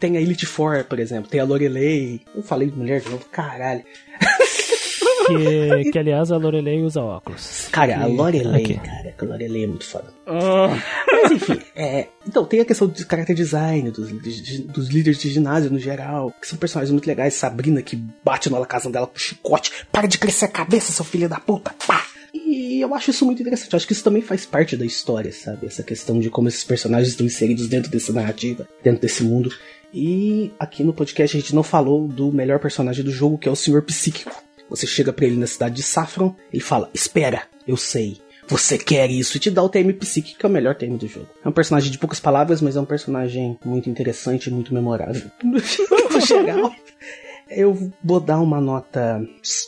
tem 0.03 0.17
a 0.17 0.21
Elite 0.21 0.45
Four, 0.45 0.83
por 0.83 0.99
exemplo. 0.99 1.29
Tem 1.29 1.39
a 1.39 1.45
Lorelei. 1.45 2.19
Eu 2.35 2.43
falei 2.43 2.69
de 2.69 2.77
mulher 2.77 2.99
de 2.99 3.09
novo, 3.09 3.23
caralho. 3.31 3.85
Que, 5.25 5.91
que 5.91 5.97
aliás 5.97 6.29
a 6.29 6.35
Lorelei 6.35 6.81
usa 6.81 7.01
óculos. 7.01 7.69
Cara, 7.71 8.03
a 8.03 8.05
Lorelei, 8.05 8.63
okay. 8.63 8.75
cara, 8.75 9.15
a 9.17 9.23
Lorelei 9.23 9.63
é 9.63 9.67
muito 9.67 9.85
foda. 9.85 10.13
Oh. 10.27 10.67
Mas 11.09 11.31
enfim, 11.31 11.61
é, 11.73 12.07
então 12.27 12.43
tem 12.43 12.59
a 12.59 12.65
questão 12.65 12.89
de 12.89 13.05
character 13.05 13.33
design 13.33 13.89
dos, 13.89 14.09
de, 14.09 14.63
dos 14.63 14.89
líderes 14.89 15.21
de 15.21 15.29
ginásio 15.29 15.71
no 15.71 15.79
geral, 15.79 16.33
que 16.41 16.45
são 16.45 16.59
personagens 16.59 16.91
muito 16.91 17.07
legais. 17.07 17.35
Sabrina 17.35 17.81
que 17.81 17.95
bate 18.25 18.49
na 18.49 18.65
casa 18.65 18.89
dela 18.89 19.07
com 19.07 19.17
chicote, 19.17 19.71
para 19.89 20.05
de 20.05 20.17
crescer 20.17 20.43
a 20.43 20.49
cabeça, 20.49 20.91
seu 20.91 21.05
filho 21.05 21.29
da 21.29 21.39
puta, 21.39 21.73
pá! 21.87 22.05
E 22.33 22.81
eu 22.81 22.93
acho 22.95 23.11
isso 23.11 23.25
muito 23.25 23.41
interessante. 23.41 23.71
Eu 23.71 23.77
acho 23.77 23.87
que 23.87 23.93
isso 23.93 24.03
também 24.03 24.21
faz 24.21 24.45
parte 24.45 24.75
da 24.75 24.83
história, 24.83 25.31
sabe? 25.31 25.67
Essa 25.67 25.83
questão 25.83 26.19
de 26.19 26.29
como 26.29 26.47
esses 26.47 26.63
personagens 26.63 27.09
estão 27.09 27.25
inseridos 27.25 27.67
dentro 27.67 27.91
dessa 27.91 28.11
narrativa, 28.11 28.67
dentro 28.83 29.01
desse 29.01 29.23
mundo. 29.23 29.53
E 29.93 30.51
aqui 30.57 30.83
no 30.83 30.93
podcast 30.93 31.37
a 31.37 31.39
gente 31.39 31.53
não 31.53 31.61
falou 31.61 32.07
do 32.07 32.31
melhor 32.31 32.59
personagem 32.59 33.03
do 33.03 33.11
jogo, 33.11 33.37
que 33.37 33.47
é 33.47 33.51
o 33.51 33.55
Senhor 33.55 33.83
Psíquico. 33.83 34.31
Você 34.69 34.87
chega 34.87 35.13
para 35.13 35.25
ele 35.25 35.37
na 35.37 35.45
cidade 35.45 35.75
de 35.75 35.83
Saffron, 35.83 36.35
ele 36.51 36.63
fala: 36.63 36.89
Espera, 36.93 37.43
eu 37.67 37.77
sei. 37.77 38.17
Você 38.47 38.77
quer 38.77 39.09
isso? 39.09 39.37
E 39.37 39.39
te 39.39 39.51
dá 39.51 39.63
o 39.63 39.69
TM 39.69 39.93
Psíquico, 39.93 40.39
que 40.39 40.45
é 40.45 40.49
o 40.49 40.51
melhor 40.51 40.75
TM 40.75 40.97
do 40.97 41.07
jogo. 41.07 41.27
É 41.45 41.47
um 41.47 41.51
personagem 41.51 41.91
de 41.91 41.97
poucas 41.97 42.19
palavras, 42.19 42.59
mas 42.59 42.75
é 42.75 42.81
um 42.81 42.85
personagem 42.85 43.57
muito 43.63 43.89
interessante 43.89 44.47
e 44.47 44.51
muito 44.51 44.73
memorável. 44.73 45.29
no 45.43 46.19
geral, 46.19 46.73
eu 47.49 47.91
vou 48.03 48.19
dar 48.19 48.39
uma 48.39 48.59
nota 48.59 49.25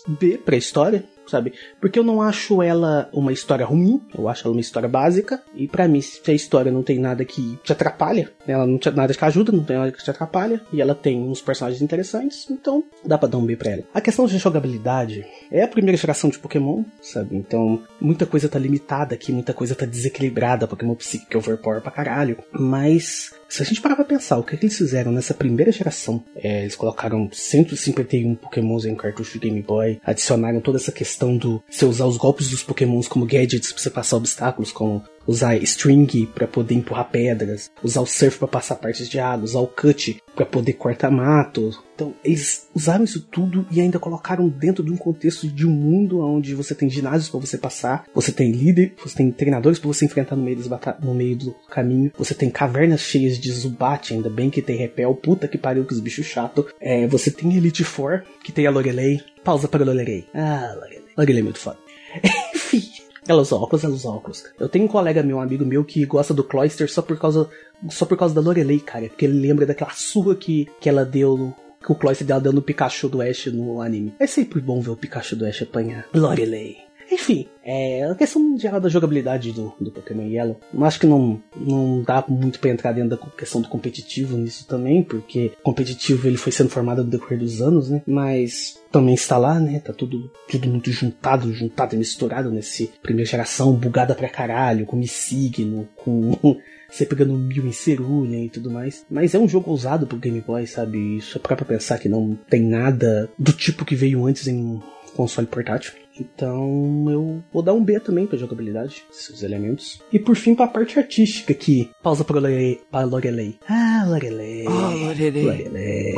B 0.07 0.37
pra 0.37 0.57
história 0.57 1.05
sabe? 1.27 1.53
Porque 1.79 1.99
eu 1.99 2.03
não 2.03 2.21
acho 2.21 2.61
ela 2.61 3.09
uma 3.13 3.31
história 3.31 3.65
ruim, 3.65 4.01
eu 4.17 4.27
acho 4.27 4.47
ela 4.47 4.55
uma 4.55 4.61
história 4.61 4.89
básica, 4.89 5.41
e 5.53 5.67
para 5.67 5.87
mim, 5.87 6.01
se 6.01 6.19
a 6.29 6.33
história 6.33 6.71
não 6.71 6.83
tem 6.83 6.99
nada 6.99 7.25
que 7.25 7.57
te 7.63 7.71
atrapalha, 7.71 8.31
ela 8.47 8.65
não 8.65 8.77
tem 8.77 8.93
nada 8.93 9.13
que 9.13 9.25
ajuda, 9.25 9.51
não 9.51 9.63
tem 9.63 9.77
nada 9.77 9.91
que 9.91 10.03
te 10.03 10.09
atrapalha, 10.09 10.61
e 10.71 10.81
ela 10.81 10.95
tem 10.95 11.19
uns 11.19 11.41
personagens 11.41 11.81
interessantes, 11.81 12.49
então 12.49 12.83
dá 13.03 13.17
pra 13.17 13.27
dar 13.27 13.37
um 13.37 13.45
B 13.45 13.55
pra 13.55 13.71
ela. 13.71 13.83
A 13.93 14.01
questão 14.01 14.25
de 14.25 14.37
jogabilidade 14.37 15.25
é 15.51 15.63
a 15.63 15.67
primeira 15.67 15.97
geração 15.97 16.29
de 16.29 16.39
Pokémon, 16.39 16.83
sabe? 17.01 17.35
Então, 17.35 17.81
muita 17.99 18.25
coisa 18.25 18.49
tá 18.49 18.59
limitada 18.59 19.15
aqui, 19.15 19.31
muita 19.31 19.53
coisa 19.53 19.75
tá 19.75 19.85
desequilibrada, 19.85 20.67
Pokémon 20.67 20.95
Psychic 20.95 21.35
Overpower 21.37 21.81
pra 21.81 21.91
caralho, 21.91 22.37
mas 22.51 23.33
se 23.55 23.61
a 23.61 23.65
gente 23.65 23.81
parar 23.81 23.95
pra 23.95 24.03
pensar 24.03 24.37
o 24.37 24.43
que, 24.43 24.53
é 24.53 24.57
que 24.57 24.65
eles 24.65 24.77
fizeram 24.77 25.13
nessa 25.13 25.33
primeira 25.33 25.71
geração, 25.71 26.21
é, 26.35 26.63
eles 26.63 26.75
colocaram 26.75 27.29
151 27.31 28.35
Pokémons 28.35 28.83
em 28.83 28.91
um 28.91 28.95
cartucho 28.95 29.39
de 29.39 29.47
Game 29.47 29.61
Boy, 29.61 29.99
adicionaram 30.03 30.59
toda 30.59 30.77
essa 30.77 30.91
questão 30.91 31.37
do 31.37 31.63
você 31.69 31.85
usar 31.85 32.05
os 32.05 32.17
golpes 32.17 32.49
dos 32.49 32.63
Pokémons 32.63 33.07
como 33.07 33.25
gadgets 33.25 33.71
pra 33.71 33.81
você 33.81 33.89
passar 33.89 34.17
obstáculos, 34.17 34.73
como 34.73 35.01
usar 35.27 35.55
string 35.57 36.27
pra 36.33 36.47
poder 36.47 36.75
empurrar 36.75 37.09
pedras, 37.09 37.71
usar 37.83 38.01
o 38.01 38.05
surf 38.05 38.37
pra 38.39 38.47
passar 38.47 38.75
partes 38.75 39.09
de 39.09 39.19
água, 39.19 39.45
usar 39.45 39.59
o 39.59 39.67
cut 39.67 40.21
pra 40.35 40.45
poder 40.45 40.73
cortar 40.73 41.09
mato. 41.09 41.71
Então, 41.95 42.13
eles 42.23 42.67
usaram 42.75 43.05
isso 43.05 43.21
tudo 43.21 43.65
e 43.71 43.79
ainda 43.79 43.97
colocaram 43.97 44.49
dentro 44.49 44.83
de 44.83 44.91
um 44.91 44.97
contexto 44.97 45.47
de 45.47 45.65
um 45.65 45.71
mundo 45.71 46.19
onde 46.19 46.53
você 46.53 46.75
tem 46.75 46.89
ginásios 46.89 47.29
pra 47.29 47.39
você 47.39 47.57
passar, 47.57 48.05
você 48.13 48.31
tem 48.31 48.51
líder, 48.51 48.93
você 49.03 49.15
tem 49.15 49.31
treinadores 49.31 49.79
pra 49.79 49.87
você 49.87 50.05
enfrentar 50.05 50.35
no 50.35 50.43
meio, 50.43 50.59
no 51.01 51.13
meio 51.13 51.37
do 51.37 51.55
caminho, 51.69 52.11
você 52.17 52.33
tem 52.33 52.49
cavernas 52.49 53.01
cheias 53.01 53.39
de 53.39 53.51
Zubat, 53.51 54.13
ainda 54.13 54.29
bem 54.29 54.49
que 54.49 54.61
tem 54.61 54.75
repel, 54.75 55.15
puta 55.15 55.47
que 55.47 55.57
pariu 55.57 55.85
que 55.85 55.93
os 55.93 56.01
bichos 56.01 56.25
chato. 56.25 56.67
É, 56.81 57.07
você 57.07 57.31
tem 57.31 57.55
Elite 57.55 57.83
Four, 57.83 58.23
que 58.43 58.51
tem 58.51 58.67
a 58.67 58.71
Lorelei. 58.71 59.21
Pausa 59.43 59.67
para 59.67 59.83
a 59.83 59.85
Lorelei. 59.85 60.25
Ah, 60.33 60.73
Lorelei. 60.75 61.03
Lorelei 61.17 61.39
é 61.39 61.43
muito 61.43 61.59
foda. 61.59 61.77
Enfim. 62.53 63.04
Ela 63.27 63.41
usa 63.41 63.55
óculos, 63.55 63.83
ela 63.83 63.93
usa 63.93 64.09
óculos. 64.09 64.43
Eu 64.59 64.69
tenho 64.69 64.85
um 64.85 64.87
colega 64.87 65.23
meu, 65.23 65.37
um 65.37 65.41
amigo 65.41 65.65
meu, 65.65 65.83
que 65.83 66.05
gosta 66.05 66.33
do 66.33 66.43
Cloyster 66.43 66.91
só 66.91 67.01
por 67.01 67.17
causa 67.17 67.49
só 67.89 68.05
por 68.05 68.17
causa 68.17 68.33
da 68.33 68.41
Lorelei, 68.41 68.79
cara. 68.79 69.07
Porque 69.07 69.25
ele 69.25 69.39
lembra 69.39 69.65
daquela 69.65 69.91
surra 69.91 70.35
que, 70.35 70.67
que 70.79 70.87
ela 70.87 71.03
deu 71.03 71.37
no, 71.37 71.55
que 71.83 71.91
o 71.91 71.95
Cloyster 71.95 72.25
dela 72.25 72.41
deu 72.41 72.53
no 72.53 72.61
Pikachu 72.61 73.09
do 73.09 73.21
Ash 73.21 73.47
no 73.47 73.81
anime. 73.81 74.13
É 74.19 74.27
sempre 74.27 74.61
bom 74.61 74.79
ver 74.79 74.91
o 74.91 74.97
Pikachu 74.97 75.35
do 75.35 75.45
Ash 75.45 75.61
apanhar. 75.61 76.07
Lorelei. 76.13 76.84
Enfim, 77.15 77.47
é 77.63 78.03
a 78.03 78.13
questão 78.13 78.57
geral 78.59 78.81
da 78.81 78.89
jogabilidade 78.89 79.53
do, 79.53 79.73
do 79.79 79.89
Pokémon 79.89 80.27
Yellow. 80.27 80.59
Eu 80.73 80.83
acho 80.83 80.99
que 80.99 81.07
não, 81.07 81.41
não 81.55 82.03
dá 82.03 82.23
muito 82.27 82.59
pra 82.59 82.69
entrar 82.69 82.91
dentro 82.91 83.11
da 83.11 83.17
questão 83.17 83.61
do 83.61 83.69
competitivo 83.69 84.37
nisso 84.37 84.67
também, 84.67 85.01
porque 85.01 85.53
competitivo 85.63 86.27
ele 86.27 86.35
foi 86.35 86.51
sendo 86.51 86.69
formado 86.69 87.05
no 87.05 87.09
decorrer 87.09 87.39
dos 87.39 87.61
anos, 87.61 87.89
né? 87.89 88.01
Mas 88.05 88.77
também 88.91 89.13
está 89.13 89.37
lá, 89.37 89.61
né? 89.61 89.79
Tá 89.79 89.93
tudo, 89.93 90.29
tudo 90.49 90.67
muito 90.67 90.91
juntado, 90.91 91.53
juntado 91.53 91.95
e 91.95 91.97
misturado 91.97 92.51
nesse 92.51 92.91
primeira 93.01 93.31
geração, 93.31 93.71
bugada 93.71 94.13
pra 94.13 94.27
caralho, 94.27 94.85
com 94.85 94.97
Missigno, 94.97 95.87
com 95.95 96.37
você 96.91 97.05
pegando 97.05 97.33
mil 97.33 97.65
em 97.65 97.71
cerulha 97.71 98.35
e 98.35 98.49
tudo 98.49 98.69
mais. 98.69 99.05
Mas 99.09 99.33
é 99.33 99.39
um 99.39 99.47
jogo 99.47 99.71
ousado 99.71 100.05
pro 100.05 100.17
Game 100.17 100.41
Boy, 100.41 100.67
sabe? 100.67 101.15
Isso 101.15 101.37
é 101.37 101.39
pra 101.39 101.55
pensar 101.55 101.97
que 101.97 102.09
não 102.09 102.37
tem 102.49 102.61
nada 102.61 103.29
do 103.39 103.53
tipo 103.53 103.85
que 103.85 103.95
veio 103.95 104.25
antes 104.25 104.47
em 104.47 104.57
um 104.57 104.81
console 105.15 105.47
portátil. 105.47 105.93
Então 106.19 107.05
eu 107.09 107.43
vou 107.51 107.61
dar 107.61 107.73
um 107.73 107.83
B 107.83 107.99
também 107.99 108.25
pra 108.25 108.37
jogabilidade, 108.37 109.03
seus 109.11 109.43
elementos. 109.43 110.01
E 110.11 110.19
por 110.19 110.35
fim 110.35 110.55
pra 110.55 110.67
parte 110.67 110.97
artística 110.97 111.53
que 111.53 111.89
pausa 112.01 112.23
para 112.23 112.39
Lorelei. 112.39 113.57
Ah, 113.67 114.05
Lorelei. 114.07 114.65
Ah, 114.67 114.93
Lorelei. 114.93 115.43
Lorelei. 115.43 116.15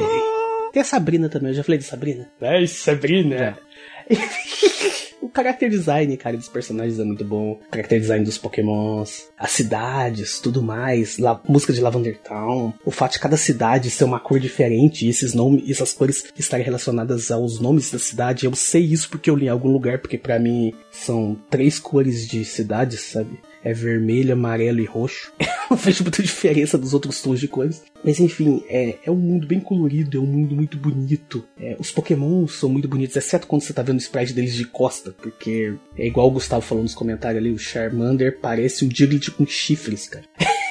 Tem 0.71 0.81
a 0.81 0.85
Sabrina 0.85 1.29
também, 1.29 1.49
eu 1.49 1.55
já 1.55 1.63
falei 1.63 1.79
de 1.79 1.85
Sabrina. 1.85 2.29
Ai, 2.41 2.67
Sabrina. 2.67 3.57
O 5.27 5.31
character 5.35 5.69
design, 5.69 6.15
cara, 6.15 6.37
dos 6.37 6.47
personagens 6.47 6.99
é 6.99 7.03
muito 7.03 7.25
bom. 7.25 7.53
O 7.53 7.59
character 7.75 7.99
design 7.99 8.23
dos 8.23 8.37
pokémons, 8.37 9.27
as 9.37 9.51
cidades, 9.51 10.39
tudo 10.39 10.61
mais. 10.61 11.17
La 11.17 11.41
música 11.47 11.73
de 11.73 11.81
Lavender 11.81 12.17
Town. 12.19 12.73
O 12.85 12.91
fato 12.91 13.13
de 13.13 13.19
cada 13.19 13.35
cidade 13.35 13.89
ser 13.89 14.03
uma 14.03 14.19
cor 14.19 14.39
diferente 14.39 15.05
e 15.05 15.09
esses 15.09 15.33
nomes, 15.33 15.69
essas 15.69 15.91
cores 15.91 16.25
estarem 16.37 16.65
relacionadas 16.65 17.29
aos 17.31 17.59
nomes 17.59 17.91
da 17.91 17.99
cidade. 17.99 18.45
Eu 18.45 18.55
sei 18.55 18.83
isso 18.83 19.09
porque 19.09 19.29
eu 19.29 19.35
li 19.35 19.47
em 19.47 19.49
algum 19.49 19.71
lugar, 19.71 19.99
porque 19.99 20.17
para 20.17 20.39
mim 20.39 20.73
são 20.91 21.37
três 21.49 21.79
cores 21.79 22.27
de 22.27 22.45
cidades, 22.45 23.01
sabe? 23.01 23.39
É 23.63 23.73
vermelho, 23.73 24.33
amarelo 24.33 24.79
e 24.79 24.85
roxo. 24.85 25.31
não 25.69 25.77
vejo 25.77 26.03
muita 26.03 26.23
diferença 26.23 26.77
dos 26.77 26.93
outros 26.93 27.21
tons 27.21 27.39
de 27.39 27.47
cores. 27.47 27.83
Mas 28.03 28.19
enfim, 28.19 28.63
é, 28.69 28.95
é 29.03 29.11
um 29.11 29.15
mundo 29.15 29.47
bem 29.47 29.59
colorido, 29.59 30.17
é 30.17 30.21
um 30.21 30.25
mundo 30.25 30.55
muito 30.55 30.77
bonito. 30.77 31.43
É, 31.59 31.75
os 31.79 31.91
Pokémon 31.91 32.47
são 32.47 32.69
muito 32.69 32.87
bonitos, 32.87 33.15
exceto 33.15 33.47
quando 33.47 33.61
você 33.61 33.73
tá 33.73 33.81
vendo 33.81 33.97
o 33.97 34.01
sprite 34.01 34.33
deles 34.33 34.53
de 34.53 34.65
costa, 34.65 35.11
porque 35.11 35.73
é 35.97 36.07
igual 36.07 36.27
o 36.27 36.31
Gustavo 36.31 36.61
falou 36.61 36.83
nos 36.83 36.95
comentários 36.95 37.41
ali, 37.41 37.51
o 37.51 37.57
Charmander 37.57 38.39
parece 38.39 38.85
um 38.85 38.87
Diglett 38.87 39.31
com 39.31 39.45
chifres, 39.45 40.07
cara. 40.07 40.25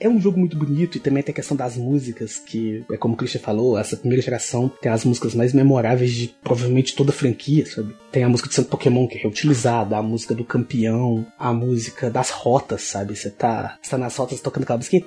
É 0.00 0.08
um 0.08 0.18
jogo 0.18 0.38
muito 0.38 0.56
bonito 0.56 0.96
e 0.96 1.00
também 1.00 1.22
tem 1.22 1.32
a 1.32 1.36
questão 1.36 1.54
das 1.54 1.76
músicas, 1.76 2.38
que 2.38 2.82
é 2.90 2.96
como 2.96 3.12
o 3.12 3.16
Christian 3.16 3.40
falou, 3.40 3.78
essa 3.78 3.96
primeira 3.98 4.22
geração 4.22 4.70
tem 4.80 4.90
as 4.90 5.04
músicas 5.04 5.34
mais 5.34 5.52
memoráveis 5.52 6.12
de 6.12 6.34
provavelmente 6.42 6.96
toda 6.96 7.10
a 7.10 7.12
franquia, 7.12 7.66
sabe? 7.66 7.94
Tem 8.10 8.24
a 8.24 8.28
música 8.28 8.48
de 8.48 8.54
Santo 8.54 8.70
Pokémon 8.70 9.06
que 9.06 9.18
é 9.18 9.20
reutilizada, 9.20 9.96
a 9.96 10.02
música 10.02 10.34
do 10.34 10.42
campeão, 10.42 11.26
a 11.38 11.52
música 11.52 12.10
das 12.10 12.30
rotas, 12.30 12.82
sabe? 12.82 13.14
Você 13.14 13.30
tá, 13.30 13.78
tá 13.88 13.98
nas 13.98 14.16
rotas 14.16 14.40
tocando 14.40 14.62
aquela 14.62 14.78
musiquinha. 14.78 15.04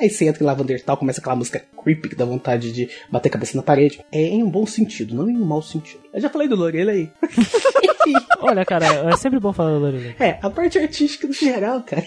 Aí 0.00 0.08
você 0.08 0.26
entra 0.26 0.42
em 0.42 0.46
Lavender 0.46 0.82
Tal, 0.82 0.96
começa 0.96 1.20
aquela 1.20 1.36
música 1.36 1.64
creepy 1.82 2.10
que 2.10 2.14
dá 2.14 2.24
vontade 2.24 2.72
de 2.72 2.88
bater 3.10 3.28
a 3.28 3.32
cabeça 3.32 3.56
na 3.56 3.62
parede. 3.62 4.00
É 4.12 4.22
em 4.22 4.42
um 4.42 4.50
bom 4.50 4.64
sentido, 4.66 5.14
não 5.14 5.28
em 5.28 5.36
um 5.36 5.44
mau 5.44 5.62
sentido. 5.62 6.00
Eu 6.12 6.20
já 6.20 6.30
falei 6.30 6.46
do 6.46 6.56
Lorelei. 6.56 7.10
Olha, 8.40 8.64
cara, 8.64 9.10
é 9.10 9.16
sempre 9.16 9.38
bom 9.38 9.52
falar 9.52 9.72
da 9.72 9.78
Lorelei. 9.78 10.14
É, 10.18 10.38
a 10.40 10.48
parte 10.48 10.78
artística 10.78 11.26
no 11.26 11.32
geral, 11.32 11.82
cara. 11.82 12.04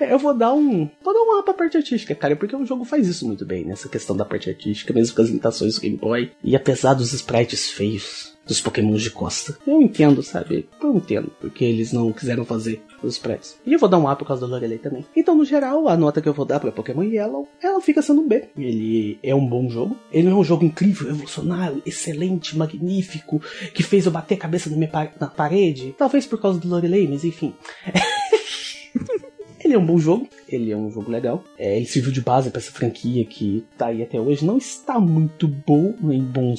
É, 0.00 0.12
Eu 0.12 0.18
vou 0.18 0.34
dar 0.34 0.52
um. 0.54 0.88
Vou 1.02 1.14
dar 1.14 1.20
um 1.20 1.38
A 1.38 1.42
pra 1.42 1.54
parte 1.54 1.76
artística, 1.76 2.14
cara, 2.14 2.36
porque 2.36 2.54
o 2.56 2.64
jogo 2.66 2.84
faz 2.84 3.06
isso 3.06 3.26
muito 3.26 3.44
bem, 3.44 3.64
nessa 3.64 3.88
questão 3.88 4.16
da 4.16 4.24
parte 4.24 4.48
artística, 4.48 4.92
mesmo 4.92 5.14
com 5.16 5.22
as 5.22 5.28
limitações 5.28 5.74
do 5.74 5.80
Game 5.80 5.96
Boy. 5.96 6.30
E 6.42 6.54
apesar 6.56 6.94
dos 6.94 7.12
sprites 7.12 7.70
feios 7.70 8.36
dos 8.46 8.62
Pokémons 8.62 9.02
de 9.02 9.10
costa. 9.10 9.58
Eu 9.66 9.82
entendo, 9.82 10.22
sabe? 10.22 10.66
Eu 10.82 10.96
entendo, 10.96 11.30
porque 11.38 11.62
eles 11.66 11.92
não 11.92 12.10
quiseram 12.14 12.46
fazer 12.46 12.82
os 13.02 13.12
sprites. 13.14 13.58
E 13.66 13.74
eu 13.74 13.78
vou 13.78 13.90
dar 13.90 13.98
um 13.98 14.08
A 14.08 14.16
por 14.16 14.26
causa 14.26 14.46
do 14.46 14.50
Lorelei 14.50 14.78
também. 14.78 15.04
Então, 15.14 15.34
no 15.36 15.44
geral, 15.44 15.86
a 15.86 15.98
nota 15.98 16.22
que 16.22 16.28
eu 16.28 16.32
vou 16.32 16.46
dar 16.46 16.58
pra 16.58 16.72
Pokémon 16.72 17.02
Yellow, 17.02 17.46
ela 17.62 17.78
fica 17.82 18.00
sendo 18.00 18.22
B. 18.22 18.48
Ele 18.56 19.18
é 19.22 19.34
um 19.34 19.46
bom 19.46 19.68
jogo. 19.68 19.98
Ele 20.10 20.28
é 20.28 20.34
um 20.34 20.42
jogo 20.42 20.64
incrível, 20.64 21.08
revolucionário, 21.08 21.82
excelente, 21.84 22.56
magnífico, 22.56 23.38
que 23.74 23.82
fez 23.82 24.06
eu 24.06 24.12
bater 24.12 24.36
a 24.36 24.38
cabeça 24.38 24.70
na, 24.70 24.76
minha 24.78 24.88
pa- 24.88 25.12
na 25.20 25.26
parede. 25.26 25.94
Talvez 25.98 26.24
por 26.24 26.40
causa 26.40 26.58
do 26.58 26.68
Lorelei, 26.68 27.06
mas 27.06 27.24
enfim. 27.24 27.52
Ele 29.68 29.74
é 29.74 29.78
um 29.78 29.84
bom 29.84 29.98
jogo, 29.98 30.26
ele 30.48 30.72
é 30.72 30.76
um 30.76 30.90
jogo 30.90 31.10
legal. 31.10 31.44
É, 31.58 31.76
ele 31.76 31.84
serviu 31.84 32.10
de 32.10 32.22
base 32.22 32.48
para 32.48 32.58
essa 32.58 32.72
franquia 32.72 33.22
que 33.26 33.62
tá 33.76 33.88
aí 33.88 34.02
até 34.02 34.18
hoje. 34.18 34.42
Não 34.42 34.56
está 34.56 34.98
muito 34.98 35.46
bom, 35.46 35.94
em 36.10 36.22
bom, 36.22 36.54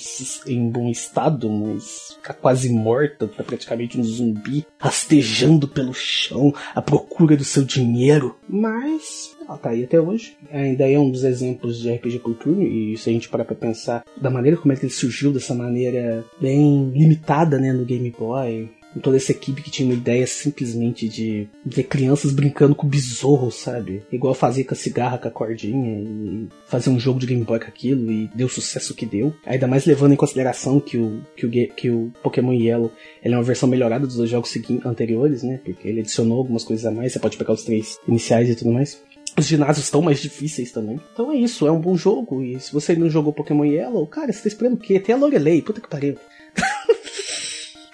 em 0.46 0.70
bom 0.70 0.88
estado, 0.92 1.50
mas 1.50 2.16
tá 2.24 2.36
quase 2.36 2.70
morta, 2.70 3.28
tá 3.28 3.44
praticamente 3.44 4.00
um 4.00 4.04
zumbi 4.04 4.64
rastejando 4.78 5.68
pelo 5.68 5.92
chão 5.92 6.54
à 6.76 6.84
procura 6.84 7.36
do 7.36 7.44
seu 7.44 7.64
dinheiro. 7.64 8.38
Mas 8.48 9.36
ela 9.42 9.58
tá 9.58 9.72
aí 9.72 9.84
até 9.84 10.00
hoje. 10.00 10.38
Ainda 10.52 10.88
é 10.88 11.00
um 11.00 11.10
dos 11.10 11.24
exemplos 11.24 11.80
de 11.80 11.92
RPG 11.92 12.20
por 12.20 12.38
e 12.62 12.96
se 12.96 13.10
a 13.10 13.14
gente 13.14 13.28
parar 13.28 13.46
pra 13.46 13.56
pensar 13.56 14.04
da 14.22 14.30
maneira 14.30 14.56
como 14.56 14.72
é 14.72 14.76
que 14.76 14.86
ele 14.86 14.94
surgiu 14.94 15.34
dessa 15.34 15.56
maneira 15.56 16.24
bem 16.40 16.92
limitada, 16.92 17.58
né, 17.58 17.74
no 17.74 17.86
Game 17.86 18.12
Boy, 18.12 18.70
com 18.94 19.00
toda 19.00 19.18
essa 19.18 19.32
equipe 19.32 19.62
que 19.62 19.70
tinha 19.70 19.88
uma 19.88 19.96
ideia 19.96 20.26
simplesmente 20.26 21.08
de 21.08 21.48
ver 21.66 21.84
crianças 21.84 22.32
brincando 22.32 22.76
com 22.76 22.88
besouro, 22.88 23.52
sabe? 23.52 24.04
Igual 24.12 24.34
fazia 24.34 24.64
com 24.64 24.74
a 24.74 24.78
cigarra, 24.78 25.18
com 25.18 25.28
a 25.28 25.32
cordinha, 25.32 26.00
e 26.02 26.48
fazer 26.68 26.90
um 26.90 27.00
jogo 27.00 27.20
de 27.20 27.28
Game 27.28 27.44
Boy 27.44 27.60
com 27.60 27.68
aquilo, 27.68 28.12
e 28.12 28.30
deu 28.34 28.48
o 28.48 28.50
sucesso 28.50 28.96
que 28.96 29.06
deu. 29.06 29.34
Ainda 29.46 29.68
mais 29.68 29.86
levando 29.86 30.14
em 30.14 30.18
consideração 30.18 30.80
que 30.80 30.98
o, 30.98 31.22
que 31.36 31.46
o, 31.46 31.50
que 31.50 31.90
o 31.90 32.12
Pokémon 32.24 32.54
Yellow 32.54 32.92
ele 33.24 33.34
é 33.34 33.38
uma 33.38 33.44
versão 33.44 33.70
melhorada 33.70 34.08
dos 34.08 34.16
dois 34.16 34.30
jogos 34.30 34.54
anteriores, 34.86 35.44
né? 35.44 35.60
Porque 35.64 35.88
ele 35.88 36.02
adicionou 36.02 36.38
algumas 36.38 36.64
coisas 36.64 36.86
a 36.86 36.92
mais, 36.92 37.14
você 37.14 37.20
pode 37.20 37.38
pegar 37.38 37.54
os 37.54 37.64
três 37.64 38.00
iniciais 38.08 38.50
e 38.50 38.56
tudo 38.56 38.72
mais. 38.72 39.02
Os 39.38 39.46
ginásios 39.46 39.86
estão 39.86 40.02
mais 40.02 40.20
difíceis 40.20 40.72
também. 40.72 41.00
Então 41.14 41.32
é 41.32 41.36
isso, 41.36 41.66
é 41.66 41.72
um 41.72 41.80
bom 41.80 41.96
jogo. 41.96 42.44
E 42.44 42.60
se 42.60 42.74
você 42.74 42.96
não 42.96 43.10
jogou 43.10 43.32
Pokémon 43.32 43.64
Yellow, 43.64 44.06
cara, 44.08 44.34
você 44.34 44.42
tá 44.42 44.48
esperando 44.48 44.74
o 44.74 44.78
quê? 44.78 45.00
Tem 45.00 45.16
a 45.16 45.18
Lorelei, 45.18 45.62
puta 45.62 45.80
que 45.80 45.88
pariu. 45.88 46.16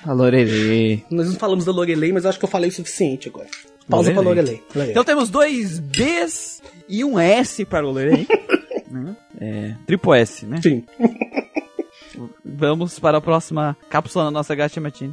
A 0.05 0.13
Lorelei. 0.13 1.03
Nós 1.09 1.27
não 1.27 1.35
falamos 1.35 1.65
da 1.65 1.71
Lorelei, 1.71 2.13
mas 2.13 2.23
eu 2.23 2.29
acho 2.29 2.37
que 2.37 2.45
eu 2.45 2.49
falei 2.49 2.69
o 2.69 2.73
suficiente 2.73 3.27
agora. 3.27 3.47
Pausa 3.89 4.11
pra 4.11 4.21
Lorelei. 4.21 4.63
Lorelei. 4.73 4.91
Então 4.91 5.03
temos 5.03 5.29
dois 5.29 5.79
Bs 5.79 6.61
e 6.87 7.03
um 7.03 7.19
S 7.19 7.65
para 7.65 7.85
o 7.85 7.91
Lorelei. 7.91 8.27
Né? 8.87 9.15
é, 9.41 9.75
triplo 9.85 10.13
S, 10.13 10.45
né? 10.45 10.61
Sim. 10.61 10.85
Vamos 12.45 12.97
para 12.97 13.17
a 13.17 13.21
próxima 13.21 13.75
cápsula 13.89 14.25
na 14.25 14.31
nossa 14.31 14.55
Gacha 14.55 14.79
Machine. 14.79 15.11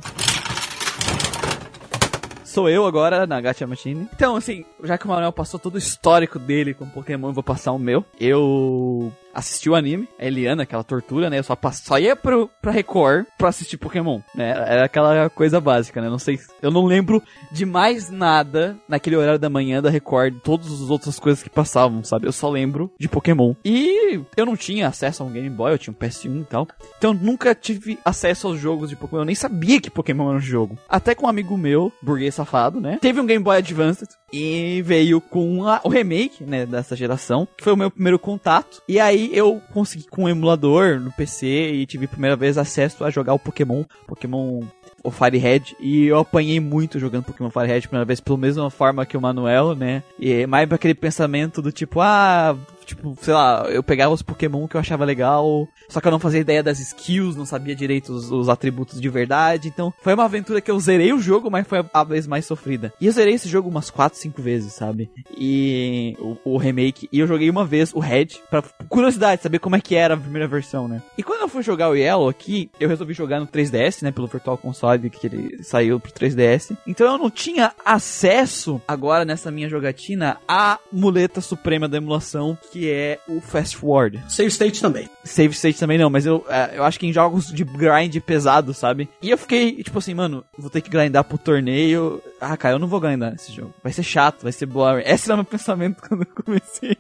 Sou 2.44 2.69
eu 2.69 2.86
agora 2.86 3.27
na 3.27 3.40
Gacha 3.40 3.66
Machine. 3.66 4.06
Então, 4.14 4.36
assim, 4.36 4.64
já 4.85 4.98
que 4.98 5.06
o 5.06 5.09
Manuel 5.09 5.32
passou 5.32 5.59
todo 5.59 5.77
o 5.77 5.78
histórico 5.78 6.39
dele 6.39 6.74
com 6.74 6.86
Pokémon, 6.86 7.28
eu 7.31 7.32
vou 7.32 7.43
passar 7.43 7.73
o 7.73 7.78
meu. 7.78 8.05
Eu 8.20 9.10
assisti 9.35 9.69
o 9.71 9.75
anime, 9.75 10.09
a 10.19 10.25
Eliana, 10.27 10.63
aquela 10.63 10.85
tortura, 10.85 11.29
né? 11.31 11.39
Eu 11.39 11.43
só, 11.43 11.57
só 11.73 11.99
ia 11.99 12.15
pro, 12.17 12.49
pra 12.61 12.71
Record 12.73 13.27
pra 13.39 13.49
assistir 13.49 13.77
Pokémon, 13.77 14.21
né? 14.35 14.51
Era 14.51 14.85
aquela 14.85 15.29
coisa 15.31 15.61
básica, 15.61 16.01
né? 16.01 16.09
Não 16.09 16.19
sei, 16.19 16.39
eu 16.61 16.71
não 16.71 16.85
lembro 16.85 17.23
de 17.51 17.65
mais 17.65 18.11
nada 18.11 18.77
naquele 18.89 19.17
horário 19.17 19.39
da 19.39 19.49
manhã 19.51 19.81
da 19.83 19.91
Record, 19.91 20.35
todas 20.43 20.67
as 20.73 20.91
outras 20.91 21.19
coisas 21.19 21.43
que 21.43 21.51
passavam, 21.51 22.03
sabe? 22.05 22.27
Eu 22.27 22.33
só 22.33 22.49
lembro 22.51 22.91
de 22.99 23.09
Pokémon. 23.09 23.55
E 23.65 24.21
eu 24.37 24.47
não 24.47 24.57
tinha 24.57 24.89
acesso 24.89 25.23
a 25.23 25.27
um 25.27 25.31
Game 25.33 25.51
Boy, 25.51 25.73
eu 25.73 25.79
tinha 25.79 25.93
um 25.93 25.97
PS1 25.97 26.43
e 26.43 26.45
tal. 26.45 26.69
Então 26.99 27.13
eu 27.13 27.19
nunca 27.19 27.55
tive 27.55 27.99
acesso 28.05 28.47
aos 28.49 28.59
jogos 28.59 28.89
de 28.91 28.97
Pokémon, 28.97 29.23
eu 29.23 29.27
nem 29.27 29.35
sabia 29.35 29.81
que 29.81 29.91
Pokémon 29.91 30.29
era 30.29 30.39
um 30.39 30.41
jogo. 30.41 30.79
Até 30.89 31.15
com 31.15 31.27
um 31.27 31.29
amigo 31.29 31.57
meu, 31.57 31.93
burguês 32.03 32.35
safado, 32.35 32.81
né? 32.81 32.99
Teve 33.01 33.21
um 33.21 33.27
Game 33.27 33.43
Boy 33.43 33.57
Advance 33.59 34.05
e 34.33 34.83
veio 34.83 35.21
com 35.21 35.67
a- 35.67 35.81
o 35.85 35.89
remake, 35.89 36.43
né, 36.45 36.65
dessa 36.65 36.97
geração, 36.97 37.47
que 37.57 37.63
foi 37.65 37.73
o 37.73 37.77
meu 37.77 37.91
primeiro 37.91 38.19
contato. 38.19 38.81
E 38.89 38.99
aí 38.99 39.22
eu 39.32 39.61
consegui 39.73 40.07
com 40.09 40.24
um 40.24 40.28
emulador 40.28 40.99
no 41.01 41.12
PC 41.12 41.47
e 41.47 41.86
tive 41.86 42.07
a 42.07 42.09
primeira 42.09 42.36
vez 42.36 42.57
acesso 42.57 43.05
a 43.05 43.11
jogar 43.11 43.35
o 43.35 43.39
Pokémon, 43.39 43.85
Pokémon 44.07 44.62
o 45.05 45.11
Firehead, 45.11 45.77
e 45.81 46.07
eu 46.07 46.19
apanhei 46.19 46.61
muito 46.61 46.99
jogando 46.99 47.24
Pokémon 47.24 47.51
Firehead 47.51 47.89
primeira 47.89 48.05
vez, 48.05 48.20
pela 48.20 48.39
mesma 48.39 48.70
forma 48.70 49.05
que 49.05 49.16
o 49.16 49.20
Manuel, 49.20 49.74
né? 49.74 50.03
E 50.19 50.47
mais 50.47 50.69
pra 50.69 50.77
aquele 50.77 50.94
pensamento 50.94 51.61
do 51.61 51.73
tipo, 51.73 52.01
ah, 52.01 52.57
tipo, 52.94 53.16
sei 53.20 53.35
lá, 53.35 53.66
eu 53.69 53.82
pegava 53.82 54.14
os 54.14 54.23
Pokémon 54.23 54.69
que 54.69 54.77
eu 54.77 54.81
achava 54.81 55.05
legal, 55.05 55.69
só 55.89 56.01
que 56.01 56.06
eu 56.06 56.12
não 56.12 56.19
fazia 56.19 56.40
ideia 56.40 56.62
das 56.62 56.78
skills, 56.78 57.36
não 57.36 57.47
sabia 57.47 57.74
direito 57.74 58.12
os, 58.12 58.31
os 58.31 58.48
atributos 58.48 59.01
de 59.01 59.09
verdade. 59.09 59.69
Então, 59.69 59.93
foi 60.02 60.14
uma 60.14 60.24
aventura 60.24 60.60
que 60.60 60.70
eu 60.70 60.78
zerei 60.78 61.12
o 61.12 61.20
jogo, 61.20 61.51
mas 61.51 61.66
foi 61.66 61.85
a, 61.93 62.05
vez 62.05 62.27
mais 62.27 62.47
sofrida. 62.47 62.93
E 63.01 63.06
eu 63.06 63.12
zerei 63.12 63.35
esse 63.35 63.48
jogo 63.48 63.69
umas 63.69 63.90
4, 63.90 64.19
5 64.19 64.43
vezes, 64.43 64.73
sabe? 64.73 65.10
E 65.36 66.16
o, 66.19 66.36
o 66.44 66.56
remake, 66.56 67.09
e 67.12 67.19
eu 67.19 67.27
joguei 67.27 67.48
uma 67.51 67.64
vez 67.64 67.93
o 67.94 67.98
Red, 67.98 68.28
pra 68.51 68.62
curiosidade, 68.89 69.43
saber 69.43 69.59
como 69.59 69.77
é 69.77 69.81
que 69.81 69.94
era 69.94 70.14
a 70.14 70.19
primeira 70.19 70.47
versão, 70.47 70.86
né? 70.86 71.02
E 71.16 71.23
quando 71.23 71.40
eu 71.43 71.48
fui 71.48 71.62
jogar 71.62 71.90
o 71.90 71.94
Yellow 71.94 72.28
aqui, 72.28 72.70
eu 72.78 72.89
resolvi 72.89 73.14
jogar 73.14 73.40
no 73.40 73.47
3DS, 73.47 74.02
né, 74.02 74.10
pelo 74.10 74.27
Virtual 74.27 74.59
Console 74.59 75.10
que 75.10 75.27
ele 75.27 75.62
saiu 75.62 75.98
pro 75.98 76.12
3DS. 76.12 76.77
Então 76.86 77.06
eu 77.06 77.19
não 77.19 77.31
tinha 77.31 77.73
acesso 77.85 78.81
agora 78.86 79.24
nessa 79.24 79.51
minha 79.51 79.69
jogatina 79.69 80.39
à 80.47 80.78
muleta 80.93 81.40
suprema 81.40 81.89
da 81.89 81.97
emulação, 81.97 82.59
que 82.70 82.82
é 82.91 83.19
o 83.29 83.41
Fast 83.41 83.77
Forward. 83.77 84.23
Save 84.29 84.49
State 84.49 84.81
também. 84.81 85.09
Save 85.25 85.55
State 85.55 85.79
também 85.79 85.99
não, 85.99 86.11
mas 86.11 86.27
eu, 86.27 86.45
é, 86.49 86.73
eu 86.75 86.85
acho 86.85 86.99
que 86.99 87.07
em 87.07 87.13
jogos 87.13 87.53
de 87.53 87.65
grind 87.65 88.17
pesado, 88.21 88.73
sabe? 88.75 89.09
E 89.21 89.31
eu 89.31 89.39
fiquei, 89.39 89.83
tipo 89.83 89.99
assim, 89.99 90.15
mano, 90.15 90.45
vou 90.59 90.71
ter 90.71 90.81
que 90.81 90.91
grindar 90.91 91.25
pro 91.25 91.39
torneio. 91.39 92.23
Ah, 92.41 92.57
cara, 92.57 92.75
eu 92.75 92.79
não 92.79 92.89
vou 92.89 93.01
grindar 93.01 93.33
nesse 93.33 93.53
jogo. 93.53 93.75
Vai 93.83 93.93
ser 93.93 94.03
chato, 94.03 94.43
vai 94.43 94.53
ser 94.53 94.67
boring. 94.67 95.03
Esse 95.07 95.27
era 95.27 95.35
o 95.35 95.39
meu 95.39 95.45
pensamento 95.51 96.03
quando 96.07 96.23
eu 96.23 96.45
comecei. 96.45 96.97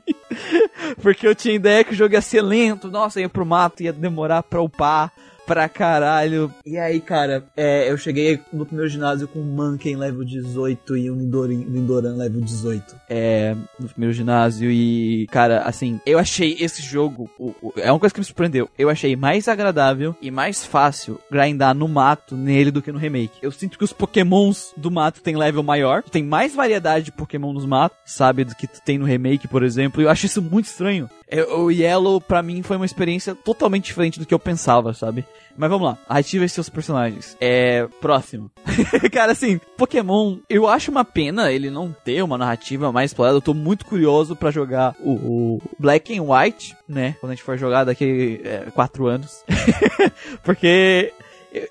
Porque 1.00 1.26
eu 1.26 1.34
tinha 1.34 1.54
ideia 1.54 1.84
que 1.84 1.92
o 1.92 1.96
jogo 1.96 2.14
ia 2.14 2.20
ser 2.20 2.42
lento, 2.42 2.90
nossa, 2.90 3.20
ia 3.20 3.28
pro 3.28 3.46
mato, 3.46 3.82
ia 3.82 3.92
demorar 3.92 4.42
pra 4.42 4.62
upar 4.62 5.12
pra 5.52 5.68
caralho. 5.68 6.52
E 6.64 6.78
aí, 6.78 6.98
cara, 6.98 7.44
é, 7.54 7.90
eu 7.90 7.98
cheguei 7.98 8.40
no 8.50 8.64
primeiro 8.64 8.88
ginásio 8.88 9.28
com 9.28 9.38
um 9.38 9.44
Monkey 9.44 9.94
level 9.94 10.24
18 10.24 10.96
e 10.96 11.10
um 11.10 11.16
Lindoran, 11.16 11.64
Lindoran 11.68 12.16
level 12.16 12.40
18. 12.40 12.96
É, 13.10 13.54
no 13.78 13.88
primeiro 13.88 14.14
ginásio 14.14 14.70
e, 14.70 15.26
cara, 15.30 15.62
assim, 15.62 16.00
eu 16.06 16.18
achei 16.18 16.56
esse 16.58 16.80
jogo, 16.80 17.28
o, 17.38 17.54
o, 17.60 17.72
é 17.76 17.92
uma 17.92 18.00
coisa 18.00 18.14
que 18.14 18.20
me 18.20 18.24
surpreendeu, 18.24 18.68
eu 18.78 18.88
achei 18.88 19.14
mais 19.14 19.46
agradável 19.46 20.16
e 20.22 20.30
mais 20.30 20.64
fácil 20.64 21.20
grindar 21.30 21.74
no 21.74 21.86
mato 21.86 22.34
nele 22.34 22.70
do 22.70 22.80
que 22.80 22.92
no 22.92 22.98
remake. 22.98 23.38
Eu 23.42 23.52
sinto 23.52 23.76
que 23.76 23.84
os 23.84 23.92
pokémons 23.92 24.72
do 24.76 24.90
mato 24.90 25.20
tem 25.20 25.36
level 25.36 25.62
maior, 25.62 26.02
tem 26.02 26.22
mais 26.22 26.54
variedade 26.54 27.06
de 27.06 27.12
pokémon 27.12 27.52
nos 27.52 27.66
matos, 27.66 27.98
sabe, 28.06 28.44
do 28.44 28.54
que 28.54 28.66
tem 28.66 28.96
no 28.96 29.04
remake, 29.04 29.46
por 29.46 29.62
exemplo, 29.62 30.00
e 30.00 30.04
eu 30.04 30.10
acho 30.10 30.24
isso 30.24 30.40
muito 30.40 30.66
estranho. 30.66 31.10
É, 31.32 31.42
o 31.44 31.70
Yellow, 31.70 32.20
pra 32.20 32.42
mim, 32.42 32.62
foi 32.62 32.76
uma 32.76 32.84
experiência 32.84 33.34
totalmente 33.34 33.86
diferente 33.86 34.20
do 34.20 34.26
que 34.26 34.34
eu 34.34 34.38
pensava, 34.38 34.92
sabe? 34.92 35.24
Mas 35.56 35.70
vamos 35.70 35.88
lá, 35.88 35.98
ative 36.06 36.46
seus 36.46 36.68
personagens. 36.68 37.38
É. 37.40 37.88
Próximo. 38.02 38.50
Cara, 39.10 39.32
assim, 39.32 39.58
Pokémon, 39.78 40.36
eu 40.48 40.68
acho 40.68 40.90
uma 40.90 41.06
pena 41.06 41.50
ele 41.50 41.70
não 41.70 41.90
ter 42.04 42.22
uma 42.22 42.36
narrativa 42.36 42.92
mais 42.92 43.10
explorada. 43.10 43.38
Eu 43.38 43.42
tô 43.42 43.54
muito 43.54 43.86
curioso 43.86 44.36
para 44.36 44.50
jogar 44.50 44.94
o, 45.00 45.12
o, 45.12 45.62
Black 45.78 46.14
and 46.14 46.22
White, 46.22 46.76
né? 46.86 47.16
Quando 47.18 47.32
a 47.32 47.34
gente 47.34 47.44
for 47.44 47.56
jogar 47.56 47.84
daqui 47.84 48.38
é, 48.44 48.70
quatro 48.70 49.06
anos. 49.06 49.42
Porque 50.44 51.14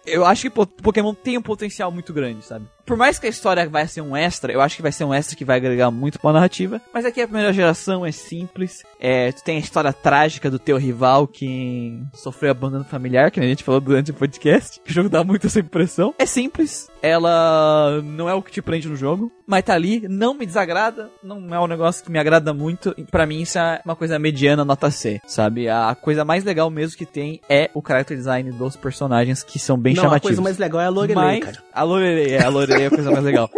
eu 0.06 0.26
acho 0.26 0.50
que 0.50 0.66
Pokémon 0.82 1.14
tem 1.14 1.38
um 1.38 1.42
potencial 1.42 1.92
muito 1.92 2.12
grande, 2.14 2.44
sabe? 2.44 2.66
Por 2.86 2.98
mais 2.98 3.20
que 3.20 3.28
a 3.28 3.30
história 3.30 3.68
vai 3.68 3.88
ser 3.88 4.02
um 4.02 4.16
extra, 4.16 4.52
eu 4.52 4.62
acho 4.62 4.76
que 4.76 4.82
vai 4.82 4.92
ser 4.92 5.04
um 5.04 5.14
extra 5.14 5.36
que 5.36 5.46
vai 5.46 5.58
agregar 5.58 5.92
muito 5.92 6.20
pra 6.20 6.34
narrativa. 6.34 6.82
Mas 6.94 7.06
aqui 7.06 7.22
a 7.22 7.28
primeira 7.28 7.54
geração 7.54 8.06
é 8.06 8.12
simples. 8.12 8.84
É, 9.00 9.32
tu 9.32 9.44
tem 9.44 9.58
a 9.58 9.60
história 9.60 9.94
trágica 9.94 10.50
do 10.50 10.60
teu 10.60 10.78
rival 10.78 11.28
que 11.28 12.02
sofreu 12.14 12.52
abandono 12.52 12.84
familiar, 12.84 13.32
que 13.32 13.40
a 13.40 13.44
gente 13.44 13.64
falou 13.64 13.82
durante 13.82 14.12
o 14.12 14.14
podcast. 14.14 14.82
O 14.88 14.92
jogo 14.92 15.10
dá 15.10 15.24
muito 15.24 15.48
essa 15.48 15.60
impressão. 15.60 16.14
É 16.18 16.26
simples. 16.26 16.90
Ela 17.02 18.02
não 18.04 18.30
é 18.30 18.34
o 18.34 18.44
que 18.44 18.52
te 18.52 18.62
prende 18.62 18.88
no 18.88 18.96
jogo, 18.96 19.32
mas 19.48 19.64
tá 19.64 19.74
ali, 19.74 20.08
não 20.08 20.34
me 20.34 20.46
desagrada, 20.46 21.10
não 21.24 21.54
é 21.54 21.60
um 21.60 21.68
negócio 21.68 22.04
que 22.04 22.12
me 22.12 22.20
agrada 22.20 22.54
muito. 22.54 22.96
Pra 23.10 23.26
mim 23.26 23.42
isso 23.42 23.58
é 23.58 23.82
uma 23.84 23.96
coisa 23.96 24.20
mediana, 24.20 24.64
nota 24.64 24.92
C, 24.92 25.20
sabe? 25.26 25.68
A 25.68 25.96
coisa 25.96 26.24
mais 26.24 26.44
legal 26.44 26.70
mesmo 26.70 26.98
que 26.98 27.06
tem 27.06 27.42
é 27.50 27.70
o 27.74 27.82
character 27.86 28.16
design 28.16 28.52
dos 28.52 28.76
personagens 28.76 29.44
que 29.44 29.58
são 29.58 29.78
bem 29.78 29.96
não, 29.96 30.04
chamativos. 30.04 30.26
a 30.26 30.30
coisa 30.30 30.42
mais 30.42 30.58
legal 30.58 30.82
é 30.82 30.86
a 30.86 30.90
Lorelei, 30.90 31.40
cara. 31.40 31.58
A 31.74 31.84
Lorelei, 31.84 32.34
é, 32.34 32.44
a 32.44 32.50
Lorelei 32.50 32.71
é 32.74 32.86
a 32.88 32.90
coisa 32.90 33.12
mais 33.12 33.24
legal. 33.24 33.50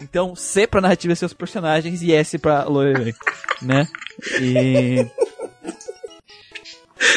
Então, 0.00 0.34
C 0.34 0.66
pra 0.66 0.80
narrativa 0.80 1.12
e 1.12 1.16
seus 1.16 1.32
personagens 1.32 2.02
e 2.02 2.12
S 2.12 2.38
pra 2.38 2.64
Lorelei, 2.64 3.14
né? 3.60 3.86
E 4.40 5.06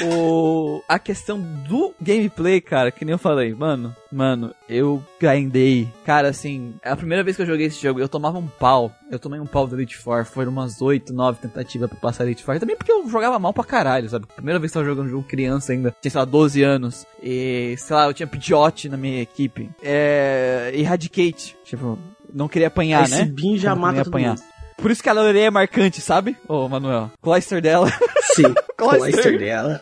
o, 0.03 0.81
a 0.87 0.99
questão 0.99 1.39
do 1.39 1.93
gameplay, 2.01 2.59
cara, 2.61 2.91
que 2.91 3.05
nem 3.05 3.13
eu 3.13 3.17
falei, 3.17 3.53
mano, 3.53 3.95
mano, 4.11 4.53
eu 4.67 5.03
grindei. 5.19 5.87
Cara, 6.05 6.29
assim, 6.29 6.75
é 6.81 6.89
a 6.89 6.95
primeira 6.95 7.23
vez 7.23 7.35
que 7.35 7.41
eu 7.41 7.45
joguei 7.45 7.67
esse 7.67 7.81
jogo, 7.81 7.99
eu 7.99 8.09
tomava 8.09 8.37
um 8.37 8.47
pau. 8.47 8.91
Eu 9.11 9.19
tomei 9.19 9.39
um 9.39 9.45
pau 9.45 9.67
do 9.67 9.75
Elite 9.75 9.97
Four, 9.97 10.25
foram 10.25 10.51
umas 10.51 10.81
8, 10.81 11.13
9 11.13 11.39
tentativas 11.39 11.89
pra 11.89 11.99
passar 11.99 12.25
Elite 12.25 12.43
Four. 12.43 12.59
Também 12.59 12.75
porque 12.75 12.91
eu 12.91 13.07
jogava 13.09 13.37
mal 13.37 13.53
pra 13.53 13.63
caralho, 13.63 14.09
sabe? 14.09 14.25
Primeira 14.35 14.59
vez 14.59 14.71
que 14.71 14.77
eu 14.77 14.81
tava 14.81 14.93
jogando 14.93 15.07
um 15.07 15.11
jogo 15.11 15.27
criança 15.27 15.73
ainda, 15.73 15.95
tinha, 16.01 16.11
sei 16.11 16.19
lá, 16.19 16.25
12 16.25 16.63
anos. 16.63 17.05
E, 17.21 17.75
sei 17.77 17.95
lá, 17.95 18.05
eu 18.05 18.13
tinha 18.13 18.27
Pidgeot 18.27 18.89
na 18.89 18.97
minha 18.97 19.21
equipe. 19.21 19.69
É. 19.83 20.71
Eradicate. 20.73 21.55
Tipo, 21.63 21.97
não 22.33 22.47
queria 22.47 22.67
apanhar, 22.67 23.03
Esse 23.03 23.11
né? 23.11 23.21
Esse 23.21 23.31
Bin 23.31 23.57
já 23.57 23.75
mata 23.75 24.01
apanhar. 24.01 24.31
Mundo. 24.31 24.54
Por 24.77 24.91
isso 24.91 25.01
que 25.01 25.09
a 25.09 25.13
Lorelei 25.13 25.43
é 25.43 25.51
marcante, 25.51 26.01
sabe? 26.01 26.37
Ô, 26.47 26.67
Manuel. 26.67 27.11
Cloyster 27.21 27.61
dela. 27.61 27.91
Sim, 28.35 28.53
Cloyster 28.77 29.39
dela. 29.39 29.81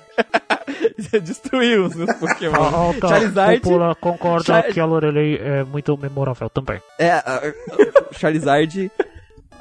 Destruiu 1.23 1.85
os 1.85 1.95
meus 1.95 2.13
Pokémon. 2.13 2.93
Tá. 2.99 3.07
Charizard. 3.09 3.59
Cúpula 3.61 3.95
concorda 3.95 4.45
Char... 4.45 4.63
que 4.71 4.79
a 4.79 4.85
Lorelei 4.85 5.37
é 5.37 5.63
muito 5.63 5.97
memorável 5.97 6.49
também. 6.49 6.81
É, 6.99 7.17
uh, 7.17 8.13
Charizard, 8.13 8.91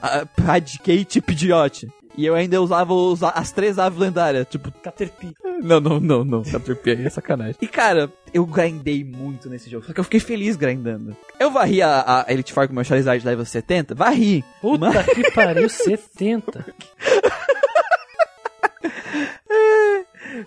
uh, 0.03 0.43
Radicate 0.43 1.19
e 1.19 1.23
Pidgeot. 1.23 1.89
E 2.17 2.27
eu 2.27 2.35
ainda 2.35 2.61
usava 2.61 2.93
os, 2.93 3.23
as 3.23 3.53
três 3.53 3.79
aves 3.79 3.99
lendárias, 3.99 4.47
tipo 4.49 4.71
Caterpie. 4.71 5.35
Não, 5.63 5.81
não, 5.81 5.99
não, 5.99 6.25
não. 6.25 6.43
Caterpie 6.43 6.91
aí 6.91 7.07
é 7.07 7.11
sacanagem. 7.11 7.57
E 7.61 7.67
cara, 7.67 8.13
eu 8.35 8.45
grindei 8.45 9.03
muito 9.03 9.49
nesse 9.49 9.71
jogo. 9.71 9.87
Só 9.87 9.93
que 9.93 10.01
eu 10.01 10.05
fiquei 10.05 10.21
feliz 10.21 10.57
grindando. 10.57 11.17
Eu 11.39 11.51
varri 11.51 11.81
a, 11.81 12.25
a 12.27 12.33
Elite 12.33 12.53
Four 12.53 12.69
com 12.69 12.75
meu 12.75 12.85
Charizard 12.85 13.25
level 13.25 13.45
70? 13.45 13.95
Varri. 13.95 14.45
Puta 14.61 14.91
mas... 14.91 15.07
que 15.07 15.31
pariu, 15.31 15.69
70. 15.69 16.67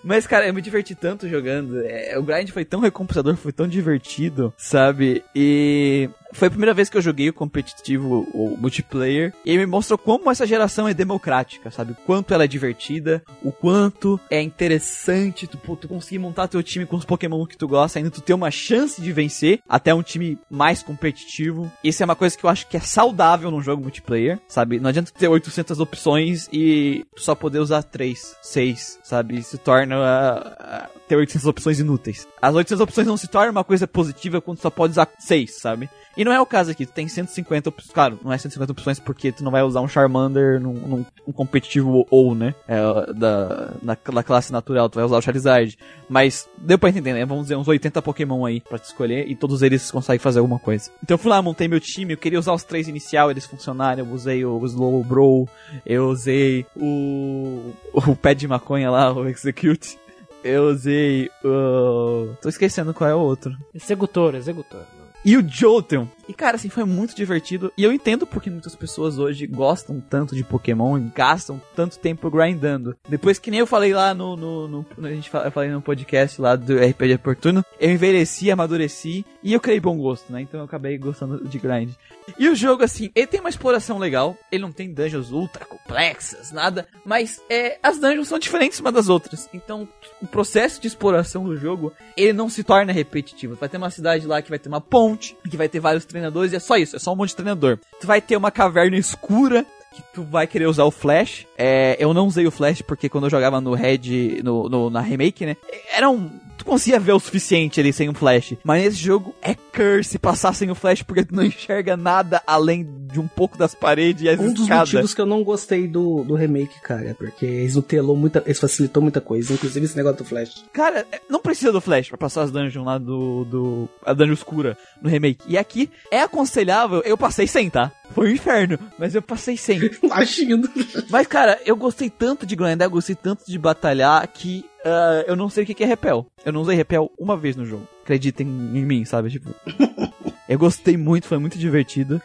Mas, 0.02 0.26
cara, 0.26 0.46
eu 0.46 0.54
me 0.54 0.60
diverti 0.60 0.94
tanto 0.94 1.28
jogando. 1.28 1.80
É, 1.84 2.18
o 2.18 2.22
grind 2.22 2.50
foi 2.50 2.64
tão 2.64 2.80
recompensador, 2.80 3.36
foi 3.36 3.52
tão 3.52 3.68
divertido, 3.68 4.52
sabe? 4.56 5.22
E 5.34 6.10
foi 6.32 6.48
a 6.48 6.50
primeira 6.50 6.74
vez 6.74 6.88
que 6.88 6.96
eu 6.96 7.02
joguei 7.02 7.28
o 7.28 7.32
competitivo, 7.32 8.26
o 8.32 8.56
multiplayer, 8.58 9.32
e 9.44 9.50
ele 9.50 9.58
me 9.58 9.66
mostrou 9.66 9.98
como 9.98 10.30
essa 10.30 10.46
geração 10.46 10.88
é 10.88 10.94
democrática, 10.94 11.70
sabe? 11.70 11.92
O 11.92 11.96
quanto 12.06 12.34
ela 12.34 12.44
é 12.44 12.48
divertida, 12.48 13.22
o 13.42 13.52
quanto 13.52 14.18
é 14.30 14.40
interessante 14.40 15.46
tu, 15.46 15.56
tu 15.76 15.88
conseguir 15.88 16.18
montar 16.18 16.48
teu 16.48 16.62
time 16.62 16.86
com 16.86 16.96
os 16.96 17.04
Pokémon 17.04 17.46
que 17.46 17.56
tu 17.56 17.68
gosta, 17.68 17.98
ainda 17.98 18.10
tu 18.10 18.20
ter 18.20 18.34
uma 18.34 18.50
chance 18.50 19.00
de 19.00 19.12
vencer 19.12 19.60
até 19.68 19.94
um 19.94 20.02
time 20.02 20.38
mais 20.50 20.82
competitivo. 20.82 21.70
Isso 21.82 22.02
é 22.02 22.04
uma 22.04 22.16
coisa 22.16 22.36
que 22.36 22.44
eu 22.44 22.50
acho 22.50 22.66
que 22.66 22.76
é 22.76 22.80
saudável 22.80 23.50
num 23.50 23.62
jogo 23.62 23.82
multiplayer, 23.82 24.38
sabe? 24.48 24.80
Não 24.80 24.88
adianta 24.88 25.12
ter 25.12 25.28
800 25.28 25.80
opções 25.80 26.48
e 26.52 27.04
só 27.16 27.34
poder 27.34 27.58
usar 27.58 27.82
3, 27.82 28.36
6, 28.42 29.00
sabe? 29.02 29.42
Se 29.42 29.58
torna 29.58 29.96
uh, 29.96 30.86
uh, 30.86 31.05
ter 31.06 31.16
800 31.16 31.46
opções 31.46 31.78
inúteis. 31.78 32.26
As 32.40 32.54
800 32.54 32.80
opções 32.80 33.06
não 33.06 33.16
se 33.16 33.28
tornam 33.28 33.52
uma 33.52 33.64
coisa 33.64 33.86
positiva 33.86 34.40
quando 34.40 34.58
só 34.58 34.70
pode 34.70 34.92
usar 34.92 35.08
6, 35.18 35.58
sabe? 35.58 35.88
E 36.16 36.24
não 36.24 36.32
é 36.32 36.40
o 36.40 36.46
caso 36.46 36.70
aqui, 36.70 36.86
tu 36.86 36.92
tem 36.92 37.06
150 37.06 37.68
opções. 37.68 37.92
Claro, 37.92 38.18
não 38.24 38.32
é 38.32 38.38
150 38.38 38.72
opções 38.72 38.98
porque 38.98 39.30
tu 39.30 39.44
não 39.44 39.52
vai 39.52 39.62
usar 39.62 39.82
um 39.82 39.88
Charmander 39.88 40.58
num, 40.58 40.72
num 40.72 41.06
um 41.26 41.32
competitivo 41.32 42.06
ou, 42.10 42.34
né? 42.34 42.54
É, 42.66 43.12
da, 43.12 43.74
na, 43.82 43.96
classe 43.96 44.50
natural, 44.50 44.88
tu 44.88 44.94
vai 44.94 45.04
usar 45.04 45.18
o 45.18 45.22
Charizard. 45.22 45.76
Mas 46.08 46.48
deu 46.56 46.78
pra 46.78 46.88
entender, 46.88 47.12
né? 47.12 47.26
Vamos 47.26 47.44
dizer, 47.44 47.56
uns 47.56 47.68
80 47.68 48.00
Pokémon 48.00 48.46
aí 48.46 48.62
pra 48.62 48.78
te 48.78 48.84
escolher 48.84 49.28
e 49.28 49.36
todos 49.36 49.60
eles 49.60 49.90
conseguem 49.90 50.18
fazer 50.18 50.38
alguma 50.38 50.58
coisa. 50.58 50.90
Então 51.02 51.16
eu 51.16 51.18
fui 51.18 51.30
lá, 51.30 51.42
montei 51.42 51.68
meu 51.68 51.80
time, 51.80 52.14
eu 52.14 52.18
queria 52.18 52.38
usar 52.38 52.54
os 52.54 52.64
três 52.64 52.88
inicial, 52.88 53.30
eles 53.30 53.44
funcionaram. 53.44 54.04
Eu 54.04 54.10
usei 54.10 54.42
o 54.42 54.64
Slow 54.64 55.04
Bro, 55.04 55.46
eu 55.84 56.08
usei 56.08 56.64
o. 56.74 57.72
o 57.92 58.16
pé 58.16 58.34
de 58.34 58.48
maconha 58.48 58.90
lá, 58.90 59.12
o 59.12 59.28
Execute. 59.28 59.98
Eu 60.46 60.68
usei 60.68 61.28
o. 61.44 62.34
Tô 62.40 62.48
esquecendo 62.48 62.94
qual 62.94 63.10
é 63.10 63.14
o 63.14 63.18
outro. 63.18 63.56
Executor, 63.74 64.34
executor 64.34 64.86
e 65.26 65.36
o 65.36 65.46
Jolteon. 65.46 66.06
E 66.28 66.34
cara, 66.34 66.56
assim, 66.56 66.68
foi 66.68 66.84
muito 66.84 67.14
divertido. 67.14 67.72
E 67.76 67.84
eu 67.84 67.92
entendo 67.92 68.26
porque 68.26 68.50
muitas 68.50 68.74
pessoas 68.74 69.18
hoje 69.18 69.46
gostam 69.46 70.00
tanto 70.00 70.34
de 70.34 70.42
Pokémon 70.42 70.98
e 70.98 71.10
gastam 71.14 71.60
tanto 71.74 71.98
tempo 71.98 72.30
grindando. 72.30 72.96
Depois 73.08 73.38
que 73.38 73.50
nem 73.50 73.60
eu 73.60 73.66
falei 73.66 73.92
lá 73.92 74.12
no. 74.12 74.36
no, 74.36 74.68
no 74.68 74.86
a 75.02 75.10
gente 75.10 75.30
fala, 75.30 75.46
eu 75.46 75.52
falei 75.52 75.70
no 75.70 75.80
podcast 75.80 76.40
lá 76.40 76.56
do 76.56 76.76
RPG 76.76 77.14
Oportuno, 77.14 77.64
eu 77.78 77.90
envelheci, 77.90 78.50
amadureci 78.50 79.24
E 79.42 79.52
eu 79.52 79.60
criei 79.60 79.78
bom 79.78 79.96
gosto, 79.96 80.32
né? 80.32 80.40
Então 80.40 80.60
eu 80.60 80.64
acabei 80.66 80.98
gostando 80.98 81.46
de 81.46 81.58
grind. 81.58 81.90
E 82.38 82.48
o 82.48 82.56
jogo, 82.56 82.82
assim, 82.82 83.10
ele 83.14 83.26
tem 83.26 83.40
uma 83.40 83.48
exploração 83.48 83.98
legal. 83.98 84.36
Ele 84.50 84.62
não 84.62 84.72
tem 84.72 84.92
dungeons 84.92 85.30
ultra 85.30 85.64
complexas, 85.64 86.50
nada. 86.50 86.88
Mas 87.04 87.40
é, 87.48 87.78
as 87.82 87.98
dungeons 87.98 88.28
são 88.28 88.38
diferentes 88.38 88.80
uma 88.80 88.90
das 88.90 89.08
outras. 89.08 89.48
Então, 89.54 89.88
o 90.20 90.26
processo 90.26 90.80
de 90.80 90.88
exploração 90.88 91.44
do 91.44 91.56
jogo, 91.56 91.92
ele 92.16 92.32
não 92.32 92.48
se 92.48 92.64
torna 92.64 92.92
repetitivo. 92.92 93.54
Vai 93.54 93.68
ter 93.68 93.76
uma 93.76 93.90
cidade 93.90 94.26
lá 94.26 94.42
que 94.42 94.50
vai 94.50 94.58
ter 94.58 94.68
uma 94.68 94.80
ponte, 94.80 95.36
que 95.48 95.56
vai 95.56 95.68
ter 95.68 95.78
vários 95.78 96.04
treinadores, 96.16 96.52
e 96.52 96.56
é 96.56 96.58
só 96.58 96.76
isso, 96.76 96.96
é 96.96 96.98
só 96.98 97.12
um 97.12 97.16
monte 97.16 97.30
de 97.30 97.36
treinador. 97.36 97.78
Tu 98.00 98.06
vai 98.06 98.20
ter 98.20 98.36
uma 98.36 98.50
caverna 98.50 98.96
escura 98.96 99.66
que 99.94 100.02
tu 100.12 100.22
vai 100.24 100.46
querer 100.46 100.66
usar 100.66 100.84
o 100.84 100.90
Flash. 100.90 101.46
É, 101.56 101.96
eu 101.98 102.12
não 102.12 102.26
usei 102.26 102.46
o 102.46 102.50
Flash 102.50 102.82
porque 102.82 103.08
quando 103.08 103.24
eu 103.24 103.30
jogava 103.30 103.60
no 103.60 103.74
Red, 103.74 104.42
no, 104.42 104.68
no, 104.68 104.90
na 104.90 105.00
remake, 105.00 105.46
né? 105.46 105.56
Era 105.92 106.08
um. 106.10 106.30
Tu 106.58 106.64
conseguia 106.64 106.98
ver 106.98 107.12
o 107.12 107.20
suficiente 107.20 107.78
ali 107.80 107.92
sem 107.92 108.08
o 108.08 108.14
Flash. 108.14 108.54
Mas 108.64 108.82
nesse 108.82 108.96
jogo 108.96 109.34
é 109.42 109.54
curse 109.54 110.18
passar 110.18 110.54
sem 110.54 110.70
o 110.70 110.74
Flash 110.74 111.02
porque 111.02 111.22
tu 111.24 111.34
não 111.34 111.44
enxerga 111.44 111.96
nada 111.98 112.42
além 112.46 112.86
de 113.12 113.20
um 113.20 113.28
pouco 113.28 113.56
das 113.58 113.74
paredes 113.74 114.22
e 114.22 114.28
as 114.28 114.40
Um 114.40 114.52
dos 114.52 114.62
escadas. 114.64 114.88
motivos 114.92 115.14
que 115.14 115.20
eu 115.20 115.26
não 115.26 115.44
gostei 115.44 115.86
do, 115.86 116.24
do 116.24 116.34
remake, 116.34 116.80
cara, 116.80 117.14
porque 117.14 117.44
eles 117.44 117.76
nutelou 117.76 118.16
muita. 118.16 118.42
Eles 118.46 118.58
facilitou 118.58 119.02
muita 119.02 119.20
coisa, 119.20 119.52
inclusive 119.52 119.84
esse 119.84 119.96
negócio 119.96 120.18
do 120.18 120.24
Flash. 120.24 120.64
Cara, 120.72 121.06
é, 121.12 121.20
não 121.28 121.40
precisa 121.40 121.70
do 121.72 121.80
Flash 121.80 122.08
pra 122.08 122.18
passar 122.18 122.42
as 122.42 122.50
dungeons 122.50 122.84
lá 122.86 122.96
do, 122.98 123.44
do. 123.44 123.88
A 124.04 124.12
dungeon 124.14 124.32
escura 124.34 124.78
no 125.00 125.08
remake. 125.10 125.44
E 125.46 125.58
aqui 125.58 125.90
é 126.10 126.20
aconselhável, 126.22 127.02
eu 127.04 127.18
passei 127.18 127.46
sem, 127.46 127.68
tá? 127.68 127.92
Foi 128.12 128.28
um 128.30 128.32
inferno, 128.34 128.78
mas 128.98 129.14
eu 129.14 129.20
passei 129.22 129.56
sem. 129.56 129.85
Imagino. 130.02 130.68
Mas, 131.10 131.26
cara, 131.26 131.60
eu 131.64 131.76
gostei 131.76 132.10
tanto 132.10 132.46
de 132.46 132.56
grindar, 132.56 132.86
eu 132.86 132.90
gostei 132.90 133.14
tanto 133.14 133.44
de 133.46 133.58
batalhar 133.58 134.26
que 134.28 134.64
ah, 134.86 135.24
eu 135.26 135.34
não 135.34 135.48
sei 135.48 135.64
o 135.64 135.66
que 135.66 135.74
que 135.74 135.82
é 135.82 135.86
repel. 135.86 136.26
Eu 136.44 136.52
não 136.52 136.60
usei 136.60 136.76
repel 136.76 137.10
uma 137.18 137.36
vez 137.36 137.56
no 137.56 137.66
jogo. 137.66 137.88
Acreditem 138.04 138.46
em 138.46 138.84
mim, 138.84 139.04
sabe? 139.04 139.30
Tipo. 139.30 139.52
eu 140.48 140.58
gostei 140.58 140.96
muito, 140.96 141.26
foi 141.26 141.38
muito 141.38 141.58
divertido. 141.58 142.22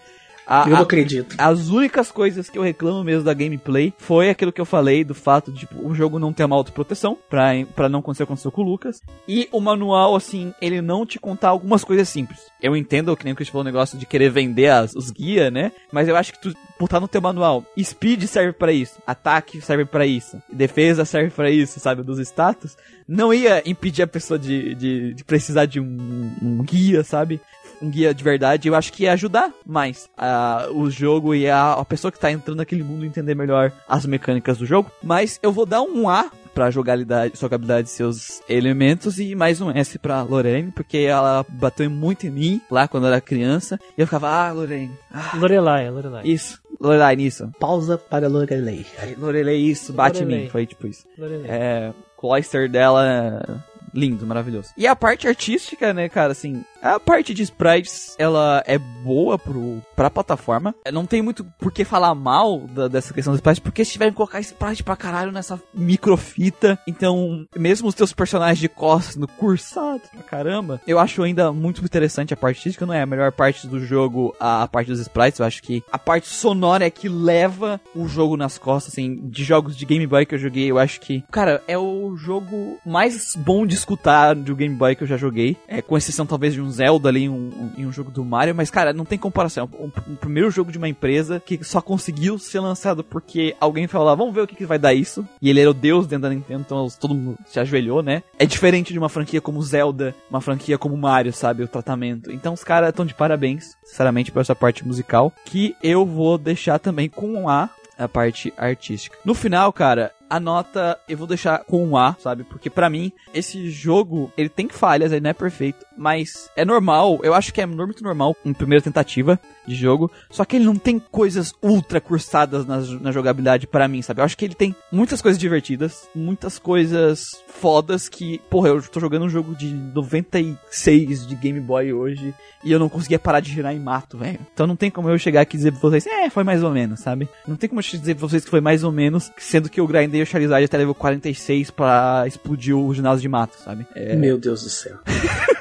A- 0.51 0.65
Eu 0.67 0.73
a- 0.75 0.77
não 0.77 0.81
acredito. 0.83 1.35
as 1.37 1.69
únicas 1.69 2.11
coisas 2.11 2.49
que 2.49 2.57
eu 2.57 2.61
reclamo 2.63 3.03
mesmo 3.03 3.23
da 3.23 3.33
gameplay 3.33 3.93
foi 3.97 4.29
aquilo 4.29 4.51
que 4.51 4.59
eu 4.59 4.65
falei 4.65 5.03
do 5.03 5.13
fato 5.15 5.51
de 5.51 5.59
tipo, 5.61 5.87
o 5.87 5.93
jogo 5.95 6.19
não 6.19 6.33
ter 6.33 6.43
uma 6.43 6.55
autoproteção 6.55 7.17
pra, 7.29 7.51
pra 7.75 7.87
não 7.87 7.99
acontecer 7.99 8.23
o 8.23 8.25
que 8.25 8.31
aconteceu 8.33 8.51
com 8.51 8.61
o 8.61 8.65
Lucas. 8.65 9.01
E 9.27 9.47
o 9.51 9.59
manual, 9.61 10.15
assim, 10.15 10.53
ele 10.61 10.81
não 10.81 11.05
te 11.05 11.19
contar 11.19 11.49
algumas 11.49 11.83
coisas 11.83 12.09
simples. 12.09 12.39
Eu 12.61 12.75
entendo 12.75 13.15
que 13.15 13.23
nem 13.23 13.33
o 13.33 13.35
Chris 13.35 13.49
falou 13.49 13.61
o 13.61 13.65
negócio 13.65 13.97
de 13.97 14.05
querer 14.05 14.29
vender 14.29 14.67
as, 14.67 14.93
os 14.93 15.09
guias, 15.09 15.51
né? 15.53 15.71
Mas 15.91 16.07
eu 16.07 16.15
acho 16.15 16.33
que 16.33 16.41
tu 16.41 16.53
botar 16.79 16.99
no 16.99 17.07
teu 17.07 17.21
manual, 17.21 17.63
speed 17.79 18.23
serve 18.23 18.53
pra 18.53 18.71
isso, 18.73 18.97
ataque 19.05 19.61
serve 19.61 19.85
pra 19.85 20.03
isso, 20.05 20.41
defesa 20.51 21.05
serve 21.05 21.29
pra 21.29 21.49
isso, 21.51 21.79
sabe? 21.79 22.01
Dos 22.01 22.17
status, 22.19 22.75
não 23.07 23.31
ia 23.31 23.61
impedir 23.69 24.01
a 24.01 24.07
pessoa 24.07 24.39
de, 24.39 24.73
de, 24.73 25.13
de 25.13 25.23
precisar 25.23 25.65
de 25.67 25.79
um, 25.79 26.31
um 26.41 26.63
guia, 26.63 27.03
sabe? 27.03 27.39
Um 27.81 27.89
guia 27.89 28.13
de 28.13 28.23
verdade, 28.23 28.67
eu 28.67 28.75
acho 28.75 28.93
que 28.93 29.03
ia 29.03 29.13
ajudar 29.13 29.51
mais 29.65 30.09
a, 30.17 30.67
o 30.71 30.89
jogo 30.89 31.33
e 31.33 31.49
a, 31.49 31.73
a 31.73 31.85
pessoa 31.85 32.11
que 32.11 32.19
tá 32.19 32.31
entrando 32.31 32.57
naquele 32.57 32.83
mundo 32.83 33.05
entender 33.05 33.35
melhor 33.35 33.71
as 33.87 34.05
mecânicas 34.05 34.57
do 34.57 34.65
jogo. 34.65 34.91
Mas 35.03 35.39
eu 35.41 35.51
vou 35.51 35.65
dar 35.65 35.81
um 35.81 36.07
A 36.09 36.29
pra 36.53 36.69
jogabilidade, 36.69 37.39
jogabilidade 37.39 37.87
de 37.87 37.93
seus 37.93 38.41
elementos 38.47 39.19
e 39.19 39.33
mais 39.35 39.61
um 39.61 39.71
S 39.71 39.97
pra 39.97 40.21
Lorene, 40.21 40.71
porque 40.71 40.97
ela 40.97 41.45
bateu 41.47 41.89
muito 41.89 42.27
em 42.27 42.29
mim 42.29 42.61
lá 42.69 42.87
quando 42.87 43.05
eu 43.05 43.07
era 43.07 43.21
criança. 43.21 43.79
E 43.97 44.01
eu 44.01 44.07
ficava, 44.07 44.29
ah, 44.29 44.51
Lorene, 44.51 44.91
ah, 45.13 45.31
Lorelai, 45.37 45.89
Lorelai. 45.89 46.23
isso, 46.25 46.61
Lorelai, 46.79 47.15
nisso. 47.15 47.49
Pausa 47.59 47.97
para 47.97 48.27
Lorelei. 48.27 48.85
Aí, 48.99 49.15
Lorelei, 49.15 49.59
isso, 49.61 49.93
bate 49.93 50.19
em 50.19 50.23
Lorelei. 50.23 50.43
mim, 50.43 50.49
foi 50.49 50.65
tipo 50.65 50.87
isso. 50.87 51.05
Lorelai. 51.17 51.49
É, 51.49 51.89
o 51.89 52.21
cloister 52.21 52.69
dela 52.69 53.63
lindo, 53.93 54.25
maravilhoso. 54.25 54.69
E 54.77 54.87
a 54.87 54.95
parte 54.95 55.27
artística, 55.27 55.93
né, 55.93 56.07
cara, 56.09 56.31
assim, 56.31 56.63
a 56.81 56.99
parte 56.99 57.33
de 57.33 57.43
sprites, 57.43 58.15
ela 58.17 58.63
é 58.65 58.77
boa 58.77 59.37
pro, 59.37 59.81
pra 59.95 60.09
plataforma. 60.09 60.73
Não 60.91 61.05
tem 61.05 61.21
muito 61.21 61.43
por 61.59 61.71
que 61.71 61.83
falar 61.85 62.13
mal 62.15 62.59
da- 62.61 62.87
dessa 62.87 63.13
questão 63.13 63.33
dos 63.33 63.39
sprites, 63.39 63.59
porque 63.59 63.83
se 63.85 63.91
tiverem 63.93 64.11
que 64.11 64.17
colocar 64.17 64.39
sprite 64.39 64.83
pra 64.83 64.95
caralho 64.95 65.31
nessa 65.31 65.59
microfita, 65.73 66.79
então, 66.87 67.45
mesmo 67.55 67.87
os 67.87 67.95
teus 67.95 68.11
personagens 68.13 68.59
de 68.59 68.67
costas 68.67 69.15
no 69.15 69.27
cursados 69.27 70.09
pra 70.09 70.23
caramba, 70.23 70.81
eu 70.87 70.97
acho 70.99 71.21
ainda 71.23 71.51
muito 71.51 71.83
interessante 71.83 72.33
a 72.33 72.37
parte 72.37 72.57
artística, 72.57 72.85
não 72.85 72.93
é 72.93 73.01
a 73.01 73.05
melhor 73.05 73.31
parte 73.31 73.67
do 73.67 73.79
jogo 73.79 74.35
a, 74.39 74.63
a 74.63 74.67
parte 74.67 74.87
dos 74.87 74.99
sprites, 74.99 75.39
eu 75.39 75.45
acho 75.45 75.61
que 75.61 75.83
a 75.91 75.97
parte 75.99 76.27
sonora 76.27 76.85
é 76.85 76.89
que 76.89 77.07
leva 77.07 77.79
o 77.95 78.07
jogo 78.07 78.35
nas 78.35 78.57
costas, 78.57 78.93
assim, 78.93 79.15
de 79.29 79.43
jogos 79.43 79.75
de 79.77 79.85
Game 79.85 80.05
Boy 80.07 80.25
que 80.25 80.35
eu 80.35 80.39
joguei, 80.39 80.69
eu 80.69 80.77
acho 80.79 80.99
que, 80.99 81.23
cara, 81.31 81.63
é 81.67 81.77
o 81.77 82.15
jogo 82.17 82.79
mais 82.85 83.35
bom 83.35 83.65
de 83.65 83.75
escutar 83.81 84.33
do 84.33 84.55
Game 84.55 84.75
Boy 84.75 84.95
que 84.95 85.03
eu 85.03 85.07
já 85.07 85.17
joguei, 85.17 85.57
é, 85.67 85.81
com 85.81 85.97
exceção 85.97 86.25
talvez 86.25 86.53
de 86.53 86.61
um 86.61 86.69
Zelda 86.71 87.09
ali, 87.09 87.27
um, 87.27 87.71
um, 87.77 87.85
um 87.85 87.91
jogo 87.91 88.11
do 88.11 88.23
Mario, 88.23 88.55
mas, 88.55 88.71
cara, 88.71 88.93
não 88.93 89.05
tem 89.05 89.17
comparação, 89.17 89.69
o, 89.73 89.87
o 89.87 90.15
primeiro 90.15 90.49
jogo 90.49 90.71
de 90.71 90.77
uma 90.77 90.87
empresa 90.87 91.41
que 91.45 91.63
só 91.63 91.81
conseguiu 91.81 92.37
ser 92.37 92.59
lançado 92.59 93.03
porque 93.03 93.55
alguém 93.59 93.87
falou 93.87 94.07
lá, 94.07 94.15
vamos 94.15 94.33
ver 94.33 94.41
o 94.41 94.47
que, 94.47 94.55
que 94.55 94.65
vai 94.65 94.79
dar 94.79 94.93
isso, 94.93 95.27
e 95.41 95.49
ele 95.49 95.59
era 95.59 95.69
o 95.69 95.73
deus 95.73 96.07
dentro 96.07 96.23
da 96.23 96.29
Nintendo, 96.29 96.61
então 96.61 96.87
todo 96.99 97.15
mundo 97.15 97.37
se 97.45 97.59
ajoelhou, 97.59 98.01
né? 98.01 98.23
É 98.39 98.45
diferente 98.45 98.93
de 98.93 98.99
uma 98.99 99.09
franquia 99.09 99.41
como 99.41 99.61
Zelda, 99.61 100.15
uma 100.29 100.41
franquia 100.41 100.77
como 100.77 100.97
Mario, 100.97 101.33
sabe? 101.33 101.63
O 101.63 101.67
tratamento. 101.67 102.31
Então 102.31 102.53
os 102.53 102.63
caras 102.63 102.89
estão 102.89 103.05
de 103.05 103.13
parabéns, 103.13 103.75
sinceramente, 103.83 104.31
por 104.31 104.41
essa 104.41 104.55
parte 104.55 104.85
musical, 104.85 105.33
que 105.45 105.75
eu 105.83 106.05
vou 106.05 106.37
deixar 106.37 106.79
também 106.79 107.09
com 107.09 107.27
um 107.33 107.49
A. 107.49 107.69
A 107.97 108.07
parte 108.07 108.51
artística. 108.57 109.15
No 109.23 109.35
final, 109.35 109.71
cara, 109.71 110.11
a 110.31 110.39
nota 110.39 110.97
eu 111.09 111.17
vou 111.17 111.27
deixar 111.27 111.65
com 111.65 111.85
um 111.85 111.97
A, 111.97 112.15
sabe? 112.17 112.45
Porque 112.45 112.69
pra 112.69 112.89
mim, 112.89 113.11
esse 113.33 113.69
jogo, 113.69 114.31
ele 114.37 114.47
tem 114.47 114.69
falhas, 114.69 115.11
ele 115.11 115.19
não 115.19 115.29
é 115.29 115.33
perfeito, 115.33 115.85
mas 115.97 116.49
é 116.55 116.63
normal, 116.63 117.19
eu 117.21 117.33
acho 117.33 117.53
que 117.53 117.59
é 117.59 117.65
muito 117.65 118.01
normal 118.01 118.33
em 118.45 118.53
primeira 118.53 118.81
tentativa 118.81 119.37
de 119.67 119.75
jogo, 119.75 120.09
só 120.29 120.45
que 120.45 120.55
ele 120.55 120.63
não 120.63 120.77
tem 120.77 120.97
coisas 120.99 121.53
ultra 121.61 121.99
cursadas 121.99 122.65
na, 122.65 122.77
na 123.01 123.11
jogabilidade 123.11 123.67
pra 123.67 123.89
mim, 123.89 124.01
sabe? 124.01 124.21
Eu 124.21 124.25
acho 124.25 124.37
que 124.37 124.45
ele 124.45 124.55
tem 124.55 124.73
muitas 124.89 125.21
coisas 125.21 125.37
divertidas, 125.37 126.09
muitas 126.15 126.57
coisas 126.57 127.43
fodas 127.47 128.07
que, 128.07 128.39
porra, 128.49 128.69
eu 128.69 128.81
tô 128.81 129.01
jogando 129.01 129.25
um 129.25 129.29
jogo 129.29 129.53
de 129.53 129.67
96 129.67 131.27
de 131.27 131.35
Game 131.35 131.59
Boy 131.59 131.91
hoje 131.91 132.33
e 132.63 132.71
eu 132.71 132.79
não 132.79 132.87
conseguia 132.87 133.19
parar 133.19 133.41
de 133.41 133.51
girar 133.51 133.75
em 133.75 133.79
mato, 133.79 134.17
velho. 134.17 134.39
Então 134.53 134.65
não 134.65 134.77
tem 134.77 134.89
como 134.89 135.09
eu 135.09 135.17
chegar 135.17 135.41
aqui 135.41 135.57
e 135.57 135.57
dizer 135.57 135.71
pra 135.71 135.81
vocês, 135.81 136.07
é, 136.07 136.29
foi 136.29 136.45
mais 136.45 136.63
ou 136.63 136.71
menos, 136.71 137.01
sabe? 137.01 137.27
Não 137.45 137.57
tem 137.57 137.67
como 137.67 137.81
eu 137.81 137.99
dizer 137.99 138.15
pra 138.15 138.27
vocês 138.27 138.45
que 138.45 138.49
foi 138.49 138.61
mais 138.61 138.83
ou 138.83 138.91
menos, 138.91 139.29
sendo 139.37 139.69
que 139.69 139.79
eu 139.79 139.87
grindei 139.87 140.20
o 140.23 140.25
Charizard 140.25 140.63
até 140.65 140.77
level 140.77 140.95
46 140.95 141.71
pra 141.71 142.23
explodir 142.27 142.75
o 142.75 142.93
ginásio 142.93 143.21
de 143.21 143.29
mato, 143.29 143.57
sabe? 143.63 143.85
É, 143.95 144.15
Meu 144.15 144.37
Deus 144.37 144.63
do 144.63 144.69
céu. 144.69 144.97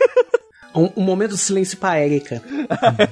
um, 0.75 0.91
um 0.97 1.03
momento 1.05 1.33
de 1.33 1.39
silêncio 1.39 1.77
pra 1.79 2.01
Erika. 2.01 2.43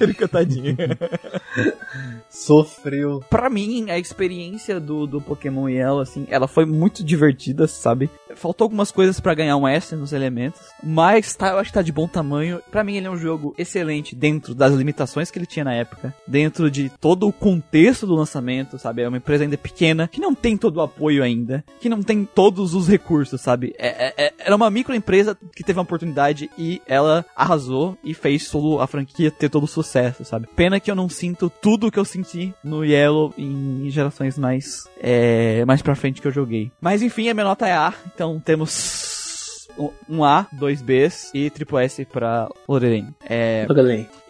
Erika, 0.01 0.27
tadinha. 0.29 0.77
Sofreu. 2.31 3.23
pra 3.31 3.49
mim, 3.49 3.91
a 3.91 3.99
experiência 3.99 4.79
do, 4.79 5.07
do 5.07 5.21
Pokémon 5.21 5.69
Yellow, 5.69 6.01
assim, 6.01 6.27
ela 6.31 6.47
foi 6.47 6.65
muito 6.65 7.03
divertida, 7.03 7.67
sabe? 7.67 8.11
Faltou 8.37 8.67
algumas 8.67 8.91
coisas 8.91 9.19
pra 9.19 9.35
ganhar 9.35 9.57
um 9.57 9.67
S 9.67 9.97
nos 9.97 10.13
elementos, 10.13 10.61
mas 10.83 11.35
tá, 11.35 11.49
eu 11.51 11.59
acho 11.59 11.71
que 11.71 11.75
tá 11.75 11.83
de 11.83 11.91
bom 11.93 12.07
tamanho. 12.07 12.61
Pra 12.71 12.85
mim, 12.85 12.97
ele 12.97 13.07
é 13.07 13.11
um 13.11 13.17
jogo 13.17 13.55
excelente 13.59 14.15
dentro 14.15 14.55
das 14.55 14.73
limitações 14.75 15.31
que 15.31 15.39
ele 15.39 15.47
tinha 15.47 15.65
na 15.65 15.75
época, 15.75 16.15
dentro 16.27 16.71
de 16.71 16.91
todo 17.01 17.27
o 17.27 17.33
contexto 17.33 18.07
do 18.07 18.15
lançamento, 18.15 18.79
sabe? 18.79 19.03
É 19.03 19.09
uma 19.09 19.17
empresa 19.17 19.45
ainda 19.45 19.57
pequena, 19.57 20.07
que 20.09 20.21
não 20.21 20.35
tem 20.35 20.57
todo 20.57 20.77
o 20.77 20.83
apoio 20.83 21.23
ainda, 21.23 21.65
que 21.81 21.89
não 21.89 22.03
tem 22.03 22.25
todos 22.25 22.75
os 22.75 22.87
recursos, 22.89 23.41
sabe? 23.41 23.75
É, 23.79 24.07
é- 24.09 24.15
é- 24.27 24.33
era 24.39 24.55
uma 24.57 24.71
microempresa 24.71 25.37
que 25.57 25.65
teve 25.65 25.79
uma 25.79 25.83
oportunidade 25.85 26.51
e 26.57 26.81
ela 26.87 27.25
arrasou 27.49 27.97
e 28.05 28.13
fez 28.15 28.51
todo 28.51 28.81
a 28.81 28.87
franquia 28.87 29.31
ter 29.31 29.49
todo 29.49 29.65
o 29.65 29.69
sucesso, 29.69 30.25
sabe? 30.25 30.47
Pena 30.55 30.79
que 30.79 30.91
eu 30.91 30.95
não 30.95 31.09
sinto 31.09 31.51
tudo 31.63 31.87
o 31.87 31.91
que 31.91 31.99
eu 31.99 32.05
senti 32.05 32.53
no 32.63 32.85
Yellow 32.85 33.33
em 33.39 33.89
gerações 33.91 34.39
mais 34.39 34.85
é, 35.01 35.65
mais 35.65 35.81
pra 35.83 35.95
frente 35.95 36.21
que 36.21 36.29
eu 36.29 36.33
joguei. 36.33 36.71
Mas 36.81 37.03
enfim, 37.03 37.29
a 37.29 37.35
minha 37.35 37.45
nota 37.45 37.67
é 37.67 37.73
A, 37.73 37.93
então 38.15 38.39
temos 38.41 39.67
um- 40.09 40.25
A, 40.25 40.47
dois 40.53 40.83
Bs 40.83 41.31
e 41.33 41.49
triple 41.51 41.79
S 41.85 42.05
pra 42.05 42.49
Lorelei. 42.69 43.05
É, 43.29 43.67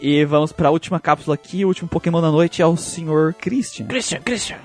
e 0.00 0.24
vamos 0.24 0.52
pra 0.52 0.70
última 0.70 1.00
cápsula 1.00 1.34
aqui, 1.34 1.64
o 1.64 1.68
último 1.68 1.88
Pokémon 1.88 2.20
da 2.20 2.30
noite 2.30 2.62
é 2.62 2.66
o 2.66 2.76
Sr. 2.76 3.34
Christian. 3.40 3.86
Christian, 3.86 4.20
Christian. 4.20 4.58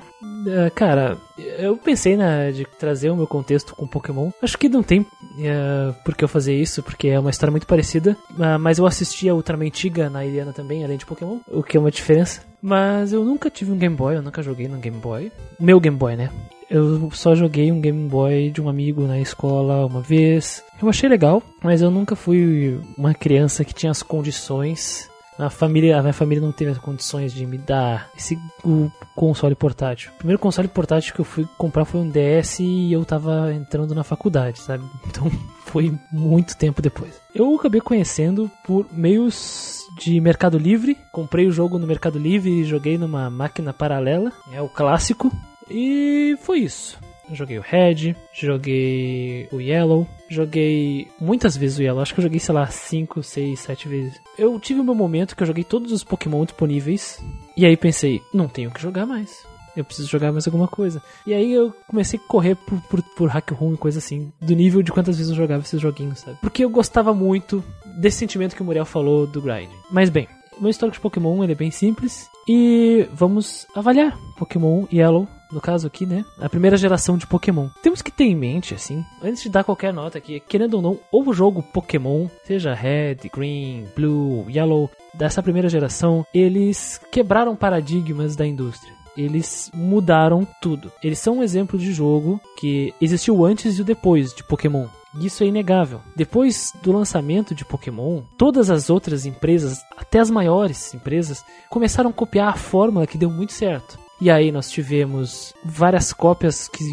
Ah, 0.46 0.70
cara, 0.70 1.18
eu 1.38 1.76
pensei 1.78 2.16
na, 2.18 2.52
de 2.52 2.66
trazer 2.80 3.10
o 3.10 3.16
meu 3.16 3.28
contexto 3.28 3.76
com 3.76 3.88
Pokémon. 3.88 4.32
Acho 4.42 4.58
que 4.58 4.68
não 4.70 4.84
tem 4.84 5.06
ah, 5.40 5.94
por 6.04 6.16
que 6.16 6.24
eu 6.24 6.28
fazer 6.28 6.56
isso, 6.56 6.84
porque 6.84 7.08
é 7.08 7.20
uma 7.20 7.30
história 7.30 7.52
muito 7.52 7.68
parecida. 7.68 8.16
Ah, 8.40 8.58
mas 8.58 8.78
eu 8.78 8.86
assisti 8.86 9.28
a 9.30 9.36
Ultraman 9.36 9.70
Tiga 9.70 10.10
na 10.10 10.26
Iliana 10.26 10.54
também, 10.54 10.84
além 10.84 10.98
de 10.98 11.06
Pokémon, 11.06 11.40
o 11.48 11.64
que 11.64 11.78
é 11.78 11.80
uma 11.80 11.92
diferença. 11.92 12.42
Mas 12.62 13.12
eu 13.12 13.24
nunca 13.26 13.50
tive 13.50 13.72
um 13.72 13.78
Game 13.78 13.96
Boy, 13.96 14.16
eu 14.16 14.22
nunca 14.22 14.42
joguei 14.42 14.68
no 14.68 14.78
Game 14.78 14.98
Boy. 14.98 15.32
Meu 15.60 15.80
Game 15.80 15.98
Boy, 15.98 16.16
né? 16.16 16.30
Eu 16.70 17.12
só 17.12 17.36
joguei 17.36 17.72
um 17.72 17.82
Game 17.82 18.08
Boy 18.08 18.50
de 18.50 18.62
um 18.62 18.70
amigo 18.70 19.06
na 19.06 19.20
escola 19.20 19.86
uma 19.86 20.02
vez. 20.02 20.64
Eu 20.82 20.90
achei 20.90 21.10
legal, 21.10 21.44
mas 21.62 21.82
eu 21.82 21.92
nunca 21.92 22.16
fui 22.16 22.80
uma 22.98 23.14
criança 23.14 23.66
que 23.66 23.74
tinha 23.74 23.92
as 23.92 24.02
condições 24.02 25.10
a 25.38 25.50
família, 25.50 25.98
a 25.98 26.02
minha 26.02 26.14
família 26.14 26.42
não 26.42 26.52
teve 26.52 26.72
as 26.72 26.78
condições 26.78 27.34
de 27.34 27.46
me 27.46 27.58
dar 27.58 28.10
esse 28.16 28.40
o 28.64 28.92
console 29.16 29.56
portátil. 29.56 30.12
O 30.16 30.18
primeiro 30.18 30.40
console 30.40 30.68
portátil 30.68 31.14
que 31.14 31.22
eu 31.22 31.26
fui 31.26 31.48
comprar 31.58 31.86
foi 31.86 32.02
um 32.02 32.10
DS 32.10 32.60
e 32.60 32.92
eu 32.92 33.04
tava 33.04 33.54
entrando 33.54 33.96
na 33.96 34.04
faculdade, 34.04 34.60
sabe? 34.60 34.84
Então 35.14 35.30
foi 35.66 35.94
muito 36.12 36.58
tempo 36.58 36.82
depois. 36.82 37.14
Eu 37.36 37.56
acabei 37.56 37.80
conhecendo 37.80 38.50
por 38.66 38.88
meios 38.92 39.84
de 40.00 40.20
Mercado 40.20 40.58
Livre. 40.58 40.98
Comprei 41.12 41.46
o 41.46 41.52
jogo 41.52 41.78
no 41.78 41.86
Mercado 41.86 42.18
Livre 42.18 42.50
e 42.50 42.64
joguei 42.64 42.98
numa 42.98 43.30
máquina 43.30 43.72
paralela. 43.72 44.32
É 44.52 44.62
o 44.62 44.70
clássico. 44.70 45.32
E 45.70 46.36
foi 46.42 46.60
isso. 46.60 46.98
Joguei 47.32 47.58
o 47.58 47.62
Red, 47.62 48.16
joguei 48.34 49.48
o 49.52 49.62
Yellow, 49.62 50.08
joguei 50.30 51.08
muitas 51.20 51.56
vezes 51.56 51.78
o 51.78 51.82
Yellow, 51.82 52.02
acho 52.02 52.14
que 52.14 52.20
eu 52.20 52.24
joguei, 52.24 52.40
sei 52.40 52.54
lá, 52.54 52.68
5, 52.68 53.24
6, 53.24 53.60
7 53.60 53.88
vezes. 53.88 54.22
Eu 54.38 54.60
tive 54.60 54.82
o 54.82 54.84
meu 54.84 54.96
momento 54.96 55.36
que 55.36 55.44
eu 55.44 55.48
joguei 55.48 55.64
todos 55.64 55.92
os 55.92 56.04
Pokémon 56.04 56.44
disponíveis, 56.44 57.24
e 57.56 57.66
aí 57.66 57.78
pensei, 57.78 58.22
não 58.34 58.48
tenho 58.48 58.72
que 58.72 58.82
jogar 58.82 59.06
mais. 59.06 59.46
Eu 59.76 59.84
preciso 59.84 60.08
jogar 60.08 60.32
mais 60.32 60.46
alguma 60.46 60.68
coisa. 60.68 61.02
E 61.26 61.34
aí 61.34 61.52
eu 61.52 61.74
comecei 61.88 62.20
a 62.20 62.28
correr 62.28 62.56
por, 62.56 62.80
por, 62.82 63.02
por 63.02 63.30
hack 63.30 63.52
room 63.52 63.74
e 63.74 63.78
coisa 63.78 63.98
assim, 63.98 64.32
do 64.40 64.56
nível 64.56 64.84
de 64.84 64.92
quantas 64.92 65.18
vezes 65.18 65.32
eu 65.32 65.38
jogava 65.38 65.64
esses 65.64 65.82
joguinhos, 65.82 66.20
sabe? 66.20 66.38
Porque 66.42 66.64
eu 66.64 66.70
gostava 66.70 67.14
muito 67.14 67.64
desse 67.98 68.18
sentimento 68.18 68.56
que 68.56 68.62
o 68.62 68.66
Muriel 68.66 68.86
falou 68.86 69.26
do 69.26 69.42
grind. 69.42 69.70
Mas 69.90 70.10
bem, 70.10 70.28
meu 70.60 70.70
histórico 70.70 70.98
de 70.98 71.02
Pokémon 71.02 71.44
ele 71.44 71.54
é 71.54 71.56
bem 71.56 71.72
simples. 71.72 72.30
E 72.48 73.08
vamos 73.14 73.66
avaliar 73.74 74.18
Pokémon 74.38 74.86
Yellow 74.92 75.28
no 75.54 75.62
caso 75.62 75.88
aqui, 75.88 76.06
né? 76.06 76.26
A 76.40 76.50
primeira 76.50 76.78
geração 76.78 77.18
de 77.18 77.28
Pokémon. 77.28 77.70
Temos 77.82 78.02
que 78.02 78.12
ter 78.12 78.26
em 78.26 78.36
mente, 78.36 78.74
assim, 78.74 79.06
antes 79.22 79.44
de 79.44 79.50
dar 79.50 79.64
qualquer 79.64 79.94
nota 79.94 80.18
aqui, 80.18 80.40
querendo 80.40 80.76
ou 80.76 80.82
não, 80.82 81.00
o 81.12 81.34
jogo 81.34 81.64
Pokémon, 81.64 82.28
seja 82.44 82.74
Red, 82.74 83.30
Green, 83.34 83.86
Blue, 83.96 84.46
Yellow, 84.50 84.90
dessa 85.14 85.44
primeira 85.44 85.70
geração, 85.70 86.26
eles 86.34 87.00
quebraram 87.12 87.56
paradigmas 87.56 88.36
da 88.36 88.46
indústria. 88.46 88.94
Eles 89.16 89.70
mudaram 89.74 90.48
tudo. 90.60 90.92
Eles 91.04 91.20
são 91.20 91.38
um 91.38 91.44
exemplo 91.44 91.78
de 91.78 91.94
jogo 91.94 92.42
que 92.58 92.94
existiu 93.00 93.46
antes 93.46 93.78
e 93.78 93.82
o 93.82 93.86
depois 93.86 94.34
de 94.34 94.44
Pokémon. 94.44 94.88
Isso 95.22 95.44
é 95.44 95.48
inegável. 95.48 96.02
Depois 96.16 96.74
do 96.82 96.92
lançamento 96.92 97.54
de 97.54 97.64
Pokémon, 97.64 98.24
todas 98.38 98.72
as 98.72 98.90
outras 98.90 99.26
empresas, 99.28 99.80
até 99.96 100.20
as 100.20 100.32
maiores 100.32 100.94
empresas, 100.94 101.46
começaram 101.70 102.10
a 102.10 102.14
copiar 102.14 102.50
a 102.50 102.58
fórmula 102.58 103.06
que 103.06 103.18
deu 103.18 103.30
muito 103.30 103.54
certo. 103.54 104.00
E 104.22 104.32
aí 104.32 104.52
nós 104.52 104.72
tivemos 104.72 105.54
várias 105.66 106.14
cópias 106.14 106.68
que 106.70 106.84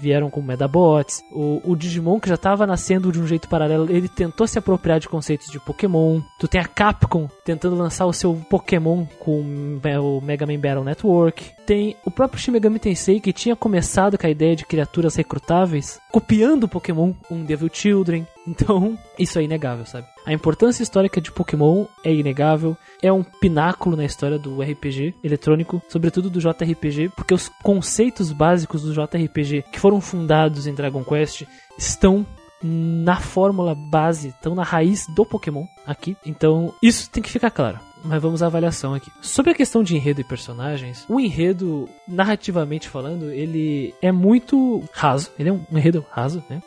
vieram 0.00 0.30
com 0.30 0.40
Medabots. 0.40 1.22
O, 1.32 1.60
o 1.64 1.74
Digimon, 1.74 2.20
que 2.20 2.28
já 2.28 2.36
estava 2.36 2.66
nascendo 2.66 3.10
de 3.10 3.20
um 3.20 3.26
jeito 3.26 3.48
paralelo, 3.48 3.90
ele 3.90 4.08
tentou 4.08 4.46
se 4.46 4.58
apropriar 4.58 5.00
de 5.00 5.08
conceitos 5.08 5.50
de 5.50 5.58
Pokémon. 5.58 6.20
Tu 6.38 6.46
tem 6.46 6.60
a 6.60 6.66
Capcom 6.66 7.28
tentando 7.44 7.76
lançar 7.76 8.06
o 8.06 8.12
seu 8.12 8.34
Pokémon 8.48 9.04
com 9.18 9.40
o 9.40 10.20
Mega 10.22 10.46
Man 10.46 10.60
Battle 10.60 10.84
Network. 10.84 11.50
Tem 11.70 11.96
o 12.04 12.10
próprio 12.10 12.42
Shin 12.42 12.50
Megami 12.50 12.80
Tensei, 12.80 13.20
que 13.20 13.32
tinha 13.32 13.54
começado 13.54 14.18
com 14.18 14.26
a 14.26 14.30
ideia 14.30 14.56
de 14.56 14.66
criaturas 14.66 15.14
recrutáveis, 15.14 16.00
copiando 16.10 16.66
Pokémon, 16.66 17.12
um 17.30 17.44
Devil 17.44 17.70
Children. 17.72 18.26
Então, 18.48 18.98
isso 19.16 19.38
é 19.38 19.44
inegável, 19.44 19.86
sabe? 19.86 20.08
A 20.26 20.32
importância 20.32 20.82
histórica 20.82 21.20
de 21.20 21.30
Pokémon 21.30 21.84
é 22.02 22.12
inegável, 22.12 22.76
é 23.00 23.12
um 23.12 23.22
pináculo 23.22 23.96
na 23.96 24.04
história 24.04 24.38
do 24.38 24.60
RPG 24.60 25.14
eletrônico, 25.22 25.80
sobretudo 25.88 26.28
do 26.28 26.40
JRPG, 26.40 27.10
porque 27.14 27.34
os 27.34 27.48
conceitos 27.62 28.32
básicos 28.32 28.82
do 28.82 28.92
JRPG 28.92 29.66
que 29.70 29.78
foram 29.78 30.00
fundados 30.00 30.66
em 30.66 30.74
Dragon 30.74 31.04
Quest 31.04 31.44
estão 31.78 32.26
na 32.60 33.20
fórmula 33.20 33.74
base, 33.74 34.28
estão 34.28 34.54
na 34.56 34.64
raiz 34.64 35.06
do 35.14 35.24
Pokémon 35.24 35.66
aqui. 35.86 36.16
Então, 36.26 36.74
isso 36.82 37.08
tem 37.10 37.22
que 37.22 37.30
ficar 37.30 37.50
claro. 37.50 37.78
Mas 38.04 38.22
vamos 38.22 38.42
à 38.42 38.46
avaliação 38.46 38.94
aqui. 38.94 39.10
Sobre 39.20 39.52
a 39.52 39.54
questão 39.54 39.82
de 39.82 39.96
enredo 39.96 40.20
e 40.20 40.24
personagens, 40.24 41.04
o 41.08 41.20
enredo, 41.20 41.88
narrativamente 42.06 42.88
falando, 42.88 43.30
ele 43.30 43.94
é 44.00 44.10
muito 44.10 44.82
raso. 44.92 45.30
Ele 45.38 45.48
é 45.48 45.52
um 45.52 45.64
enredo 45.72 46.04
raso, 46.10 46.42
né? 46.48 46.62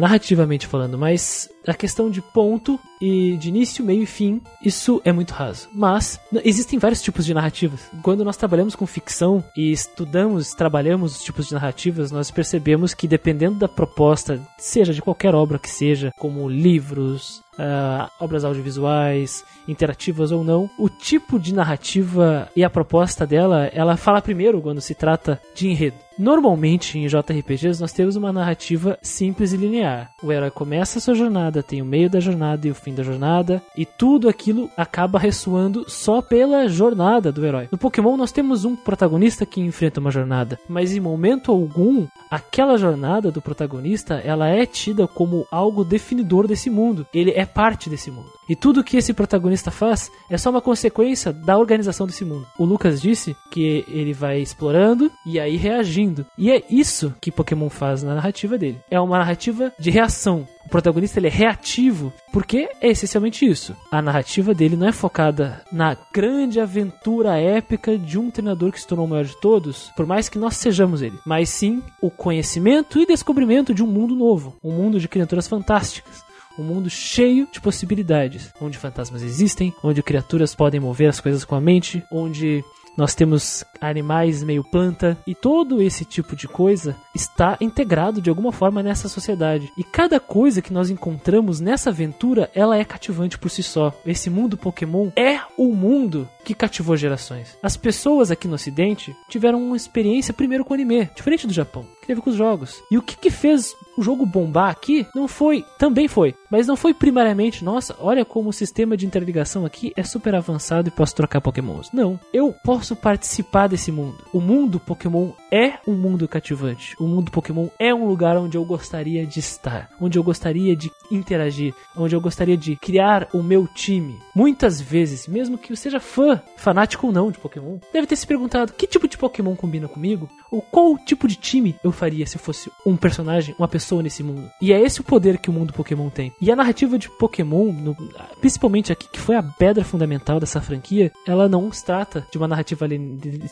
narrativamente 0.00 0.66
falando, 0.66 0.96
mas 0.96 1.48
a 1.66 1.74
questão 1.74 2.08
de 2.08 2.22
ponto 2.22 2.78
e 3.00 3.36
de 3.36 3.48
início, 3.48 3.84
meio 3.84 4.02
e 4.02 4.06
fim, 4.06 4.40
isso 4.62 5.00
é 5.04 5.12
muito 5.12 5.32
raso. 5.32 5.68
Mas 5.72 6.18
existem 6.44 6.78
vários 6.78 7.02
tipos 7.02 7.26
de 7.26 7.34
narrativas. 7.34 7.90
Quando 8.02 8.24
nós 8.24 8.36
trabalhamos 8.36 8.74
com 8.74 8.86
ficção 8.86 9.44
e 9.56 9.72
estudamos, 9.72 10.54
trabalhamos 10.54 11.16
os 11.16 11.22
tipos 11.22 11.48
de 11.48 11.54
narrativas, 11.54 12.10
nós 12.10 12.30
percebemos 12.30 12.94
que 12.94 13.08
dependendo 13.08 13.58
da 13.58 13.68
proposta, 13.68 14.40
seja 14.58 14.94
de 14.94 15.02
qualquer 15.02 15.34
obra 15.34 15.58
que 15.58 15.68
seja, 15.68 16.12
como 16.18 16.48
livros, 16.48 17.42
uh, 17.58 18.10
obras 18.20 18.44
audiovisuais, 18.44 19.44
interativas 19.66 20.32
ou 20.32 20.44
não, 20.44 20.70
o 20.78 20.88
tipo 20.88 21.38
de 21.38 21.54
narrativa 21.54 22.48
e 22.54 22.64
a 22.64 22.70
proposta 22.70 23.26
dela, 23.26 23.66
ela 23.72 23.96
fala 23.96 24.22
primeiro 24.22 24.60
quando 24.60 24.80
se 24.80 24.94
trata 24.94 25.40
de 25.54 25.68
enredo. 25.68 26.05
Normalmente 26.18 26.98
em 26.98 27.06
JRPGs 27.06 27.80
nós 27.80 27.92
temos 27.92 28.16
uma 28.16 28.32
narrativa 28.32 28.98
simples 29.02 29.52
e 29.52 29.56
linear. 29.56 30.10
O 30.22 30.32
herói 30.32 30.50
começa 30.50 30.98
a 30.98 31.02
sua 31.02 31.14
jornada, 31.14 31.62
tem 31.62 31.82
o 31.82 31.84
meio 31.84 32.08
da 32.08 32.20
jornada 32.20 32.66
e 32.66 32.70
o 32.70 32.74
fim 32.74 32.94
da 32.94 33.02
jornada, 33.02 33.62
e 33.76 33.84
tudo 33.84 34.28
aquilo 34.28 34.70
acaba 34.76 35.18
ressoando 35.18 35.84
só 35.88 36.22
pela 36.22 36.68
jornada 36.68 37.30
do 37.30 37.44
herói. 37.44 37.68
No 37.70 37.76
Pokémon 37.76 38.16
nós 38.16 38.32
temos 38.32 38.64
um 38.64 38.74
protagonista 38.74 39.44
que 39.44 39.60
enfrenta 39.60 40.00
uma 40.00 40.10
jornada, 40.10 40.58
mas 40.68 40.94
em 40.94 41.00
momento 41.00 41.52
algum 41.52 42.06
aquela 42.30 42.78
jornada 42.78 43.30
do 43.30 43.42
protagonista 43.42 44.14
ela 44.14 44.48
é 44.48 44.64
tida 44.64 45.06
como 45.06 45.46
algo 45.50 45.84
definidor 45.84 46.46
desse 46.46 46.70
mundo. 46.70 47.06
Ele 47.12 47.32
é 47.32 47.44
parte 47.44 47.90
desse 47.90 48.10
mundo. 48.10 48.30
E 48.48 48.54
tudo 48.54 48.84
que 48.84 48.96
esse 48.96 49.12
protagonista 49.12 49.70
faz 49.70 50.10
é 50.30 50.38
só 50.38 50.50
uma 50.50 50.60
consequência 50.60 51.32
da 51.32 51.58
organização 51.58 52.06
desse 52.06 52.24
mundo. 52.24 52.46
O 52.58 52.64
Lucas 52.64 53.00
disse 53.00 53.36
que 53.50 53.84
ele 53.88 54.12
vai 54.12 54.40
explorando 54.40 55.10
e 55.24 55.40
aí 55.40 55.56
reagindo. 55.56 56.24
E 56.38 56.50
é 56.50 56.62
isso 56.70 57.14
que 57.20 57.32
Pokémon 57.32 57.68
faz 57.68 58.02
na 58.02 58.14
narrativa 58.14 58.56
dele. 58.56 58.78
É 58.90 59.00
uma 59.00 59.18
narrativa 59.18 59.72
de 59.78 59.90
reação. 59.90 60.46
O 60.64 60.68
protagonista 60.68 61.20
ele 61.20 61.28
é 61.28 61.30
reativo 61.30 62.12
porque 62.32 62.68
é 62.80 62.88
essencialmente 62.88 63.46
isso. 63.46 63.74
A 63.90 64.02
narrativa 64.02 64.52
dele 64.52 64.76
não 64.76 64.88
é 64.88 64.92
focada 64.92 65.62
na 65.70 65.96
grande 66.12 66.60
aventura 66.60 67.38
épica 67.38 67.96
de 67.96 68.18
um 68.18 68.30
treinador 68.30 68.72
que 68.72 68.80
se 68.80 68.86
tornou 68.86 69.06
o 69.06 69.08
maior 69.08 69.24
de 69.24 69.40
todos, 69.40 69.92
por 69.96 70.06
mais 70.06 70.28
que 70.28 70.38
nós 70.38 70.56
sejamos 70.56 71.02
ele, 71.02 71.18
mas 71.24 71.50
sim 71.50 71.82
o 72.02 72.10
conhecimento 72.10 72.98
e 72.98 73.06
descobrimento 73.06 73.72
de 73.72 73.82
um 73.82 73.86
mundo 73.86 74.16
novo, 74.16 74.56
um 74.62 74.72
mundo 74.72 74.98
de 74.98 75.08
criaturas 75.08 75.46
fantásticas 75.46 76.26
um 76.58 76.62
mundo 76.62 76.88
cheio 76.88 77.48
de 77.50 77.60
possibilidades, 77.60 78.52
onde 78.60 78.78
fantasmas 78.78 79.22
existem, 79.22 79.74
onde 79.82 80.02
criaturas 80.02 80.54
podem 80.54 80.80
mover 80.80 81.08
as 81.08 81.20
coisas 81.20 81.44
com 81.44 81.54
a 81.54 81.60
mente, 81.60 82.02
onde 82.10 82.64
nós 82.96 83.14
temos 83.14 83.64
animais 83.80 84.42
meio 84.42 84.64
planta 84.64 85.18
e 85.26 85.34
todo 85.34 85.82
esse 85.82 86.04
tipo 86.04 86.34
de 86.34 86.48
coisa 86.48 86.96
está 87.14 87.56
integrado 87.60 88.20
de 88.20 88.30
alguma 88.30 88.52
forma 88.52 88.82
nessa 88.82 89.08
sociedade. 89.08 89.72
E 89.76 89.84
cada 89.84 90.18
coisa 90.20 90.62
que 90.62 90.72
nós 90.72 90.90
encontramos 90.90 91.60
nessa 91.60 91.90
aventura, 91.90 92.50
ela 92.54 92.76
é 92.76 92.84
cativante 92.84 93.38
por 93.38 93.50
si 93.50 93.62
só. 93.62 93.92
Esse 94.04 94.30
mundo 94.30 94.56
Pokémon 94.56 95.10
é 95.16 95.40
o 95.56 95.74
mundo 95.74 96.28
que 96.44 96.54
cativou 96.54 96.96
gerações. 96.96 97.56
As 97.62 97.76
pessoas 97.76 98.30
aqui 98.30 98.46
no 98.46 98.54
ocidente 98.54 99.14
tiveram 99.28 99.60
uma 99.60 99.76
experiência 99.76 100.32
primeiro 100.32 100.64
com 100.64 100.74
anime, 100.74 101.10
diferente 101.14 101.46
do 101.46 101.52
Japão, 101.52 101.84
teve 102.06 102.20
com 102.20 102.30
os 102.30 102.36
jogos. 102.36 102.82
E 102.90 102.96
o 102.96 103.02
que 103.02 103.16
que 103.16 103.30
fez 103.30 103.74
o 103.96 104.02
jogo 104.02 104.24
bombar 104.24 104.70
aqui 104.70 105.06
não 105.14 105.26
foi, 105.26 105.64
também 105.78 106.06
foi, 106.06 106.34
mas 106.50 106.66
não 106.66 106.76
foi 106.76 106.94
primariamente, 106.94 107.64
nossa, 107.64 107.96
olha 107.98 108.24
como 108.24 108.50
o 108.50 108.52
sistema 108.52 108.96
de 108.96 109.06
interligação 109.06 109.64
aqui 109.64 109.92
é 109.96 110.02
super 110.02 110.34
avançado 110.34 110.88
e 110.88 110.92
posso 110.92 111.16
trocar 111.16 111.40
pokémons. 111.40 111.90
Não, 111.92 112.20
eu 112.32 112.54
posso 112.64 112.94
participar 112.94 113.65
desse 113.66 113.90
mundo. 113.90 114.18
O 114.32 114.40
mundo 114.40 114.80
Pokémon 114.80 115.30
é 115.50 115.74
um 115.86 115.94
mundo 115.94 116.26
cativante. 116.28 116.94
O 116.98 117.04
mundo 117.04 117.30
Pokémon 117.30 117.68
é 117.78 117.94
um 117.94 118.06
lugar 118.06 118.36
onde 118.36 118.56
eu 118.56 118.64
gostaria 118.64 119.26
de 119.26 119.40
estar, 119.40 119.90
onde 120.00 120.18
eu 120.18 120.22
gostaria 120.22 120.76
de 120.76 120.90
interagir, 121.10 121.74
onde 121.96 122.14
eu 122.14 122.20
gostaria 122.20 122.56
de 122.56 122.76
criar 122.76 123.28
o 123.32 123.42
meu 123.42 123.66
time. 123.66 124.18
Muitas 124.34 124.80
vezes, 124.80 125.26
mesmo 125.26 125.58
que 125.58 125.72
eu 125.72 125.76
seja 125.76 126.00
fã, 126.00 126.40
fanático 126.56 127.06
ou 127.06 127.12
não 127.12 127.30
de 127.30 127.38
Pokémon, 127.38 127.78
deve 127.92 128.06
ter 128.06 128.16
se 128.16 128.26
perguntado 128.26 128.72
que 128.72 128.86
tipo 128.86 129.08
de 129.08 129.16
Pokémon 129.16 129.54
combina 129.54 129.88
comigo, 129.88 130.28
ou 130.50 130.60
qual 130.60 130.96
tipo 130.98 131.26
de 131.28 131.36
time 131.36 131.76
eu 131.82 131.92
faria 131.92 132.26
se 132.26 132.36
eu 132.36 132.40
fosse 132.40 132.70
um 132.84 132.96
personagem, 132.96 133.54
uma 133.58 133.68
pessoa 133.68 134.02
nesse 134.02 134.22
mundo. 134.22 134.50
E 134.60 134.72
é 134.72 134.80
esse 134.80 135.00
o 135.00 135.04
poder 135.04 135.38
que 135.38 135.50
o 135.50 135.52
mundo 135.52 135.72
Pokémon 135.72 136.10
tem. 136.10 136.32
E 136.40 136.50
a 136.50 136.56
narrativa 136.56 136.98
de 136.98 137.08
Pokémon, 137.08 137.72
no, 137.72 137.96
principalmente 138.40 138.92
aqui, 138.92 139.08
que 139.08 139.20
foi 139.20 139.36
a 139.36 139.42
pedra 139.42 139.84
fundamental 139.84 140.40
dessa 140.40 140.60
franquia, 140.60 141.12
ela 141.26 141.48
não 141.48 141.70
se 141.72 141.84
trata 141.84 142.26
de 142.30 142.38
uma 142.38 142.48
narrativa 142.48 142.86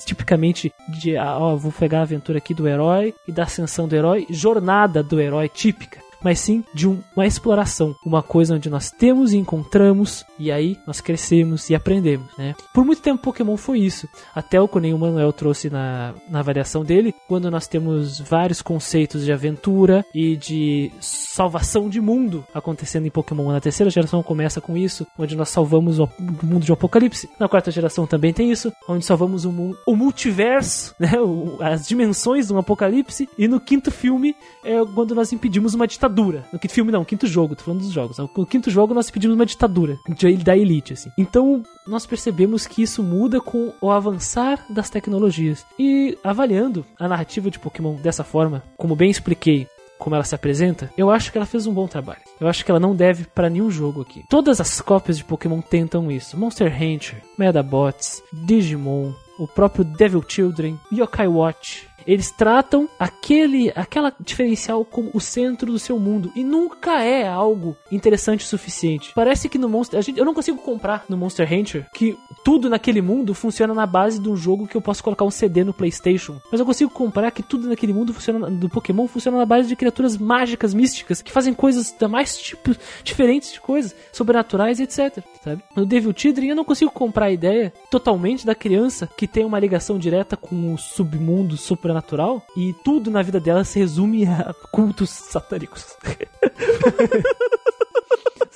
tipicamente 0.04 0.72
de, 0.88 1.16
ah, 1.16 1.38
ó, 1.38 1.56
vou 1.56 1.72
pegar 1.72 2.00
a 2.00 2.02
aventura 2.02 2.38
aqui 2.38 2.54
do 2.54 2.68
herói 2.68 3.14
e 3.26 3.32
da 3.32 3.44
ascensão 3.44 3.88
do 3.88 3.96
herói, 3.96 4.26
jornada 4.30 5.02
do 5.02 5.20
herói 5.20 5.48
típica 5.48 6.03
mas 6.24 6.40
sim 6.40 6.64
de 6.72 6.88
uma 6.88 7.26
exploração, 7.26 7.94
uma 8.04 8.22
coisa 8.22 8.54
onde 8.54 8.70
nós 8.70 8.90
temos 8.90 9.34
e 9.34 9.36
encontramos 9.36 10.24
e 10.38 10.50
aí 10.50 10.78
nós 10.86 11.00
crescemos 11.00 11.68
e 11.68 11.74
aprendemos, 11.74 12.26
né? 12.38 12.54
Por 12.72 12.84
muito 12.84 13.02
tempo 13.02 13.22
Pokémon 13.22 13.58
foi 13.58 13.80
isso, 13.80 14.08
até 14.34 14.58
o 14.58 14.66
que 14.66 14.78
o 14.78 14.98
Manuel 14.98 15.32
trouxe 15.32 15.68
na, 15.68 16.14
na 16.28 16.40
variação 16.40 16.82
dele, 16.82 17.14
quando 17.28 17.50
nós 17.50 17.68
temos 17.68 18.18
vários 18.18 18.62
conceitos 18.62 19.24
de 19.24 19.32
aventura 19.32 20.04
e 20.14 20.36
de 20.36 20.90
salvação 21.00 21.88
de 21.88 22.00
mundo 22.00 22.44
acontecendo 22.54 23.06
em 23.06 23.10
Pokémon. 23.10 23.52
Na 23.52 23.60
terceira 23.60 23.90
geração 23.90 24.22
começa 24.22 24.60
com 24.60 24.76
isso, 24.76 25.06
onde 25.18 25.36
nós 25.36 25.50
salvamos 25.50 25.98
o 25.98 26.08
mundo 26.42 26.64
de 26.64 26.72
um 26.72 26.74
apocalipse. 26.74 27.28
Na 27.38 27.48
quarta 27.48 27.70
geração 27.70 28.06
também 28.06 28.32
tem 28.32 28.50
isso, 28.50 28.72
onde 28.88 29.04
salvamos 29.04 29.44
o, 29.44 29.76
o 29.86 29.94
multiverso, 29.94 30.94
né? 30.98 31.20
O, 31.20 31.58
as 31.60 31.86
dimensões 31.86 32.46
de 32.46 32.54
um 32.54 32.58
apocalipse. 32.58 33.28
E 33.36 33.46
no 33.46 33.60
quinto 33.60 33.90
filme 33.90 34.34
é 34.64 34.82
quando 34.94 35.14
nós 35.14 35.32
impedimos 35.32 35.74
uma 35.74 35.86
ditadura 35.86 36.13
ditadura. 36.14 36.44
No 36.52 36.58
quinto 36.58 36.72
filme, 36.72 36.92
não, 36.92 37.04
quinto 37.04 37.26
jogo, 37.26 37.56
tô 37.56 37.64
falando 37.64 37.80
dos 37.80 37.90
jogos. 37.90 38.18
No 38.18 38.46
quinto 38.46 38.70
jogo, 38.70 38.94
nós 38.94 39.10
pedimos 39.10 39.34
uma 39.34 39.46
ditadura 39.46 39.98
da 40.42 40.56
elite, 40.56 40.92
assim. 40.92 41.10
Então, 41.18 41.62
nós 41.86 42.06
percebemos 42.06 42.66
que 42.66 42.82
isso 42.82 43.02
muda 43.02 43.40
com 43.40 43.72
o 43.80 43.90
avançar 43.90 44.64
das 44.70 44.88
tecnologias. 44.88 45.66
E 45.78 46.16
avaliando 46.22 46.86
a 46.98 47.08
narrativa 47.08 47.50
de 47.50 47.58
Pokémon 47.58 47.94
dessa 47.96 48.22
forma, 48.24 48.62
como 48.76 48.96
bem 48.96 49.10
expliquei, 49.10 49.66
como 49.98 50.14
ela 50.14 50.24
se 50.24 50.34
apresenta, 50.34 50.90
eu 50.96 51.10
acho 51.10 51.32
que 51.32 51.38
ela 51.38 51.46
fez 51.46 51.66
um 51.66 51.72
bom 51.72 51.86
trabalho. 51.86 52.20
Eu 52.40 52.48
acho 52.48 52.64
que 52.64 52.70
ela 52.70 52.80
não 52.80 52.94
deve 52.94 53.24
pra 53.24 53.50
nenhum 53.50 53.70
jogo 53.70 54.02
aqui. 54.02 54.24
Todas 54.28 54.60
as 54.60 54.80
cópias 54.80 55.16
de 55.16 55.24
Pokémon 55.24 55.60
tentam 55.60 56.10
isso. 56.10 56.36
Monster 56.38 56.70
Hunter, 56.70 57.22
Medabots, 57.38 58.22
Digimon, 58.32 59.12
o 59.38 59.48
próprio 59.48 59.84
Devil 59.84 60.22
Children, 60.26 60.78
Yokai 60.92 61.28
Watch. 61.28 61.88
Eles 62.06 62.30
tratam 62.30 62.88
aquele, 62.98 63.72
aquela 63.74 64.12
diferencial 64.20 64.84
como 64.84 65.10
o 65.12 65.20
centro 65.20 65.72
do 65.72 65.78
seu 65.78 65.98
mundo 65.98 66.30
e 66.34 66.44
nunca 66.44 67.02
é 67.02 67.26
algo 67.26 67.76
interessante 67.90 68.44
o 68.44 68.48
suficiente. 68.48 69.12
Parece 69.14 69.48
que 69.48 69.58
no 69.58 69.68
Monster, 69.68 69.98
a 69.98 70.02
gente, 70.02 70.18
eu 70.18 70.24
não 70.24 70.34
consigo 70.34 70.58
comprar 70.58 71.04
no 71.08 71.16
Monster 71.16 71.50
Hunter 71.50 71.86
que 71.94 72.16
tudo 72.44 72.68
naquele 72.68 73.00
mundo 73.00 73.34
funciona 73.34 73.72
na 73.72 73.86
base 73.86 74.18
de 74.18 74.28
um 74.28 74.36
jogo 74.36 74.66
que 74.66 74.76
eu 74.76 74.80
posso 74.80 75.02
colocar 75.02 75.24
um 75.24 75.30
CD 75.30 75.64
no 75.64 75.72
PlayStation, 75.72 76.40
mas 76.50 76.60
eu 76.60 76.66
consigo 76.66 76.90
comprar 76.90 77.30
que 77.30 77.42
tudo 77.42 77.68
naquele 77.68 77.92
mundo 77.92 78.12
funciona 78.12 78.50
do 78.50 78.68
Pokémon 78.68 79.06
funciona 79.06 79.38
na 79.38 79.46
base 79.46 79.68
de 79.68 79.76
criaturas 79.76 80.16
mágicas, 80.16 80.74
místicas 80.74 81.22
que 81.22 81.32
fazem 81.32 81.54
coisas 81.54 81.94
da 81.98 82.08
mais 82.08 82.36
tipos 82.36 82.78
diferentes 83.02 83.52
de 83.52 83.60
coisas, 83.60 83.94
sobrenaturais, 84.12 84.80
etc. 84.80 85.24
Sabe? 85.42 85.62
No 85.76 85.86
Devil 85.86 86.12
Children 86.14 86.50
eu 86.50 86.56
não 86.56 86.64
consigo 86.64 86.90
comprar 86.90 87.26
a 87.26 87.32
ideia 87.32 87.72
totalmente 87.90 88.46
da 88.46 88.54
criança 88.54 89.08
que 89.16 89.26
tem 89.26 89.44
uma 89.44 89.58
ligação 89.58 89.98
direta 89.98 90.36
com 90.36 90.74
o 90.74 90.78
submundo 90.78 91.56
supernatural 91.94 92.42
e 92.56 92.72
tudo 92.84 93.10
na 93.10 93.22
vida 93.22 93.40
dela 93.40 93.64
se 93.64 93.78
resume 93.78 94.24
a 94.26 94.54
cultos 94.72 95.10
satânicos. 95.10 95.96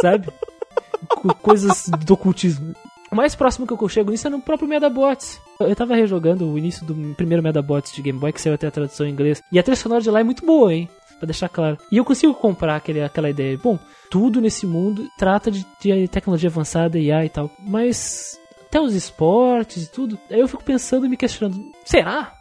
Sabe? 0.01 0.29
Co- 1.09 1.35
coisas 1.35 1.89
do 1.89 2.15
ocultismo. 2.15 2.75
O 3.11 3.17
mais 3.17 3.35
próximo 3.35 3.67
que 3.67 3.73
eu 3.73 3.89
chego 3.89 4.11
nisso 4.11 4.27
é 4.27 4.31
no 4.31 4.41
próprio 4.41 4.69
Medabots. 4.69 5.41
Eu 5.61 5.75
tava 5.75 5.95
rejogando 5.97 6.47
o 6.47 6.59
início 6.59 6.85
do 6.85 6.95
primeiro 7.15 7.43
Medabots 7.43 7.93
de 7.93 8.03
Game 8.03 8.19
Boy, 8.19 8.33
que 8.33 8.41
saiu 8.41 8.55
até 8.55 8.67
a 8.67 8.71
tradução 8.71 9.07
em 9.07 9.11
inglês. 9.11 9.43
E 9.51 9.59
a 9.59 9.63
trilha 9.63 9.77
sonora 9.77 10.03
de 10.03 10.11
lá 10.11 10.21
é 10.21 10.25
muito 10.25 10.45
boa, 10.45 10.73
hein? 10.75 10.89
Pra 11.19 11.27
deixar 11.27 11.49
claro. 11.49 11.79
E 11.91 11.97
eu 11.97 12.05
consigo 12.05 12.35
comprar 12.35 12.77
aquele, 12.77 13.03
aquela 13.03 13.31
ideia. 13.31 13.59
Bom, 13.59 13.79
tudo 14.11 14.41
nesse 14.41 14.67
mundo 14.67 15.09
trata 15.19 15.51
de, 15.51 15.67
de 15.81 16.07
tecnologia 16.07 16.49
avançada, 16.51 16.99
IA 16.99 17.25
e 17.25 17.29
tal. 17.29 17.51
Mas 17.59 18.39
até 18.67 18.81
os 18.81 18.95
esportes 18.95 19.85
e 19.85 19.91
tudo. 19.91 20.19
Aí 20.31 20.39
eu 20.39 20.47
fico 20.47 20.63
pensando 20.63 21.07
e 21.07 21.09
me 21.09 21.17
questionando: 21.17 21.73
será? 21.85 22.35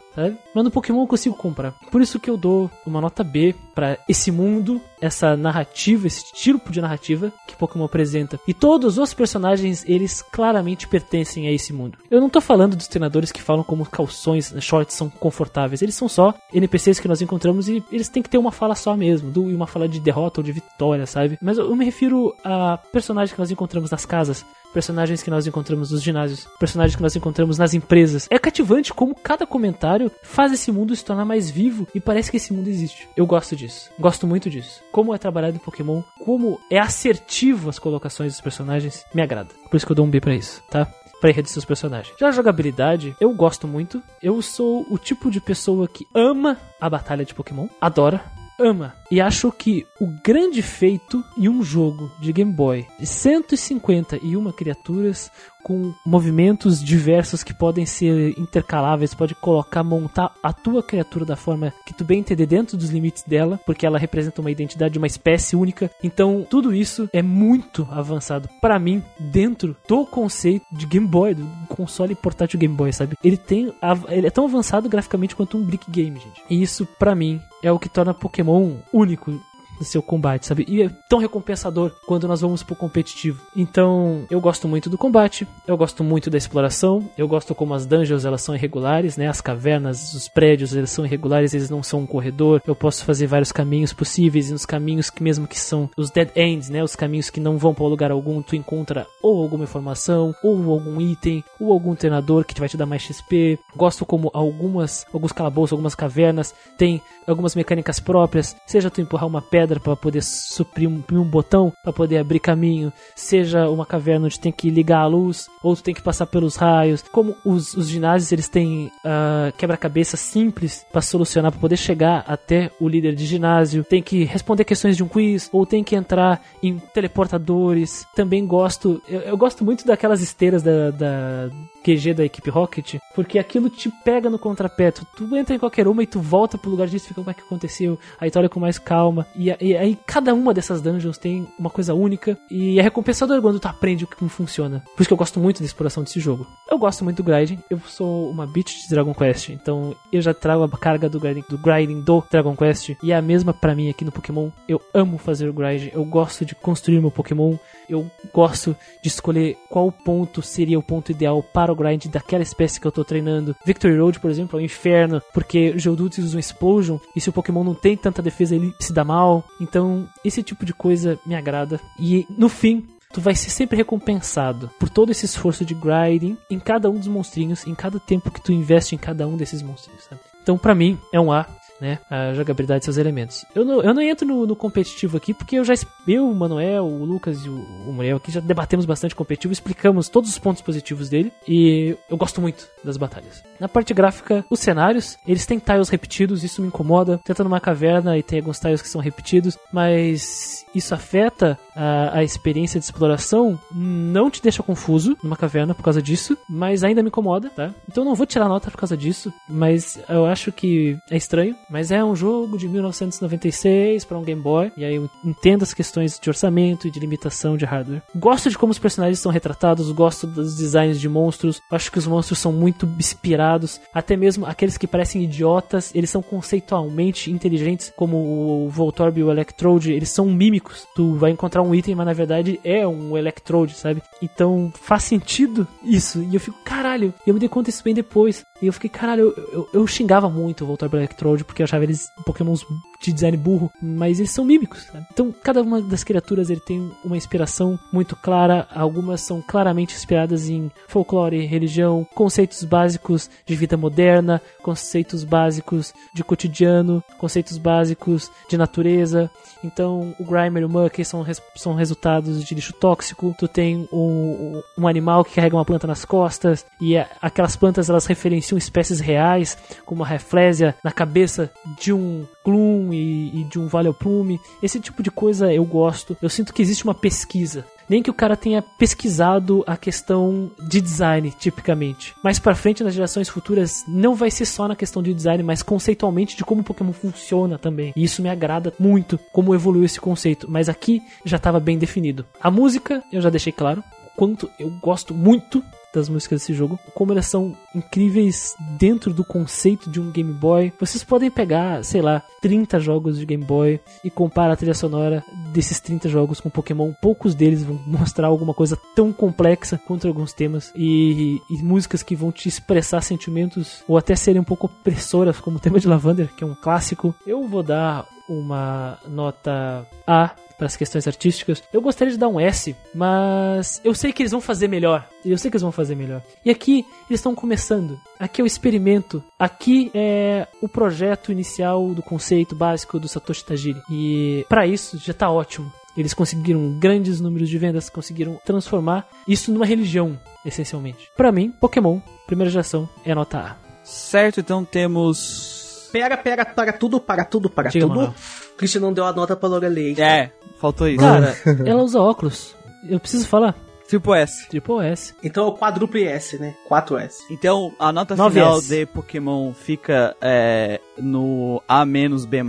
Mas 0.54 0.64
no 0.64 0.70
Pokémon 0.70 1.02
eu 1.02 1.06
consigo 1.06 1.36
comprar. 1.36 1.72
Por 1.90 2.02
isso 2.02 2.18
que 2.18 2.28
eu 2.28 2.36
dou 2.36 2.70
uma 2.86 3.00
nota 3.00 3.22
B 3.22 3.54
pra 3.78 3.96
esse 4.08 4.32
mundo, 4.32 4.80
essa 5.00 5.36
narrativa, 5.36 6.08
esse 6.08 6.32
tipo 6.32 6.72
de 6.72 6.80
narrativa 6.80 7.32
que 7.46 7.54
Pokémon 7.54 7.84
apresenta. 7.84 8.40
E 8.48 8.52
todos 8.52 8.98
os 8.98 9.14
personagens, 9.14 9.84
eles 9.86 10.20
claramente 10.20 10.88
pertencem 10.88 11.46
a 11.46 11.52
esse 11.52 11.72
mundo. 11.72 11.96
Eu 12.10 12.20
não 12.20 12.28
tô 12.28 12.40
falando 12.40 12.74
dos 12.74 12.88
treinadores 12.88 13.30
que 13.30 13.40
falam 13.40 13.62
como 13.62 13.86
calções, 13.86 14.50
né, 14.50 14.60
shorts 14.60 14.96
são 14.96 15.08
confortáveis. 15.08 15.80
Eles 15.80 15.94
são 15.94 16.08
só 16.08 16.34
NPCs 16.52 16.98
que 16.98 17.06
nós 17.06 17.22
encontramos 17.22 17.68
e 17.68 17.80
eles 17.92 18.08
têm 18.08 18.20
que 18.20 18.28
ter 18.28 18.38
uma 18.38 18.50
fala 18.50 18.74
só 18.74 18.96
mesmo, 18.96 19.30
uma 19.40 19.68
fala 19.68 19.88
de 19.88 20.00
derrota 20.00 20.40
ou 20.40 20.44
de 20.44 20.50
vitória, 20.50 21.06
sabe? 21.06 21.38
Mas 21.40 21.56
eu 21.56 21.76
me 21.76 21.84
refiro 21.84 22.34
a 22.42 22.80
personagens 22.92 23.32
que 23.32 23.38
nós 23.38 23.52
encontramos 23.52 23.92
nas 23.92 24.04
casas, 24.04 24.44
personagens 24.72 25.22
que 25.22 25.30
nós 25.30 25.46
encontramos 25.46 25.90
nos 25.90 26.02
ginásios, 26.02 26.46
personagens 26.58 26.96
que 26.96 27.02
nós 27.02 27.16
encontramos 27.16 27.58
nas 27.58 27.74
empresas. 27.74 28.26
É 28.30 28.38
cativante 28.38 28.92
como 28.92 29.14
cada 29.14 29.46
comentário 29.46 30.10
faz 30.22 30.52
esse 30.52 30.70
mundo 30.70 30.94
se 30.94 31.04
tornar 31.04 31.24
mais 31.24 31.50
vivo 31.50 31.86
e 31.94 32.00
parece 32.00 32.30
que 32.30 32.36
esse 32.36 32.52
mundo 32.52 32.68
existe. 32.68 33.08
Eu 33.16 33.26
gosto 33.26 33.54
disso. 33.54 33.67
Gosto 33.98 34.26
muito 34.26 34.48
disso. 34.50 34.82
Como 34.92 35.14
é 35.14 35.18
trabalhado 35.18 35.56
em 35.56 35.60
Pokémon, 35.60 36.02
como 36.24 36.60
é 36.70 36.78
assertivo 36.78 37.68
as 37.68 37.78
colocações 37.78 38.32
dos 38.32 38.40
personagens, 38.40 39.04
me 39.14 39.22
agrada. 39.22 39.50
Por 39.70 39.76
isso 39.76 39.86
que 39.86 39.92
eu 39.92 39.96
dou 39.96 40.06
um 40.06 40.10
B 40.10 40.20
pra 40.20 40.34
isso, 40.34 40.62
tá? 40.70 40.86
Pra 41.20 41.30
enredo 41.30 41.48
seus 41.48 41.64
personagens. 41.64 42.14
Já 42.18 42.28
a 42.28 42.32
jogabilidade, 42.32 43.16
eu 43.20 43.32
gosto 43.32 43.66
muito. 43.66 44.02
Eu 44.22 44.40
sou 44.40 44.86
o 44.88 44.96
tipo 44.96 45.30
de 45.30 45.40
pessoa 45.40 45.88
que 45.88 46.06
ama 46.14 46.56
a 46.80 46.88
batalha 46.88 47.24
de 47.24 47.34
Pokémon, 47.34 47.66
adora, 47.80 48.22
ama. 48.58 48.94
E 49.10 49.20
acho 49.20 49.50
que 49.52 49.86
o 50.00 50.06
grande 50.22 50.62
feito 50.62 51.24
em 51.36 51.48
um 51.48 51.62
jogo 51.62 52.10
de 52.20 52.32
Game 52.32 52.52
Boy 52.52 52.86
de 52.98 53.06
151 53.06 54.52
criaturas 54.52 55.30
com 55.68 55.92
movimentos 56.04 56.82
diversos 56.82 57.44
que 57.44 57.52
podem 57.52 57.84
ser 57.84 58.30
intercaláveis, 58.38 59.12
pode 59.12 59.34
colocar, 59.34 59.84
montar 59.84 60.32
a 60.42 60.50
tua 60.50 60.82
criatura 60.82 61.26
da 61.26 61.36
forma 61.36 61.74
que 61.84 61.92
tu 61.92 62.04
bem 62.04 62.20
entender 62.20 62.46
dentro 62.46 62.74
dos 62.74 62.88
limites 62.88 63.22
dela, 63.22 63.60
porque 63.66 63.84
ela 63.84 63.98
representa 63.98 64.40
uma 64.40 64.50
identidade 64.50 64.94
de 64.94 64.98
uma 64.98 65.06
espécie 65.06 65.54
única. 65.54 65.90
Então, 66.02 66.46
tudo 66.48 66.74
isso 66.74 67.06
é 67.12 67.20
muito 67.20 67.86
avançado 67.90 68.48
para 68.62 68.78
mim 68.78 69.02
dentro 69.20 69.76
do 69.86 70.06
conceito 70.06 70.64
de 70.72 70.86
Game 70.86 71.06
Boy, 71.06 71.34
do 71.34 71.46
console 71.68 72.14
portátil 72.14 72.58
Game 72.58 72.74
Boy, 72.74 72.90
sabe? 72.90 73.16
Ele 73.22 73.36
tem 73.36 73.70
ele 74.08 74.26
é 74.26 74.30
tão 74.30 74.46
avançado 74.46 74.88
graficamente 74.88 75.36
quanto 75.36 75.58
um 75.58 75.64
brick 75.64 75.90
game, 75.90 76.18
gente. 76.18 76.42
E 76.48 76.62
isso 76.62 76.86
para 76.98 77.14
mim 77.14 77.38
é 77.62 77.70
o 77.70 77.78
que 77.78 77.88
torna 77.88 78.14
Pokémon 78.14 78.76
único 78.92 79.38
no 79.78 79.84
seu 79.84 80.02
combate, 80.02 80.46
sabe? 80.46 80.64
E 80.68 80.82
é 80.82 80.90
tão 81.08 81.18
recompensador 81.18 81.92
quando 82.06 82.28
nós 82.28 82.40
vamos 82.40 82.62
pro 82.62 82.74
competitivo. 82.74 83.40
Então, 83.56 84.24
eu 84.30 84.40
gosto 84.40 84.68
muito 84.68 84.90
do 84.90 84.98
combate, 84.98 85.46
eu 85.66 85.76
gosto 85.76 86.02
muito 86.04 86.30
da 86.30 86.38
exploração, 86.38 87.08
eu 87.16 87.28
gosto 87.28 87.54
como 87.54 87.74
as 87.74 87.86
dungeons 87.86 88.24
elas 88.24 88.42
são 88.42 88.54
irregulares, 88.54 89.16
né? 89.16 89.28
As 89.28 89.40
cavernas, 89.40 90.12
os 90.14 90.28
prédios, 90.28 90.74
eles 90.74 90.90
são 90.90 91.04
irregulares, 91.04 91.54
eles 91.54 91.70
não 91.70 91.82
são 91.82 92.00
um 92.00 92.06
corredor. 92.06 92.62
Eu 92.66 92.74
posso 92.74 93.04
fazer 93.04 93.26
vários 93.26 93.52
caminhos 93.52 93.92
possíveis 93.92 94.48
e 94.48 94.52
nos 94.52 94.66
caminhos 94.66 95.10
que 95.10 95.22
mesmo 95.22 95.46
que 95.46 95.58
são 95.58 95.90
os 95.96 96.10
dead 96.10 96.30
ends, 96.36 96.68
né? 96.68 96.82
Os 96.82 96.96
caminhos 96.96 97.30
que 97.30 97.40
não 97.40 97.58
vão 97.58 97.74
para 97.74 97.86
lugar 97.86 98.10
algum, 98.10 98.42
tu 98.42 98.56
encontra 98.56 99.06
ou 99.22 99.42
alguma 99.42 99.64
informação, 99.64 100.34
ou 100.42 100.72
algum 100.72 101.00
item, 101.00 101.44
ou 101.60 101.72
algum 101.72 101.94
treinador 101.94 102.44
que 102.44 102.58
vai 102.58 102.68
te 102.68 102.76
dar 102.76 102.86
mais 102.86 103.02
XP. 103.02 103.58
Gosto 103.76 104.04
como 104.04 104.30
algumas, 104.32 105.06
alguns 105.12 105.32
calabouços, 105.32 105.72
algumas 105.72 105.94
cavernas 105.94 106.54
tem 106.76 107.00
algumas 107.26 107.54
mecânicas 107.54 108.00
próprias, 108.00 108.56
seja 108.66 108.90
tu 108.90 109.00
empurrar 109.00 109.26
uma 109.26 109.42
pedra 109.42 109.67
para 109.76 109.94
poder 109.96 110.22
suprir 110.22 110.88
um, 110.88 111.02
um 111.12 111.24
botão 111.24 111.72
para 111.82 111.92
poder 111.92 112.18
abrir 112.18 112.40
caminho, 112.40 112.92
seja 113.14 113.68
uma 113.68 113.86
caverna 113.86 114.26
onde 114.26 114.40
tem 114.40 114.52
que 114.52 114.70
ligar 114.70 115.00
a 115.00 115.06
luz, 115.06 115.48
ou 115.62 115.76
tu 115.76 115.82
tem 115.82 115.94
que 115.94 116.02
passar 116.02 116.26
pelos 116.26 116.56
raios. 116.56 117.02
Como 117.12 117.36
os, 117.44 117.74
os 117.74 117.88
ginásios 117.88 118.32
eles 118.32 118.48
têm 118.48 118.90
ah, 119.04 119.52
quebra-cabeça 119.56 120.16
simples 120.16 120.84
para 120.90 121.02
solucionar 121.02 121.52
para 121.52 121.60
poder 121.60 121.76
chegar 121.76 122.24
até 122.26 122.70
o 122.80 122.88
líder 122.88 123.14
de 123.14 123.26
ginásio, 123.26 123.84
tem 123.84 124.02
que 124.02 124.24
responder 124.24 124.64
questões 124.64 124.96
de 124.96 125.02
um 125.02 125.08
quiz, 125.08 125.48
ou 125.52 125.66
tem 125.66 125.84
que 125.84 125.96
entrar 125.96 126.42
em 126.62 126.78
teleportadores. 126.78 128.06
Também 128.14 128.46
gosto, 128.46 129.02
eu, 129.08 129.20
eu 129.20 129.36
gosto 129.36 129.64
muito 129.64 129.86
daquelas 129.86 130.20
esteiras 130.20 130.62
da, 130.62 130.90
da 130.90 131.50
QG 131.88 132.12
da 132.12 132.24
equipe 132.24 132.50
Rocket, 132.50 132.96
porque 133.14 133.38
aquilo 133.38 133.70
te 133.70 133.90
pega 134.04 134.28
no 134.28 134.38
contrapé. 134.38 134.90
Tu, 134.90 135.06
tu 135.16 135.36
entra 135.36 135.54
em 135.54 135.58
qualquer 135.58 135.88
uma 135.88 136.02
e 136.02 136.06
tu 136.06 136.20
volta 136.20 136.58
pro 136.58 136.70
lugar 136.70 136.86
disso 136.86 137.08
fica 137.08 137.20
como 137.20 137.30
é 137.30 137.34
que 137.34 137.40
aconteceu. 137.40 137.98
Aí 138.20 138.30
tu 138.30 138.38
olha 138.38 138.48
com 138.48 138.60
mais 138.60 138.78
calma. 138.78 139.26
E, 139.34 139.50
aí 139.50 139.98
cada 140.06 140.34
uma 140.34 140.52
dessas 140.52 140.82
dungeons 140.82 141.16
tem 141.16 141.48
uma 141.58 141.70
coisa 141.70 141.94
única. 141.94 142.36
E 142.50 142.78
é 142.78 142.82
recompensador 142.82 143.40
quando 143.40 143.58
tu 143.58 143.66
aprende 143.66 144.04
o 144.04 144.06
que 144.06 144.16
como 144.16 144.28
funciona. 144.28 144.82
Por 144.94 145.02
isso 145.02 145.08
que 145.08 145.12
eu 145.12 145.18
gosto 145.18 145.40
muito 145.40 145.60
da 145.60 145.66
exploração 145.66 146.02
desse 146.02 146.20
jogo. 146.20 146.46
Eu 146.70 146.78
gosto 146.78 147.04
muito 147.04 147.18
do 147.18 147.24
grinding. 147.24 147.58
Eu 147.70 147.80
sou 147.86 148.30
uma 148.30 148.46
bitch 148.46 148.82
de 148.82 148.90
Dragon 148.90 149.14
Quest. 149.14 149.50
Então 149.50 149.96
eu 150.12 150.20
já 150.20 150.34
trago 150.34 150.62
a 150.64 150.68
carga 150.78 151.08
do 151.08 151.18
grinding 151.18 151.44
do, 151.48 151.56
grinding 151.56 152.02
do 152.02 152.22
Dragon 152.30 152.54
Quest. 152.54 152.96
E 153.02 153.12
é 153.12 153.16
a 153.16 153.22
mesma 153.22 153.54
pra 153.54 153.74
mim 153.74 153.88
aqui 153.88 154.04
no 154.04 154.12
Pokémon. 154.12 154.50
Eu 154.68 154.80
amo 154.92 155.16
fazer 155.16 155.48
o 155.48 155.52
grind. 155.52 155.90
Eu 155.92 156.04
gosto 156.04 156.44
de 156.44 156.54
construir 156.54 157.00
meu 157.00 157.10
Pokémon. 157.10 157.56
Eu 157.88 158.10
gosto 158.32 158.76
de 159.02 159.08
escolher 159.08 159.56
qual 159.68 159.90
ponto 159.90 160.42
seria 160.42 160.78
o 160.78 160.82
ponto 160.82 161.10
ideal 161.10 161.42
para 161.42 161.72
o 161.72 161.76
grind 161.76 162.06
daquela 162.06 162.42
espécie 162.42 162.80
que 162.80 162.86
eu 162.86 162.92
tô 162.92 163.04
treinando. 163.04 163.56
Victory 163.64 163.98
Road, 163.98 164.20
por 164.20 164.30
exemplo, 164.30 164.58
é 164.58 164.62
um 164.62 164.64
inferno, 164.64 165.22
porque 165.32 165.70
o 165.70 165.78
Geodudes 165.78 166.18
usa 166.18 166.36
um 166.36 166.40
Explosion, 166.40 166.98
e 167.14 167.20
se 167.20 167.28
o 167.28 167.32
Pokémon 167.32 167.64
não 167.64 167.74
tem 167.74 167.96
tanta 167.96 168.22
defesa, 168.22 168.54
ele 168.54 168.74
se 168.80 168.92
dá 168.92 169.04
mal. 169.04 169.44
Então, 169.60 170.08
esse 170.24 170.42
tipo 170.42 170.64
de 170.64 170.72
coisa 170.72 171.18
me 171.24 171.34
agrada. 171.34 171.80
E, 171.98 172.26
no 172.36 172.48
fim, 172.48 172.86
tu 173.12 173.20
vai 173.20 173.34
ser 173.34 173.50
sempre 173.50 173.76
recompensado 173.76 174.70
por 174.78 174.88
todo 174.88 175.10
esse 175.10 175.24
esforço 175.24 175.64
de 175.64 175.74
grinding 175.74 176.36
em 176.50 176.58
cada 176.58 176.90
um 176.90 176.94
dos 176.94 177.08
monstrinhos, 177.08 177.66
em 177.66 177.74
cada 177.74 177.98
tempo 177.98 178.30
que 178.30 178.40
tu 178.40 178.52
investe 178.52 178.94
em 178.94 178.98
cada 178.98 179.26
um 179.26 179.36
desses 179.36 179.62
monstrinhos, 179.62 180.04
sabe? 180.04 180.20
Então, 180.42 180.56
pra 180.56 180.74
mim, 180.74 180.98
é 181.12 181.20
um 181.20 181.30
A 181.30 181.46
né, 181.80 181.98
a 182.10 182.32
jogabilidade 182.34 182.80
de 182.80 182.84
seus 182.84 182.96
elementos. 182.96 183.44
Eu 183.54 183.64
não, 183.64 183.82
eu 183.82 183.94
não 183.94 184.02
entro 184.02 184.26
no, 184.26 184.46
no 184.46 184.56
competitivo 184.56 185.16
aqui 185.16 185.32
porque 185.32 185.56
eu 185.56 185.64
já 185.64 185.74
eu, 186.06 186.28
o 186.28 186.34
Manuel, 186.34 186.84
o 186.84 187.04
Lucas 187.04 187.44
e 187.44 187.48
o, 187.48 187.54
o 187.86 187.92
Muriel 187.92 188.16
aqui 188.16 188.32
já 188.32 188.40
debatemos 188.40 188.86
bastante 188.86 189.14
competitivo, 189.14 189.52
explicamos 189.52 190.08
todos 190.08 190.30
os 190.30 190.38
pontos 190.38 190.62
positivos 190.62 191.08
dele 191.08 191.32
e 191.46 191.96
eu 192.08 192.16
gosto 192.16 192.40
muito 192.40 192.68
das 192.84 192.96
batalhas. 192.96 193.42
Na 193.60 193.68
parte 193.68 193.92
gráfica, 193.92 194.44
os 194.48 194.60
cenários, 194.60 195.18
eles 195.26 195.46
têm 195.46 195.58
tiles 195.58 195.88
repetidos, 195.88 196.44
isso 196.44 196.62
me 196.62 196.68
incomoda. 196.68 197.18
Tenta 197.24 197.44
numa 197.44 197.60
caverna 197.60 198.16
e 198.16 198.22
tem 198.22 198.38
alguns 198.38 198.58
tiles 198.58 198.80
que 198.80 198.88
são 198.88 199.00
repetidos, 199.00 199.58
mas 199.72 200.64
isso 200.74 200.94
afeta 200.94 201.58
a, 201.78 202.18
a 202.18 202.24
experiência 202.24 202.80
de 202.80 202.84
exploração 202.84 203.58
não 203.72 204.28
te 204.28 204.42
deixa 204.42 204.64
confuso 204.64 205.16
numa 205.22 205.36
caverna 205.36 205.74
por 205.74 205.84
causa 205.84 206.02
disso, 206.02 206.36
mas 206.48 206.82
ainda 206.82 207.02
me 207.02 207.08
incomoda, 207.08 207.50
tá? 207.50 207.72
Então 207.88 208.04
não 208.04 208.16
vou 208.16 208.26
tirar 208.26 208.48
nota 208.48 208.68
por 208.68 208.78
causa 208.78 208.96
disso, 208.96 209.32
mas 209.48 210.00
eu 210.08 210.26
acho 210.26 210.50
que 210.50 210.98
é 211.08 211.16
estranho. 211.16 211.54
Mas 211.70 211.92
é 211.92 212.02
um 212.02 212.16
jogo 212.16 212.58
de 212.58 212.68
1996 212.68 214.04
para 214.04 214.18
um 214.18 214.24
Game 214.24 214.42
Boy, 214.42 214.72
e 214.76 214.84
aí 214.84 214.96
eu 214.96 215.08
entendo 215.24 215.62
as 215.62 215.72
questões 215.72 216.18
de 216.18 216.28
orçamento 216.28 216.88
e 216.88 216.90
de 216.90 216.98
limitação 216.98 217.56
de 217.56 217.64
hardware. 217.64 218.02
Gosto 218.16 218.50
de 218.50 218.58
como 218.58 218.72
os 218.72 218.78
personagens 218.78 219.20
são 219.20 219.30
retratados, 219.30 219.92
gosto 219.92 220.26
dos 220.26 220.56
designs 220.56 220.98
de 220.98 221.08
monstros, 221.08 221.60
acho 221.70 221.92
que 221.92 221.98
os 221.98 222.06
monstros 222.06 222.40
são 222.40 222.52
muito 222.52 222.86
inspirados, 222.98 223.80
até 223.94 224.16
mesmo 224.16 224.46
aqueles 224.46 224.76
que 224.76 224.86
parecem 224.86 225.22
idiotas, 225.22 225.94
eles 225.94 226.10
são 226.10 226.22
conceitualmente 226.22 227.30
inteligentes, 227.30 227.92
como 227.96 228.16
o 228.64 228.68
Voltorb 228.68 229.20
e 229.20 229.22
o 229.22 229.30
Electrode, 229.30 229.92
eles 229.92 230.08
são 230.08 230.26
mímicos. 230.26 230.86
Tu 230.96 231.14
vai 231.14 231.30
encontrar 231.30 231.62
um 231.62 231.67
item, 231.74 231.94
mas 231.94 232.06
na 232.06 232.12
verdade 232.12 232.60
é 232.64 232.86
um 232.86 233.16
Electrode, 233.16 233.74
sabe? 233.74 234.02
Então 234.22 234.72
faz 234.74 235.04
sentido 235.04 235.66
isso. 235.82 236.22
E 236.22 236.34
eu 236.34 236.40
fico, 236.40 236.58
caralho, 236.64 237.12
eu 237.26 237.34
me 237.34 237.40
dei 237.40 237.48
conta 237.48 237.70
disso 237.70 237.84
bem 237.84 237.94
depois. 237.94 238.44
E 238.60 238.66
eu 238.66 238.72
fiquei, 238.72 238.90
caralho, 238.90 239.34
eu, 239.36 239.48
eu, 239.52 239.68
eu 239.72 239.86
xingava 239.86 240.28
muito 240.28 240.64
o 240.64 240.66
Voltorb 240.66 240.94
o 240.94 240.98
Electrode, 240.98 241.44
porque 241.44 241.62
eu 241.62 241.64
achava 241.64 241.84
eles 241.84 242.08
pokémons 242.24 242.64
de 243.00 243.12
design 243.12 243.36
burro, 243.36 243.70
mas 243.80 244.18
eles 244.18 244.30
são 244.30 244.44
mímicos, 244.44 244.82
sabe? 244.84 245.06
Então 245.12 245.32
cada 245.42 245.62
uma 245.62 245.80
das 245.80 246.02
criaturas 246.02 246.50
ele 246.50 246.60
tem 246.60 246.90
uma 247.04 247.16
inspiração 247.16 247.78
muito 247.92 248.16
clara, 248.16 248.66
algumas 248.74 249.20
são 249.20 249.40
claramente 249.40 249.94
inspiradas 249.94 250.48
em 250.48 250.70
folclore, 250.88 251.46
religião, 251.46 252.06
conceitos 252.14 252.64
básicos 252.64 253.30
de 253.46 253.54
vida 253.54 253.76
moderna, 253.76 254.42
conceitos 254.62 255.22
básicos 255.22 255.94
de 256.12 256.24
cotidiano, 256.24 257.02
conceitos 257.18 257.56
básicos 257.56 258.30
de 258.48 258.56
natureza. 258.56 259.30
Então, 259.62 260.14
o 260.18 260.24
Grimer 260.24 260.62
e 260.62 260.66
o 260.66 260.68
Mucky 260.68 261.04
são, 261.04 261.22
res 261.22 261.40
são 261.56 261.74
resultados 261.74 262.44
de 262.44 262.54
lixo 262.54 262.72
tóxico. 262.72 263.34
Tu 263.38 263.48
tem 263.48 263.88
um, 263.92 264.60
um 264.76 264.86
animal 264.86 265.24
que 265.24 265.34
carrega 265.34 265.56
uma 265.56 265.64
planta 265.64 265.86
nas 265.86 266.04
costas 266.04 266.64
e 266.80 266.96
a, 266.96 267.08
aquelas 267.20 267.56
plantas 267.56 267.88
elas 267.88 268.06
referenciam 268.06 268.47
espécies 268.56 269.00
reais, 269.00 269.58
como 269.84 270.02
a 270.02 270.06
Rafflesia 270.06 270.74
na 270.82 270.92
cabeça 270.92 271.50
de 271.78 271.92
um 271.92 272.26
Gloom 272.44 272.92
e, 272.92 273.40
e 273.40 273.44
de 273.44 273.58
um 273.58 273.66
Vileplume. 273.66 274.40
Esse 274.62 274.80
tipo 274.80 275.02
de 275.02 275.10
coisa 275.10 275.52
eu 275.52 275.64
gosto. 275.64 276.16
Eu 276.22 276.30
sinto 276.30 276.54
que 276.54 276.62
existe 276.62 276.84
uma 276.84 276.94
pesquisa 276.94 277.64
nem 277.88 278.02
que 278.02 278.10
o 278.10 278.14
cara 278.14 278.36
tenha 278.36 278.60
pesquisado 278.60 279.64
a 279.66 279.76
questão 279.76 280.50
de 280.60 280.80
design, 280.80 281.32
tipicamente. 281.38 282.14
Mais 282.22 282.38
para 282.38 282.54
frente, 282.54 282.84
nas 282.84 282.94
gerações 282.94 283.28
futuras, 283.28 283.84
não 283.88 284.14
vai 284.14 284.30
ser 284.30 284.44
só 284.44 284.68
na 284.68 284.76
questão 284.76 285.02
de 285.02 285.14
design, 285.14 285.42
mas 285.42 285.62
conceitualmente 285.62 286.36
de 286.36 286.44
como 286.44 286.60
o 286.60 286.64
Pokémon 286.64 286.92
funciona 286.92 287.58
também. 287.58 287.92
E 287.96 288.04
isso 288.04 288.22
me 288.22 288.28
agrada 288.28 288.72
muito, 288.78 289.18
como 289.32 289.54
evoluiu 289.54 289.84
esse 289.84 290.00
conceito. 290.00 290.46
Mas 290.50 290.68
aqui 290.68 291.00
já 291.24 291.38
estava 291.38 291.58
bem 291.58 291.78
definido. 291.78 292.26
A 292.40 292.50
música, 292.50 293.02
eu 293.12 293.22
já 293.22 293.30
deixei 293.30 293.52
claro, 293.52 293.82
quanto 294.16 294.50
eu 294.58 294.68
gosto 294.82 295.14
muito 295.14 295.62
das 295.98 296.08
músicas 296.08 296.40
desse 296.40 296.54
jogo, 296.54 296.78
como 296.94 297.12
elas 297.12 297.26
são 297.26 297.56
incríveis 297.74 298.54
dentro 298.78 299.12
do 299.12 299.24
conceito 299.24 299.90
de 299.90 300.00
um 300.00 300.10
Game 300.10 300.32
Boy. 300.32 300.72
Vocês 300.78 301.04
podem 301.04 301.30
pegar, 301.30 301.84
sei 301.84 302.00
lá, 302.00 302.22
30 302.40 302.80
jogos 302.80 303.18
de 303.18 303.26
Game 303.26 303.44
Boy 303.44 303.80
e 304.04 304.10
comparar 304.10 304.52
a 304.52 304.56
trilha 304.56 304.74
sonora 304.74 305.24
desses 305.52 305.80
30 305.80 306.08
jogos 306.08 306.40
com 306.40 306.50
Pokémon. 306.50 306.92
Poucos 307.00 307.34
deles 307.34 307.62
vão 307.62 307.78
mostrar 307.86 308.28
alguma 308.28 308.54
coisa 308.54 308.78
tão 308.94 309.12
complexa 309.12 309.78
quanto 309.86 310.06
alguns 310.06 310.32
temas 310.32 310.72
e, 310.74 311.40
e, 311.50 311.62
músicas 311.62 312.02
que 312.02 312.16
vão 312.16 312.32
te 312.32 312.48
expressar 312.48 313.02
sentimentos 313.02 313.82
ou 313.86 313.96
até 313.98 314.14
serem 314.14 314.40
um 314.40 314.44
pouco 314.44 314.66
opressoras, 314.66 315.40
como 315.40 315.56
o 315.56 315.60
tema 315.60 315.78
de 315.78 315.88
Lavander, 315.88 316.28
que 316.34 316.44
é 316.44 316.46
um 316.46 316.54
clássico. 316.54 317.14
Eu 317.26 317.46
vou 317.46 317.62
dar 317.62 318.06
uma 318.28 318.98
nota 319.08 319.86
A 320.06 320.34
para 320.58 320.66
as 320.66 320.76
questões 320.76 321.06
artísticas. 321.06 321.62
Eu 321.72 321.80
gostaria 321.80 322.12
de 322.12 322.18
dar 322.18 322.28
um 322.28 322.40
S, 322.40 322.76
mas 322.92 323.80
eu 323.84 323.94
sei 323.94 324.12
que 324.12 324.22
eles 324.22 324.32
vão 324.32 324.40
fazer 324.40 324.68
melhor. 324.68 325.08
Eu 325.24 325.38
sei 325.38 325.50
que 325.50 325.56
eles 325.56 325.62
vão 325.62 325.72
fazer 325.72 325.94
melhor. 325.94 326.20
E 326.44 326.50
aqui 326.50 326.84
eles 327.08 327.20
estão 327.20 327.34
começando. 327.34 327.98
Aqui 328.18 328.40
é 328.40 328.44
o 328.44 328.46
experimento. 328.46 329.22
Aqui 329.38 329.90
é 329.94 330.48
o 330.60 330.68
projeto 330.68 331.30
inicial 331.30 331.94
do 331.94 332.02
conceito 332.02 332.56
básico 332.56 332.98
do 332.98 333.08
Satoshi 333.08 333.44
Tajiri. 333.44 333.80
E 333.88 334.44
para 334.48 334.66
isso 334.66 334.98
já 334.98 335.14
tá 335.14 335.30
ótimo. 335.30 335.72
Eles 335.96 336.14
conseguiram 336.14 336.78
grandes 336.78 337.20
números 337.20 337.48
de 337.48 337.58
vendas, 337.58 337.88
conseguiram 337.88 338.40
transformar 338.44 339.08
isso 339.26 339.52
numa 339.52 339.66
religião, 339.66 340.18
essencialmente. 340.44 341.10
Para 341.16 341.32
mim, 341.32 341.50
Pokémon, 341.50 342.00
primeira 342.26 342.50
geração, 342.50 342.88
é 343.04 343.14
nota 343.14 343.38
A. 343.38 343.56
Certo, 343.82 344.38
então 344.38 344.64
temos. 344.64 345.57
Pera, 345.92 346.16
pera, 346.16 346.44
para 346.44 346.72
tudo, 346.72 347.00
para 347.00 347.24
tudo, 347.24 347.48
para 347.48 347.70
Diga, 347.70 347.86
tudo. 347.86 347.96
Manuel. 347.96 348.14
Christian 348.56 348.80
não 348.80 348.92
deu 348.92 349.04
a 349.06 349.12
nota 349.12 349.36
pra 349.36 349.48
Lorelei. 349.48 349.94
É, 349.98 350.30
faltou 350.60 350.88
isso. 350.88 351.00
Cara, 351.00 351.36
ela 351.64 351.82
usa 351.82 352.00
óculos. 352.00 352.54
Eu 352.88 353.00
preciso 353.00 353.26
falar. 353.26 353.54
Tipo 353.88 354.14
S. 354.14 354.46
Tipo 354.50 354.82
S. 354.82 355.14
Então 355.24 355.44
é 355.44 355.46
o 355.48 355.54
quadruple 355.54 356.04
S, 356.04 356.38
né? 356.38 356.54
4S. 356.68 357.20
Então, 357.30 357.72
a 357.78 357.90
nota 357.90 358.14
9S. 358.14 358.30
final 358.32 358.60
de 358.60 358.86
Pokémon 358.86 359.52
fica 359.54 360.14
é, 360.20 360.78
no 360.98 361.62
A 361.66 361.86
menos 361.86 362.26
B+, 362.26 362.42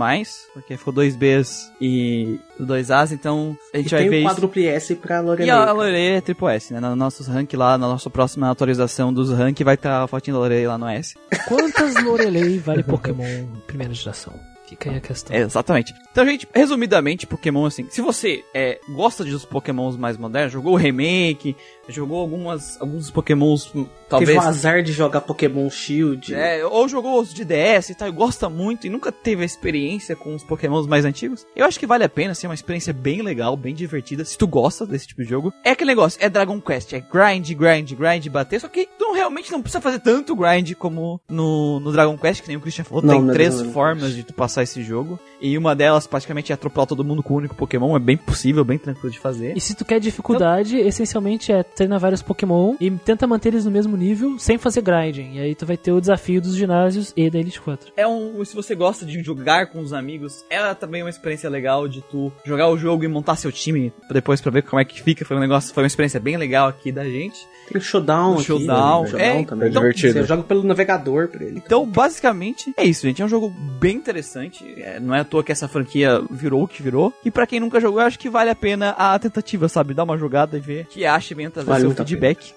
porque 0.52 0.76
ficou 0.76 0.92
dois 0.92 1.16
Bs 1.16 1.72
e 1.80 2.38
dois 2.58 2.90
As, 2.90 3.10
então 3.10 3.56
a 3.72 3.78
gente 3.78 3.86
E 3.86 3.90
vai 3.90 4.00
tem 4.00 4.10
ver 4.10 4.16
o 4.16 4.18
isso. 4.20 4.28
quadruple 4.28 4.66
S 4.66 4.94
pra 4.96 5.20
Lorelei. 5.20 5.46
E 5.48 5.50
a. 5.50 5.72
Lorelei 5.72 6.16
é 6.16 6.20
triple 6.20 6.48
S, 6.48 6.74
né? 6.74 6.80
No 6.80 6.94
nosso 6.94 7.22
rank 7.30 7.54
lá, 7.54 7.78
na 7.78 7.88
nossa 7.88 8.10
próxima 8.10 8.50
atualização 8.50 9.10
dos 9.12 9.30
rank, 9.32 9.58
vai 9.64 9.76
estar 9.76 10.02
a 10.02 10.06
fotinha 10.06 10.34
da 10.34 10.40
Lorelei 10.40 10.66
lá 10.66 10.76
no 10.76 10.88
S. 10.88 11.16
Quantas 11.48 12.04
Lorelei 12.04 12.58
vale 12.58 12.82
Pokémon 12.82 13.46
primeira 13.66 13.94
geração? 13.94 14.34
Fica 14.70 14.88
aí 14.88 14.98
a 14.98 15.00
questão. 15.00 15.34
É, 15.34 15.40
exatamente. 15.40 15.92
Então, 16.12 16.24
gente, 16.24 16.48
resumidamente, 16.54 17.26
Pokémon, 17.26 17.66
assim, 17.66 17.88
se 17.90 18.00
você 18.00 18.44
é, 18.54 18.78
gosta 18.88 19.24
dos 19.24 19.44
Pokémons 19.44 19.96
mais 19.96 20.16
modernos, 20.16 20.52
jogou 20.52 20.74
o 20.74 20.76
remake, 20.76 21.56
jogou 21.90 22.20
algumas, 22.20 22.80
alguns 22.80 23.10
Pokémons, 23.10 23.70
hum, 23.74 23.86
talvez... 24.08 24.30
Teve 24.30 24.44
o 24.44 24.48
azar 24.48 24.82
de 24.82 24.92
jogar 24.92 25.20
Pokémon 25.20 25.68
Shield. 25.70 26.34
É, 26.34 26.64
ou 26.64 26.88
jogou 26.88 27.20
os 27.20 27.32
de 27.32 27.44
DS 27.44 27.90
e 27.90 27.94
tal, 27.94 28.08
e 28.08 28.12
gosta 28.12 28.48
muito 28.48 28.86
e 28.86 28.90
nunca 28.90 29.12
teve 29.12 29.42
a 29.42 29.46
experiência 29.46 30.16
com 30.16 30.34
os 30.34 30.42
Pokémons 30.42 30.86
mais 30.86 31.04
antigos. 31.04 31.46
Eu 31.54 31.66
acho 31.66 31.78
que 31.78 31.86
vale 31.86 32.04
a 32.04 32.08
pena, 32.08 32.32
assim, 32.32 32.46
é 32.46 32.50
uma 32.50 32.54
experiência 32.54 32.92
bem 32.92 33.22
legal, 33.22 33.56
bem 33.56 33.74
divertida, 33.74 34.24
se 34.24 34.36
tu 34.36 34.46
gosta 34.46 34.86
desse 34.86 35.08
tipo 35.08 35.22
de 35.22 35.28
jogo. 35.28 35.52
É 35.64 35.70
aquele 35.70 35.90
negócio, 35.90 36.18
é 36.22 36.28
Dragon 36.28 36.60
Quest, 36.60 36.92
é 36.92 37.00
grind, 37.00 37.50
grind, 37.52 37.92
grind, 37.92 38.26
bater, 38.28 38.60
só 38.60 38.68
que 38.68 38.88
tu 38.98 39.04
não, 39.04 39.14
realmente 39.14 39.50
não 39.50 39.62
precisa 39.62 39.80
fazer 39.80 40.00
tanto 40.00 40.36
grind 40.36 40.74
como 40.74 41.20
no, 41.28 41.80
no 41.80 41.92
Dragon 41.92 42.16
Quest, 42.16 42.42
que 42.42 42.48
nem 42.48 42.56
o 42.56 42.60
Christian 42.60 42.84
falou, 42.84 43.02
Não, 43.02 43.14
tem 43.14 43.22
não 43.22 43.34
três 43.34 43.56
Dragon 43.56 43.72
formas 43.72 44.14
de 44.14 44.22
tu 44.22 44.34
passar 44.34 44.62
esse 44.62 44.82
jogo, 44.82 45.18
e 45.40 45.56
uma 45.56 45.74
delas 45.74 46.06
praticamente 46.06 46.52
é 46.52 46.54
atropelar 46.54 46.86
todo 46.86 47.04
mundo 47.04 47.22
com 47.22 47.34
o 47.34 47.36
único 47.38 47.54
Pokémon, 47.54 47.96
é 47.96 47.98
bem 47.98 48.16
possível, 48.16 48.64
bem 48.64 48.78
tranquilo 48.78 49.10
de 49.10 49.18
fazer. 49.18 49.56
E 49.56 49.60
se 49.60 49.74
tu 49.74 49.84
quer 49.84 50.00
dificuldade, 50.00 50.76
essencialmente 50.76 51.52
é 51.52 51.62
treinar 51.80 51.98
vários 51.98 52.20
Pokémon 52.20 52.74
e 52.78 52.90
tenta 52.90 53.26
manter 53.26 53.48
eles 53.48 53.64
no 53.64 53.70
mesmo 53.70 53.96
nível 53.96 54.38
sem 54.38 54.58
fazer 54.58 54.82
grinding. 54.82 55.36
E 55.36 55.40
aí 55.40 55.54
tu 55.54 55.64
vai 55.64 55.78
ter 55.78 55.92
o 55.92 56.00
desafio 56.00 56.40
dos 56.40 56.54
ginásios 56.54 57.12
e 57.16 57.30
da 57.30 57.38
Elite 57.38 57.60
4. 57.60 57.92
É 57.96 58.06
um. 58.06 58.44
Se 58.44 58.54
você 58.54 58.74
gosta 58.74 59.06
de 59.06 59.22
jogar 59.22 59.68
com 59.68 59.80
os 59.80 59.94
amigos, 59.94 60.44
é 60.50 60.74
também 60.74 61.02
uma 61.02 61.08
experiência 61.08 61.48
legal 61.48 61.88
de 61.88 62.02
tu 62.02 62.30
jogar 62.44 62.68
o 62.68 62.76
jogo 62.76 63.04
e 63.04 63.08
montar 63.08 63.36
seu 63.36 63.50
time 63.50 63.92
depois 64.10 64.42
pra 64.42 64.50
ver 64.50 64.62
como 64.62 64.80
é 64.80 64.84
que 64.84 65.02
fica. 65.02 65.24
Foi 65.24 65.36
um 65.36 65.40
negócio, 65.40 65.72
foi 65.72 65.82
uma 65.82 65.86
experiência 65.86 66.20
bem 66.20 66.36
legal 66.36 66.68
aqui 66.68 66.92
da 66.92 67.04
gente. 67.04 67.48
Tem 67.68 67.80
o 67.80 67.80
Showdown 67.80 68.32
O 68.32 68.34
aqui. 68.34 68.44
Showdown, 68.44 69.04
né? 69.04 69.10
O 69.10 69.16
é, 69.16 69.44
também. 69.44 69.68
então, 69.68 69.80
divertido. 69.80 70.12
Você 70.14 70.24
joga 70.24 70.42
pelo 70.42 70.62
navegador 70.62 71.28
pra 71.28 71.44
ele. 71.44 71.62
Então, 71.64 71.86
basicamente, 71.86 72.72
é 72.76 72.84
isso, 72.84 73.06
gente. 73.06 73.22
É 73.22 73.24
um 73.24 73.28
jogo 73.28 73.48
bem 73.48 73.96
interessante. 73.96 74.64
É, 74.76 75.00
não 75.00 75.14
é 75.14 75.20
à 75.20 75.24
toa 75.24 75.42
que 75.42 75.52
essa 75.52 75.68
franquia 75.68 76.20
virou 76.30 76.64
o 76.64 76.68
que 76.68 76.82
virou. 76.82 77.12
E 77.24 77.30
pra 77.30 77.46
quem 77.46 77.60
nunca 77.60 77.80
jogou, 77.80 78.00
eu 78.00 78.06
acho 78.06 78.18
que 78.18 78.28
vale 78.28 78.50
a 78.50 78.54
pena 78.54 78.90
a 78.90 79.18
tentativa, 79.18 79.68
sabe? 79.68 79.94
Dar 79.94 80.04
uma 80.04 80.18
jogada 80.18 80.56
e 80.56 80.60
ver 80.60 80.82
o 80.82 80.86
que 80.86 81.06
acha 81.06 81.32
e 81.32 81.50
trazer 81.50 81.69
Vale 81.70 81.94
seu 81.94 82.04
feedback. 82.06 82.54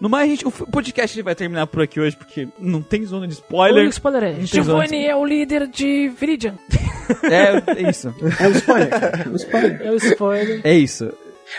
No 0.00 0.08
mais, 0.08 0.28
gente, 0.28 0.46
o 0.46 0.50
podcast 0.50 1.22
vai 1.22 1.34
terminar 1.34 1.66
por 1.66 1.82
aqui 1.82 2.00
hoje, 2.00 2.16
porque 2.16 2.48
não 2.58 2.82
tem 2.82 3.04
zona 3.06 3.26
de 3.26 3.34
spoiler. 3.34 3.86
o 3.86 3.88
spoiler 3.88 4.24
é: 4.24 4.44
Giovanni 4.44 5.06
é 5.06 5.14
o 5.14 5.24
líder 5.24 5.66
de 5.66 6.08
Viridian. 6.08 6.54
é, 7.24 7.80
é 7.80 7.90
isso. 7.90 8.14
É 8.40 8.48
um 8.48 8.52
spoiler. 8.52 8.90
É 8.92 9.28
um 9.28 9.36
spoiler. 9.36 9.82
É 9.82 9.90
o 9.90 9.96
spoiler. 9.96 10.60
É 10.64 10.74
isso. 10.74 11.12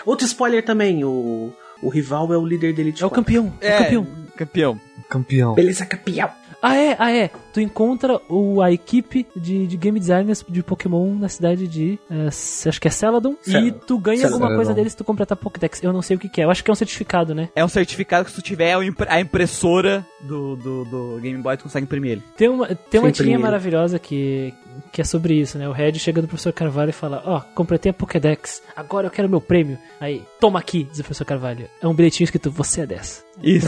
Outro 0.06 0.26
spoiler 0.26 0.64
também, 0.64 1.04
o, 1.04 1.54
o 1.82 1.90
rival 1.90 2.34
é 2.34 2.38
o 2.38 2.46
líder 2.46 2.74
dele 2.74 2.92
de 2.92 3.04
É 3.04 3.06
o 3.06 3.10
campeão. 3.10 3.54
É 3.62 3.76
o 3.76 3.84
campeão. 3.84 4.08
campeão. 4.36 4.82
Campeão. 5.10 5.56
Beleza, 5.56 5.86
campeão. 5.86 6.30
Ah, 6.62 6.76
é, 6.76 6.96
ah, 6.98 7.12
é. 7.12 7.30
Tu 7.56 7.62
encontra 7.62 8.20
o, 8.28 8.62
a 8.62 8.70
equipe 8.70 9.26
de, 9.34 9.66
de 9.66 9.78
game 9.78 9.98
designers 9.98 10.44
de 10.46 10.62
Pokémon 10.62 11.16
na 11.16 11.30
cidade 11.30 11.70
de. 11.70 11.98
eh, 12.12 12.28
acho 12.28 12.82
que 12.82 12.90
é 12.90 12.92
Celadon. 12.92 13.38
E 13.48 13.72
tu 13.72 13.98
ganha 13.98 14.18
Celadon. 14.18 14.36
alguma 14.36 14.56
coisa 14.58 14.74
deles 14.74 14.92
se 14.92 14.98
tu 14.98 15.06
completar 15.06 15.38
Pokédex. 15.38 15.82
Eu 15.82 15.94
não 15.94 16.02
sei 16.02 16.18
o 16.18 16.20
que, 16.20 16.28
que 16.28 16.42
é. 16.42 16.44
Eu 16.44 16.52
acho 16.52 16.62
que 16.62 16.70
é 16.70 16.74
um 16.74 16.76
certificado, 16.76 17.34
né? 17.34 17.48
É 17.56 17.64
um 17.64 17.70
certificado 17.70 18.26
que 18.26 18.32
se 18.32 18.36
tu 18.36 18.42
tiver 18.42 18.76
a 18.76 18.84
impre- 18.84 19.08
a 19.10 19.22
impressora 19.22 20.06
do, 20.20 20.58
do, 20.58 20.84
do 20.84 21.20
Game 21.22 21.42
Boy, 21.42 21.56
tu 21.56 21.64
consegue 21.64 21.86
imprimir 21.86 22.12
ele. 22.12 22.24
Tem 22.36 22.50
uma, 22.50 22.68
tem 22.76 23.00
uma 23.00 23.10
tirinha 23.10 23.40
maravilhosa 23.40 23.98
que, 23.98 24.54
que 24.92 25.00
é 25.00 25.06
sobre 25.06 25.36
isso, 25.36 25.58
né? 25.58 25.70
O 25.70 25.72
Red 25.72 25.94
chega 25.98 26.22
do 26.22 26.28
professor 26.28 26.52
Carvalho 26.52 26.90
e 26.90 26.94
fala: 26.94 27.24
Ó, 27.26 27.40
completei 27.56 27.92
a 27.92 27.94
Pokédex, 27.94 28.62
agora 28.76 29.08
eu 29.08 29.12
quero 29.12 29.30
meu 29.30 29.40
prêmio. 29.40 29.78
Aí, 30.02 30.22
toma 30.42 30.60
aqui, 30.60 30.84
diz 30.84 31.00
o 31.00 31.04
professor 31.04 31.24
Carvalho. 31.24 31.70
É 31.82 31.88
um 31.88 31.94
bilhetinho 31.94 32.26
escrito: 32.26 32.52
Você 32.52 32.82
é 32.82 32.86
dessa. 32.86 33.24
Isso. 33.44 33.68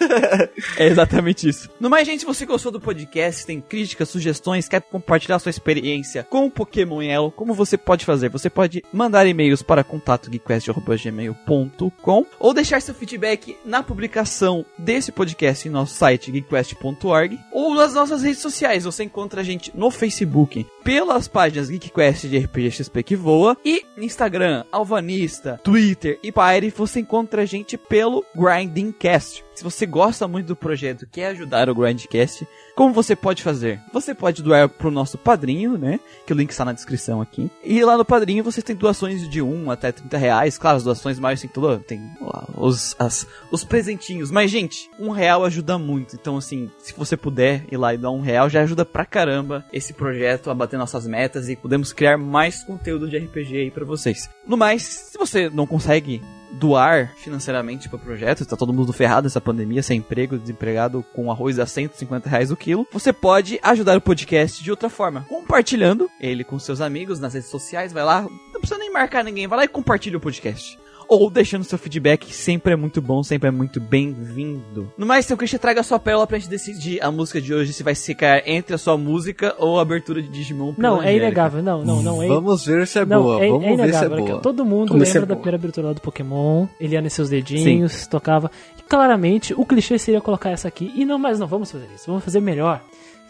é 0.78 0.86
exatamente 0.86 1.48
isso. 1.48 1.68
No 1.78 1.90
mais, 1.90 2.06
gente, 2.06 2.20
se 2.20 2.26
você 2.26 2.46
gostou 2.46 2.72
do 2.72 2.80
podcast, 2.80 3.21
podcast, 3.22 3.46
tem 3.46 3.60
críticas, 3.60 4.08
sugestões, 4.08 4.68
quer 4.68 4.82
compartilhar 4.82 5.38
sua 5.38 5.50
experiência 5.50 6.24
com 6.24 6.46
o 6.46 6.50
Pokémon 6.50 7.00
Yellow, 7.02 7.30
como 7.30 7.54
você 7.54 7.78
pode 7.78 8.04
fazer? 8.04 8.28
Você 8.30 8.50
pode 8.50 8.82
mandar 8.92 9.24
e-mails 9.26 9.62
para 9.62 9.84
contato.geekquest.gmail.com 9.84 12.26
ou 12.38 12.54
deixar 12.54 12.82
seu 12.82 12.94
feedback 12.94 13.56
na 13.64 13.82
publicação 13.82 14.64
desse 14.76 15.10
podcast 15.12 15.68
em 15.68 15.70
nosso 15.70 15.94
site 15.94 16.32
geekquest.org 16.32 17.38
ou 17.52 17.74
nas 17.74 17.94
nossas 17.94 18.22
redes 18.22 18.40
sociais. 18.40 18.84
Você 18.84 19.04
encontra 19.04 19.42
a 19.42 19.44
gente 19.44 19.70
no 19.74 19.90
Facebook 19.90 20.66
pelas 20.82 21.28
páginas 21.28 21.68
GeekQuest 21.68 22.26
de 22.26 22.38
RPG 22.38 22.70
XP 22.72 23.02
que 23.02 23.16
voa 23.16 23.56
e 23.64 23.84
Instagram, 23.96 24.64
Alvanista, 24.72 25.60
Twitter 25.62 26.18
e 26.22 26.32
Pyre 26.32 26.70
você 26.70 27.00
encontra 27.00 27.42
a 27.42 27.46
gente 27.46 27.76
pelo 27.76 28.24
Grindingcast. 28.34 29.44
Se 29.54 29.62
você 29.62 29.84
gosta 29.84 30.26
muito 30.26 30.46
do 30.46 30.56
projeto, 30.56 31.06
quer 31.10 31.26
ajudar 31.26 31.68
o 31.68 31.74
Grindcast, 31.74 32.46
como 32.74 32.94
você 32.94 33.14
pode 33.14 33.42
fazer? 33.42 33.80
Você 33.92 34.14
pode 34.14 34.42
doar 34.42 34.68
pro 34.68 34.90
nosso 34.90 35.18
padrinho, 35.18 35.76
né? 35.76 36.00
Que 36.26 36.32
o 36.32 36.36
link 36.36 36.50
está 36.50 36.64
na 36.64 36.72
descrição 36.72 37.20
aqui. 37.20 37.50
E 37.62 37.84
lá 37.84 37.98
no 37.98 38.04
padrinho 38.04 38.42
você 38.42 38.62
tem 38.62 38.74
doações 38.74 39.28
de 39.28 39.42
1 39.42 39.70
até 39.70 39.92
30 39.92 40.16
reais. 40.16 40.56
Claro, 40.56 40.78
as 40.78 40.84
doações 40.84 41.18
tem 41.40 41.50
tudo. 41.50 41.78
Tem 41.80 42.00
lá, 42.20 42.48
os, 42.56 42.96
as, 42.98 43.26
os 43.50 43.62
presentinhos. 43.62 44.30
Mas, 44.30 44.50
gente, 44.50 44.90
um 44.98 45.10
real 45.10 45.44
ajuda 45.44 45.78
muito. 45.78 46.16
Então, 46.16 46.38
assim, 46.38 46.70
se 46.78 46.94
você 46.94 47.16
puder 47.16 47.64
ir 47.70 47.76
lá 47.76 47.92
e 47.92 47.98
dar 47.98 48.10
um 48.10 48.20
real, 48.20 48.48
já 48.48 48.62
ajuda 48.62 48.86
pra 48.86 49.04
caramba 49.04 49.64
esse 49.72 49.92
projeto 49.92 50.50
a 50.50 50.54
bater 50.54 50.78
nossas 50.78 51.06
metas 51.06 51.48
e 51.50 51.56
podemos 51.56 51.92
criar 51.92 52.16
mais 52.16 52.64
conteúdo 52.64 53.08
de 53.08 53.18
RPG 53.18 53.56
aí 53.56 53.70
pra 53.70 53.84
vocês. 53.84 54.30
No 54.46 54.56
mais, 54.56 54.82
se 54.82 55.18
você 55.18 55.50
não 55.50 55.66
consegue 55.66 56.22
doar 56.62 57.12
financeiramente 57.16 57.88
para 57.88 57.96
o 57.96 57.98
projeto, 57.98 58.46
tá 58.46 58.56
todo 58.56 58.72
mundo 58.72 58.92
ferrado 58.92 59.24
nessa 59.24 59.40
pandemia, 59.40 59.82
sem 59.82 59.98
emprego, 59.98 60.38
desempregado, 60.38 61.04
com 61.12 61.28
arroz 61.28 61.58
a 61.58 61.66
150 61.66 62.28
reais 62.28 62.52
o 62.52 62.56
quilo, 62.56 62.86
você 62.92 63.12
pode 63.12 63.58
ajudar 63.64 63.96
o 63.96 64.00
podcast 64.00 64.62
de 64.62 64.70
outra 64.70 64.88
forma, 64.88 65.26
compartilhando 65.28 66.08
ele 66.20 66.44
com 66.44 66.60
seus 66.60 66.80
amigos 66.80 67.18
nas 67.18 67.34
redes 67.34 67.50
sociais, 67.50 67.92
vai 67.92 68.04
lá, 68.04 68.22
não 68.22 68.60
precisa 68.60 68.78
nem 68.78 68.92
marcar 68.92 69.24
ninguém, 69.24 69.48
vai 69.48 69.58
lá 69.58 69.64
e 69.64 69.68
compartilha 69.68 70.18
o 70.18 70.20
podcast 70.20 70.78
ou 71.12 71.28
deixando 71.28 71.64
seu 71.64 71.78
feedback, 71.78 72.34
sempre 72.34 72.72
é 72.72 72.76
muito 72.76 73.02
bom, 73.02 73.22
sempre 73.22 73.48
é 73.48 73.50
muito 73.50 73.78
bem-vindo. 73.78 74.90
No 74.96 75.04
mais, 75.04 75.26
seu 75.26 75.36
Christian, 75.36 75.58
traga 75.58 75.80
a 75.80 75.84
sua 75.84 75.98
pérola 75.98 76.26
pra 76.26 76.38
gente 76.38 76.48
decidir 76.48 77.02
a 77.02 77.10
música 77.10 77.40
de 77.40 77.52
hoje, 77.52 77.72
se 77.74 77.82
vai 77.82 77.94
ficar 77.94 78.42
entre 78.48 78.74
a 78.74 78.78
sua 78.78 78.96
música 78.96 79.54
ou 79.58 79.78
a 79.78 79.82
abertura 79.82 80.22
de 80.22 80.28
Digimon. 80.28 80.72
Não, 80.78 81.02
é 81.02 81.14
inegável. 81.14 81.62
Não, 81.62 81.84
não, 81.84 82.02
não. 82.02 82.22
É, 82.22 82.28
Vamos 82.28 82.64
ver 82.64 82.86
se 82.86 82.98
é 82.98 83.04
não, 83.04 83.22
boa. 83.22 83.44
é, 83.44 83.48
Vamos 83.48 83.66
é 83.66 83.86
ver 83.86 83.94
se 83.94 84.04
é 84.04 84.08
boa. 84.08 84.40
Todo 84.40 84.64
mundo 84.64 84.88
Como 84.88 85.04
se 85.04 85.10
é 85.10 85.14
lembra 85.14 85.26
da 85.26 85.36
primeira 85.36 85.56
abertura 85.56 85.88
lá 85.88 85.92
do 85.92 86.00
Pokémon. 86.00 86.66
Eliana 86.80 87.08
e 87.08 87.10
seus 87.10 87.28
dedinhos, 87.28 88.06
tocava. 88.06 88.50
E 88.78 88.82
claramente, 88.82 89.52
o 89.54 89.66
clichê 89.66 89.98
seria 89.98 90.20
colocar 90.20 90.50
essa 90.50 90.68
aqui. 90.68 90.90
E 90.94 91.04
não, 91.04 91.18
mas 91.18 91.38
não 91.38 91.46
vamos 91.46 91.70
fazer 91.70 91.88
isso. 91.94 92.04
Vamos 92.06 92.24
fazer 92.24 92.40
melhor. 92.40 92.82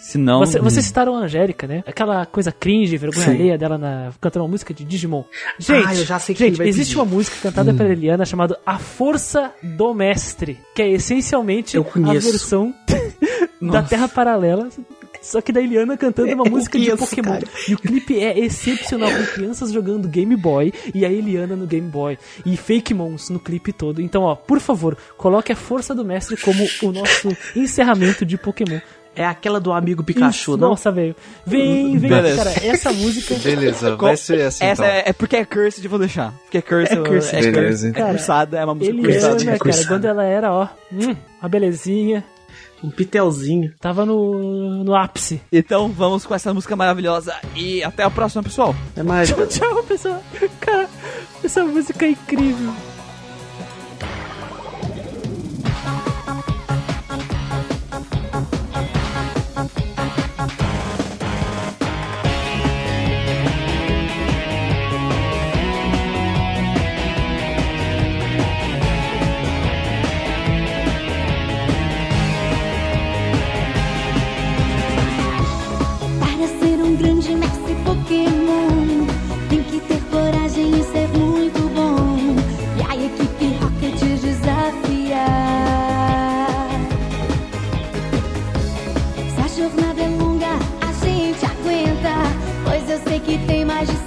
Se 0.02 0.18
não, 0.18 0.40
Você, 0.40 0.58
vocês 0.58 0.84
citaram 0.84 1.14
a 1.14 1.20
Angélica, 1.20 1.66
né? 1.66 1.84
Aquela 1.86 2.26
coisa 2.26 2.50
cringe, 2.50 2.96
vergonha 2.96 3.24
Sim. 3.24 3.30
alheia 3.30 3.56
dela 3.56 3.78
na, 3.78 4.10
cantando 4.20 4.44
uma 4.44 4.50
música 4.50 4.74
de 4.74 4.84
Digimon. 4.84 5.22
Gente, 5.58 5.86
Ah, 5.86 5.94
eu 5.94 6.04
já 6.04 6.18
sei 6.18 6.34
que 6.34 6.44
gente 6.44 6.60
existe 6.62 6.90
pedir. 6.90 6.98
uma 6.98 7.04
música 7.04 7.36
cantada 7.40 7.72
pela 7.72 7.88
Eliana 7.88 8.24
chamada 8.24 8.58
A 8.66 8.78
Força 8.78 9.52
do 9.62 9.94
Mestre, 9.94 10.58
que 10.74 10.82
é 10.82 10.90
essencialmente 10.90 11.76
Eu 11.76 11.86
a 12.04 12.12
versão 12.14 12.74
da. 13.62 13.82
Terra 13.84 14.08
Paralela. 14.08 14.68
Só 15.22 15.40
que 15.40 15.52
da 15.52 15.60
Eliana 15.60 15.96
cantando 15.96 16.34
uma 16.34 16.44
Eu 16.44 16.50
música 16.50 16.76
de 16.76 16.86
conheço, 16.90 17.06
Pokémon. 17.08 17.34
cara. 17.34 17.46
E 17.68 17.74
o 17.74 17.78
clipe 17.78 18.18
é 18.18 18.36
excepcional, 18.40 19.08
com 19.08 19.24
crianças 19.34 19.70
jogando 19.70 20.08
Game 20.08 20.34
Boy 20.34 20.72
e 20.92 21.06
a 21.06 21.12
Eliana 21.12 21.54
no 21.54 21.64
Game 21.64 21.88
Boy. 21.88 22.18
E 22.44 22.56
Fake 22.56 22.92
Mons 22.92 23.30
no 23.30 23.38
clipe 23.38 23.72
todo. 23.72 24.02
Então, 24.02 24.22
ó, 24.24 24.34
por 24.34 24.58
favor, 24.58 24.98
coloque 25.16 25.52
a 25.52 25.56
Força 25.56 25.94
do 25.94 26.04
Mestre 26.04 26.36
como 26.38 26.66
o 26.82 26.90
nosso 26.90 27.28
encerramento 27.54 28.26
de 28.26 28.36
Pokémon. 28.36 28.80
É 29.14 29.26
aquela 29.26 29.60
do 29.60 29.72
amigo 29.72 30.02
Pikachu, 30.02 30.52
Isso, 30.52 30.56
não? 30.56 30.70
Nossa, 30.70 30.90
velho. 30.90 31.14
Vem, 31.46 31.98
vem, 31.98 32.08
Beleza. 32.10 32.36
cara, 32.44 32.66
essa 32.66 32.90
música. 32.94 33.34
Beleza, 33.34 33.94
vai 33.96 34.16
ser 34.16 34.40
assim 34.40 34.64
Essa 34.64 34.84
então. 34.84 34.94
é, 34.96 35.02
é 35.06 35.12
porque 35.12 35.36
é 35.36 35.44
cursed, 35.44 35.86
vou 35.86 35.98
deixar. 35.98 36.32
Porque 36.44 36.58
é 36.58 36.62
cursed, 36.62 36.98
É 36.98 37.02
cursed. 37.02 37.46
é, 37.46 37.50
Beleza. 37.50 37.88
é 37.88 37.92
Cara, 37.92 38.10
cursada, 38.12 38.58
é 38.58 38.64
uma 38.64 38.74
música 38.74 38.96
Eliana, 38.96 39.12
cursada. 39.12 39.44
cara, 39.44 39.58
cursada. 39.58 39.86
quando 39.88 40.04
ela 40.06 40.24
era, 40.24 40.50
ó, 40.52 40.66
hum, 40.90 41.14
uma 41.42 41.48
belezinha, 41.48 42.24
Um 42.82 42.90
pitelzinho. 42.90 43.72
tava 43.78 44.06
no, 44.06 44.82
no 44.82 44.94
ápice. 44.94 45.42
Então 45.52 45.88
vamos 45.88 46.24
com 46.24 46.34
essa 46.34 46.54
música 46.54 46.74
maravilhosa 46.74 47.34
e 47.54 47.84
até 47.84 48.02
a 48.04 48.10
próxima, 48.10 48.42
pessoal. 48.42 48.74
É 48.96 49.02
mágica. 49.02 49.46
Tchau, 49.46 49.82
pessoal. 49.84 50.22
Cara, 50.58 50.88
essa 51.44 51.62
música 51.64 52.06
é 52.06 52.10
incrível. 52.10 52.72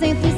100 0.01 0.34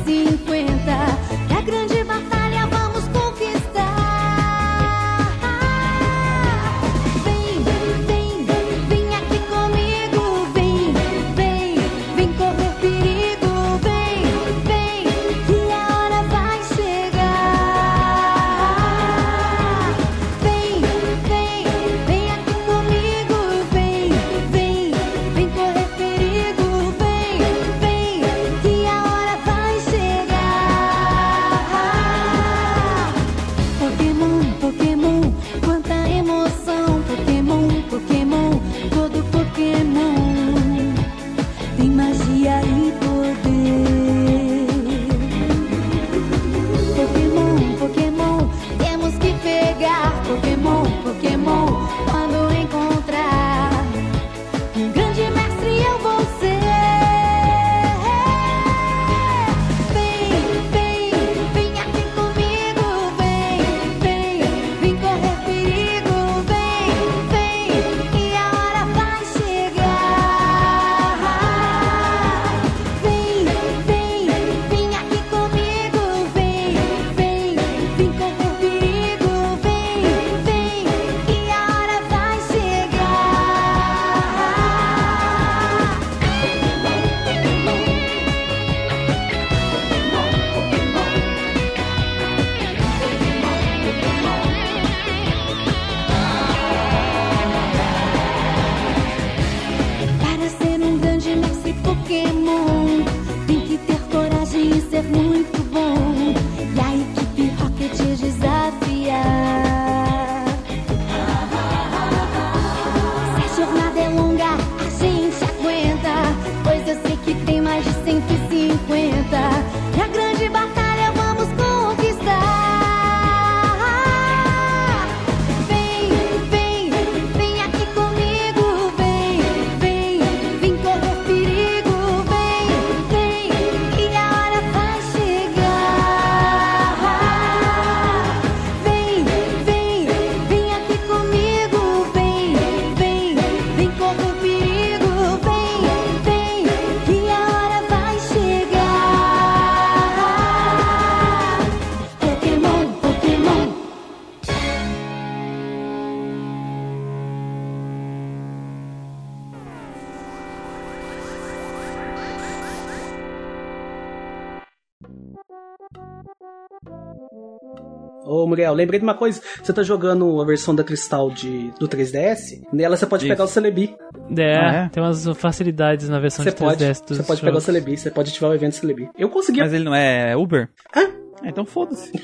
Muriel, 168.68 168.74
lembrei 168.74 169.00
de 169.00 169.06
uma 169.06 169.14
coisa. 169.14 169.42
Você 169.62 169.72
tá 169.74 169.84
jogando 169.84 170.42
a 170.42 170.46
versão 170.46 170.76
da 170.76 170.84
Cristal 170.84 171.30
de, 171.32 171.72
do 171.80 171.88
3DS? 171.88 172.62
Nela 172.72 172.96
você 172.98 173.06
pode 173.06 173.24
Isso. 173.26 173.30
pegar 173.34 173.44
o 173.44 173.48
Celebi. 173.48 173.96
É, 174.38 174.58
Ah, 174.58 174.74
é? 174.86 174.90
tem 174.90 175.02
umas 175.02 175.26
facilidades 175.38 176.10
na 176.10 176.20
versão 176.20 176.44
Você 176.44 176.52
de 176.52 176.58
pode, 176.58 176.84
3DS 176.84 177.06
dos 177.08 177.18
você 177.18 177.24
pode 177.24 177.40
pegar 177.42 177.52
o 177.52 177.54
jogos. 177.54 177.64
Celebi. 177.64 177.98
Você 177.98 178.12
pode 178.12 178.30
ativar 178.30 178.52
o 178.52 178.54
evento 178.54 178.76
Celebi. 178.76 179.10
Eu 179.18 179.30
consegui. 179.30 179.60
Mas 179.60 179.74
ele 179.74 179.84
não 179.84 179.96
é 179.96 180.36
Uber? 180.36 180.70
Hã? 180.96 181.02
Ah, 181.42 181.48
então 181.50 181.66
foda-se. 181.66 182.12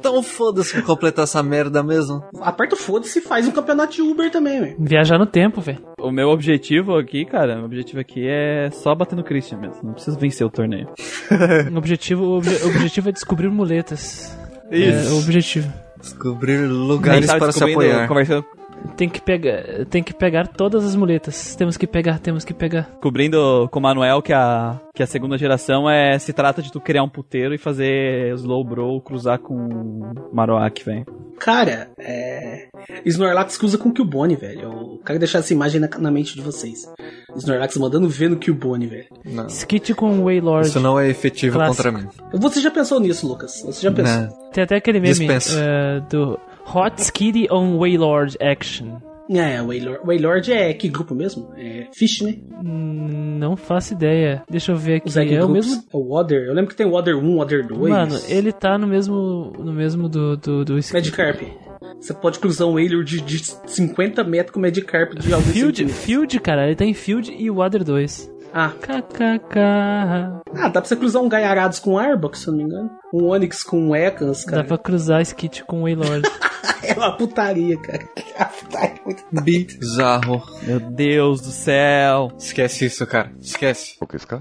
Então 0.00 0.22
foda-se 0.22 0.74
pra 0.74 0.82
completar 0.82 1.24
essa 1.24 1.42
merda 1.42 1.82
mesmo. 1.82 2.22
Aperta 2.40 2.76
o 2.76 2.78
foda-se 2.78 3.18
e 3.18 3.22
faz 3.22 3.48
um 3.48 3.50
campeonato 3.50 3.94
de 3.94 4.00
Uber 4.00 4.30
também, 4.30 4.60
velho. 4.60 4.76
Viajar 4.78 5.18
no 5.18 5.26
tempo, 5.26 5.60
velho. 5.60 5.80
O 6.00 6.12
meu 6.12 6.28
objetivo 6.28 6.96
aqui, 6.96 7.24
cara, 7.24 7.60
o 7.60 7.64
objetivo 7.64 8.00
aqui 8.00 8.24
é 8.26 8.70
só 8.70 8.94
bater 8.94 9.16
no 9.16 9.24
Christian 9.24 9.58
mesmo. 9.58 9.80
Não 9.82 9.92
preciso 9.94 10.16
vencer 10.16 10.46
o 10.46 10.50
torneio. 10.50 10.88
O 11.74 11.76
objetivo, 11.76 12.24
o 12.24 12.36
obje- 12.38 12.64
o 12.64 12.68
objetivo 12.68 13.08
é 13.08 13.12
descobrir 13.12 13.48
muletas. 13.50 14.38
Isso. 14.70 15.08
É 15.08 15.12
o 15.12 15.18
objetivo. 15.18 15.72
Descobrir 16.00 16.58
lugares 16.66 17.26
para 17.26 17.52
se 17.52 17.64
apoiar. 17.64 18.06
Conversando, 18.06 18.44
Tem 18.96 19.08
que 19.08 19.20
pegar, 19.20 19.86
tem 19.86 20.02
que 20.02 20.12
pegar 20.12 20.48
todas 20.48 20.84
as 20.84 20.96
muletas. 20.96 21.54
Temos 21.54 21.76
que 21.76 21.86
pegar, 21.86 22.18
temos 22.18 22.44
que 22.44 22.52
pegar. 22.52 22.88
descobrindo 22.92 23.68
com 23.70 23.78
o 23.78 23.82
Manuel 23.82 24.20
que 24.20 24.32
a, 24.32 24.80
que 24.94 25.02
a 25.02 25.06
segunda 25.06 25.38
geração 25.38 25.88
é 25.88 26.18
se 26.18 26.32
trata 26.32 26.60
de 26.60 26.72
tu 26.72 26.80
criar 26.80 27.02
um 27.02 27.08
puteiro 27.08 27.54
e 27.54 27.58
fazer 27.58 28.34
slow 28.34 28.64
bro 28.64 29.00
cruzar 29.00 29.38
com 29.38 30.12
Marowak, 30.32 30.84
velho. 30.84 31.06
Cara, 31.38 31.88
é. 31.98 32.66
Snorlax 33.04 33.56
cruza 33.56 33.78
com 33.78 33.90
o 33.90 33.94
Cubone, 33.94 34.34
velho. 34.34 34.62
Eu 34.62 35.00
quero 35.06 35.18
deixar 35.18 35.38
essa 35.38 35.52
imagem 35.52 35.80
na, 35.80 35.88
na 35.98 36.10
mente 36.10 36.34
de 36.34 36.42
vocês. 36.42 36.84
Snorlax 37.36 37.76
mandando 37.76 38.08
ver 38.08 38.28
no 38.28 38.36
Cubone, 38.36 38.86
velho. 38.86 39.06
Não. 39.24 39.46
Skit 39.46 39.94
com 39.94 40.24
Waylord. 40.24 40.68
Isso 40.68 40.80
não 40.80 40.98
é 40.98 41.08
efetivo 41.08 41.56
Clássico. 41.56 41.76
contra 41.76 42.02
mim. 42.02 42.08
Você 42.34 42.60
já 42.60 42.70
pensou 42.70 42.98
nisso, 42.98 43.26
Lucas? 43.26 43.62
Você 43.64 43.82
já 43.82 43.92
pensou? 43.92 44.22
Não. 44.22 44.50
Tem 44.50 44.64
até 44.64 44.76
aquele 44.76 44.98
meme 44.98 45.28
eh, 45.28 46.00
do 46.10 46.38
Hot 46.74 47.00
Skitty 47.00 47.48
on 47.50 47.78
Waylord 47.78 48.36
Action. 48.40 48.98
É, 49.30 49.60
Waylord, 49.62 50.00
Waylord 50.06 50.52
é 50.52 50.72
que 50.72 50.88
grupo 50.88 51.14
mesmo? 51.14 51.50
É 51.56 51.86
Fish, 51.92 52.22
né? 52.22 52.36
Hum, 52.64 53.36
Não 53.38 53.56
faço 53.58 53.92
ideia. 53.92 54.42
Deixa 54.48 54.72
eu 54.72 54.76
ver 54.76 55.02
Os 55.04 55.16
aqui. 55.18 55.28
egg 55.28 55.36
É 55.36 55.44
o 55.44 55.48
mesmo. 55.50 55.84
É 55.92 55.96
o 55.96 56.08
Water. 56.14 56.44
Eu 56.46 56.54
lembro 56.54 56.70
que 56.70 56.76
tem 56.76 56.86
o 56.86 56.92
Water 56.92 57.16
1, 57.16 57.36
Water 57.36 57.66
2. 57.66 57.90
Mano, 57.90 58.18
ele 58.26 58.52
tá 58.52 58.78
no 58.78 58.86
mesmo. 58.86 59.52
No 59.58 59.70
mesmo 59.72 60.08
do. 60.08 60.36
do, 60.36 60.64
do 60.64 60.78
Skitty. 60.78 60.94
Magikarp. 61.10 61.42
Você 62.00 62.14
pode 62.14 62.38
cruzar 62.38 62.66
um 62.68 62.74
Wailord 62.74 63.20
de, 63.20 63.38
de 63.38 63.44
50 63.66 64.24
metros 64.24 64.52
com 64.52 64.58
o 64.58 64.62
Magikarp 64.62 65.14
de 65.18 65.32
alguns 65.32 65.52
Field, 65.52 65.76
centímetros. 65.78 66.04
Field, 66.04 66.40
cara, 66.40 66.66
ele 66.66 66.76
tá 66.76 66.84
em 66.84 66.94
Field 66.94 67.30
e 67.36 67.50
Water 67.50 67.84
2. 67.84 68.30
Ah, 68.52 68.70
KKK. 68.80 69.58
ah, 69.60 70.68
dá 70.68 70.80
pra 70.80 70.84
você 70.84 70.96
cruzar 70.96 71.22
um 71.22 71.28
Gaiarados 71.28 71.78
com 71.78 71.98
Arbok, 71.98 72.36
se 72.38 72.48
eu 72.48 72.52
não 72.52 72.58
me 72.58 72.64
engano. 72.64 72.90
Um 73.12 73.26
Onix 73.26 73.62
com 73.62 73.94
Ekans, 73.94 74.44
Dá 74.44 74.50
cara. 74.50 74.64
pra 74.64 74.78
cruzar 74.78 75.20
Skit 75.22 75.64
com 75.64 75.82
Waylord. 75.82 76.28
É 76.88 76.94
uma 76.94 77.16
putaria, 77.16 77.76
cara. 77.76 78.08
É 78.38 78.42
uma 78.42 78.50
putaria 78.50 79.00
muito... 79.04 79.78
Bizarro. 79.78 80.42
Meu 80.62 80.78
Deus 80.78 81.40
do 81.40 81.50
céu. 81.50 82.30
Esquece 82.38 82.86
isso, 82.86 83.06
cara. 83.06 83.32
Esquece. 83.40 83.96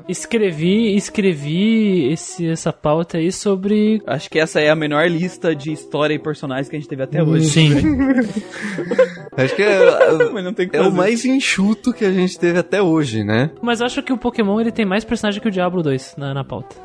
escrevi, 0.08 0.96
escrevi 0.96 2.12
esse, 2.12 2.48
essa 2.48 2.72
pauta 2.72 3.18
aí 3.18 3.32
sobre. 3.32 4.02
Acho 4.06 4.30
que 4.30 4.40
essa 4.40 4.60
é 4.60 4.70
a 4.70 4.76
menor 4.76 5.10
lista 5.10 5.56
de 5.56 5.72
história 5.72 6.14
e 6.14 6.20
personagens 6.20 6.70
que 6.70 6.76
a 6.76 6.80
gente 6.80 6.90
teve 6.90 7.04
até 7.04 7.24
hoje. 7.24 7.48
Sim. 7.48 7.72
Acho 9.36 9.56
que 9.56 9.64
é, 9.64 10.32
Mas 10.32 10.44
não 10.44 10.54
tem 10.54 10.68
o 10.68 10.70
que 10.70 10.78
é 10.78 10.82
o 10.82 10.92
mais 10.92 11.24
enxuto 11.24 11.94
que 11.94 12.04
a 12.04 12.12
gente 12.12 12.40
teve 12.40 12.58
até 12.58 12.82
hoje, 12.82 13.24
né? 13.24 13.52
Mas 13.62 13.82
acho 13.82 14.02
que 14.02 14.12
o 14.12 14.18
Pokémon 14.18 14.60
ele 14.60 14.72
tem 14.72 14.86
mais 14.86 15.04
personagem 15.04 15.40
que 15.40 15.48
o 15.48 15.52
Diablo 15.52 15.84
2 15.84 16.16
na, 16.18 16.34
na 16.34 16.44
pauta. 16.44 16.76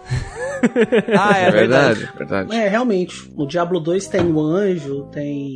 Ah, 1.18 1.38
é, 1.38 1.50
verdade. 1.50 2.00
verdade. 2.00 2.18
verdade. 2.18 2.54
É, 2.54 2.68
realmente. 2.68 3.32
No 3.36 3.46
Diablo 3.46 3.80
2 3.80 4.06
tem 4.06 4.20
o 4.30 4.40
Anjo, 4.40 5.04
tem... 5.10 5.51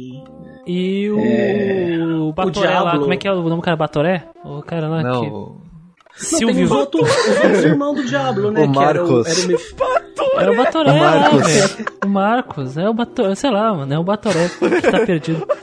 E 0.66 1.10
o, 1.10 2.28
o 2.28 2.32
Batoré 2.32 2.68
lá, 2.70 2.82
Diablo. 2.82 3.00
como 3.02 3.12
é 3.12 3.16
que 3.16 3.28
é 3.28 3.32
o 3.32 3.36
nome 3.42 3.56
do 3.56 3.62
cara? 3.62 3.76
Batoré? 3.76 4.24
O 4.44 4.62
cara 4.62 4.88
lá 4.88 4.98
que. 4.98 5.04
Não, 5.04 5.20
Não, 5.22 5.56
tem 5.56 6.16
Silvio. 6.16 6.64
os 6.64 6.70
os 6.70 6.76
outros 6.76 7.64
irmãos 7.64 7.94
do 7.94 8.04
Diablo, 8.04 8.50
né? 8.50 8.64
O 8.64 8.72
Que 8.72 8.78
era 8.78 9.04
o, 9.04 9.08
Marcos. 9.12 9.48
era 9.48 9.52
o 9.52 10.40
É 10.40 10.50
o 10.50 10.56
Batoré 10.56 10.90
O 10.90 10.94
lá, 10.94 11.10
Marcos. 11.20 11.46
velho. 11.52 11.86
O 12.04 12.08
Marcos. 12.08 12.76
É 12.78 12.88
o 12.88 12.94
Batoré, 12.94 13.34
sei 13.34 13.50
lá, 13.50 13.74
mano. 13.74 13.92
É 13.94 13.98
o 13.98 14.04
Batoré 14.04 14.48
que 14.48 14.90
tá 14.90 15.00
perdido. 15.06 15.46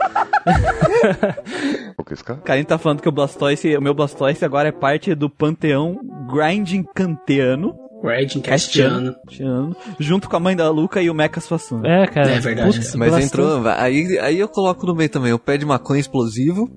O 1.96 2.04
Karim 2.44 2.64
tá 2.64 2.76
falando 2.76 3.00
que 3.00 3.08
o 3.08 3.12
Blastoise, 3.12 3.76
o 3.76 3.80
meu 3.80 3.94
Blastoise 3.94 4.44
agora 4.44 4.68
é 4.68 4.72
parte 4.72 5.14
do 5.14 5.30
panteão 5.30 5.98
Grinding 6.30 6.84
Kanteano. 6.94 7.74
Riding 8.04 8.40
Castiano. 8.40 9.14
Castiano, 9.26 9.76
junto 9.98 10.28
com 10.28 10.36
a 10.36 10.40
mãe 10.40 10.54
da 10.54 10.68
Luca 10.70 11.00
e 11.02 11.08
o 11.10 11.14
Mecha 11.14 11.40
Suassuna. 11.40 11.86
É, 11.88 12.06
cara. 12.06 12.30
É 12.30 12.40
verdade, 12.40 12.76
Putz, 12.78 12.94
Mas 12.94 13.16
entrou. 13.24 13.62
Aí, 13.68 14.18
aí 14.18 14.38
eu 14.38 14.48
coloco 14.48 14.86
no 14.86 14.94
meio 14.94 15.08
também 15.08 15.32
o 15.32 15.38
pé 15.38 15.56
de 15.56 15.64
maconha 15.64 16.00
explosivo. 16.00 16.70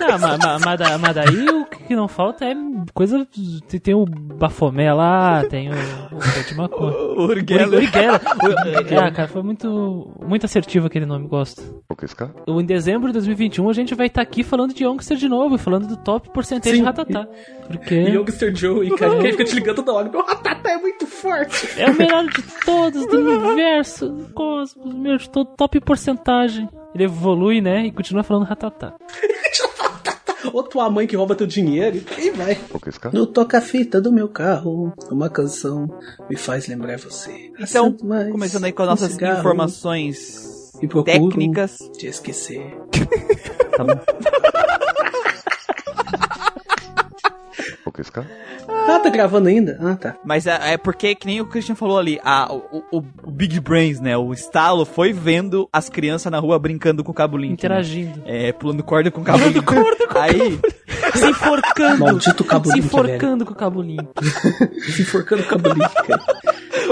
Não, 0.00 0.18
mas, 0.18 0.38
mas, 0.38 0.62
mas 0.64 0.78
da- 0.78 0.98
mas 0.98 1.14
daí 1.14 1.48
o 1.48 1.64
que 1.66 1.94
não 1.94 2.08
falta 2.08 2.44
é 2.44 2.54
coisa. 2.94 3.26
Tem, 3.68 3.78
tem 3.80 3.94
o 3.94 4.04
Bafomé 4.06 4.92
lá, 4.92 5.44
tem 5.44 5.68
o. 5.68 5.72
o 5.72 6.18
pé 6.18 6.42
de 6.48 6.54
maconha. 6.54 6.92
O 7.12 7.24
Urguela. 7.24 7.76
Uriguela. 7.76 8.20
O- 8.42 8.98
Ah, 8.98 9.10
cara, 9.10 9.28
foi 9.28 9.42
muito, 9.42 10.10
muito 10.26 10.44
assertivo 10.46 10.86
aquele 10.86 11.04
nome, 11.06 11.28
gosto. 11.28 11.82
O- 12.46 12.60
Em 12.60 12.64
dezembro 12.64 13.08
de 13.08 13.12
2021 13.14 13.68
a 13.68 13.72
gente 13.72 13.94
vai 13.94 14.06
estar 14.06 14.22
aqui 14.22 14.42
falando 14.42 14.72
de 14.74 14.84
Youngster 14.84 15.16
de 15.16 15.28
novo, 15.28 15.58
falando 15.58 15.86
do 15.86 15.96
top 15.96 16.30
porcentagem 16.32 16.76
Sim. 16.78 16.80
de 16.82 16.86
Ratatá. 16.86 17.26
Porque 17.66 17.94
Youngster 17.94 18.54
Joe, 18.54 18.86
e 18.86 18.90
cara, 18.96 19.18
quem 19.20 19.30
fica 19.32 19.44
te 19.44 19.54
ligando 19.54 19.76
toda 19.76 19.92
hora? 19.92 20.08
Meu 20.10 20.24
Ratatá 20.24 20.61
é 20.68 20.76
muito 20.78 21.06
forte. 21.06 21.68
é 21.80 21.90
o 21.90 21.94
melhor 21.94 22.26
de 22.26 22.42
todos, 22.64 23.06
do 23.06 23.18
universo, 23.18 24.08
do 24.08 24.32
cosmos, 24.32 24.94
meu, 24.94 25.16
de 25.16 25.28
todo 25.30 25.50
top 25.56 25.80
porcentagem. 25.80 26.68
Ele 26.94 27.04
evolui, 27.04 27.60
né, 27.60 27.86
e 27.86 27.92
continua 27.92 28.22
falando 28.22 28.44
Ratatá. 28.44 28.94
Ou 30.52 30.62
tua 30.64 30.90
mãe 30.90 31.06
que 31.06 31.14
rouba 31.16 31.36
teu 31.36 31.46
dinheiro, 31.46 32.02
e 32.18 32.30
vai. 32.30 32.58
No 33.12 33.26
toca-fita 33.26 34.00
do 34.00 34.12
meu 34.12 34.28
carro, 34.28 34.92
uma 35.10 35.30
canção 35.30 35.88
me 36.28 36.36
faz 36.36 36.66
lembrar 36.66 36.98
você. 36.98 37.52
Então, 37.58 37.92
começando 38.32 38.64
aí 38.64 38.72
com 38.72 38.82
as 38.82 38.88
nossas 38.88 39.12
cigarro 39.12 39.38
informações 39.38 40.72
E 40.82 40.88
técnicas. 41.04 41.78
te 41.96 42.06
esquecer. 42.06 42.76
Tá 43.74 43.84
bom. 43.84 43.98
Ah, 48.68 48.98
tá 49.00 49.08
gravando 49.10 49.48
ainda? 49.48 49.78
Ah, 49.80 49.96
tá. 49.96 50.14
Mas 50.24 50.46
é, 50.46 50.74
é 50.74 50.76
porque, 50.76 51.14
que 51.14 51.26
nem 51.26 51.40
o 51.40 51.46
Christian 51.46 51.74
falou 51.74 51.98
ali, 51.98 52.20
a, 52.24 52.52
o, 52.52 52.84
o- 52.92 53.04
o 53.24 53.30
Big 53.30 53.58
Brains, 53.60 54.00
né? 54.00 54.16
O 54.16 54.32
estalo 54.32 54.84
foi 54.84 55.12
vendo 55.12 55.68
as 55.72 55.88
crianças 55.88 56.30
na 56.30 56.38
rua 56.38 56.58
brincando 56.58 57.02
com 57.02 57.10
o 57.10 57.14
cabo 57.14 57.36
link. 57.36 57.52
Interagindo. 57.52 58.18
Né? 58.20 58.48
É, 58.48 58.52
pulando 58.52 58.82
corda 58.82 59.10
com 59.10 59.20
o 59.20 59.24
cabo 59.24 59.44
link. 59.44 59.64
Aí, 60.14 60.58
Se 61.14 61.26
enforcando. 61.30 61.98
Maldito 62.04 62.44
cabo 62.44 62.68
Se 62.70 62.76
link, 62.76 62.84
enforcando 62.86 63.44
com 63.44 63.52
o 63.52 63.56
cabo 63.56 63.82
limpo. 63.82 64.12
Se 64.92 65.02
enforcando 65.02 65.42
com 65.44 65.54
a 65.54 65.58
bolinha, 65.58 65.88
cara. 65.88 66.22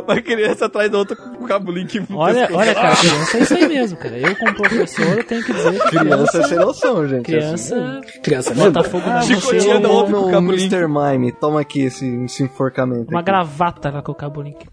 Uma 0.06 0.20
criança 0.22 0.66
atrás 0.66 0.90
da 0.90 0.98
outra 0.98 1.16
com 1.16 1.44
o 1.44 1.46
cabo 1.46 1.70
link. 1.72 2.00
Olha, 2.12 2.48
olha, 2.52 2.74
cara, 2.74 2.96
criança 2.96 3.38
é 3.38 3.42
isso 3.42 3.54
aí 3.54 3.68
mesmo, 3.68 3.96
cara. 3.98 4.18
Eu, 4.18 4.36
como 4.36 4.54
professor, 4.54 5.18
eu 5.18 5.24
tenho 5.24 5.44
que 5.44 5.52
dizer 5.52 5.72
que 5.80 5.88
Criança 5.98 6.38
é 6.38 6.42
sem 6.44 6.58
noção, 6.58 7.08
gente. 7.08 7.24
criança 7.24 8.00
Criança, 8.22 8.54
né? 8.54 8.70
bota 8.70 8.84
fogo 8.88 9.06
na 9.08 9.22
chicoteando 9.22 9.86
a 9.88 9.90
outra 9.90 10.14
com 10.16 10.28
o 10.28 10.30
cabo 10.30 10.52
link. 10.52 10.68
Mr. 10.81 10.89
Mime, 10.89 11.33
toma 11.33 11.60
aqui 11.60 11.81
esse, 11.81 12.07
esse 12.25 12.42
enforcamento. 12.42 13.10
uma 13.10 13.20
aqui. 13.20 13.26
gravata 13.26 13.91
lá 13.91 14.02
com 14.02 14.12
o 14.12 14.42
link. 14.42 14.67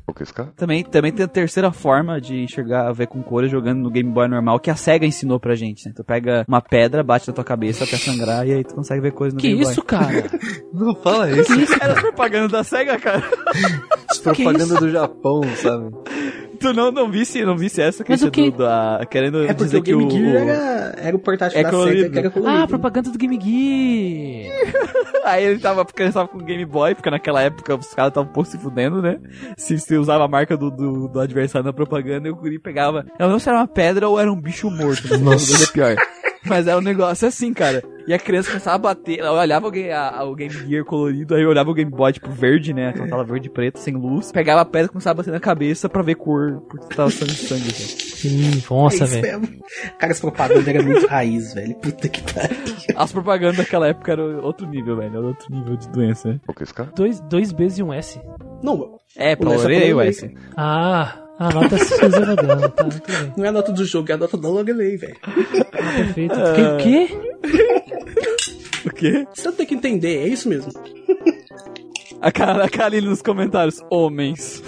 Também, 0.56 0.84
também 0.84 1.12
tem 1.12 1.26
a 1.26 1.28
terceira 1.28 1.72
forma 1.72 2.20
de 2.22 2.44
enxergar, 2.44 2.92
ver 2.92 3.08
com 3.08 3.22
cores 3.22 3.52
jogando 3.52 3.80
no 3.80 3.90
Game 3.90 4.10
Boy 4.10 4.28
normal, 4.28 4.60
que 4.60 4.70
a 4.70 4.76
SEGA 4.76 5.06
ensinou 5.06 5.40
pra 5.40 5.56
gente, 5.56 5.88
né? 5.88 5.94
Tu 5.96 6.04
pega 6.04 6.46
uma 6.48 6.62
pedra, 6.62 7.04
bate 7.04 7.28
na 7.28 7.34
tua 7.34 7.44
cabeça 7.44 7.84
até 7.84 7.98
sangrar 7.98 8.48
e 8.48 8.54
aí 8.54 8.64
tu 8.64 8.76
consegue 8.76 9.02
ver 9.02 9.12
coisas 9.12 9.34
no 9.34 9.40
Que 9.40 9.50
Game 9.50 9.62
isso, 9.62 9.84
cara? 9.84 10.26
Não 10.74 10.96
fala 10.96 11.32
isso. 11.32 11.54
Boy. 11.54 11.66
Era 11.82 11.96
propaganda 11.96 12.48
da 12.48 12.64
SEGA, 12.64 13.00
cara. 13.00 13.24
propaganda 14.24 14.76
do 14.76 14.90
Japão, 14.90 15.42
sabe? 15.56 15.92
Tu 16.60 16.74
não, 16.74 16.92
não 16.92 17.10
visse, 17.12 17.44
não 17.46 17.58
visse 17.58 17.82
essa 17.82 18.04
quê? 18.04 18.16
do- 18.18 18.58
da, 18.58 19.02
querendo 19.10 19.44
É 19.46 19.54
dizer 19.54 19.78
o 19.78 19.84
que 19.84 19.92
Game 19.92 20.06
o... 20.06 20.10
Gear 20.10 20.34
o- 20.34 20.50
era, 20.50 20.96
era 20.98 21.16
o 21.16 21.20
portátil 21.20 21.60
É 21.60 21.64
da 21.64 21.70
colorido. 21.70 21.98
SEGA 22.02 22.10
que 22.14 22.20
era 22.20 22.30
colorido. 22.30 22.64
Ah, 22.64 22.68
propaganda 22.68 23.10
do 23.12 23.18
Game 23.18 23.40
Gear. 23.42 24.54
Aí 25.26 25.44
ele 25.46 25.60
tava, 25.60 25.84
porque 25.86 26.04
ele 26.04 26.12
tava 26.12 26.28
com 26.28 26.38
o 26.38 26.44
Game 26.44 26.66
Boy, 26.66 26.96
porque 26.96 27.10
naquela 27.10 27.42
época 27.42 27.76
os 27.76 27.94
caras 27.94 28.12
estavam 28.12 28.30
um 28.30 28.34
pouco 28.34 28.50
se 28.50 28.58
fudendo, 28.58 29.02
né? 29.02 29.20
Se, 29.58 29.78
se 29.78 29.96
usava 29.98 30.24
a 30.24 30.28
marca 30.28 30.56
do, 30.56 30.72
do, 30.72 31.08
do 31.08 31.20
adversário 31.20 31.66
na 31.66 31.74
propaganda, 31.74 32.28
e 32.28 32.32
o 32.32 32.36
guri 32.36 32.60
pegava. 32.60 33.06
Eu 33.20 33.28
não 33.28 33.38
sei 33.40 33.44
se 33.46 33.50
era 33.50 33.58
uma 33.60 33.68
pedra 33.68 34.08
ou 34.08 34.20
era 34.20 34.32
um 34.32 34.40
bicho 34.40 34.70
morto? 34.72 35.18
Nossa. 35.20 35.64
é 35.64 35.68
pior. 35.68 35.96
Mas 36.48 36.68
era 36.68 36.78
um 36.78 36.82
negócio 36.82 37.28
assim, 37.28 37.54
cara. 37.54 37.84
E 38.08 38.14
a 38.14 38.18
criança 38.20 38.48
começava 38.50 38.76
a 38.76 38.80
bater, 38.80 39.20
ela 39.20 39.34
olhava 39.42 39.68
o, 39.68 39.72
Game- 39.72 39.92
a- 39.92 40.24
o 40.24 40.34
Game 40.34 40.54
Gear 40.54 40.86
colorido, 40.86 41.36
aí 41.36 41.46
olhava 41.46 41.70
o 41.70 41.74
Game 41.74 41.92
Boy, 41.92 42.14
tipo, 42.14 42.30
verde, 42.32 42.74
né? 42.74 42.88
Aquela 42.90 43.08
tela 43.08 43.24
verde 43.26 43.48
e 43.48 43.52
preta, 43.52 43.80
sem 43.82 43.94
luz. 43.96 44.32
Pegava 44.32 44.62
a 44.62 44.66
pedra 44.66 44.86
e 44.86 44.90
começava 44.90 45.12
a 45.12 45.18
bater 45.18 45.32
na 45.32 45.40
cabeça 45.42 45.90
pra 45.90 46.02
ver 46.02 46.16
cor, 46.16 46.62
porque 46.70 46.96
tava 46.96 47.10
sangue 47.12 47.34
sangue, 47.34 47.68
assim. 47.68 47.98
Sim, 48.18 48.64
nossa, 48.70 49.04
É 49.04 49.08
velho. 49.08 49.42
Cara, 50.00 50.12
essa 50.12 50.22
propaganda 50.22 50.70
era 50.70 50.82
muito 50.82 51.06
raiz, 51.08 51.54
velho. 51.54 51.76
Puta 51.76 52.08
que 52.08 52.22
pariu. 52.34 52.58
As 52.96 53.12
propagandas 53.12 53.58
daquela 53.58 53.88
época 53.90 54.14
eram 54.14 54.40
outro 54.42 54.66
nível, 54.68 54.96
velho. 54.96 55.18
Era 55.18 55.28
outro 55.28 55.54
nível 55.54 55.76
de 55.76 55.90
doença, 55.90 56.30
né? 56.30 56.40
Dois, 56.96 57.20
dois 57.20 57.52
Bs 57.52 57.78
e 57.78 57.84
um 57.84 57.94
S. 57.94 58.22
Não, 58.64 58.98
É, 59.18 59.36
pra 59.36 59.50
orelha 59.66 59.86
e 59.86 59.94
o 59.94 60.00
S. 60.02 60.34
Ah, 60.56 61.14
a 61.40 61.54
nota 61.54 61.76
é 61.76 61.78
exclusiva 61.78 62.36
dela, 62.36 62.70
tá? 62.70 62.86
Não 63.38 63.46
é 63.46 63.48
a 63.50 63.52
nota 63.52 63.72
do 63.72 63.86
jogo, 63.86 64.12
é 64.12 64.16
a 64.16 64.18
nota 64.18 64.38
da 64.38 64.50
Lorelei, 64.50 64.98
velho. 64.98 65.16
Tá 65.22 65.32
ah, 65.74 65.94
perfeito. 65.96 66.36
Uh... 66.36 66.74
O 66.74 66.78
quê? 66.78 67.10
O 68.86 68.90
quê? 68.90 69.28
Você 69.34 69.52
tem 69.52 69.66
que 69.66 69.76
entender, 69.76 70.24
é 70.24 70.28
isso 70.28 70.50
mesmo. 70.50 70.72
A 72.22 72.32
cara, 72.32 72.66
a 72.66 72.70
cara 72.70 72.96
ali 72.98 73.08
nos 73.08 73.22
comentários, 73.22 73.80
homens. 73.92 74.64